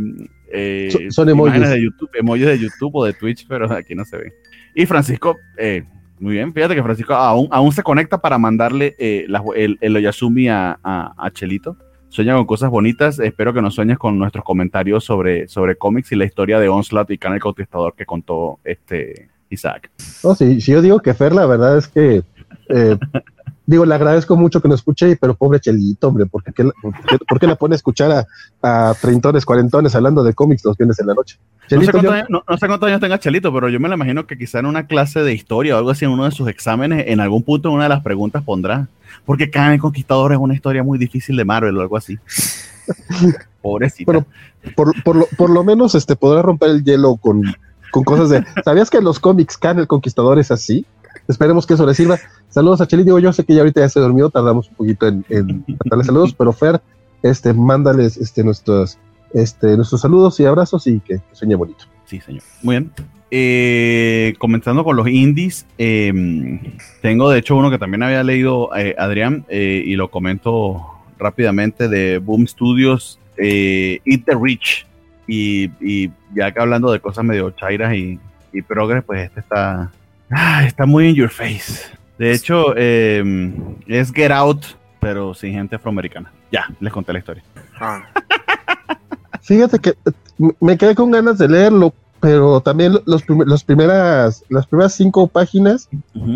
eh, 0.51 1.09
son, 1.11 1.29
emojis 1.29 1.69
de 1.69 1.83
YouTube, 1.83 2.09
emojis 2.15 2.47
de 2.47 2.59
YouTube 2.59 2.93
o 2.95 3.05
de 3.05 3.13
Twitch, 3.13 3.47
pero 3.47 3.71
aquí 3.71 3.95
no 3.95 4.07
se 4.07 4.17
ven. 4.17 4.33
Y 4.75 4.87
Francisco, 4.87 5.37
eh, 5.59 5.85
muy 6.19 6.33
bien, 6.33 6.55
fíjate 6.55 6.75
que 6.75 6.83
Francisco 6.83 7.13
aún, 7.13 7.47
aún 7.51 7.73
se 7.73 7.83
conecta 7.83 8.23
para 8.23 8.39
mandarle 8.39 8.97
el, 8.99 9.79
el, 9.83 9.97
Oyasumi 9.97 10.49
a, 10.49 10.79
a, 10.83 11.31
Chelito. 11.33 11.77
Sueña 12.09 12.35
con 12.35 12.47
cosas 12.47 12.71
bonitas. 12.71 13.19
Espero 13.19 13.53
que 13.53 13.61
nos 13.61 13.75
sueñes 13.75 13.99
con 13.99 14.19
nuestros 14.19 14.47
comentarios 14.47 15.05
sobre, 15.05 15.47
sobre 15.47 15.77
cómics 15.77 16.11
y 16.13 16.17
la 16.17 16.25
historia 16.25 16.59
de 16.59 16.71
Onslaught 16.71 17.11
y 17.11 17.19
Can 17.19 17.35
el 17.35 17.41
Conquistador 17.41 17.95
que 17.95 18.07
contó 18.07 18.61
este 18.65 19.29
Isaac. 19.51 19.91
Oh, 20.23 20.35
sí, 20.35 20.59
si 20.63 20.73
yo 20.73 20.81
digo 20.81 21.01
que 21.01 21.13
Fer, 21.13 21.35
la 21.35 21.45
verdad 21.45 21.77
es 21.77 21.89
que 21.89 22.23
digo, 23.73 23.87
le 23.87 23.95
agradezco 23.95 24.37
mucho 24.37 24.61
que 24.61 24.69
nos 24.69 24.81
escuche, 24.81 25.17
pero 25.17 25.35
pobre 25.35 25.59
Chelito, 25.59 26.09
hombre, 26.09 26.27
¿por 26.27 26.45
qué, 26.45 26.53
por 27.29 27.41
qué, 27.41 27.47
la 27.47 27.57
pone 27.57 27.75
a 27.75 27.77
escuchar 27.77 28.11
a, 28.13 28.27
a 28.91 28.95
treintones, 28.95 29.45
cuarentones 29.45 29.95
hablando 29.95 30.23
de 30.23 30.35
cómics 30.35 30.65
los 30.65 30.77
viernes 30.77 31.01
en 31.01 31.07
la 31.07 31.15
noche? 31.15 31.39
no, 31.71 32.43
sé 32.59 32.67
cuántos 32.67 32.87
años, 32.87 33.01
tenga 33.01 33.19
Chelito, 33.19 33.53
pero 33.53 33.69
yo 33.69 33.81
me 33.81 33.89
lo 33.89 33.95
imagino 33.95 34.27
que 34.27 34.37
quizá 34.37 34.59
en 34.59 34.67
una 34.67 34.87
clase 34.87 35.21
de 35.21 35.33
historia 35.33 35.75
o 35.75 35.79
algo 35.79 35.91
así, 35.91 36.05
en 36.05 36.11
uno 36.11 36.25
de 36.25 36.31
sus 36.31 36.49
exámenes, 36.49 37.07
en 37.09 37.21
algún 37.21 37.43
punto, 37.43 37.69
en 37.69 37.75
una 37.77 37.85
de 37.85 37.89
las 37.89 38.03
preguntas 38.03 38.43
pondrá, 38.45 38.89
porque 39.25 39.51
Khan 39.51 39.73
el 39.73 39.81
Conquistador 39.81 40.33
es 40.33 40.39
una 40.39 40.55
historia 40.55 40.83
muy 40.83 40.99
difícil 40.99 41.37
de 41.37 41.45
Marvel 41.45 41.77
o 41.79 41.81
algo 41.81 41.97
así. 41.97 42.19
Pobrecito. 43.63 44.13
Pero 44.13 44.27
por, 44.77 45.03
por, 45.03 45.17
lo, 45.17 45.27
por 45.37 45.51
lo 45.51 45.65
menos 45.65 45.95
este, 45.95 46.15
podrá 46.15 46.43
romper 46.43 46.71
el 46.71 46.85
hielo 46.85 47.17
con, 47.17 47.43
con 47.91 48.05
cosas 48.05 48.29
de... 48.29 48.45
¿Sabías 48.65 48.91
que 48.91 48.99
en 48.99 49.05
los 49.05 49.19
cómics 49.19 49.57
Khan 49.57 49.79
el 49.79 49.87
Conquistador 49.87 50.39
es 50.39 50.51
así? 50.51 50.85
Esperemos 51.29 51.67
que 51.67 51.75
eso 51.75 51.87
le 51.87 51.95
sirva. 51.95 52.19
Saludos 52.49 52.81
a 52.81 52.87
Cheli. 52.87 53.05
Digo, 53.05 53.19
yo 53.19 53.33
sé 53.33 53.45
que 53.45 53.55
ya 53.55 53.61
ahorita 53.61 53.81
ya 53.81 53.89
se 53.89 54.01
durmió, 54.01 54.31
tardamos 54.31 54.69
un 54.69 54.75
poquito 54.75 55.07
en, 55.07 55.25
darle 55.85 56.05
saludos, 56.05 56.35
pero 56.35 56.53
Fer, 56.53 56.81
este, 57.23 57.53
mándales 57.53 58.17
este, 58.17 58.43
nuestros, 58.45 58.99
este, 59.33 59.77
nuestros 59.77 60.01
saludos 60.01 60.39
y 60.41 60.45
abrazos 60.45 60.87
y 60.87 61.01
que, 61.01 61.21
sueñe 61.33 61.55
bonito. 61.55 61.85
Sí, 62.07 62.21
señor. 62.21 62.43
Muy 62.63 62.77
bien. 62.77 62.93
Eh, 63.31 64.35
comenzando 64.39 64.85
con 64.85 64.97
los 64.97 65.09
indies, 65.09 65.65
em, 65.79 66.61
tengo 67.01 67.31
de 67.31 67.39
hecho 67.39 67.57
uno 67.57 67.71
que 67.71 67.79
también 67.79 68.03
había 68.03 68.23
leído 68.23 68.69
eh, 68.77 68.95
Adrián 68.99 69.47
y 69.49 69.97
lo 69.97 70.11
comento 70.11 70.83
rápidamente 71.19 71.89
de 71.89 72.19
Boom 72.19 72.47
Studios, 72.47 73.19
Eat 73.39 74.25
the 74.27 74.37
Rich. 74.39 74.87
Y, 75.27 76.11
ya 76.35 76.51
que 76.53 76.61
hablando 76.61 76.93
de 76.93 77.01
cosas 77.01 77.25
medio 77.25 77.51
chairas 77.53 77.95
y, 77.95 78.19
y 78.53 78.63
progres, 78.63 79.03
pues 79.05 79.27
este 79.27 79.41
está, 79.41 79.91
Ah, 80.33 80.65
está 80.65 80.87
muy 80.87 81.09
in 81.09 81.15
your 81.15 81.31
face. 81.31 81.81
De 82.19 82.33
hecho, 82.33 82.77
em, 82.77 83.77
es 83.87 84.13
Get 84.13 84.31
Out, 84.31 84.65
pero 85.01 85.35
sin 85.35 85.53
gente 85.53 85.77
afroamericana. 85.77 86.33
Ya, 86.51 86.67
les 86.81 86.93
conté 86.93 87.13
la 87.13 87.19
historia. 87.19 87.43
Ah. 87.79 88.03
Fíjate 89.43 89.79
que 89.79 89.91
eh, 89.91 90.53
me 90.61 90.79
quedé 90.79 90.95
con 90.95 91.11
ganas 91.11 91.39
de 91.39 91.49
leerlo, 91.49 91.93
pero 92.21 92.61
también 92.61 92.95
los, 93.05 93.23
primeras, 93.65 94.45
las 94.49 94.67
primeras 94.67 94.95
cinco 94.95 95.27
páginas, 95.27 95.89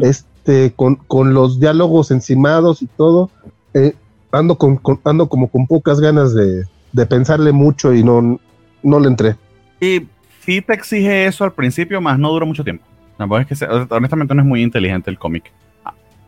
este, 0.02 0.72
con, 0.74 0.98
los 1.32 1.60
diálogos 1.60 2.10
encimados 2.10 2.82
y 2.82 2.86
todo, 2.86 3.30
eh, 3.72 3.94
ando, 4.32 4.58
con, 4.58 4.80
ando 5.04 5.28
como 5.28 5.48
con 5.48 5.66
pocas 5.66 6.00
ganas 6.00 6.34
de, 6.34 6.66
pensarle 7.06 7.52
mucho 7.52 7.94
y 7.94 8.02
no, 8.02 8.40
no 8.82 9.00
le 9.00 9.06
entré. 9.06 9.36
Y 9.80 10.06
sí 10.44 10.60
te 10.60 10.74
exige 10.74 11.26
eso 11.26 11.44
al 11.44 11.52
principio, 11.52 12.00
más 12.00 12.18
no 12.18 12.30
dura 12.30 12.46
mucho 12.46 12.64
tiempo. 12.64 12.84
Es 13.18 13.58
que 13.58 13.64
honestamente 13.64 14.34
no 14.34 14.42
es 14.42 14.48
muy 14.48 14.62
inteligente 14.62 15.10
el 15.10 15.18
cómic. 15.18 15.52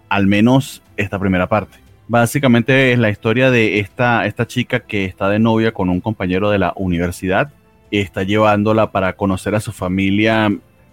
Al 0.08 0.26
menos 0.26 0.82
esta 0.96 1.18
primera 1.18 1.46
parte. 1.46 1.78
Básicamente 2.08 2.92
es 2.92 2.98
la 2.98 3.10
historia 3.10 3.50
de 3.50 3.80
esta, 3.80 4.24
esta 4.24 4.46
chica 4.46 4.80
que 4.80 5.04
está 5.04 5.28
de 5.28 5.38
novia 5.38 5.72
con 5.72 5.90
un 5.90 6.00
compañero 6.00 6.50
de 6.50 6.58
la 6.58 6.72
universidad. 6.76 7.50
Y 7.90 7.98
está 7.98 8.22
llevándola 8.22 8.90
para 8.90 9.14
conocer 9.14 9.54
a 9.54 9.60
su 9.60 9.72
familia. 9.72 10.50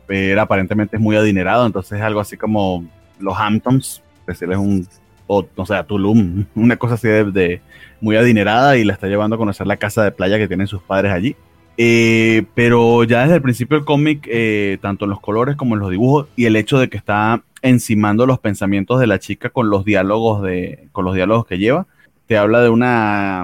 Pero 0.08 0.42
aparentemente 0.42 0.98
es 0.98 1.02
muy 1.02 1.16
adinerado. 1.16 1.66
Entonces 1.66 2.00
es 2.00 2.04
algo 2.04 2.20
así 2.20 2.36
como 2.36 2.86
los 3.20 3.38
Hamptons. 3.38 4.04
Decirles 4.28 4.58
un. 4.58 4.88
O, 5.28 5.46
sé, 5.66 5.82
Tulum. 5.86 6.46
Una 6.56 6.76
cosa 6.76 6.96
así 6.96 7.08
de 7.08 7.62
muy 8.02 8.18
adinerada. 8.18 8.76
Y 8.76 8.84
la 8.84 8.94
está 8.94 9.08
llevando 9.08 9.38
a 9.38 9.40
conocer 9.40 9.66
la 9.66 9.78
casa 9.78 10.04
de 10.04 10.12
playa 10.12 10.38
que 10.38 10.50
tienen 10.50 10.68
sus 10.68 10.82
padres 10.82 11.14
allí 11.14 11.38
eh, 11.78 12.44
pero 12.54 13.04
ya 13.04 13.22
desde 13.24 13.36
el 13.36 13.42
principio 13.42 13.78
del 13.78 13.86
cómic, 13.86 14.28
eh, 14.32 14.78
tanto 14.82 15.06
en 15.06 15.12
los 15.12 15.20
colores 15.20 15.56
como 15.56 15.76
en 15.76 15.82
los 15.82 15.92
dibujos, 15.92 16.28
y 16.36 16.46
el 16.46 16.56
hecho 16.56 16.80
de 16.80 16.90
que 16.90 16.98
está 16.98 17.44
encimando 17.62 18.26
los 18.26 18.40
pensamientos 18.40 19.00
de 19.00 19.08
la 19.08 19.20
chica 19.20 19.50
con 19.50 19.70
los 19.70 19.84
diálogos 19.84 20.42
de, 20.44 20.88
con 20.92 21.06
los 21.06 21.16
diálogos 21.16 21.46
que 21.46 21.58
lleva, 21.58 21.88
te 22.28 22.38
habla 22.38 22.62
de 22.62 22.70
una, 22.70 23.44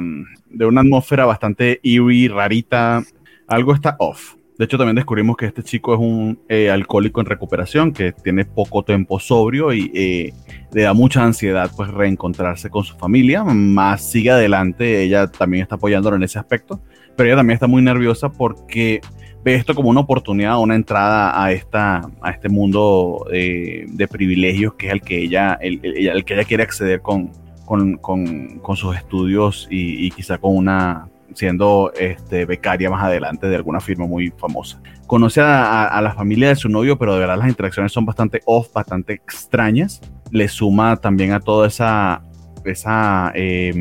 de 0.50 0.66
una 0.66 0.82
atmósfera 0.82 1.26
bastante 1.26 1.80
eerie, 1.84 2.30
rarita, 2.30 3.04
algo 3.48 3.74
está 3.74 3.96
off. 4.00 4.36
De 4.58 4.66
hecho, 4.66 4.78
también 4.78 4.96
descubrimos 4.96 5.38
que 5.38 5.48
este 5.48 5.64
chico 5.64 5.94
es 5.94 6.00
un 6.00 6.40
eh, 6.48 6.70
alcohólico 6.70 7.20
en 7.20 7.26
recuperación, 7.26 7.92
que 7.92 8.12
tiene 8.12 8.46
poco 8.46 8.84
tiempo 8.84 9.20
sobrio 9.20 9.74
y 9.74 10.32
le 10.72 10.82
da 10.84 10.94
mucha 10.94 11.24
ansiedad 11.24 11.72
pues 11.76 11.90
reencontrarse 11.90 12.70
con 12.70 12.84
su 12.84 12.96
familia, 12.96 13.44
más 13.44 14.10
sigue 14.10 14.30
adelante, 14.30 15.02
ella 15.02 15.28
también 15.28 15.64
está 15.64 15.76
apoyándolo 15.76 16.16
en 16.16 16.24
ese 16.24 16.38
aspecto 16.38 16.80
pero 17.22 17.34
ella 17.34 17.38
también 17.38 17.54
está 17.54 17.68
muy 17.68 17.84
nerviosa 17.84 18.30
porque 18.30 19.00
ve 19.44 19.54
esto 19.54 19.76
como 19.76 19.90
una 19.92 20.00
oportunidad, 20.00 20.60
una 20.60 20.74
entrada 20.74 21.40
a, 21.40 21.52
esta, 21.52 22.02
a 22.20 22.32
este 22.32 22.50
mundo 22.50 23.28
eh, 23.32 23.86
de 23.90 24.08
privilegios 24.08 24.74
que 24.74 24.88
es 24.88 24.94
el 24.94 25.02
que 25.02 25.20
ella, 25.20 25.54
el, 25.62 25.80
el, 25.84 26.26
que 26.26 26.34
ella 26.34 26.46
quiere 26.46 26.64
acceder 26.64 27.02
con, 27.02 27.32
con, 27.64 27.98
con, 27.98 28.58
con 28.58 28.76
sus 28.76 28.96
estudios 28.96 29.68
y, 29.70 30.08
y, 30.08 30.10
quizá 30.10 30.40
con 30.40 30.58
una 30.58 31.10
siendo 31.36 31.92
este, 31.96 32.46
becaria 32.46 32.90
más 32.90 33.04
adelante 33.04 33.48
de 33.48 33.56
alguna 33.56 33.82
firma 33.82 34.08
muy 34.08 34.34
famosa. 34.36 34.82
Conoce 35.06 35.42
a, 35.42 35.86
a, 35.86 36.02
la 36.02 36.16
familia 36.16 36.50
de 36.50 36.56
su 36.56 36.70
novio, 36.70 36.98
pero 36.98 37.14
de 37.14 37.20
verdad 37.20 37.38
las 37.38 37.50
interacciones 37.50 37.92
son 37.92 38.04
bastante 38.04 38.40
off, 38.46 38.74
bastante 38.74 39.14
extrañas. 39.14 40.02
Le 40.32 40.48
suma 40.48 40.98
también 40.98 41.34
a 41.34 41.40
toda 41.40 41.68
esa, 41.68 42.24
esa 42.66 43.32
eh, 43.36 43.72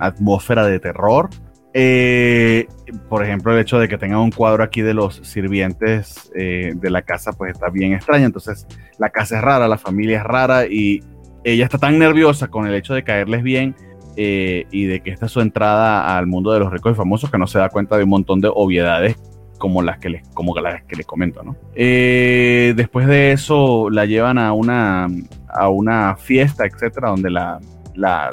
atmósfera 0.00 0.64
de 0.64 0.80
terror 0.80 1.28
eh, 1.78 2.66
por 3.10 3.22
ejemplo, 3.22 3.52
el 3.52 3.58
hecho 3.58 3.78
de 3.78 3.86
que 3.86 3.98
tenga 3.98 4.18
un 4.18 4.30
cuadro 4.30 4.64
aquí 4.64 4.80
de 4.80 4.94
los 4.94 5.16
sirvientes 5.16 6.32
eh, 6.34 6.72
de 6.74 6.88
la 6.88 7.02
casa, 7.02 7.34
pues 7.34 7.52
está 7.52 7.68
bien 7.68 7.92
extraño. 7.92 8.24
Entonces, 8.24 8.66
la 8.98 9.10
casa 9.10 9.36
es 9.36 9.42
rara, 9.42 9.68
la 9.68 9.76
familia 9.76 10.16
es 10.20 10.24
rara 10.24 10.66
y 10.66 11.04
ella 11.44 11.64
está 11.64 11.76
tan 11.76 11.98
nerviosa 11.98 12.48
con 12.48 12.66
el 12.66 12.74
hecho 12.74 12.94
de 12.94 13.04
caerles 13.04 13.42
bien 13.42 13.76
eh, 14.16 14.64
y 14.70 14.86
de 14.86 15.00
que 15.00 15.10
esta 15.10 15.26
es 15.26 15.32
su 15.32 15.42
entrada 15.42 16.16
al 16.16 16.26
mundo 16.26 16.50
de 16.50 16.60
los 16.60 16.72
ricos 16.72 16.92
y 16.92 16.94
famosos 16.94 17.30
que 17.30 17.36
no 17.36 17.46
se 17.46 17.58
da 17.58 17.68
cuenta 17.68 17.98
de 17.98 18.04
un 18.04 18.10
montón 18.10 18.40
de 18.40 18.48
obviedades 18.48 19.16
como 19.58 19.82
las 19.82 19.98
que 19.98 20.08
les, 20.08 20.26
como 20.30 20.58
las 20.58 20.82
que 20.84 20.96
les 20.96 21.04
comento, 21.04 21.42
¿no? 21.42 21.56
después 21.74 23.06
de 23.06 23.32
eso 23.32 23.90
la 23.90 24.06
llevan 24.06 24.38
a 24.38 24.54
una, 24.54 25.08
a 25.48 25.68
una 25.68 26.16
fiesta, 26.16 26.64
etcétera, 26.64 27.10
donde 27.10 27.30
la, 27.30 27.60
la, 27.94 28.30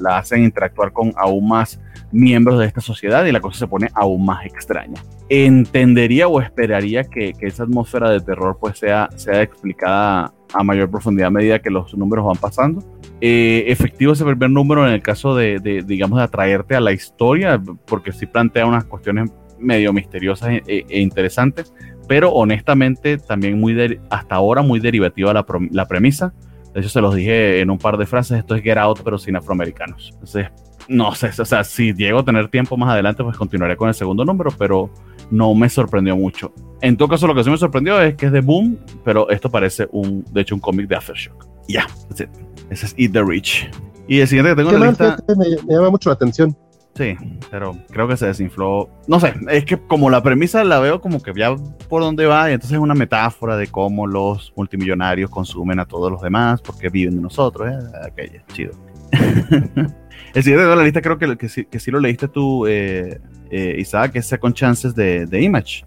la 0.00 0.18
hacen 0.18 0.44
interactuar 0.44 0.92
con 0.92 1.12
aún 1.16 1.48
más 1.48 1.80
miembros 2.12 2.58
de 2.58 2.66
esta 2.66 2.80
sociedad 2.80 3.24
y 3.24 3.32
la 3.32 3.40
cosa 3.40 3.58
se 3.60 3.66
pone 3.66 3.88
aún 3.94 4.24
más 4.24 4.44
extraña. 4.46 5.02
Entendería 5.28 6.28
o 6.28 6.40
esperaría 6.40 7.04
que, 7.04 7.32
esa 7.40 7.64
atmósfera 7.64 8.10
de 8.10 8.20
terror 8.20 8.58
pues 8.60 8.78
sea, 8.78 9.08
sea 9.16 9.42
explicada 9.42 10.32
a 10.54 10.62
mayor 10.62 10.90
profundidad 10.90 11.28
a 11.28 11.30
medida 11.30 11.58
que 11.58 11.70
los 11.70 11.94
números 11.94 12.24
van 12.24 12.36
pasando. 12.36 12.82
Eh, 13.20 13.64
efectivo 13.68 14.12
ese 14.12 14.24
primer 14.24 14.50
número 14.50 14.86
en 14.86 14.92
el 14.92 15.02
caso 15.02 15.34
de, 15.34 15.82
digamos, 15.86 16.18
de 16.18 16.24
atraerte 16.24 16.76
a 16.76 16.80
la 16.80 16.92
historia, 16.92 17.60
porque 17.86 18.12
sí 18.12 18.26
plantea 18.26 18.66
unas 18.66 18.84
cuestiones 18.84 19.30
medio 19.58 19.92
misteriosas 19.92 20.50
e, 20.50 20.62
e, 20.66 20.84
e 20.88 21.00
interesantes, 21.00 21.72
pero 22.08 22.30
honestamente 22.30 23.16
también 23.16 23.58
muy 23.58 23.98
hasta 24.10 24.34
ahora 24.34 24.62
muy 24.62 24.80
derivativa 24.80 25.32
la, 25.32 25.46
la 25.70 25.88
premisa. 25.88 26.34
De 26.74 26.80
hecho, 26.80 26.90
se 26.90 27.00
los 27.00 27.14
dije 27.14 27.60
en 27.60 27.70
un 27.70 27.78
par 27.78 27.96
de 27.96 28.04
frases, 28.04 28.38
esto 28.38 28.54
es 28.54 28.62
Get 28.62 28.76
Out, 28.76 29.00
pero 29.02 29.16
sin 29.16 29.34
afroamericanos. 29.34 30.10
Entonces, 30.12 30.48
no 30.88 31.14
sé, 31.14 31.30
o 31.38 31.44
sea, 31.44 31.64
si 31.64 31.92
llego 31.94 32.20
a 32.20 32.24
tener 32.24 32.48
tiempo 32.48 32.76
más 32.76 32.90
adelante, 32.90 33.22
pues 33.22 33.36
continuaré 33.36 33.76
con 33.76 33.88
el 33.88 33.94
segundo 33.94 34.24
número, 34.24 34.50
pero 34.56 34.90
no 35.30 35.54
me 35.54 35.68
sorprendió 35.68 36.16
mucho. 36.16 36.52
En 36.80 36.96
todo 36.96 37.08
caso, 37.08 37.26
lo 37.26 37.34
que 37.34 37.44
sí 37.44 37.50
me 37.50 37.58
sorprendió 37.58 38.00
es 38.00 38.14
que 38.14 38.26
es 38.26 38.32
de 38.32 38.40
Boom, 38.40 38.78
pero 39.04 39.28
esto 39.30 39.50
parece 39.50 39.88
un, 39.92 40.24
de 40.30 40.40
hecho, 40.40 40.54
un 40.54 40.60
cómic 40.60 40.88
de 40.88 40.96
Aftershock. 40.96 41.46
Ya, 41.68 41.86
yeah, 41.86 42.28
ese 42.70 42.86
es 42.86 42.94
Eat 42.96 43.12
the 43.12 43.22
Rich. 43.22 43.70
Y 44.08 44.20
el 44.20 44.28
siguiente 44.28 44.50
que 44.50 44.56
tengo 44.56 44.70
en 44.70 44.80
la 44.80 44.88
lista. 44.88 45.16
Me, 45.36 45.74
llama 45.74 45.90
mucho 45.90 46.10
la 46.10 46.14
atención. 46.14 46.56
Sí, 46.94 47.14
pero 47.50 47.76
creo 47.90 48.08
que 48.08 48.16
se 48.16 48.26
desinfló. 48.26 48.88
No 49.06 49.20
sé, 49.20 49.34
es 49.50 49.64
que 49.64 49.76
como 49.76 50.08
la 50.08 50.22
premisa 50.22 50.64
la 50.64 50.78
veo 50.78 51.00
como 51.00 51.22
que 51.22 51.32
ya 51.36 51.54
por 51.88 52.02
dónde 52.02 52.24
va, 52.24 52.48
y 52.48 52.54
entonces 52.54 52.76
es 52.76 52.82
una 52.82 52.94
metáfora 52.94 53.56
de 53.56 53.66
cómo 53.66 54.06
los 54.06 54.52
multimillonarios 54.56 55.28
consumen 55.28 55.78
a 55.78 55.84
todos 55.84 56.10
los 56.10 56.22
demás 56.22 56.62
porque 56.62 56.88
viven 56.88 57.16
de 57.16 57.22
nosotros. 57.22 57.68
¿eh? 57.68 57.78
Aquella, 58.06 58.44
chido. 58.52 58.72
el 60.34 60.42
siguiente 60.42 60.66
de 60.66 60.76
la 60.76 60.82
lista 60.82 61.00
creo 61.00 61.18
que, 61.18 61.36
que, 61.36 61.66
que 61.66 61.80
sí 61.80 61.90
lo 61.90 62.00
leíste 62.00 62.28
tú, 62.28 62.66
eh, 62.66 63.20
eh, 63.50 63.76
Isaac, 63.78 64.12
que 64.12 64.18
es 64.20 64.26
Second 64.26 64.54
Chances 64.54 64.94
de, 64.94 65.26
de 65.26 65.40
Image. 65.40 65.84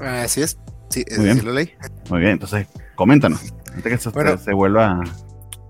Así 0.00 0.42
es, 0.42 0.58
sí, 0.88 1.04
Muy 1.16 1.24
bien. 1.26 1.44
lo 1.44 1.52
leí. 1.52 1.70
Muy 2.08 2.20
bien, 2.20 2.32
entonces 2.32 2.66
coméntanos, 2.94 3.54
antes 3.74 3.92
que 3.92 3.98
se, 3.98 4.38
se 4.38 4.52
vuelva... 4.52 5.00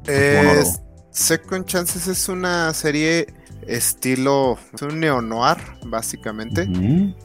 Eh, 0.06 0.62
Second 1.10 1.66
Chances 1.66 2.06
es 2.06 2.28
una 2.28 2.72
serie 2.72 3.26
estilo 3.66 4.58
es 4.74 4.82
un 4.82 5.00
neo-noir, 5.00 5.58
básicamente. 5.86 6.68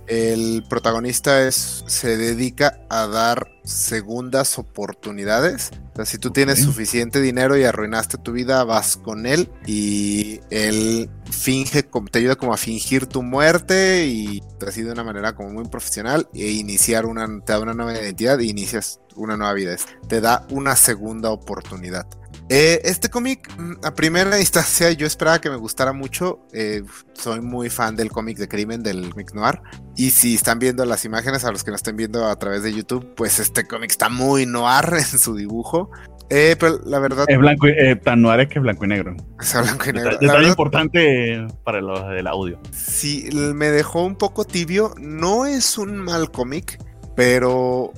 El 0.08 0.64
protagonista 0.70 1.48
es, 1.48 1.84
se 1.88 2.18
dedica 2.18 2.80
a 2.90 3.08
dar 3.08 3.48
segundas 3.64 4.60
oportunidades. 4.60 5.72
O 5.94 5.96
sea, 5.96 6.06
si 6.06 6.18
tú 6.18 6.32
tienes 6.32 6.62
suficiente 6.62 7.22
dinero 7.22 7.58
y 7.58 7.64
arruinaste 7.64 8.18
tu 8.18 8.34
vida, 8.34 8.64
vas 8.64 8.98
con 8.98 9.26
él 9.26 9.50
y 9.66 10.42
él 10.50 11.10
finge, 11.32 11.84
te 11.84 12.20
ayuda 12.20 12.36
como 12.36 12.54
a 12.54 12.58
fingir 12.58 13.08
tu 13.08 13.24
muerte 13.24 14.06
y 14.06 14.44
hace 14.66 14.84
de 14.84 14.92
una 14.92 15.04
manera 15.04 15.36
como 15.36 15.50
muy 15.50 15.66
profesional 15.66 16.28
e 16.34 16.52
iniciar 16.52 17.06
una, 17.06 17.28
te 17.46 17.54
da 17.54 17.60
una 17.60 17.74
nueva 17.74 17.94
identidad 17.94 18.40
e 18.40 18.46
inicias 18.46 19.00
una 19.16 19.38
nueva 19.38 19.54
vida. 19.54 19.76
Te 20.08 20.22
da 20.22 20.46
una 20.50 20.76
segunda 20.76 21.32
oportunidad. 21.32 22.08
Eh, 22.50 22.82
este 22.84 23.10
cómic, 23.10 23.50
mm, 23.58 23.84
a 23.84 23.96
primera 23.96 24.40
instancia, 24.40 24.92
yo 24.92 25.08
esperaba 25.08 25.42
que 25.42 25.50
me 25.50 25.56
gustara 25.56 25.94
mucho. 25.94 26.46
Eh, 26.54 26.84
soy 27.14 27.42
muy 27.42 27.70
fan 27.70 27.96
del 27.96 28.12
cómic 28.12 28.38
de 28.38 28.48
crimen, 28.48 28.84
del 28.84 29.10
cómic 29.10 29.34
noir. 29.34 29.62
Y 29.96 30.12
si 30.12 30.36
están 30.36 30.60
viendo 30.60 30.86
las 30.86 31.06
imágenes, 31.06 31.44
a 31.44 31.52
los 31.52 31.64
que 31.64 31.72
nos 31.72 31.80
estén 31.80 31.96
viendo 31.96 32.26
a 32.26 32.38
través 32.38 32.62
de 32.62 32.72
YouTube, 32.74 33.16
pues 33.16 33.40
este 33.40 33.66
cómic 33.66 33.90
está 33.90 34.10
muy 34.10 34.46
noir 34.46 34.86
en 34.94 35.20
su 35.20 35.36
dibujo. 35.36 35.90
Eh, 36.30 36.56
pero 36.60 36.80
la 36.86 37.00
verdad. 37.00 37.26
Es 37.28 37.38
blanco, 37.38 37.68
tan 38.04 38.22
noir 38.22 38.42
es 38.42 38.50
que 38.50 38.60
es 38.60 38.64
blanco 38.64 38.86
y 38.86 38.88
negro. 38.90 39.16
Es 39.40 39.54
blanco 39.54 39.90
y 39.90 39.94
negro. 39.94 40.20
Es 40.20 40.48
importante 40.48 41.48
para 41.64 41.82
los 41.82 42.08
del 42.10 42.28
audio. 42.28 42.60
Sí, 42.72 43.28
me 43.34 43.70
dejó 43.70 44.04
un 44.04 44.18
poco 44.18 44.46
tibio. 44.46 44.94
No 45.00 45.48
es 45.48 45.80
un 45.80 45.98
mal 45.98 46.30
cómic, 46.32 46.80
pero 47.16 47.92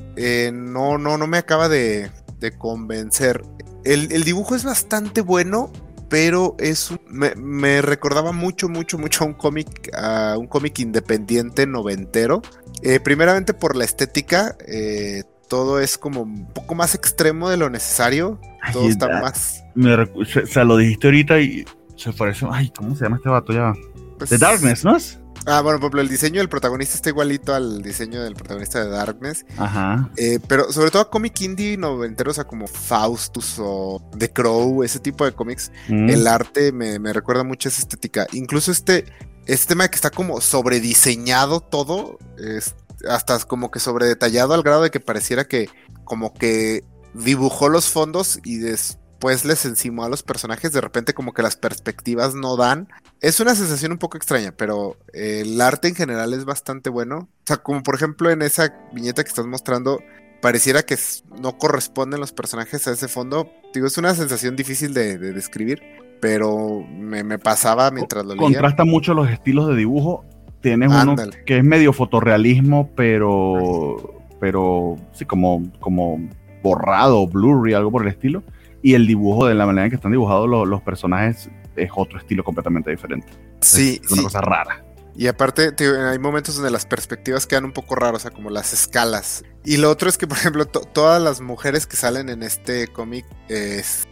no, 0.54 0.98
no, 0.98 1.18
no 1.18 1.28
me 1.28 1.38
acaba 1.38 1.68
de, 1.68 2.12
de 2.40 2.58
convencer. 2.58 3.42
El, 3.88 4.24
dibujo 4.24 4.56
es 4.56 4.64
bastante 4.64 5.22
bueno, 5.22 5.72
pero 6.10 6.56
es 6.60 6.94
me, 7.08 7.82
recordaba 7.82 8.32
mucho, 8.32 8.68
mucho, 8.68 8.98
mucho 8.98 9.24
a 9.24 9.28
un 9.28 9.34
cómic, 9.34 9.90
a 9.96 10.36
un 10.38 10.48
cómic 10.48 10.80
independiente 10.80 11.66
noventero. 11.66 12.42
Eh, 12.82 13.00
primeramente 13.00 13.54
por 13.54 13.76
la 13.76 13.86
estética, 13.86 14.58
eh, 14.68 15.24
todo 15.48 15.80
es 15.80 15.98
como 15.98 16.22
un 16.24 16.48
poco 16.54 16.76
más 16.76 16.96
extremo 16.96 17.50
de 17.50 17.58
lo 17.58 17.70
necesario. 17.70 18.40
todo 18.74 18.90
está 18.90 19.08
más. 19.22 19.64
o 19.76 20.46
sea, 20.46 20.64
lo 20.66 20.78
dijiste 20.78 21.08
ahorita 21.08 21.40
y 21.40 21.66
se 21.96 22.12
parece. 22.12 22.46
Ay, 22.52 22.72
¿cómo 22.76 22.96
se 22.96 23.06
llama 23.06 23.18
este 23.18 23.30
vato 23.30 23.54
ya? 23.54 23.74
Pues 24.18 24.30
The 24.30 24.38
Darkness, 24.38 24.84
¿no 24.84 24.98
es? 24.98 25.20
Ah, 25.50 25.62
bueno, 25.62 25.80
por 25.80 25.86
ejemplo, 25.86 26.02
el 26.02 26.10
diseño 26.10 26.42
del 26.42 26.50
protagonista 26.50 26.96
está 26.96 27.08
igualito 27.08 27.56
al 27.56 27.82
diseño 27.82 28.22
del 28.22 28.36
protagonista 28.36 28.84
de 28.84 28.90
Darkness. 28.90 29.46
Ajá. 29.58 30.10
Eh, 30.18 30.40
pero 30.46 30.74
sobre 30.74 30.92
todo 30.92 31.02
a 31.02 31.10
cómic 31.10 31.40
indie 31.40 31.78
noventeros, 31.78 32.32
o 32.32 32.36
sea, 32.36 32.44
como 32.44 32.68
Faustus 32.68 33.56
o 33.58 34.02
The 34.18 34.34
Crow, 34.34 34.84
ese 34.84 35.00
tipo 35.00 35.24
de 35.24 35.32
cómics, 35.32 35.72
mm. 35.88 36.10
el 36.10 36.28
arte 36.28 36.74
me, 36.74 37.00
recuerda 37.14 37.46
mucho 37.46 37.70
esa 37.70 37.80
estética. 37.80 38.28
Incluso 38.34 38.74
este, 38.74 39.06
este 39.46 39.68
tema 39.68 39.88
que 39.88 39.96
está 39.96 40.10
como 40.10 40.42
sobrediseñado 40.42 41.62
todo, 41.62 42.20
es, 42.38 42.76
hasta 43.10 43.40
como 43.40 43.72
que 43.72 43.80
sobredetallado 43.80 44.54
al 44.54 44.64
grado 44.64 44.84
de 44.84 44.92
que 44.92 45.00
pareciera 45.00 45.48
que 45.48 45.70
como 46.04 46.34
que 46.34 46.84
dibujó 47.14 47.70
los 47.70 47.90
fondos 47.90 48.42
y 48.44 48.58
después 48.58 49.07
pues 49.20 49.46
les 49.46 49.66
encimó 49.66 50.04
a 50.04 50.10
los 50.10 50.24
personajes, 50.24 50.72
de 50.72 50.82
repente 50.82 51.14
como 51.14 51.34
que 51.34 51.42
las 51.42 51.56
perspectivas 51.56 52.36
no 52.36 52.56
dan. 52.56 52.88
Es 53.22 53.40
una 53.40 53.56
sensación 53.56 53.92
un 53.92 53.98
poco 53.98 54.18
extraña, 54.18 54.54
pero 54.56 54.98
el 55.14 55.60
arte 55.60 55.88
en 55.88 55.96
general 55.96 56.34
es 56.34 56.46
bastante 56.46 56.90
bueno. 56.90 57.18
O 57.18 57.44
sea, 57.46 57.58
como 57.58 57.82
por 57.84 57.96
ejemplo 57.96 58.30
en 58.30 58.42
esa 58.42 58.74
viñeta 58.94 59.24
que 59.24 59.30
estás 59.30 59.48
mostrando, 59.48 60.00
pareciera 60.42 60.84
que 60.84 60.98
no 61.42 61.58
corresponden 61.58 62.20
los 62.20 62.32
personajes 62.32 62.88
a 62.88 62.92
ese 62.92 63.08
fondo. 63.08 63.50
Digo, 63.74 63.88
es 63.88 63.98
una 63.98 64.14
sensación 64.14 64.56
difícil 64.56 64.94
de, 64.94 65.18
describir, 65.18 65.82
pero 66.22 66.86
me, 66.88 67.40
pasaba 67.40 67.90
mientras 67.90 68.24
lo 68.24 68.36
leía. 68.36 68.46
Contrasta 68.46 68.86
mucho 68.86 69.14
los 69.14 69.30
estilos 69.30 69.68
de 69.70 69.76
dibujo. 69.76 70.26
Tienes 70.62 70.92
uno 70.92 71.16
que 71.46 71.58
es 71.60 71.64
medio 71.64 71.94
fotorrealismo, 71.94 72.90
pero 72.96 74.14
pero 74.40 74.98
sí 75.14 75.26
como 75.26 75.72
como 75.80 76.20
borrado, 76.62 77.28
blurry, 77.28 77.74
algo 77.74 77.92
por 77.92 78.04
el 78.04 78.10
estilo 78.10 78.44
y 78.82 78.94
el 78.94 79.08
dibujo 79.08 79.48
de 79.48 79.56
la 79.56 79.66
manera 79.66 79.86
en 79.86 79.90
que 79.92 79.96
están 79.96 80.12
dibujados 80.12 80.48
los, 80.48 80.82
personajes 80.82 81.50
es 81.76 81.90
otro 81.96 82.20
estilo 82.20 82.44
completamente 82.44 82.92
diferente. 82.92 83.28
Sí. 83.62 84.00
Es 84.04 84.12
una 84.12 84.24
cosa 84.24 84.42
rara. 84.42 84.84
Y 85.16 85.28
aparte, 85.28 85.74
hay 86.12 86.20
momentos 86.20 86.56
donde 86.56 86.70
las 86.70 86.86
perspectivas 86.86 87.48
quedan 87.48 87.66
un 87.66 87.72
poco 87.72 87.96
raras, 87.96 88.18
o 88.18 88.20
sea, 88.20 88.32
como 88.32 88.52
las 88.52 88.72
escalas. 88.72 89.44
Y 89.66 89.78
lo 89.78 89.90
otro 89.90 90.10
es 90.10 90.18
que, 90.18 90.28
por 90.28 90.38
ejemplo, 90.38 90.66
todas 90.66 91.20
las 91.20 91.42
mujeres 91.42 91.88
que 91.88 91.98
salen 91.98 92.30
en 92.30 92.44
este 92.44 92.88
cómic, 92.88 93.26
es, 93.50 94.08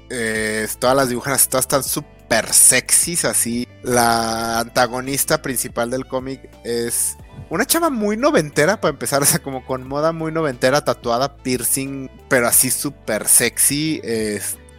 todas 0.79 0.95
las 0.95 1.09
dibujadas, 1.09 1.47
todas 1.47 1.65
están 1.65 1.83
súper 1.83 2.51
sexys, 2.51 3.23
así. 3.23 3.67
La 3.83 4.61
antagonista 4.61 5.43
principal 5.43 5.91
del 5.91 6.07
cómic 6.07 6.49
es 6.63 7.17
una 7.49 7.65
chava 7.65 7.89
muy 7.89 8.17
noventera, 8.17 8.79
para 8.81 8.91
empezar, 8.91 9.21
o 9.23 9.25
sea, 9.25 9.39
como 9.39 9.65
con 9.65 9.87
moda 9.87 10.11
muy 10.11 10.31
noventera, 10.31 10.83
tatuada, 10.83 11.37
piercing, 11.37 12.09
pero 12.29 12.47
así 12.47 12.71
súper 12.71 13.27
sexy. 13.27 14.01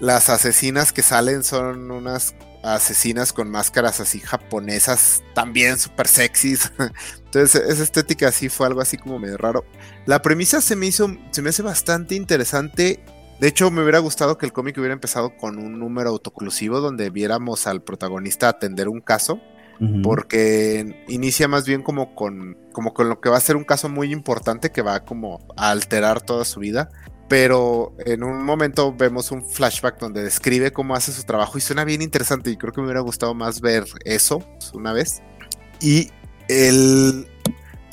las 0.00 0.28
asesinas 0.28 0.92
que 0.92 1.02
salen 1.02 1.42
son 1.42 1.90
unas 1.90 2.34
asesinas 2.74 3.32
con 3.32 3.50
máscaras 3.50 4.00
así 4.00 4.18
japonesas, 4.18 5.22
también 5.34 5.78
súper 5.78 6.08
sexys. 6.08 6.72
Entonces, 7.24 7.62
esa 7.68 7.82
estética 7.82 8.28
así 8.28 8.48
fue 8.48 8.66
algo 8.66 8.80
así 8.80 8.96
como 8.96 9.18
medio 9.18 9.36
raro. 9.36 9.64
La 10.04 10.22
premisa 10.22 10.60
se 10.60 10.76
me 10.76 10.86
hizo, 10.86 11.16
se 11.30 11.42
me 11.42 11.50
hace 11.50 11.62
bastante 11.62 12.14
interesante. 12.14 13.04
De 13.40 13.48
hecho, 13.48 13.70
me 13.70 13.82
hubiera 13.82 13.98
gustado 13.98 14.38
que 14.38 14.46
el 14.46 14.52
cómic 14.52 14.78
hubiera 14.78 14.94
empezado 14.94 15.36
con 15.36 15.58
un 15.58 15.78
número 15.78 16.10
autoclusivo 16.10 16.80
donde 16.80 17.10
viéramos 17.10 17.66
al 17.66 17.82
protagonista 17.82 18.48
atender 18.48 18.88
un 18.88 19.00
caso 19.00 19.40
porque 20.02 21.04
inicia 21.08 21.48
más 21.48 21.66
bien 21.66 21.82
como 21.82 22.14
con, 22.14 22.56
como 22.72 22.94
con 22.94 23.08
lo 23.08 23.20
que 23.20 23.28
va 23.28 23.36
a 23.36 23.40
ser 23.40 23.56
un 23.56 23.64
caso 23.64 23.88
muy 23.88 24.12
importante 24.12 24.70
que 24.70 24.82
va 24.82 25.04
como 25.04 25.46
a 25.56 25.70
alterar 25.70 26.20
toda 26.20 26.44
su 26.44 26.60
vida. 26.60 26.90
Pero 27.28 27.94
en 28.06 28.22
un 28.22 28.44
momento 28.44 28.94
vemos 28.94 29.32
un 29.32 29.44
flashback 29.44 29.98
donde 29.98 30.22
describe 30.22 30.72
cómo 30.72 30.94
hace 30.94 31.12
su 31.12 31.24
trabajo 31.24 31.58
y 31.58 31.60
suena 31.60 31.84
bien 31.84 32.00
interesante 32.00 32.50
y 32.50 32.56
creo 32.56 32.72
que 32.72 32.80
me 32.80 32.86
hubiera 32.86 33.00
gustado 33.00 33.34
más 33.34 33.60
ver 33.60 33.84
eso 34.04 34.42
una 34.72 34.92
vez. 34.92 35.22
Y 35.80 36.10
el, 36.48 37.26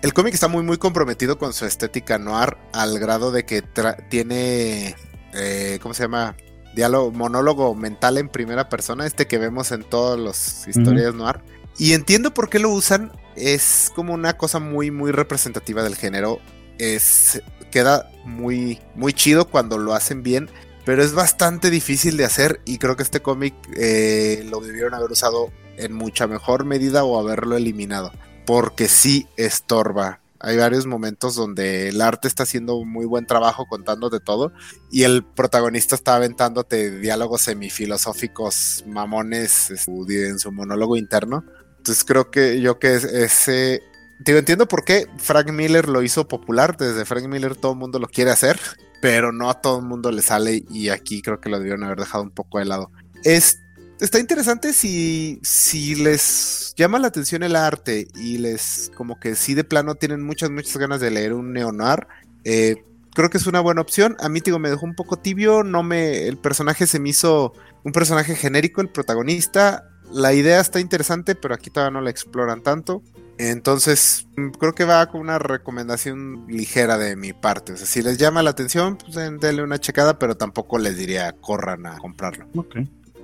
el 0.03 0.13
cómic 0.13 0.35
está 0.35 0.47
muy 0.47 0.63
muy 0.63 0.77
comprometido 0.77 1.39
con 1.39 1.53
su 1.53 1.65
estética 1.65 2.19
noir 2.19 2.57
al 2.73 2.99
grado 2.99 3.31
de 3.31 3.45
que 3.45 3.63
tiene, 4.09 4.95
eh, 5.33 5.79
¿cómo 5.81 5.95
se 5.95 6.03
llama? 6.03 6.35
Diálogo, 6.75 7.11
monólogo 7.11 7.75
mental 7.75 8.17
en 8.17 8.29
primera 8.29 8.69
persona, 8.69 9.05
este 9.05 9.27
que 9.27 9.37
vemos 9.37 9.71
en 9.71 9.83
todas 9.83 10.19
las 10.19 10.67
historias 10.67 11.13
noir 11.13 11.39
y 11.77 11.93
entiendo 11.93 12.33
por 12.33 12.49
qué 12.49 12.59
lo 12.59 12.69
usan. 12.69 13.11
Es 13.35 13.91
como 13.95 14.13
una 14.13 14.37
cosa 14.37 14.59
muy, 14.59 14.91
muy 14.91 15.11
representativa 15.11 15.83
del 15.83 15.95
género. 15.95 16.39
Es, 16.77 17.41
queda 17.71 18.09
muy, 18.25 18.79
muy 18.95 19.13
chido 19.13 19.49
cuando 19.49 19.77
lo 19.77 19.93
hacen 19.93 20.23
bien. 20.23 20.49
Pero 20.85 21.01
es 21.01 21.13
bastante 21.13 21.69
difícil 21.69 22.17
de 22.17 22.25
hacer. 22.25 22.61
Y 22.65 22.77
creo 22.77 22.95
que 22.95 23.03
este 23.03 23.21
cómic 23.21 23.55
eh, 23.75 24.45
lo 24.49 24.59
debieron 24.59 24.93
haber 24.93 25.11
usado 25.11 25.51
en 25.77 25.93
mucha 25.93 26.27
mejor 26.27 26.65
medida 26.65 27.03
o 27.03 27.19
haberlo 27.19 27.57
eliminado. 27.57 28.11
Porque 28.45 28.87
sí 28.87 29.27
estorba 29.37 30.19
hay 30.45 30.57
varios 30.57 30.85
momentos 30.85 31.35
donde 31.35 31.87
el 31.87 32.01
arte 32.01 32.27
está 32.27 32.43
haciendo 32.43 32.83
muy 32.83 33.05
buen 33.05 33.25
trabajo 33.25 33.65
contándote 33.65 34.19
todo 34.19 34.51
y 34.91 35.03
el 35.03 35.23
protagonista 35.23 35.95
está 35.95 36.17
aventándote 36.17 36.99
diálogos 36.99 37.43
semifilosóficos 37.43 38.83
mamones 38.85 39.71
este, 39.71 40.27
en 40.27 40.39
su 40.39 40.51
monólogo 40.51 40.97
interno. 40.97 41.45
Entonces 41.83 42.05
creo 42.05 42.31
que 42.31 42.61
yo 42.61 42.79
que 42.79 42.95
ese... 42.95 43.83
Digo, 44.19 44.39
entiendo 44.39 44.69
por 44.69 44.85
qué 44.85 45.05
Frank 45.17 45.51
Miller 45.51 45.89
lo 45.89 46.01
hizo 46.01 46.29
popular. 46.29 46.77
Desde 46.77 47.03
Frank 47.03 47.25
Miller 47.25 47.57
todo 47.57 47.73
el 47.73 47.77
mundo 47.77 47.99
lo 47.99 48.07
quiere 48.07 48.31
hacer, 48.31 48.57
pero 49.01 49.33
no 49.33 49.49
a 49.49 49.59
todo 49.59 49.79
el 49.79 49.85
mundo 49.85 50.09
le 50.09 50.21
sale 50.21 50.63
y 50.69 50.87
aquí 50.87 51.21
creo 51.21 51.41
que 51.41 51.49
lo 51.49 51.57
debieron 51.57 51.83
haber 51.83 51.99
dejado 51.99 52.23
un 52.23 52.31
poco 52.31 52.59
de 52.59 52.65
lado. 52.65 52.89
Es 53.25 53.59
está 53.99 54.17
interesante 54.17 54.71
si, 54.71 55.41
si 55.43 55.95
les 55.95 56.73
llama 56.77 56.99
la 56.99 57.07
atención 57.07 57.43
el 57.43 57.57
arte 57.57 58.07
y 58.15 58.37
les 58.37 58.89
como 58.95 59.19
que 59.19 59.35
sí 59.35 59.53
de 59.53 59.65
plano 59.65 59.95
tienen 59.95 60.23
muchas, 60.23 60.51
muchas 60.51 60.77
ganas 60.77 61.01
de 61.01 61.11
leer 61.11 61.33
un 61.33 61.51
neonar. 61.51 62.07
Eh, 62.45 62.77
creo 63.13 63.29
que 63.29 63.39
es 63.39 63.45
una 63.45 63.59
buena 63.59 63.81
opción. 63.81 64.15
A 64.21 64.29
mí, 64.29 64.39
digo, 64.39 64.57
me 64.57 64.69
dejó 64.69 64.85
un 64.85 64.95
poco 64.95 65.17
tibio. 65.17 65.63
No 65.63 65.83
me. 65.83 66.27
El 66.27 66.37
personaje 66.37 66.87
se 66.87 67.01
me 67.01 67.09
hizo 67.09 67.51
un 67.83 67.91
personaje 67.91 68.35
genérico, 68.35 68.79
el 68.79 68.89
protagonista. 68.89 69.89
La 70.13 70.33
idea 70.33 70.59
está 70.59 70.79
interesante, 70.79 71.35
pero 71.35 71.55
aquí 71.55 71.69
todavía 71.69 71.91
no 71.91 72.01
la 72.01 72.11
exploran 72.11 72.61
tanto. 72.61 73.01
Entonces, 73.39 74.27
mm, 74.37 74.49
creo 74.59 74.73
que 74.73 74.85
va 74.85 75.05
con 75.07 75.21
una 75.21 75.39
recomendación 75.39 76.45
ligera 76.47 76.97
de 76.97 77.15
mi 77.15 77.33
parte. 77.33 77.73
O 77.73 77.77
sea, 77.77 77.87
si 77.87 78.01
les 78.01 78.17
llama 78.17 78.43
la 78.43 78.51
atención, 78.51 78.97
pues 78.97 79.15
denle 79.15 79.63
una 79.63 79.79
checada, 79.79 80.19
pero 80.19 80.35
tampoco 80.35 80.77
les 80.77 80.97
diría 80.97 81.33
corran 81.41 81.85
a 81.87 81.97
comprarlo. 81.97 82.45
Ok. 82.55 82.75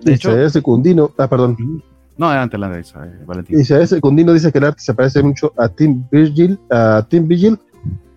De 0.03 0.13
hecho, 0.13 0.49
Secundino, 0.49 1.11
ah, 1.17 1.27
perdón. 1.29 1.57
No, 2.17 2.27
adelante, 2.27 2.57
la 2.57 2.69
de 2.69 2.81
esa, 2.81 3.05
eh, 3.05 3.23
Valentín. 3.25 3.59
Isaías 3.59 3.89
Secundino 3.89 4.33
dice 4.33 4.51
que 4.51 4.57
el 4.57 4.65
arte 4.65 4.81
se 4.81 4.93
parece 4.93 5.21
mucho 5.21 5.53
a 5.57 5.69
Tim 5.69 6.03
Vigil, 6.11 6.59
a 6.69 7.05
Tim 7.07 7.27
Vigil. 7.27 7.59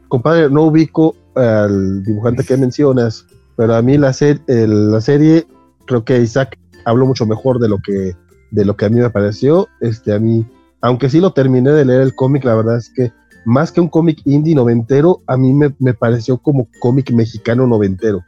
Compadre, 0.08 0.50
no 0.50 0.64
ubico 0.64 1.14
al 1.34 2.02
dibujante 2.02 2.44
que 2.44 2.56
mencionas, 2.56 3.26
pero 3.56 3.74
a 3.74 3.82
mí 3.82 3.98
la, 3.98 4.14
la 4.46 5.00
serie, 5.00 5.46
creo 5.86 6.04
que 6.04 6.20
Isaac 6.20 6.58
habló 6.84 7.06
mucho 7.06 7.26
mejor 7.26 7.58
de 7.58 7.68
lo 7.68 7.78
que 7.78 8.14
de 8.52 8.64
lo 8.64 8.76
que 8.76 8.84
a 8.84 8.88
mí 8.88 9.00
me 9.00 9.10
pareció. 9.10 9.68
Este, 9.80 10.12
a 10.14 10.20
mí, 10.20 10.46
aunque 10.80 11.10
sí 11.10 11.20
lo 11.20 11.32
terminé 11.32 11.70
de 11.70 11.84
leer 11.84 12.02
el 12.02 12.14
cómic, 12.14 12.44
la 12.44 12.54
verdad 12.54 12.76
es 12.76 12.90
que 12.90 13.12
más 13.44 13.72
que 13.72 13.80
un 13.80 13.88
cómic 13.88 14.20
indie 14.24 14.54
noventero, 14.54 15.22
a 15.26 15.36
mí 15.36 15.52
me, 15.52 15.74
me 15.80 15.94
pareció 15.94 16.38
como 16.38 16.68
cómic 16.78 17.10
mexicano 17.10 17.66
noventero. 17.66 18.18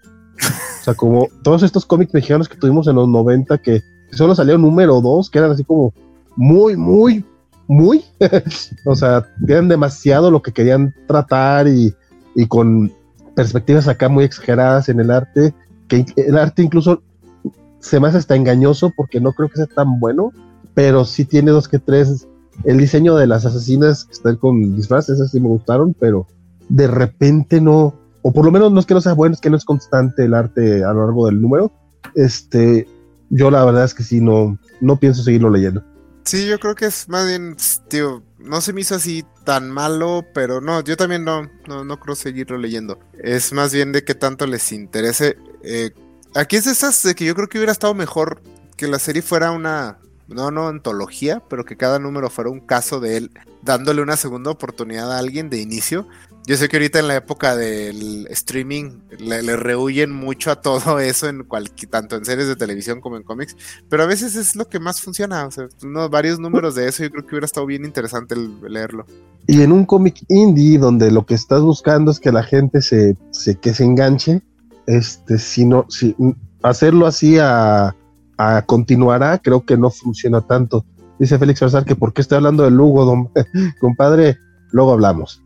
O 0.40 0.84
sea, 0.84 0.94
como 0.94 1.28
todos 1.42 1.62
estos 1.62 1.86
cómics 1.86 2.12
mexicanos 2.12 2.48
que 2.48 2.56
tuvimos 2.56 2.88
en 2.88 2.96
los 2.96 3.08
90 3.08 3.58
que 3.58 3.82
solo 4.10 4.34
salió 4.34 4.58
número 4.58 5.00
2, 5.00 5.30
que 5.30 5.38
eran 5.38 5.52
así 5.52 5.64
como 5.64 5.94
muy, 6.36 6.76
muy, 6.76 7.24
muy, 7.68 8.04
o 8.84 8.96
sea, 8.96 9.24
eran 9.46 9.68
demasiado 9.68 10.30
lo 10.30 10.42
que 10.42 10.52
querían 10.52 10.94
tratar 11.06 11.68
y, 11.68 11.94
y 12.34 12.46
con 12.46 12.92
perspectivas 13.34 13.88
acá 13.88 14.08
muy 14.08 14.24
exageradas 14.24 14.88
en 14.88 15.00
el 15.00 15.10
arte, 15.10 15.54
que 15.88 16.04
el 16.16 16.36
arte 16.36 16.62
incluso 16.62 17.02
se 17.84 18.00
me 18.00 18.08
hace 18.08 18.34
engañoso 18.34 18.90
porque 18.96 19.20
no 19.20 19.34
creo 19.34 19.50
que 19.50 19.56
sea 19.56 19.66
tan 19.66 20.00
bueno, 20.00 20.32
pero 20.72 21.04
sí 21.04 21.26
tiene 21.26 21.50
dos 21.50 21.68
que 21.68 21.78
tres. 21.78 22.26
El 22.64 22.78
diseño 22.78 23.14
de 23.14 23.26
las 23.26 23.44
asesinas 23.44 24.06
que 24.06 24.12
están 24.12 24.36
con 24.36 24.74
disfraces, 24.74 25.16
esas 25.16 25.32
sí 25.32 25.38
me 25.38 25.48
gustaron, 25.48 25.94
pero 26.00 26.26
de 26.70 26.86
repente 26.86 27.60
no, 27.60 27.94
o 28.22 28.32
por 28.32 28.46
lo 28.46 28.50
menos 28.50 28.72
no 28.72 28.80
es 28.80 28.86
que 28.86 28.94
no 28.94 29.02
sea 29.02 29.12
bueno, 29.12 29.34
es 29.34 29.40
que 29.40 29.50
no 29.50 29.58
es 29.58 29.66
constante 29.66 30.24
el 30.24 30.32
arte 30.32 30.82
a 30.82 30.94
lo 30.94 31.04
largo 31.04 31.26
del 31.26 31.42
número. 31.42 31.70
Este, 32.14 32.88
yo 33.28 33.50
la 33.50 33.62
verdad 33.66 33.84
es 33.84 33.92
que 33.92 34.02
sí, 34.02 34.18
no, 34.22 34.58
no 34.80 34.96
pienso 34.96 35.22
seguirlo 35.22 35.50
leyendo. 35.50 35.84
Sí, 36.24 36.46
yo 36.46 36.58
creo 36.58 36.74
que 36.74 36.86
es 36.86 37.06
más 37.10 37.26
bien, 37.26 37.54
tío, 37.88 38.22
no 38.38 38.62
se 38.62 38.72
me 38.72 38.80
hizo 38.80 38.94
así 38.94 39.26
tan 39.44 39.70
malo, 39.70 40.24
pero 40.32 40.62
no, 40.62 40.82
yo 40.82 40.96
también 40.96 41.22
no, 41.22 41.50
no, 41.68 41.84
no 41.84 42.00
creo 42.00 42.14
seguirlo 42.14 42.56
leyendo. 42.56 42.98
Es 43.22 43.52
más 43.52 43.74
bien 43.74 43.92
de 43.92 44.04
que 44.04 44.14
tanto 44.14 44.46
les 44.46 44.72
interese. 44.72 45.36
Eh, 45.62 45.90
aquí 46.34 46.56
es 46.56 46.66
esas 46.66 47.02
de 47.02 47.14
que 47.14 47.24
yo 47.24 47.34
creo 47.34 47.48
que 47.48 47.58
hubiera 47.58 47.72
estado 47.72 47.94
mejor 47.94 48.42
que 48.76 48.88
la 48.88 48.98
serie 48.98 49.22
fuera 49.22 49.50
una, 49.52 49.98
no, 50.28 50.50
no 50.50 50.68
antología, 50.68 51.42
pero 51.48 51.64
que 51.64 51.76
cada 51.76 51.98
número 51.98 52.30
fuera 52.30 52.50
un 52.50 52.60
caso 52.60 53.00
de 53.00 53.16
él 53.16 53.30
dándole 53.62 54.02
una 54.02 54.16
segunda 54.16 54.50
oportunidad 54.50 55.12
a 55.12 55.18
alguien 55.18 55.48
de 55.48 55.60
inicio 55.60 56.06
yo 56.46 56.58
sé 56.58 56.68
que 56.68 56.76
ahorita 56.76 56.98
en 56.98 57.08
la 57.08 57.16
época 57.16 57.56
del 57.56 58.26
streaming 58.28 58.98
le, 59.18 59.56
rehuyen 59.56 60.12
mucho 60.12 60.50
a 60.50 60.60
todo 60.60 60.98
eso, 61.00 61.26
en 61.26 61.46
tanto 61.88 62.16
en 62.16 62.24
series 62.24 62.48
de 62.48 62.56
televisión 62.56 63.00
como 63.00 63.16
en 63.16 63.22
cómics, 63.22 63.56
pero 63.88 64.02
a 64.02 64.06
veces 64.06 64.36
es 64.36 64.54
lo 64.54 64.68
que 64.68 64.78
más 64.78 65.00
funciona. 65.00 65.46
O 65.46 65.50
sea, 65.50 65.68
varios 66.10 66.38
números 66.38 66.74
de 66.74 66.88
eso, 66.88 67.02
yo 67.02 67.10
creo 67.10 67.24
que 67.24 67.30
hubiera 67.30 67.46
estado 67.46 67.66
bien 67.66 67.84
interesante 67.84 68.34
leerlo. 68.68 69.06
Y 69.46 69.62
en 69.62 69.72
un 69.72 69.86
cómic 69.86 70.22
indie 70.28 70.78
donde 70.78 71.10
lo 71.10 71.24
que 71.24 71.34
estás 71.34 71.62
buscando 71.62 72.10
es 72.10 72.20
que 72.20 72.32
la 72.32 72.42
gente 72.42 72.82
se 72.82 73.16
que 73.60 73.72
se 73.72 73.84
enganche, 73.84 74.42
este, 74.86 75.38
si 75.38 75.64
no, 75.64 75.86
si 75.88 76.14
hacerlo 76.62 77.06
así 77.06 77.38
a, 77.38 77.94
a 78.36 78.62
continuará, 78.62 79.38
creo 79.38 79.64
que 79.64 79.76
no 79.76 79.90
funciona 79.90 80.40
tanto. 80.40 80.84
Dice 81.18 81.38
Félix 81.38 81.60
Farsar 81.60 81.84
que 81.84 81.96
por 81.96 82.12
qué 82.12 82.22
estoy 82.22 82.36
hablando 82.36 82.64
de 82.64 82.70
Lugo, 82.70 83.04
don, 83.04 83.30
compadre, 83.80 84.38
luego 84.72 84.92
hablamos 84.92 85.44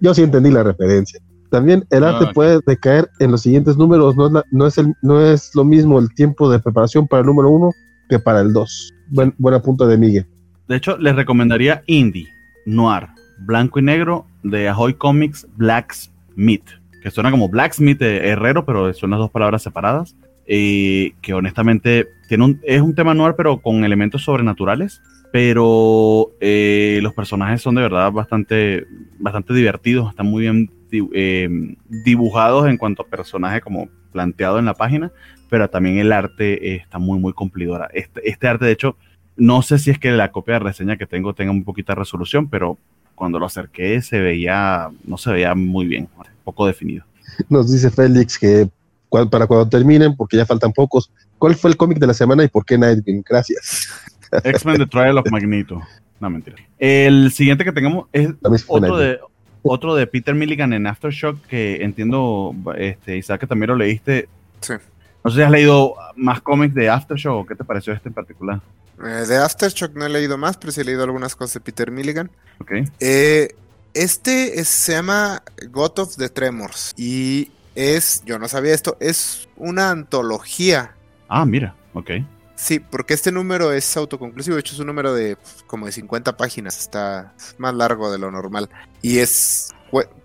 yo 0.00 0.14
sí 0.14 0.22
entendí 0.22 0.50
la 0.50 0.62
referencia. 0.62 1.20
También 1.50 1.84
el 1.90 2.04
arte 2.04 2.26
ah, 2.28 2.32
puede 2.32 2.60
decaer 2.64 3.10
en 3.18 3.32
los 3.32 3.42
siguientes 3.42 3.76
números. 3.76 4.16
No 4.16 4.26
es, 4.26 4.44
no, 4.52 4.66
es 4.66 4.78
el, 4.78 4.94
no 5.02 5.20
es 5.20 5.50
lo 5.54 5.64
mismo 5.64 5.98
el 5.98 6.12
tiempo 6.14 6.50
de 6.50 6.60
preparación 6.60 7.08
para 7.08 7.20
el 7.20 7.26
número 7.26 7.50
uno 7.50 7.70
que 8.08 8.18
para 8.18 8.40
el 8.40 8.52
dos. 8.52 8.92
Buen, 9.08 9.34
buena 9.38 9.60
punto 9.60 9.86
de 9.86 9.96
Miguel. 9.96 10.26
De 10.68 10.76
hecho, 10.76 10.96
les 10.98 11.16
recomendaría 11.16 11.82
Indie, 11.86 12.28
Noir, 12.66 13.08
Blanco 13.40 13.80
y 13.80 13.82
Negro 13.82 14.26
de 14.44 14.68
Ahoy 14.68 14.94
Comics 14.94 15.46
Blacksmith, 15.56 16.64
que 17.02 17.10
suena 17.10 17.30
como 17.30 17.48
Blacksmith 17.48 18.02
herrero, 18.02 18.64
pero 18.64 18.92
son 18.94 19.10
las 19.10 19.18
dos 19.18 19.30
palabras 19.30 19.62
separadas. 19.62 20.16
Y 20.46 21.12
que 21.22 21.32
honestamente 21.32 22.08
tiene 22.28 22.44
un, 22.44 22.60
es 22.64 22.80
un 22.80 22.94
tema 22.94 23.14
noir, 23.14 23.34
pero 23.36 23.60
con 23.60 23.84
elementos 23.84 24.24
sobrenaturales 24.24 25.00
pero 25.32 26.32
eh, 26.40 26.98
los 27.02 27.14
personajes 27.14 27.62
son 27.62 27.76
de 27.76 27.82
verdad 27.82 28.10
bastante, 28.10 28.86
bastante 29.18 29.54
divertidos, 29.54 30.10
están 30.10 30.26
muy 30.26 30.42
bien 30.42 30.70
eh, 30.90 31.48
dibujados 31.88 32.68
en 32.68 32.76
cuanto 32.76 33.02
a 33.02 33.06
personaje 33.06 33.60
como 33.60 33.88
planteado 34.12 34.58
en 34.58 34.64
la 34.64 34.74
página, 34.74 35.12
pero 35.48 35.70
también 35.70 35.98
el 35.98 36.12
arte 36.12 36.74
está 36.74 36.98
muy, 36.98 37.18
muy 37.18 37.32
cumplidora. 37.32 37.88
Este, 37.92 38.28
este, 38.28 38.48
arte, 38.48 38.64
de 38.64 38.72
hecho, 38.72 38.96
no 39.36 39.62
sé 39.62 39.78
si 39.78 39.90
es 39.90 39.98
que 39.98 40.10
la 40.10 40.32
copia 40.32 40.54
de 40.54 40.60
reseña 40.60 40.96
que 40.96 41.06
tengo 41.06 41.32
tenga 41.32 41.52
un 41.52 41.64
poquito 41.64 41.92
de 41.92 42.00
resolución, 42.00 42.48
pero 42.48 42.76
cuando 43.14 43.38
lo 43.38 43.46
acerqué 43.46 44.02
se 44.02 44.18
veía, 44.18 44.88
no 45.04 45.16
se 45.16 45.32
veía 45.32 45.54
muy 45.54 45.86
bien, 45.86 46.08
poco 46.50 46.66
definido. 46.66 47.04
Nos 47.48 47.70
dice 47.70 47.90
Félix 47.90 48.38
que 48.38 48.68
para 49.30 49.46
cuando 49.46 49.68
terminen, 49.68 50.16
porque 50.16 50.36
ya 50.36 50.46
faltan 50.46 50.72
pocos, 50.72 51.10
¿cuál 51.38 51.56
fue 51.56 51.70
el 51.70 51.76
cómic 51.76 51.98
de 51.98 52.06
la 52.06 52.14
semana 52.14 52.44
y 52.44 52.48
por 52.48 52.64
qué 52.64 52.78
Nightwing? 52.78 53.24
Gracias. 53.28 53.88
X-Men 54.44 54.78
The 54.78 54.86
Trial 54.86 55.18
of 55.18 55.30
Magneto. 55.30 55.82
No, 56.20 56.30
mentira. 56.30 56.56
El 56.78 57.32
siguiente 57.32 57.64
que 57.64 57.72
tengamos 57.72 58.06
es 58.12 58.34
otro 58.68 58.96
de, 58.98 59.18
otro 59.62 59.94
de 59.94 60.06
Peter 60.06 60.34
Milligan 60.34 60.72
en 60.72 60.86
Aftershock, 60.86 61.40
que 61.46 61.82
entiendo, 61.82 62.54
este, 62.76 63.16
Isaac, 63.16 63.40
que 63.40 63.46
también 63.46 63.68
lo 63.68 63.76
leíste. 63.76 64.28
Sí. 64.60 64.74
No 65.24 65.30
sé 65.30 65.38
si 65.38 65.42
has 65.42 65.50
leído 65.50 65.94
más 66.16 66.40
cómics 66.40 66.74
de 66.74 66.88
Aftershock 66.88 67.34
o 67.34 67.46
qué 67.46 67.54
te 67.54 67.64
pareció 67.64 67.92
este 67.92 68.08
en 68.08 68.14
particular. 68.14 68.60
Eh, 69.02 69.26
de 69.26 69.36
Aftershock 69.38 69.94
no 69.94 70.06
he 70.06 70.08
leído 70.08 70.36
más, 70.38 70.56
pero 70.56 70.72
sí 70.72 70.82
he 70.82 70.84
leído 70.84 71.02
algunas 71.02 71.34
cosas 71.34 71.54
de 71.54 71.60
Peter 71.60 71.90
Milligan. 71.90 72.30
Ok. 72.58 72.72
Eh, 73.00 73.54
este 73.94 74.64
se 74.64 74.92
llama 74.92 75.42
God 75.70 75.98
of 75.98 76.16
the 76.16 76.28
Tremors 76.28 76.92
y 76.96 77.50
es, 77.74 78.22
yo 78.24 78.38
no 78.38 78.48
sabía 78.48 78.74
esto, 78.74 78.96
es 79.00 79.48
una 79.56 79.90
antología. 79.90 80.94
Ah, 81.28 81.44
mira, 81.44 81.74
ok. 81.94 82.10
Sí, 82.56 82.78
porque 82.78 83.14
este 83.14 83.32
número 83.32 83.72
es 83.72 83.96
autoconclusivo, 83.96 84.56
de 84.56 84.60
hecho 84.60 84.74
es 84.74 84.80
un 84.80 84.88
número 84.88 85.14
de 85.14 85.38
como 85.66 85.86
de 85.86 85.92
50 85.92 86.36
páginas, 86.36 86.78
está 86.78 87.32
más 87.56 87.74
largo 87.74 88.12
de 88.12 88.18
lo 88.18 88.30
normal. 88.30 88.68
Y 89.00 89.18
es 89.18 89.72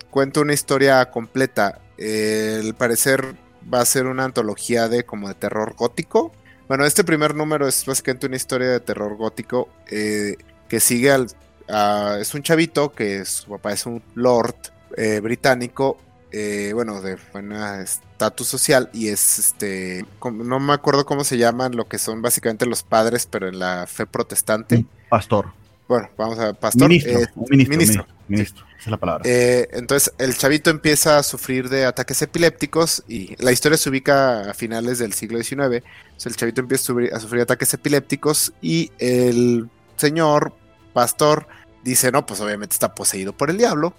cuenta 0.10 0.42
una 0.42 0.54
historia 0.54 1.10
completa. 1.12 1.80
al 1.98 2.76
parecer 2.76 3.36
va 3.74 3.82
a 3.82 3.86
ser 3.86 4.06
una 4.08 4.26
antología 4.26 4.90
de 4.90 5.06
como 5.06 5.28
de 5.28 5.36
terror 5.36 5.76
gótico. 5.76 6.32
Bueno, 6.68 6.86
este 6.86 7.04
primer 7.04 7.36
número 7.36 7.68
es 7.68 7.86
básicamente 7.86 8.28
una 8.28 8.36
historia 8.36 8.70
de 8.70 8.80
terror 8.80 9.16
gótico 9.16 9.70
eh, 9.88 10.36
que 10.68 10.80
sigue 10.80 11.12
al... 11.12 11.28
es 11.68 12.34
un 12.34 12.44
chavito 12.44 12.92
que 12.92 13.26
su 13.26 13.50
papá 13.50 13.74
es 13.74 13.86
un 13.86 14.02
lord 14.14 14.56
eh, 14.98 15.20
británico 15.20 15.98
eh, 16.32 16.72
bueno, 16.74 17.02
de 17.02 17.18
buena 17.32 17.82
estatus 17.82 18.48
social 18.48 18.90
y 18.92 19.08
es 19.08 19.40
este, 19.40 20.06
no 20.22 20.60
me 20.60 20.74
acuerdo 20.74 21.06
cómo 21.06 21.24
se 21.24 21.38
llaman, 21.38 21.76
lo 21.76 21.88
que 21.88 21.98
son 21.98 22.22
básicamente 22.22 22.66
los 22.66 22.84
padres, 22.84 23.26
pero 23.26 23.48
en 23.48 23.58
la 23.58 23.88
fe 23.88 24.06
protestante. 24.06 24.86
Pastor. 25.10 25.54
Bueno, 25.88 26.10
vamos 26.18 26.38
a 26.40 26.54
pastor. 26.54 26.90
Ministro. 26.90 27.20
Eh, 27.20 27.28
ministro, 27.36 28.06
ministro. 28.28 28.66
esa 28.72 28.80
es 28.80 28.88
la 28.88 28.98
palabra. 28.98 29.24
Entonces, 29.24 30.14
el 30.18 30.36
chavito 30.36 30.72
empieza 30.72 31.20
a 31.20 31.24
sufrir 31.24 31.70
de 31.70 31.86
ataques 31.86 32.22
epilépticos 32.22 33.04
y 33.08 33.42
la 33.42 33.54
historia 33.54 33.78
se 33.78 33.90
ubica 33.90 34.50
a 34.50 34.54
finales 34.54 35.00
del 35.00 35.14
siglo 35.14 35.42
XIX. 35.42 35.86
el 36.26 36.36
chavito 36.36 36.60
empieza 36.60 36.84
a 36.84 36.86
sufrir, 36.86 37.14
a 37.14 37.20
sufrir 37.20 37.42
ataques 37.44 37.74
epilépticos 37.74 38.52
y 38.62 38.92
el 38.98 39.70
señor 39.96 40.54
pastor 40.95 41.45
dice, 41.84 42.11
no, 42.11 42.26
pues 42.26 42.39
obviamente 42.39 42.73
está 42.73 42.95
poseído 42.95 43.34
por 43.34 43.51
el 43.51 43.57
diablo. 43.57 43.93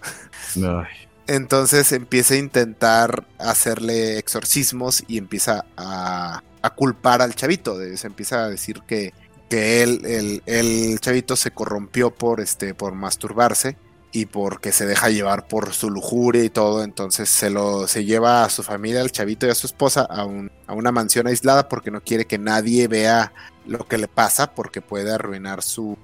Entonces 1.28 1.93
empieza 1.93 2.35
a 2.35 2.39
intentar 2.39 3.24
hacerle 3.39 4.18
exorcismos 4.18 5.05
y 5.06 5.18
empieza 5.18 5.64
a, 5.77 6.43
culpar 6.74 7.23
al 7.23 7.36
chavito. 7.36 7.78
Se 7.97 8.09
empieza 8.09 8.44
a 8.44 8.48
decir 8.48 8.82
que, 8.89 9.12
que 9.48 9.85
él, 9.85 10.01
el, 10.05 10.43
el, 10.47 10.98
chavito 10.98 11.36
se 11.36 11.52
corrompió 11.52 12.12
por, 12.12 12.40
este, 12.40 12.74
por 12.74 12.94
masturbarse 12.94 13.77
y 14.10 14.27
porque 14.27 14.73
se 14.73 14.86
deja 14.86 15.10
llevar 15.10 15.47
por 15.47 15.74
su 15.74 15.90
lujuria 15.90 16.43
y 16.43 16.51
todo, 16.51 16.82
entonces 16.82 17.28
se 17.28 17.51
lo 17.51 17.86
se 17.86 18.05
lleva 18.05 18.44
a 18.44 18.51
su 18.51 18.62
familia, 18.62 19.02
al 19.02 19.12
chavito 19.12 19.47
y 19.47 19.51
a 19.51 19.55
su 19.55 19.66
esposa 19.66 20.02
a, 20.02 20.24
un, 20.24 20.51
a 20.66 20.73
una 20.73 20.90
mansión 20.90 21.27
aislada 21.27 21.68
porque 21.68 21.90
no 21.90 22.01
quiere 22.01 22.24
que 22.24 22.39
nadie 22.39 22.89
vea 22.89 23.32
lo 23.67 23.87
que 23.87 23.99
le 23.99 24.09
pasa 24.09 24.55
porque 24.55 24.81
puede 24.81 25.13
arruinar 25.13 25.63
su 25.63 25.99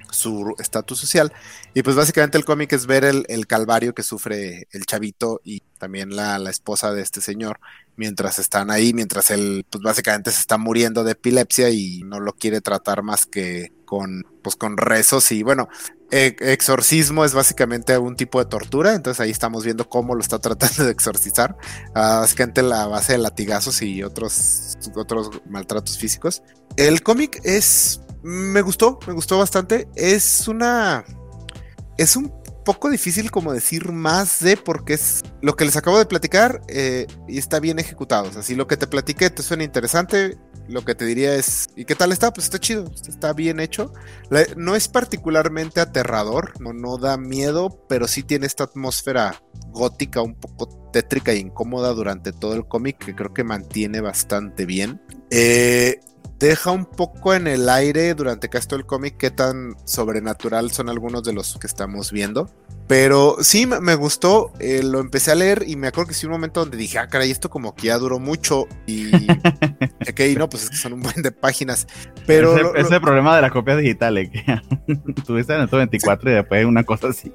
estatus 0.58 0.98
social. 0.98 1.32
Y 1.74 1.82
pues 1.82 1.96
básicamente 1.96 2.38
el 2.38 2.44
cómic 2.44 2.72
es 2.72 2.86
ver 2.86 3.04
el, 3.04 3.24
el, 3.28 3.46
calvario 3.46 3.94
que 3.94 4.02
sufre 4.02 4.68
el 4.72 4.84
chavito 4.84 5.40
y 5.44 5.60
también 5.78 6.14
la, 6.14 6.38
la, 6.38 6.50
esposa 6.50 6.92
de 6.92 7.02
este 7.02 7.20
señor 7.20 7.60
mientras 7.96 8.38
están 8.38 8.70
ahí, 8.70 8.92
mientras 8.92 9.30
él 9.30 9.66
pues 9.68 9.82
básicamente 9.82 10.30
se 10.30 10.40
está 10.40 10.58
muriendo 10.58 11.04
de 11.04 11.12
epilepsia 11.12 11.70
y 11.70 12.02
no 12.04 12.20
lo 12.20 12.32
quiere 12.32 12.60
tratar 12.60 13.02
más 13.02 13.26
que 13.26 13.72
con 13.84 14.24
pues 14.42 14.56
con 14.56 14.76
rezos 14.76 15.30
y 15.32 15.42
bueno, 15.42 15.68
e, 16.10 16.36
exorcismo 16.40 17.24
es 17.24 17.32
básicamente 17.32 17.96
un 17.96 18.16
tipo 18.16 18.38
de 18.38 18.44
tortura, 18.44 18.94
entonces 18.94 19.20
ahí 19.20 19.30
estamos 19.30 19.64
viendo 19.64 19.88
cómo 19.88 20.14
lo 20.14 20.20
está 20.20 20.38
tratando 20.38 20.84
de 20.84 20.92
exorcizar, 20.92 21.56
básicamente 21.94 22.62
la 22.62 22.86
base 22.86 23.12
de 23.12 23.18
latigazos 23.18 23.82
y 23.82 24.02
otros, 24.02 24.78
otros 24.94 25.42
maltratos 25.48 25.98
físicos. 25.98 26.42
El 26.76 27.02
cómic 27.02 27.40
es, 27.44 28.00
me 28.22 28.62
gustó, 28.62 28.98
me 29.06 29.12
gustó 29.12 29.38
bastante, 29.38 29.88
es 29.94 30.48
una, 30.48 31.04
es 31.98 32.16
un 32.16 32.32
poco 32.64 32.90
difícil 32.90 33.30
como 33.30 33.52
decir 33.52 33.90
más 33.92 34.40
de 34.40 34.56
porque 34.56 34.94
es 34.94 35.22
lo 35.40 35.56
que 35.56 35.64
les 35.64 35.76
acabo 35.76 35.98
de 35.98 36.06
platicar 36.06 36.62
eh, 36.68 37.06
y 37.28 37.38
está 37.38 37.60
bien 37.60 37.78
ejecutado. 37.78 38.28
O 38.28 38.32
sea, 38.32 38.42
si 38.42 38.54
lo 38.54 38.66
que 38.66 38.76
te 38.76 38.86
platiqué 38.86 39.30
te 39.30 39.42
suena 39.42 39.64
interesante, 39.64 40.38
lo 40.68 40.84
que 40.84 40.94
te 40.94 41.04
diría 41.04 41.34
es, 41.34 41.68
¿y 41.76 41.84
qué 41.84 41.94
tal 41.94 42.12
está? 42.12 42.32
Pues 42.32 42.46
está 42.46 42.58
chido, 42.58 42.90
está 43.08 43.32
bien 43.32 43.60
hecho. 43.60 43.92
no 44.56 44.76
es 44.76 44.88
particularmente 44.88 45.80
aterrador, 45.80 46.52
no, 46.60 46.72
no 46.72 46.98
da 46.98 47.16
miedo, 47.16 47.84
pero 47.88 48.06
sí 48.06 48.22
tiene 48.22 48.46
esta 48.46 48.64
atmósfera 48.64 49.42
gótica, 49.70 50.22
un 50.22 50.34
poco 50.34 50.68
tétrica 50.92 51.32
e 51.32 51.38
incómoda 51.38 51.92
durante 51.94 52.32
todo 52.32 52.54
el 52.54 52.66
cómic 52.66 52.98
que 52.98 53.14
creo 53.14 53.32
que 53.34 53.44
mantiene 53.44 54.00
bastante 54.00 54.66
bien. 54.66 55.00
Eh, 55.30 56.00
deja 56.42 56.72
un 56.72 56.86
poco 56.86 57.34
en 57.34 57.46
el 57.46 57.68
aire 57.68 58.14
durante 58.14 58.48
casi 58.48 58.66
todo 58.66 58.80
el 58.80 58.84
cómic 58.84 59.16
qué 59.16 59.30
tan 59.30 59.76
sobrenatural 59.84 60.72
son 60.72 60.88
algunos 60.88 61.22
de 61.22 61.32
los 61.32 61.56
que 61.56 61.68
estamos 61.68 62.10
viendo. 62.10 62.50
Pero 62.88 63.36
sí, 63.40 63.64
me 63.64 63.94
gustó, 63.94 64.52
eh, 64.58 64.82
lo 64.82 64.98
empecé 64.98 65.30
a 65.30 65.36
leer 65.36 65.64
y 65.66 65.76
me 65.76 65.86
acuerdo 65.86 66.08
que 66.08 66.14
sí 66.14 66.26
un 66.26 66.32
momento 66.32 66.60
donde 66.60 66.76
dije, 66.76 66.98
ah, 66.98 67.06
caray, 67.06 67.30
esto 67.30 67.48
como 67.48 67.76
que 67.76 67.86
ya 67.86 67.96
duró 67.96 68.18
mucho 68.18 68.66
y... 68.86 69.12
ok, 70.10 70.36
no, 70.36 70.48
pues 70.48 70.64
es 70.64 70.70
que 70.70 70.76
son 70.76 70.94
un 70.94 71.00
buen 71.02 71.22
de 71.22 71.30
páginas. 71.30 71.86
Pero... 72.26 72.74
Ese, 72.74 72.80
es 72.80 72.90
el 72.90 73.00
problema 73.00 73.36
de 73.36 73.42
las 73.42 73.52
copias 73.52 73.78
digitales, 73.78 74.30
que 74.30 74.44
tuviste 75.26 75.54
en 75.54 75.60
el 75.60 75.68
24 75.68 76.28
y 76.28 76.34
después 76.34 76.66
una 76.66 76.82
cosa 76.82 77.08
así. 77.08 77.32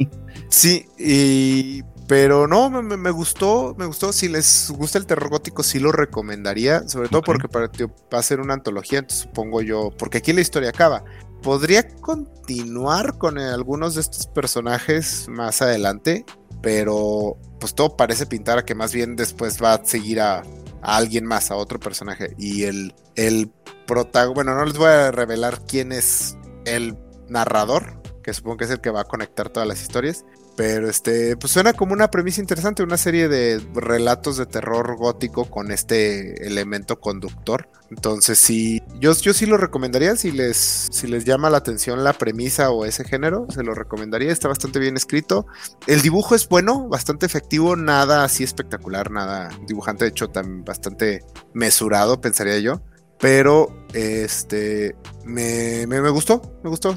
Sí, 0.49 0.85
y 0.99 1.81
pero 2.07 2.47
no, 2.47 2.69
me, 2.69 3.11
gustó, 3.11 3.75
me 3.77 3.85
gustó. 3.85 4.13
Si 4.13 4.29
les 4.29 4.71
gusta 4.71 4.97
el 4.97 5.05
terror 5.05 5.29
gótico, 5.29 5.61
sí 5.61 5.77
lo 5.77 5.91
recomendaría. 5.91 6.87
Sobre 6.87 7.09
todo 7.09 7.21
porque 7.21 7.49
para, 7.49 7.67
va 7.67 8.19
a 8.19 8.23
ser 8.23 8.39
una 8.39 8.53
antología, 8.53 8.99
entonces 8.99 9.23
supongo 9.23 9.61
yo. 9.61 9.91
Porque 9.97 10.19
aquí 10.19 10.31
la 10.31 10.39
historia 10.39 10.69
acaba. 10.69 11.03
Podría 11.43 11.85
continuar 11.97 13.17
con 13.17 13.37
algunos 13.37 13.95
de 13.95 14.01
estos 14.01 14.25
personajes 14.27 15.27
más 15.27 15.61
adelante. 15.61 16.25
Pero 16.61 17.37
pues 17.59 17.75
todo 17.75 17.97
parece 17.97 18.25
pintar 18.25 18.57
a 18.59 18.65
que 18.65 18.73
más 18.73 18.93
bien 18.93 19.17
después 19.17 19.61
va 19.61 19.73
a 19.73 19.85
seguir 19.85 20.21
a, 20.21 20.43
alguien 20.81 21.25
más, 21.25 21.51
a 21.51 21.57
otro 21.57 21.77
personaje. 21.77 22.33
Y 22.37 22.63
el, 22.63 22.95
el 23.15 23.51
protagonista. 23.85 24.33
Bueno, 24.33 24.55
no 24.55 24.63
les 24.63 24.77
voy 24.77 24.87
a 24.87 25.11
revelar 25.11 25.59
quién 25.67 25.91
es 25.91 26.37
el 26.63 26.97
narrador. 27.27 28.01
Que 28.23 28.33
supongo 28.33 28.57
que 28.57 28.63
es 28.63 28.71
el 28.71 28.79
que 28.79 28.91
va 28.91 29.01
a 29.01 29.05
conectar 29.05 29.49
todas 29.49 29.67
las 29.67 29.81
historias. 29.81 30.23
Pero 30.57 30.89
este, 30.89 31.37
pues 31.37 31.53
suena 31.53 31.73
como 31.73 31.93
una 31.93 32.09
premisa 32.09 32.41
interesante, 32.41 32.81
una 32.81 32.97
serie 32.97 33.27
de 33.27 33.61
relatos 33.75 34.37
de 34.37 34.47
terror 34.47 34.97
gótico 34.97 35.45
con 35.45 35.71
este 35.71 36.47
elemento 36.47 36.99
conductor. 36.99 37.69
Entonces 37.91 38.39
sí, 38.39 38.81
yo, 38.99 39.13
yo 39.13 39.35
sí 39.35 39.45
lo 39.45 39.57
recomendaría, 39.57 40.15
si 40.15 40.31
les, 40.31 40.57
si 40.57 41.05
les 41.05 41.25
llama 41.25 41.51
la 41.51 41.59
atención 41.59 42.03
la 42.03 42.13
premisa 42.13 42.71
o 42.71 42.85
ese 42.85 43.03
género, 43.03 43.45
se 43.51 43.61
lo 43.61 43.75
recomendaría, 43.75 44.31
está 44.31 44.47
bastante 44.47 44.79
bien 44.79 44.97
escrito. 44.97 45.45
El 45.85 46.01
dibujo 46.01 46.33
es 46.33 46.49
bueno, 46.49 46.89
bastante 46.89 47.27
efectivo, 47.27 47.75
nada 47.75 48.23
así 48.23 48.43
espectacular, 48.43 49.11
nada 49.11 49.49
dibujante, 49.67 50.05
de 50.05 50.09
hecho, 50.09 50.29
tan, 50.29 50.65
bastante 50.65 51.23
mesurado, 51.53 52.19
pensaría 52.19 52.57
yo. 52.57 52.81
Pero 53.19 53.85
este 53.93 54.95
me, 55.23 55.85
me, 55.85 56.01
me 56.01 56.09
gustó, 56.09 56.41
me 56.63 56.71
gustó. 56.71 56.95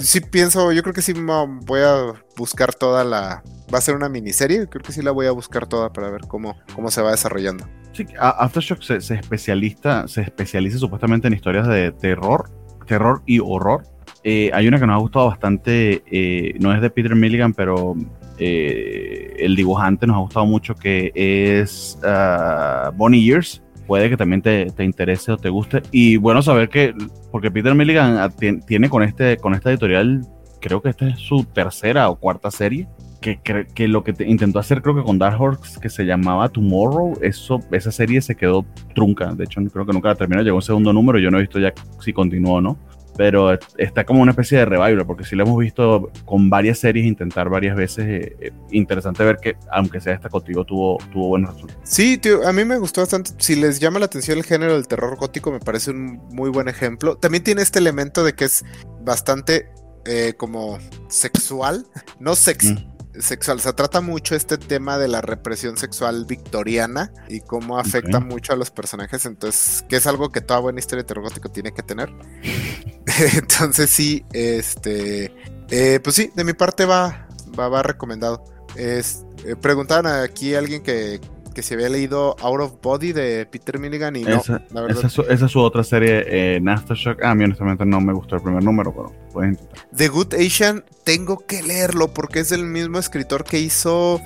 Sí 0.00 0.20
pienso, 0.20 0.72
yo 0.72 0.82
creo 0.82 0.94
que 0.94 1.02
sí 1.02 1.12
voy 1.12 1.80
a 1.80 2.14
buscar 2.36 2.74
toda 2.74 3.04
la... 3.04 3.42
Va 3.72 3.78
a 3.78 3.80
ser 3.80 3.94
una 3.94 4.08
miniserie, 4.08 4.66
creo 4.66 4.82
que 4.82 4.92
sí 4.92 5.02
la 5.02 5.10
voy 5.10 5.26
a 5.26 5.30
buscar 5.30 5.66
toda 5.66 5.92
para 5.92 6.10
ver 6.10 6.22
cómo, 6.22 6.56
cómo 6.74 6.90
se 6.90 7.02
va 7.02 7.10
desarrollando. 7.10 7.68
Sí, 7.92 8.06
Aftershock 8.18 8.82
se, 8.82 8.96
especializa, 8.96 10.08
se 10.08 10.22
especializa 10.22 10.78
supuestamente 10.78 11.28
en 11.28 11.34
historias 11.34 11.68
de 11.68 11.92
terror, 11.92 12.50
terror 12.86 13.22
y 13.26 13.40
horror. 13.40 13.82
Eh, 14.24 14.50
hay 14.54 14.66
una 14.66 14.80
que 14.80 14.86
nos 14.86 14.94
ha 14.94 15.00
gustado 15.00 15.26
bastante, 15.26 16.02
eh, 16.10 16.54
no 16.60 16.74
es 16.74 16.80
de 16.80 16.90
Peter 16.90 17.14
Milligan, 17.14 17.52
pero 17.52 17.94
eh, 18.38 19.34
el 19.38 19.54
dibujante 19.54 20.06
nos 20.06 20.16
ha 20.16 20.20
gustado 20.20 20.46
mucho, 20.46 20.74
que 20.74 21.12
es 21.14 21.98
uh, 22.02 22.90
Bonnie 22.96 23.22
Years 23.22 23.62
puede 23.88 24.10
que 24.10 24.16
también 24.16 24.42
te, 24.42 24.66
interese 24.84 25.32
o 25.32 25.38
te 25.38 25.48
guste. 25.48 25.82
Y 25.90 26.18
bueno 26.18 26.42
saber 26.42 26.68
que, 26.68 26.94
porque 27.32 27.50
Peter 27.50 27.74
Milligan 27.74 28.32
tiene 28.66 28.88
con, 28.88 29.02
este, 29.02 29.38
con 29.38 29.54
esta 29.54 29.70
editorial, 29.70 30.20
creo 30.60 30.80
que 30.82 30.90
esta 30.90 31.08
es 31.08 31.18
su 31.18 31.44
tercera 31.44 32.08
o 32.10 32.16
cuarta 32.16 32.50
serie, 32.50 32.86
que, 33.20 33.40
que, 33.40 33.88
lo 33.88 34.04
que 34.04 34.14
intentó 34.24 34.60
hacer 34.60 34.80
creo 34.82 34.94
que 34.94 35.02
con 35.02 35.18
Dark 35.18 35.40
Horse, 35.40 35.80
que 35.80 35.88
se 35.88 36.04
llamaba 36.04 36.50
Tomorrow, 36.50 37.18
eso, 37.22 37.60
esa 37.72 37.90
serie 37.90 38.20
se 38.20 38.36
quedó 38.36 38.64
trunca. 38.94 39.34
De 39.34 39.44
hecho, 39.44 39.60
creo 39.72 39.86
que 39.86 39.92
nunca 39.92 40.10
la 40.10 40.14
terminó, 40.14 40.42
llegó 40.42 40.56
un 40.56 40.62
segundo 40.62 40.92
número, 40.92 41.18
yo 41.18 41.30
no 41.30 41.38
he 41.38 41.40
visto 41.40 41.58
ya 41.58 41.72
si 42.00 42.12
continuó 42.12 42.56
o 42.56 42.60
no 42.60 42.78
pero 43.18 43.58
está 43.76 44.04
como 44.04 44.22
una 44.22 44.30
especie 44.30 44.58
de 44.58 44.64
revival, 44.64 45.04
porque 45.04 45.24
sí 45.24 45.34
lo 45.34 45.42
hemos 45.42 45.58
visto 45.58 46.12
con 46.24 46.48
varias 46.48 46.78
series 46.78 47.04
intentar 47.04 47.48
varias 47.48 47.76
veces. 47.76 48.04
Eh, 48.06 48.36
eh, 48.40 48.52
interesante 48.70 49.24
ver 49.24 49.38
que, 49.38 49.56
aunque 49.72 50.00
sea 50.00 50.14
esta 50.14 50.28
contigo, 50.28 50.64
tuvo, 50.64 50.98
tuvo 51.12 51.26
buenos 51.26 51.52
resultados. 51.52 51.82
Sí, 51.82 52.16
tío, 52.16 52.46
a 52.46 52.52
mí 52.52 52.64
me 52.64 52.78
gustó 52.78 53.00
bastante. 53.00 53.32
Si 53.38 53.56
les 53.56 53.80
llama 53.80 53.98
la 53.98 54.06
atención 54.06 54.38
el 54.38 54.44
género 54.44 54.74
del 54.74 54.86
terror 54.86 55.16
gótico, 55.16 55.50
me 55.50 55.58
parece 55.58 55.90
un 55.90 56.20
muy 56.30 56.48
buen 56.48 56.68
ejemplo. 56.68 57.16
También 57.16 57.42
tiene 57.42 57.62
este 57.62 57.80
elemento 57.80 58.22
de 58.22 58.34
que 58.34 58.44
es 58.44 58.64
bastante 59.00 59.68
eh, 60.06 60.34
como 60.36 60.78
sexual, 61.08 61.88
no 62.20 62.36
sexy. 62.36 62.74
Mm 62.74 62.97
sexual. 63.18 63.60
Se 63.60 63.72
trata 63.72 64.00
mucho 64.00 64.34
este 64.34 64.58
tema 64.58 64.98
de 64.98 65.08
la 65.08 65.20
represión 65.20 65.76
sexual 65.76 66.24
victoriana 66.26 67.12
y 67.28 67.40
cómo 67.40 67.78
afecta 67.78 68.20
mucho 68.20 68.52
a 68.52 68.56
los 68.56 68.70
personajes. 68.70 69.26
Entonces, 69.26 69.84
que 69.88 69.96
es 69.96 70.06
algo 70.06 70.30
que 70.30 70.40
toda 70.40 70.60
buena 70.60 70.80
historia 70.80 71.02
de 71.02 71.08
terror 71.08 71.24
gótico 71.24 71.48
tiene 71.48 71.72
que 71.72 71.82
tener. 71.82 72.10
entonces, 73.34 73.90
sí, 73.90 74.24
este. 74.32 75.32
Eh, 75.70 76.00
pues 76.02 76.16
sí, 76.16 76.30
de 76.34 76.44
mi 76.44 76.52
parte 76.52 76.84
va, 76.84 77.28
va, 77.58 77.68
va 77.68 77.82
recomendado. 77.82 78.44
Es, 78.74 79.24
eh, 79.44 79.56
preguntaban 79.56 80.06
aquí 80.06 80.54
a 80.54 80.58
alguien 80.58 80.82
que 80.82 81.20
que 81.58 81.64
se 81.64 81.74
había 81.74 81.88
leído 81.88 82.36
Out 82.38 82.60
of 82.60 82.74
Body 82.80 83.12
de 83.12 83.44
Peter 83.44 83.80
Milligan 83.80 84.14
y 84.14 84.22
no, 84.22 84.36
esa, 84.36 84.62
la 84.70 84.82
verdad. 84.82 85.04
Esa, 85.04 85.22
es 85.22 85.50
su, 85.50 85.58
otra 85.58 85.82
serie, 85.82 86.22
eh, 86.24 86.60
Shock. 86.94 87.20
Ah, 87.20 87.32
a 87.32 87.34
mí 87.34 87.42
honestamente 87.42 87.84
no 87.84 88.00
me 88.00 88.12
gustó 88.12 88.36
el 88.36 88.42
primer 88.42 88.62
número, 88.62 88.94
pero 88.94 89.12
pueden 89.32 89.50
intentar. 89.54 89.88
The 89.92 90.06
Good 90.06 90.34
Asian, 90.34 90.84
tengo 91.02 91.44
que 91.48 91.64
leerlo 91.64 92.14
porque 92.14 92.38
es 92.38 92.52
el 92.52 92.64
mismo 92.64 93.00
escritor 93.00 93.42
que 93.42 93.58
hizo 93.58 94.20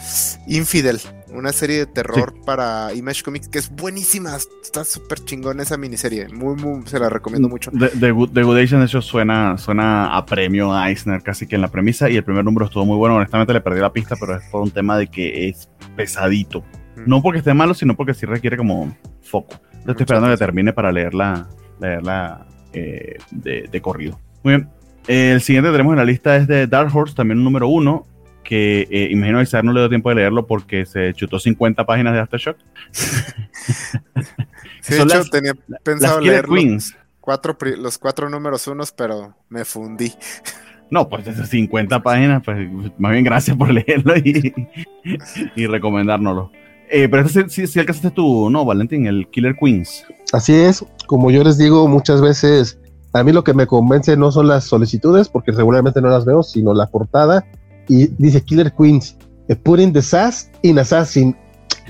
Infidel, 0.47 1.01
una 1.33 1.55
serie 1.55 1.79
de 1.79 1.87
terror 1.87 2.35
para 2.45 2.93
Image 2.93 3.23
Comics 3.23 3.49
que 3.49 3.61
es 3.61 3.71
buenísima. 3.71 4.37
Está 4.63 4.85
súper 4.85 5.25
chingón 5.25 5.61
esa 5.61 5.79
miniserie. 5.79 6.29
Muy, 6.29 6.57
muy, 6.57 6.87
se 6.87 6.99
la 6.99 7.09
recomiendo 7.09 7.49
mucho. 7.49 7.71
The, 7.71 8.11
Good, 8.11 8.37
Asian, 8.59 8.81
de 8.81 8.87
hecho, 8.89 9.01
suena, 9.01 9.57
suena 9.57 10.15
a 10.15 10.27
premio 10.27 10.75
a 10.75 10.91
Eisner 10.91 11.23
casi 11.23 11.47
que 11.47 11.55
en 11.55 11.63
la 11.63 11.69
premisa 11.69 12.11
y 12.11 12.17
el 12.19 12.25
primer 12.25 12.45
número 12.45 12.67
estuvo 12.67 12.85
muy 12.85 12.99
bueno. 12.99 13.17
Honestamente 13.17 13.55
le 13.55 13.63
perdí 13.63 13.81
la 13.81 13.91
pista, 13.91 14.17
pero 14.21 14.37
es 14.37 14.45
por 14.51 14.61
un 14.61 14.71
tema 14.71 14.99
de 14.99 15.07
que 15.07 15.49
es 15.49 15.71
pesadito. 15.97 16.63
No 17.07 17.23
porque 17.23 17.39
esté 17.39 17.55
malo, 17.55 17.75
sino 17.75 17.97
porque 17.97 18.15
sí 18.15 18.27
requiere 18.27 18.57
como 18.57 18.95
foco. 19.23 19.61
Yo 19.85 19.93
estoy 19.93 20.05
esperando 20.05 20.29
que 20.29 20.37
termine 20.37 20.73
para 20.73 20.93
leerla, 20.93 21.49
leerla 21.81 22.47
eh, 22.73 23.17
de, 23.31 23.81
corrido. 23.81 24.19
Muy 24.43 24.55
bien. 24.55 24.69
el 25.07 25.41
siguiente 25.41 25.69
que 25.69 25.73
tenemos 25.73 25.93
en 25.93 25.99
la 25.99 26.05
lista 26.05 26.37
es 26.37 26.47
de 26.47 26.67
Dark 26.67 26.95
Horse, 26.95 27.15
también 27.15 27.39
un 27.39 27.45
número 27.45 27.69
uno, 27.69 28.07
que 28.45 28.87
eh, 28.91 29.09
imagino 29.11 29.39
que 29.39 29.45
Isaac 29.45 29.65
no 29.65 29.73
le 29.73 29.81
dio 29.81 29.89
tiempo 29.89 30.09
de 30.11 30.17
leerlo 30.17 30.47
porque 30.47 30.87
se 30.87 31.13
chutó 31.15 31.39
50 31.39 31.87
páginas 31.87 32.15
de 32.15 32.21
Aftershock. 32.21 32.57
sí, 32.93 34.95
de 34.95 35.03
hecho, 35.03 35.25
tenía 35.31 35.55
pensado 35.83 36.21
leer 36.21 36.47
Queens. 36.47 36.97
Cuatro, 37.21 37.57
los 37.79 37.99
cuatro 37.99 38.29
números 38.29 38.67
unos, 38.67 38.93
pero 38.93 39.37
me 39.49 39.65
fundí. 39.65 40.13
No, 40.91 41.09
pues 41.09 41.27
esas 41.27 41.49
50 41.49 42.03
páginas, 42.03 42.43
pues 42.45 42.69
más 42.99 43.13
bien 43.13 43.25
gracias 43.25 43.57
por 43.57 43.73
leerlo 43.73 44.17
y, 44.17 44.53
y 45.57 45.67
recomendárnoslo. 45.67 46.51
Eh, 46.95 47.09
pero 47.09 47.27
este 47.27 47.49
sí, 47.49 47.67
sí, 47.67 47.81
alcanzaste 47.81 48.11
tú, 48.11 48.51
¿no, 48.51 48.67
Valentín? 48.67 49.07
El 49.07 49.27
Killer 49.31 49.57
Queens. 49.57 50.05
Así 50.31 50.53
es, 50.53 50.85
como 51.07 51.31
yo 51.31 51.43
les 51.43 51.57
digo 51.57 51.89
muchas 51.89 52.21
veces, 52.21 52.79
a 53.15 53.25
mí 53.25 53.33
lo 53.33 53.43
que 53.43 53.55
me 53.55 53.67
convence 53.67 54.15
no 54.15 54.31
son 54.31 54.49
las 54.49 54.65
solicitudes, 54.65 55.31
porque 55.31 55.53
regularmente 55.53 56.03
no 56.03 56.09
las 56.09 56.27
veo, 56.27 56.43
sino 56.43 56.75
la 56.75 56.87
portada. 56.89 57.47
Y 57.89 58.09
dice 58.19 58.43
Killer 58.43 58.75
Queens, 58.75 59.17
putting 59.65 59.95
the 59.95 60.03
sass 60.03 60.51
in 60.61 60.79
assassin. 60.79 61.35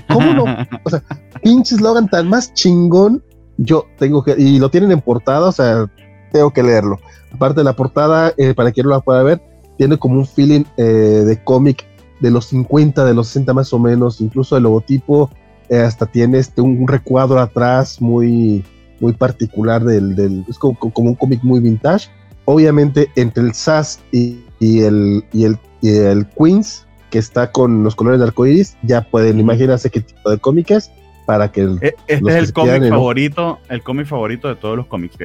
¿Cómo 0.07 0.33
no? 0.33 0.45
O 0.85 0.89
sea, 0.89 1.03
pinche 1.41 1.75
slogan 1.75 2.07
tan 2.07 2.29
más 2.29 2.53
chingón. 2.53 3.21
Yo 3.57 3.85
tengo 3.99 4.23
que, 4.23 4.35
y 4.37 4.57
lo 4.57 4.69
tienen 4.69 4.93
en 4.93 5.01
portada, 5.01 5.49
o 5.49 5.51
sea, 5.51 5.85
tengo 6.31 6.51
que 6.51 6.63
leerlo. 6.63 6.97
Aparte 7.33 7.59
de 7.59 7.65
la 7.65 7.73
portada, 7.73 8.33
eh, 8.37 8.53
para 8.53 8.71
quien 8.71 8.85
no 8.85 8.91
la 8.91 9.01
pueda 9.01 9.21
ver, 9.21 9.41
tiene 9.77 9.97
como 9.97 10.15
un 10.15 10.25
feeling 10.25 10.63
eh, 10.77 10.83
de 10.83 11.43
cómic 11.43 11.85
de 12.19 12.31
los 12.31 12.45
50, 12.47 13.05
de 13.05 13.13
los 13.13 13.27
60 13.27 13.53
más 13.53 13.73
o 13.73 13.79
menos, 13.79 14.21
incluso 14.21 14.57
el 14.57 14.63
logotipo 14.63 15.29
eh, 15.69 15.79
hasta 15.79 16.05
tiene 16.05 16.39
este, 16.39 16.61
un, 16.61 16.87
recuadro 16.87 17.39
atrás 17.39 18.01
muy, 18.01 18.63
muy 18.99 19.13
particular 19.13 19.83
del, 19.83 20.15
del 20.15 20.45
es 20.47 20.57
como, 20.57 20.77
un 20.95 21.15
cómic 21.15 21.43
muy 21.43 21.59
vintage. 21.59 22.09
Obviamente 22.45 23.09
entre 23.15 23.43
el 23.43 23.53
SAS 23.53 24.01
y, 24.11 24.43
el, 24.59 25.23
y, 25.31 25.45
el, 25.45 25.57
el 25.81 26.27
Queens, 26.27 26.85
que 27.09 27.19
está 27.19 27.51
con 27.51 27.83
los 27.83 27.95
colores 27.95 28.19
de 28.19 28.25
arcoiris, 28.25 28.77
ya 28.83 29.01
pueden 29.01 29.39
imaginarse 29.39 29.89
qué 29.89 30.01
tipo 30.01 30.29
de 30.29 30.37
cómic 30.37 30.71
es 30.71 30.91
para 31.25 31.51
que 31.51 31.61
e, 31.61 31.95
este 32.07 32.29
es 32.29 32.35
el 32.35 32.53
cómic 32.53 32.89
favorito, 32.89 33.59
el 33.69 33.81
cómic 33.81 34.07
favorito 34.07 34.47
de 34.47 34.55
todos 34.55 34.77
los 34.77 34.87
cómics. 34.87 35.15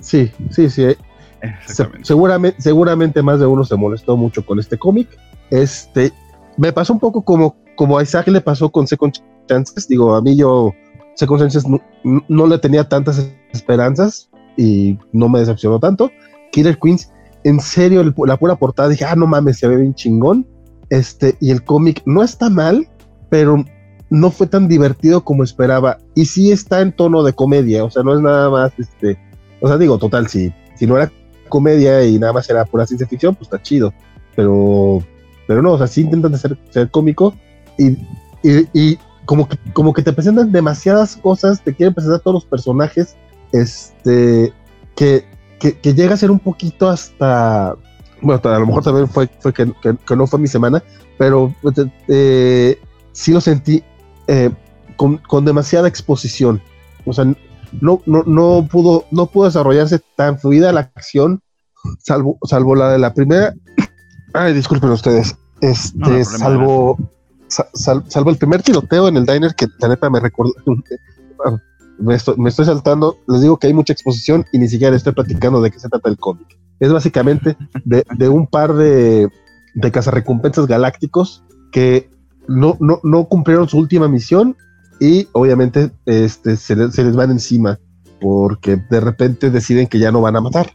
Sí, 0.00 0.30
sí, 0.50 0.70
sí. 0.70 0.86
seguramente, 2.02 2.60
seguramente 2.60 3.22
más 3.22 3.40
de 3.40 3.46
uno 3.46 3.64
se 3.64 3.76
molestó 3.76 4.16
mucho 4.16 4.44
con 4.44 4.58
este 4.58 4.78
cómic. 4.78 5.08
Este, 5.50 6.12
me 6.58 6.72
pasó 6.72 6.92
un 6.92 6.98
poco 6.98 7.22
como, 7.22 7.56
como 7.76 7.96
a 7.96 8.02
Isaac 8.02 8.28
le 8.28 8.40
pasó 8.40 8.68
con 8.70 8.86
Second 8.86 9.14
Chances. 9.46 9.88
Digo, 9.88 10.14
a 10.14 10.20
mí 10.20 10.36
yo, 10.36 10.72
Second 11.14 11.40
Chances 11.40 11.64
no, 12.02 12.46
le 12.46 12.58
tenía 12.58 12.86
tantas 12.86 13.32
esperanzas 13.52 14.28
y 14.56 14.98
no 15.12 15.28
me 15.28 15.38
decepcionó 15.38 15.78
tanto. 15.78 16.10
Killer 16.52 16.78
Queens, 16.78 17.10
en 17.44 17.60
serio, 17.60 18.02
la 18.26 18.36
pura 18.36 18.56
portada, 18.56 18.88
dije, 18.88 19.04
ah, 19.04 19.14
no 19.14 19.26
mames, 19.26 19.58
se 19.58 19.68
ve 19.68 19.76
bien 19.76 19.94
chingón. 19.94 20.46
Este, 20.90 21.36
y 21.40 21.50
el 21.50 21.62
cómic 21.62 22.02
no 22.06 22.22
está 22.22 22.50
mal, 22.50 22.88
pero 23.30 23.64
no 24.10 24.30
fue 24.30 24.48
tan 24.48 24.66
divertido 24.66 25.22
como 25.22 25.44
esperaba. 25.44 25.98
Y 26.16 26.24
sí 26.24 26.50
está 26.50 26.80
en 26.80 26.92
tono 26.92 27.22
de 27.22 27.34
comedia, 27.34 27.84
o 27.84 27.90
sea, 27.90 28.02
no 28.02 28.14
es 28.14 28.20
nada 28.20 28.50
más, 28.50 28.72
este, 28.78 29.16
o 29.60 29.68
sea, 29.68 29.78
digo, 29.78 29.98
total, 29.98 30.26
si, 30.26 30.52
si 30.74 30.86
no 30.88 30.96
era 30.96 31.12
comedia 31.48 32.04
y 32.04 32.18
nada 32.18 32.32
más 32.32 32.50
era 32.50 32.64
pura 32.64 32.84
ciencia 32.84 33.06
ficción, 33.06 33.36
pues 33.36 33.46
está 33.46 33.62
chido. 33.62 33.92
Pero 34.34 35.02
pero 35.48 35.62
no, 35.62 35.72
o 35.72 35.78
sea, 35.78 35.86
sí 35.86 36.02
intentan 36.02 36.38
ser, 36.38 36.58
ser 36.68 36.90
cómico 36.90 37.34
y, 37.78 37.96
y, 38.42 38.98
como, 39.24 39.48
que, 39.48 39.56
como 39.72 39.94
que 39.94 40.02
te 40.02 40.12
presentan 40.12 40.52
demasiadas 40.52 41.16
cosas, 41.16 41.64
te 41.64 41.74
quieren 41.74 41.94
presentar 41.94 42.20
todos 42.20 42.34
los 42.34 42.44
personajes, 42.44 43.16
este, 43.52 44.52
que, 44.94 45.24
que, 45.58 45.94
llega 45.94 46.12
a 46.12 46.18
ser 46.18 46.30
un 46.30 46.38
poquito 46.38 46.90
hasta, 46.90 47.74
bueno, 48.20 48.40
a 48.44 48.58
lo 48.58 48.66
mejor 48.66 48.84
también 48.84 49.08
fue, 49.08 49.26
fue 49.40 49.54
que, 49.54 49.72
que, 49.82 50.16
no 50.16 50.26
fue 50.26 50.38
mi 50.38 50.48
semana, 50.48 50.82
pero 51.16 51.54
eh, 52.08 52.78
sí 53.12 53.32
lo 53.32 53.40
sentí 53.40 53.82
eh, 54.26 54.50
con, 54.96 55.16
con, 55.16 55.46
demasiada 55.46 55.88
exposición. 55.88 56.60
O 57.06 57.14
sea, 57.14 57.24
no, 57.80 58.02
no, 58.04 58.22
no, 58.26 58.68
pudo, 58.70 59.06
no 59.10 59.26
pudo 59.26 59.46
desarrollarse 59.46 59.98
tan 60.14 60.38
fluida 60.38 60.72
la 60.72 60.80
acción, 60.94 61.40
salvo, 62.00 62.36
salvo 62.42 62.74
la 62.74 62.92
de 62.92 62.98
la 62.98 63.14
primera 63.14 63.54
Ay, 64.32 64.52
disculpen 64.52 64.90
ustedes. 64.90 65.36
Este, 65.60 66.24
salvo, 66.24 66.96
salvo 67.48 68.30
el 68.30 68.36
primer 68.36 68.62
tiroteo 68.62 69.08
en 69.08 69.16
el 69.16 69.26
diner 69.26 69.54
que 69.54 69.66
la 69.80 69.88
neta 69.88 70.10
me 70.10 70.20
recuerdo. 70.20 70.52
Me 72.00 72.14
estoy, 72.14 72.64
saltando, 72.64 73.18
les 73.26 73.40
digo 73.40 73.56
que 73.56 73.66
hay 73.66 73.74
mucha 73.74 73.92
exposición 73.92 74.46
y 74.52 74.58
ni 74.58 74.68
siquiera 74.68 74.94
estoy 74.94 75.14
platicando 75.14 75.60
de 75.60 75.72
qué 75.72 75.80
se 75.80 75.88
trata 75.88 76.08
el 76.08 76.16
cómic. 76.16 76.56
Es 76.78 76.92
básicamente 76.92 77.56
de, 77.84 78.28
un 78.28 78.46
par 78.46 78.74
de, 78.74 79.28
de 79.74 79.90
cazarrecompensas 79.90 80.68
galácticos 80.68 81.42
que 81.72 82.08
no, 82.46 82.76
no, 82.78 83.00
no 83.02 83.24
cumplieron 83.24 83.68
su 83.68 83.78
última 83.78 84.06
misión 84.06 84.56
y 85.00 85.26
obviamente 85.32 85.90
este, 86.06 86.56
se, 86.56 86.92
se 86.92 87.02
les 87.02 87.16
van 87.16 87.32
encima 87.32 87.80
porque 88.20 88.76
de 88.76 89.00
repente 89.00 89.50
deciden 89.50 89.88
que 89.88 89.98
ya 89.98 90.12
no 90.12 90.20
van 90.20 90.36
a 90.36 90.40
matar 90.40 90.72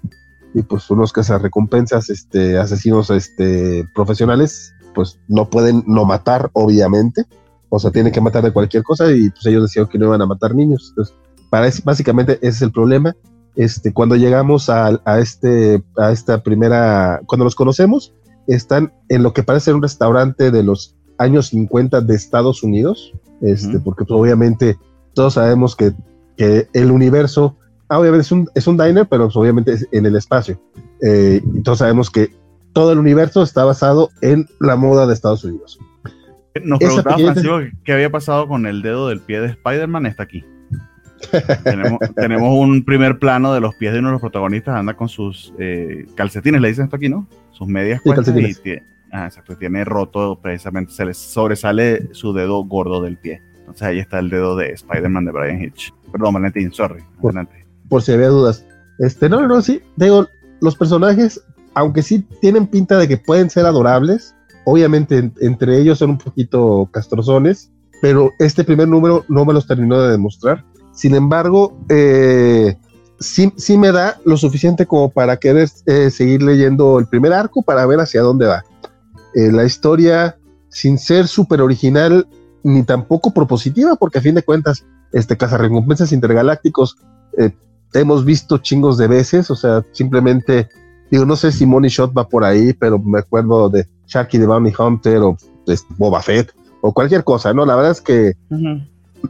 y 0.54 0.62
pues 0.62 0.90
unos 0.90 1.14
recompensas 1.42 2.10
este, 2.10 2.58
asesinos 2.58 3.10
este, 3.10 3.88
profesionales, 3.94 4.74
pues 4.94 5.20
no 5.28 5.50
pueden 5.50 5.84
no 5.88 6.06
matar, 6.06 6.50
obviamente. 6.54 7.26
O 7.70 7.80
sea, 7.80 7.92
tienen 7.92 8.14
que 8.14 8.22
matar 8.22 8.44
de 8.44 8.54
cualquier 8.54 8.84
cosa 8.84 9.12
y 9.12 9.30
pues 9.32 9.46
ellos 9.48 9.64
decían 9.64 9.88
que 9.88 9.98
no 9.98 10.06
iban 10.06 10.22
a 10.22 10.28
matar 10.28 10.54
niños. 10.54 10.90
Entonces, 10.90 11.16
para 11.50 11.70
básicamente 11.84 12.34
ese 12.34 12.48
es 12.48 12.62
el 12.62 12.72
problema. 12.72 13.16
Este, 13.56 13.94
cuando 13.94 14.16
llegamos 14.16 14.70
a, 14.70 15.02
a, 15.06 15.20
este, 15.20 15.84
a 15.98 16.12
esta 16.12 16.44
primera, 16.44 17.22
cuando 17.26 17.46
los 17.46 17.56
conocemos, 17.56 18.14
están 18.48 18.94
en 19.10 19.24
lo 19.24 19.34
que 19.34 19.44
parece 19.44 19.66
ser 19.66 19.76
un 19.76 19.82
restaurante 19.82 20.52
de 20.52 20.64
los 20.64 20.96
años 21.18 21.48
50 21.48 22.02
de 22.02 22.16
Estados 22.16 22.64
Unidos, 22.64 23.14
este, 23.42 23.80
porque 23.80 24.06
pues, 24.06 24.20
obviamente 24.20 24.78
todos 25.14 25.36
sabemos 25.36 25.76
que, 25.76 25.94
que 26.38 26.68
el 26.74 26.92
universo 26.92 27.58
Ah, 27.94 28.00
obviamente 28.00 28.24
es 28.24 28.32
un, 28.32 28.50
es 28.56 28.66
un 28.66 28.76
diner, 28.76 29.06
pero 29.08 29.26
pues, 29.26 29.36
obviamente 29.36 29.74
es 29.74 29.88
en 29.92 30.08
el 30.08 30.16
espacio. 30.16 30.60
Eh, 31.04 31.42
entonces 31.46 31.78
sabemos 31.78 32.10
que 32.10 32.32
todo 32.74 32.92
el 32.92 32.98
universo 32.98 33.44
está 33.44 33.66
basado 33.66 34.10
en 34.22 34.48
la 34.60 34.76
moda 34.76 35.06
de 35.06 35.14
Estados 35.14 35.44
Unidos. 35.44 35.78
Nos 36.64 36.80
preguntaba 36.80 37.20
Francisco 37.20 37.60
qué 37.84 37.94
había 37.94 38.10
pasado 38.10 38.48
con 38.48 38.66
el 38.66 38.82
dedo 38.82 39.10
del 39.10 39.20
pie 39.20 39.42
de 39.42 39.50
Spider-Man, 39.50 40.08
está 40.08 40.24
aquí. 40.24 40.44
tenemos, 42.16 42.52
un 42.58 42.84
primer 42.84 43.20
plano 43.20 43.54
de 43.54 43.60
los 43.60 43.76
pies 43.76 43.94
de 43.94 44.00
uno 44.00 44.08
de 44.08 44.14
los 44.14 44.22
protagonistas, 44.22 44.76
anda 44.76 44.96
con 44.96 45.08
sus 45.08 45.54
eh, 45.60 46.08
calcetines, 46.16 46.62
le 46.62 46.70
dicen 46.70 46.86
esto 46.86 46.96
aquí, 46.96 47.10
¿no? 47.10 47.28
Sus 47.52 47.68
medias 47.68 48.02
y 48.04 48.54
tiene, 48.56 48.84
ah, 49.12 49.26
exacto, 49.26 49.56
tiene 49.56 49.86
roto 49.86 50.40
precisamente, 50.42 50.92
se 50.94 51.06
le 51.06 51.14
sobresale 51.14 52.12
su 52.12 52.34
dedo 52.34 52.64
gordo 52.64 53.04
del 53.04 53.18
pie. 53.18 53.44
Entonces 53.60 53.84
ahí 53.84 54.00
está 54.00 54.18
el 54.18 54.32
dedo 54.32 54.56
de 54.56 54.72
Spider-Man 54.72 55.26
de 55.26 55.32
Brian 55.32 55.62
Hitch. 55.62 55.94
Perdón, 56.12 56.34
Valentín, 56.34 56.74
sorry. 56.74 57.04
Adelante 57.24 57.63
por 57.90 58.02
si 58.02 58.12
había 58.12 58.30
dudas. 58.30 58.66
Este, 59.00 59.30
no, 59.30 59.48
no, 59.48 59.62
sí, 59.62 59.82
digo, 59.96 60.28
los 60.62 60.76
personajes, 60.76 61.42
aunque 61.74 62.04
sí 62.04 62.20
tienen 62.42 62.68
pinta 62.68 62.98
de 62.98 63.08
que 63.08 63.18
pueden 63.18 63.50
ser 63.50 63.66
adorables, 63.66 64.36
obviamente 64.66 65.32
entre 65.42 65.80
ellos 65.80 66.00
son 66.00 66.12
un 66.12 66.18
poquito 66.18 66.88
castrozones, 66.92 67.72
pero 68.02 68.32
este 68.40 68.64
primer 68.64 68.88
número 68.88 69.26
no 69.28 69.46
me 69.46 69.54
los 69.54 69.68
terminó 69.68 70.02
de 70.02 70.12
demostrar. 70.12 70.64
Sin 70.92 71.16
embargo, 71.16 71.78
eh, 71.90 72.78
sí, 73.20 73.52
sí, 73.58 73.78
me 73.78 73.92
da 73.92 74.20
lo 74.26 74.38
suficiente 74.38 74.86
como 74.86 75.10
para 75.10 75.38
querer 75.38 75.70
eh, 75.86 76.10
seguir 76.12 76.44
leyendo 76.44 77.00
el 77.00 77.08
primer 77.08 77.34
arco 77.34 77.64
para 77.64 77.86
ver 77.86 78.00
hacia 78.00 78.22
dónde 78.22 78.46
va. 78.46 78.64
Eh, 79.36 79.52
la 79.52 79.66
historia, 79.66 80.38
sin 80.70 80.98
ser 80.98 81.28
súper 81.28 81.62
original 81.62 82.28
ni 82.64 82.84
tampoco 82.84 83.34
propositiva, 83.34 83.96
porque 83.96 84.20
a 84.20 84.22
fin 84.22 84.36
de 84.36 84.44
cuentas, 84.44 84.86
este 85.12 85.36
recompensas 85.36 86.12
intergalácticos 86.12 86.96
hemos 87.94 88.26
visto 88.26 88.58
chingos 88.58 88.98
de 88.98 89.08
veces, 89.08 89.50
o 89.52 89.56
sea, 89.56 89.86
simplemente, 89.92 90.70
digo, 91.12 91.26
no 91.26 91.36
sé 91.36 91.52
si 91.52 91.66
Money 91.66 91.90
Shot 91.90 92.18
va 92.18 92.28
por 92.28 92.44
ahí, 92.44 92.74
pero 92.74 93.00
me 93.00 93.20
acuerdo 93.20 93.70
de 93.70 93.88
Sharky 94.08 94.40
the 94.40 94.46
Bounty 94.46 94.74
Hunter 94.78 95.18
o 95.20 95.38
de 95.66 95.78
Boba 95.98 96.22
Fett 96.22 96.54
o 96.82 96.94
cualquier 96.94 97.24
cosa, 97.24 97.54
¿no? 97.54 97.66
La 97.66 97.76
verdad 97.76 97.92
es 97.92 98.02
que 98.02 98.34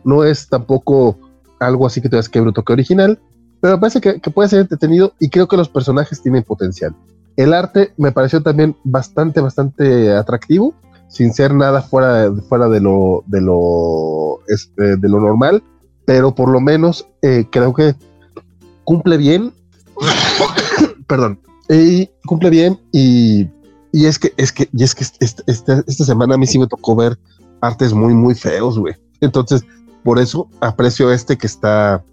no 0.04 0.24
es 0.24 0.48
tampoco 0.48 1.18
algo 1.60 1.86
así 1.86 2.02
que 2.02 2.10
te 2.10 2.20
que 2.32 2.42
bruto 2.42 2.64
que 2.64 2.74
original, 2.74 3.20
pero 3.62 3.76
me 3.76 3.80
parece 3.80 4.02
que, 4.02 4.20
puede 4.32 4.50
ser 4.50 4.62
entretenido 4.62 5.14
y 5.20 5.30
creo 5.30 5.48
que 5.48 5.58
los 5.58 5.70
personajes 5.70 6.22
tienen 6.22 6.44
potencial. 6.44 6.96
El 7.38 7.54
arte 7.54 7.94
me 7.98 8.12
pareció 8.12 8.42
también 8.42 8.76
bastante, 8.84 9.40
bastante 9.40 10.12
atractivo, 10.14 10.74
sin 11.08 11.34
ser 11.34 11.54
nada 11.54 11.82
fuera, 11.82 12.32
fuera 12.50 12.68
de 12.68 12.80
lo, 12.82 13.24
de 13.28 13.42
lo, 13.42 14.40
este, 14.48 14.98
de 14.98 15.10
lo 15.10 15.20
normal, 15.20 15.64
pero 16.06 16.34
por 16.36 16.50
lo 16.50 16.60
menos 16.60 17.08
eh, 17.22 17.46
creo 17.52 17.74
que 17.74 17.96
cumple 18.84 19.18
bien, 19.18 19.54
perdón, 21.08 21.40
y 21.70 22.10
cumple 22.26 22.50
bien 22.50 22.80
y, 22.92 23.48
y, 23.92 24.06
es 24.06 24.20
que, 24.20 24.34
es 24.38 24.52
que, 24.52 24.70
y 24.72 24.84
es 24.84 24.96
que 24.96 25.04
esta, 25.20 25.44
esta, 25.88 26.06
semana 26.06 26.36
a 26.36 26.38
mí 26.38 26.48
sí 26.48 26.60
me 26.60 26.68
tocó 26.68 26.96
ver 26.96 27.18
artes 27.62 27.94
muy, 27.94 28.14
muy 28.14 28.36
feos, 28.36 28.78
güey. 28.78 28.96
Entonces, 29.22 29.64
por 30.04 30.20
eso 30.20 30.50
aprecio 30.60 31.12
este 31.12 31.38
que 31.38 31.48
está, 31.48 32.04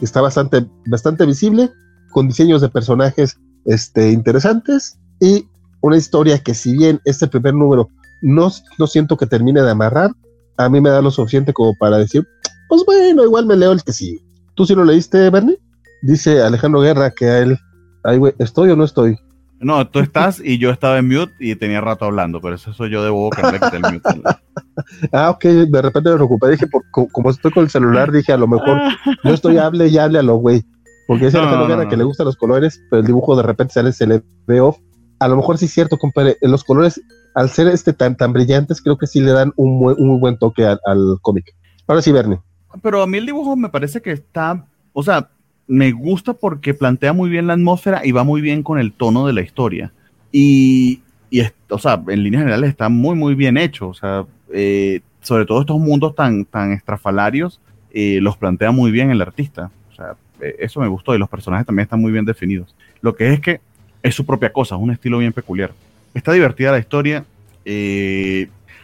está 0.00 0.20
bastante, 0.20 0.66
bastante 0.86 1.26
visible, 1.26 1.70
con 2.12 2.28
diseños 2.28 2.60
de 2.60 2.68
personajes 2.68 3.38
este, 3.64 4.12
interesantes 4.12 4.98
y 5.20 5.48
una 5.80 5.96
historia 5.96 6.38
que 6.38 6.54
si 6.54 6.72
bien 6.72 7.00
este 7.04 7.26
primer 7.26 7.54
número 7.54 7.88
no, 8.22 8.50
no 8.78 8.86
siento 8.86 9.16
que 9.16 9.26
termine 9.26 9.62
de 9.62 9.70
amarrar, 9.70 10.10
a 10.56 10.68
mí 10.68 10.80
me 10.80 10.90
da 10.90 11.02
lo 11.02 11.10
suficiente 11.10 11.52
como 11.52 11.74
para 11.78 11.98
decir, 11.98 12.26
pues 12.68 12.82
bueno, 12.86 13.24
igual 13.24 13.46
me 13.46 13.56
leo 13.56 13.72
el 13.72 13.82
que 13.82 13.92
sí. 13.92 14.20
¿Tú 14.54 14.64
sí 14.64 14.74
lo 14.74 14.84
leíste, 14.84 15.28
Bernie? 15.30 15.58
Dice 16.06 16.40
Alejandro 16.40 16.80
Guerra 16.80 17.10
que 17.10 17.24
a 17.26 17.38
él, 17.40 17.58
ay, 18.04 18.18
güey, 18.18 18.32
¿estoy 18.38 18.70
o 18.70 18.76
no 18.76 18.84
estoy? 18.84 19.18
No, 19.58 19.88
tú 19.88 19.98
estás 19.98 20.40
y 20.42 20.58
yo 20.58 20.70
estaba 20.70 20.98
en 20.98 21.08
mute 21.08 21.32
y 21.40 21.56
tenía 21.56 21.80
rato 21.80 22.04
hablando, 22.04 22.40
pero 22.40 22.54
eso 22.54 22.72
soy 22.72 22.90
yo 22.90 23.02
de 23.02 23.10
boca 23.10 23.58
que 23.70 23.76
el 23.76 23.82
mute. 23.82 24.22
ah, 25.12 25.30
ok, 25.30 25.44
de 25.44 25.82
repente 25.82 26.10
me 26.10 26.16
preocupé, 26.16 26.50
dije, 26.50 26.68
por, 26.68 26.84
como 27.10 27.30
estoy 27.30 27.50
con 27.50 27.64
el 27.64 27.70
celular, 27.70 28.12
dije, 28.12 28.32
a 28.32 28.36
lo 28.36 28.46
mejor 28.46 28.78
yo 29.24 29.34
estoy 29.34 29.58
hable 29.58 29.88
y 29.88 29.98
hable 29.98 30.20
a 30.20 30.22
lo 30.22 30.36
güey. 30.36 30.62
Porque 31.08 31.26
es 31.26 31.32
cierto 31.32 31.68
no, 31.68 31.88
que 31.88 31.96
le 31.96 32.04
gustan 32.04 32.26
los 32.26 32.36
colores, 32.36 32.80
pero 32.88 33.00
el 33.00 33.06
dibujo 33.06 33.36
de 33.36 33.42
repente 33.42 33.74
sale, 33.74 33.92
se 33.92 34.06
le 34.06 34.22
ve 34.46 34.60
off. 34.60 34.78
A 35.18 35.26
lo 35.26 35.36
mejor 35.36 35.58
sí 35.58 35.64
es 35.64 35.72
cierto, 35.72 35.98
compadre, 35.98 36.36
los 36.42 36.62
colores, 36.62 37.00
al 37.34 37.48
ser 37.48 37.66
este 37.66 37.92
tan, 37.92 38.16
tan 38.16 38.32
brillantes, 38.32 38.80
creo 38.80 38.96
que 38.96 39.08
sí 39.08 39.20
le 39.20 39.32
dan 39.32 39.52
un 39.56 39.78
muy, 39.78 39.94
un 39.98 40.20
buen 40.20 40.38
toque 40.38 40.64
al, 40.64 40.78
al 40.84 41.18
cómic. 41.22 41.46
Ahora 41.88 42.00
sí, 42.00 42.12
Bernie. 42.12 42.38
Pero 42.80 43.02
a 43.02 43.06
mí 43.08 43.18
el 43.18 43.26
dibujo 43.26 43.56
me 43.56 43.70
parece 43.70 44.02
que 44.02 44.12
está, 44.12 44.66
o 44.92 45.02
sea, 45.02 45.30
me 45.66 45.92
gusta 45.92 46.34
porque 46.34 46.74
plantea 46.74 47.12
muy 47.12 47.28
bien 47.28 47.46
la 47.46 47.54
atmósfera 47.54 48.02
y 48.04 48.12
va 48.12 48.24
muy 48.24 48.40
bien 48.40 48.62
con 48.62 48.78
el 48.78 48.92
tono 48.92 49.26
de 49.26 49.32
la 49.32 49.40
historia. 49.40 49.92
Y, 50.32 51.00
y 51.30 51.42
o 51.68 51.78
sea, 51.78 52.02
en 52.08 52.22
líneas 52.22 52.42
generales 52.42 52.70
está 52.70 52.88
muy, 52.88 53.16
muy 53.16 53.34
bien 53.34 53.56
hecho. 53.56 53.88
O 53.88 53.94
sea, 53.94 54.24
eh, 54.52 55.00
sobre 55.22 55.44
todo 55.44 55.60
estos 55.60 55.78
mundos 55.78 56.14
tan, 56.14 56.44
tan 56.44 56.72
estrafalarios, 56.72 57.60
eh, 57.92 58.20
los 58.20 58.36
plantea 58.36 58.70
muy 58.70 58.90
bien 58.90 59.10
el 59.10 59.22
artista. 59.22 59.70
O 59.92 59.94
sea, 59.94 60.14
eh, 60.40 60.56
eso 60.60 60.80
me 60.80 60.88
gustó 60.88 61.14
y 61.14 61.18
los 61.18 61.28
personajes 61.28 61.66
también 61.66 61.84
están 61.84 62.00
muy 62.00 62.12
bien 62.12 62.24
definidos. 62.24 62.74
Lo 63.00 63.16
que 63.16 63.32
es 63.32 63.40
que 63.40 63.60
es 64.02 64.14
su 64.14 64.24
propia 64.24 64.52
cosa, 64.52 64.76
es 64.76 64.80
un 64.80 64.92
estilo 64.92 65.18
bien 65.18 65.32
peculiar. 65.32 65.72
Está 66.14 66.32
divertida 66.32 66.72
la 66.72 66.78
historia. 66.78 67.24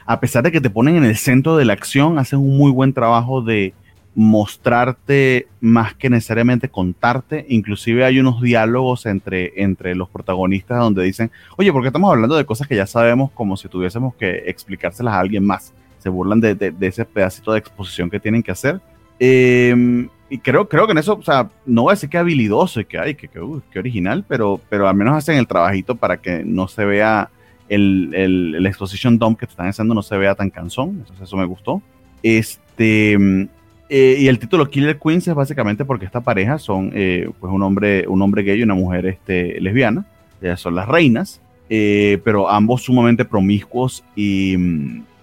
a 0.05 0.21
pesar 0.21 0.43
de 0.43 0.51
que 0.51 0.61
te 0.61 0.69
ponen 0.69 0.97
en 0.97 1.05
el 1.05 1.17
centro 1.17 1.57
de 1.57 1.65
la 1.65 1.75
acción, 1.75 2.19
hacen 2.19 2.41
un 2.41 2.59
muy 2.59 2.73
buen 2.73 2.93
trabajo 2.93 3.41
de 3.41 3.73
mostrarte 4.15 5.47
más 5.61 5.95
que 5.95 6.11
necesariamente 6.11 6.69
contarte. 6.69 7.47
Inclusive 7.49 8.05
hay 8.05 8.21
unos 8.21 8.43
diálogos 8.43 9.07
entre, 9.07 9.63
entre 9.63 9.95
los 9.95 10.09
protagonistas 10.09 10.79
donde 10.79 11.05
dicen, 11.05 11.31
oye, 11.57 11.73
¿por 11.73 11.83
qué 11.83 11.89
estamos 11.89 12.11
hablando 12.11 12.37
de 12.37 12.45
cosas 12.45 12.69
que 12.69 12.77
ya 12.77 12.87
sabemos 12.87 13.31
como 13.33 13.57
si 13.57 13.69
tuviésemos 13.69 14.15
que 14.15 14.45
explicárselas 14.47 15.15
a 15.15 15.21
alguien 15.21 15.47
más? 15.47 15.73
Se 15.99 16.09
burlan 16.09 16.41
de, 16.41 16.75
ese 16.81 17.05
pedacito 17.05 17.53
de 17.53 17.61
exposición 17.61 18.11
que 18.11 18.21
tienen 18.21 18.43
que 18.43 18.51
hacer. 18.51 18.81
Em, 19.19 20.09
y 20.29 20.39
creo, 20.39 20.69
creo 20.69 20.87
que 20.87 20.93
en 20.93 20.99
eso, 20.99 21.15
o 21.15 21.23
sea, 21.23 21.49
no 21.65 21.83
voy 21.83 21.93
a 21.93 21.95
decir 21.95 22.11
que 22.11 22.19
habilidoso 22.19 22.81
y 22.81 22.85
que, 22.85 22.99
ay, 22.99 23.15
que, 23.15 23.29
que, 23.29 23.79
original, 23.79 24.25
pero, 24.27 24.61
pero 24.69 24.89
al 24.89 24.97
menos 24.97 25.17
hacen 25.17 25.39
el 25.39 25.47
trabajito 25.47 25.95
para 25.95 26.17
que 26.17 26.43
no 26.45 26.69
se 26.69 26.85
vea 26.85 27.31
el, 27.69 28.13
el, 28.15 28.67
exposition 28.67 29.19
dump 29.19 29.39
que 29.39 29.47
te 29.47 29.53
están 29.53 29.69
haciendo, 29.69 29.95
no 29.95 30.03
se 30.03 30.17
vea 30.19 30.35
tan 30.35 30.51
cansón. 30.51 30.97
Entonces 30.99 31.23
eso 31.23 31.37
me 31.37 31.47
gustó. 31.47 31.81
Este, 32.23 33.49
eh, 33.95 34.17
y 34.21 34.29
el 34.29 34.39
título 34.39 34.71
Killer 34.71 34.99
Queens 34.99 35.29
es 35.29 35.35
básicamente 35.35 35.85
porque 35.85 36.07
esta 36.07 36.23
pareja 36.23 36.57
son 36.59 36.93
eh, 36.95 37.29
pues 37.39 37.53
un 37.53 37.63
hombre, 37.63 38.07
un 38.09 38.23
hombre 38.23 38.43
gay 38.43 38.59
y 38.59 38.63
una 38.63 38.73
mujer 38.73 39.05
este, 39.05 39.61
lesbiana. 39.61 40.07
Ellas 40.41 40.63
son 40.63 40.75
las 40.77 40.89
reinas, 40.89 41.43
eh, 41.69 42.19
pero 42.25 42.49
ambos 42.49 42.85
sumamente 42.85 43.27
promiscuos 43.27 44.03
y, 44.17 44.57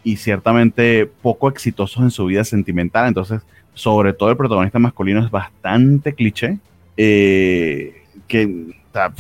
y, 0.04 0.18
ciertamente 0.18 1.10
poco 1.24 1.50
exitosos 1.50 2.04
en 2.04 2.12
su 2.12 2.28
vida 2.28 2.44
sentimental. 2.44 3.08
Entonces, 3.08 3.42
sobre 3.74 4.14
todo 4.14 4.30
el 4.30 4.38
protagonista 4.38 4.78
masculino 4.78 5.26
es 5.26 5.32
bastante 5.32 6.14
cliché. 6.14 6.60
que 6.96 7.56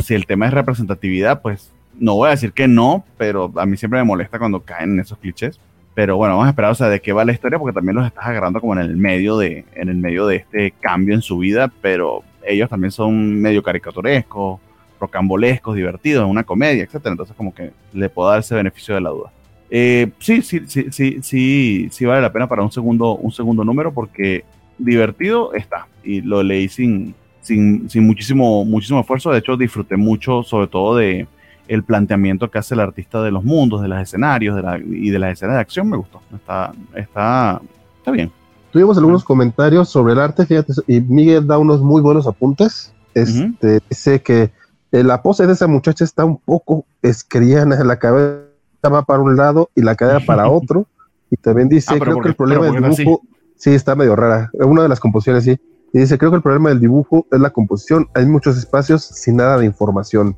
si 0.03 0.13
el 0.13 0.27
tema 0.27 0.45
es 0.45 0.53
representatividad, 0.53 1.41
pues 1.41 1.71
no 1.99 2.13
voy 2.13 2.27
a 2.27 2.31
decir 2.31 2.53
que 2.53 2.67
no, 2.67 3.03
pero 3.17 3.51
a 3.55 3.65
mí 3.65 3.77
siempre 3.77 3.99
me 3.99 4.05
molesta 4.05 4.37
cuando 4.37 4.59
caen 4.59 4.91
en 4.91 4.99
esos 4.99 5.17
clichés. 5.17 5.59
Pero 5.99 6.15
bueno, 6.15 6.35
vamos 6.35 6.47
a 6.47 6.51
esperar, 6.51 6.71
o 6.71 6.75
sea, 6.75 6.87
de 6.87 7.01
qué 7.01 7.11
va 7.11 7.25
la 7.25 7.33
historia, 7.33 7.59
porque 7.59 7.73
también 7.73 7.93
los 7.97 8.07
estás 8.07 8.25
agarrando 8.25 8.61
como 8.61 8.71
en 8.71 8.79
el 8.79 8.95
medio 8.95 9.37
de, 9.37 9.65
en 9.75 9.89
el 9.89 9.97
medio 9.97 10.27
de 10.27 10.37
este 10.37 10.71
cambio 10.79 11.13
en 11.13 11.21
su 11.21 11.39
vida, 11.39 11.69
pero 11.81 12.23
ellos 12.47 12.69
también 12.69 12.91
son 12.91 13.41
medio 13.41 13.61
caricaturescos, 13.61 14.61
rocambolescos, 14.97 15.75
divertidos, 15.75 16.25
una 16.25 16.45
comedia, 16.45 16.85
etcétera. 16.85 17.11
Entonces, 17.11 17.35
como 17.35 17.53
que 17.53 17.71
le 17.91 18.07
puedo 18.07 18.29
dar 18.29 18.39
ese 18.39 18.55
beneficio 18.55 18.95
de 18.95 19.01
la 19.01 19.09
duda. 19.09 19.33
Eh, 19.69 20.09
sí, 20.19 20.41
sí, 20.41 20.61
sí, 20.67 20.85
sí, 20.89 21.19
sí, 21.21 21.89
sí 21.91 22.05
vale 22.05 22.21
la 22.21 22.31
pena 22.31 22.47
para 22.47 22.63
un 22.63 22.71
segundo, 22.71 23.15
un 23.15 23.33
segundo 23.33 23.65
número, 23.65 23.93
porque 23.93 24.45
divertido 24.77 25.53
está. 25.53 25.85
Y 26.01 26.21
lo 26.21 26.41
leí 26.43 26.69
sin, 26.69 27.13
sin, 27.41 27.89
sin 27.89 28.07
muchísimo, 28.07 28.63
muchísimo 28.63 29.01
esfuerzo. 29.01 29.31
De 29.31 29.39
hecho, 29.39 29.57
disfruté 29.57 29.97
mucho, 29.97 30.43
sobre 30.43 30.67
todo 30.67 30.95
de 30.95 31.27
el 31.69 31.83
planteamiento 31.83 32.49
que 32.49 32.57
hace 32.57 32.73
el 32.73 32.80
artista 32.81 33.22
de 33.22 33.31
los 33.31 33.43
mundos, 33.43 33.81
de 33.81 33.88
los 33.88 34.01
escenarios 34.01 34.59
y 34.88 35.11
de 35.11 35.19
las 35.19 35.33
escenas 35.33 35.56
de 35.56 35.61
acción 35.61 35.88
me 35.88 35.98
gustó. 35.98 36.19
Está, 36.35 36.73
está, 36.95 37.61
está 37.99 38.11
bien. 38.11 38.31
Tuvimos 38.72 38.98
algunos 38.98 39.23
comentarios 39.23 39.88
sobre 39.88 40.14
el 40.14 40.19
arte, 40.19 40.45
fíjate, 40.45 40.73
y 40.88 40.99
Miguel 40.99 41.45
da 41.48 41.57
unos 41.57 41.81
muy 41.81 42.01
buenos 42.01 42.27
apuntes. 42.27 42.91
Este, 43.14 43.80
Dice 43.88 44.22
que 44.22 44.51
la 44.91 45.22
pose 45.22 45.45
de 45.45 45.53
esa 45.53 45.67
muchacha 45.67 46.03
está 46.03 46.25
un 46.25 46.38
poco 46.38 46.85
escriana, 47.03 47.83
la 47.83 47.98
cabeza 47.98 48.43
va 48.91 49.03
para 49.03 49.22
un 49.22 49.35
lado 49.35 49.69
y 49.75 49.81
la 49.81 49.95
cadera 49.95 50.19
para 50.25 50.49
otro. 50.49 50.88
Y 51.30 51.38
también 51.38 51.69
dice, 51.69 51.93
ah, 51.93 51.99
creo 51.99 52.19
que 52.19 52.30
el 52.30 52.35
problema 52.35 52.65
del 52.65 52.81
dibujo, 52.81 53.22
sí, 53.56 53.69
está 53.72 53.95
medio 53.95 54.15
rara. 54.15 54.49
Una 54.53 54.81
de 54.81 54.89
las 54.89 54.99
composiciones, 54.99 55.43
sí. 55.43 55.59
Y 55.93 55.99
dice, 55.99 56.17
creo 56.17 56.31
que 56.31 56.38
el 56.38 56.43
problema 56.43 56.69
del 56.69 56.80
dibujo 56.80 57.27
es 57.31 57.39
la 57.39 57.51
composición. 57.51 58.07
Hay 58.15 58.25
muchos 58.25 58.57
espacios 58.57 59.03
sin 59.03 59.38
nada 59.38 59.59
de 59.59 59.65
información. 59.65 60.35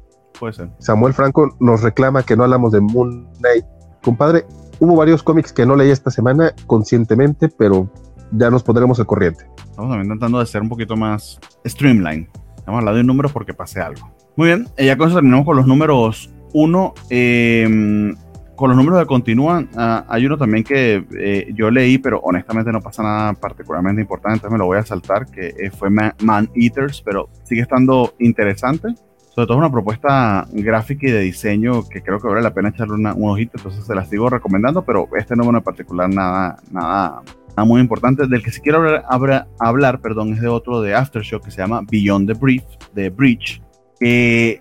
Samuel 0.79 1.13
Franco 1.13 1.55
nos 1.59 1.83
reclama 1.83 2.23
que 2.23 2.35
no 2.35 2.43
hablamos 2.43 2.71
de 2.71 2.81
Moon 2.81 3.27
Knight. 3.39 3.65
Compadre, 4.01 4.45
hubo 4.79 4.95
varios 4.95 5.21
cómics 5.21 5.53
que 5.53 5.65
no 5.65 5.75
leí 5.75 5.91
esta 5.91 6.09
semana 6.09 6.53
conscientemente, 6.65 7.49
pero 7.49 7.89
ya 8.31 8.49
nos 8.49 8.63
pondremos 8.63 8.99
al 8.99 9.05
corriente. 9.05 9.45
Estamos 9.69 9.95
intentando 9.95 10.39
de 10.39 10.45
ser 10.45 10.61
un 10.61 10.69
poquito 10.69 10.95
más 10.95 11.39
streamline. 11.65 12.27
Vamos 12.65 12.75
a 12.75 12.79
hablar 12.79 12.95
de 12.95 13.03
números 13.03 13.31
porque 13.31 13.53
pase 13.53 13.81
algo. 13.81 14.09
Muy 14.35 14.47
bien, 14.47 14.67
eh, 14.77 14.85
ya 14.85 14.97
con 14.97 15.07
eso 15.07 15.17
terminamos 15.17 15.45
con 15.45 15.57
los 15.57 15.67
números 15.67 16.31
1. 16.53 16.93
Em, 17.09 18.15
con 18.55 18.69
los 18.69 18.77
números 18.77 18.99
que 18.99 19.07
continúan, 19.07 19.69
ah, 19.75 20.05
hay 20.07 20.25
uno 20.25 20.37
también 20.37 20.63
que 20.63 21.03
eh, 21.17 21.51
yo 21.55 21.71
leí, 21.71 21.97
pero 21.97 22.19
honestamente 22.19 22.71
no 22.71 22.79
pasa 22.79 23.01
nada 23.01 23.33
particularmente 23.33 24.01
importante, 24.01 24.35
entonces 24.35 24.51
me 24.51 24.59
lo 24.59 24.67
voy 24.67 24.77
a 24.77 24.85
saltar, 24.85 25.25
que 25.25 25.47
eh, 25.57 25.71
fue 25.71 25.89
Man 25.89 26.49
Eaters, 26.53 27.01
pero 27.01 27.27
sigue 27.43 27.61
estando 27.61 28.13
interesante 28.19 28.93
sobre 29.33 29.47
todo 29.47 29.57
es 29.57 29.59
una 29.59 29.71
propuesta 29.71 30.45
gráfica 30.51 31.07
y 31.07 31.11
de 31.11 31.21
diseño 31.21 31.87
que 31.87 32.01
creo 32.01 32.19
que 32.19 32.27
vale 32.27 32.41
la 32.41 32.53
pena 32.53 32.69
echarle 32.69 32.95
un 32.95 33.07
ojito, 33.07 33.53
entonces 33.55 33.85
se 33.85 33.95
las 33.95 34.09
sigo 34.09 34.29
recomendando, 34.29 34.83
pero 34.83 35.07
este 35.17 35.37
número 35.37 35.57
en 35.57 35.63
particular 35.63 36.09
nada, 36.09 36.57
nada, 36.69 37.21
nada 37.49 37.65
muy 37.65 37.79
importante. 37.79 38.27
Del 38.27 38.43
que 38.43 38.51
sí 38.51 38.59
quiero 38.59 39.01
hablar, 39.07 39.47
hablar, 39.59 40.01
perdón, 40.01 40.33
es 40.33 40.41
de 40.41 40.49
otro 40.49 40.81
de 40.81 40.93
Aftershock 40.95 41.45
que 41.45 41.51
se 41.51 41.61
llama 41.61 41.81
Beyond 41.89 42.27
the 42.27 42.33
Brief, 42.33 42.63
de 42.93 43.09
Breach. 43.09 43.61
Eh, 44.01 44.59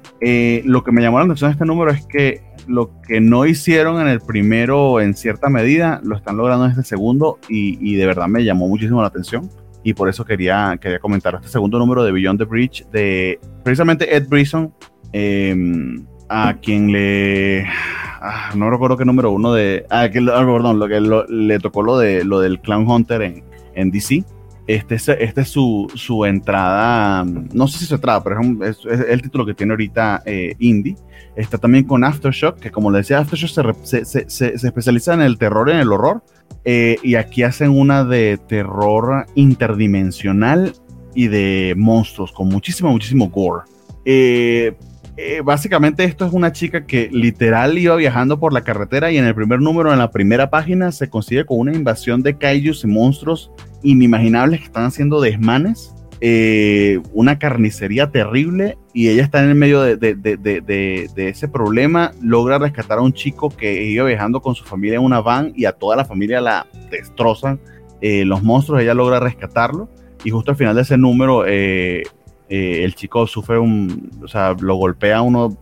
lo 0.65 0.84
que 0.84 0.92
me 0.92 1.02
llamó 1.02 1.18
la 1.18 1.24
atención 1.24 1.50
de 1.50 1.52
este 1.55 1.65
número 1.65 1.90
es 1.90 2.07
que 2.07 2.42
lo 2.68 3.00
que 3.00 3.20
no 3.20 3.47
hicieron 3.47 4.00
en 4.00 4.07
el 4.07 4.20
primero 4.20 5.00
en 5.00 5.15
cierta 5.15 5.49
medida 5.49 6.00
lo 6.05 6.15
están 6.15 6.36
logrando 6.36 6.66
en 6.66 6.73
este 6.73 6.84
segundo 6.84 7.39
y 7.49 7.94
de 7.97 8.07
verdad 8.07 8.28
me 8.28 8.44
llamó 8.44 8.68
muchísimo 8.68 9.00
la 9.00 9.08
atención 9.08 9.50
y 9.83 9.94
por 9.94 10.09
eso 10.09 10.25
quería, 10.25 10.78
quería 10.81 10.99
comentar 10.99 11.34
este 11.36 11.49
segundo 11.49 11.78
número 11.78 12.05
de 12.05 12.12
Beyond 12.12 12.39
the 12.39 12.44
Bridge 12.44 12.86
de 12.92 13.39
precisamente 13.62 14.15
Ed 14.15 14.28
Brisson, 14.28 14.75
em, 15.12 16.05
a 16.28 16.55
quien 16.55 16.92
le... 16.92 17.67
Ah, 18.23 18.50
no 18.55 18.70
recuerdo 18.70 18.97
qué 18.97 19.05
número 19.05 19.31
uno 19.31 19.55
de... 19.55 19.86
Ah, 19.89 20.09
que, 20.10 20.18
ah, 20.18 20.44
perdón, 20.44 20.78
lo 20.78 20.89
que 20.89 21.00
le 21.00 21.59
tocó 21.59 21.83
lo, 21.83 21.99
de, 21.99 22.25
lo 22.25 22.41
del 22.41 22.60
Clown 22.60 22.86
Hunter 22.86 23.23
en, 23.23 23.44
en 23.75 23.91
DC. 23.91 24.25
Este 24.67 24.97
es, 24.97 25.09
este 25.09 25.41
es 25.41 25.49
su, 25.49 25.91
su, 25.94 26.25
entrada, 26.25 27.25
no 27.25 27.67
sé 27.67 27.78
si 27.78 27.86
su 27.86 27.97
entrada, 27.97 28.23
pero 28.23 28.41
es, 28.62 28.84
el 28.84 29.20
título 29.20 29.44
que 29.44 29.55
tiene 29.55 29.73
ahorita 29.73 30.23
eh, 30.26 30.55
Indie. 30.60 30.97
Está 31.34 31.59
también 31.59 31.84
con 31.84 32.05
Aftershock, 32.05 32.59
que 32.60 32.70
como 32.70 32.91
le 32.91 32.99
decía, 32.99 33.18
Aftershock 33.18 33.75
se, 33.83 34.05
se, 34.05 34.31
se, 34.31 34.59
se 34.59 34.67
especializa 34.67 35.15
en 35.15 35.23
el 35.23 35.39
terror 35.39 35.68
y 35.68 35.73
en 35.73 35.78
el 35.78 35.91
horror 35.91 36.23
eh, 36.64 36.96
y 37.02 37.14
aquí 37.14 37.42
hacen 37.42 37.70
una 37.70 38.04
de 38.04 38.38
terror 38.48 39.26
interdimensional 39.34 40.74
y 41.14 41.28
de 41.28 41.74
monstruos 41.76 42.32
con 42.32 42.48
muchísimo, 42.48 42.90
muchísimo 42.90 43.28
gore. 43.30 43.64
Eh, 44.04 44.74
eh, 45.16 45.42
básicamente 45.44 46.04
esto 46.04 46.24
es 46.24 46.32
una 46.32 46.52
chica 46.52 46.86
que 46.86 47.10
literal 47.12 47.76
iba 47.76 47.94
viajando 47.96 48.40
por 48.40 48.52
la 48.52 48.62
carretera 48.62 49.10
y 49.10 49.18
en 49.18 49.24
el 49.24 49.34
primer 49.34 49.60
número, 49.60 49.92
en 49.92 49.98
la 49.98 50.10
primera 50.10 50.48
página, 50.50 50.92
se 50.92 51.10
consigue 51.10 51.44
con 51.44 51.58
una 51.58 51.74
invasión 51.74 52.22
de 52.22 52.38
kaijus 52.38 52.84
y 52.84 52.86
monstruos 52.86 53.50
inimaginables 53.82 54.60
que 54.60 54.66
están 54.66 54.84
haciendo 54.84 55.20
desmanes 55.20 55.94
eh, 56.23 57.00
una 57.15 57.39
carnicería 57.39 58.10
terrible 58.10 58.76
y 58.92 59.08
ella 59.08 59.23
está 59.23 59.42
en 59.42 59.49
el 59.49 59.55
medio 59.55 59.81
de, 59.81 61.08
ese 61.16 61.49
problema, 61.49 62.12
logra 62.20 62.58
rescatar 62.58 62.99
a 62.99 63.00
un 63.00 63.15
chico 63.15 63.49
que 63.49 63.84
iba 63.84 64.05
viajando 64.05 64.42
con 64.42 64.55
su 64.55 64.65
familia 64.65 64.99
en 64.99 65.05
una 65.05 65.23
van 65.23 65.52
y 65.57 65.65
a 65.65 65.73
toda 65.73 65.97
la 65.97 66.05
familia 66.05 66.42
la 66.42 66.66
destrozan 66.90 67.58
eh, 68.02 68.26
los 68.26 68.42
monstruos, 68.42 68.82
ella 68.82 68.92
logra 68.92 69.18
rescatarlo 69.18 69.89
y 70.23 70.31
justo 70.31 70.50
al 70.50 70.58
final 70.58 70.74
de 70.74 70.82
ese 70.82 70.99
número 70.99 71.44
eh, 71.47 72.02
el 72.50 72.94
chico 72.94 73.26
sufre 73.26 73.58
un, 73.58 74.10
o 74.23 74.28
sea, 74.28 74.55
lo 74.60 74.74
golpea 74.74 75.23
uno 75.23 75.57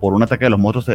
por 0.00 0.12
un 0.12 0.22
ataque 0.22 0.44
de 0.44 0.50
los 0.50 0.58
monstruos, 0.58 0.88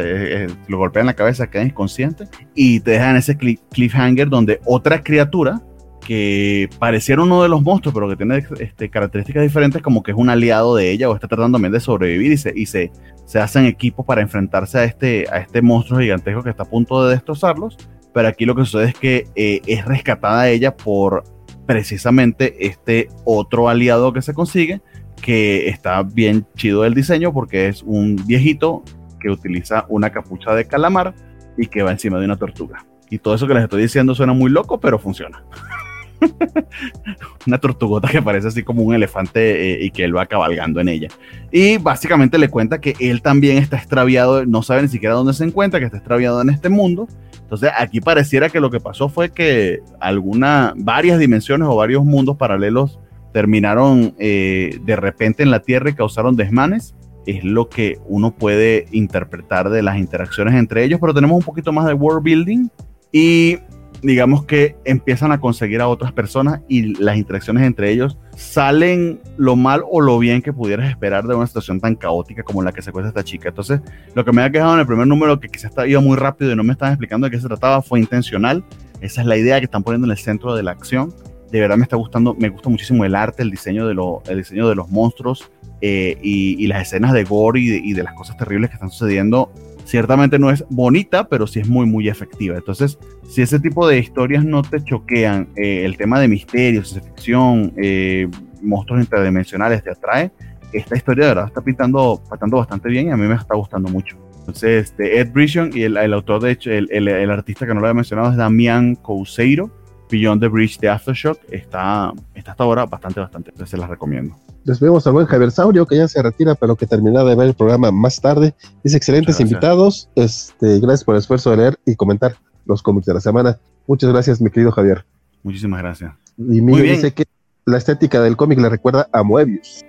lo 0.68 0.78
golpea 0.78 1.00
en 1.00 1.06
la 1.06 1.14
cabeza, 1.14 1.50
queda 1.50 1.64
inconsciente 1.64 2.24
y 2.54 2.78
te 2.78 2.92
deja 2.92 3.10
en 3.10 3.16
ese 3.16 3.36
cliffhanger 3.36 4.28
donde 4.28 4.60
otra 4.66 5.02
criatura 5.02 5.62
que 6.00 6.68
pareciera 6.78 7.22
uno 7.22 7.42
de 7.42 7.48
los 7.48 7.62
monstruos, 7.62 7.94
pero 7.94 8.08
que 8.08 8.16
tiene 8.16 8.44
este, 8.58 8.90
características 8.90 9.42
diferentes, 9.42 9.82
como 9.82 10.02
que 10.02 10.12
es 10.12 10.16
un 10.16 10.30
aliado 10.30 10.74
de 10.74 10.90
ella 10.90 11.08
o 11.08 11.14
está 11.14 11.28
tratando 11.28 11.56
también 11.56 11.72
de 11.72 11.80
sobrevivir 11.80 12.32
y 12.32 12.66
se, 12.66 12.90
hacen 13.34 13.66
equipos 13.66 14.04
para 14.04 14.22
enfrentarse 14.22 14.78
a 14.78 14.84
este, 14.84 15.26
a 15.30 15.38
este 15.38 15.62
monstruo 15.62 16.00
gigantesco 16.00 16.42
que 16.42 16.50
está 16.50 16.64
a 16.64 16.68
punto 16.68 17.04
de 17.04 17.14
destrozarlos. 17.14 17.76
Pero 18.12 18.26
aquí 18.26 18.44
lo 18.44 18.56
que 18.56 18.64
sucede 18.64 18.88
es 18.88 18.94
que 18.94 19.28
eh, 19.36 19.60
es 19.66 19.84
rescatada 19.84 20.48
ella 20.48 20.76
por 20.76 21.22
precisamente 21.66 22.66
este 22.66 23.08
otro 23.24 23.68
aliado 23.68 24.12
que 24.12 24.22
se 24.22 24.34
consigue, 24.34 24.80
que 25.22 25.68
está 25.68 26.02
bien 26.02 26.44
chido 26.56 26.84
el 26.84 26.94
diseño 26.94 27.32
porque 27.32 27.68
es 27.68 27.84
un 27.84 28.16
viejito 28.26 28.82
que 29.20 29.30
utiliza 29.30 29.86
una 29.88 30.10
capucha 30.10 30.54
de 30.54 30.64
calamar 30.66 31.14
y 31.56 31.66
que 31.66 31.82
va 31.82 31.92
encima 31.92 32.18
de 32.18 32.24
una 32.24 32.36
tortuga. 32.36 32.84
Y 33.10 33.18
todo 33.18 33.34
eso 33.34 33.46
que 33.46 33.54
les 33.54 33.64
estoy 33.64 33.82
diciendo 33.82 34.14
suena 34.14 34.32
muy 34.32 34.50
loco, 34.50 34.80
pero 34.80 34.98
funciona. 34.98 35.44
una 37.46 37.58
tortugota 37.58 38.08
que 38.08 38.22
parece 38.22 38.48
así 38.48 38.62
como 38.62 38.82
un 38.82 38.94
elefante 38.94 39.72
eh, 39.72 39.84
y 39.84 39.90
que 39.90 40.04
él 40.04 40.16
va 40.16 40.26
cabalgando 40.26 40.80
en 40.80 40.88
ella. 40.88 41.08
Y 41.50 41.78
básicamente 41.78 42.38
le 42.38 42.48
cuenta 42.48 42.80
que 42.80 42.94
él 43.00 43.22
también 43.22 43.58
está 43.58 43.76
extraviado, 43.76 44.46
no 44.46 44.62
sabe 44.62 44.82
ni 44.82 44.88
siquiera 44.88 45.14
dónde 45.14 45.32
se 45.32 45.44
encuentra, 45.44 45.80
que 45.80 45.86
está 45.86 45.98
extraviado 45.98 46.40
en 46.42 46.50
este 46.50 46.68
mundo. 46.68 47.08
Entonces 47.40 47.70
aquí 47.76 48.00
pareciera 48.00 48.48
que 48.48 48.60
lo 48.60 48.70
que 48.70 48.80
pasó 48.80 49.08
fue 49.08 49.30
que 49.30 49.80
alguna, 50.00 50.72
varias 50.76 51.18
dimensiones 51.18 51.66
o 51.68 51.76
varios 51.76 52.04
mundos 52.04 52.36
paralelos 52.36 53.00
terminaron 53.32 54.14
eh, 54.18 54.78
de 54.82 54.96
repente 54.96 55.42
en 55.42 55.50
la 55.50 55.60
Tierra 55.60 55.90
y 55.90 55.94
causaron 55.94 56.36
desmanes. 56.36 56.94
Es 57.26 57.44
lo 57.44 57.68
que 57.68 57.98
uno 58.06 58.34
puede 58.34 58.86
interpretar 58.92 59.70
de 59.70 59.82
las 59.82 59.98
interacciones 59.98 60.54
entre 60.54 60.84
ellos, 60.84 61.00
pero 61.00 61.12
tenemos 61.12 61.36
un 61.36 61.44
poquito 61.44 61.72
más 61.72 61.86
de 61.86 61.94
world 61.94 62.22
building 62.22 62.68
y 63.12 63.58
digamos 64.02 64.44
que 64.44 64.76
empiezan 64.84 65.32
a 65.32 65.40
conseguir 65.40 65.80
a 65.80 65.88
otras 65.88 66.12
personas 66.12 66.60
y 66.68 66.94
las 67.02 67.16
interacciones 67.16 67.64
entre 67.64 67.90
ellos 67.90 68.16
salen 68.36 69.20
lo 69.36 69.56
mal 69.56 69.82
o 69.90 70.00
lo 70.00 70.18
bien 70.18 70.42
que 70.42 70.52
pudieras 70.52 70.88
esperar 70.88 71.26
de 71.26 71.34
una 71.34 71.46
situación 71.46 71.80
tan 71.80 71.94
caótica 71.94 72.42
como 72.42 72.62
la 72.62 72.72
que 72.72 72.82
se 72.82 72.92
cuesta 72.92 73.08
esta 73.08 73.24
chica. 73.24 73.50
Entonces, 73.50 73.80
lo 74.14 74.24
que 74.24 74.32
me 74.32 74.42
ha 74.42 74.50
quejado 74.50 74.74
en 74.74 74.80
el 74.80 74.86
primer 74.86 75.06
número, 75.06 75.38
que 75.38 75.48
quizás 75.48 75.72
iba 75.86 76.00
muy 76.00 76.16
rápido 76.16 76.52
y 76.52 76.56
no 76.56 76.64
me 76.64 76.72
estaban 76.72 76.94
explicando 76.94 77.26
de 77.26 77.30
qué 77.30 77.40
se 77.40 77.48
trataba, 77.48 77.82
fue 77.82 78.00
intencional. 78.00 78.64
Esa 79.00 79.20
es 79.20 79.26
la 79.26 79.36
idea 79.36 79.58
que 79.58 79.64
están 79.64 79.82
poniendo 79.82 80.06
en 80.06 80.12
el 80.12 80.18
centro 80.18 80.54
de 80.54 80.62
la 80.62 80.70
acción. 80.70 81.14
De 81.50 81.60
verdad 81.60 81.76
me 81.76 81.82
está 81.82 81.96
gustando, 81.96 82.34
me 82.34 82.48
gusta 82.48 82.70
muchísimo 82.70 83.04
el 83.04 83.14
arte, 83.14 83.42
el 83.42 83.50
diseño 83.50 83.86
de, 83.86 83.94
lo, 83.94 84.22
el 84.28 84.38
diseño 84.38 84.68
de 84.68 84.74
los 84.74 84.88
monstruos 84.88 85.50
eh, 85.80 86.16
y, 86.22 86.66
las 86.68 86.82
escenas 86.82 87.12
de 87.12 87.24
gore 87.24 87.60
y 87.60 87.92
de 87.92 88.02
las 88.02 88.14
cosas 88.14 88.36
terribles 88.36 88.70
que 88.70 88.74
están 88.74 88.90
sucediendo 88.90 89.50
ciertamente 89.90 90.38
no 90.38 90.50
es 90.50 90.64
bonita, 90.70 91.28
pero 91.28 91.48
sí 91.48 91.58
es 91.58 91.68
muy, 91.68 91.84
muy 91.84 92.08
efectiva. 92.08 92.56
Entonces, 92.56 92.96
si 93.28 93.42
ese 93.42 93.58
tipo 93.58 93.88
de 93.88 93.98
historias 93.98 94.44
no 94.44 94.62
te 94.62 94.82
choquean, 94.84 95.48
eh, 95.56 95.84
el 95.84 95.96
tema 95.96 96.20
de 96.20 96.28
misterios, 96.28 96.94
ficción, 96.94 97.72
eh, 97.76 98.28
monstruos 98.62 99.00
interdimensionales 99.00 99.82
te 99.82 99.90
atrae, 99.90 100.30
esta 100.72 100.96
historia 100.96 101.24
de 101.24 101.30
verdad 101.30 101.46
está 101.48 101.60
pintando, 101.60 102.22
pintando 102.30 102.58
bastante 102.58 102.88
bien 102.88 103.08
y 103.08 103.10
a 103.10 103.16
mí 103.16 103.26
me 103.26 103.34
está 103.34 103.56
gustando 103.56 103.88
mucho. 103.88 104.16
Entonces, 104.38 104.90
este, 104.90 105.18
Ed 105.18 105.32
Brisson 105.32 105.70
y 105.74 105.82
el, 105.82 105.96
autor, 106.12 106.40
de 106.42 106.52
hecho, 106.52 106.70
el, 106.70 106.88
el, 106.92 107.30
artista 107.30 107.66
que 107.66 107.74
no 107.74 107.80
lo 107.80 107.86
había 107.86 107.94
mencionado 107.94 108.30
es 108.30 108.36
Damián 108.36 108.94
Couseiro. 108.94 109.72
Beyond 110.10 110.40
the 110.40 110.48
Bridge 110.48 110.78
de 110.78 110.88
Aftershock 110.88 111.38
está, 111.50 112.12
está 112.34 112.52
hasta 112.52 112.64
ahora 112.64 112.86
bastante, 112.86 113.20
bastante. 113.20 113.50
Entonces, 113.50 113.70
se 113.70 113.76
las 113.76 113.88
recomiendo. 113.88 114.36
Les 114.64 114.78
vemos 114.78 115.06
al 115.06 115.14
buen 115.14 115.26
Javier 115.26 115.50
Saurio, 115.50 115.86
que 115.86 115.96
ya 115.96 116.06
se 116.06 116.22
retira, 116.22 116.54
pero 116.54 116.76
que 116.76 116.86
terminará 116.86 117.24
de 117.24 117.34
ver 117.34 117.48
el 117.48 117.54
programa 117.54 117.90
más 117.90 118.20
tarde. 118.20 118.54
Dice 118.84 118.96
excelentes 118.96 119.40
invitados. 119.40 120.08
Este, 120.14 120.80
gracias 120.80 121.04
por 121.04 121.14
el 121.14 121.20
esfuerzo 121.20 121.50
de 121.50 121.56
leer 121.56 121.78
y 121.86 121.96
comentar 121.96 122.36
los 122.66 122.82
cómics 122.82 123.06
de 123.06 123.14
la 123.14 123.20
semana. 123.20 123.58
Muchas 123.86 124.10
gracias, 124.10 124.40
mi 124.40 124.50
querido 124.50 124.70
Javier. 124.70 125.04
Muchísimas 125.42 125.80
gracias. 125.80 126.12
Y 126.36 126.60
Miguel 126.60 126.94
dice 126.94 127.12
que 127.12 127.24
la 127.64 127.78
estética 127.78 128.20
del 128.20 128.36
cómic 128.36 128.58
le 128.58 128.68
recuerda 128.68 129.08
a 129.12 129.22
Moebius. 129.22 129.84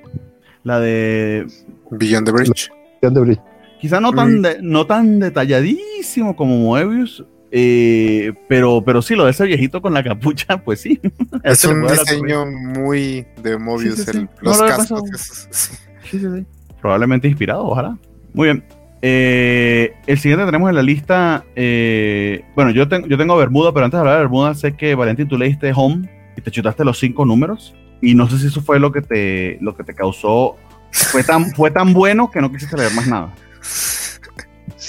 La 0.63 0.79
de 0.79 1.47
Beyond 1.89 2.25
the 2.25 2.31
Bridge. 2.31 2.71
Beyond 3.01 3.17
the 3.17 3.21
Bridge. 3.21 3.41
Quizá 3.81 3.99
no 3.99 4.13
tan, 4.13 4.43
no 4.61 4.85
tan 4.85 5.19
detalladísimo 5.19 6.35
como 6.35 6.55
Moebius, 6.57 7.25
eh, 7.51 8.33
pero, 8.47 8.81
pero 8.83 9.01
sí, 9.01 9.15
lo 9.15 9.25
de 9.25 9.31
ese 9.31 9.45
viejito 9.45 9.81
con 9.81 9.93
la 9.93 10.03
capucha, 10.03 10.57
pues 10.63 10.81
sí. 10.81 10.99
Es 11.43 11.65
un 11.65 11.85
diseño 11.85 12.45
muy 12.45 13.25
de 13.43 13.57
Mobius, 13.57 14.05
los 14.39 14.61
cascos. 14.61 15.03
Sí. 15.51 15.75
sí, 16.09 16.19
sí, 16.19 16.45
Probablemente 16.79 17.27
inspirado, 17.27 17.65
ojalá. 17.65 17.97
Muy 18.33 18.47
bien. 18.47 18.63
Eh, 19.03 19.93
el 20.07 20.19
siguiente 20.19 20.45
tenemos 20.45 20.69
en 20.69 20.75
la 20.75 20.83
lista. 20.83 21.43
Eh, 21.55 22.45
bueno, 22.55 22.71
yo, 22.71 22.87
tengo 22.87 23.07
yo 23.07 23.17
tengo 23.17 23.35
Bermuda, 23.35 23.73
pero 23.73 23.85
antes 23.85 23.97
de 23.97 23.99
hablar 23.99 24.15
de 24.15 24.21
Bermuda, 24.21 24.53
sé 24.55 24.75
que 24.75 24.95
Valentín, 24.95 25.27
tú 25.27 25.37
leíste 25.37 25.73
Home 25.75 26.09
y 26.37 26.41
te 26.41 26.51
chutaste 26.51 26.85
los 26.85 26.99
cinco 26.99 27.25
números. 27.25 27.75
Y 28.01 28.15
no 28.15 28.29
sé 28.29 28.39
si 28.39 28.47
eso 28.47 28.61
fue 28.61 28.79
lo 28.79 28.91
que 28.91 29.01
te, 29.01 29.57
lo 29.61 29.75
que 29.75 29.83
te 29.83 29.93
causó. 29.93 30.55
Fue 30.91 31.23
tan, 31.23 31.51
fue 31.51 31.69
tan 31.71 31.93
bueno 31.93 32.31
que 32.31 32.41
no 32.41 32.51
quisiste 32.51 32.77
leer 32.77 32.93
más 32.93 33.07
nada. 33.07 33.33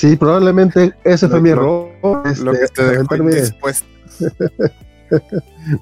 Sí, 0.02 0.16
probablemente 0.16 0.92
ese 1.04 1.28
fue 1.28 1.40
mi 1.40 1.50
error. 1.50 1.88
lo 2.02 2.22
que 2.24 2.64
este, 2.64 2.82
te 2.82 2.90
dejó 2.90 3.04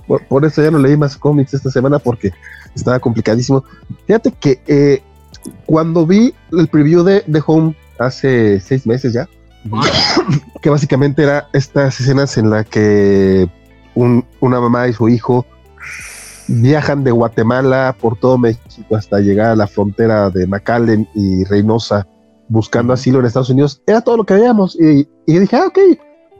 por, 0.29 0.45
eso 0.45 0.63
ya 0.63 0.71
no 0.71 0.79
leí 0.79 0.95
más 0.95 1.17
cómics 1.17 1.55
esta 1.55 1.71
semana 1.71 1.99
porque 1.99 2.31
estaba 2.75 3.01
complicadísimo. 3.01 3.65
Fíjate 4.07 4.33
que 4.33 4.61
eh, 4.67 5.03
cuando 5.65 6.07
vi 6.07 6.35
el 6.53 6.69
preview 6.69 7.03
de, 7.03 7.25
de 7.27 7.43
Home 7.47 7.75
hace 7.99 8.61
seis 8.61 8.87
meses 8.87 9.15
ya, 9.15 9.27
que 10.61 10.69
básicamente 10.69 11.23
era 11.23 11.49
estas 11.55 11.99
escenas 11.99 12.37
en 12.37 12.51
las 12.51 12.67
que 12.67 13.49
una 13.95 14.61
mamá 14.61 14.87
y 14.87 14.93
su 14.93 15.09
hijo 15.09 15.47
viajan 16.47 17.05
de 17.05 17.11
Guatemala 17.11 17.97
por 17.99 18.19
todo 18.19 18.37
México 18.37 18.97
hasta 18.97 19.21
llegar 19.21 19.53
a 19.53 19.57
la 19.57 19.67
frontera 19.67 20.29
de 20.29 20.47
McAllen 20.47 21.09
y 21.15 21.45
Reynosa 21.45 22.07
buscando 22.51 22.93
asilo 22.93 23.20
en 23.20 23.27
Estados 23.27 23.49
Unidos, 23.49 23.83
era 23.87 24.03
todo 24.03 24.19
lo 24.19 24.25
que 24.25 24.35
veíamos. 24.35 24.77
Y, 24.79 25.07
dije, 25.27 25.57
ah, 25.57 25.69
ok, 25.69 25.79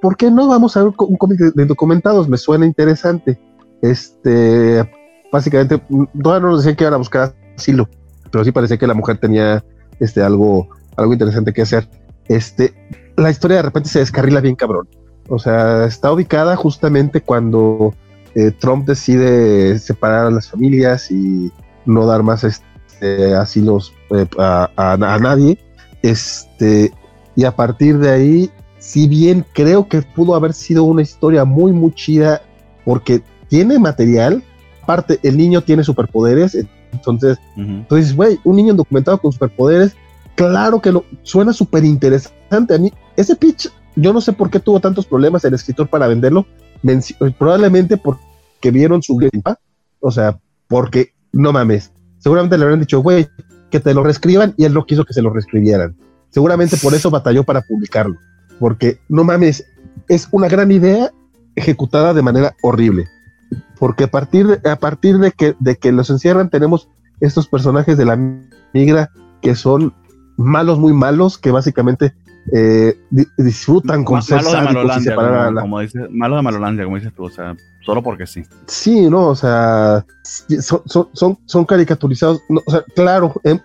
¿por 0.03 0.17
qué 0.17 0.31
no 0.31 0.49
vamos 0.49 0.77
a 0.77 0.83
ver 0.83 0.93
un 0.99 1.17
cómic 1.17 1.39
de, 1.39 1.65
documentados? 1.65 2.29
Me 2.29 2.37
suena 2.37 2.67
interesante. 2.67 3.41
Este, 3.81 4.87
básicamente, 5.33 5.81
todavía 6.21 6.43
no 6.43 6.51
nos 6.51 6.59
decían 6.59 6.77
que 6.77 6.85
iban 6.85 6.95
a 6.95 6.99
buscar 6.99 7.35
asilo, 7.57 7.89
pero 8.31 8.45
sí 8.45 8.53
parecía 8.53 8.77
que 8.77 8.87
la 8.87 8.95
mujer 8.95 9.19
tenía 9.19 9.65
este, 10.01 10.21
algo, 10.21 10.69
algo 10.97 11.13
interesante 11.13 11.53
que 11.53 11.63
hacer. 11.63 11.89
Este, 12.29 12.75
la 13.17 13.31
historia 13.31 13.59
de 13.59 13.63
repente 13.63 13.89
se 13.89 14.01
descarrila 14.01 14.41
bien 14.41 14.57
cabrón. 14.57 14.89
O 15.29 15.39
sea, 15.39 15.85
está 15.85 16.13
ubicada 16.13 16.57
justamente 16.57 17.21
cuando 17.21 17.95
eh, 18.35 18.51
Trump 18.51 18.87
decide 18.87 19.79
separar 19.79 20.27
a 20.27 20.31
las 20.31 20.51
familias 20.51 21.11
y 21.13 21.53
no 21.87 22.05
dar 22.05 22.25
más 22.25 22.43
este, 22.43 23.35
asilos 23.35 23.95
eh, 24.11 24.27
a, 24.39 24.97
nadie. 25.21 25.59
Este, 26.03 26.93
y 27.37 27.45
a 27.45 27.55
partir 27.55 27.99
de 27.99 28.11
ahí, 28.11 28.51
si 28.79 29.09
bien 29.09 29.45
creo 29.53 29.89
que 29.89 30.03
pudo 30.03 30.35
haber 30.35 30.53
sido 30.53 30.85
una 30.85 31.03
historia 31.03 31.45
muy, 31.45 31.73
muy 31.73 31.93
chida, 31.93 32.43
porque 32.85 33.23
tiene 33.49 33.79
material, 33.79 34.43
aparte, 34.83 35.21
el 35.23 35.37
niño 35.37 35.61
tiene 35.61 35.85
superpoderes, 35.85 36.57
entonces, 36.93 37.39
entonces, 37.57 38.17
güey, 38.17 38.39
un 38.45 38.57
niño 38.57 38.75
documentado 38.75 39.19
con 39.19 39.33
superpoderes, 39.33 39.95
claro 40.35 40.81
que 40.81 40.93
lo 40.93 41.05
suena 41.23 41.53
súper 41.53 41.85
interesante. 41.85 42.75
A 42.75 42.79
mí, 42.79 42.93
ese 43.17 43.37
pitch, 43.37 43.69
yo 43.97 44.13
no 44.13 44.21
sé 44.21 44.33
por 44.33 44.51
qué 44.51 44.59
tuvo 44.59 44.81
tantos 44.81 45.07
problemas 45.07 45.45
el 45.45 45.55
escritor 45.55 45.89
para 45.89 46.09
venderlo, 46.09 46.47
probablemente 47.39 47.97
porque 47.97 48.71
vieron 48.71 49.03
su 49.03 49.17
Game 49.17 49.43
o 50.01 50.11
sea, 50.11 50.39
porque 50.67 51.13
no 51.33 51.53
mames, 51.53 51.93
seguramente 52.19 52.57
le 52.57 52.65
habrán 52.65 52.81
dicho, 52.81 53.01
güey, 53.01 53.29
que 53.71 53.81
te 53.81 53.95
lo 53.95 54.03
reescriban 54.03 54.55
y 54.57 54.65
él 54.65 54.75
no 54.75 54.85
quiso 54.85 55.05
que 55.05 55.15
se 55.15 55.23
lo 55.23 55.31
reescribieran. 55.31 55.97
Seguramente 56.31 56.77
por 56.77 56.95
eso 56.95 57.11
batalló 57.11 57.45
para 57.45 57.63
publicarlo, 57.63 58.17
porque 58.59 59.01
no 59.09 59.25
mames, 59.25 59.67
es 60.09 60.29
una 60.31 60.49
gran 60.49 60.71
idea 60.71 61.11
ejecutada 61.57 62.15
de 62.15 62.23
manera 62.23 62.55
horrible. 62.63 63.07
Porque 63.79 64.05
a 64.05 64.11
partir 64.11 64.47
de, 64.47 64.71
a 64.71 64.77
partir 64.77 65.19
de 65.19 65.33
que, 65.33 65.57
de 65.59 65.77
que 65.77 65.91
los 65.91 66.11
encierran 66.11 66.51
tenemos 66.51 66.89
estos 67.21 67.49
personajes 67.49 67.97
de 67.97 68.05
la 68.05 68.19
migra 68.73 69.11
que 69.43 69.55
son 69.55 69.95
malos, 70.37 70.79
muy 70.79 70.93
malos, 70.93 71.39
que 71.39 71.51
básicamente 71.51 72.15
eh, 72.53 72.99
disfrutan 73.37 74.05
con 74.05 74.23
ser 74.23 74.43
malos 74.43 74.53
de 74.53 74.61
Malolandia, 74.63 75.15
como, 75.61 75.77
malos 76.11 76.39
de 76.39 76.43
Malolandia, 76.43 76.85
como 76.85 76.97
dices 76.97 77.13
tú, 77.15 77.25
o 77.25 77.31
sea, 77.31 77.57
solo 77.85 78.03
porque 78.03 78.27
sí. 78.27 78.45
Sí, 78.67 79.09
no, 79.09 79.29
o 79.29 79.35
sea, 79.35 80.05
son, 80.25 80.83
son, 81.13 81.39
son, 81.45 81.65
caricaturizados. 81.65 82.41
o 82.49 82.71
sea, 82.71 82.85
claro, 82.95 83.35
em, 83.45 83.59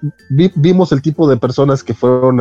vimos 0.56 0.92
el 0.92 1.02
tipo 1.02 1.28
de 1.30 1.38
personas 1.38 1.84
que 1.84 1.94
fueron 1.94 2.40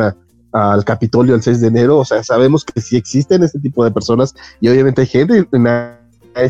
al 0.51 0.85
Capitolio 0.85 1.35
el 1.35 1.41
6 1.41 1.61
de 1.61 1.67
enero, 1.67 1.97
o 1.99 2.05
sea, 2.05 2.23
sabemos 2.23 2.63
que 2.63 2.79
sí 2.79 2.95
existen 2.95 3.43
este 3.43 3.59
tipo 3.59 3.83
de 3.83 3.91
personas 3.91 4.33
y 4.61 4.69
obviamente 4.69 5.01
hay 5.01 5.07
gente 5.07 5.47
en 5.51 5.67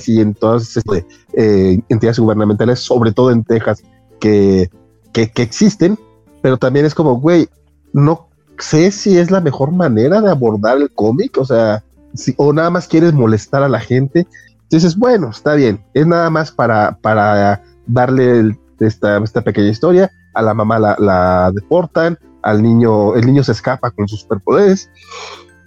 y 0.08 0.20
en 0.20 0.34
todas 0.34 0.76
estas 0.76 1.04
eh, 1.34 1.80
entidades 1.90 2.20
gubernamentales, 2.20 2.80
sobre 2.80 3.12
todo 3.12 3.32
en 3.32 3.44
Texas, 3.44 3.84
que, 4.20 4.70
que, 5.14 5.30
que 5.30 5.44
existen, 5.44 5.98
pero 6.42 6.58
también 6.58 6.86
es 6.86 6.96
como, 6.96 7.20
güey, 7.20 7.48
no 7.94 8.28
sé 8.60 8.92
si 8.92 9.18
es 9.18 9.32
la 9.32 9.42
mejor 9.42 9.72
manera 9.72 10.22
de 10.22 10.30
abordar 10.30 10.78
el 10.78 10.92
cómic, 10.92 11.38
o 11.38 11.46
sea, 11.46 11.84
o 12.38 12.54
nada 12.54 12.70
más 12.70 12.88
quieres 12.88 13.14
molestar 13.14 13.64
a 13.64 13.70
la 13.70 13.80
gente. 13.80 14.28
Entonces, 14.76 15.00
bueno, 15.00 15.30
está 15.30 15.56
bien, 15.56 15.82
es 15.94 16.06
nada 16.06 16.30
más 16.30 16.52
para, 16.52 16.98
para 17.02 17.64
darle 17.88 18.58
esta, 18.82 19.18
esta, 19.24 19.42
pequeña 19.42 19.70
historia, 19.70 20.12
a 20.34 20.42
la 20.42 20.54
mamá 20.54 20.78
la, 20.80 21.50
deportan, 21.54 22.20
al 22.44 22.62
niño, 22.62 23.16
el 23.16 23.26
niño 23.26 23.42
se 23.42 23.54
escapa 23.54 23.90
con 23.92 24.06
sus 24.10 24.20
superpoderes. 24.20 24.92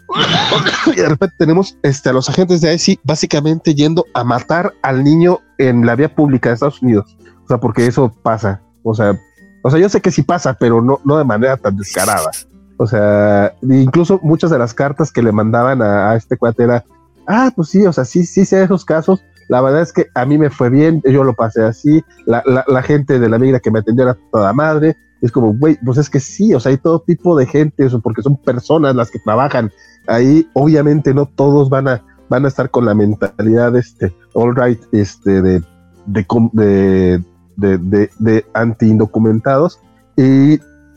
y 0.93 0.97
de 0.97 1.09
repente 1.09 1.35
tenemos 1.39 1.78
este, 1.83 2.11
a 2.11 2.12
los 2.12 2.28
agentes 2.28 2.61
de 2.61 2.75
IC 2.75 3.01
básicamente 3.03 3.75
yendo 3.75 4.05
a 4.12 4.25
matar 4.25 4.75
al 4.83 5.03
niño 5.03 5.41
en 5.57 5.87
la 5.87 5.97
vía 5.97 6.15
pública 6.15 6.51
de 6.51 6.57
Estados 6.57 6.83
Unidos. 6.83 7.17
O 7.45 7.49
sea, 7.49 7.59
porque 7.59 7.87
eso 7.87 8.12
pasa. 8.23 8.61
O 8.83 8.93
sea, 8.93 9.19
o 9.62 9.70
sea, 9.70 9.81
yo 9.81 9.89
sé 9.89 10.03
que 10.03 10.11
sí 10.11 10.20
pasa, 10.20 10.53
pero 10.53 10.83
no, 10.83 11.01
no 11.07 11.17
de 11.17 11.25
manera 11.25 11.57
tan 11.57 11.78
descarada. 11.78 12.31
O 12.77 12.87
sea, 12.87 13.55
incluso 13.62 14.20
muchas 14.23 14.51
de 14.51 14.59
las 14.59 14.75
cartas 14.75 15.11
que 15.11 15.23
le 15.23 15.33
mandaban 15.33 15.81
a, 15.81 16.15
este 16.15 16.37
cuate 16.37 16.65
era, 16.65 16.85
ah, 17.28 17.52
pues 17.55 17.68
sí, 17.68 17.86
o 17.86 17.92
sea, 17.92 18.05
sí, 18.05 18.24
sí 18.24 18.44
sé 18.44 18.62
esos 18.62 18.84
casos. 18.84 19.23
La 19.48 19.60
verdad 19.60 19.82
es 19.82 19.92
que 19.92 20.08
a 20.15 20.26
mí 20.26 20.36
me 20.36 20.50
fue 20.50 20.68
bien, 20.68 21.02
yo 21.05 21.24
lo 21.24 21.34
pasé 21.34 21.62
así, 21.62 22.02
la, 22.26 22.42
la, 22.44 22.82
gente 22.82 23.18
de 23.18 23.28
la 23.28 23.39
migra 23.39 23.60
que 23.60 23.70
me 23.70 23.78
atendió 23.78 24.05
era 24.05 24.18
toda 24.32 24.52
madre. 24.52 24.97
Es 25.23 25.32
como, 25.32 25.55
güey, 25.55 25.78
pues 25.84 25.98
es 25.98 26.10
que 26.10 26.20
sí, 26.20 26.55
o 26.55 26.60
sea, 26.60 26.70
hay 26.70 26.78
todo 26.78 27.00
tipo 27.00 27.36
de 27.36 27.47
gente, 27.47 27.86
eso, 27.86 28.00
porque 28.00 28.23
son 28.23 28.36
personas 28.36 28.94
las 28.94 29.10
que 29.10 29.18
trabajan 29.18 29.70
ahí. 30.07 30.48
Obviamente 30.52 31.15
no 31.15 31.26
todos 31.26 31.70
van 31.70 31.89
a, 31.89 32.05
van 32.28 32.44
a 32.44 32.48
estar 32.48 32.70
con 32.70 32.84
la 32.84 32.94
mentalidad, 32.94 33.74
este, 33.76 34.15
all 34.34 34.55
right, 34.55 34.81
este, 34.92 35.40
de, 35.42 35.62
de, 36.07 36.26
de, 36.52 37.78
de, 37.78 38.10
de 38.18 38.47
anti-indocumentados. 38.52 39.81
Y, 40.16 40.55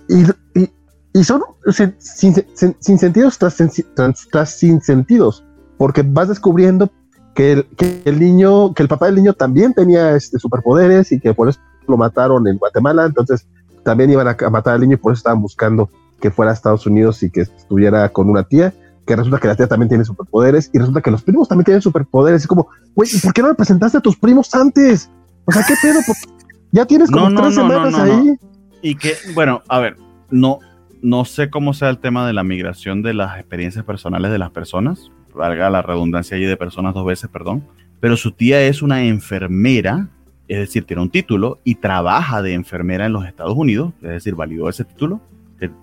y, 0.10 0.26
y 1.14 1.24
son 1.24 1.42
sin, 2.00 2.34
sin, 2.80 3.00
sentidos 3.00 3.38
tras, 3.38 3.58
tras, 4.32 4.50
sin 4.50 4.82
sentidos, 4.82 5.44
porque 5.82 6.04
vas 6.04 6.28
descubriendo 6.28 6.92
que 7.34 7.54
el, 7.54 7.66
que 7.76 8.04
el 8.06 8.20
niño, 8.20 8.72
que 8.76 8.84
el 8.84 8.88
papá 8.88 9.08
del 9.08 9.16
niño 9.16 9.34
también 9.34 9.74
tenía 9.74 10.16
este, 10.16 10.38
superpoderes 10.38 11.12
y 11.12 11.20
que 11.20 11.34
por 11.34 11.50
eso 11.50 11.60
lo 11.88 11.98
mataron 11.98 12.48
en 12.48 12.60
Guatemala, 12.60 13.08
entonces 13.08 13.48
también 13.84 14.12
iban 14.12 14.28
a, 14.28 14.50
matar 14.52 14.76
al 14.76 14.82
niño 14.82 14.94
y 14.94 14.98
por 14.98 15.12
eso 15.12 15.22
estaban 15.22 15.42
buscando 15.42 15.90
que 16.20 16.30
fuera 16.30 16.52
a 16.52 16.54
Estados 16.54 16.86
Unidos 16.86 17.24
y 17.24 17.32
que 17.32 17.42
estuviera 17.42 18.08
con 18.10 18.30
una 18.30 18.44
tía, 18.44 18.76
que 19.08 19.16
resulta 19.16 19.40
que 19.40 19.48
la 19.48 19.56
tía 19.56 19.66
también 19.66 19.90
tiene 19.90 20.06
superpoderes 20.06 20.70
y 20.72 20.78
resulta 20.78 21.02
que 21.02 21.10
los 21.10 21.24
primos 21.24 21.48
también 21.48 21.66
tienen 21.66 21.82
superpoderes. 21.82 22.46
Y 22.46 22.48
como, 22.48 22.68
güey, 22.94 23.10
¿por 23.20 23.34
qué 23.34 23.42
no 23.42 23.48
le 23.48 23.56
presentaste 23.56 23.98
a 23.98 24.02
tus 24.02 24.16
primos 24.16 24.54
antes? 24.54 25.10
O 25.46 25.52
sea, 25.52 25.64
¿qué 25.68 25.74
pedo? 25.82 26.00
Ya 26.72 26.86
tienes 26.86 27.10
como 27.10 27.34
tres 27.42 27.56
semanas 27.56 27.96
ahí. 27.96 28.36
Y 28.84 28.94
que, 28.94 29.16
bueno, 29.34 29.64
a 29.68 29.80
ver, 29.80 29.98
no, 30.30 30.60
no 31.02 31.26
sé 31.26 31.50
cómo 31.50 31.74
sea 31.74 31.90
el 31.90 31.98
tema 31.98 32.28
de 32.28 32.34
la 32.34 32.44
migración 32.44 33.02
de 33.02 33.16
las 33.16 33.40
experiencias 33.40 33.84
personales 33.84 34.32
de 34.32 34.38
las 34.38 34.52
personas, 34.52 35.10
valga 35.34 35.70
la 35.70 35.82
redundancia 35.82 36.38
allí 36.38 36.46
de 36.46 36.58
personas 36.58 36.94
dos 36.94 37.06
veces, 37.06 37.30
perdón, 37.30 37.64
pero 38.00 38.18
su 38.18 38.32
tía 38.32 38.62
es 38.62 38.82
una 38.82 39.04
enfermera, 39.04 40.10
es 40.48 40.60
decir, 40.60 40.86
tiene 40.86 41.02
un 41.02 41.10
título 41.10 41.60
y 41.64 41.76
trabaja 41.76 42.42
de 42.42 42.54
enfermera 42.54 43.06
en 43.06 43.14
los 43.14 43.26
Estados 43.26 43.56
Unidos, 43.56 43.94
es 44.02 44.10
decir, 44.10 44.36
validó 44.36 44.70
ese 44.70 44.86
título 44.86 45.22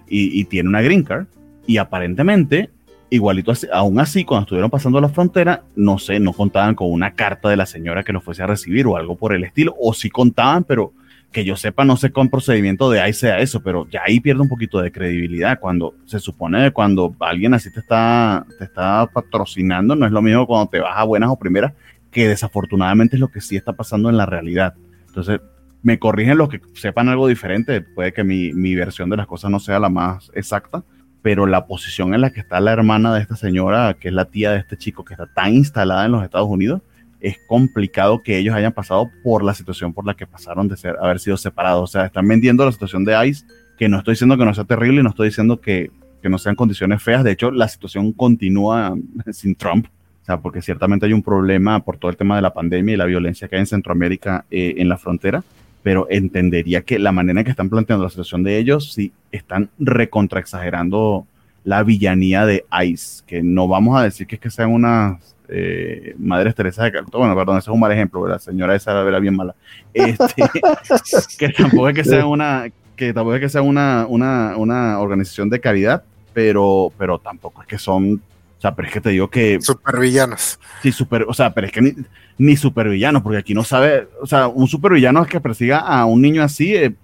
y, 0.08 0.44
tiene 0.46 0.68
una 0.68 0.82
green 0.82 1.04
card 1.04 1.26
y 1.66 1.76
aparentemente 1.76 2.70
igualito 3.10 3.52
aún 3.72 4.00
así, 4.00 4.24
cuando 4.24 4.42
estuvieron 4.42 4.70
pasando 4.70 5.00
la 5.00 5.08
frontera, 5.08 5.62
no 5.76 5.98
sé, 5.98 6.20
no 6.20 6.32
contaban 6.32 6.74
con 6.74 6.90
una 6.90 7.14
carta 7.14 7.48
de 7.48 7.56
la 7.56 7.66
señora 7.66 8.02
que 8.02 8.12
los 8.12 8.22
fuese 8.22 8.42
a 8.42 8.46
recibir 8.46 8.86
o 8.86 8.96
algo 8.96 9.16
por 9.16 9.32
el 9.32 9.44
estilo, 9.44 9.74
o 9.80 9.94
sí 9.94 10.10
contaban, 10.10 10.64
pero 10.64 10.92
que 11.32 11.44
yo 11.44 11.56
sepa, 11.56 11.84
no 11.84 11.96
sé 11.96 12.10
con 12.10 12.30
procedimiento 12.30 12.90
de 12.90 13.00
ahí 13.00 13.12
sea 13.12 13.38
eso, 13.40 13.62
pero 13.62 13.86
ya 13.90 14.02
ahí 14.06 14.18
pierde 14.20 14.40
un 14.40 14.48
poquito 14.48 14.80
de 14.80 14.90
credibilidad. 14.90 15.60
Cuando 15.60 15.94
se 16.06 16.18
supone 16.20 16.64
que 16.64 16.70
cuando 16.70 17.14
alguien 17.20 17.54
así 17.54 17.70
te 17.70 17.80
está, 17.80 18.46
te 18.58 18.64
está 18.64 19.08
patrocinando, 19.12 19.94
no 19.94 20.06
es 20.06 20.12
lo 20.12 20.22
mismo 20.22 20.46
cuando 20.46 20.70
te 20.70 20.80
vas 20.80 20.96
a 20.96 21.04
buenas 21.04 21.30
o 21.30 21.38
primeras, 21.38 21.74
que 22.10 22.28
desafortunadamente 22.28 23.16
es 23.16 23.20
lo 23.20 23.28
que 23.28 23.40
sí 23.40 23.56
está 23.56 23.74
pasando 23.74 24.08
en 24.08 24.16
la 24.16 24.24
realidad. 24.24 24.74
Entonces, 25.06 25.40
me 25.82 25.98
corrigen 25.98 26.38
los 26.38 26.48
que 26.48 26.60
sepan 26.74 27.08
algo 27.08 27.28
diferente, 27.28 27.82
puede 27.82 28.12
que 28.12 28.24
mi, 28.24 28.52
mi 28.52 28.74
versión 28.74 29.10
de 29.10 29.18
las 29.18 29.26
cosas 29.26 29.50
no 29.50 29.60
sea 29.60 29.78
la 29.78 29.90
más 29.90 30.30
exacta, 30.34 30.82
pero 31.22 31.46
la 31.46 31.66
posición 31.66 32.14
en 32.14 32.22
la 32.22 32.30
que 32.30 32.40
está 32.40 32.58
la 32.60 32.72
hermana 32.72 33.14
de 33.14 33.20
esta 33.20 33.36
señora, 33.36 33.94
que 33.94 34.08
es 34.08 34.14
la 34.14 34.24
tía 34.24 34.52
de 34.52 34.58
este 34.58 34.76
chico 34.76 35.04
que 35.04 35.14
está 35.14 35.26
tan 35.26 35.54
instalada 35.54 36.06
en 36.06 36.12
los 36.12 36.24
Estados 36.24 36.48
Unidos, 36.48 36.80
es 37.20 37.38
complicado 37.46 38.22
que 38.22 38.38
ellos 38.38 38.54
hayan 38.54 38.72
pasado 38.72 39.10
por 39.22 39.42
la 39.42 39.54
situación 39.54 39.92
por 39.92 40.06
la 40.06 40.14
que 40.14 40.26
pasaron 40.26 40.68
de 40.68 40.76
ser, 40.76 40.96
haber 41.00 41.18
sido 41.18 41.36
separados. 41.36 41.90
O 41.90 41.92
sea, 41.92 42.06
están 42.06 42.26
vendiendo 42.28 42.64
la 42.64 42.72
situación 42.72 43.04
de 43.04 43.26
ICE, 43.26 43.44
que 43.78 43.88
no 43.88 43.98
estoy 43.98 44.12
diciendo 44.12 44.36
que 44.36 44.44
no 44.44 44.54
sea 44.54 44.64
terrible 44.64 45.02
no 45.02 45.10
estoy 45.10 45.28
diciendo 45.28 45.60
que, 45.60 45.90
que 46.22 46.28
no 46.28 46.38
sean 46.38 46.54
condiciones 46.54 47.02
feas. 47.02 47.24
De 47.24 47.32
hecho, 47.32 47.50
la 47.50 47.68
situación 47.68 48.12
continúa 48.12 48.96
sin 49.32 49.54
Trump. 49.54 49.86
O 50.22 50.24
sea, 50.24 50.40
porque 50.40 50.60
ciertamente 50.60 51.06
hay 51.06 51.12
un 51.12 51.22
problema 51.22 51.80
por 51.80 51.96
todo 51.96 52.10
el 52.10 52.16
tema 52.16 52.36
de 52.36 52.42
la 52.42 52.52
pandemia 52.52 52.94
y 52.94 52.96
la 52.98 53.06
violencia 53.06 53.48
que 53.48 53.56
hay 53.56 53.60
en 53.60 53.66
Centroamérica 53.66 54.44
eh, 54.50 54.74
en 54.76 54.88
la 54.88 54.98
frontera, 54.98 55.42
pero 55.82 56.06
entendería 56.10 56.82
que 56.82 56.98
la 56.98 57.12
manera 57.12 57.40
en 57.40 57.44
que 57.44 57.50
están 57.50 57.70
planteando 57.70 58.04
la 58.04 58.10
situación 58.10 58.42
de 58.42 58.58
ellos, 58.58 58.92
sí, 58.92 59.12
están 59.32 59.70
recontraexagerando 59.78 61.26
la 61.64 61.82
villanía 61.82 62.44
de 62.44 62.66
ICE, 62.82 63.24
que 63.26 63.42
no 63.42 63.68
vamos 63.68 63.98
a 63.98 64.02
decir 64.02 64.26
que 64.26 64.34
es 64.34 64.40
que 64.40 64.50
sean 64.50 64.70
unas 64.70 65.34
eh, 65.48 66.14
Madre 66.18 66.52
Teresa 66.52 66.84
de 66.84 66.92
Calcuta, 66.92 67.18
bueno, 67.18 67.34
perdón, 67.34 67.58
ese 67.58 67.70
es 67.70 67.74
un 67.74 67.80
mal 67.80 67.92
ejemplo, 67.92 68.26
la 68.26 68.38
señora 68.38 68.74
esa 68.74 69.00
era 69.00 69.18
bien 69.18 69.34
mala, 69.34 69.54
este, 69.92 70.44
que 71.38 71.48
tampoco 71.50 71.88
es 71.88 71.94
que 71.94 72.04
sea 72.04 72.26
una, 72.26 72.66
que 72.96 73.14
tampoco 73.14 73.36
es 73.36 73.40
que 73.40 73.48
sea 73.48 73.62
una, 73.62 74.06
una, 74.08 74.56
una 74.56 75.00
organización 75.00 75.48
de 75.48 75.60
caridad, 75.60 76.02
pero, 76.34 76.92
pero 76.98 77.18
tampoco 77.18 77.62
es 77.62 77.68
que 77.68 77.78
son, 77.78 78.14
o 78.14 78.60
sea, 78.60 78.74
pero 78.74 78.88
es 78.88 78.94
que 78.94 79.00
te 79.00 79.10
digo 79.10 79.28
que... 79.28 79.60
Supervillanos. 79.60 80.58
Sí, 80.82 80.92
super, 80.92 81.24
o 81.26 81.32
sea, 81.32 81.54
pero 81.54 81.66
es 81.66 81.72
que 81.72 81.80
ni, 81.80 81.94
ni 82.36 82.56
supervillanos, 82.56 83.22
porque 83.22 83.38
aquí 83.38 83.54
no 83.54 83.64
sabe, 83.64 84.08
o 84.20 84.26
sea, 84.26 84.48
un 84.48 84.68
supervillano 84.68 85.22
es 85.22 85.28
que 85.28 85.40
persiga 85.40 85.78
a 85.78 86.04
un 86.04 86.20
niño 86.20 86.42
así, 86.42 86.74
eh, 86.74 86.94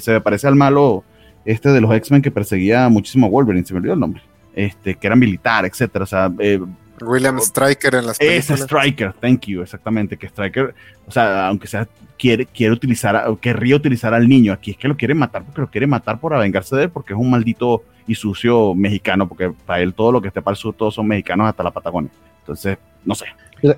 se 0.00 0.12
me 0.12 0.20
parece 0.20 0.46
al 0.46 0.56
malo 0.56 1.04
este 1.44 1.70
de 1.70 1.80
los 1.80 1.94
X-Men 1.94 2.22
que 2.22 2.30
perseguía 2.30 2.88
muchísimo 2.88 3.26
a 3.26 3.30
Wolverine, 3.30 3.64
se 3.64 3.72
me 3.72 3.78
olvidó 3.78 3.94
el 3.94 4.00
nombre, 4.00 4.22
este, 4.54 4.96
que 4.96 5.06
era 5.06 5.16
militar, 5.16 5.64
etcétera, 5.64 6.02
o 6.02 6.06
sea, 6.06 6.30
eh, 6.38 6.60
William 7.00 7.38
Striker 7.38 7.94
en 7.94 8.06
las 8.06 8.18
películas. 8.18 8.50
Ese 8.50 8.62
Striker, 8.64 9.12
thank 9.20 9.46
you, 9.46 9.62
exactamente, 9.62 10.16
que 10.16 10.26
Striker, 10.26 10.74
o 11.06 11.10
sea, 11.10 11.48
aunque 11.48 11.66
sea, 11.66 11.88
quiere, 12.18 12.46
quiere 12.46 12.72
utilizar, 12.72 13.36
querría 13.40 13.76
utilizar 13.76 14.14
al 14.14 14.28
niño, 14.28 14.52
aquí 14.52 14.72
es 14.72 14.76
que 14.76 14.88
lo 14.88 14.96
quiere 14.96 15.14
matar 15.14 15.44
porque 15.44 15.60
lo 15.60 15.70
quiere 15.70 15.86
matar 15.86 16.18
por 16.18 16.34
avengarse 16.34 16.76
de 16.76 16.84
él, 16.84 16.90
porque 16.90 17.12
es 17.12 17.18
un 17.18 17.30
maldito 17.30 17.82
y 18.06 18.14
sucio 18.14 18.74
mexicano, 18.74 19.28
porque 19.28 19.52
para 19.64 19.80
él 19.80 19.94
todo 19.94 20.12
lo 20.12 20.22
que 20.22 20.28
esté 20.28 20.42
para 20.42 20.52
el 20.52 20.58
sur, 20.58 20.74
todos 20.74 20.94
son 20.94 21.06
mexicanos 21.06 21.48
hasta 21.48 21.62
la 21.62 21.70
Patagonia. 21.70 22.10
Entonces, 22.40 22.78
no 23.04 23.14
sé. 23.14 23.26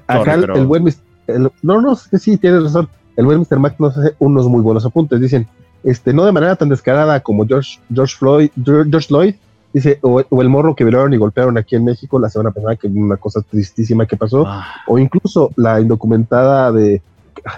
Acá 0.07 0.35
el, 0.35 0.67
buen, 0.67 0.85
no, 1.63 1.81
no, 1.81 1.97
sí, 1.97 2.37
tienes 2.37 2.63
razón, 2.63 2.89
el 3.17 3.25
buen 3.25 3.41
Mr. 3.41 3.59
Mac 3.59 3.77
nos 3.79 3.97
hace 3.97 4.15
unos 4.19 4.47
muy 4.49 4.61
buenos 4.61 4.85
apuntes, 4.85 5.21
dicen, 5.21 5.47
este, 5.85 6.13
no 6.13 6.25
de 6.25 6.33
manera 6.33 6.57
tan 6.57 6.69
descarada 6.69 7.21
como 7.21 7.47
George, 7.47 7.79
George 7.93 8.17
Floyd, 8.17 8.51
George 8.65 9.09
Lloyd, 9.09 9.35
Dice, 9.73 9.99
o, 10.03 10.21
el 10.21 10.49
morro 10.49 10.75
que 10.75 10.85
violaron 10.85 11.13
y 11.13 11.19
golpearon 11.19 11.59
aquí 11.59 11.77
en 11.77 11.85
México 11.85 12.19
la 12.19 12.31
semana 12.31 12.51
pasada, 12.51 12.77
que 12.77 12.87
una 12.87 13.17
cosa 13.17 13.43
tristísima 13.43 14.07
que 14.07 14.17
pasó. 14.17 14.45
Ah. 14.47 14.67
O 14.87 14.99
incluso 14.99 15.51
la 15.57 15.81
indocumentada 15.81 16.73
de, 16.73 17.03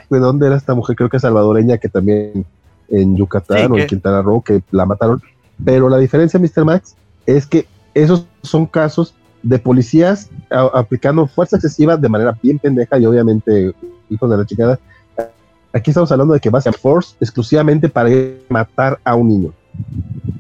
¿de 0.09 0.19
dónde 0.19 0.47
era 0.47 0.57
esta 0.57 0.75
mujer? 0.75 0.97
Creo 0.97 1.09
que 1.09 1.19
es 1.19 1.23
salvadoreña, 1.23 1.79
que 1.79 1.89
también 1.89 2.45
en 2.89 3.17
Yucatán 3.17 3.73
o 3.73 3.79
en 3.79 3.87
Quintana 3.87 4.23
Roo, 4.23 4.43
que 4.43 4.63
la 4.73 4.87
mataron. 4.87 5.23
Pero 5.65 5.89
la 5.89 5.99
diferencia, 5.99 6.41
Mr. 6.41 6.65
Max, 6.65 6.97
es 7.27 7.47
que 7.47 7.67
esos 7.95 8.27
son 8.43 8.67
casos 8.67 9.15
de 9.43 9.59
policías 9.59 10.29
aplicando 10.51 11.27
fuerza 11.27 11.57
excesiva 11.57 11.97
de 11.97 12.09
manera 12.09 12.37
bien 12.43 12.59
pendeja 12.59 12.99
y 12.99 13.07
obviamente 13.07 13.75
hijos 14.11 14.31
de 14.31 14.37
la 14.37 14.45
chingada. 14.45 14.79
Aquí 15.73 15.91
estamos 15.91 16.11
hablando 16.11 16.35
de 16.35 16.41
que 16.41 16.51
va 16.51 16.59
a 16.59 16.63
ser 16.63 16.75
force 16.75 17.15
exclusivamente 17.21 17.89
para 17.89 18.11
matar 18.49 18.99
a 19.05 19.15
un 19.15 19.29
niño. 19.29 19.53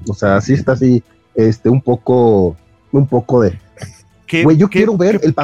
O 0.08 0.14
sea, 0.14 0.36
así 0.36 0.54
está 0.54 0.72
así 0.72 1.02
este, 1.48 1.68
un 1.68 1.80
poco, 1.80 2.56
un 2.92 3.06
poco 3.06 3.42
de... 3.42 3.58
Güey, 4.44 4.56
yo 4.56 4.68
quiero 4.68 4.96
ver 4.96 5.20
el, 5.24 5.34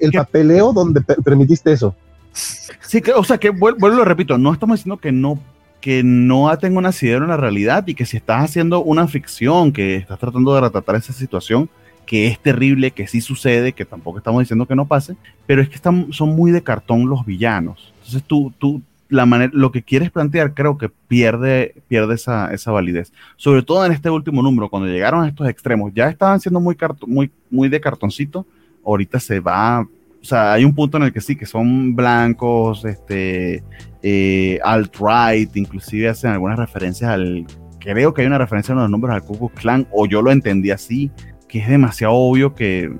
el 0.00 0.12
papeleo 0.12 0.72
donde 0.74 1.00
permitiste 1.00 1.72
eso. 1.72 1.94
Sí, 2.32 3.02
o 3.16 3.24
sea, 3.24 3.38
que 3.38 3.48
vuelvo, 3.48 3.88
lo 3.88 4.04
repito, 4.04 4.36
no 4.36 4.52
estamos 4.52 4.78
diciendo 4.78 4.98
que 4.98 5.12
no 5.12 5.40
que 5.80 6.02
no 6.02 6.56
tenga 6.56 6.78
un 6.78 6.86
asidero 6.86 7.24
en 7.24 7.28
la 7.28 7.36
realidad 7.36 7.86
y 7.86 7.94
que 7.94 8.06
si 8.06 8.16
estás 8.16 8.42
haciendo 8.42 8.82
una 8.82 9.06
ficción, 9.06 9.70
que 9.70 9.96
estás 9.96 10.18
tratando 10.18 10.54
de 10.54 10.62
retratar 10.62 10.96
esa 10.96 11.12
situación, 11.12 11.68
que 12.06 12.26
es 12.26 12.38
terrible, 12.38 12.90
que 12.90 13.06
sí 13.06 13.20
sucede, 13.20 13.74
que 13.74 13.84
tampoco 13.84 14.16
estamos 14.16 14.40
diciendo 14.40 14.64
que 14.64 14.74
no 14.74 14.86
pase, 14.86 15.14
pero 15.46 15.60
es 15.60 15.68
que 15.68 15.74
están, 15.74 16.10
son 16.10 16.34
muy 16.34 16.52
de 16.52 16.62
cartón 16.62 17.06
los 17.10 17.26
villanos. 17.26 17.92
Entonces 17.96 18.22
tú, 18.26 18.50
tú, 18.56 18.80
la 19.08 19.26
manera, 19.26 19.50
lo 19.54 19.70
que 19.70 19.82
quieres 19.82 20.10
plantear 20.10 20.54
creo 20.54 20.78
que 20.78 20.88
pierde, 20.88 21.82
pierde 21.88 22.14
esa, 22.14 22.52
esa, 22.52 22.70
validez. 22.70 23.12
Sobre 23.36 23.62
todo 23.62 23.84
en 23.84 23.92
este 23.92 24.10
último 24.10 24.42
número, 24.42 24.68
cuando 24.68 24.88
llegaron 24.88 25.24
a 25.24 25.28
estos 25.28 25.48
extremos, 25.48 25.92
ya 25.94 26.08
estaban 26.08 26.40
siendo 26.40 26.60
muy, 26.60 26.76
muy, 27.06 27.30
muy 27.50 27.68
de 27.68 27.80
cartoncito, 27.80 28.46
ahorita 28.84 29.20
se 29.20 29.40
va, 29.40 29.80
o 29.80 30.24
sea, 30.24 30.54
hay 30.54 30.64
un 30.64 30.74
punto 30.74 30.96
en 30.96 31.04
el 31.04 31.12
que 31.12 31.20
sí, 31.20 31.36
que 31.36 31.46
son 31.46 31.94
blancos, 31.94 32.84
este, 32.84 33.62
eh, 34.02 34.58
alt-right, 34.64 35.54
inclusive 35.56 36.08
hacen 36.08 36.30
algunas 36.30 36.58
referencias 36.58 37.10
al, 37.10 37.46
creo 37.78 38.14
que 38.14 38.22
hay 38.22 38.26
una 38.26 38.38
referencia 38.38 38.72
en 38.72 38.78
los 38.78 38.90
números 38.90 39.14
al 39.14 39.22
Ku 39.22 39.36
Klux 39.36 39.54
Klan, 39.60 39.86
o 39.92 40.06
yo 40.06 40.22
lo 40.22 40.32
entendí 40.32 40.70
así, 40.70 41.10
que 41.46 41.58
es 41.58 41.68
demasiado 41.68 42.14
obvio 42.14 42.54
que 42.54 42.90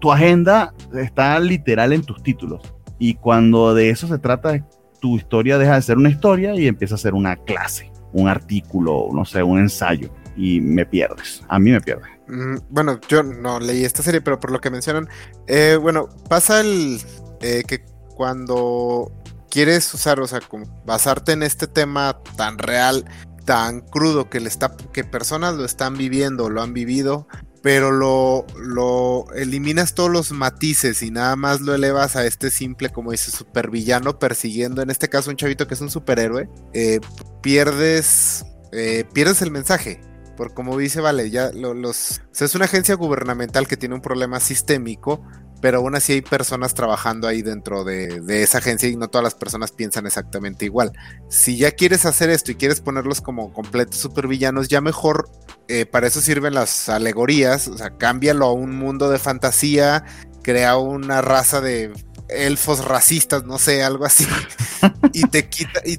tu 0.00 0.12
agenda 0.12 0.72
está 0.94 1.38
literal 1.40 1.92
en 1.92 2.02
tus 2.02 2.22
títulos. 2.22 2.62
Y 2.98 3.14
cuando 3.14 3.74
de 3.74 3.90
eso 3.90 4.08
se 4.08 4.18
trata, 4.18 4.64
tu 5.06 5.16
historia 5.16 5.56
deja 5.56 5.76
de 5.76 5.82
ser 5.82 5.98
una 5.98 6.08
historia 6.08 6.52
y 6.56 6.66
empieza 6.66 6.96
a 6.96 6.98
ser 6.98 7.14
una 7.14 7.36
clase, 7.36 7.92
un 8.12 8.26
artículo, 8.26 9.08
no 9.12 9.24
sé, 9.24 9.40
un 9.40 9.60
ensayo, 9.60 10.10
y 10.36 10.60
me 10.60 10.84
pierdes. 10.84 11.44
A 11.48 11.60
mí 11.60 11.70
me 11.70 11.80
pierde. 11.80 12.08
Mm, 12.26 12.56
bueno, 12.70 12.98
yo 13.08 13.22
no 13.22 13.60
leí 13.60 13.84
esta 13.84 14.02
serie, 14.02 14.20
pero 14.20 14.40
por 14.40 14.50
lo 14.50 14.60
que 14.60 14.68
mencionan, 14.68 15.08
eh, 15.46 15.78
bueno, 15.80 16.08
pasa 16.28 16.60
el 16.60 17.00
eh, 17.40 17.62
que 17.68 17.84
cuando 18.16 19.12
quieres 19.48 19.94
usar, 19.94 20.18
o 20.18 20.26
sea, 20.26 20.40
como 20.40 20.66
basarte 20.84 21.32
en 21.32 21.44
este 21.44 21.68
tema 21.68 22.18
tan 22.36 22.58
real, 22.58 23.04
tan 23.44 23.82
crudo 23.82 24.28
que 24.28 24.40
le 24.40 24.48
está, 24.48 24.76
que 24.92 25.04
personas 25.04 25.54
lo 25.54 25.64
están 25.64 25.96
viviendo, 25.96 26.50
lo 26.50 26.62
han 26.62 26.72
vivido, 26.72 27.28
pero 27.62 27.90
lo, 27.90 28.46
lo 28.58 29.26
eliminas 29.34 29.94
todos 29.94 30.10
los 30.10 30.32
matices 30.32 31.02
y 31.02 31.10
nada 31.10 31.36
más 31.36 31.60
lo 31.60 31.74
elevas 31.74 32.16
a 32.16 32.24
este 32.26 32.50
simple, 32.50 32.90
como 32.90 33.12
dice, 33.12 33.30
supervillano 33.30 34.18
persiguiendo, 34.18 34.82
en 34.82 34.90
este 34.90 35.08
caso 35.08 35.30
un 35.30 35.36
chavito 35.36 35.66
que 35.66 35.74
es 35.74 35.80
un 35.80 35.90
superhéroe, 35.90 36.48
eh, 36.74 37.00
pierdes, 37.42 38.44
eh, 38.72 39.04
pierdes 39.12 39.42
el 39.42 39.50
mensaje. 39.50 40.00
Por 40.36 40.52
como 40.52 40.76
dice, 40.76 41.00
vale, 41.00 41.30
ya 41.30 41.50
los... 41.52 42.20
es 42.38 42.54
una 42.54 42.66
agencia 42.66 42.94
gubernamental 42.94 43.66
que 43.66 43.78
tiene 43.78 43.94
un 43.94 44.02
problema 44.02 44.38
sistémico, 44.38 45.22
pero 45.60 45.78
aún 45.78 45.94
así 45.94 46.14
hay 46.14 46.22
personas 46.22 46.74
trabajando 46.74 47.26
ahí 47.26 47.42
dentro 47.42 47.84
de, 47.84 48.22
esa 48.42 48.58
agencia 48.58 48.88
y 48.88 48.96
no 48.96 49.08
todas 49.08 49.24
las 49.24 49.34
personas 49.34 49.72
piensan 49.72 50.06
exactamente 50.06 50.64
igual. 50.64 50.92
Si 51.28 51.56
ya 51.56 51.70
quieres 51.72 52.04
hacer 52.04 52.30
esto 52.30 52.52
y 52.52 52.56
quieres 52.56 52.80
ponerlos 52.80 53.20
como 53.20 53.52
completos 53.52 53.96
supervillanos, 53.96 54.68
ya 54.68 54.80
mejor 54.80 55.30
eh, 55.68 55.86
para 55.86 56.06
eso 56.06 56.20
sirven 56.20 56.54
las 56.54 56.88
alegorías, 56.88 57.68
o 57.68 57.78
sea, 57.78 57.96
cámbialo 57.96 58.46
a 58.46 58.52
un 58.52 58.76
mundo 58.76 59.10
de 59.10 59.18
fantasía, 59.18 60.04
crea 60.42 60.76
una 60.76 61.22
raza 61.22 61.60
de 61.60 61.92
elfos 62.28 62.84
racistas, 62.84 63.44
no 63.44 63.58
sé, 63.58 63.82
algo 63.82 64.04
así, 64.04 64.26
y 65.12 65.22
te 65.28 65.48
quita, 65.48 65.80
y, 65.84 65.98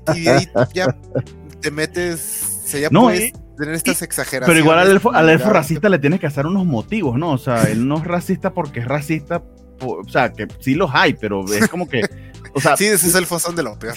ya 0.74 0.96
te 1.62 1.72
metes, 1.72 2.62
o 2.66 2.68
sea, 2.68 2.80
ya 2.82 2.90
puedes 2.90 3.34
tener 3.58 3.76
estas 3.76 4.02
exageraciones. 4.02 4.48
Pero 4.48 4.60
igual 4.60 4.80
al 4.80 4.92
elfo, 4.92 5.12
al 5.12 5.30
elfo 5.30 5.50
racista 5.50 5.90
le 5.90 6.00
tienes 6.00 6.20
que 6.20 6.28
hacer 6.28 6.46
unos 6.46 6.66
motivos, 6.66 7.18
¿no? 7.18 7.32
O 7.32 7.38
sea, 7.38 7.64
él 7.64 7.88
no 7.88 7.98
es 7.98 8.06
racista 8.06 8.54
porque 8.54 8.80
es 8.80 8.88
racista, 8.88 9.44
o 9.82 10.08
sea, 10.08 10.32
que 10.32 10.48
sí 10.60 10.76
los 10.76 10.92
hay, 10.94 11.14
pero 11.14 11.44
es 11.52 11.68
como 11.68 11.88
que... 11.90 12.02
O 12.54 12.62
sea, 12.62 12.78
sí, 12.78 12.86
ese 12.86 13.08
es 13.08 13.16
el 13.16 13.26
fosón 13.26 13.56
de 13.56 13.64
lo 13.64 13.78
peor. 13.78 13.96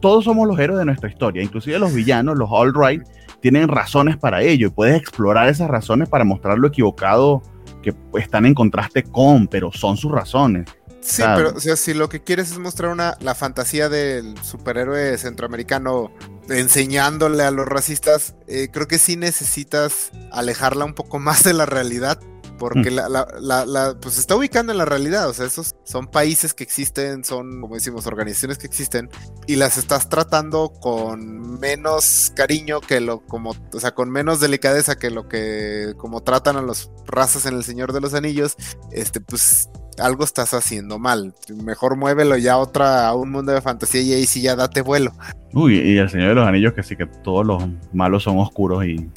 todos 0.00 0.24
somos 0.24 0.48
los 0.48 0.58
héroes 0.58 0.78
de 0.78 0.84
nuestra 0.84 1.10
historia, 1.10 1.42
inclusive 1.42 1.78
los 1.78 1.92
villanos, 1.92 2.38
los 2.38 2.48
all 2.50 2.72
right, 2.74 3.02
tienen 3.40 3.68
razones 3.68 4.16
para 4.16 4.42
ello 4.42 4.68
y 4.68 4.70
puedes 4.70 4.96
explorar 4.96 5.48
esas 5.48 5.68
razones 5.68 6.08
para 6.08 6.24
mostrar 6.24 6.58
lo 6.58 6.68
equivocado 6.68 7.42
que 7.82 7.94
están 8.14 8.46
en 8.46 8.54
contraste 8.54 9.02
con, 9.02 9.48
pero 9.48 9.72
son 9.72 9.96
sus 9.96 10.12
razones. 10.12 10.66
Sí, 11.00 11.22
pero 11.34 11.50
o 11.56 11.60
sea, 11.60 11.74
si 11.74 11.94
lo 11.94 12.08
que 12.08 12.22
quieres 12.22 12.52
es 12.52 12.58
mostrar 12.58 12.92
una 12.92 13.16
la 13.20 13.34
fantasía 13.34 13.88
del 13.88 14.38
superhéroe 14.42 15.18
centroamericano 15.18 16.12
enseñándole 16.48 17.42
a 17.44 17.50
los 17.50 17.66
racistas, 17.66 18.34
eh, 18.46 18.68
creo 18.72 18.88
que 18.88 18.98
sí 18.98 19.16
necesitas 19.16 20.10
alejarla 20.30 20.84
un 20.84 20.94
poco 20.94 21.18
más 21.20 21.44
de 21.44 21.54
la 21.54 21.66
realidad 21.66 22.20
porque 22.62 22.92
mm. 22.92 22.94
la, 22.94 23.08
la, 23.40 23.66
la, 23.66 23.98
pues 24.00 24.14
se 24.14 24.20
está 24.20 24.36
ubicando 24.36 24.70
en 24.70 24.78
la 24.78 24.84
realidad, 24.84 25.28
o 25.28 25.34
sea, 25.34 25.46
esos 25.46 25.74
son 25.82 26.06
países 26.06 26.54
que 26.54 26.62
existen, 26.62 27.24
son, 27.24 27.60
como 27.60 27.74
decimos, 27.74 28.06
organizaciones 28.06 28.56
que 28.56 28.68
existen, 28.68 29.10
y 29.48 29.56
las 29.56 29.78
estás 29.78 30.08
tratando 30.08 30.72
con 30.72 31.58
menos 31.58 32.32
cariño 32.36 32.80
que 32.80 33.00
lo, 33.00 33.26
como, 33.26 33.56
o 33.72 33.80
sea, 33.80 33.96
con 33.96 34.10
menos 34.10 34.38
delicadeza 34.38 34.94
que 34.94 35.10
lo 35.10 35.26
que, 35.28 35.94
como 35.96 36.22
tratan 36.22 36.56
a 36.56 36.62
las 36.62 36.88
razas 37.04 37.46
en 37.46 37.54
El 37.54 37.64
Señor 37.64 37.92
de 37.92 38.00
los 38.00 38.14
Anillos, 38.14 38.54
este, 38.92 39.20
pues 39.20 39.68
algo 39.98 40.24
estás 40.24 40.54
haciendo 40.54 40.98
mal. 40.98 41.34
Mejor 41.62 41.96
muévelo 41.96 42.36
ya 42.36 42.54
a 42.54 42.58
otra, 42.58 43.08
a 43.08 43.14
un 43.14 43.30
mundo 43.30 43.52
de 43.52 43.60
fantasía 43.60 44.02
y 44.02 44.12
ahí 44.12 44.26
sí 44.26 44.42
ya 44.42 44.56
date 44.56 44.82
vuelo. 44.82 45.12
Uy, 45.52 45.78
y 45.78 45.98
el 45.98 46.08
Señor 46.08 46.30
de 46.30 46.34
los 46.34 46.46
Anillos 46.46 46.72
que 46.72 46.82
sí 46.82 46.96
que 46.96 47.06
todos 47.06 47.46
los 47.46 47.62
malos 47.92 48.22
son 48.22 48.38
oscuros 48.38 48.84
y... 48.84 49.10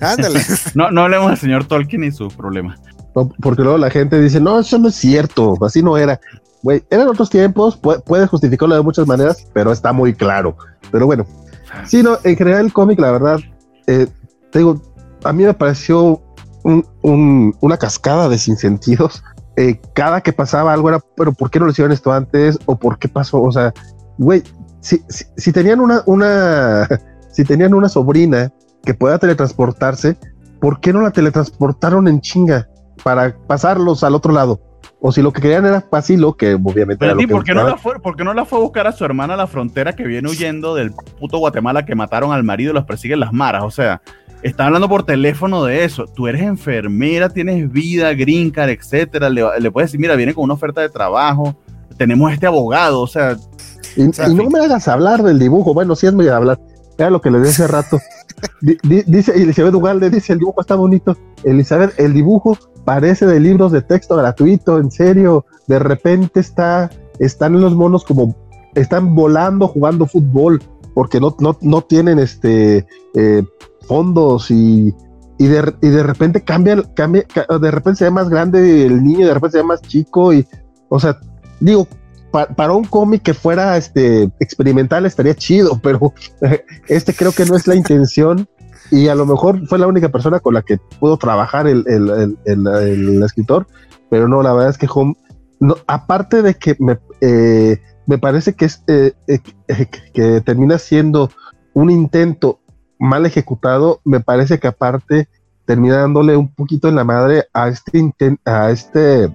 Ándale. 0.00 0.40
no, 0.74 0.90
no 0.90 1.02
hablemos 1.02 1.30
del 1.30 1.38
señor 1.38 1.64
Tolkien 1.66 2.04
y 2.04 2.12
sus 2.12 2.34
problemas. 2.34 2.80
porque 3.40 3.62
luego 3.62 3.78
la 3.78 3.90
gente 3.90 4.20
dice, 4.20 4.40
no, 4.40 4.58
eso 4.60 4.78
no 4.78 4.88
es 4.88 4.94
cierto, 4.94 5.56
así 5.64 5.82
no 5.82 5.96
era. 5.96 6.20
Güey, 6.62 6.82
eran 6.90 7.08
otros 7.08 7.28
tiempos, 7.28 7.76
puedes 7.76 8.30
justificarlo 8.30 8.74
de 8.74 8.82
muchas 8.82 9.06
maneras, 9.06 9.46
pero 9.52 9.70
está 9.70 9.92
muy 9.92 10.14
claro. 10.14 10.56
Pero 10.90 11.04
bueno, 11.04 11.26
sí, 11.84 12.02
no, 12.02 12.18
en 12.24 12.36
general 12.36 12.64
el 12.64 12.72
cómic, 12.72 12.98
la 12.98 13.10
verdad, 13.10 13.40
eh, 13.86 14.06
te 14.50 14.60
digo, 14.60 14.80
a 15.24 15.32
mí 15.32 15.44
me 15.44 15.52
pareció 15.52 16.22
una 17.02 17.76
cascada 17.76 18.30
de 18.30 18.38
sinsentidos 18.38 19.22
eh, 19.56 19.80
cada 19.92 20.20
que 20.20 20.32
pasaba 20.32 20.72
algo 20.72 20.88
era, 20.88 21.00
pero 21.16 21.32
¿por 21.32 21.50
qué 21.50 21.58
no 21.58 21.66
lo 21.66 21.72
hicieron 21.72 21.92
esto 21.92 22.12
antes? 22.12 22.58
¿O 22.66 22.76
por 22.76 22.98
qué 22.98 23.08
pasó? 23.08 23.42
O 23.42 23.52
sea, 23.52 23.72
güey, 24.18 24.42
si, 24.80 25.02
si, 25.08 25.52
tenían 25.52 25.80
una, 25.80 26.02
una, 26.06 26.88
si 27.30 27.44
tenían 27.44 27.74
una 27.74 27.88
sobrina 27.88 28.52
que 28.84 28.94
pueda 28.94 29.18
teletransportarse, 29.18 30.16
¿por 30.60 30.80
qué 30.80 30.92
no 30.92 31.02
la 31.02 31.10
teletransportaron 31.10 32.08
en 32.08 32.20
chinga 32.20 32.68
para 33.02 33.36
pasarlos 33.46 34.02
al 34.02 34.14
otro 34.14 34.32
lado? 34.32 34.60
O 35.00 35.12
si 35.12 35.22
lo 35.22 35.32
que 35.32 35.42
querían 35.42 35.66
era 35.66 35.80
Pasilo, 35.80 36.34
que 36.34 36.54
obviamente. 36.54 36.96
Pero 36.96 37.18
era 37.18 37.28
¿por, 37.28 37.44
qué 37.44 37.54
no 37.54 37.64
la 37.64 37.76
fue, 37.76 38.00
¿por 38.00 38.16
qué 38.16 38.24
no 38.24 38.32
la 38.32 38.44
fue 38.44 38.58
a 38.58 38.62
buscar 38.62 38.86
a 38.86 38.92
su 38.92 39.04
hermana 39.04 39.34
a 39.34 39.36
la 39.36 39.46
frontera 39.46 39.94
que 39.94 40.04
viene 40.04 40.30
huyendo 40.30 40.74
del 40.74 40.92
puto 40.92 41.38
Guatemala 41.38 41.84
que 41.84 41.94
mataron 41.94 42.32
al 42.32 42.42
marido 42.42 42.70
y 42.70 42.74
los 42.74 42.84
persiguen 42.84 43.20
las 43.20 43.32
maras? 43.32 43.64
O 43.64 43.70
sea, 43.70 44.00
están 44.44 44.66
hablando 44.66 44.90
por 44.90 45.04
teléfono 45.04 45.64
de 45.64 45.84
eso. 45.84 46.04
Tú 46.06 46.28
eres 46.28 46.42
enfermera, 46.42 47.30
tienes 47.30 47.72
vida, 47.72 48.12
green 48.12 48.50
card, 48.50 48.68
etcétera. 48.68 49.30
Le, 49.30 49.70
puedes 49.70 49.88
decir, 49.88 50.00
mira, 50.00 50.16
viene 50.16 50.34
con 50.34 50.44
una 50.44 50.54
oferta 50.54 50.82
de 50.82 50.90
trabajo. 50.90 51.56
Tenemos 51.96 52.30
este 52.30 52.46
abogado, 52.46 53.00
o 53.00 53.06
sea. 53.06 53.38
Y, 53.96 54.02
no 54.34 54.50
me 54.50 54.60
hagas 54.60 54.86
hablar 54.86 55.22
del 55.22 55.38
dibujo. 55.38 55.72
Bueno, 55.72 55.96
sí 55.96 56.06
es 56.06 56.12
muy 56.12 56.28
hablar. 56.28 56.60
Era 56.98 57.08
lo 57.08 57.22
que 57.22 57.30
le 57.30 57.38
dije 57.38 57.50
hace 57.50 57.66
rato. 57.66 57.98
dice 58.60 59.32
Elizabeth 59.34 59.74
Ugalde, 59.74 60.10
dice 60.10 60.34
el 60.34 60.40
dibujo 60.40 60.60
está 60.60 60.74
bonito. 60.74 61.16
Elizabeth, 61.42 61.98
el 61.98 62.12
dibujo 62.12 62.58
parece 62.84 63.24
de 63.24 63.40
libros 63.40 63.72
de 63.72 63.80
texto 63.80 64.14
gratuito, 64.14 64.78
en 64.78 64.90
serio. 64.90 65.46
De 65.68 65.78
repente 65.78 66.40
está, 66.40 66.90
están 67.18 67.58
los 67.62 67.74
monos 67.74 68.04
como 68.04 68.36
están 68.74 69.14
volando, 69.14 69.68
jugando 69.68 70.04
fútbol, 70.04 70.62
porque 70.92 71.18
no, 71.18 71.34
no, 71.38 71.56
no 71.62 71.80
tienen 71.80 72.18
este 72.18 72.86
eh, 73.14 73.42
fondos 73.84 74.50
y, 74.50 74.94
y, 75.38 75.46
de, 75.46 75.74
y 75.82 75.88
de 75.88 76.02
repente 76.02 76.42
cambia, 76.42 76.82
cambia, 76.94 77.24
de 77.60 77.70
repente 77.70 77.98
se 77.98 78.04
ve 78.04 78.10
más 78.10 78.28
grande 78.28 78.86
el 78.86 79.02
niño, 79.02 79.26
de 79.26 79.34
repente 79.34 79.58
se 79.58 79.62
ve 79.62 79.68
más 79.68 79.82
chico 79.82 80.32
y, 80.32 80.46
o 80.88 81.00
sea, 81.00 81.18
digo, 81.60 81.86
para 82.56 82.72
un 82.72 82.84
cómic 82.84 83.22
que 83.22 83.34
fuera 83.34 83.76
este 83.76 84.24
experimental 84.40 85.06
estaría 85.06 85.34
chido, 85.34 85.78
pero 85.82 86.12
este 86.88 87.14
creo 87.14 87.32
que 87.32 87.46
no 87.46 87.56
es 87.56 87.66
la 87.66 87.76
intención 87.76 88.48
y 88.90 89.08
a 89.08 89.14
lo 89.14 89.26
mejor 89.26 89.66
fue 89.66 89.78
la 89.78 89.86
única 89.86 90.08
persona 90.10 90.40
con 90.40 90.54
la 90.54 90.62
que 90.62 90.78
pudo 90.98 91.16
trabajar 91.16 91.66
el, 91.66 91.84
el, 91.86 92.36
el, 92.44 93.22
escritor, 93.22 93.66
pero 94.10 94.28
no, 94.28 94.42
la 94.42 94.52
verdad 94.52 94.70
es 94.70 94.78
que 94.78 94.88
Home, 94.92 95.14
aparte 95.86 96.42
de 96.42 96.54
que 96.54 96.76
me, 96.78 96.98
eh, 97.20 97.80
me 98.06 98.18
parece 98.18 98.54
que, 98.54 98.66
es, 98.66 98.82
eh, 98.86 99.12
eh, 99.26 99.38
que 100.12 100.40
termina 100.42 100.78
siendo 100.78 101.30
un 101.72 101.90
intento 101.90 102.60
mal 102.98 103.26
ejecutado, 103.26 104.00
me 104.04 104.20
parece 104.20 104.58
que 104.58 104.68
aparte 104.68 105.28
termina 105.64 105.96
dándole 105.96 106.36
un 106.36 106.48
poquito 106.48 106.88
en 106.88 106.94
la 106.94 107.04
madre 107.04 107.46
a 107.52 107.68
este 107.68 108.12
a 108.44 108.70
este 108.70 109.34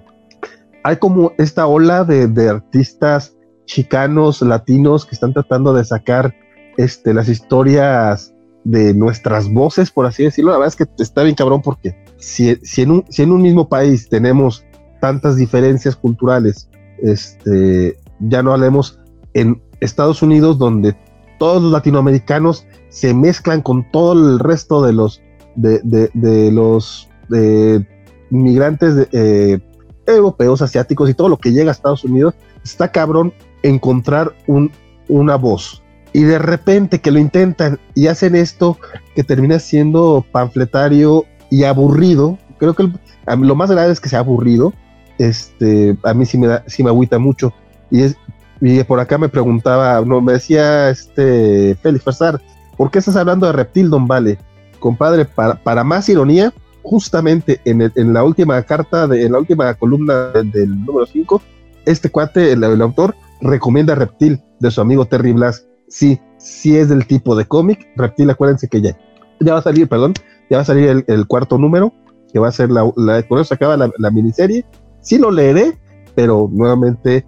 hay 0.82 0.96
como 0.96 1.32
esta 1.38 1.66
ola 1.66 2.04
de, 2.04 2.48
artistas 2.48 3.36
chicanos, 3.66 4.42
latinos 4.42 5.04
que 5.04 5.14
están 5.14 5.32
tratando 5.32 5.72
de 5.74 5.84
sacar 5.84 6.34
este, 6.76 7.14
las 7.14 7.28
historias 7.28 8.34
de 8.64 8.94
nuestras 8.94 9.52
voces, 9.52 9.90
por 9.90 10.06
así 10.06 10.24
decirlo. 10.24 10.52
La 10.52 10.58
verdad 10.58 10.74
es 10.74 10.76
que 10.76 11.02
está 11.02 11.22
bien 11.22 11.34
cabrón 11.34 11.62
porque 11.62 11.96
si, 12.18 12.56
si, 12.62 12.82
en, 12.82 12.90
un, 12.90 13.04
si 13.08 13.22
en 13.22 13.32
un 13.32 13.42
mismo 13.42 13.68
país 13.68 14.08
tenemos 14.08 14.64
tantas 15.00 15.36
diferencias 15.36 15.96
culturales, 15.96 16.68
este, 17.02 17.98
ya 18.18 18.42
no 18.42 18.52
hablemos 18.52 18.98
en 19.34 19.62
Estados 19.80 20.22
Unidos 20.22 20.58
donde 20.58 20.96
todos 21.38 21.62
los 21.62 21.72
latinoamericanos 21.72 22.66
se 22.90 23.14
mezclan 23.14 23.62
con 23.62 23.90
todo 23.90 24.12
el 24.12 24.38
resto 24.38 24.82
de 24.82 24.92
los 24.92 25.22
de, 25.56 26.50
los 26.52 27.08
de 27.28 27.86
inmigrantes 28.30 29.08
eh, 29.12 29.58
europeos, 30.06 30.62
asiáticos 30.62 31.08
y 31.08 31.14
todo 31.14 31.28
lo 31.28 31.38
que 31.38 31.52
llega 31.52 31.70
a 31.70 31.72
Estados 31.72 32.04
Unidos, 32.04 32.34
está 32.62 32.92
cabrón 32.92 33.32
encontrar 33.62 34.34
un, 34.46 34.70
una 35.08 35.36
voz. 35.36 35.82
Y 36.12 36.22
de 36.22 36.38
repente 36.38 37.00
que 37.00 37.10
lo 37.10 37.18
intentan 37.18 37.78
y 37.94 38.08
hacen 38.08 38.34
esto 38.34 38.76
que 39.14 39.22
termina 39.22 39.58
siendo 39.58 40.24
panfletario 40.32 41.24
y 41.50 41.64
aburrido, 41.64 42.38
creo 42.58 42.74
que 42.74 42.90
lo 43.26 43.54
más 43.54 43.70
grave 43.70 43.92
es 43.92 44.00
que 44.00 44.08
sea 44.08 44.20
aburrido, 44.20 44.72
este, 45.18 45.96
a 46.02 46.14
mí 46.14 46.26
sí 46.26 46.38
me, 46.38 46.48
da, 46.48 46.64
sí 46.66 46.82
me 46.82 46.90
agüita 46.90 47.18
mucho. 47.18 47.52
Y, 47.90 48.02
es, 48.02 48.16
y 48.60 48.82
por 48.84 48.98
acá 48.98 49.18
me 49.18 49.28
preguntaba, 49.28 50.00
no, 50.04 50.20
me 50.20 50.32
decía 50.32 50.90
este 50.90 51.76
Félix 51.76 52.04
Farsar, 52.04 52.40
¿Por 52.80 52.90
qué 52.90 53.00
estás 53.00 53.16
hablando 53.16 53.44
de 53.44 53.52
Reptil, 53.52 53.90
Don 53.90 54.06
Vale? 54.06 54.38
Compadre, 54.78 55.26
para, 55.26 55.84
más 55.84 56.08
ironía, 56.08 56.50
justamente 56.80 57.60
en, 57.66 58.14
la 58.14 58.24
última 58.24 58.62
carta, 58.62 59.06
de, 59.06 59.26
en 59.26 59.32
la 59.32 59.38
última 59.38 59.74
columna 59.74 60.28
del, 60.28 60.82
número 60.86 61.04
5, 61.04 61.42
este 61.84 62.08
cuate, 62.08 62.52
el, 62.52 62.64
autor, 62.80 63.14
recomienda 63.42 63.94
Reptil 63.94 64.40
de 64.60 64.70
su 64.70 64.80
amigo 64.80 65.04
Terry 65.04 65.32
Blas. 65.32 65.66
Sí, 65.88 66.18
si 66.38 66.78
es 66.78 66.88
del 66.88 67.06
tipo 67.06 67.36
de 67.36 67.44
cómic. 67.44 67.86
Reptil, 67.96 68.30
acuérdense 68.30 68.66
que 68.66 68.80
ya, 68.80 68.96
ya 69.40 69.52
va 69.52 69.58
a 69.58 69.62
salir, 69.62 69.86
perdón, 69.86 70.14
ya 70.48 70.56
va 70.56 70.62
a 70.62 70.64
salir 70.64 71.04
el, 71.06 71.26
cuarto 71.26 71.58
número, 71.58 71.92
que 72.32 72.38
va 72.38 72.48
a 72.48 72.52
ser 72.52 72.70
la, 72.70 72.90
la 72.96 73.22
por 73.28 73.40
eso 73.40 73.48
se 73.48 73.54
acaba 73.56 73.76
la, 73.76 74.10
miniserie. 74.10 74.64
Sí 75.02 75.18
lo 75.18 75.30
leeré, 75.30 75.78
pero 76.14 76.48
nuevamente 76.50 77.26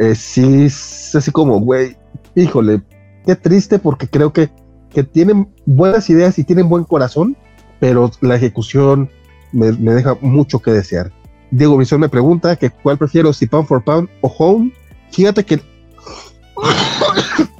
eh, 0.00 0.16
sí 0.16 0.64
es 0.64 1.14
así 1.14 1.30
como, 1.30 1.60
güey, 1.60 1.96
híjole, 2.34 2.82
qué 3.24 3.36
triste 3.36 3.78
porque 3.78 4.08
creo 4.08 4.32
que, 4.32 4.50
que 4.98 5.04
tienen 5.04 5.48
buenas 5.64 6.10
ideas 6.10 6.40
y 6.40 6.44
tienen 6.44 6.68
buen 6.68 6.82
corazón, 6.82 7.36
pero 7.78 8.10
la 8.20 8.34
ejecución 8.34 9.08
me, 9.52 9.70
deja 9.70 10.18
mucho 10.20 10.58
que 10.58 10.72
desear. 10.72 11.12
Diego 11.52 11.76
Visión 11.76 12.00
me 12.00 12.08
pregunta 12.08 12.56
que 12.56 12.70
cuál 12.70 12.98
prefiero, 12.98 13.32
si 13.32 13.46
Pound 13.46 13.68
for 13.68 13.84
Pound 13.84 14.08
o 14.22 14.34
Home. 14.36 14.72
Fíjate 15.12 15.44
que, 15.44 15.60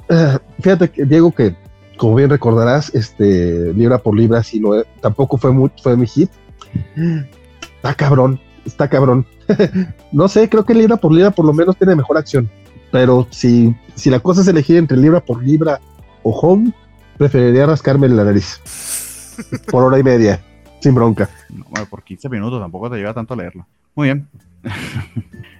fíjate 0.59 0.89
que, 0.89 1.05
Diego, 1.05 1.31
que 1.31 1.55
como 1.95 2.15
bien 2.15 2.29
recordarás, 2.29 2.93
este, 2.93 3.73
libra 3.73 3.99
por 3.99 4.17
libra, 4.17 4.43
si 4.43 4.59
no, 4.59 4.71
tampoco 4.99 5.37
fue, 5.37 5.53
muy, 5.53 5.71
fue 5.81 5.95
mi 5.95 6.07
hit. 6.07 6.29
Está 7.77 7.93
cabrón, 7.93 8.37
está 8.65 8.89
cabrón. 8.89 9.25
no 10.11 10.27
sé, 10.27 10.49
creo 10.49 10.65
que 10.65 10.73
libra 10.73 10.97
por 10.97 11.13
libra 11.13 11.31
por 11.31 11.45
lo 11.45 11.53
menos 11.53 11.77
tiene 11.77 11.95
mejor 11.95 12.17
acción. 12.17 12.51
Pero 12.91 13.27
si, 13.29 13.73
si 13.95 14.09
la 14.09 14.19
cosa 14.19 14.41
es 14.41 14.47
elegir 14.49 14.75
entre 14.75 14.97
libra 14.97 15.21
por 15.21 15.41
libra 15.41 15.79
o 16.23 16.37
home, 16.37 16.73
preferiría 17.19 17.65
rascarme 17.65 18.07
la 18.07 18.23
nariz. 18.23 18.61
por 19.69 19.83
hora 19.83 19.99
y 19.99 20.03
media, 20.03 20.41
sin 20.79 20.95
bronca. 20.95 21.29
bueno, 21.69 21.85
por 21.87 22.01
15 22.01 22.29
minutos 22.29 22.61
tampoco 22.61 22.89
te 22.89 22.95
lleva 22.95 23.13
tanto 23.13 23.35
leerlo. 23.35 23.67
Muy 23.93 24.07
bien. 24.07 24.27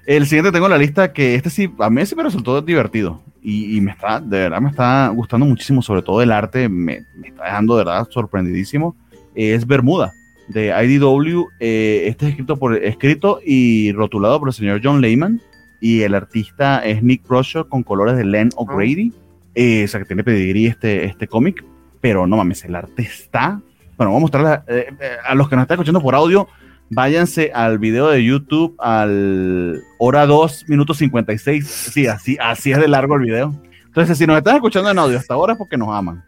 El 0.06 0.26
siguiente 0.26 0.52
tengo 0.52 0.70
la 0.70 0.78
lista 0.78 1.14
que 1.14 1.36
este 1.36 1.50
sí, 1.50 1.72
a 1.78 1.90
mí 1.90 2.04
sí 2.06 2.16
me 2.16 2.24
resultó 2.24 2.62
divertido 2.62 3.22
y, 3.42 3.80
me 3.82 3.92
está, 3.92 4.20
de 4.20 4.40
verdad 4.40 4.60
me 4.60 4.70
está 4.70 5.10
gustando 5.10 5.46
muchísimo, 5.46 5.82
sobre 5.82 6.02
todo 6.02 6.22
el 6.22 6.32
arte, 6.32 6.68
me, 6.68 7.06
está 7.24 7.44
dejando 7.44 7.78
de 7.78 7.84
verdad 7.84 8.08
sorprendidísimo. 8.10 8.96
Es 9.36 9.68
Bermuda 9.68 10.14
de 10.48 10.68
IDW. 10.68 11.46
Eh, 11.60 12.06
este 12.08 12.26
es 12.26 12.32
escrito, 12.32 12.58
por, 12.58 12.76
escrito 12.76 13.40
y 13.46 13.92
rotulado 13.92 14.40
por 14.40 14.50
el 14.50 14.54
señor 14.54 14.82
John 14.84 15.02
Lehman 15.02 15.42
y 15.82 16.02
el 16.02 16.16
artista 16.16 16.80
es 16.80 17.04
Nick 17.04 17.28
Brosher 17.28 17.66
con 17.68 17.84
colores 17.84 18.18
de 18.18 18.24
Len 18.24 18.50
O'Grady. 18.56 19.14
Eh, 19.56 19.84
o 19.86 19.88
sea, 19.88 20.00
que 20.00 20.06
tiene 20.06 20.24
pedigrí 20.24 20.68
este, 20.68 21.06
este 21.06 21.28
cómic, 21.28 21.64
pero 22.02 22.28
no 22.28 22.38
mames, 22.38 22.64
el 22.66 22.76
arte 22.76 23.02
está. 23.04 23.62
Bueno, 23.98 24.14
vamos 24.14 24.18
a 24.18 24.22
mostrar 24.22 24.64
eh, 24.68 24.88
a 25.26 25.36
los 25.36 25.50
que 25.50 25.56
nos 25.56 25.64
están 25.64 25.76
escuchando 25.76 26.02
por 26.02 26.16
audio 26.16 26.48
váyanse 26.90 27.52
al 27.54 27.78
video 27.78 28.10
de 28.10 28.24
YouTube 28.24 28.76
al 28.80 29.82
hora 29.98 30.26
2 30.26 30.66
minutos 30.68 30.98
56. 30.98 31.68
Sí, 31.68 32.08
así, 32.08 32.38
así 32.42 32.72
es 32.72 32.80
de 32.80 32.88
largo 32.88 33.16
el 33.16 33.22
video. 33.22 33.56
Entonces, 33.86 34.18
si 34.18 34.28
nos 34.28 34.38
están 34.38 34.56
escuchando 34.56 34.90
en 34.92 35.00
audio 35.00 35.18
hasta 35.18 35.34
ahora 35.34 35.54
es 35.54 35.58
porque 35.58 35.78
nos 35.78 35.90
aman. 35.90 36.24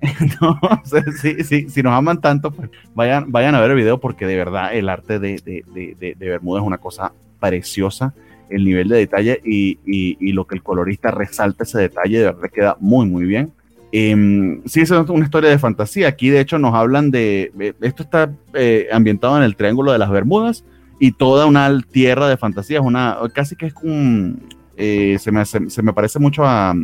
Entonces, 0.20 1.20
sí, 1.20 1.44
sí, 1.44 1.68
si 1.68 1.82
nos 1.82 1.92
aman 1.92 2.20
tanto, 2.20 2.50
pues 2.50 2.70
vayan, 2.94 3.30
vayan 3.30 3.54
a 3.54 3.60
ver 3.60 3.70
el 3.70 3.76
video 3.76 3.98
porque 3.98 4.26
de 4.26 4.36
verdad 4.36 4.74
el 4.74 4.88
arte 4.88 5.18
de, 5.18 5.40
de, 5.44 5.64
de, 5.98 6.14
de 6.14 6.28
Bermuda 6.28 6.60
es 6.60 6.66
una 6.66 6.78
cosa 6.78 7.12
preciosa. 7.40 8.14
El 8.50 8.64
nivel 8.64 8.88
de 8.88 8.96
detalle 8.96 9.40
y, 9.44 9.78
y, 9.86 10.16
y, 10.20 10.32
lo 10.32 10.46
que 10.46 10.54
el 10.54 10.62
colorista 10.62 11.10
resalta 11.10 11.64
ese 11.64 11.78
detalle, 11.78 12.18
de 12.18 12.24
verdad 12.24 12.50
queda 12.52 12.76
muy, 12.80 13.06
muy 13.06 13.24
bien. 13.24 13.52
Eh, 13.90 14.60
sí, 14.66 14.80
es 14.82 14.90
una 14.90 15.24
historia 15.24 15.50
de 15.50 15.58
fantasía. 15.58 16.08
Aquí, 16.08 16.28
de 16.28 16.40
hecho, 16.40 16.58
nos 16.58 16.74
hablan 16.74 17.10
de. 17.10 17.74
Esto 17.80 18.02
está 18.02 18.30
eh, 18.54 18.88
ambientado 18.92 19.36
en 19.36 19.42
el 19.42 19.56
Triángulo 19.56 19.92
de 19.92 19.98
las 19.98 20.10
Bermudas 20.10 20.64
y 20.98 21.12
toda 21.12 21.46
una 21.46 21.80
tierra 21.90 22.28
de 22.28 22.36
fantasía. 22.36 22.78
Es 22.78 22.84
una. 22.84 23.18
Casi 23.34 23.56
que 23.56 23.66
es 23.66 23.74
un. 23.82 24.42
Eh, 24.76 25.16
se, 25.18 25.32
me, 25.32 25.44
se, 25.44 25.82
me 25.82 25.92
parece 25.92 26.18
mucho 26.18 26.44
a. 26.44 26.74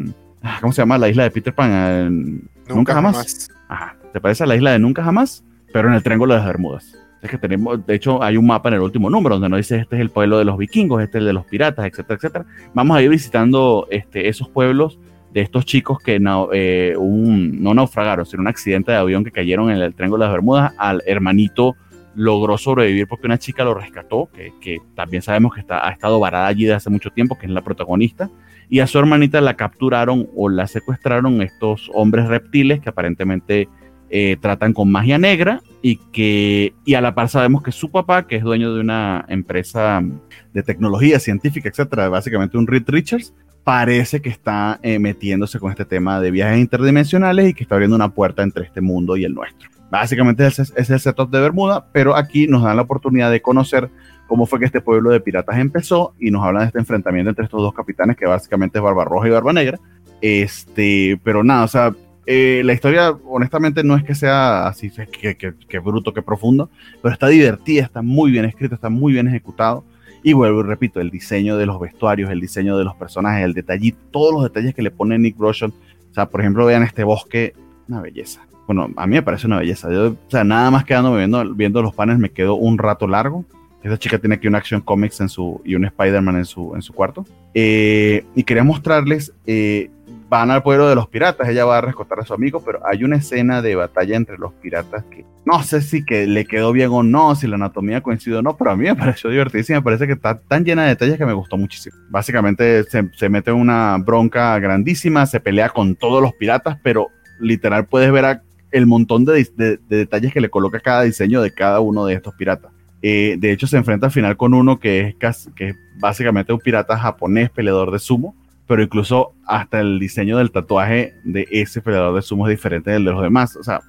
Ah, 0.42 0.58
¿Cómo 0.60 0.72
se 0.72 0.82
llama? 0.82 0.98
La 0.98 1.08
isla 1.08 1.24
de 1.24 1.30
Peter 1.30 1.54
Pan. 1.54 2.42
Nunca, 2.68 2.94
jamás. 2.94 3.48
Ajá. 3.68 3.96
¿Te 4.12 4.20
parece 4.20 4.44
a 4.44 4.46
la 4.46 4.56
isla 4.56 4.72
de 4.72 4.78
Nunca 4.78 5.02
jamás? 5.02 5.44
Pero 5.72 5.88
en 5.88 5.94
el 5.94 6.02
Triángulo 6.02 6.34
de 6.34 6.40
las 6.40 6.46
Bermudas. 6.46 7.03
Es 7.24 7.30
que 7.30 7.38
tenemos, 7.38 7.86
de 7.86 7.94
hecho, 7.94 8.22
hay 8.22 8.36
un 8.36 8.46
mapa 8.46 8.68
en 8.68 8.74
el 8.74 8.82
último 8.82 9.08
número 9.08 9.36
donde 9.36 9.48
nos 9.48 9.56
dice 9.56 9.78
este 9.78 9.96
es 9.96 10.02
el 10.02 10.10
pueblo 10.10 10.36
de 10.36 10.44
los 10.44 10.58
vikingos, 10.58 11.02
este 11.02 11.16
es 11.16 11.22
el 11.22 11.26
de 11.28 11.32
los 11.32 11.46
piratas, 11.46 11.86
etcétera, 11.86 12.16
etcétera. 12.16 12.44
Vamos 12.74 12.94
a 12.98 13.02
ir 13.02 13.08
visitando 13.08 13.86
este, 13.90 14.28
esos 14.28 14.50
pueblos 14.50 14.98
de 15.32 15.40
estos 15.40 15.64
chicos 15.64 16.00
que 16.00 16.20
no, 16.20 16.50
eh, 16.52 16.94
un, 16.98 17.62
no 17.62 17.72
naufragaron, 17.72 18.26
sino 18.26 18.42
un 18.42 18.48
accidente 18.48 18.92
de 18.92 18.98
avión 18.98 19.24
que 19.24 19.30
cayeron 19.30 19.70
en 19.70 19.78
el 19.78 19.94
Triángulo 19.94 20.22
de 20.22 20.26
las 20.26 20.34
Bermudas. 20.34 20.74
Al 20.76 21.02
hermanito 21.06 21.76
logró 22.14 22.58
sobrevivir 22.58 23.08
porque 23.08 23.26
una 23.26 23.38
chica 23.38 23.64
lo 23.64 23.72
rescató, 23.72 24.28
que, 24.60 24.80
también 24.94 25.22
sabemos 25.22 25.54
que 25.54 25.60
está, 25.60 25.88
ha 25.88 25.92
estado 25.92 26.20
varada 26.20 26.46
allí 26.46 26.64
desde 26.64 26.76
hace 26.76 26.90
mucho 26.90 27.08
tiempo, 27.08 27.38
que 27.38 27.46
es 27.46 27.52
la 27.52 27.62
protagonista. 27.62 28.28
Y 28.68 28.80
a 28.80 28.86
su 28.86 28.98
hermanita 28.98 29.40
la 29.40 29.54
capturaron 29.54 30.28
o 30.36 30.50
la 30.50 30.66
secuestraron 30.66 31.40
estos 31.40 31.90
hombres 31.94 32.28
reptiles 32.28 32.80
que 32.80 32.90
aparentemente 32.90 33.70
eh, 34.16 34.36
tratan 34.40 34.72
con 34.72 34.92
magia 34.92 35.18
negra 35.18 35.60
y 35.82 35.96
que 35.96 36.72
y 36.84 36.94
a 36.94 37.00
la 37.00 37.16
par 37.16 37.28
sabemos 37.28 37.64
que 37.64 37.72
su 37.72 37.90
papá, 37.90 38.28
que 38.28 38.36
es 38.36 38.44
dueño 38.44 38.72
de 38.72 38.80
una 38.80 39.24
empresa 39.26 40.04
de 40.52 40.62
tecnología 40.62 41.18
científica, 41.18 41.68
etcétera, 41.68 42.08
básicamente 42.08 42.56
un 42.56 42.68
Reed 42.68 42.84
Richards, 42.86 43.34
parece 43.64 44.22
que 44.22 44.28
está 44.28 44.78
eh, 44.84 45.00
metiéndose 45.00 45.58
con 45.58 45.72
este 45.72 45.84
tema 45.84 46.20
de 46.20 46.30
viajes 46.30 46.60
interdimensionales 46.60 47.48
y 47.48 47.54
que 47.54 47.64
está 47.64 47.74
abriendo 47.74 47.96
una 47.96 48.10
puerta 48.10 48.44
entre 48.44 48.66
este 48.66 48.80
mundo 48.80 49.16
y 49.16 49.24
el 49.24 49.34
nuestro. 49.34 49.68
Básicamente 49.90 50.46
ese 50.46 50.62
es 50.62 50.90
el 50.90 51.00
setup 51.00 51.32
de 51.32 51.40
Bermuda, 51.40 51.88
pero 51.90 52.14
aquí 52.14 52.46
nos 52.46 52.62
dan 52.62 52.76
la 52.76 52.82
oportunidad 52.82 53.32
de 53.32 53.42
conocer 53.42 53.90
cómo 54.28 54.46
fue 54.46 54.60
que 54.60 54.66
este 54.66 54.80
pueblo 54.80 55.10
de 55.10 55.18
piratas 55.18 55.58
empezó 55.58 56.14
y 56.20 56.30
nos 56.30 56.44
hablan 56.44 56.62
de 56.62 56.66
este 56.68 56.78
enfrentamiento 56.78 57.30
entre 57.30 57.46
estos 57.46 57.60
dos 57.60 57.74
capitanes 57.74 58.16
que 58.16 58.26
básicamente 58.26 58.78
es 58.78 58.84
Barba 58.84 59.04
Roja 59.04 59.26
y 59.26 59.32
Barba 59.32 59.52
Negra. 59.52 59.80
Este, 60.20 61.18
pero 61.24 61.42
nada, 61.42 61.64
o 61.64 61.68
sea, 61.68 61.92
eh, 62.26 62.62
la 62.64 62.72
historia 62.72 63.10
honestamente 63.26 63.84
no 63.84 63.96
es 63.96 64.04
que 64.04 64.14
sea 64.14 64.66
así, 64.66 64.90
que, 64.90 65.36
que 65.36 65.78
bruto, 65.78 66.12
que 66.12 66.22
profundo, 66.22 66.70
pero 67.02 67.12
está 67.12 67.28
divertida, 67.28 67.82
está 67.82 68.02
muy 68.02 68.30
bien 68.30 68.44
escrita, 68.44 68.74
está 68.74 68.88
muy 68.88 69.12
bien 69.12 69.28
ejecutado 69.28 69.84
y 70.26 70.32
vuelvo 70.32 70.60
y 70.60 70.62
repito, 70.62 71.02
el 71.02 71.10
diseño 71.10 71.58
de 71.58 71.66
los 71.66 71.78
vestuarios, 71.78 72.30
el 72.30 72.40
diseño 72.40 72.78
de 72.78 72.84
los 72.84 72.96
personajes, 72.96 73.44
el 73.44 73.52
detalle, 73.52 73.94
todos 74.10 74.32
los 74.32 74.42
detalles 74.42 74.74
que 74.74 74.80
le 74.80 74.90
pone 74.90 75.18
Nick 75.18 75.38
Roshan. 75.38 75.70
O 75.70 76.14
sea, 76.14 76.30
por 76.30 76.40
ejemplo, 76.40 76.64
vean 76.64 76.82
este 76.82 77.04
bosque, 77.04 77.52
una 77.88 78.00
belleza. 78.00 78.40
Bueno, 78.66 78.88
a 78.96 79.06
mí 79.06 79.16
me 79.16 79.22
parece 79.22 79.46
una 79.46 79.58
belleza. 79.58 79.88
o 79.90 80.16
sea, 80.28 80.42
nada 80.42 80.70
más 80.70 80.86
quedándome 80.86 81.18
viendo, 81.18 81.54
viendo 81.54 81.82
los 81.82 81.94
paneles 81.94 82.18
me 82.18 82.30
quedo 82.30 82.54
un 82.54 82.78
rato 82.78 83.06
largo. 83.06 83.44
Esta 83.82 83.98
chica 83.98 84.18
tiene 84.18 84.36
aquí 84.36 84.48
un 84.48 84.54
Action 84.54 84.80
Comics 84.80 85.20
en 85.20 85.28
su, 85.28 85.60
y 85.62 85.74
un 85.74 85.84
Spider-Man 85.84 86.36
en 86.36 86.46
su, 86.46 86.74
en 86.74 86.80
su 86.80 86.94
cuarto. 86.94 87.26
Eh, 87.52 88.24
y 88.34 88.44
quería 88.44 88.64
mostrarles 88.64 89.34
eh, 89.46 89.90
van 90.34 90.50
al 90.50 90.64
pueblo 90.64 90.88
de 90.88 90.96
los 90.96 91.06
piratas, 91.06 91.48
ella 91.48 91.64
va 91.64 91.78
a 91.78 91.80
rescatar 91.80 92.18
a 92.18 92.24
su 92.24 92.34
amigo, 92.34 92.60
pero 92.64 92.80
hay 92.84 93.04
una 93.04 93.14
escena 93.14 93.62
de 93.62 93.76
batalla 93.76 94.16
entre 94.16 94.36
los 94.36 94.52
piratas 94.54 95.04
que 95.04 95.24
no 95.44 95.62
sé 95.62 95.80
si 95.80 96.04
que 96.04 96.26
le 96.26 96.44
quedó 96.44 96.72
bien 96.72 96.90
o 96.90 97.04
no, 97.04 97.36
si 97.36 97.46
la 97.46 97.54
anatomía 97.54 98.00
coincide 98.00 98.38
o 98.38 98.42
no, 98.42 98.56
pero 98.56 98.72
a 98.72 98.76
mí 98.76 98.82
me 98.82 98.96
pareció 98.96 99.30
divertidísima, 99.30 99.78
me 99.78 99.84
parece 99.84 100.08
que 100.08 100.14
está 100.14 100.40
tan 100.40 100.64
llena 100.64 100.82
de 100.82 100.88
detalles 100.88 101.18
que 101.18 101.24
me 101.24 101.34
gustó 101.34 101.56
muchísimo. 101.56 101.96
Básicamente 102.10 102.82
se, 102.82 103.08
se 103.12 103.28
mete 103.28 103.52
una 103.52 103.96
bronca 103.98 104.58
grandísima, 104.58 105.24
se 105.26 105.38
pelea 105.38 105.68
con 105.68 105.94
todos 105.94 106.20
los 106.20 106.32
piratas, 106.32 106.78
pero 106.82 107.10
literal 107.38 107.86
puedes 107.86 108.10
ver 108.10 108.40
el 108.72 108.86
montón 108.86 109.24
de, 109.24 109.46
de, 109.54 109.78
detalles 109.86 110.32
que 110.32 110.40
le 110.40 110.50
coloca 110.50 110.80
cada 110.80 111.02
diseño 111.02 111.42
de 111.42 111.54
cada 111.54 111.78
uno 111.78 112.06
de 112.06 112.14
estos 112.14 112.34
piratas. 112.34 112.72
Eh, 113.02 113.36
de 113.38 113.52
hecho, 113.52 113.68
se 113.68 113.76
enfrenta 113.76 114.06
al 114.06 114.12
final 114.12 114.36
con 114.36 114.52
uno 114.52 114.80
que 114.80 115.00
es, 115.00 115.14
casi, 115.14 115.52
que 115.52 115.68
es 115.68 115.76
básicamente 116.00 116.52
un 116.52 116.58
pirata 116.58 116.98
japonés 116.98 117.50
peleador 117.50 117.92
de 117.92 118.00
sumo 118.00 118.34
pero 118.66 118.82
incluso 118.82 119.34
hasta 119.46 119.80
el 119.80 119.98
diseño 119.98 120.38
del 120.38 120.50
tatuaje 120.50 121.14
de 121.24 121.46
ese 121.50 121.80
peleador 121.80 122.14
de 122.14 122.22
sumo 122.22 122.48
es 122.48 122.56
diferente 122.56 122.90
del 122.90 123.04
de 123.04 123.12
los 123.12 123.22
demás. 123.22 123.56
O 123.56 123.62
sea, 123.62 123.80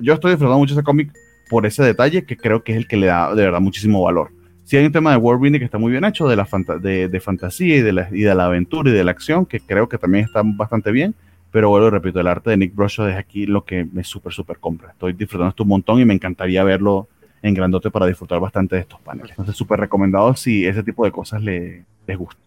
yo 0.00 0.14
estoy 0.14 0.32
disfrutando 0.32 0.58
mucho 0.58 0.74
ese 0.74 0.82
cómic 0.82 1.12
por 1.48 1.66
ese 1.66 1.82
detalle 1.82 2.24
que 2.24 2.36
creo 2.36 2.62
que 2.62 2.72
es 2.72 2.78
el 2.78 2.88
que 2.88 2.96
le 2.96 3.06
da 3.06 3.34
de 3.34 3.42
verdad 3.42 3.60
muchísimo 3.60 4.02
valor. 4.02 4.30
Sí 4.64 4.76
hay 4.76 4.86
un 4.86 4.92
tema 4.92 5.10
de 5.10 5.16
world 5.16 5.58
que 5.58 5.64
está 5.64 5.78
muy 5.78 5.90
bien 5.90 6.04
hecho, 6.04 6.28
de, 6.28 6.36
la 6.36 6.46
de, 6.80 7.20
fantasía 7.20 7.76
y 7.76 7.82
de, 7.82 7.92
la, 7.92 8.08
y 8.12 8.20
de 8.20 8.34
la 8.34 8.46
aventura 8.46 8.90
y 8.90 8.92
de 8.92 9.02
la 9.02 9.10
acción, 9.10 9.44
que 9.44 9.58
creo 9.58 9.88
que 9.88 9.98
también 9.98 10.24
está 10.24 10.42
bastante 10.44 10.92
bien. 10.92 11.14
Pero 11.50 11.70
vuelvo 11.70 11.88
y 11.88 11.90
repito, 11.90 12.20
el 12.20 12.28
arte 12.28 12.50
de 12.50 12.56
Nick 12.56 12.76
Brosho 12.76 13.08
es 13.08 13.16
aquí 13.16 13.46
lo 13.46 13.64
que 13.64 13.84
me 13.84 14.04
súper, 14.04 14.32
súper 14.32 14.58
compra. 14.58 14.92
Estoy 14.92 15.12
disfrutando 15.12 15.50
esto 15.50 15.64
un 15.64 15.70
montón 15.70 15.98
y 15.98 16.04
me 16.04 16.14
encantaría 16.14 16.62
verlo 16.62 17.08
en 17.42 17.54
grandote 17.54 17.90
para 17.90 18.06
disfrutar 18.06 18.38
bastante 18.38 18.76
de 18.76 18.82
estos 18.82 19.00
paneles. 19.00 19.30
Entonces, 19.30 19.56
súper 19.56 19.80
recomendado 19.80 20.32
si 20.36 20.64
ese 20.64 20.84
tipo 20.84 21.04
de 21.04 21.10
cosas 21.10 21.42
le, 21.42 21.84
les 22.06 22.16
gusta. 22.16 22.40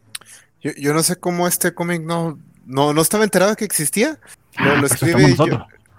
Yo, 0.63 0.93
no 0.93 1.03
sé 1.03 1.17
cómo 1.17 1.47
este 1.47 1.73
cómic 1.73 2.01
no, 2.01 2.39
no, 2.65 2.93
no 2.93 3.01
estaba 3.01 3.23
enterado 3.23 3.55
que 3.55 3.65
existía. 3.65 4.19
Lo, 4.57 4.77
lo 4.77 4.87
escribe, 4.87 5.35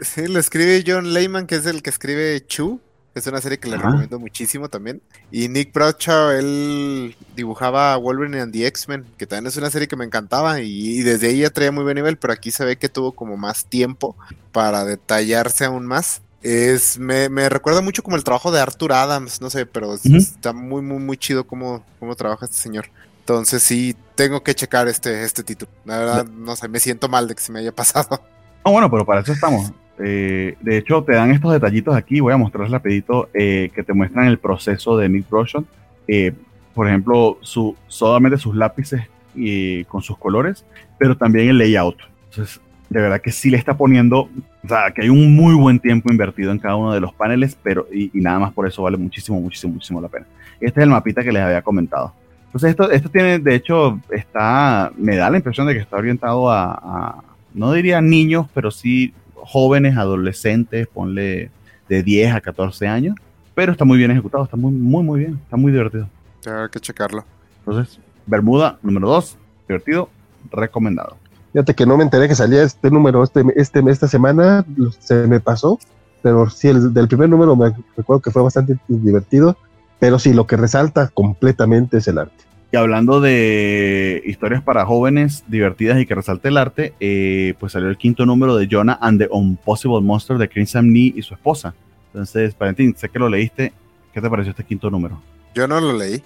sí, 0.01 0.27
lo 0.27 0.41
escribe 0.41 0.85
John 0.87 1.13
Lehman, 1.13 1.47
que 1.47 1.57
es 1.57 1.67
el 1.67 1.83
que 1.83 1.91
escribe 1.91 2.45
Chu. 2.47 2.81
Es 3.15 3.29
una 3.29 3.41
serie 3.41 3.59
que 3.59 3.69
le 3.69 3.77
recomiendo 3.77 4.19
muchísimo 4.19 4.69
también. 4.69 5.01
Y 5.31 5.49
Nick 5.49 5.73
Bradshaw, 5.73 6.33
él 6.33 7.15
dibujaba 7.37 7.97
Wolverine 7.97 8.41
and 8.41 8.53
the 8.53 8.67
X-Men, 8.67 9.05
que 9.17 9.27
también 9.27 9.47
es 9.47 9.57
una 9.57 9.71
serie 9.71 9.87
que 9.87 9.95
me 9.95 10.05
encantaba 10.05 10.61
y, 10.61 11.01
desde 11.03 11.29
ahí 11.29 11.39
ya 11.39 11.51
traía 11.51 11.71
muy 11.71 11.85
buen 11.85 11.95
nivel, 11.95 12.17
pero 12.17 12.33
aquí 12.33 12.51
se 12.51 12.65
ve 12.65 12.77
que 12.77 12.89
tuvo 12.89 13.13
como 13.13 13.37
más 13.37 13.67
tiempo 13.67 14.17
para 14.51 14.85
detallarse 14.85 15.65
aún 15.65 15.87
más. 15.87 16.23
Es, 16.43 16.99
me, 16.99 17.29
me 17.29 17.49
recuerda 17.49 17.83
mucho 17.83 18.03
como 18.03 18.17
el 18.17 18.25
trabajo 18.25 18.51
de 18.51 18.61
Arthur 18.61 18.93
Adams, 18.93 19.41
no 19.41 19.49
sé, 19.49 19.65
pero 19.65 19.95
está 19.95 20.53
muy, 20.53 20.83
muy, 20.83 20.99
muy 20.99 21.17
chido 21.17 21.47
cómo, 21.47 21.85
cómo 22.01 22.17
trabaja 22.17 22.47
este 22.47 22.59
señor. 22.59 22.91
Entonces 23.25 23.63
sí, 23.63 23.97
tengo 24.15 24.43
que 24.43 24.55
checar 24.55 24.87
este, 24.87 25.25
este 25.25 25.43
título. 25.43 25.73
La 25.87 25.99
verdad, 25.99 26.27
no 26.27 26.55
sé, 26.57 26.69
me 26.69 26.79
siento 26.79 27.09
mal 27.09 27.27
de 27.27 27.35
que 27.35 27.41
se 27.41 27.53
me 27.53 27.61
haya 27.61 27.73
pasado. 27.73 28.21
No, 28.67 28.73
bueno, 28.73 28.91
pero 28.91 29.05
para 29.05 29.21
eso 29.21 29.31
estamos. 29.33 29.73
Eh, 29.99 30.57
de 30.63 30.79
hecho, 30.79 31.05
te 31.05 31.13
dan 31.13 31.31
estos 31.33 31.53
detallitos 31.53 31.95
aquí. 31.95 32.19
Voy 32.21 32.33
a 32.33 32.39
mostrarles 32.39 32.73
rapidito 32.73 33.29
eh, 33.35 33.71
que 33.75 33.83
te 33.83 33.93
muestran 33.93 34.27
el 34.27 34.39
proceso 34.39 34.97
de 34.97 35.07
Nick 35.11 35.27
Roshan. 35.29 35.67
Eh, 36.09 36.33
por 36.73 36.89
ejemplo, 36.89 37.37
su, 37.43 37.77
solamente 37.89 38.39
sus 38.39 38.57
lápices 38.57 39.03
y 39.35 39.85
con 39.85 40.01
sus 40.01 40.17
colores, 40.17 40.65
pero 40.99 41.15
también 41.15 41.51
el 41.51 41.59
layout. 41.59 41.99
Entonces, 42.31 42.59
de 42.89 43.01
verdad 43.03 43.21
que 43.21 43.33
sí 43.33 43.51
le 43.51 43.59
está 43.59 43.77
poniendo, 43.77 44.31
o 44.63 44.69
sea, 44.69 44.91
que 44.95 45.03
hay 45.03 45.11
un 45.11 45.37
muy 45.37 45.55
buen 45.55 45.79
tiempo 45.79 46.11
invertido 46.11 46.51
en 46.51 46.59
cada 46.59 46.77
uno 46.77 46.95
de 46.95 47.01
los 47.01 47.13
paneles, 47.13 47.55
pero 47.63 47.87
y, 47.93 48.11
nada 48.15 48.39
más 48.39 48.55
por 48.55 48.67
eso 48.67 48.83
vale 48.83 48.97
muchísimo, 48.97 49.39
muchísimo, 49.39 49.75
muchísimo 49.75 50.01
la 50.01 50.09
pena. 50.09 50.27
Este 50.59 50.81
es 50.81 50.85
el 50.85 50.91
mapita 50.91 51.23
que 51.23 51.33
les 51.33 51.43
había 51.43 51.61
comentado. 51.61 52.15
Entonces, 52.55 52.71
esto, 52.71 52.91
esto 52.91 53.09
tiene, 53.09 53.41
de 53.41 53.55
hecho, 53.57 54.01
está, 54.11 54.93
me 54.97 55.17
da 55.17 55.29
la 55.29 55.39
impresión 55.39 55.67
de 55.67 55.75
que 55.75 55.81
está 55.81 55.97
orientado 55.97 56.51
a 56.51 57.23
no 57.55 57.73
diría 57.73 58.01
niños, 58.01 58.47
pero 58.53 58.71
sí 58.71 59.15
jóvenes, 59.35 59.97
adolescentes, 59.97 60.89
ponle 60.89 61.51
de 61.89 62.03
10 62.03 62.35
a 62.35 62.41
14 62.41 62.89
años, 62.89 63.15
pero 63.55 63.73
está 63.73 63.85
muy 63.85 63.99
bien 63.99 64.11
ejecutado, 64.11 64.45
está 64.45 64.57
muy, 64.57 64.73
muy, 64.73 65.05
muy 65.05 65.21
bien, 65.21 65.41
está 65.43 65.57
muy 65.57 65.71
divertido. 65.71 66.09
Hay 66.47 66.69
que 66.71 66.81
checarlo. 66.81 67.25
Entonces, 67.61 68.01
Bermuda 68.27 68.79
número 68.83 69.09
2, 69.09 69.39
divertido, 69.69 70.09
recomendado. 70.51 71.17
Fíjate 71.53 71.75
que 71.75 71.87
no 71.87 71.97
me 71.97 72.03
enteré 72.03 72.27
que 72.27 72.35
salía 72.35 72.65
este 72.65 72.91
número 72.91 73.23
este, 73.23 73.45
este, 73.55 73.81
esta 73.89 74.09
semana, 74.09 74.65
se 74.99 75.27
me 75.29 75.39
pasó, 75.39 75.79
pero 76.23 76.51
sí, 76.51 76.69
el 76.69 76.93
del 76.93 77.07
primer 77.07 77.29
número 77.29 77.55
me 77.55 77.73
recuerdo 77.97 78.23
que 78.23 78.31
fue 78.31 78.43
bastante 78.43 78.77
divertido, 78.89 79.57
pero 79.99 80.19
sí, 80.19 80.33
lo 80.33 80.47
que 80.47 80.57
resalta 80.57 81.09
completamente 81.09 81.99
es 81.99 82.09
el 82.09 82.19
arte. 82.19 82.45
Y 82.75 82.77
hablando 82.77 83.21
de 83.21 84.21
historias 84.27 84.61
para 84.61 84.85
jóvenes 84.85 85.45
divertidas 85.47 86.01
y 86.01 86.07
que 86.07 86.15
resalte 86.17 86.49
el 86.49 86.57
arte, 86.57 86.93
eh, 86.99 87.55
pues 87.61 87.73
salió 87.73 87.89
el 87.89 87.97
quinto 87.97 88.27
número 88.27 88.57
de 88.57 88.67
Jonah 88.69 88.99
and 89.01 89.21
the 89.21 89.29
Impossible 89.33 90.01
Monster 90.01 90.39
de 90.39 90.49
Crimson 90.49 90.93
Nee 90.93 91.13
y 91.15 91.23
su 91.23 91.35
esposa. 91.35 91.73
Entonces, 92.13 92.57
Valentín, 92.59 92.95
sé 92.97 93.09
que 93.09 93.21
lo 93.21 93.29
leíste. 93.29 93.73
¿Qué 94.13 94.21
te 94.21 94.29
pareció 94.29 94.51
este 94.51 94.65
quinto 94.65 94.91
número? 94.91 95.21
Yo 95.55 95.69
no 95.69 95.81
lo 95.81 95.93
leí. 95.93 96.21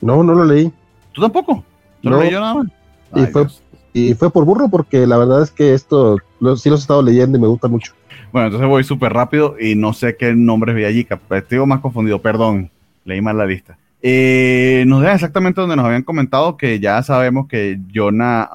No, 0.00 0.22
no 0.22 0.34
lo 0.34 0.44
leí. 0.44 0.72
¿Tú 1.12 1.20
tampoco? 1.20 1.64
no. 2.02 2.10
lo 2.10 2.20
leí 2.20 2.30
yo 2.30 2.40
nada 2.40 2.54
más? 2.54 2.66
y, 3.14 3.26
fue, 3.26 3.46
y 3.92 4.14
fue 4.14 4.30
por 4.30 4.46
burro 4.46 4.68
porque 4.70 5.06
la 5.06 5.18
verdad 5.18 5.42
es 5.42 5.50
que 5.50 5.74
esto 5.74 6.16
sí 6.16 6.24
los 6.40 6.66
he 6.66 6.74
estado 6.74 7.02
leyendo 7.02 7.36
y 7.36 7.40
me 7.42 7.46
gusta 7.46 7.68
mucho. 7.68 7.92
Bueno, 8.32 8.46
entonces 8.46 8.68
voy 8.68 8.84
súper 8.84 9.12
rápido 9.12 9.56
y 9.60 9.74
no 9.74 9.92
sé 9.92 10.16
qué 10.16 10.34
nombres 10.34 10.74
vi 10.74 10.84
allí. 10.84 11.06
Estoy 11.30 11.66
más 11.66 11.80
confundido, 11.80 12.22
perdón. 12.22 12.70
Leí 13.04 13.20
mal 13.20 13.36
la 13.36 13.46
lista. 13.46 13.78
Eh, 14.02 14.84
nos 14.86 15.02
deja 15.02 15.14
exactamente 15.14 15.60
donde 15.60 15.76
nos 15.76 15.84
habían 15.84 16.02
comentado 16.02 16.56
que 16.56 16.80
ya 16.80 17.02
sabemos 17.02 17.46
que 17.48 17.78
Jonah 17.94 18.48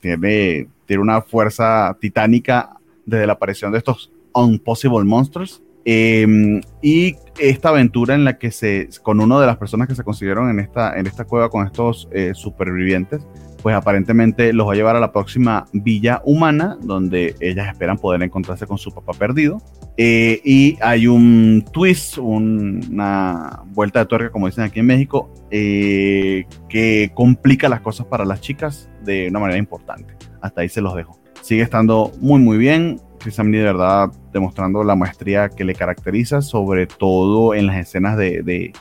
tiene, 0.00 0.68
tiene 0.86 1.02
una 1.02 1.22
fuerza 1.22 1.96
titánica 2.00 2.76
desde 3.06 3.26
la 3.26 3.34
aparición 3.34 3.72
de 3.72 3.78
estos 3.78 4.12
Unpossible 4.34 5.04
Monsters. 5.04 5.62
Em, 5.84 6.60
y 6.80 7.16
esta 7.40 7.70
aventura 7.70 8.14
en 8.14 8.24
la 8.24 8.38
que 8.38 8.52
se, 8.52 8.88
con 9.02 9.20
una 9.20 9.40
de 9.40 9.46
las 9.46 9.56
personas 9.56 9.88
que 9.88 9.96
se 9.96 10.04
consiguieron 10.04 10.48
en 10.48 10.60
esta, 10.60 10.96
en 10.96 11.06
esta 11.06 11.24
cueva 11.24 11.48
con 11.48 11.66
estos 11.66 12.08
eh, 12.12 12.32
supervivientes, 12.34 13.26
pues 13.62 13.76
aparentemente 13.76 14.52
los 14.52 14.66
va 14.66 14.72
a 14.72 14.76
llevar 14.76 14.96
a 14.96 15.00
la 15.00 15.12
próxima 15.12 15.66
villa 15.72 16.20
humana, 16.24 16.76
donde 16.82 17.36
ellas 17.40 17.68
esperan 17.68 17.96
poder 17.96 18.22
encontrarse 18.22 18.66
con 18.66 18.76
su 18.76 18.92
papá 18.92 19.12
perdido. 19.12 19.58
Eh, 19.96 20.40
y 20.44 20.76
hay 20.80 21.06
un 21.06 21.64
twist, 21.72 22.18
una 22.18 23.62
vuelta 23.66 24.00
de 24.00 24.06
tuerca, 24.06 24.30
como 24.30 24.46
dicen 24.46 24.64
aquí 24.64 24.80
en 24.80 24.86
México, 24.86 25.32
eh, 25.50 26.44
que 26.68 27.12
complica 27.14 27.68
las 27.68 27.80
cosas 27.80 28.06
para 28.06 28.24
las 28.24 28.40
chicas 28.40 28.90
de 29.04 29.28
una 29.28 29.38
manera 29.38 29.58
importante. 29.58 30.14
Hasta 30.40 30.62
ahí 30.62 30.68
se 30.68 30.80
los 30.80 30.94
dejo. 30.96 31.20
Sigue 31.40 31.62
estando 31.62 32.12
muy, 32.20 32.40
muy 32.40 32.58
bien. 32.58 33.00
Chris 33.20 33.38
Amney, 33.38 33.60
de 33.60 33.66
verdad, 33.66 34.10
demostrando 34.32 34.82
la 34.82 34.96
maestría 34.96 35.48
que 35.48 35.64
le 35.64 35.76
caracteriza, 35.76 36.42
sobre 36.42 36.88
todo 36.88 37.54
en 37.54 37.68
las 37.68 37.76
escenas 37.76 38.16
de 38.16 38.42
de 38.42 38.72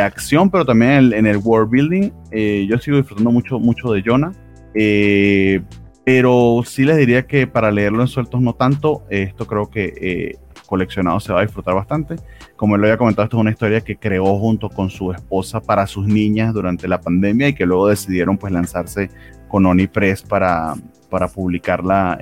acción, 0.00 0.50
pero 0.50 0.64
también 0.64 1.12
en, 1.12 1.26
el 1.26 1.38
world 1.38 1.70
building. 1.70 2.10
Eh, 2.30 2.66
yo 2.68 2.78
sigo 2.78 2.96
disfrutando 2.96 3.30
mucho, 3.30 3.58
mucho 3.58 3.92
de 3.92 4.02
Jonah. 4.04 4.32
Eh, 4.74 5.62
pero 6.04 6.62
sí 6.64 6.84
les 6.84 6.96
diría 6.98 7.26
que 7.26 7.46
para 7.46 7.70
leerlo 7.70 8.02
en 8.02 8.08
sueltos 8.08 8.40
no 8.40 8.54
tanto. 8.54 9.04
esto 9.10 9.46
creo 9.46 9.70
que 9.70 9.92
eh, 10.00 10.38
coleccionado 10.66 11.20
se 11.20 11.32
va 11.32 11.40
a 11.40 11.42
disfrutar 11.42 11.74
bastante. 11.74 12.16
Como 12.56 12.74
él 12.74 12.82
lo 12.82 12.86
había 12.86 12.98
comentado, 12.98 13.24
esto 13.24 13.36
es 13.36 13.40
una 13.40 13.50
historia 13.50 13.80
que 13.80 13.96
creó 13.96 14.38
junto 14.38 14.68
con 14.68 14.90
su 14.90 15.12
esposa 15.12 15.60
para 15.60 15.86
sus 15.86 16.06
niñas 16.06 16.52
durante 16.52 16.88
la 16.88 17.00
pandemia 17.00 17.48
y 17.48 17.54
que 17.54 17.66
luego 17.66 17.88
decidieron 17.88 18.38
pues 18.38 18.52
lanzarse 18.52 19.10
con 19.48 19.66
Oni 19.66 19.86
Press 19.86 20.22
para, 20.22 20.74
para 21.10 21.28
publicarla 21.28 22.18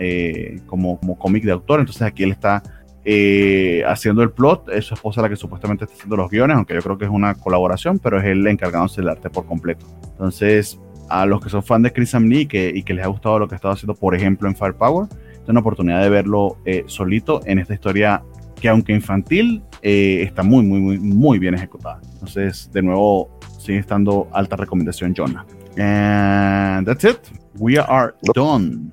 como, 0.67 0.99
como 0.99 1.19
cómic 1.19 1.45
de 1.45 1.53
autor. 1.53 1.81
Entonces 1.81 2.03
aquí 2.03 2.23
él 2.23 2.33
está 2.33 2.63
eh, 3.05 3.83
haciendo 3.87 4.23
el 4.23 4.31
plot. 4.31 4.69
Es 4.71 4.87
su 4.87 4.95
esposa 4.95 5.23
la 5.23 5.29
que 5.29 5.37
supuestamente 5.37 5.85
está 5.85 5.95
haciendo 5.95 6.17
los 6.17 6.31
guiones, 6.31 6.57
aunque 6.57 6.75
yo 6.75 6.81
creo 6.81 6.99
que 6.99 7.05
es 7.05 7.11
una 7.11 7.35
colaboración, 7.35 7.99
pero 7.99 8.19
es 8.19 8.25
él 8.25 8.47
encargándose 8.47 9.01
del 9.01 9.11
arte 9.11 9.31
por 9.31 9.47
completo. 9.47 9.87
Entonces, 10.13 10.79
a 11.09 11.27
los 11.27 11.43
que 11.43 11.51
son 11.51 11.63
fan 11.63 11.83
de 11.83 11.93
Chris 11.93 12.15
Amney 12.15 12.41
y 12.41 12.47
que, 12.47 12.73
y 12.75 12.83
que 12.83 12.95
les 12.95 13.05
ha 13.05 13.09
gustado 13.09 13.39
lo 13.39 13.49
que 13.49 13.55
ha 13.55 13.57
estado 13.57 13.75
haciendo, 13.75 13.95
por 13.95 14.15
ejemplo, 14.15 14.49
en 14.49 14.57
Firepower, 14.57 15.09
es 15.43 15.49
una 15.49 15.61
oportunidad 15.61 16.03
de 16.03 16.09
verlo 16.09 16.57
eh, 16.65 16.85
solito 16.87 17.41
en 17.45 17.59
esta 17.59 17.75
historia 17.75 18.23
que, 18.61 18.69
aunque 18.69 18.93
infantil, 18.93 19.63
eh, 19.83 20.23
está 20.23 20.43
muy, 20.43 20.65
muy, 20.65 20.81
muy, 20.81 20.99
muy 20.99 21.39
bien 21.39 21.55
ejecutada. 21.55 22.01
Entonces, 22.15 22.71
de 22.73 22.83
nuevo, 22.83 23.39
sigue 23.59 23.79
estando 23.79 24.29
alta 24.33 24.57
recomendación, 24.57 25.15
Jonah. 25.15 25.45
And 25.77 26.87
that's 26.87 27.05
it. 27.05 27.19
We 27.59 27.79
are 27.79 28.15
done. 28.35 28.93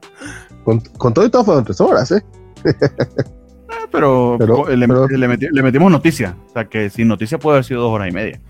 Con, 0.64 0.82
todo 1.14 1.26
y 1.26 1.30
todo 1.30 1.46
fueron 1.46 1.64
tres 1.64 1.80
horas, 1.80 2.12
¿eh? 2.12 2.22
pero, 3.92 4.38
le, 4.68 5.64
metimos 5.64 5.92
noticia. 5.92 6.36
O 6.50 6.54
sea, 6.54 6.66
que 6.66 6.90
sin 6.90 7.08
noticia 7.08 7.38
puede 7.38 7.58
haber 7.58 7.66
sido 7.66 7.82
dos 7.82 7.92
horas 7.92 8.10
y 8.10 8.12
media. 8.12 8.42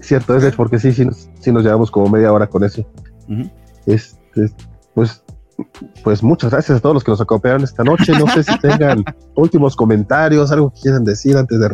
cierto, 0.00 0.36
es 0.36 0.54
porque 0.54 0.78
sí, 0.78 0.92
sí 0.92 1.04
nos, 1.04 1.28
nos, 1.46 1.62
llevamos 1.62 1.90
como 1.90 2.08
media 2.08 2.32
hora 2.32 2.46
con 2.46 2.64
eso. 2.64 2.86
este, 3.86 4.50
pues, 4.94 5.22
pues 6.04 6.22
muchas 6.22 6.50
gracias 6.50 6.78
a 6.78 6.80
todos 6.80 6.94
los 6.94 7.04
que 7.04 7.10
nos 7.10 7.20
acompañaron 7.20 7.64
esta 7.64 7.82
noche. 7.82 8.12
No 8.12 8.26
sé 8.28 8.42
si 8.42 8.58
tengan 8.60 9.04
últimos 9.34 9.74
comentarios, 9.74 10.52
algo 10.52 10.70
que 10.70 10.80
quieran 10.82 11.04
decir 11.04 11.36
antes 11.36 11.58
de, 11.58 11.68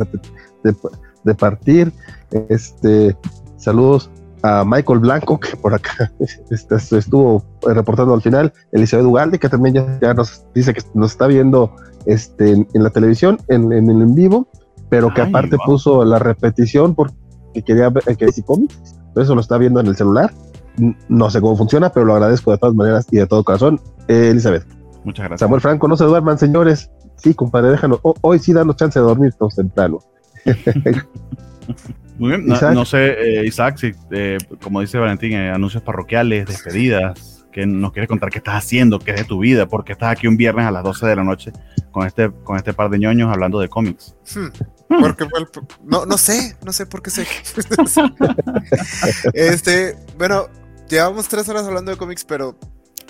de, 0.64 0.76
de 1.24 1.34
partir. 1.34 1.92
Este, 2.48 3.16
saludos 3.56 4.10
a 4.42 4.64
Michael 4.64 4.98
Blanco, 5.00 5.38
que 5.38 5.56
por 5.56 5.74
acá 5.74 6.12
este, 6.50 6.76
estuvo 6.96 7.44
reportando 7.62 8.14
al 8.14 8.22
final, 8.22 8.52
Elizabeth 8.72 9.06
Ugalde, 9.06 9.38
que 9.38 9.48
también 9.48 9.74
ya, 9.76 9.98
ya, 10.00 10.14
nos 10.14 10.44
dice 10.54 10.74
que 10.74 10.82
nos 10.94 11.12
está 11.12 11.26
viendo 11.26 11.74
este, 12.06 12.52
en, 12.52 12.66
la 12.74 12.90
televisión, 12.90 13.38
en, 13.48 13.72
en 13.72 13.88
el 13.88 14.02
en 14.02 14.14
vivo, 14.14 14.48
pero 14.88 15.12
que 15.14 15.22
aparte 15.22 15.56
puso 15.64 16.04
la 16.04 16.18
repetición 16.18 16.94
porque 16.94 17.14
quería 17.64 17.88
ver 17.88 18.04
que 18.16 18.30
si 18.32 18.42
cómics, 18.42 18.96
eso 19.16 19.34
lo 19.34 19.40
está 19.40 19.58
viendo 19.58 19.80
en 19.80 19.86
el 19.86 19.96
celular. 19.96 20.32
No 21.08 21.30
sé 21.30 21.40
cómo 21.40 21.56
funciona, 21.56 21.90
pero 21.90 22.06
lo 22.06 22.14
agradezco 22.14 22.50
de 22.50 22.58
todas 22.58 22.74
maneras 22.74 23.06
y 23.10 23.16
de 23.16 23.26
todo 23.26 23.44
corazón. 23.44 23.80
Eh, 24.08 24.30
Elizabeth. 24.30 24.66
Muchas 25.04 25.24
gracias. 25.24 25.40
Samuel 25.40 25.60
Franco, 25.60 25.88
no 25.88 25.96
se 25.96 26.04
duerman, 26.04 26.38
señores. 26.38 26.90
Sí, 27.16 27.34
compadre, 27.34 27.70
déjanos. 27.70 28.00
hoy 28.02 28.38
sí 28.38 28.52
danos 28.52 28.76
chance 28.76 28.98
de 28.98 29.04
dormir 29.04 29.32
todos 29.38 29.54
temprano. 29.54 29.98
Muy 32.18 32.30
bien, 32.30 32.46
no, 32.46 32.84
sé, 32.84 33.40
eh, 33.40 33.46
Isaac, 33.46 33.78
si, 33.78 33.92
eh, 34.10 34.38
como 34.62 34.80
dice 34.80 34.98
Valentín, 34.98 35.34
anuncios 35.34 35.82
parroquiales, 35.82 36.46
despedidas 36.46 37.42
que 37.52 37.66
nos 37.66 37.92
quieres 37.92 38.08
contar 38.08 38.30
qué 38.30 38.38
estás 38.38 38.54
haciendo, 38.54 38.98
qué 38.98 39.12
es 39.12 39.18
de 39.18 39.24
tu 39.24 39.38
vida, 39.38 39.66
porque 39.66 39.92
estás 39.92 40.10
aquí 40.10 40.26
un 40.26 40.36
viernes 40.36 40.66
a 40.66 40.70
las 40.70 40.82
12 40.82 41.06
de 41.06 41.16
la 41.16 41.22
noche 41.22 41.52
con 41.92 42.06
este, 42.06 42.32
con 42.42 42.56
este 42.56 42.72
par 42.72 42.90
de 42.90 42.98
ñoños 42.98 43.30
hablando 43.30 43.60
de 43.60 43.68
cómics. 43.68 44.16
Hmm. 44.34 44.48
Porque 45.00 45.26
no, 45.84 46.04
no 46.04 46.18
sé, 46.18 46.56
no 46.64 46.72
sé 46.72 46.86
por 46.86 47.02
qué 47.02 47.10
sé. 47.10 47.26
este, 49.34 49.96
bueno, 50.18 50.48
llevamos 50.88 51.28
tres 51.28 51.48
horas 51.48 51.64
hablando 51.64 51.90
de 51.90 51.96
cómics, 51.96 52.24
pero 52.24 52.58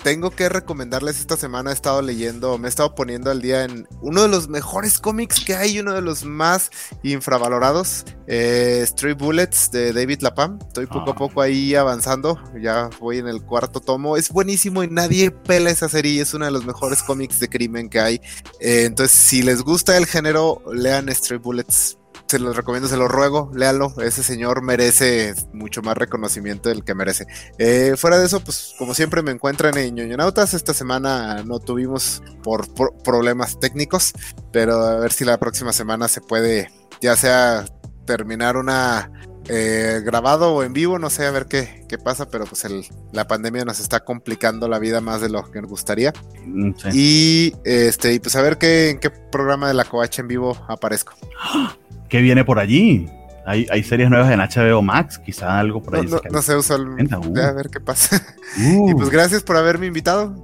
tengo 0.03 0.31
que 0.31 0.49
recomendarles 0.49 1.19
esta 1.19 1.37
semana. 1.37 1.71
He 1.71 1.73
estado 1.73 2.01
leyendo, 2.01 2.57
me 2.57 2.67
he 2.67 2.69
estado 2.69 2.93
poniendo 2.93 3.31
al 3.31 3.41
día 3.41 3.63
en 3.63 3.87
uno 4.01 4.23
de 4.23 4.27
los 4.27 4.49
mejores 4.49 4.99
cómics 4.99 5.43
que 5.43 5.55
hay, 5.55 5.79
uno 5.79 5.93
de 5.93 6.01
los 6.01 6.25
más 6.25 6.69
infravalorados, 7.03 8.05
eh, 8.27 8.81
Street 8.83 9.17
Bullets 9.17 9.71
de 9.71 9.93
David 9.93 10.21
Lapam. 10.21 10.59
Estoy 10.67 10.87
poco 10.87 11.11
a 11.11 11.13
ah. 11.13 11.15
poco 11.15 11.41
ahí 11.41 11.73
avanzando, 11.75 12.39
ya 12.61 12.89
voy 12.99 13.17
en 13.17 13.27
el 13.27 13.41
cuarto 13.41 13.79
tomo. 13.79 14.17
Es 14.17 14.29
buenísimo 14.29 14.83
y 14.83 14.89
nadie 14.89 15.31
pela 15.31 15.69
esa 15.69 15.89
serie. 15.89 16.21
Es 16.21 16.33
uno 16.33 16.45
de 16.45 16.51
los 16.51 16.65
mejores 16.65 17.01
cómics 17.01 17.39
de 17.39 17.49
crimen 17.49 17.89
que 17.89 17.99
hay. 17.99 18.15
Eh, 18.59 18.83
entonces, 18.85 19.17
si 19.17 19.41
les 19.41 19.61
gusta 19.61 19.97
el 19.97 20.05
género, 20.05 20.61
lean 20.73 21.09
Street 21.09 21.41
Bullets 21.41 21.97
se 22.33 22.39
los 22.39 22.55
recomiendo, 22.55 22.89
se 22.89 22.97
los 22.97 23.11
ruego, 23.11 23.51
léalo. 23.53 23.93
Ese 24.01 24.23
señor 24.23 24.63
merece 24.63 25.35
mucho 25.53 25.83
más 25.83 25.95
reconocimiento 25.95 26.69
del 26.69 26.83
que 26.83 26.95
merece. 26.95 27.27
Eh, 27.59 27.93
fuera 27.95 28.17
de 28.17 28.25
eso, 28.25 28.39
pues 28.39 28.73
como 28.79 28.95
siempre 28.95 29.21
me 29.21 29.29
encuentran 29.29 29.77
en 29.77 29.93
ñoñonautas. 29.93 30.55
Esta 30.55 30.73
semana 30.73 31.43
no 31.43 31.59
tuvimos 31.59 32.23
por, 32.41 32.65
problemas 33.03 33.59
técnicos, 33.59 34.13
pero 34.51 34.81
a 34.81 34.95
ver 34.95 35.13
si 35.13 35.25
la 35.25 35.37
próxima 35.37 35.73
semana 35.73 36.07
se 36.07 36.21
puede, 36.21 36.71
ya 37.01 37.15
sea 37.15 37.65
terminar 38.07 38.57
una 38.57 39.11
eh, 39.47 40.01
grabado 40.03 40.55
o 40.55 40.63
en 40.63 40.73
vivo, 40.73 40.97
no 40.97 41.11
sé 41.11 41.27
a 41.27 41.31
ver 41.31 41.45
qué, 41.45 41.85
qué 41.87 41.99
pasa, 41.99 42.31
pero 42.31 42.45
pues 42.45 42.65
el, 42.65 42.83
la 43.11 43.27
pandemia 43.27 43.63
nos 43.63 43.79
está 43.79 43.99
complicando 43.99 44.67
la 44.67 44.79
vida 44.79 45.01
más 45.01 45.21
de 45.21 45.29
lo 45.29 45.51
que 45.51 45.61
nos 45.61 45.69
gustaría. 45.69 46.13
Mm, 46.47 46.71
y 46.93 47.53
este, 47.63 48.11
y 48.11 48.19
pues 48.19 48.35
a 48.35 48.41
ver 48.41 48.57
qué, 48.57 48.89
en 48.89 48.99
qué 48.99 49.11
programa 49.11 49.67
de 49.67 49.75
la 49.75 49.85
covacha 49.85 50.23
en 50.23 50.29
vivo 50.29 50.57
aparezco. 50.67 51.13
¿Qué 52.13 52.21
viene 52.21 52.45
por 52.45 52.59
allí? 52.59 53.09
Hay, 53.43 53.65
hay, 53.71 53.81
series 53.81 54.07
nuevas 54.07 54.31
en 54.31 54.39
HBO 54.39 54.83
Max, 54.83 55.17
quizá 55.17 55.57
algo 55.57 55.81
por 55.81 55.95
ahí. 55.95 56.05
No, 56.05 56.21
no, 56.31 56.43
sé, 56.43 56.55
usualmente. 56.55 57.15
Uh. 57.15 57.39
A 57.39 57.53
ver 57.53 57.71
qué 57.71 57.79
pasa. 57.79 58.21
Y 58.55 58.93
pues 58.93 59.09
gracias 59.09 59.41
por 59.41 59.57
haberme 59.57 59.87
invitado. 59.87 60.35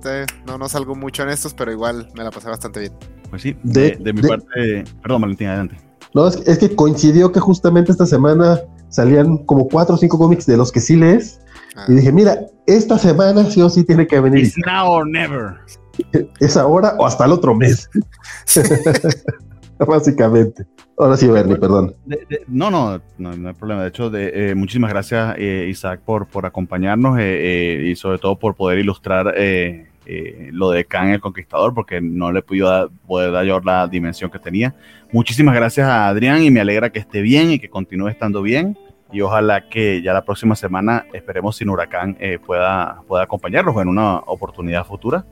No, 0.48 0.58
no 0.58 0.68
salgo 0.68 0.96
mucho 0.96 1.22
en 1.22 1.30
estos, 1.30 1.54
pero 1.54 1.72
igual 1.72 2.10
me 2.18 2.24
la 2.24 2.32
pasé 2.32 2.50
bastante 2.50 2.80
bien. 2.80 2.94
Pues 3.30 3.44
sí, 3.44 3.56
de, 3.62 4.00
mi 4.16 4.20
parte. 4.20 4.84
Perdón, 5.04 5.22
Valentín, 5.22 5.46
adelante. 5.46 5.78
No, 6.16 6.28
es, 6.28 6.58
que 6.58 6.76
coincidió 6.76 7.32
que 7.32 7.40
justamente 7.40 7.92
esta 7.92 8.08
semana 8.08 8.60
salían 8.88 9.38
como 9.46 9.68
cuatro 9.68 9.94
o 9.94 9.98
cinco 10.00 10.18
cómics 10.18 10.48
de 10.48 10.58
los 10.58 10.72
que 10.72 10.80
sí 10.80 10.96
lees. 10.96 11.40
Ah. 11.76 11.86
Y 11.88 11.94
dije, 11.94 12.12
mira, 12.12 12.48
esta 12.66 12.98
semana 12.98 13.46
sí 13.46 13.62
o 13.62 13.70
sí 13.70 13.84
tiene 13.84 14.08
que 14.08 14.20
venir. 14.20 14.44
It's 14.44 14.58
now 14.66 14.88
or 14.92 15.08
never. 15.08 15.58
Es 16.40 16.58
ahora 16.58 16.96
o 16.98 17.06
hasta 17.06 17.26
el 17.26 17.34
otro 17.34 17.54
mes. 17.54 17.88
Básicamente. 19.88 20.66
Ahora 20.98 21.16
sí, 21.16 21.28
Bernie, 21.28 21.56
perdón. 21.56 21.96
no, 22.48 22.70
no, 22.70 23.02
no, 23.18 23.48
hay 23.48 23.54
problema. 23.54 23.84
De 23.84 23.90
hecho, 23.90 24.10
de, 24.10 24.52
eh, 24.52 24.56
muchísimas 24.56 24.90
gracias, 24.90 25.36
eh, 25.38 25.68
Isaac, 25.70 26.02
por, 26.06 26.28
por 26.28 26.46
acompañarnos 26.46 27.18
eh, 27.20 27.86
y 27.86 27.96
sobre 27.96 28.18
todo 28.18 28.38
por 28.38 28.56
poder 28.56 28.80
ilustrar 28.80 29.34
lo 30.52 30.72
de 30.72 30.86
Khan 30.86 31.10
el 31.10 31.22
Conquistador, 31.22 31.74
porque 31.74 32.02
no 32.02 32.32
le 32.32 32.42
pude 32.42 32.90
poder 33.08 33.32
dar 33.32 33.46
yo 33.46 33.62
la 33.62 33.88
dimensión 33.88 34.30
que 34.30 34.40
tenía. 34.40 34.76
Muchísimas 35.14 35.56
gracias 35.56 35.88
a 35.88 36.10
Adrián 36.10 36.44
y 36.44 36.52
me 36.52 36.60
alegra 36.60 36.90
que 36.90 37.00
esté 37.00 37.22
bien 37.22 37.52
y 37.52 37.60
que 37.60 37.70
continúe 37.70 38.10
estando 38.10 38.42
bien. 38.42 38.78
Y 39.12 39.22
ojalá 39.22 39.70
que 39.70 40.02
ya 40.02 40.14
la 40.14 40.26
próxima 40.26 40.56
semana, 40.56 41.06
esperemos 41.14 41.56
sin 41.56 41.70
huracán, 41.70 42.18
pueda, 42.46 43.02
pueda 43.08 43.24
acompañarlos 43.24 43.76
en 43.82 43.88
una 43.88 44.18
oportunidad 44.18 44.86
futura, 44.86 45.26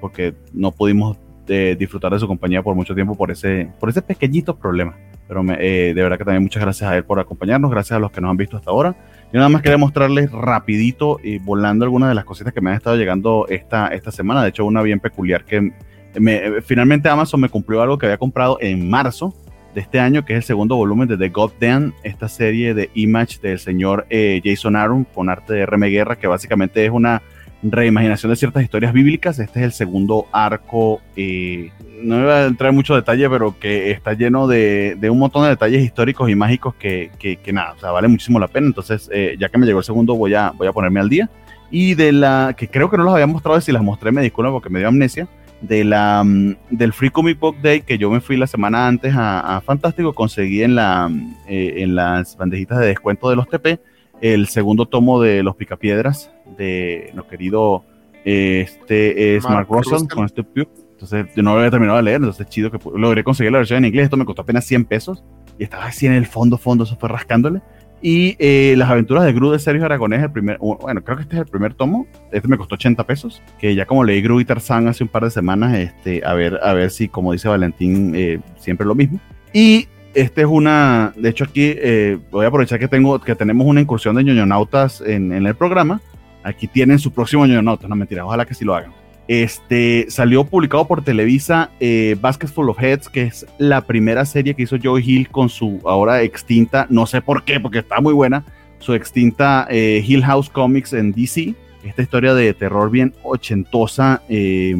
porque 0.00 0.34
no 0.52 0.70
pudimos 0.70 1.18
de 1.50 1.74
disfrutar 1.74 2.12
de 2.12 2.20
su 2.20 2.28
compañía 2.28 2.62
por 2.62 2.76
mucho 2.76 2.94
tiempo 2.94 3.16
por 3.16 3.32
ese, 3.32 3.68
por 3.80 3.88
ese 3.88 4.02
pequeñito 4.02 4.56
problema. 4.56 4.96
Pero 5.26 5.42
eh, 5.58 5.92
de 5.94 6.00
verdad 6.00 6.16
que 6.16 6.24
también 6.24 6.44
muchas 6.44 6.62
gracias 6.62 6.88
a 6.88 6.96
él 6.96 7.02
por 7.02 7.18
acompañarnos, 7.18 7.72
gracias 7.72 7.96
a 7.96 7.98
los 7.98 8.12
que 8.12 8.20
nos 8.20 8.30
han 8.30 8.36
visto 8.36 8.56
hasta 8.56 8.70
ahora. 8.70 8.94
Yo 9.32 9.38
nada 9.38 9.48
más 9.48 9.60
quería 9.60 9.76
mostrarles 9.76 10.30
rapidito 10.30 11.18
y 11.24 11.38
volando 11.38 11.84
algunas 11.84 12.08
de 12.08 12.14
las 12.14 12.24
cositas 12.24 12.52
que 12.52 12.60
me 12.60 12.70
han 12.70 12.76
estado 12.76 12.96
llegando 12.96 13.46
esta, 13.48 13.88
esta 13.88 14.12
semana. 14.12 14.44
De 14.44 14.50
hecho, 14.50 14.64
una 14.64 14.80
bien 14.80 15.00
peculiar 15.00 15.44
que 15.44 15.72
me, 16.20 16.62
finalmente 16.62 17.08
Amazon 17.08 17.40
me 17.40 17.48
cumplió 17.48 17.82
algo 17.82 17.98
que 17.98 18.06
había 18.06 18.18
comprado 18.18 18.58
en 18.60 18.88
marzo 18.88 19.34
de 19.74 19.80
este 19.80 19.98
año, 19.98 20.24
que 20.24 20.34
es 20.34 20.38
el 20.38 20.44
segundo 20.44 20.76
volumen 20.76 21.08
de 21.08 21.16
The 21.16 21.30
God 21.30 21.52
Dan, 21.60 21.94
esta 22.04 22.28
serie 22.28 22.74
de 22.74 22.90
Image 22.94 23.40
del 23.40 23.58
señor 23.58 24.06
eh, 24.08 24.40
Jason 24.44 24.76
Aaron 24.76 25.02
con 25.02 25.28
arte 25.28 25.54
de 25.54 25.66
RM 25.66 25.82
Guerra, 25.90 26.16
que 26.16 26.28
básicamente 26.28 26.84
es 26.84 26.92
una 26.92 27.22
reimaginación 27.62 28.30
de 28.30 28.36
ciertas 28.36 28.62
historias 28.62 28.92
bíblicas. 28.92 29.38
Este 29.38 29.60
es 29.60 29.64
el 29.64 29.72
segundo 29.72 30.26
arco, 30.32 31.00
eh, 31.16 31.70
no 32.02 32.20
voy 32.22 32.30
a 32.30 32.46
entrar 32.46 32.70
en 32.70 32.76
mucho 32.76 32.94
detalle, 32.94 33.28
pero 33.28 33.58
que 33.58 33.90
está 33.90 34.14
lleno 34.14 34.46
de, 34.46 34.96
un 35.10 35.18
montón 35.18 35.44
de 35.44 35.50
detalles 35.50 35.82
históricos 35.82 36.30
y 36.30 36.34
mágicos 36.34 36.74
que, 36.74 37.10
que, 37.18 37.52
nada, 37.52 37.72
o 37.72 37.78
sea, 37.78 37.90
vale 37.90 38.08
muchísimo 38.08 38.38
la 38.38 38.48
pena. 38.48 38.66
Entonces, 38.66 39.10
eh, 39.12 39.36
ya 39.38 39.48
que 39.48 39.58
me 39.58 39.66
llegó 39.66 39.80
el 39.80 39.84
segundo, 39.84 40.14
voy 40.14 40.34
a, 40.34 40.50
voy 40.50 40.66
a 40.66 40.72
ponerme 40.72 41.00
al 41.00 41.08
día. 41.08 41.28
Y 41.70 41.94
de 41.94 42.12
la, 42.12 42.54
que 42.56 42.68
creo 42.68 42.90
que 42.90 42.96
no 42.96 43.04
los 43.04 43.14
había 43.14 43.26
mostrado, 43.26 43.60
si 43.60 43.70
las 43.70 43.82
mostré 43.82 44.10
me 44.10 44.22
disculpo 44.22 44.52
porque 44.52 44.70
me 44.70 44.80
dio 44.80 44.88
amnesia, 44.88 45.28
de 45.60 45.84
la, 45.84 46.24
mm, 46.24 46.56
del 46.70 46.92
Free 46.92 47.10
Comic 47.10 47.38
Book 47.38 47.56
Day 47.62 47.82
que 47.82 47.98
yo 47.98 48.10
me 48.10 48.20
fui 48.20 48.36
la 48.36 48.46
semana 48.46 48.88
antes 48.88 49.14
a, 49.16 49.60
Fantástico, 49.64 50.14
conseguí 50.14 50.62
en, 50.62 50.74
la, 50.74 51.08
mm, 51.08 51.34
eh, 51.48 51.74
en 51.78 51.94
las 51.94 52.36
bandejitas 52.36 52.78
de 52.78 52.86
descuento 52.86 53.28
de 53.30 53.36
los 53.36 53.48
TP 53.48 53.78
el 54.20 54.48
segundo 54.48 54.86
tomo 54.86 55.20
de 55.20 55.42
Los 55.42 55.56
Picapiedras 55.56 56.30
de 56.56 57.10
lo 57.14 57.26
querido 57.26 57.84
este 58.24 59.36
es 59.36 59.44
Mark, 59.44 59.66
Russell, 59.70 60.06
con 60.08 60.26
este 60.26 60.44
Entonces, 60.54 61.26
yo 61.34 61.42
no 61.42 61.52
lo 61.52 61.58
había 61.58 61.70
terminado 61.70 61.96
de 61.96 62.02
leer, 62.02 62.16
entonces 62.16 62.46
es 62.46 62.52
chido 62.52 62.70
que 62.70 62.78
logré 62.96 63.24
conseguir 63.24 63.52
la 63.52 63.58
versión 63.58 63.78
en 63.78 63.86
inglés. 63.86 64.04
Esto 64.04 64.16
me 64.16 64.24
costó 64.24 64.42
apenas 64.42 64.64
100 64.66 64.84
pesos 64.84 65.24
y 65.58 65.64
estaba 65.64 65.86
así 65.86 66.06
en 66.06 66.12
el 66.12 66.26
fondo, 66.26 66.58
fondo, 66.58 66.84
eso 66.84 66.96
fue 66.96 67.08
rascándole. 67.08 67.62
Y 68.02 68.36
eh, 68.38 68.74
las 68.78 68.88
aventuras 68.88 69.24
de 69.24 69.32
Gru 69.34 69.50
de 69.50 69.58
Sergio 69.58 69.84
Aragonés, 69.84 70.22
el 70.22 70.32
primer, 70.32 70.56
bueno, 70.58 71.04
creo 71.04 71.18
que 71.18 71.22
este 71.24 71.36
es 71.36 71.42
el 71.42 71.48
primer 71.48 71.74
tomo. 71.74 72.06
Este 72.32 72.48
me 72.48 72.56
costó 72.56 72.74
80 72.74 73.04
pesos. 73.06 73.42
Que 73.58 73.74
ya 73.74 73.84
como 73.84 74.04
leí 74.04 74.22
Gru 74.22 74.40
y 74.40 74.46
Tarzán 74.46 74.88
hace 74.88 75.04
un 75.04 75.10
par 75.10 75.24
de 75.24 75.30
semanas, 75.30 75.76
este, 75.76 76.22
a 76.24 76.32
ver, 76.32 76.58
a 76.62 76.72
ver 76.72 76.90
si, 76.90 77.08
como 77.08 77.32
dice 77.32 77.48
Valentín, 77.48 78.14
eh, 78.14 78.40
siempre 78.56 78.86
lo 78.86 78.94
mismo. 78.94 79.20
Y 79.52 79.86
este 80.14 80.42
es 80.42 80.46
una, 80.46 81.12
de 81.16 81.28
hecho 81.28 81.44
aquí 81.44 81.74
eh, 81.76 82.18
voy 82.30 82.44
a 82.44 82.48
aprovechar 82.48 82.78
que 82.78 82.88
tengo, 82.88 83.20
que 83.20 83.34
tenemos 83.34 83.66
una 83.66 83.80
incursión 83.80 84.16
de 84.16 84.24
ñoñonautas 84.24 85.00
en, 85.00 85.32
en 85.32 85.46
el 85.46 85.54
programa. 85.54 86.00
Aquí 86.42 86.66
tienen 86.66 86.98
su 86.98 87.12
próximo 87.12 87.46
ñoñonautas, 87.46 87.88
no 87.88 87.96
mentira, 87.96 88.24
ojalá 88.24 88.44
que 88.46 88.54
sí 88.54 88.64
lo 88.64 88.74
hagan. 88.74 88.92
Este 89.28 90.06
salió 90.08 90.42
publicado 90.42 90.88
por 90.88 91.04
Televisa 91.04 91.70
eh, 91.78 92.16
Full 92.52 92.68
of 92.68 92.82
Heads, 92.82 93.08
que 93.08 93.22
es 93.22 93.46
la 93.58 93.82
primera 93.82 94.24
serie 94.24 94.54
que 94.54 94.62
hizo 94.62 94.76
Joe 94.82 95.00
Hill 95.00 95.28
con 95.28 95.48
su 95.48 95.80
ahora 95.84 96.22
extinta, 96.22 96.88
no 96.90 97.06
sé 97.06 97.22
por 97.22 97.44
qué, 97.44 97.60
porque 97.60 97.78
está 97.78 98.00
muy 98.00 98.12
buena, 98.12 98.44
su 98.80 98.92
extinta 98.92 99.68
eh, 99.70 100.02
Hill 100.04 100.24
House 100.24 100.50
Comics 100.50 100.94
en 100.94 101.12
DC. 101.12 101.54
Esta 101.84 102.02
historia 102.02 102.34
de 102.34 102.52
terror 102.54 102.90
bien 102.90 103.14
ochentosa, 103.22 104.22
eh, 104.28 104.74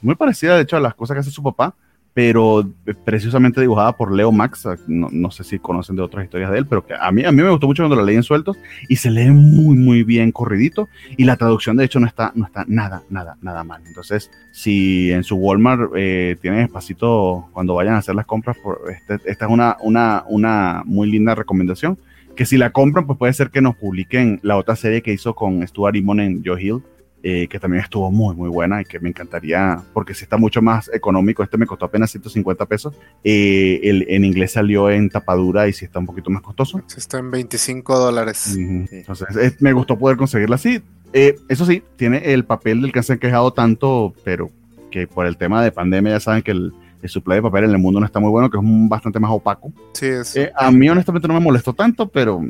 muy 0.00 0.16
parecida 0.16 0.56
de 0.56 0.62
hecho 0.62 0.76
a 0.76 0.80
las 0.80 0.96
cosas 0.96 1.14
que 1.14 1.20
hace 1.20 1.30
su 1.30 1.44
papá 1.44 1.76
pero 2.14 2.68
preciosamente 3.04 3.60
dibujada 3.60 3.96
por 3.96 4.12
Leo 4.12 4.30
Max. 4.30 4.68
No, 4.86 5.30
sé 5.30 5.44
si 5.44 5.58
conocen 5.58 5.96
de 5.96 6.02
otras 6.02 6.24
historias 6.24 6.50
de 6.50 6.58
él, 6.58 6.66
pero 6.66 6.84
que 6.84 6.94
a 6.94 7.10
mí, 7.10 7.24
a 7.24 7.32
mí 7.32 7.42
me 7.42 7.50
gustó 7.50 7.66
mucho 7.66 7.82
cuando 7.82 7.96
la 7.96 8.02
leí 8.02 8.16
en 8.16 8.22
sueltos 8.22 8.58
y 8.88 8.96
se 8.96 9.10
lee 9.10 9.30
muy, 9.30 9.76
muy 9.76 10.02
bien 10.02 10.30
corridito. 10.30 10.88
Y 11.16 11.24
la 11.24 11.36
traducción, 11.36 11.76
de 11.76 11.84
hecho, 11.84 12.00
no 12.00 12.06
está, 12.06 12.32
no 12.34 12.44
está 12.44 12.64
nada, 12.68 13.02
nada, 13.08 13.36
nada 13.40 13.64
mal. 13.64 13.82
Entonces, 13.86 14.30
si 14.50 15.10
en 15.10 15.24
su 15.24 15.36
Walmart 15.36 15.92
eh, 15.96 16.36
tienen 16.40 16.60
espacito 16.60 17.48
cuando 17.52 17.74
vayan 17.74 17.94
a 17.94 17.98
hacer 17.98 18.14
las 18.14 18.26
compras, 18.26 18.56
por 18.62 18.80
este, 18.90 19.18
esta 19.30 19.46
es 19.46 19.50
una, 19.50 19.76
una, 19.80 20.24
una 20.28 20.82
muy 20.84 21.10
linda 21.10 21.34
recomendación. 21.34 21.98
Que 22.36 22.46
si 22.46 22.56
la 22.56 22.70
compran, 22.70 23.06
pues 23.06 23.18
puede 23.18 23.32
ser 23.34 23.50
que 23.50 23.60
nos 23.60 23.76
publiquen 23.76 24.40
la 24.42 24.56
otra 24.56 24.74
serie 24.74 25.02
que 25.02 25.12
hizo 25.12 25.34
con 25.34 25.66
Stuart 25.66 25.96
Imon 25.96 26.20
en 26.20 26.42
Joe 26.42 26.62
Hill, 26.62 26.82
eh, 27.24 27.46
que 27.48 27.60
también 27.60 27.84
estuvo 27.84 28.10
muy, 28.10 28.34
muy 28.34 28.48
buena 28.48 28.80
y 28.80 28.84
que 28.84 28.98
me 28.98 29.08
encantaría, 29.08 29.80
porque 29.92 30.12
si 30.12 30.24
está 30.24 30.36
mucho 30.36 30.60
más 30.60 30.90
económico, 30.92 31.44
este 31.44 31.56
me 31.56 31.66
costó 31.66 31.84
apenas 31.84 32.10
150 32.10 32.66
pesos, 32.66 32.94
eh, 33.22 33.78
el, 33.84 34.06
en 34.08 34.24
inglés 34.24 34.52
salió 34.52 34.90
en 34.90 35.08
tapadura 35.08 35.68
y 35.68 35.72
si 35.72 35.84
está 35.84 36.00
un 36.00 36.06
poquito 36.06 36.30
más 36.30 36.42
costoso. 36.42 36.82
Está 36.96 37.18
en 37.18 37.30
25 37.30 37.96
dólares. 37.96 38.56
Entonces, 38.56 39.60
me 39.60 39.72
gustó 39.72 39.96
poder 39.96 40.16
conseguirla 40.16 40.56
así. 40.56 40.82
Eh, 41.12 41.36
eso 41.48 41.64
sí, 41.64 41.84
tiene 41.94 42.32
el 42.32 42.44
papel 42.44 42.82
del 42.82 42.90
que 42.90 43.02
se 43.04 43.12
han 43.12 43.18
quejado 43.20 43.52
tanto, 43.52 44.14
pero 44.24 44.50
que 44.90 45.06
por 45.06 45.26
el 45.26 45.36
tema 45.36 45.62
de 45.62 45.70
pandemia 45.70 46.14
ya 46.14 46.20
saben 46.20 46.42
que 46.42 46.50
el, 46.50 46.72
el 47.02 47.08
supply 47.08 47.36
de 47.36 47.42
papel 47.42 47.64
en 47.64 47.70
el 47.70 47.78
mundo 47.78 48.00
no 48.00 48.06
está 48.06 48.18
muy 48.18 48.30
bueno, 48.30 48.50
que 48.50 48.58
es 48.58 48.64
bastante 48.88 49.20
más 49.20 49.30
opaco. 49.30 49.72
Sí, 49.92 50.06
es. 50.06 50.36
a 50.56 50.72
mí 50.72 50.88
honestamente 50.88 51.28
no 51.28 51.34
me 51.34 51.40
molestó 51.40 51.72
tanto, 51.72 52.08
pero 52.08 52.42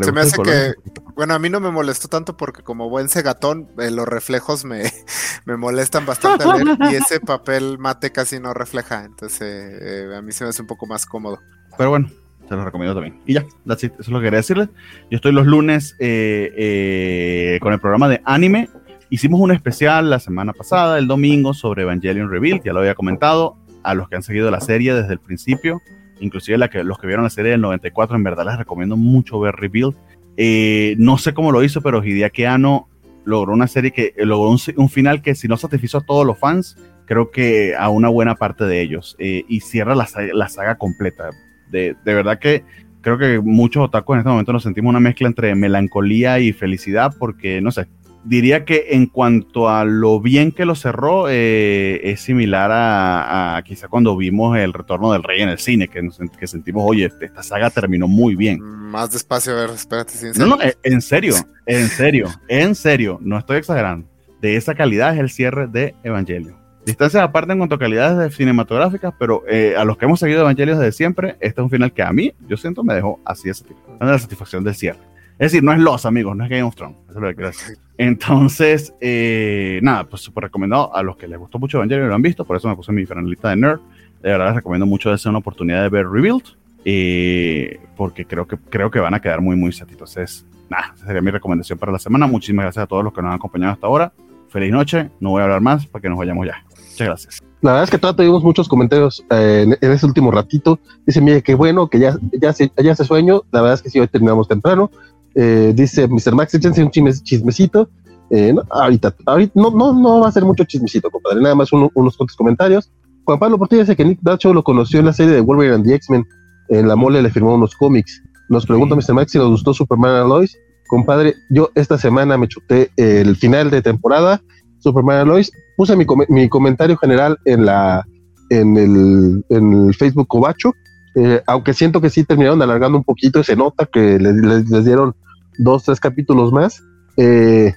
se 0.00 0.12
me 0.12 0.20
hace 0.20 0.42
que, 0.42 0.74
bueno, 1.14 1.34
a 1.34 1.38
mí 1.38 1.50
no 1.50 1.60
me 1.60 1.70
molestó 1.70 2.08
tanto 2.08 2.36
porque 2.36 2.62
como 2.62 2.88
buen 2.88 3.08
segatón, 3.08 3.68
eh, 3.78 3.90
los 3.90 4.06
reflejos 4.06 4.64
me, 4.64 4.84
me 5.44 5.56
molestan 5.56 6.06
bastante 6.06 6.44
y 6.90 6.94
ese 6.94 7.20
papel 7.20 7.78
mate 7.78 8.10
casi 8.10 8.40
no 8.40 8.54
refleja, 8.54 9.04
entonces 9.04 9.78
eh, 9.80 10.16
a 10.16 10.22
mí 10.22 10.32
se 10.32 10.44
me 10.44 10.50
hace 10.50 10.62
un 10.62 10.68
poco 10.68 10.86
más 10.86 11.04
cómodo. 11.04 11.40
Pero 11.76 11.90
bueno, 11.90 12.10
se 12.48 12.54
los 12.54 12.64
recomiendo 12.64 12.94
también. 12.94 13.20
Y 13.26 13.34
ya, 13.34 13.44
eso 13.66 13.90
es 13.98 14.08
lo 14.08 14.18
que 14.18 14.24
quería 14.24 14.38
decirles. 14.38 14.68
Yo 15.10 15.16
estoy 15.16 15.32
los 15.32 15.46
lunes 15.46 15.94
eh, 15.98 17.58
con 17.60 17.72
el 17.72 17.80
programa 17.80 18.08
de 18.08 18.22
anime. 18.24 18.68
Hicimos 19.10 19.40
un 19.40 19.52
especial 19.52 20.08
la 20.08 20.20
semana 20.20 20.54
pasada, 20.54 20.98
el 20.98 21.06
domingo, 21.06 21.52
sobre 21.52 21.82
Evangelion 21.82 22.30
Revealed, 22.30 22.62
ya 22.64 22.72
lo 22.72 22.80
había 22.80 22.94
comentado. 22.94 23.56
A 23.84 23.94
los 23.94 24.08
que 24.08 24.14
han 24.14 24.22
seguido 24.22 24.48
la 24.48 24.60
serie 24.60 24.94
desde 24.94 25.12
el 25.12 25.18
principio, 25.18 25.82
inclusive 26.22 26.56
la 26.58 26.68
que, 26.68 26.84
los 26.84 26.98
que 26.98 27.06
vieron 27.06 27.24
la 27.24 27.30
serie 27.30 27.50
del 27.50 27.60
94, 27.60 28.16
en 28.16 28.22
verdad 28.22 28.46
les 28.46 28.58
recomiendo 28.58 28.96
mucho 28.96 29.38
ver 29.40 29.54
Rebuild. 29.56 29.94
Eh, 30.36 30.94
no 30.98 31.18
sé 31.18 31.34
cómo 31.34 31.52
lo 31.52 31.62
hizo, 31.62 31.82
pero 31.82 32.02
Hideaki 32.02 32.44
Anno 32.44 32.88
logró 33.24 33.52
una 33.52 33.66
serie 33.66 33.90
que 33.92 34.14
eh, 34.16 34.24
logró 34.24 34.56
un, 34.76 34.88
final 34.88 35.22
que 35.22 35.34
si 35.34 35.48
no 35.48 35.56
satisfizo 35.56 35.98
a 35.98 36.06
todos 36.06 36.26
los 36.26 36.38
fans, 36.38 36.76
creo 37.04 37.30
que 37.30 37.74
a 37.76 37.88
una 37.90 38.08
buena 38.08 38.34
parte 38.36 38.64
de 38.64 38.80
ellos. 38.80 39.16
Eh, 39.18 39.44
y 39.48 39.60
cierra 39.60 39.94
la, 39.94 40.08
la 40.32 40.48
saga 40.48 40.76
completa. 40.76 41.30
De, 41.70 41.96
de, 42.04 42.14
verdad 42.14 42.38
que 42.38 42.64
creo 43.00 43.18
que 43.18 43.40
muchos 43.40 43.84
otakus 43.84 44.14
en 44.14 44.18
este 44.20 44.30
momento 44.30 44.52
nos 44.52 44.62
sentimos 44.62 44.90
una 44.90 45.00
mezcla 45.00 45.26
entre 45.26 45.54
melancolía 45.54 46.38
y 46.38 46.52
felicidad 46.52 47.14
porque, 47.18 47.60
no 47.60 47.70
sé, 47.70 47.86
diría 48.24 48.64
que 48.64 48.88
en 48.90 49.06
cuanto 49.06 49.68
a 49.68 49.84
lo 49.84 50.20
bien 50.20 50.52
que 50.52 50.64
lo 50.64 50.74
cerró, 50.74 51.26
eh, 51.28 52.00
es 52.04 52.20
similar 52.20 52.70
a, 52.72 53.62
quizá 53.64 53.88
cuando 53.88 54.16
vimos 54.16 54.56
el 54.58 54.72
retorno 54.72 55.12
del 55.12 55.22
rey 55.22 55.42
en 55.42 55.48
el 55.48 55.58
cine, 55.58 55.88
que, 55.88 56.08
que 56.38 56.46
sentimos, 56.46 56.84
oye, 56.86 57.10
esta 57.20 57.42
saga 57.42 57.70
terminó 57.70 58.08
muy 58.08 58.36
bien. 58.36 58.60
Más 58.60 59.10
despacio, 59.10 59.52
a 59.52 59.62
ver, 59.62 59.70
espérate. 59.70 60.14
no, 60.36 60.46
no, 60.46 60.62
eh, 60.62 60.76
en 60.82 61.00
serio, 61.00 61.34
en 61.66 61.88
serio, 61.88 62.28
en 62.48 62.74
serio, 62.74 63.18
no 63.22 63.38
estoy 63.38 63.58
exagerando. 63.58 64.06
De 64.40 64.56
esa 64.56 64.74
calidad 64.74 65.14
es 65.14 65.20
el 65.20 65.30
cierre 65.30 65.68
de 65.68 65.94
Evangelio. 66.02 66.62
Distancias 66.84 67.22
aparte 67.22 67.52
en 67.52 67.58
cuanto 67.58 67.76
a 67.76 67.78
calidades 67.78 68.34
cinematográficas, 68.34 69.14
pero 69.16 69.44
eh, 69.48 69.76
a 69.76 69.84
los 69.84 69.96
que 69.96 70.04
hemos 70.04 70.18
seguido 70.18 70.40
Evangelios 70.40 70.78
desde 70.78 70.90
siempre, 70.90 71.36
este 71.38 71.60
es 71.60 71.64
un 71.64 71.70
final 71.70 71.92
que 71.92 72.02
a 72.02 72.12
mí, 72.12 72.34
yo 72.48 72.56
siento, 72.56 72.82
me 72.82 72.94
dejó 72.94 73.20
así 73.24 73.48
de 73.48 73.54
satisfacción, 73.54 73.98
la 74.00 74.18
satisfacción 74.18 74.64
del 74.64 74.74
cierre. 74.74 74.98
Es 75.38 75.52
decir, 75.52 75.62
no 75.62 75.72
es 75.72 75.78
Los, 75.78 76.06
amigos, 76.06 76.36
no 76.36 76.44
es 76.44 76.50
Game 76.50 76.64
of 76.64 76.74
Thrones. 76.74 76.96
Eso 77.08 77.18
es 77.18 77.22
lo 77.22 77.28
que 77.28 77.34
quiero 77.34 77.48
decir. 77.50 77.78
Entonces, 78.02 78.92
eh, 79.00 79.78
nada, 79.80 80.02
pues 80.02 80.22
súper 80.22 80.44
recomendado 80.44 80.92
a 80.92 81.04
los 81.04 81.16
que 81.16 81.28
les 81.28 81.38
gustó 81.38 81.60
mucho 81.60 81.76
Evangelion 81.76 82.08
lo 82.08 82.16
han 82.16 82.22
visto, 82.22 82.44
por 82.44 82.56
eso 82.56 82.66
me 82.66 82.74
puse 82.74 82.90
mi 82.90 83.06
finalista 83.06 83.50
de 83.50 83.56
Nerd. 83.56 83.78
De 84.20 84.30
verdad 84.30 84.46
les 84.46 84.56
recomiendo 84.56 84.86
mucho 84.86 85.08
darse 85.08 85.28
una 85.28 85.38
oportunidad 85.38 85.84
de 85.84 85.88
ver 85.88 86.08
Rebuild, 86.08 86.42
eh, 86.84 87.78
porque 87.96 88.24
creo 88.24 88.48
que, 88.48 88.56
creo 88.56 88.90
que 88.90 88.98
van 88.98 89.14
a 89.14 89.20
quedar 89.20 89.40
muy, 89.40 89.54
muy 89.54 89.70
satisfechos. 89.72 90.44
Nada, 90.68 90.92
esa 90.96 91.06
sería 91.06 91.22
mi 91.22 91.30
recomendación 91.30 91.78
para 91.78 91.92
la 91.92 92.00
semana. 92.00 92.26
Muchísimas 92.26 92.64
gracias 92.64 92.82
a 92.82 92.86
todos 92.88 93.04
los 93.04 93.12
que 93.12 93.22
nos 93.22 93.28
han 93.28 93.36
acompañado 93.36 93.74
hasta 93.74 93.86
ahora. 93.86 94.12
Feliz 94.48 94.72
noche, 94.72 95.08
no 95.20 95.30
voy 95.30 95.40
a 95.40 95.44
hablar 95.44 95.60
más 95.60 95.86
para 95.86 96.02
que 96.02 96.08
nos 96.08 96.18
vayamos 96.18 96.44
ya. 96.44 96.64
Muchas 96.76 97.06
gracias. 97.06 97.42
La 97.60 97.70
verdad 97.70 97.84
es 97.84 97.90
que 97.90 97.98
todavía 97.98 98.16
tuvimos 98.16 98.42
muchos 98.42 98.68
comentarios 98.68 99.24
eh, 99.30 99.76
en, 99.80 99.92
ese 99.92 100.06
último 100.06 100.32
ratito. 100.32 100.80
Dice, 101.06 101.20
mire, 101.20 101.40
qué 101.40 101.54
bueno 101.54 101.88
que 101.88 102.00
ya, 102.00 102.16
ya, 102.32 102.52
se, 102.52 102.72
ya 102.82 102.96
se 102.96 103.04
sueño. 103.04 103.44
La 103.52 103.60
verdad 103.60 103.74
es 103.74 103.82
que 103.82 103.90
sí, 103.90 104.00
hoy 104.00 104.08
terminamos 104.08 104.48
temprano. 104.48 104.90
Eh, 105.34 105.72
dice 105.74 106.06
Mr. 106.08 106.34
Max, 106.34 106.54
échense 106.54 106.82
un 106.82 106.90
chismecito. 106.90 107.88
Eh, 108.30 108.52
no, 108.52 108.62
ahorita, 108.70 109.14
ahorita 109.26 109.52
no, 109.54 109.70
no, 109.70 109.92
no 109.92 110.20
va 110.20 110.28
a 110.28 110.32
ser 110.32 110.44
mucho 110.44 110.64
chismecito, 110.64 111.10
compadre. 111.10 111.40
Nada 111.40 111.54
más 111.54 111.72
unos 111.72 112.16
cuantos 112.16 112.36
comentarios. 112.36 112.90
Juan 113.24 113.38
Pablo 113.38 113.58
Portilla 113.58 113.82
dice 113.82 113.96
que 113.96 114.04
Nick 114.04 114.20
Dacho 114.22 114.52
lo 114.52 114.64
conoció 114.64 115.00
en 115.00 115.06
la 115.06 115.12
serie 115.12 115.32
de 115.32 115.40
Wolverine 115.40 115.76
and 115.76 115.84
the 115.84 115.94
X-Men. 115.94 116.26
En 116.68 116.88
la 116.88 116.96
mole 116.96 117.22
le 117.22 117.30
firmó 117.30 117.54
unos 117.54 117.74
cómics. 117.74 118.22
Nos 118.48 118.66
pregunta 118.66 118.94
Mr. 118.94 119.14
Max 119.14 119.32
si 119.32 119.38
nos 119.38 119.48
gustó 119.48 119.74
Superman 119.74 120.16
and 120.16 120.28
Lois. 120.28 120.56
Compadre, 120.88 121.34
yo 121.50 121.70
esta 121.74 121.96
semana 121.96 122.36
me 122.36 122.48
chuté 122.48 122.90
el 122.96 123.36
final 123.36 123.70
de 123.70 123.80
temporada, 123.80 124.42
Superman 124.80 125.20
and 125.20 125.28
Lois. 125.28 125.52
Puse 125.76 125.96
mi, 125.96 126.04
mi 126.28 126.48
comentario 126.48 126.96
general 126.96 127.38
en 127.44 127.64
la 127.64 128.04
en 128.52 128.76
el, 128.76 129.44
en 129.48 129.86
el 129.86 129.94
Facebook 129.94 130.28
Cobacho. 130.28 130.74
Eh, 131.14 131.42
aunque 131.46 131.74
siento 131.74 132.00
que 132.00 132.10
sí 132.10 132.24
terminaron 132.24 132.62
alargando 132.62 132.98
un 132.98 133.04
poquito, 133.04 133.42
se 133.42 133.56
nota 133.56 133.86
que 133.86 134.18
les, 134.18 134.70
les 134.70 134.84
dieron 134.84 135.14
dos, 135.58 135.84
tres 135.84 136.00
capítulos 136.00 136.52
más. 136.52 136.82
Eh, 137.16 137.74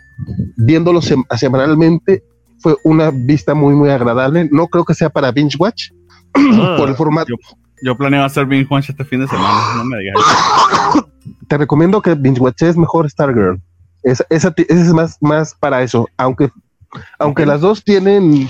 viéndolo 0.55 1.01
semanalmente 1.01 2.23
fue 2.59 2.77
una 2.83 3.11
vista 3.11 3.53
muy, 3.53 3.73
muy 3.75 3.89
agradable. 3.89 4.49
No 4.51 4.67
creo 4.67 4.85
que 4.85 4.93
sea 4.93 5.09
para 5.09 5.31
binge 5.31 5.57
watch 5.59 5.91
ah, 6.33 6.75
por 6.77 6.89
el 6.89 6.95
formato. 6.95 7.33
Yo, 7.81 7.97
planeo 7.97 8.23
hacer 8.23 8.45
binge 8.45 8.67
watch 8.69 8.89
este 8.89 9.03
fin 9.03 9.19
de 9.19 9.27
semana, 9.27 9.59
no 9.77 9.85
me 9.85 9.99
digas 9.99 10.15
Te 11.47 11.57
recomiendo 11.57 12.01
que 12.01 12.15
binge 12.15 12.39
watch 12.39 12.63
es 12.63 12.77
mejor 12.77 13.09
Stargirl. 13.09 13.61
Esa, 14.03 14.25
esa, 14.29 14.53
es 14.57 14.93
más, 14.93 15.17
más 15.19 15.55
para 15.55 15.81
eso. 15.81 16.07
Aunque, 16.17 16.49
aunque 17.19 17.45
las 17.45 17.61
dos 17.61 17.83
tienen, 17.83 18.49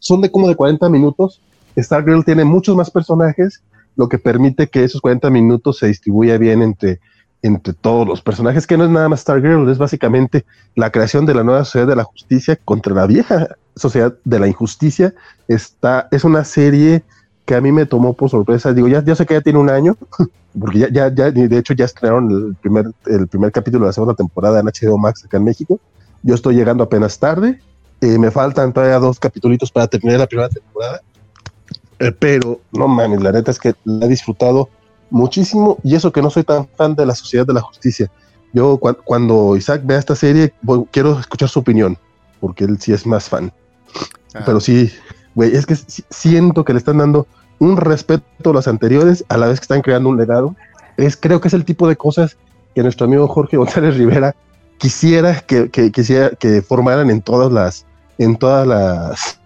son 0.00 0.22
de 0.22 0.30
como 0.30 0.48
de 0.48 0.56
40 0.56 0.88
minutos, 0.88 1.40
Stargirl 1.78 2.24
tiene 2.24 2.44
muchos 2.44 2.74
más 2.74 2.90
personajes, 2.90 3.62
lo 3.96 4.08
que 4.08 4.18
permite 4.18 4.68
que 4.68 4.84
esos 4.84 5.00
40 5.00 5.30
minutos 5.30 5.78
se 5.78 5.86
distribuya 5.86 6.38
bien 6.38 6.62
entre 6.62 7.00
entre 7.42 7.74
todos 7.74 8.08
los 8.08 8.22
personajes, 8.22 8.66
que 8.66 8.78
no 8.78 8.84
es 8.84 8.90
nada 8.90 9.10
más 9.10 9.20
Stargirl, 9.20 9.68
es 9.68 9.76
básicamente 9.76 10.46
la 10.74 10.90
creación 10.90 11.26
de 11.26 11.34
la 11.34 11.44
nueva 11.44 11.66
sociedad 11.66 11.86
de 11.86 11.94
la 11.94 12.04
justicia 12.04 12.56
contra 12.64 12.94
la 12.94 13.06
vieja 13.06 13.48
sociedad 13.76 14.14
de 14.24 14.38
la 14.38 14.48
injusticia. 14.48 15.14
Está, 15.46 16.08
es 16.10 16.24
una 16.24 16.44
serie 16.44 17.04
que 17.44 17.54
a 17.54 17.60
mí 17.60 17.72
me 17.72 17.84
tomó 17.84 18.14
por 18.14 18.30
sorpresa. 18.30 18.72
Digo, 18.72 18.88
ya, 18.88 19.04
ya 19.04 19.14
sé 19.14 19.26
que 19.26 19.34
ya 19.34 19.40
tiene 19.40 19.58
un 19.58 19.68
año, 19.68 19.96
porque 20.58 20.78
ya, 20.78 20.88
ya, 20.88 21.12
ya, 21.12 21.30
de 21.30 21.58
hecho 21.58 21.74
ya 21.74 21.84
estrenaron 21.84 22.30
el 22.30 22.54
primer, 22.54 22.86
el 23.06 23.28
primer 23.28 23.52
capítulo 23.52 23.84
de 23.84 23.88
la 23.88 23.92
segunda 23.92 24.14
temporada 24.14 24.60
en 24.60 24.66
HBO 24.66 24.96
Max 24.96 25.24
acá 25.24 25.36
en 25.36 25.44
México. 25.44 25.78
Yo 26.22 26.34
estoy 26.34 26.54
llegando 26.54 26.84
apenas 26.84 27.18
tarde. 27.18 27.60
Eh, 28.00 28.18
me 28.18 28.30
faltan 28.30 28.72
todavía 28.72 28.98
dos 28.98 29.20
capítulos 29.20 29.70
para 29.70 29.86
terminar 29.86 30.20
la 30.20 30.26
primera 30.26 30.48
temporada. 30.48 31.02
Eh, 32.04 32.12
pero 32.12 32.60
no 32.72 32.86
mames, 32.86 33.22
la 33.22 33.32
neta 33.32 33.50
es 33.50 33.58
que 33.58 33.74
la 33.84 34.04
he 34.04 34.08
disfrutado 34.10 34.68
muchísimo 35.08 35.78
y 35.82 35.94
eso 35.94 36.12
que 36.12 36.20
no 36.20 36.28
soy 36.28 36.44
tan 36.44 36.68
fan 36.68 36.94
de 36.94 37.06
la 37.06 37.14
Sociedad 37.14 37.46
de 37.46 37.54
la 37.54 37.62
Justicia. 37.62 38.10
Yo 38.52 38.78
cuando 38.78 39.56
Isaac 39.56 39.80
vea 39.84 39.98
esta 39.98 40.14
serie 40.14 40.52
quiero 40.90 41.18
escuchar 41.18 41.48
su 41.48 41.60
opinión, 41.60 41.96
porque 42.40 42.64
él 42.64 42.78
sí 42.78 42.92
es 42.92 43.06
más 43.06 43.30
fan. 43.30 43.50
Ah. 44.34 44.42
Pero 44.44 44.60
sí, 44.60 44.92
güey, 45.34 45.56
es 45.56 45.64
que 45.64 45.76
siento 45.76 46.62
que 46.62 46.74
le 46.74 46.78
están 46.78 46.98
dando 46.98 47.26
un 47.58 47.78
respeto 47.78 48.50
a 48.50 48.52
los 48.52 48.68
anteriores 48.68 49.24
a 49.30 49.38
la 49.38 49.46
vez 49.46 49.60
que 49.60 49.64
están 49.64 49.80
creando 49.80 50.10
un 50.10 50.18
legado. 50.18 50.54
Es, 50.98 51.16
creo 51.16 51.40
que 51.40 51.48
es 51.48 51.54
el 51.54 51.64
tipo 51.64 51.88
de 51.88 51.96
cosas 51.96 52.36
que 52.74 52.82
nuestro 52.82 53.06
amigo 53.06 53.26
Jorge 53.28 53.56
González 53.56 53.96
Rivera 53.96 54.36
quisiera 54.76 55.40
que, 55.40 55.70
que, 55.70 55.90
quisiera 55.90 56.30
que 56.30 56.60
formaran 56.60 57.08
en 57.08 57.22
todas 57.22 57.50
las 57.50 57.86
en 58.18 58.36
todas 58.36 58.66
las 58.66 59.40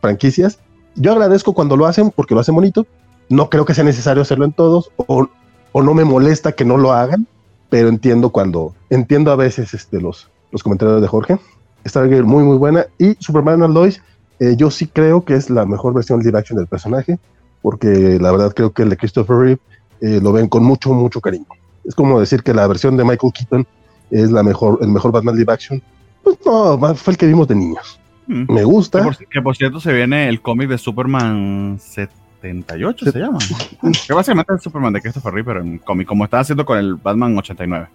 franquicias. 0.00 0.60
Yo 1.00 1.12
agradezco 1.12 1.52
cuando 1.54 1.76
lo 1.76 1.86
hacen 1.86 2.10
porque 2.10 2.34
lo 2.34 2.40
hacen 2.40 2.54
bonito, 2.54 2.86
no 3.28 3.48
creo 3.48 3.64
que 3.64 3.74
sea 3.74 3.84
necesario 3.84 4.22
hacerlo 4.22 4.44
en 4.44 4.52
todos, 4.52 4.90
o, 4.96 5.28
no 5.74 5.94
me 5.94 6.04
molesta 6.04 6.52
que 6.52 6.64
no 6.64 6.76
lo 6.76 6.92
hagan, 6.92 7.26
pero 7.70 7.88
entiendo 7.88 8.30
cuando, 8.30 8.74
entiendo 8.90 9.30
a 9.30 9.36
veces 9.36 9.74
este, 9.74 10.00
los, 10.00 10.28
los 10.50 10.62
comentarios 10.62 11.00
de 11.00 11.06
Jorge. 11.06 11.38
Stargirl 11.86 12.24
muy, 12.24 12.42
muy 12.42 12.56
buena. 12.56 12.86
Y 12.98 13.16
Superman 13.20 13.62
and 13.62 13.74
Lois, 13.74 14.02
eh, 14.40 14.54
yo 14.56 14.72
sí 14.72 14.88
creo 14.88 15.24
que 15.24 15.34
es 15.34 15.50
la 15.50 15.66
mejor 15.66 15.94
versión 15.94 16.20
live 16.20 16.36
action 16.36 16.58
del 16.58 16.66
personaje, 16.66 17.18
porque 17.62 18.18
la 18.20 18.32
verdad 18.32 18.52
creo 18.52 18.72
que 18.72 18.82
el 18.82 18.90
de 18.90 18.96
Christopher 18.96 19.36
Reeve 19.36 19.60
eh, 20.00 20.20
lo 20.20 20.32
ven 20.32 20.48
con 20.48 20.64
mucho, 20.64 20.92
mucho 20.92 21.20
cariño. 21.20 21.46
Es 21.84 21.94
como 21.94 22.18
decir 22.18 22.42
que 22.42 22.52
la 22.52 22.66
versión 22.66 22.96
de 22.96 23.04
Michael 23.04 23.32
Keaton 23.32 23.66
es 24.10 24.32
la 24.32 24.42
mejor, 24.42 24.78
el 24.80 24.88
mejor 24.88 25.12
Batman 25.12 25.36
live 25.36 25.52
action. 25.52 25.82
Pues 26.24 26.38
no, 26.44 26.76
fue 26.96 27.12
el 27.12 27.18
que 27.18 27.26
vimos 27.26 27.46
de 27.46 27.54
niños. 27.54 27.97
Mm. 28.28 28.52
Me 28.52 28.62
gusta. 28.62 29.00
Que 29.30 29.42
por, 29.42 29.56
cierto 29.56 29.80
se 29.80 29.92
viene 29.92 30.28
el 30.28 30.40
cómic 30.40 30.68
de 30.68 30.78
Superman 30.78 31.78
78 31.80 33.10
se 33.10 33.18
llama. 33.18 33.38
que 34.06 34.12
básicamente 34.12 34.54
es 34.54 34.62
Superman 34.62 34.92
de 34.92 35.00
Christopher 35.00 35.32
Reeve, 35.32 35.46
pero 35.46 35.60
en 35.64 35.78
cómic, 35.78 36.06
como 36.06 36.24
está 36.24 36.40
haciendo 36.40 36.64
con 36.64 36.78
el 36.78 36.94
Batman 36.94 37.36
89. 37.36 37.88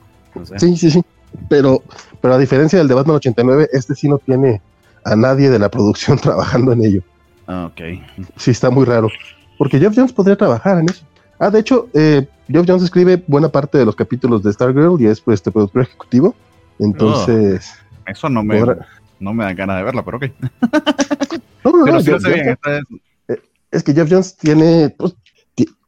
Sí, 0.58 0.76
sí, 0.76 0.92
sí. 0.92 1.02
Pero, 1.48 1.84
pero 2.20 2.34
a 2.34 2.38
diferencia 2.38 2.80
del 2.80 2.88
de 2.88 2.96
Batman 2.96 3.18
89, 3.18 3.70
este 3.72 3.96
sí 3.96 4.10
no 4.10 4.18
tiene 4.18 4.62
a 5.06 5.16
nadie 5.16 5.50
de 5.50 5.60
la 5.60 5.70
producción 5.70 6.18
trabajando 6.22 6.74
en 6.74 6.84
ello. 6.84 7.02
Ah, 7.48 7.70
ok. 7.72 7.82
Sí, 8.36 8.52
está 8.52 8.70
muy 8.70 8.86
raro. 8.86 9.10
Porque 9.58 9.80
Jeff 9.80 9.94
Jones 9.96 10.14
podría 10.14 10.36
trabajar 10.36 10.80
en 10.80 10.90
eso. 10.90 11.06
Ah, 11.38 11.52
de 11.52 11.60
hecho, 11.60 11.90
eh, 11.94 12.28
Jeff 12.48 12.66
Jones 12.68 12.84
escribe 12.84 13.24
buena 13.28 13.50
parte 13.50 13.78
de 13.78 13.86
los 13.86 13.96
capítulos 13.96 14.42
de 14.42 14.52
Stargirl 14.52 15.00
y 15.00 15.06
es 15.06 15.22
pues, 15.22 15.36
este 15.36 15.52
productor 15.52 15.84
ejecutivo. 15.84 16.36
Entonces. 16.80 17.74
Oh, 18.08 18.12
eso 18.12 18.30
no 18.30 18.44
me, 18.44 18.64
no 19.24 19.34
me 19.34 19.44
dan 19.44 19.56
ganas 19.56 19.78
de 19.78 19.84
verla, 19.84 20.04
pero 20.04 20.18
ok. 20.18 20.26
no, 21.64 21.72
no, 21.72 21.86
pero 22.04 22.20
sí 22.20 22.30
bien, 22.30 22.58
es 23.72 23.84
que 23.84 23.94
Jeff 23.94 24.10
Jones 24.10 24.38
tiene, 24.38 24.94
pues, 24.98 25.16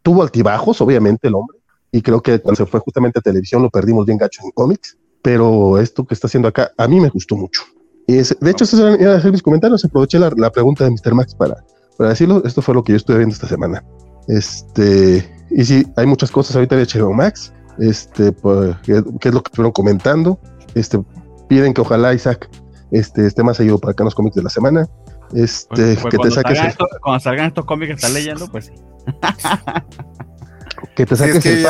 tuvo 0.02 0.24
altibajos, 0.24 0.82
obviamente, 0.82 1.28
el 1.28 1.36
hombre, 1.36 1.58
y 1.92 2.02
creo 2.02 2.22
que 2.22 2.40
cuando 2.40 2.58
se 2.58 2.66
fue 2.66 2.80
justamente 2.80 3.20
a 3.20 3.22
televisión 3.22 3.62
lo 3.62 3.70
perdimos 3.70 4.06
bien 4.06 4.18
gacho 4.18 4.42
en 4.44 4.52
cómics, 4.52 4.98
pero 5.22 5.80
esto 5.80 6.06
que 6.06 6.14
está 6.14 6.28
haciendo 6.28 6.48
acá 6.48 6.72
a 6.78 6.88
mí 6.88 7.00
me 7.00 7.10
gustó 7.10 7.36
mucho. 7.36 7.64
Y 8.08 8.18
es, 8.18 8.38
de 8.40 8.52
hecho, 8.52 8.66
esos 8.66 8.80
eran 9.00 9.32
mis 9.32 9.42
comentarios, 9.42 9.84
aproveché 9.84 10.20
la, 10.20 10.32
la, 10.36 10.52
pregunta 10.52 10.84
de 10.84 10.92
Mr. 10.92 11.16
Max 11.16 11.34
para, 11.34 11.64
para 11.98 12.10
decirlo, 12.10 12.44
esto 12.46 12.62
fue 12.62 12.76
lo 12.76 12.84
que 12.84 12.94
yo 12.94 12.98
estuve 12.98 13.18
viendo 13.18 13.34
esta 13.34 13.48
semana. 13.48 13.84
Este, 14.28 15.28
y 15.50 15.66
sí, 15.66 15.86
hay 15.96 16.06
muchas 16.06 16.32
cosas 16.32 16.56
ahorita 16.56 16.76
de 16.76 16.86
HBO 16.86 17.14
Max, 17.14 17.54
este, 17.80 18.32
pues, 18.32 18.76
que, 18.84 18.94
es 18.94 19.34
lo 19.34 19.42
que 19.42 19.50
estuvieron 19.50 19.72
comentando, 19.72 20.40
este, 20.76 21.02
piden 21.48 21.74
que 21.74 21.82
ojalá 21.82 22.14
Isaac 22.14 22.50
este, 22.92 23.26
esté 23.26 23.44
más 23.44 23.58
seguido 23.58 23.78
para 23.80 23.92
acá 23.92 24.04
en 24.04 24.06
los 24.06 24.16
cómics 24.16 24.36
de 24.36 24.44
la 24.44 24.50
semana. 24.50 24.88
Este, 25.34 25.96
pues, 25.96 26.12
que 26.12 26.18
te 26.18 26.32
saques. 26.32 26.76
cuando 27.02 27.20
salgan 27.20 27.48
estos 27.48 27.66
cómics 27.66 27.90
que 27.90 27.96
estás 27.96 28.14
leyendo, 28.14 28.48
pues 28.48 28.66
sí. 28.66 28.74
que 30.96 31.06
te 31.06 31.16
saques 31.16 31.46
el 31.46 31.66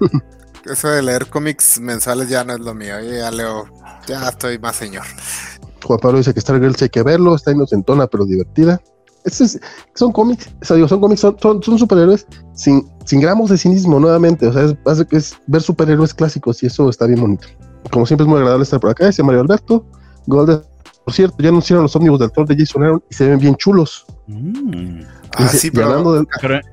Eso 0.64 0.88
de 0.88 1.02
leer 1.02 1.26
cómics 1.26 1.80
mensuales 1.80 2.28
ya 2.28 2.44
no 2.44 2.54
es 2.54 2.60
lo 2.60 2.74
mío. 2.74 3.00
ya 3.00 3.30
leo, 3.30 3.66
ya 4.06 4.28
estoy 4.28 4.58
más 4.58 4.76
señor. 4.76 5.04
Juan 5.84 5.98
Pablo 5.98 6.18
dice 6.18 6.34
que 6.34 6.40
Stargirl 6.40 6.74
hay 6.80 6.88
que 6.88 7.02
verlo, 7.02 7.34
está 7.34 7.52
inocentona 7.52 8.06
pero 8.06 8.24
divertida. 8.26 8.80
son 9.94 10.12
cómics, 10.12 10.50
son 10.62 11.00
cómics, 11.00 11.20
son, 11.20 11.36
son, 11.40 11.78
superhéroes 11.78 12.26
sin, 12.54 12.86
sin, 13.04 13.20
gramos 13.20 13.50
de 13.50 13.58
cinismo 13.58 13.98
nuevamente. 13.98 14.46
O 14.46 14.52
sea, 14.52 14.64
es, 14.64 15.06
es, 15.10 15.36
ver 15.46 15.62
superhéroes 15.62 16.12
clásicos 16.12 16.62
y 16.62 16.66
eso 16.66 16.90
está 16.90 17.06
bien 17.06 17.20
bonito. 17.20 17.48
Como 17.90 18.04
siempre 18.04 18.24
es 18.24 18.28
muy 18.28 18.38
agradable 18.38 18.64
estar 18.64 18.80
por 18.80 18.90
acá, 18.90 19.06
dice 19.06 19.22
Mario 19.22 19.42
Alberto. 19.42 19.86
Golden 20.28 20.60
por 21.08 21.14
cierto, 21.14 21.36
ya 21.38 21.48
anunciaron 21.48 21.84
los 21.84 21.96
ómnibus 21.96 22.18
del 22.20 22.30
Thor 22.30 22.46
de 22.46 22.54
Jason 22.54 22.82
Aaron 22.82 23.02
y 23.08 23.14
se 23.14 23.26
ven 23.26 23.38
bien 23.38 23.56
chulos. 23.56 24.04
Mm. 24.26 25.00
Ah, 25.38 25.48
sí, 25.48 25.70
pero, 25.70 26.26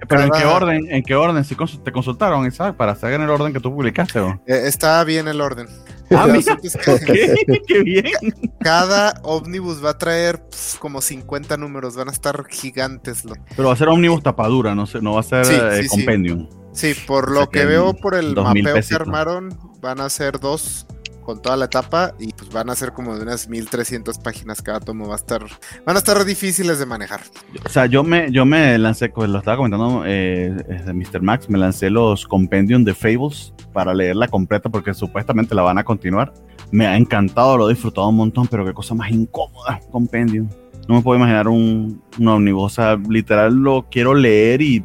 pero, 0.10 0.24
¿en 0.24 0.30
qué 0.30 0.44
orden? 0.44 0.92
¿En 0.92 1.04
qué 1.04 1.16
orden? 1.16 1.42
Si 1.46 1.56
te 1.56 1.92
consultaron, 1.94 2.46
Isaac, 2.46 2.76
para 2.76 2.92
hacer 2.92 3.14
en 3.14 3.22
el 3.22 3.30
orden 3.30 3.54
que 3.54 3.62
tú 3.62 3.74
publicaste. 3.74 4.20
¿o? 4.20 4.32
Eh, 4.46 4.64
está 4.66 5.02
bien 5.06 5.30
el 5.30 5.40
orden. 5.40 5.70
Ah, 6.12 6.28
mira, 6.28 6.58
qué, 7.68 7.82
bien. 7.82 8.12
Cada 8.60 9.22
ómnibus 9.24 9.82
va 9.82 9.92
a 9.92 9.98
traer 9.98 10.42
pues, 10.50 10.76
como 10.82 11.00
50 11.00 11.56
números, 11.56 11.96
van 11.96 12.10
a 12.10 12.12
estar 12.12 12.46
gigantes. 12.50 13.24
Pero 13.56 13.70
va 13.70 13.74
a 13.74 13.78
ser 13.78 13.88
ómnibus 13.88 14.22
tapadura, 14.22 14.76
no, 14.76 14.86
sé, 14.86 15.02
no 15.02 15.14
va 15.14 15.22
a 15.22 15.24
ser 15.24 15.46
eh, 15.50 15.88
compendium. 15.88 16.50
Sí. 16.74 16.94
por 17.08 17.32
lo 17.32 17.50
que, 17.50 17.64
veo 17.64 17.94
por 17.94 18.16
el 18.16 18.36
mapeo 18.36 18.76
que 18.86 18.96
armaron, 18.96 19.58
van 19.80 20.02
a 20.02 20.10
ser 20.10 20.42
dos 20.42 20.86
con 21.26 21.42
toda 21.42 21.58
la 21.58 21.66
etapa 21.66 22.14
y 22.20 22.32
pues 22.32 22.50
van 22.52 22.70
a 22.70 22.76
ser 22.76 22.94
como 22.94 23.16
de 23.16 23.24
unas 23.24 23.50
1300 23.50 24.20
páginas 24.20 24.62
cada 24.62 24.80
tomo. 24.80 25.08
Va 25.08 25.16
a 25.16 25.18
estar, 25.18 25.44
van 25.86 25.96
a 25.96 26.00
estar 26.00 26.24
difíciles 26.24 26.80
de 26.80 26.86
manejar. 26.86 27.22
O 27.66 27.70
sea, 27.70 27.88
yo 27.88 28.04
me, 28.04 28.32
yo 28.32 28.46
me 28.46 28.78
lancé, 28.78 29.10
pues 29.10 29.30
lo 29.30 29.40
estaba 29.40 29.58
comentando 29.58 30.04
eh, 30.06 30.56
Mr. 30.94 31.22
Max, 31.22 31.50
me 31.50 31.58
lancé 31.58 31.90
los 31.90 32.26
Compendium 32.26 32.84
de 32.84 32.94
Fables 32.94 33.54
para 33.74 33.94
leerla 33.94 34.28
completa 34.28 34.70
porque 34.70 34.94
supuestamente 34.94 35.56
la 35.56 35.64
van 35.64 35.78
a 35.80 35.84
continuar. 35.84 36.34
Me 36.72 36.88
ha 36.88 36.96
encantado, 36.96 37.58
lo 37.58 37.70
he 37.70 37.74
disfrutado 37.74 38.08
un 38.08 38.16
montón, 38.16 38.48
pero 38.48 38.66
qué 38.66 38.74
cosa 38.74 38.94
más 38.96 39.12
incómoda, 39.12 39.80
Compendium. 39.92 40.48
No 40.88 40.96
me 40.96 41.02
puedo 41.02 41.18
imaginar 41.18 41.48
un, 41.48 42.02
una 42.20 42.36
omnibus. 42.36 42.78
literal 43.10 43.56
lo 43.56 43.88
quiero 43.90 44.14
leer 44.14 44.62
y, 44.62 44.84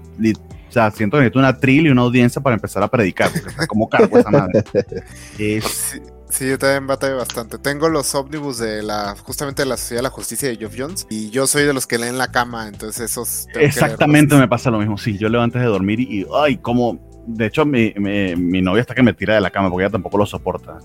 o 0.71 0.73
sea, 0.73 0.91
siento 0.91 1.17
que 1.17 1.23
necesito 1.23 1.41
una 1.41 1.59
trill 1.59 1.87
y 1.87 1.91
una 1.91 2.03
audiencia 2.03 2.41
para 2.41 2.55
empezar 2.55 2.83
a 2.83 2.89
predicar. 2.89 3.31
Porque 3.31 3.67
como 3.67 3.89
cargo 3.89 4.19
esa 4.19 4.31
madre. 4.31 4.65
Sí, 6.31 6.49
yo 6.49 6.59
también 6.59 6.87
batallo 6.87 7.17
bastante. 7.17 7.59
Tengo 7.59 7.89
los 7.89 8.15
ómnibus 8.15 8.59
de 8.59 8.83
la, 8.83 9.17
justamente 9.23 9.63
de 9.63 9.69
la 9.69 9.77
Sociedad 9.77 9.99
de 9.99 10.05
la 10.05 10.11
Justicia 10.11 10.49
de 10.49 10.57
Geoff 10.57 10.75
Jones 10.77 11.07
y 11.11 11.31
yo 11.31 11.47
soy 11.47 11.65
de 11.65 11.73
los 11.73 11.87
que 11.87 11.99
leen 11.99 12.19
la 12.19 12.31
cama, 12.31 12.69
entonces 12.69 13.11
esos. 13.11 13.47
Exactamente 13.55 14.37
me 14.37 14.49
pasa 14.49 14.71
lo 14.71 14.79
mismo. 14.79 14.97
Sí, 14.97 15.19
yo 15.19 15.29
leo 15.29 15.43
antes 15.43 15.61
de 15.61 15.69
dormir 15.69 16.01
y, 16.01 16.27
ay, 16.35 16.57
como. 16.57 17.11
De 17.27 17.47
hecho, 17.47 17.67
mi, 17.67 17.93
mi, 17.97 18.63
novia 18.63 18.81
está 18.81 18.95
que 18.95 19.03
me 19.03 19.13
tira 19.13 19.35
de 19.35 19.41
la 19.41 19.51
cama 19.51 19.71
porque 19.71 19.85
ella 19.85 19.93
tampoco 19.93 20.19
lo 20.19 20.27
soporta. 20.27 20.79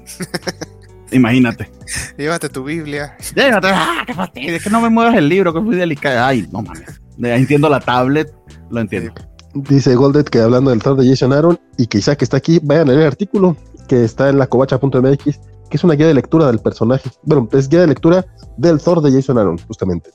Imagínate. 1.11 1.71
Llévate 2.17 2.49
tu 2.49 2.63
Biblia. 2.63 3.15
Llévate, 3.33 3.67
ah, 3.71 4.03
qué 4.05 4.13
fastidio, 4.13 4.55
es 4.55 4.63
que 4.63 4.69
no 4.69 4.81
me 4.81 4.89
muevas 4.89 5.15
el 5.15 5.29
libro, 5.29 5.53
que 5.53 5.59
es 5.59 5.65
muy 5.65 5.75
delicado. 5.75 6.25
Ay, 6.25 6.47
no 6.51 6.61
mames. 6.61 7.01
Entiendo 7.17 7.69
la 7.69 7.79
tablet, 7.79 8.33
lo 8.69 8.81
entiendo. 8.81 9.13
Dice 9.53 9.95
Goldet 9.95 10.29
que 10.29 10.39
hablando 10.39 10.71
del 10.71 10.81
Thor 10.81 10.97
de 10.97 11.07
Jason 11.07 11.31
Aaron 11.31 11.57
y 11.77 11.87
que 11.87 11.99
Isaac 11.99 12.21
está 12.21 12.37
aquí, 12.37 12.59
vayan 12.61 12.89
a 12.89 12.91
leer 12.91 13.01
el 13.01 13.07
artículo 13.07 13.55
que 13.85 14.03
está 14.03 14.29
en 14.29 14.37
la 14.37 14.47
covacha.mx, 14.47 15.23
que 15.23 15.77
es 15.77 15.83
una 15.83 15.95
guía 15.95 16.07
de 16.07 16.13
lectura 16.13 16.47
del 16.47 16.59
personaje. 16.59 17.09
Bueno, 17.23 17.47
es 17.51 17.69
guía 17.69 17.81
de 17.81 17.87
lectura 17.87 18.25
del 18.57 18.79
Thor 18.79 19.01
de 19.01 19.11
Jason 19.11 19.37
Aaron, 19.37 19.57
justamente. 19.67 20.09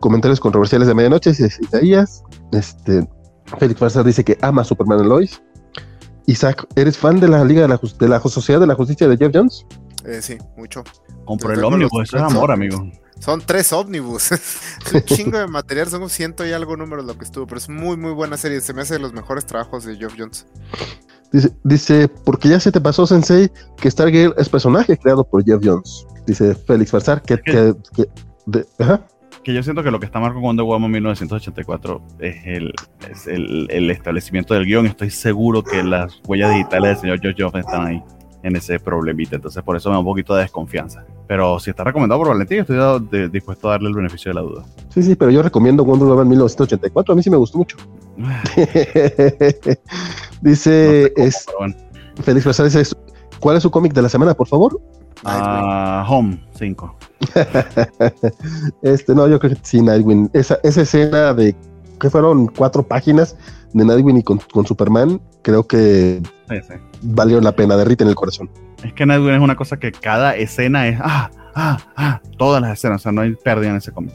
Comentarios 0.00 0.40
controversiales 0.40 0.88
de 0.88 0.94
medianoche, 0.94 1.30
Isaías. 1.30 2.22
Este, 2.52 3.06
Félix 3.58 3.80
Farsa 3.80 4.02
dice 4.02 4.24
que 4.24 4.38
ama 4.40 4.62
a 4.62 4.64
Superman 4.64 5.08
Lois. 5.08 5.42
Isaac, 6.26 6.66
¿eres 6.76 6.96
fan 6.96 7.18
de 7.18 7.28
la 7.28 7.44
Liga 7.44 7.62
de 7.62 7.68
la, 7.68 7.80
de 7.98 8.08
la 8.08 8.20
Sociedad 8.20 8.60
de 8.60 8.66
la 8.66 8.74
Justicia 8.74 9.08
de 9.08 9.16
Jeff 9.16 9.32
Jones? 9.34 9.66
Eh, 10.04 10.22
sí, 10.22 10.38
mucho. 10.56 10.84
Compro 11.24 11.52
el 11.52 11.62
ómnibus, 11.64 12.14
es 12.14 12.20
amor, 12.20 12.52
amigo. 12.52 12.90
Son 13.18 13.42
tres 13.44 13.72
ómnibus. 13.72 14.32
es 14.32 14.92
un 14.92 15.02
chingo 15.02 15.38
de 15.38 15.46
material, 15.46 15.88
son 15.88 16.08
ciento 16.08 16.46
y 16.46 16.52
algo 16.52 16.76
números 16.76 17.04
lo 17.04 17.18
que 17.18 17.24
estuvo, 17.24 17.46
pero 17.46 17.58
es 17.58 17.68
muy, 17.68 17.96
muy 17.96 18.12
buena 18.12 18.36
serie. 18.36 18.60
Se 18.60 18.72
me 18.72 18.82
hace 18.82 18.94
de 18.94 19.00
los 19.00 19.12
mejores 19.12 19.44
trabajos 19.44 19.84
de 19.84 19.96
Geoff 19.96 20.14
Jones. 20.16 20.46
Dice, 21.32 21.50
dice, 21.62 22.08
porque 22.08 22.48
ya 22.48 22.58
se 22.58 22.72
te 22.72 22.80
pasó, 22.80 23.06
Sensei, 23.06 23.50
que 23.76 23.90
Stargirl 23.90 24.34
es 24.36 24.48
personaje 24.48 24.96
creado 24.96 25.24
por 25.24 25.44
Jeff 25.44 25.60
Jones. 25.62 26.06
Dice 26.26 26.54
Félix 26.54 26.90
Farsar, 26.90 27.22
que, 27.22 27.38
que, 27.38 27.74
que, 29.44 29.54
yo 29.54 29.62
siento 29.62 29.82
que 29.82 29.90
lo 29.90 30.00
que 30.00 30.06
está 30.06 30.20
marcando 30.20 30.46
Wonder 30.46 30.64
Woman 30.64 30.90
1984 30.90 32.02
es 32.18 32.36
el, 32.44 32.74
es 33.08 33.26
el, 33.26 33.68
el 33.70 33.90
establecimiento 33.90 34.54
del 34.54 34.66
guion. 34.66 34.86
Estoy 34.86 35.10
seguro 35.10 35.62
que 35.62 35.82
las 35.82 36.20
huellas 36.26 36.52
digitales 36.52 36.90
del 36.90 37.00
señor 37.00 37.20
Geoff 37.20 37.52
Jones 37.52 37.66
están 37.66 37.86
ahí 37.86 38.02
en 38.42 38.56
ese 38.56 38.78
problemita. 38.80 39.36
Entonces, 39.36 39.62
por 39.62 39.76
eso 39.76 39.88
me 39.88 39.94
da 39.94 40.00
un 40.00 40.04
poquito 40.04 40.34
de 40.34 40.42
desconfianza. 40.42 41.04
Pero 41.26 41.58
si 41.58 41.70
está 41.70 41.84
recomendado 41.84 42.20
por 42.20 42.28
Valentín, 42.30 42.60
estoy 42.60 43.28
dispuesto 43.28 43.68
a 43.68 43.72
darle 43.72 43.88
el 43.88 43.94
beneficio 43.94 44.30
de 44.30 44.34
la 44.34 44.40
duda. 44.40 44.64
Sí, 44.88 45.02
sí, 45.02 45.14
pero 45.14 45.30
yo 45.30 45.42
recomiendo 45.42 45.84
Wonder 45.84 46.08
Woman 46.08 46.28
1984. 46.28 47.12
A 47.12 47.16
mí 47.16 47.22
sí 47.22 47.30
me 47.30 47.36
gustó 47.36 47.58
mucho. 47.58 47.76
dice 50.42 51.12
es, 51.16 51.46
Félix 52.22 52.44
Rosales, 52.44 52.96
¿cuál 53.38 53.56
es 53.56 53.62
su 53.62 53.70
cómic 53.70 53.92
de 53.92 54.02
la 54.02 54.08
semana, 54.08 54.34
por 54.34 54.48
favor? 54.48 54.80
Ah, 55.24 56.04
Home 56.08 56.42
5. 56.58 56.96
este, 58.82 59.14
no, 59.14 59.28
yo 59.28 59.38
creo 59.38 59.54
que 59.54 59.60
sí, 59.62 59.80
Nightwing. 59.82 60.30
Esa, 60.32 60.58
esa 60.62 60.82
escena 60.82 61.34
de 61.34 61.54
que 62.00 62.10
fueron 62.10 62.46
cuatro 62.48 62.82
páginas 62.82 63.36
de 63.72 63.84
Nightwing 63.84 64.18
y 64.18 64.22
con, 64.22 64.40
Superman, 64.66 65.20
creo 65.42 65.66
que 65.66 66.22
valió 67.02 67.40
la 67.40 67.52
pena, 67.52 67.76
derrite 67.76 68.04
en 68.04 68.10
el 68.10 68.16
corazón. 68.16 68.50
Es 68.82 68.92
que 68.92 69.06
Nightwing 69.06 69.34
es 69.34 69.40
una 69.40 69.56
cosa 69.56 69.78
que 69.78 69.92
cada 69.92 70.36
escena 70.36 70.88
es, 70.88 70.98
ah, 71.00 71.30
ah, 71.54 71.78
ah, 71.96 72.20
todas 72.38 72.62
las 72.62 72.78
escenas, 72.78 73.00
o 73.00 73.02
sea, 73.02 73.12
no 73.12 73.20
hay 73.20 73.34
pérdida 73.34 73.70
en 73.70 73.76
ese 73.76 73.92
cómic. 73.92 74.12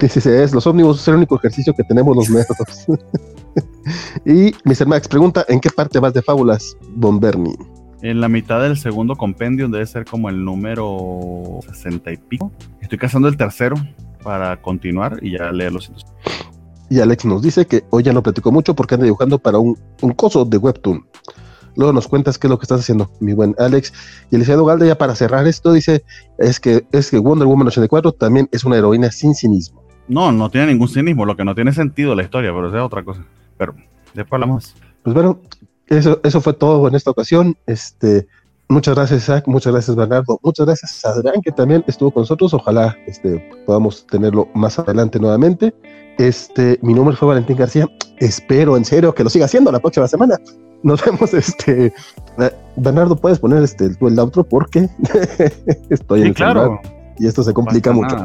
Dice, 0.00 0.42
es, 0.42 0.52
los 0.52 0.66
ómnibus 0.66 1.00
es 1.00 1.08
el 1.08 1.14
único 1.14 1.36
ejercicio 1.36 1.72
que 1.74 1.84
tenemos 1.84 2.16
los 2.16 2.28
métodos. 2.28 2.86
y 4.24 4.52
Mr. 4.64 4.86
Max 4.86 5.06
pregunta, 5.06 5.44
¿en 5.48 5.60
qué 5.60 5.70
parte 5.70 5.98
vas 6.00 6.12
de 6.12 6.22
Fábulas, 6.22 6.76
Von 6.96 7.20
Bernie? 7.20 7.56
En 8.02 8.20
la 8.20 8.28
mitad 8.28 8.60
del 8.60 8.76
segundo 8.76 9.16
compendio 9.16 9.68
debe 9.68 9.86
ser 9.86 10.04
como 10.04 10.28
el 10.28 10.44
número 10.44 11.60
60 11.68 12.12
y 12.12 12.16
pico. 12.16 12.52
Estoy 12.80 12.98
cazando 12.98 13.28
el 13.28 13.36
tercero 13.36 13.76
para 14.22 14.60
continuar 14.60 15.18
y 15.22 15.38
ya 15.38 15.52
leer 15.52 15.72
los 15.72 15.90
y 16.88 17.00
Alex 17.00 17.24
nos 17.24 17.42
dice 17.42 17.66
que 17.66 17.84
hoy 17.90 18.04
ya 18.04 18.12
no 18.12 18.22
platicó 18.22 18.52
mucho 18.52 18.74
porque 18.74 18.94
anda 18.94 19.04
dibujando 19.04 19.38
para 19.38 19.58
un, 19.58 19.76
un 20.02 20.12
coso 20.12 20.44
de 20.44 20.56
Webtoon. 20.56 21.04
Luego 21.76 21.92
nos 21.92 22.08
cuentas 22.08 22.38
qué 22.38 22.46
es 22.46 22.50
lo 22.50 22.58
que 22.58 22.64
estás 22.64 22.80
haciendo, 22.80 23.10
mi 23.20 23.32
buen 23.32 23.54
Alex. 23.58 23.92
Y 24.30 24.34
el 24.34 24.40
licenciado 24.40 24.64
Galde, 24.64 24.86
ya 24.86 24.98
para 24.98 25.14
cerrar 25.14 25.46
esto, 25.46 25.72
dice, 25.72 26.04
es 26.38 26.58
que, 26.58 26.86
es 26.92 27.10
que 27.10 27.18
Wonder 27.18 27.46
Woman 27.46 27.68
84 27.68 28.12
también 28.12 28.48
es 28.52 28.64
una 28.64 28.76
heroína 28.76 29.10
sin 29.10 29.34
cinismo. 29.34 29.82
No, 30.08 30.32
no 30.32 30.50
tiene 30.50 30.68
ningún 30.68 30.88
cinismo, 30.88 31.24
lo 31.24 31.36
que 31.36 31.44
no 31.44 31.54
tiene 31.54 31.72
sentido 31.72 32.14
la 32.14 32.22
historia, 32.22 32.52
pero 32.52 32.68
es 32.68 32.82
otra 32.82 33.04
cosa. 33.04 33.24
Pero 33.58 33.74
después 34.14 34.32
hablamos. 34.32 34.74
Pues 35.02 35.14
bueno, 35.14 35.40
eso, 35.88 36.20
eso 36.22 36.40
fue 36.40 36.52
todo 36.52 36.86
en 36.88 36.94
esta 36.94 37.10
ocasión. 37.10 37.56
Este, 37.66 38.26
muchas 38.68 38.94
gracias, 38.94 39.22
Isaac, 39.22 39.44
muchas 39.46 39.72
gracias, 39.72 39.96
Bernardo, 39.96 40.38
muchas 40.42 40.66
gracias 40.66 41.04
a 41.04 41.10
Adrián, 41.10 41.42
que 41.42 41.52
también 41.52 41.84
estuvo 41.86 42.10
con 42.10 42.22
nosotros. 42.22 42.54
Ojalá 42.54 42.96
este, 43.06 43.50
podamos 43.66 44.06
tenerlo 44.06 44.48
más 44.54 44.78
adelante 44.78 45.18
nuevamente. 45.18 45.74
Este, 46.18 46.78
mi 46.82 46.94
nombre 46.94 47.16
fue 47.16 47.28
Valentín 47.28 47.56
García. 47.56 47.86
Espero 48.18 48.76
en 48.76 48.84
serio 48.84 49.14
que 49.14 49.24
lo 49.24 49.30
siga 49.30 49.44
haciendo 49.44 49.70
la 49.70 49.80
próxima 49.80 50.08
semana. 50.08 50.38
Nos 50.86 51.04
vemos, 51.04 51.34
este. 51.34 51.92
Eh, 52.38 52.50
Bernardo, 52.76 53.16
puedes 53.16 53.40
poner 53.40 53.60
este 53.64 53.86
el, 53.86 54.18
outro 54.20 54.44
porque 54.44 54.88
estoy 55.90 56.20
en 56.20 56.26
el 56.28 56.34
claro. 56.34 56.80
y 57.18 57.26
esto 57.26 57.42
se 57.42 57.52
complica 57.52 57.90
mucho. 57.90 58.16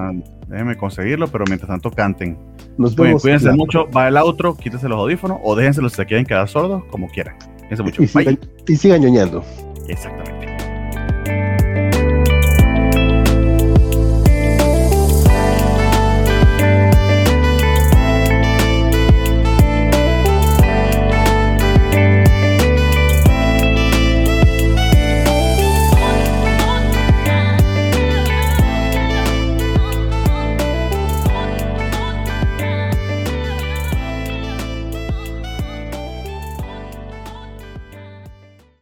Déjenme 0.47 0.77
conseguirlo, 0.77 1.27
pero 1.27 1.43
mientras 1.47 1.69
tanto 1.69 1.89
canten. 1.89 2.37
Nos 2.77 2.95
vemos. 2.95 3.23
cuídense 3.23 3.51
mucho. 3.53 3.89
Va 3.89 4.07
el 4.07 4.17
outro, 4.17 4.55
quítense 4.55 4.87
los 4.87 4.99
audífonos 4.99 5.39
o 5.43 5.55
déjense 5.55 5.81
si 5.81 5.89
se 5.89 6.05
quieren 6.05 6.23
quedar 6.23 6.47
sordos, 6.47 6.83
como 6.91 7.09
quieran. 7.09 7.35
Cuídense 7.61 7.81
mucho. 7.81 8.03
Y, 8.03 8.07
sigan, 8.07 8.39
y 8.67 8.75
sigan 8.75 9.01
ñoñando. 9.01 9.43
Exactamente. 9.87 10.50